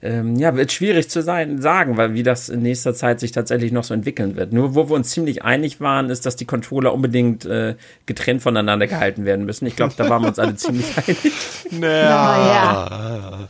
Ähm, 0.00 0.36
ja, 0.36 0.54
wird 0.56 0.70
schwierig 0.70 1.10
zu 1.10 1.20
sein, 1.20 1.60
sagen, 1.60 1.96
weil 1.96 2.14
wie 2.14 2.22
das 2.22 2.48
in 2.48 2.62
nächster 2.62 2.94
Zeit 2.94 3.18
sich 3.18 3.32
tatsächlich 3.32 3.72
noch 3.72 3.82
so 3.82 3.92
entwickeln 3.92 4.36
wird. 4.36 4.52
Nur 4.52 4.76
wo 4.76 4.88
wir 4.88 4.94
uns 4.94 5.10
ziemlich 5.10 5.42
einig 5.42 5.80
waren, 5.80 6.10
ist, 6.10 6.24
dass 6.24 6.36
die 6.36 6.44
Controller 6.44 6.94
unbedingt 6.94 7.44
äh, 7.44 7.74
getrennt 8.06 8.40
voneinander 8.42 8.86
gehalten 8.86 9.24
werden 9.24 9.44
müssen. 9.44 9.66
Ich 9.66 9.74
glaube, 9.74 9.94
da 9.96 10.08
waren 10.08 10.22
wir 10.22 10.28
uns 10.28 10.38
alle 10.38 10.54
ziemlich 10.56 10.96
einig. 10.96 11.32
Naja. 11.72 13.48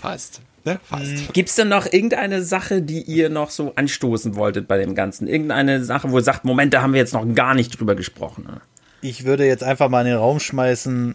Fast. 0.00 0.40
Ne? 0.66 0.80
Fast. 0.82 1.32
Gibt 1.32 1.48
es 1.48 1.54
denn 1.54 1.68
noch 1.68 1.86
irgendeine 1.86 2.42
Sache, 2.42 2.82
die 2.82 3.02
ihr 3.02 3.30
noch 3.30 3.50
so 3.50 3.72
anstoßen 3.76 4.34
wolltet 4.34 4.66
bei 4.66 4.78
dem 4.78 4.94
Ganzen? 4.94 5.28
Irgendeine 5.28 5.84
Sache, 5.84 6.10
wo 6.10 6.18
ihr 6.18 6.24
sagt, 6.24 6.44
Moment, 6.44 6.74
da 6.74 6.82
haben 6.82 6.92
wir 6.92 7.00
jetzt 7.00 7.14
noch 7.14 7.24
gar 7.34 7.54
nicht 7.54 7.78
drüber 7.78 7.94
gesprochen. 7.94 8.44
Ne? 8.48 8.60
Ich 9.00 9.24
würde 9.24 9.46
jetzt 9.46 9.62
einfach 9.62 9.88
mal 9.88 10.00
in 10.00 10.08
den 10.08 10.16
Raum 10.16 10.40
schmeißen, 10.40 11.14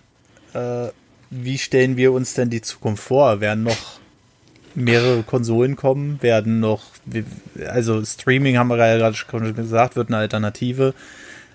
äh, 0.54 0.88
wie 1.30 1.58
stellen 1.58 1.98
wir 1.98 2.14
uns 2.14 2.34
denn 2.34 2.50
die 2.50 2.62
Zukunft 2.62 3.04
vor? 3.04 3.42
Werden 3.42 3.64
noch 3.64 4.00
mehrere 4.74 5.24
Konsolen 5.24 5.76
kommen? 5.76 6.22
Werden 6.22 6.60
noch, 6.60 6.84
also 7.68 8.04
Streaming 8.04 8.58
haben 8.58 8.70
wir 8.70 8.78
ja 8.78 8.98
gerade 8.98 9.16
schon 9.16 9.54
gesagt, 9.54 9.96
wird 9.96 10.10
eine 10.10 10.18
Alternative. 10.18 10.94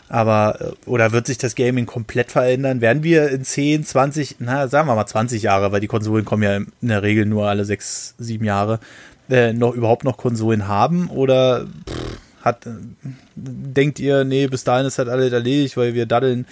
Aber, 0.08 0.60
äh, 0.60 0.88
oder 0.88 1.12
wird 1.12 1.26
sich 1.26 1.38
das 1.38 1.54
Gaming 1.54 1.86
komplett 1.86 2.32
verändern? 2.32 2.80
Werden 2.80 3.02
wir 3.02 3.30
in 3.30 3.44
10, 3.44 3.84
20, 3.84 4.36
na, 4.38 4.68
sagen 4.68 4.88
wir 4.88 4.94
mal 4.94 5.06
20 5.06 5.42
Jahre, 5.42 5.72
weil 5.72 5.80
die 5.80 5.86
Konsolen 5.86 6.24
kommen 6.24 6.42
ja 6.42 6.56
in 6.56 6.68
der 6.82 7.02
Regel 7.02 7.26
nur 7.26 7.48
alle 7.48 7.64
6, 7.64 8.14
7 8.18 8.44
Jahre, 8.44 8.78
äh, 9.28 9.52
noch 9.52 9.74
überhaupt 9.74 10.04
noch 10.04 10.16
Konsolen 10.16 10.68
haben? 10.68 11.08
Oder 11.08 11.66
pff, 11.88 12.18
hat, 12.42 12.66
äh, 12.66 12.70
denkt 13.34 13.98
ihr, 13.98 14.24
nee, 14.24 14.46
bis 14.46 14.64
dahin 14.64 14.86
ist 14.86 14.98
halt 14.98 15.08
alles 15.08 15.32
erledigt, 15.32 15.76
weil 15.76 15.94
wir 15.94 16.06
daddeln. 16.06 16.46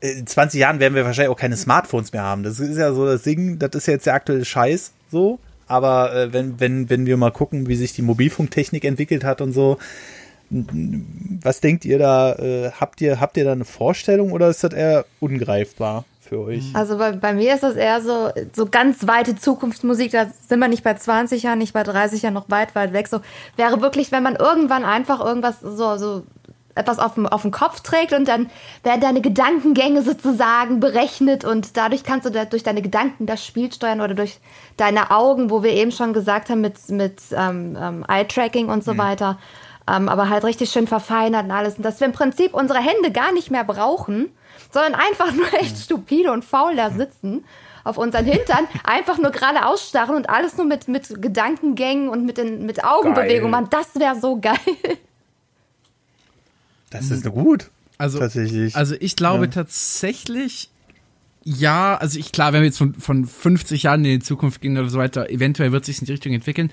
In 0.00 0.26
20 0.26 0.60
Jahren 0.60 0.80
werden 0.80 0.94
wir 0.94 1.04
wahrscheinlich 1.04 1.30
auch 1.30 1.38
keine 1.38 1.56
Smartphones 1.56 2.12
mehr 2.12 2.22
haben. 2.22 2.42
Das 2.42 2.58
ist 2.58 2.76
ja 2.76 2.92
so 2.92 3.06
das 3.06 3.22
Ding, 3.22 3.58
das 3.58 3.70
ist 3.74 3.86
jetzt 3.86 4.06
der 4.06 4.14
aktuelle 4.14 4.44
Scheiß 4.44 4.92
so. 5.10 5.38
Aber 5.68 6.14
äh, 6.14 6.32
wenn, 6.32 6.58
wenn, 6.60 6.90
wenn 6.90 7.06
wir 7.06 7.16
mal 7.16 7.30
gucken, 7.30 7.68
wie 7.68 7.76
sich 7.76 7.92
die 7.92 8.02
Mobilfunktechnik 8.02 8.84
entwickelt 8.84 9.24
hat 9.24 9.40
und 9.40 9.52
so, 9.52 9.78
was 10.52 11.60
denkt 11.60 11.84
ihr 11.84 11.98
da? 11.98 12.34
Äh, 12.34 12.72
habt, 12.78 13.00
ihr, 13.00 13.20
habt 13.20 13.36
ihr 13.36 13.44
da 13.44 13.52
eine 13.52 13.64
Vorstellung 13.64 14.32
oder 14.32 14.48
ist 14.48 14.62
das 14.62 14.72
eher 14.72 15.06
ungreifbar 15.18 16.04
für 16.20 16.40
euch? 16.40 16.64
Also 16.74 16.98
bei, 16.98 17.12
bei 17.12 17.32
mir 17.32 17.54
ist 17.54 17.62
das 17.62 17.76
eher 17.76 18.02
so, 18.02 18.30
so 18.52 18.66
ganz 18.66 19.06
weite 19.06 19.34
Zukunftsmusik. 19.34 20.12
Da 20.12 20.26
sind 20.46 20.58
wir 20.58 20.68
nicht 20.68 20.84
bei 20.84 20.94
20 20.94 21.42
Jahren, 21.42 21.58
nicht 21.58 21.72
bei 21.72 21.82
30 21.82 22.22
Jahren, 22.22 22.34
noch 22.34 22.50
weit, 22.50 22.74
weit 22.74 22.92
weg. 22.92 23.08
So 23.08 23.20
wäre 23.56 23.80
wirklich, 23.80 24.12
wenn 24.12 24.22
man 24.22 24.36
irgendwann 24.36 24.84
einfach 24.84 25.24
irgendwas 25.24 25.60
so, 25.60 25.96
so 25.96 26.22
etwas 26.74 26.98
auf 26.98 27.14
dem, 27.14 27.26
auf 27.26 27.42
dem 27.42 27.50
Kopf 27.50 27.80
trägt 27.80 28.12
und 28.12 28.28
dann 28.28 28.50
werden 28.82 29.00
deine 29.00 29.20
Gedankengänge 29.20 30.02
sozusagen 30.02 30.80
berechnet 30.80 31.44
und 31.44 31.76
dadurch 31.76 32.04
kannst 32.04 32.26
du 32.26 32.30
da, 32.30 32.44
durch 32.44 32.62
deine 32.62 32.82
Gedanken 32.82 33.26
das 33.26 33.44
Spiel 33.44 33.72
steuern 33.72 34.00
oder 34.00 34.14
durch 34.14 34.38
deine 34.76 35.10
Augen, 35.10 35.50
wo 35.50 35.62
wir 35.62 35.72
eben 35.72 35.92
schon 35.92 36.12
gesagt 36.12 36.50
haben 36.50 36.60
mit, 36.60 36.88
mit 36.88 37.20
ähm, 37.36 37.76
ähm, 37.80 38.04
Eye-Tracking 38.08 38.68
und 38.68 38.84
so 38.84 38.94
mhm. 38.94 38.98
weiter, 38.98 39.38
ähm, 39.88 40.08
aber 40.08 40.28
halt 40.28 40.44
richtig 40.44 40.70
schön 40.70 40.86
verfeinert 40.86 41.44
und 41.44 41.50
alles. 41.50 41.76
Und 41.76 41.82
dass 41.82 42.00
wir 42.00 42.06
im 42.06 42.12
Prinzip 42.12 42.54
unsere 42.54 42.80
Hände 42.80 43.10
gar 43.12 43.32
nicht 43.32 43.50
mehr 43.50 43.64
brauchen, 43.64 44.30
sondern 44.70 44.94
einfach 44.94 45.32
nur 45.34 45.52
echt 45.54 45.76
mhm. 45.76 45.80
stupide 45.80 46.32
und 46.32 46.44
faul 46.44 46.76
da 46.76 46.90
sitzen 46.90 47.44
auf 47.84 47.98
unseren 47.98 48.24
Hintern, 48.24 48.68
einfach 48.84 49.18
nur 49.18 49.30
gerade 49.30 49.66
ausstarren 49.66 50.16
und 50.16 50.30
alles 50.30 50.56
nur 50.56 50.66
mit, 50.66 50.88
mit 50.88 51.20
Gedankengängen 51.20 52.08
und 52.08 52.24
mit, 52.24 52.38
den, 52.38 52.64
mit 52.64 52.84
Augenbewegungen 52.84 53.50
machen. 53.50 53.68
Das 53.70 53.94
wäre 53.96 54.18
so 54.20 54.38
geil. 54.40 54.56
Das 56.90 57.10
ist 57.10 57.28
gut. 57.30 57.70
Also, 57.98 58.18
tatsächlich. 58.18 58.76
Also 58.76 58.94
ich 58.98 59.16
glaube 59.16 59.46
ja. 59.46 59.50
tatsächlich, 59.50 60.70
ja, 61.44 61.96
also 61.96 62.18
ich, 62.18 62.32
klar, 62.32 62.52
wenn 62.52 62.60
wir 62.60 62.66
jetzt 62.66 62.78
von, 62.78 62.94
von 62.94 63.26
50 63.26 63.84
Jahren 63.84 64.04
in 64.04 64.20
die 64.20 64.24
Zukunft 64.24 64.60
gehen 64.60 64.76
oder 64.76 64.88
so 64.88 64.98
weiter, 64.98 65.30
eventuell 65.30 65.72
wird 65.72 65.84
sich 65.84 66.00
in 66.00 66.06
die 66.06 66.12
Richtung 66.12 66.32
entwickeln. 66.32 66.70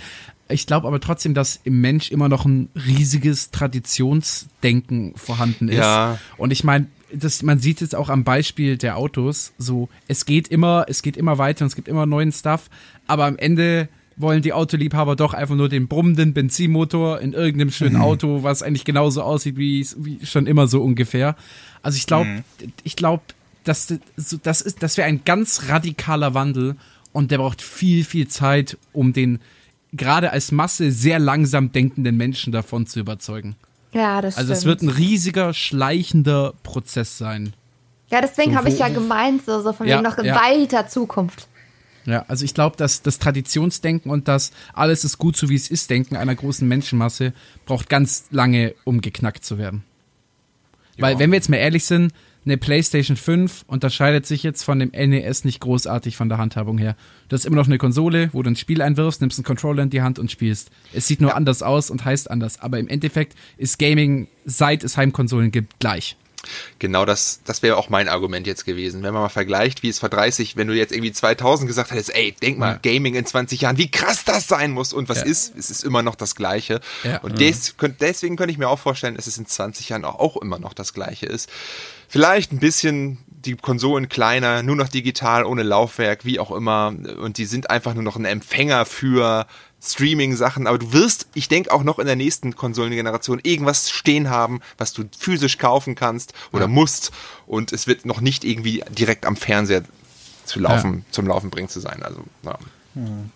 Ich 0.49 0.65
glaube 0.65 0.87
aber 0.87 0.99
trotzdem, 0.99 1.33
dass 1.33 1.59
im 1.63 1.79
Mensch 1.79 2.11
immer 2.11 2.27
noch 2.27 2.45
ein 2.45 2.69
riesiges 2.75 3.51
Traditionsdenken 3.51 5.13
vorhanden 5.15 5.69
ist. 5.69 5.77
Ja. 5.77 6.17
Und 6.37 6.51
ich 6.51 6.63
meine, 6.63 6.87
das, 7.13 7.43
man 7.43 7.59
sieht 7.59 7.81
jetzt 7.81 7.95
auch 7.95 8.09
am 8.09 8.23
Beispiel 8.23 8.77
der 8.77 8.97
Autos, 8.97 9.53
so, 9.57 9.89
es 10.07 10.25
geht 10.25 10.47
immer, 10.47 10.85
es 10.87 11.01
geht 11.01 11.17
immer 11.17 11.37
weiter 11.37 11.65
und 11.65 11.67
es 11.67 11.75
gibt 11.75 11.87
immer 11.87 12.05
neuen 12.05 12.31
Stuff, 12.31 12.69
aber 13.07 13.25
am 13.25 13.37
Ende 13.37 13.89
wollen 14.15 14.41
die 14.41 14.53
Autoliebhaber 14.53 15.15
doch 15.15 15.33
einfach 15.33 15.55
nur 15.55 15.69
den 15.69 15.87
brummenden 15.87 16.33
Benzinmotor 16.33 17.21
in 17.21 17.33
irgendeinem 17.33 17.71
schönen 17.71 17.95
mhm. 17.95 18.01
Auto, 18.01 18.43
was 18.43 18.61
eigentlich 18.61 18.83
genauso 18.83 19.23
aussieht 19.23 19.57
wie, 19.57 19.87
wie 19.97 20.25
schon 20.25 20.45
immer 20.45 20.67
so 20.67 20.81
ungefähr. 20.83 21.35
Also 21.81 21.95
ich 21.95 22.05
glaube, 22.05 22.25
mhm. 22.25 22.43
ich 22.83 22.95
glaube, 22.95 23.23
das, 23.63 23.93
das 24.43 24.61
ist, 24.61 24.83
das 24.83 24.97
wäre 24.97 25.07
ein 25.07 25.21
ganz 25.23 25.69
radikaler 25.69 26.33
Wandel 26.33 26.75
und 27.13 27.31
der 27.31 27.37
braucht 27.37 27.61
viel, 27.61 28.03
viel 28.03 28.27
Zeit, 28.27 28.77
um 28.93 29.13
den 29.13 29.39
gerade 29.93 30.31
als 30.31 30.51
Masse 30.51 30.91
sehr 30.91 31.19
langsam 31.19 31.71
denkenden 31.71 32.17
Menschen 32.17 32.51
davon 32.51 32.87
zu 32.87 32.99
überzeugen. 32.99 33.55
Ja, 33.91 34.21
das 34.21 34.37
Also 34.37 34.53
es 34.53 34.65
wird 34.65 34.81
ein 34.81 34.89
riesiger, 34.89 35.53
schleichender 35.53 36.53
Prozess 36.63 37.17
sein. 37.17 37.53
Ja, 38.09 38.21
deswegen 38.21 38.51
so, 38.51 38.57
habe 38.57 38.69
ich 38.69 38.79
ja 38.79 38.89
gemeint, 38.89 39.45
so, 39.45 39.61
so 39.61 39.73
von 39.73 39.87
ja, 39.87 39.97
wegen 39.97 40.03
noch 40.03 40.17
ja. 40.23 40.35
weiter 40.35 40.87
Zukunft. 40.87 41.47
Ja, 42.05 42.25
also 42.27 42.45
ich 42.45 42.53
glaube, 42.53 42.77
dass 42.77 43.01
das 43.01 43.19
Traditionsdenken 43.19 44.09
und 44.09 44.27
das 44.27 44.51
alles 44.73 45.03
ist 45.03 45.17
gut 45.17 45.37
so 45.37 45.49
wie 45.49 45.55
es 45.55 45.69
ist 45.69 45.89
Denken 45.89 46.15
einer 46.15 46.33
großen 46.33 46.67
Menschenmasse 46.67 47.33
braucht 47.65 47.89
ganz 47.89 48.25
lange, 48.31 48.73
um 48.83 49.01
geknackt 49.01 49.45
zu 49.45 49.57
werden. 49.57 49.83
Ja. 50.95 51.03
Weil, 51.03 51.19
wenn 51.19 51.31
wir 51.31 51.37
jetzt 51.37 51.49
mal 51.49 51.57
ehrlich 51.57 51.85
sind, 51.85 52.13
eine 52.49 52.57
PlayStation 52.57 53.15
5 53.15 53.65
unterscheidet 53.67 54.25
sich 54.25 54.41
jetzt 54.43 54.63
von 54.63 54.79
dem 54.79 54.89
NES 54.89 55.45
nicht 55.45 55.59
großartig 55.59 56.17
von 56.17 56.29
der 56.29 56.39
Handhabung 56.39 56.77
her. 56.77 56.95
Du 57.27 57.35
hast 57.35 57.45
immer 57.45 57.57
noch 57.57 57.67
eine 57.67 57.77
Konsole, 57.77 58.29
wo 58.33 58.41
du 58.41 58.49
ein 58.49 58.55
Spiel 58.55 58.81
einwirfst, 58.81 59.21
nimmst 59.21 59.37
einen 59.37 59.45
Controller 59.45 59.83
in 59.83 59.91
die 59.91 60.01
Hand 60.01 60.17
und 60.17 60.31
spielst. 60.31 60.71
Es 60.91 61.07
sieht 61.07 61.21
nur 61.21 61.31
ja. 61.31 61.35
anders 61.35 61.61
aus 61.61 61.91
und 61.91 62.05
heißt 62.05 62.29
anders, 62.31 62.59
aber 62.59 62.79
im 62.79 62.87
Endeffekt 62.87 63.35
ist 63.57 63.77
Gaming, 63.77 64.27
seit 64.45 64.83
es 64.83 64.97
Heimkonsolen 64.97 65.51
gibt, 65.51 65.79
gleich. 65.79 66.17
Genau 66.79 67.05
das, 67.05 67.41
das 67.45 67.61
wäre 67.61 67.77
auch 67.77 67.89
mein 67.89 68.07
Argument 68.07 68.47
jetzt 68.47 68.65
gewesen. 68.65 69.03
Wenn 69.03 69.13
man 69.13 69.23
mal 69.23 69.29
vergleicht, 69.29 69.83
wie 69.83 69.89
es 69.89 69.99
vor 69.99 70.09
30, 70.09 70.55
wenn 70.55 70.67
du 70.67 70.73
jetzt 70.73 70.91
irgendwie 70.91 71.11
2000 71.11 71.67
gesagt 71.67 71.91
hättest, 71.91 72.15
ey, 72.15 72.31
denk 72.31 72.57
mal, 72.57 72.79
ja. 72.83 72.93
Gaming 72.93 73.15
in 73.15 73.25
20 73.25 73.61
Jahren, 73.61 73.77
wie 73.77 73.91
krass 73.91 74.23
das 74.23 74.47
sein 74.47 74.71
muss 74.71 74.93
und 74.93 75.09
was 75.09 75.19
ja. 75.19 75.25
ist, 75.25 75.55
es 75.57 75.69
ist 75.69 75.83
immer 75.83 76.01
noch 76.01 76.15
das 76.15 76.35
Gleiche. 76.35 76.79
Ja. 77.03 77.17
Und 77.17 77.33
mhm. 77.33 77.37
des, 77.37 77.75
deswegen 77.99 78.35
könnte 78.37 78.51
ich 78.51 78.57
mir 78.57 78.69
auch 78.69 78.79
vorstellen, 78.79 79.15
dass 79.15 79.27
es 79.27 79.37
in 79.37 79.45
20 79.45 79.89
Jahren 79.89 80.05
auch, 80.05 80.19
auch 80.19 80.37
immer 80.37 80.59
noch 80.59 80.73
das 80.73 80.93
Gleiche 80.93 81.25
ist. 81.25 81.49
Vielleicht 82.07 82.51
ein 82.51 82.59
bisschen 82.59 83.19
die 83.45 83.55
Konsolen 83.55 84.09
kleiner, 84.09 84.63
nur 84.63 84.75
noch 84.75 84.89
digital, 84.89 85.45
ohne 85.45 85.63
Laufwerk, 85.63 86.25
wie 86.25 86.39
auch 86.39 86.51
immer. 86.51 86.93
Und 87.21 87.37
die 87.37 87.45
sind 87.45 87.69
einfach 87.69 87.93
nur 87.93 88.03
noch 88.03 88.15
ein 88.15 88.25
Empfänger 88.25 88.85
für 88.85 89.47
Streaming-Sachen. 89.81 90.67
Aber 90.67 90.77
du 90.77 90.91
wirst, 90.93 91.27
ich 91.33 91.47
denke, 91.47 91.71
auch 91.71 91.83
noch 91.83 91.99
in 91.99 92.05
der 92.05 92.15
nächsten 92.15 92.55
Konsolengeneration 92.55 93.39
irgendwas 93.43 93.89
stehen 93.89 94.29
haben, 94.29 94.59
was 94.77 94.93
du 94.93 95.03
physisch 95.17 95.57
kaufen 95.57 95.95
kannst 95.95 96.33
oder 96.51 96.63
ja. 96.63 96.67
musst. 96.67 97.11
Und 97.47 97.71
es 97.71 97.87
wird 97.87 98.05
noch 98.05 98.21
nicht 98.21 98.43
irgendwie 98.43 98.83
direkt 98.89 99.25
am 99.25 99.35
Fernseher 99.35 99.83
zu 100.45 100.59
laufen, 100.59 101.05
ja. 101.07 101.11
zum 101.11 101.27
Laufen 101.27 101.49
bringen 101.49 101.69
zu 101.69 101.79
sein. 101.79 102.03
Also, 102.03 102.23
ja. 102.43 102.57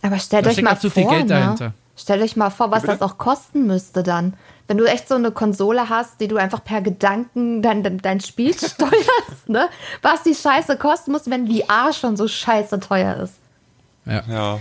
Aber 0.01 0.19
stellt 0.19 0.47
euch 0.47 0.61
mal 0.61 0.75
vor, 0.75 1.23
ne? 1.23 1.73
stellt 1.95 2.21
euch 2.21 2.35
mal 2.35 2.49
vor, 2.49 2.71
was 2.71 2.83
das 2.83 3.01
auch 3.01 3.17
kosten 3.17 3.67
müsste 3.67 4.03
dann 4.03 4.33
wenn 4.67 4.77
du 4.77 4.85
echt 4.85 5.07
so 5.07 5.15
eine 5.15 5.31
Konsole 5.31 5.89
hast, 5.89 6.21
die 6.21 6.27
du 6.27 6.37
einfach 6.37 6.63
per 6.63 6.81
Gedanken 6.81 7.61
dein, 7.61 7.83
dein, 7.83 7.97
dein 7.97 8.19
Spiel 8.21 8.53
steuerst, 8.53 9.47
ne? 9.47 9.69
Was 10.01 10.23
die 10.23 10.35
Scheiße 10.35 10.77
kosten 10.77 11.11
muss, 11.11 11.29
wenn 11.29 11.47
VR 11.47 11.93
schon 11.93 12.15
so 12.17 12.27
scheiße 12.27 12.79
teuer 12.79 13.17
ist. 13.17 13.35
Ja. 14.05 14.23
ja. 14.29 14.59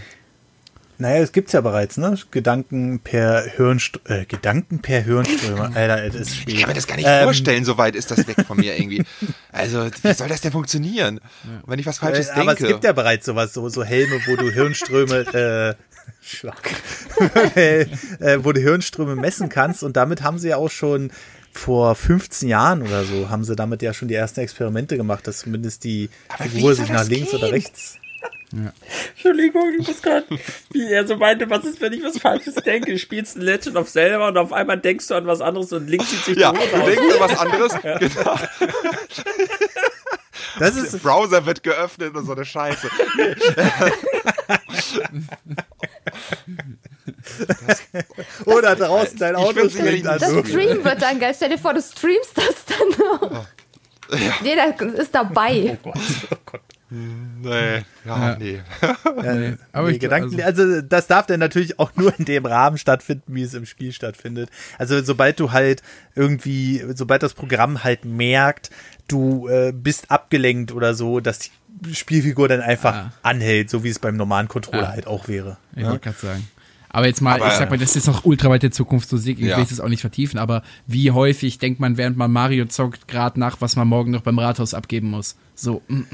Naja, 0.98 1.20
es 1.20 1.32
gibt's 1.32 1.52
ja 1.52 1.60
bereits, 1.60 1.96
ne? 1.96 2.16
Gedanken 2.30 3.00
per 3.00 3.42
Hirnst 3.42 3.98
äh, 4.04 4.24
Gedanken 4.24 4.80
per 4.80 5.00
Hirnströme. 5.00 5.72
Alter, 5.74 6.04
es 6.04 6.14
ist. 6.14 6.36
Ich 6.46 6.60
kann 6.60 6.68
mir 6.68 6.74
das 6.74 6.86
gar 6.86 6.94
nicht 6.94 7.08
ähm, 7.08 7.24
vorstellen, 7.24 7.64
so 7.64 7.76
weit 7.76 7.96
ist 7.96 8.12
das 8.12 8.26
weg 8.28 8.36
von 8.46 8.56
mir 8.56 8.78
irgendwie. 8.78 9.04
Also, 9.54 9.86
wie 10.02 10.12
soll 10.14 10.28
das 10.28 10.40
denn 10.40 10.50
funktionieren? 10.50 11.20
Wenn 11.66 11.78
ich 11.78 11.84
was 11.84 11.98
Falsches 11.98 12.28
äh, 12.28 12.32
aber 12.32 12.38
denke. 12.40 12.50
Aber 12.50 12.62
es 12.62 12.68
gibt 12.68 12.84
ja 12.84 12.92
bereits 12.92 13.26
sowas, 13.26 13.52
so, 13.52 13.68
so 13.68 13.84
Helme, 13.84 14.18
wo 14.26 14.36
du 14.36 14.50
Hirnströme 14.50 15.76
äh, 15.78 15.91
Schlag. 16.22 16.70
äh, 17.56 17.86
wo 18.38 18.52
du 18.52 18.60
Hirnströme 18.60 19.16
messen 19.16 19.48
kannst. 19.48 19.82
Und 19.82 19.96
damit 19.96 20.22
haben 20.22 20.38
sie 20.38 20.48
ja 20.48 20.56
auch 20.56 20.70
schon 20.70 21.10
vor 21.52 21.94
15 21.94 22.48
Jahren 22.48 22.82
oder 22.82 23.04
so, 23.04 23.28
haben 23.28 23.44
sie 23.44 23.54
damit 23.54 23.82
ja 23.82 23.92
schon 23.92 24.08
die 24.08 24.14
ersten 24.14 24.40
Experimente 24.40 24.96
gemacht, 24.96 25.26
dass 25.26 25.40
zumindest 25.40 25.84
die 25.84 26.08
Figur 26.38 26.74
sich 26.74 26.88
nach 26.88 27.06
links 27.06 27.30
gehen? 27.30 27.40
oder 27.40 27.52
rechts. 27.52 27.98
Ja. 28.52 28.72
Entschuldigung, 29.12 29.62
ich 29.80 29.88
muss 29.88 30.02
gerade, 30.02 30.26
wie 30.72 30.92
er 30.92 31.06
so 31.06 31.16
meinte, 31.16 31.48
was 31.48 31.64
ist, 31.64 31.80
wenn 31.80 31.92
ich 31.94 32.02
was 32.02 32.18
Falsches 32.18 32.54
denke? 32.56 32.92
Du 32.92 32.98
spielst 32.98 33.36
ein 33.36 33.42
Legend 33.42 33.76
of 33.76 33.90
Zelda 33.90 34.28
und 34.28 34.36
auf 34.36 34.52
einmal 34.52 34.78
denkst 34.78 35.08
du 35.08 35.14
an 35.14 35.26
was 35.26 35.40
anderes 35.40 35.72
und 35.72 35.88
links 35.88 36.10
sieht 36.10 36.24
sich 36.24 36.36
ja, 36.36 36.52
du 36.52 36.58
denkst 36.58 37.14
an 37.14 37.20
was 37.20 37.38
anderes, 37.38 37.72
ja. 37.82 37.98
genau. 37.98 38.38
Das 40.58 40.76
ist 40.76 40.92
Der 40.92 40.98
Browser 40.98 41.46
wird 41.46 41.62
geöffnet 41.62 42.14
und 42.14 42.26
so 42.26 42.32
eine 42.32 42.44
Scheiße. 42.44 42.88
Oder 48.44 48.76
draußen 48.76 49.18
dein 49.18 49.34
Auto 49.36 49.66
springt 49.68 50.06
an. 50.06 50.18
Das 50.18 50.30
Stream 50.30 50.84
wird 50.84 51.02
dann 51.02 51.20
geil. 51.20 51.32
Stell 51.34 51.50
dir 51.50 51.58
vor, 51.58 51.74
du 51.74 51.82
streamst 51.82 52.36
das 52.36 52.64
dann 52.66 52.88
noch. 52.98 53.46
Ja. 54.10 54.34
Jeder 54.42 54.74
ist 54.94 55.14
dabei. 55.14 55.78
Oh 55.82 55.90
Gott. 55.90 55.98
Oh 56.30 56.36
Gott. 56.44 56.60
Nee, 56.94 57.48
ja, 57.48 57.82
ja. 58.04 58.36
nee. 58.38 58.60
Ja, 59.24 59.32
nee. 59.32 59.56
Aber 59.72 59.90
nee, 59.90 59.96
Gedanken, 59.96 60.42
also, 60.42 60.62
also 60.62 60.82
das 60.82 61.06
darf 61.06 61.24
dann 61.24 61.40
natürlich 61.40 61.78
auch 61.78 61.90
nur 61.96 62.12
in 62.18 62.26
dem 62.26 62.44
Rahmen 62.44 62.76
stattfinden, 62.76 63.34
wie 63.34 63.42
es 63.42 63.54
im 63.54 63.64
Spiel 63.64 63.92
stattfindet. 63.92 64.50
Also 64.76 65.02
sobald 65.02 65.40
du 65.40 65.52
halt 65.52 65.80
irgendwie, 66.14 66.84
sobald 66.94 67.22
das 67.22 67.32
Programm 67.32 67.82
halt 67.82 68.04
merkt, 68.04 68.68
du 69.12 69.48
äh, 69.48 69.72
bist 69.72 70.10
abgelenkt 70.10 70.72
oder 70.72 70.94
so, 70.94 71.20
dass 71.20 71.38
die 71.68 71.94
Spielfigur 71.94 72.48
dann 72.48 72.60
einfach 72.60 72.94
ah. 72.94 73.12
anhält, 73.22 73.70
so 73.70 73.84
wie 73.84 73.88
es 73.88 73.98
beim 73.98 74.16
normalen 74.16 74.48
Controller 74.48 74.88
ah. 74.88 74.92
halt 74.92 75.06
auch 75.06 75.28
wäre. 75.28 75.56
Ich 75.76 75.84
wollte 75.84 76.00
gerade 76.00 76.18
sagen. 76.18 76.48
Aber 76.94 77.06
jetzt 77.06 77.22
mal, 77.22 77.36
aber, 77.36 77.48
ich 77.48 77.54
sag 77.54 77.70
mal, 77.70 77.78
das 77.78 77.96
ist 77.96 78.06
noch 78.06 78.26
ultra 78.26 78.50
weite 78.50 78.70
Zukunft, 78.70 79.08
so 79.08 79.16
ich 79.16 79.38
ja. 79.38 79.56
will 79.56 79.64
es 79.64 79.80
auch 79.80 79.88
nicht 79.88 80.02
vertiefen, 80.02 80.38
aber 80.38 80.62
wie 80.86 81.10
häufig 81.10 81.58
denkt 81.58 81.80
man, 81.80 81.96
während 81.96 82.18
man 82.18 82.30
Mario 82.30 82.66
zockt, 82.66 83.08
gerade 83.08 83.40
nach, 83.40 83.62
was 83.62 83.76
man 83.76 83.88
morgen 83.88 84.10
noch 84.10 84.20
beim 84.20 84.38
Rathaus 84.38 84.74
abgeben 84.74 85.08
muss? 85.08 85.36
So. 85.54 85.80
Mm, 85.88 86.00
mm. 86.00 86.06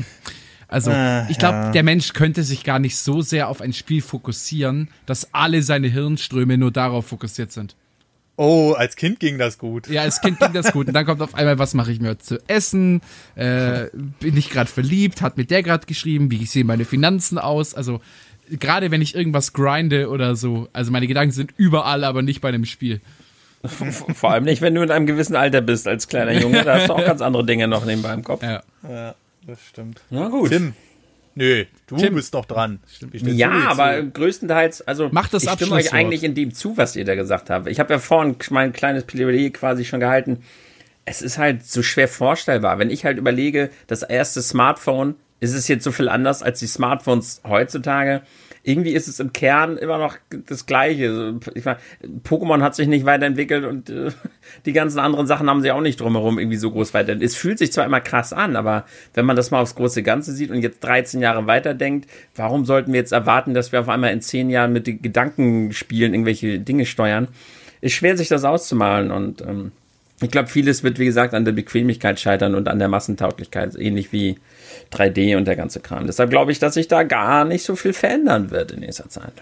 Also, 0.69 0.93
äh, 0.93 1.29
ich 1.31 1.39
glaube, 1.39 1.57
ja. 1.57 1.71
der 1.73 1.83
Mensch 1.83 2.13
könnte 2.13 2.45
sich 2.45 2.63
gar 2.63 2.79
nicht 2.79 2.97
so 2.97 3.23
sehr 3.23 3.49
auf 3.49 3.61
ein 3.61 3.73
Spiel 3.73 4.03
fokussieren, 4.03 4.89
dass 5.07 5.35
alle 5.35 5.63
seine 5.63 5.89
Hirnströme 5.89 6.59
nur 6.59 6.71
darauf 6.71 7.07
fokussiert 7.07 7.51
sind. 7.51 7.75
Oh, 8.41 8.73
als 8.73 8.95
Kind 8.95 9.19
ging 9.19 9.37
das 9.37 9.59
gut. 9.59 9.89
Ja, 9.89 10.03
als 10.03 10.21
Kind 10.21 10.39
ging 10.39 10.53
das 10.53 10.73
gut. 10.73 10.87
Und 10.87 10.95
dann 10.95 11.05
kommt 11.05 11.21
auf 11.23 11.35
einmal, 11.35 11.59
was 11.59 11.75
mache 11.75 11.91
ich 11.91 12.01
mir 12.01 12.21
zu 12.21 12.39
essen? 12.47 13.01
Äh, 13.35 13.87
bin 14.21 14.37
ich 14.37 14.51
gerade 14.51 14.71
verliebt? 14.71 15.23
Hat 15.23 15.37
mit 15.37 15.51
der 15.51 15.65
gerade 15.65 15.87
geschrieben? 15.87 16.31
Wie 16.31 16.47
sehen 16.47 16.69
meine 16.69 16.85
Finanzen 16.85 17.37
aus? 17.39 17.75
Also, 17.75 18.01
gerade 18.49 18.93
wenn 18.93 19.03
ich 19.03 19.17
irgendwas 19.17 19.55
grinde 19.55 20.09
oder 20.09 20.37
so, 20.37 20.69
also 20.73 20.93
meine 20.93 21.09
Gedanken 21.09 21.33
sind 21.33 21.53
überall, 21.57 22.05
aber 22.05 22.23
nicht 22.23 22.41
bei 22.41 22.51
einem 22.51 22.65
Spiel. 22.65 23.01
Vor 24.15 24.31
allem 24.31 24.45
nicht, 24.45 24.63
wenn 24.63 24.73
du 24.73 24.83
in 24.83 24.93
einem 24.93 25.07
gewissen 25.07 25.35
Alter 25.35 25.61
bist 25.61 25.89
als 25.89 26.07
kleiner 26.07 26.33
Junge. 26.33 26.63
Da 26.63 26.77
hast 26.77 26.91
du 26.91 26.93
auch 26.93 27.05
ganz 27.05 27.21
andere 27.21 27.45
Dinge 27.45 27.67
noch 27.67 27.85
nebenbei 27.85 28.15
im 28.15 28.23
Kopf. 28.23 28.45
Ja, 28.45 28.63
ja 28.89 29.17
das 29.49 29.59
stimmt. 29.69 30.01
Na 30.11 30.29
gut. 30.29 30.51
Tim, 30.51 30.75
Nö, 31.39 31.67
du 31.87 31.97
Tim. 31.97 32.17
bist 32.17 32.35
doch 32.35 32.47
dran. 32.47 32.81
Ja, 33.13 33.69
aber 33.69 34.03
größtenteils, 34.03 34.83
also 34.83 35.09
Macht 35.13 35.33
das 35.33 35.45
ich 35.45 35.51
stimme 35.51 35.77
euch 35.77 35.93
eigentlich 35.93 36.25
in 36.25 36.35
dem 36.35 36.53
zu, 36.53 36.77
was 36.77 36.97
ihr 36.97 37.05
da 37.05 37.15
gesagt 37.15 37.49
habt. 37.49 37.69
Ich 37.69 37.79
habe 37.79 37.93
ja 37.93 38.01
vorhin 38.01 38.35
mein 38.51 38.73
kleines 38.73 39.05
Plädoyer 39.05 39.51
quasi 39.51 39.85
schon 39.85 40.01
gehalten. 40.01 40.43
Es 41.05 41.23
ist 41.23 41.39
halt 41.39 41.65
so 41.65 41.85
schwer 41.85 42.09
vorstellbar. 42.09 42.81
Wenn 42.81 42.91
ich 42.91 43.05
halt 43.05 43.19
überlege, 43.19 43.71
das 43.87 44.03
erste 44.03 44.43
Smartphone, 44.43 45.15
ist 45.39 45.55
es 45.55 45.69
jetzt 45.69 45.85
so 45.85 45.93
viel 45.93 46.09
anders 46.09 46.43
als 46.43 46.59
die 46.59 46.67
Smartphones 46.67 47.41
heutzutage. 47.47 48.23
Irgendwie 48.63 48.93
ist 48.93 49.09
es 49.09 49.21
im 49.21 49.33
Kern 49.33 49.77
immer 49.77 49.99
noch 49.99 50.17
das 50.47 50.67
Gleiche. 50.67 51.39
Ich 51.55 51.65
meine, 51.65 51.79
Pokémon 52.25 52.61
hat 52.61 52.75
sich 52.75 52.89
nicht 52.89 53.07
weiterentwickelt 53.07 53.65
und 53.65 53.91
äh, 53.91 54.11
die 54.67 54.73
ganzen 54.73 54.99
anderen 54.99 55.27
Sachen 55.27 55.49
haben 55.49 55.63
sie 55.63 55.71
auch 55.71 55.81
nicht 55.81 56.01
drumherum 56.01 56.39
irgendwie 56.39 56.57
so 56.57 56.71
groß 56.71 56.95
weiterentwickelt. 56.95 57.31
Es 57.31 57.37
fühlt 57.37 57.59
sich 57.59 57.73
zwar 57.73 57.85
immer 57.85 58.01
krass 58.01 58.33
an, 58.33 58.57
aber 58.57 58.85
wenn 59.15 59.25
man 59.25 59.37
das 59.37 59.51
mal 59.51 59.61
aufs 59.61 59.75
große 59.75 60.03
Ganze 60.03 60.33
sieht 60.33 60.51
und 60.51 60.63
jetzt 60.63 60.83
13 60.85 61.21
Jahre 61.21 61.47
weiterdenkt, 61.47 62.09
warum 62.35 62.65
sollten 62.65 62.93
wir 62.93 63.01
jetzt 63.01 63.13
erwarten, 63.13 63.55
dass 63.55 63.73
wir 63.73 63.81
auf 63.81 63.89
einmal 63.89 64.13
in 64.13 64.21
10 64.21 64.51
Jahren 64.51 64.73
mit 64.73 64.87
den 64.87 65.03
Gedankenspielen 65.03 66.13
irgendwelche 66.13 66.59
Dinge 66.59 66.87
steuern? 66.87 67.29
Ist 67.81 67.93
schwer, 67.93 68.17
sich 68.17 68.29
das 68.29 68.45
auszumalen 68.45 69.11
und 69.11 69.41
ähm, 69.43 69.73
ich 70.21 70.31
glaube, 70.31 70.49
vieles 70.49 70.83
wird, 70.83 70.99
wie 70.99 71.05
gesagt, 71.05 71.33
an 71.33 71.45
der 71.45 71.53
Bequemlichkeit 71.53 72.19
scheitern 72.19 72.55
und 72.57 72.69
an 72.69 72.81
der 72.81 72.89
Massentauglichkeit, 72.89 73.77
ähnlich 73.77 74.13
wie 74.13 74.37
3D 74.93 75.37
und 75.37 75.45
der 75.45 75.57
ganze 75.57 75.81
Kram. 75.81 76.07
Deshalb 76.07 76.31
glaube 76.31 76.53
ich, 76.53 76.59
dass 76.59 76.75
sich 76.75 76.89
da 76.89 77.03
gar 77.03 77.45
nicht 77.45 77.65
so 77.65 77.77
viel 77.77 77.93
verändern 77.93 78.51
wird 78.51 78.73
in 78.73 78.81
nächster 78.81 79.09
Zeit. 79.09 79.35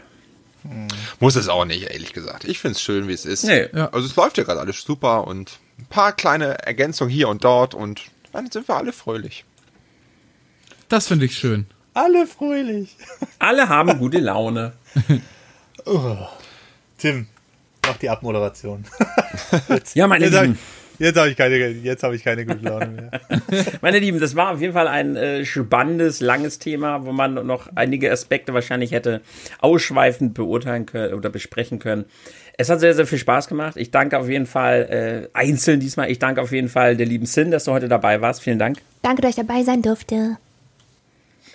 Muss 1.20 1.36
es 1.36 1.48
auch 1.48 1.64
nicht, 1.64 1.90
ehrlich 1.90 2.12
gesagt. 2.12 2.44
Ich 2.44 2.58
finde 2.58 2.72
es 2.72 2.82
schön, 2.82 3.08
wie 3.08 3.12
es 3.12 3.24
ist. 3.24 3.44
Nee. 3.44 3.68
Ja. 3.72 3.88
Also 3.90 4.06
es 4.06 4.16
läuft 4.16 4.38
ja 4.38 4.44
gerade 4.44 4.60
alles 4.60 4.82
super 4.82 5.26
und 5.26 5.58
ein 5.78 5.86
paar 5.86 6.12
kleine 6.12 6.58
Ergänzungen 6.66 7.12
hier 7.12 7.28
und 7.28 7.44
dort 7.44 7.74
und 7.74 8.02
dann 8.32 8.50
sind 8.50 8.66
wir 8.66 8.76
alle 8.76 8.92
fröhlich. 8.92 9.44
Das 10.88 11.06
finde 11.08 11.26
ich 11.26 11.36
schön. 11.36 11.66
Alle 11.94 12.26
fröhlich. 12.26 12.94
Alle 13.38 13.68
haben 13.68 13.98
gute 13.98 14.18
Laune. 14.18 14.74
Tim, 16.98 17.26
mach 17.86 17.96
die 17.96 18.10
Abmoderation. 18.10 18.84
Ja, 19.94 20.06
meine 20.06 20.28
Lieben. 20.28 20.58
Jetzt 20.98 21.18
hab 21.18 21.26
ich 21.26 21.36
keine, 21.36 21.56
jetzt 21.56 22.02
hab 22.02 22.12
ich 22.12 22.24
keine 22.24 22.46
gute 22.46 22.64
Laune 22.64 22.88
mehr. 22.88 23.10
Meine 23.80 23.98
Lieben, 23.98 24.20
das 24.20 24.36
war 24.36 24.52
auf 24.52 24.60
jeden 24.60 24.72
Fall 24.72 24.88
ein 24.88 25.16
äh, 25.16 25.44
spannendes, 25.44 26.20
langes 26.20 26.58
Thema, 26.58 27.04
wo 27.04 27.12
man 27.12 27.34
noch 27.46 27.68
einige 27.74 28.10
Aspekte 28.10 28.54
wahrscheinlich 28.54 28.92
hätte 28.92 29.20
ausschweifend 29.60 30.34
beurteilen 30.34 30.86
können 30.86 31.14
oder 31.14 31.30
besprechen 31.30 31.78
können. 31.78 32.04
Es 32.58 32.70
hat 32.70 32.80
sehr, 32.80 32.94
sehr 32.94 33.06
viel 33.06 33.18
Spaß 33.18 33.48
gemacht. 33.48 33.76
Ich 33.76 33.90
danke 33.90 34.18
auf 34.18 34.28
jeden 34.28 34.46
Fall 34.46 35.28
äh, 35.34 35.36
einzeln 35.36 35.80
diesmal. 35.80 36.10
Ich 36.10 36.18
danke 36.18 36.40
auf 36.40 36.52
jeden 36.52 36.68
Fall 36.68 36.96
der 36.96 37.06
lieben 37.06 37.26
Sin, 37.26 37.50
dass 37.50 37.64
du 37.64 37.72
heute 37.72 37.88
dabei 37.88 38.20
warst. 38.20 38.42
Vielen 38.42 38.58
Dank. 38.58 38.78
Danke, 39.02 39.22
dass 39.22 39.30
ich 39.30 39.46
dabei 39.46 39.62
sein 39.62 39.82
durfte. 39.82 40.38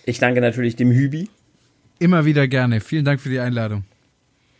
Ich 0.05 0.19
danke 0.19 0.41
natürlich 0.41 0.76
dem 0.76 0.91
Hübi 0.91 1.30
Immer 2.01 2.26
wieder 2.26 2.47
gerne. 2.47 2.81
Vielen 2.81 3.05
Dank 3.05 3.22
für 3.22 3.30
die 3.30 3.39
Einladung. 3.39 3.84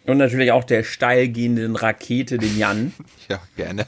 Und 0.08 0.18
natürlich 0.18 0.52
auch 0.52 0.64
der 0.64 0.84
steil 0.84 1.30
gehenden 1.30 1.76
Rakete, 1.76 2.38
dem 2.38 2.58
Jan. 2.58 2.94
Ja, 3.30 3.40
gerne. 3.56 3.86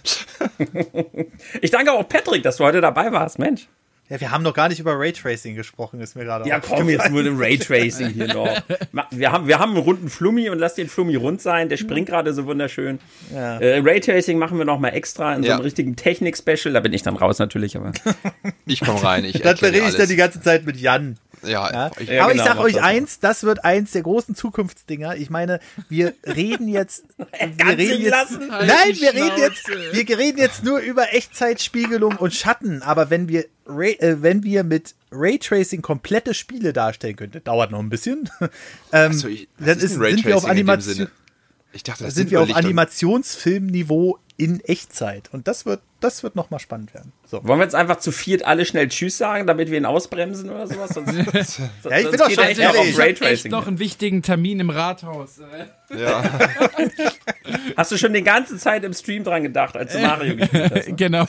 Ich 1.61 1.71
danke 1.71 1.91
auch 1.91 2.07
Patrick, 2.07 2.43
dass 2.43 2.57
du 2.57 2.63
heute 2.63 2.79
dabei 2.79 3.11
warst, 3.11 3.39
Mensch. 3.39 3.67
Ja, 4.09 4.19
wir 4.21 4.31
haben 4.31 4.43
noch 4.43 4.53
gar 4.53 4.69
nicht 4.69 4.79
über 4.79 4.97
Raytracing 4.99 5.55
gesprochen, 5.55 5.99
ist 6.01 6.15
mir 6.15 6.23
gerade 6.23 6.47
Ja, 6.47 6.59
komm, 6.59 6.87
jetzt 6.89 7.09
nur 7.09 7.25
im 7.25 7.37
Raytracing 7.37 8.09
hier 8.09 8.27
noch. 8.33 8.47
Wir 9.11 9.31
haben, 9.31 9.47
wir 9.47 9.59
haben 9.59 9.71
einen 9.75 9.81
runden 9.83 10.09
Flummi 10.09 10.49
und 10.49 10.59
lass 10.59 10.75
den 10.75 10.87
Flummi 10.87 11.15
rund 11.15 11.41
sein. 11.41 11.67
Der 11.69 11.77
springt 11.77 12.07
gerade 12.09 12.33
so 12.33 12.45
wunderschön. 12.45 12.99
Ja. 13.33 13.57
Äh, 13.59 13.79
Raytracing 13.79 14.37
machen 14.37 14.57
wir 14.57 14.65
noch 14.65 14.79
mal 14.79 14.89
extra 14.89 15.33
in 15.35 15.41
so 15.43 15.47
Ja. 15.49 15.55
einem 15.55 15.63
richtigen 15.63 15.95
Technik-Special. 15.95 16.73
Da 16.73 16.79
bin 16.79 16.93
ich 16.93 17.01
dann 17.01 17.15
raus 17.15 17.39
natürlich, 17.39 17.75
aber. 17.77 17.91
Ich 18.65 18.81
komme 18.81 19.01
rein. 19.03 19.25
Ich 19.25 19.33
Das 19.33 19.43
erkläre 19.53 19.73
berede 19.73 19.89
ich 19.89 19.95
dann 19.97 20.07
die 20.07 20.15
ganze 20.15 20.41
Zeit 20.41 20.65
mit 20.65 20.77
Jan. 20.77 21.17
Ja, 21.45 21.71
Ja? 21.71 21.91
ich, 21.99 22.09
Ja, 22.09 22.23
Aber 22.23 22.31
genau, 22.31 22.43
ich 22.43 22.49
sag 22.49 22.59
euch 22.59 22.73
das 22.73 22.83
eins, 22.83 23.19
das 23.19 23.43
wird 23.43 23.63
eins 23.65 23.91
der 23.91 24.03
großen 24.03 24.35
Zukunftsdinger. 24.35 25.15
Ich 25.15 25.29
meine, 25.29 25.59
wir 25.89 26.13
reden 26.25 26.67
jetzt, 26.67 27.03
wir 27.17 27.77
reden 27.77 28.01
jetzt, 28.01 28.11
lassen? 28.11 28.47
nein, 28.47 28.69
Halt 28.69 28.95
die 28.95 29.01
wir 29.01 29.13
reden 29.13 29.37
jetzt, 29.37 29.67
wir 29.67 30.17
reden 30.17 30.37
jetzt 30.37 30.63
nur 30.63 30.79
über 30.79 31.13
Echtzeitspiegelung 31.13 32.15
und 32.17 32.33
Schatten. 32.33 32.81
Aber 32.81 33.09
wenn 33.09 33.27
wir, 33.27 33.45
Ray, 33.65 33.93
äh, 33.93 34.21
wenn 34.21 34.43
wir 34.43 34.63
mit 34.63 34.95
Raytracing 35.11 35.81
komplette 35.81 36.33
Spiele 36.33 36.73
darstellen 36.73 37.15
könnten, 37.15 37.43
dauert 37.43 37.71
noch 37.71 37.79
ein 37.79 37.89
bisschen. 37.89 38.29
ähm, 38.39 39.11
Achso, 39.11 39.27
ich, 39.27 39.47
dann 39.59 39.79
ist 39.79 39.93
sind 39.93 40.25
wir 40.25 40.37
auf 40.37 40.45
Animation? 40.45 41.07
Ich 41.73 41.83
dachte, 41.83 42.03
das 42.03 42.13
sind 42.13 42.29
wir 42.29 42.41
auf 42.41 42.55
Animationsfilmniveau 42.55 44.19
in 44.37 44.59
Echtzeit. 44.61 45.29
Und 45.31 45.47
das 45.47 45.65
wird, 45.65 45.81
das 45.99 46.23
wird 46.23 46.35
noch 46.35 46.49
mal 46.49 46.59
spannend 46.59 46.93
werden. 46.93 47.11
So. 47.33 47.43
Wollen 47.47 47.57
wir 47.57 47.63
jetzt 47.63 47.73
einfach 47.73 47.95
zu 47.95 48.11
viert 48.11 48.45
alle 48.45 48.63
schnell 48.63 48.87
Tschüss 48.89 49.17
sagen, 49.17 49.47
damit 49.47 49.71
wir 49.71 49.79
ihn 49.79 49.87
ausbremsen 49.87 50.51
oder 50.51 50.67
sowas? 50.67 50.91
Sonst, 50.91 51.09
Ja, 51.89 51.97
ich 51.97 52.11
bin 52.11 52.19
doch 52.19 52.29
schon 52.29 52.43
echt 52.43 52.63
auf 52.63 52.75
Ich 52.87 52.99
habe 52.99 53.21
echt 53.21 53.49
noch 53.49 53.65
einen 53.65 53.79
wichtigen 53.79 54.21
Termin 54.21 54.59
im 54.59 54.69
Rathaus. 54.69 55.41
Ja. 55.97 56.23
Hast 57.77 57.91
du 57.91 57.97
schon 57.97 58.13
die 58.13 58.23
ganze 58.23 58.57
Zeit 58.57 58.83
im 58.83 58.93
Stream 58.93 59.23
dran 59.23 59.41
gedacht, 59.43 59.75
als 59.75 59.93
du 59.93 59.99
Mario 59.99 60.35
gespielt 60.35 60.71
hast? 60.75 60.87
ne? 60.87 60.95
Genau. 60.95 61.25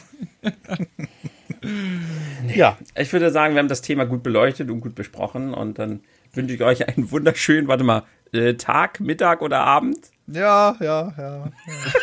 Ja, 2.55 2.79
Ich 2.97 3.13
würde 3.13 3.31
sagen, 3.31 3.55
wir 3.55 3.61
haben 3.61 3.69
das 3.69 3.81
Thema 3.83 4.05
gut 4.05 4.23
beleuchtet 4.23 4.71
und 4.71 4.81
gut 4.81 4.95
besprochen 4.95 5.53
und 5.55 5.79
dann 5.79 6.01
wünsche 6.35 6.55
ich 6.55 6.63
euch 6.63 6.87
einen 6.87 7.11
wunderschönen, 7.11 7.67
warte 7.69 7.85
mal, 7.85 8.05
äh, 8.33 8.55
Tag, 8.55 9.01
Mittag 9.01 9.41
oder 9.43 9.61
Abend. 9.61 9.99
Ja, 10.27 10.77
ja, 10.81 11.13
ja. 11.17 11.17
ja. 11.19 11.53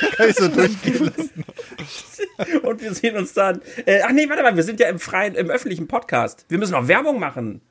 Kann 0.15 0.30
ich 0.30 0.35
so 0.35 0.48
durchgehen 0.48 1.06
lassen. 1.06 1.45
Und 2.64 2.81
wir 2.81 2.93
sehen 2.93 3.18
uns 3.18 3.34
dann. 3.34 3.61
Äh, 3.85 4.02
ach 4.03 4.11
nee, 4.11 4.27
warte 4.30 4.43
mal, 4.43 4.56
wir 4.56 4.64
sind 4.64 4.80
ja 4.80 4.89
im 4.89 4.99
freien, 4.99 5.35
im 5.35 5.49
öffentlichen 5.49 5.88
Podcast. 5.88 6.45
Wir 6.49 6.57
müssen 6.57 6.76
auch 6.76 6.88
Werbung 6.88 7.19
machen. 7.19 7.61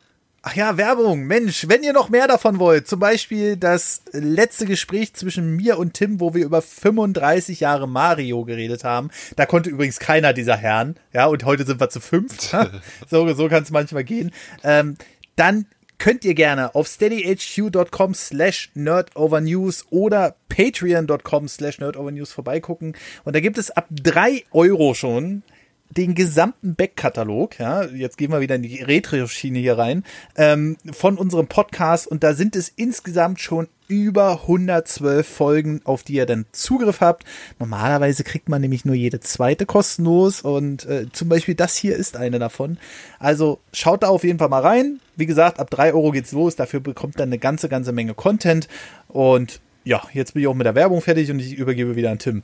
Ach 0.43 0.55
ja, 0.55 0.79
Werbung. 0.79 1.25
Mensch, 1.25 1.69
wenn 1.69 1.83
ihr 1.83 1.93
noch 1.93 2.09
mehr 2.09 2.27
davon 2.27 2.59
wollt, 2.59 2.89
zum 2.89 2.99
Beispiel 2.99 3.59
das 3.59 4.03
letzte 4.13 4.65
Gespräch 4.65 5.13
zwischen 5.13 5.55
mir 5.55 5.79
und 5.79 5.93
Tim, 5.93 6.19
wo 6.19 6.33
wir 6.33 6.47
über 6.47 6.63
35 6.63 7.61
Jahre 7.61 7.87
Mario 7.87 8.47
geredet 8.47 8.83
haben. 8.83 9.11
Da 9.37 9.45
konnte 9.45 9.69
übrigens 9.69 9.99
keiner 9.99 10.33
dieser 10.33 10.57
Herren. 10.57 10.97
Ja, 11.13 11.27
und 11.27 11.45
heute 11.45 11.67
sind 11.67 11.79
wir 11.79 11.91
zu 11.91 12.01
fünft. 12.01 12.57
so 13.11 13.35
so 13.35 13.49
kann 13.49 13.65
es 13.65 13.71
manchmal 13.71 14.05
gehen. 14.05 14.31
Ähm, 14.65 14.97
dann 15.37 15.67
könnt 16.01 16.25
ihr 16.25 16.35
gerne 16.35 16.75
auf 16.75 16.89
steadyhq.com 16.89 18.15
slash 18.15 18.71
nerdovernews 18.75 19.87
oder 19.91 20.35
patreon.com 20.49 21.47
slash 21.47 21.79
nerdovernews 21.79 22.33
vorbeigucken. 22.33 22.97
Und 23.25 23.37
da 23.37 23.41
gibt 23.41 23.59
es 23.59 23.71
ab 23.71 23.87
drei 23.91 24.43
Euro 24.51 24.95
schon 24.95 25.43
den 25.91 26.15
gesamten 26.15 26.75
Backkatalog, 26.75 27.59
ja, 27.59 27.85
jetzt 27.85 28.17
gehen 28.17 28.31
wir 28.31 28.41
wieder 28.41 28.55
in 28.55 28.63
die 28.63 28.83
Retro-Schiene 28.83 29.59
hier 29.59 29.77
rein, 29.77 30.05
ähm, 30.37 30.77
von 30.93 31.19
unserem 31.19 31.49
Podcast 31.49 32.07
und 32.07 32.23
da 32.23 32.35
sind 32.35 32.55
es 32.57 32.69
insgesamt 32.69 33.41
schon 33.41 33.69
über 33.89 34.43
112 34.43 35.27
Folgen, 35.27 35.81
auf 35.85 36.05
die 36.05 36.15
ihr 36.15 36.27
dann 36.27 36.47
Zugriff 36.53 37.01
habt. 37.01 37.25
Normalerweise 37.59 38.23
kriegt 38.23 38.49
man 38.49 38.61
nämlich 38.61 38.85
nur 38.85 38.95
jede 38.95 39.19
zweite 39.19 39.67
kostenlos 39.67 40.43
und 40.43 40.87
äh, 40.87 41.07
zum 41.13 41.29
Beispiel 41.29 41.57
das 41.57 41.77
hier 41.77 41.97
ist 41.97 42.17
eine 42.17 42.39
davon. 42.39 42.79
Also 43.19 43.59
schaut 43.73 44.05
da 44.05 44.09
auf 44.09 44.23
jeden 44.23 44.39
Fall 44.39 44.49
mal 44.49 44.63
rein. 44.63 45.01
Wie 45.17 45.27
gesagt, 45.27 45.59
ab 45.59 45.71
drei 45.71 45.93
Euro 45.93 46.13
geht's 46.13 46.31
los. 46.31 46.55
Dafür 46.55 46.79
bekommt 46.79 47.19
ihr 47.19 47.25
eine 47.25 47.39
ganze, 47.39 47.69
ganze 47.69 47.91
Menge 47.91 48.15
Content. 48.15 48.69
Und 49.09 49.61
ja, 49.83 50.03
jetzt 50.13 50.35
bin 50.35 50.43
ich 50.43 50.49
auch 50.49 50.55
mit 50.55 50.67
der 50.67 50.77
Werbung 50.77 51.01
fertig 51.01 51.29
und 51.33 51.41
ich 51.41 51.55
übergebe 51.55 51.97
wieder 51.97 52.13
an 52.13 52.21
Tim. 52.21 52.43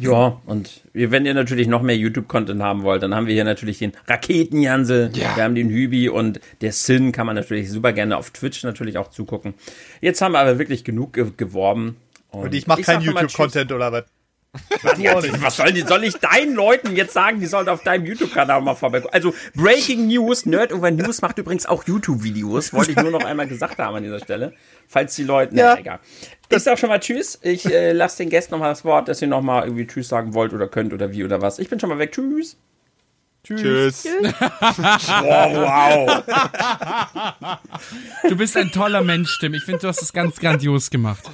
Ja, 0.00 0.40
und 0.46 0.82
wenn 0.92 1.26
ihr 1.26 1.34
natürlich 1.34 1.68
noch 1.68 1.82
mehr 1.82 1.96
YouTube-Content 1.96 2.62
haben 2.62 2.82
wollt, 2.82 3.02
dann 3.02 3.14
haben 3.14 3.26
wir 3.26 3.34
hier 3.34 3.44
natürlich 3.44 3.78
den 3.78 3.92
Raketenjansel, 4.06 5.10
Ja. 5.14 5.36
wir 5.36 5.44
haben 5.44 5.54
den 5.54 5.70
Hübi 5.70 6.08
und 6.08 6.40
der 6.60 6.72
Sin 6.72 7.12
kann 7.12 7.26
man 7.26 7.36
natürlich 7.36 7.70
super 7.70 7.92
gerne 7.92 8.16
auf 8.16 8.30
Twitch 8.30 8.62
natürlich 8.64 8.98
auch 8.98 9.08
zugucken. 9.10 9.54
Jetzt 10.00 10.20
haben 10.22 10.32
wir 10.32 10.40
aber 10.40 10.58
wirklich 10.58 10.84
genug 10.84 11.12
ge 11.14 11.26
geworben. 11.36 11.96
Und 12.30 12.54
ich 12.54 12.66
mache 12.66 12.82
keinen 12.82 13.02
YouTube-Content 13.02 13.72
oder 13.72 13.90
was? 13.92 14.04
Tschüss. 14.80 14.98
Ja, 14.98 15.14
was 15.42 15.56
soll, 15.56 15.72
die, 15.72 15.82
soll 15.82 16.04
ich 16.04 16.14
deinen 16.14 16.54
Leuten 16.54 16.96
jetzt 16.96 17.12
sagen, 17.12 17.38
die 17.40 17.46
sollen 17.46 17.68
auf 17.68 17.82
deinem 17.82 18.06
YouTube-Kanal 18.06 18.62
mal 18.62 18.74
vorbeikommen? 18.74 19.12
Also, 19.12 19.34
Breaking 19.54 20.06
News, 20.08 20.46
Nerd 20.46 20.72
Over 20.72 20.90
News 20.90 21.20
macht 21.20 21.38
übrigens 21.38 21.66
auch 21.66 21.84
YouTube-Videos. 21.84 22.72
Wollte 22.72 22.92
ich 22.92 22.96
nur 22.96 23.10
noch 23.10 23.24
einmal 23.24 23.46
gesagt 23.46 23.78
haben 23.78 23.96
an 23.96 24.02
dieser 24.02 24.20
Stelle. 24.20 24.54
Falls 24.88 25.14
die 25.16 25.24
Leute, 25.24 25.54
Ja. 25.54 25.74
na, 25.74 25.80
egal. 25.80 25.98
Ich 26.50 26.62
sag 26.62 26.78
schon 26.78 26.88
mal 26.88 26.98
Tschüss. 26.98 27.38
Ich 27.42 27.66
äh, 27.66 27.92
lasse 27.92 28.18
den 28.18 28.30
Gästen 28.30 28.52
noch 28.52 28.58
mal 28.60 28.70
das 28.70 28.84
Wort, 28.84 29.08
dass 29.08 29.20
ihr 29.20 29.28
noch 29.28 29.42
mal 29.42 29.64
irgendwie 29.64 29.86
Tschüss 29.86 30.08
sagen 30.08 30.32
wollt 30.32 30.54
oder 30.54 30.66
könnt 30.66 30.94
oder 30.94 31.12
wie 31.12 31.24
oder 31.24 31.42
was. 31.42 31.58
Ich 31.58 31.68
bin 31.68 31.78
schon 31.78 31.90
mal 31.90 31.98
weg. 31.98 32.12
Tschüss. 32.12 32.56
Tschüss. 33.44 34.06
Wow, 35.22 36.24
wow. 36.24 37.58
Du 38.28 38.36
bist 38.36 38.56
ein 38.56 38.70
toller 38.70 39.02
Mensch, 39.02 39.38
Tim. 39.40 39.54
Ich 39.54 39.64
finde, 39.64 39.80
du 39.80 39.88
hast 39.88 40.02
es 40.02 40.12
ganz 40.12 40.36
grandios 40.36 40.90
gemacht. 40.90 41.30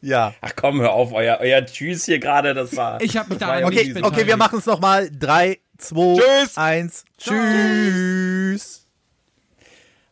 Ja. 0.00 0.34
Ach 0.40 0.52
komm, 0.54 0.80
hör 0.80 0.92
auf, 0.92 1.12
euer, 1.12 1.38
euer 1.40 1.64
Tschüss 1.66 2.04
hier 2.04 2.18
gerade, 2.20 2.54
das 2.54 2.76
war. 2.76 3.00
Ich 3.00 3.16
hab 3.16 3.28
mich 3.28 3.38
da 3.38 3.56
Okay, 3.66 3.84
beteiligt. 3.88 4.04
okay, 4.04 4.26
wir 4.26 4.36
machen 4.36 4.58
es 4.60 4.66
nochmal. 4.66 5.10
Drei, 5.10 5.58
zwei, 5.76 6.16
Tschüss. 6.20 6.56
eins. 6.56 7.04
Tschüss. 7.18 8.86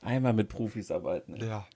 Einmal 0.03 0.33
mit 0.33 0.49
Profis 0.49 0.91
arbeiten. 0.91 1.37
Ja. 1.37 1.67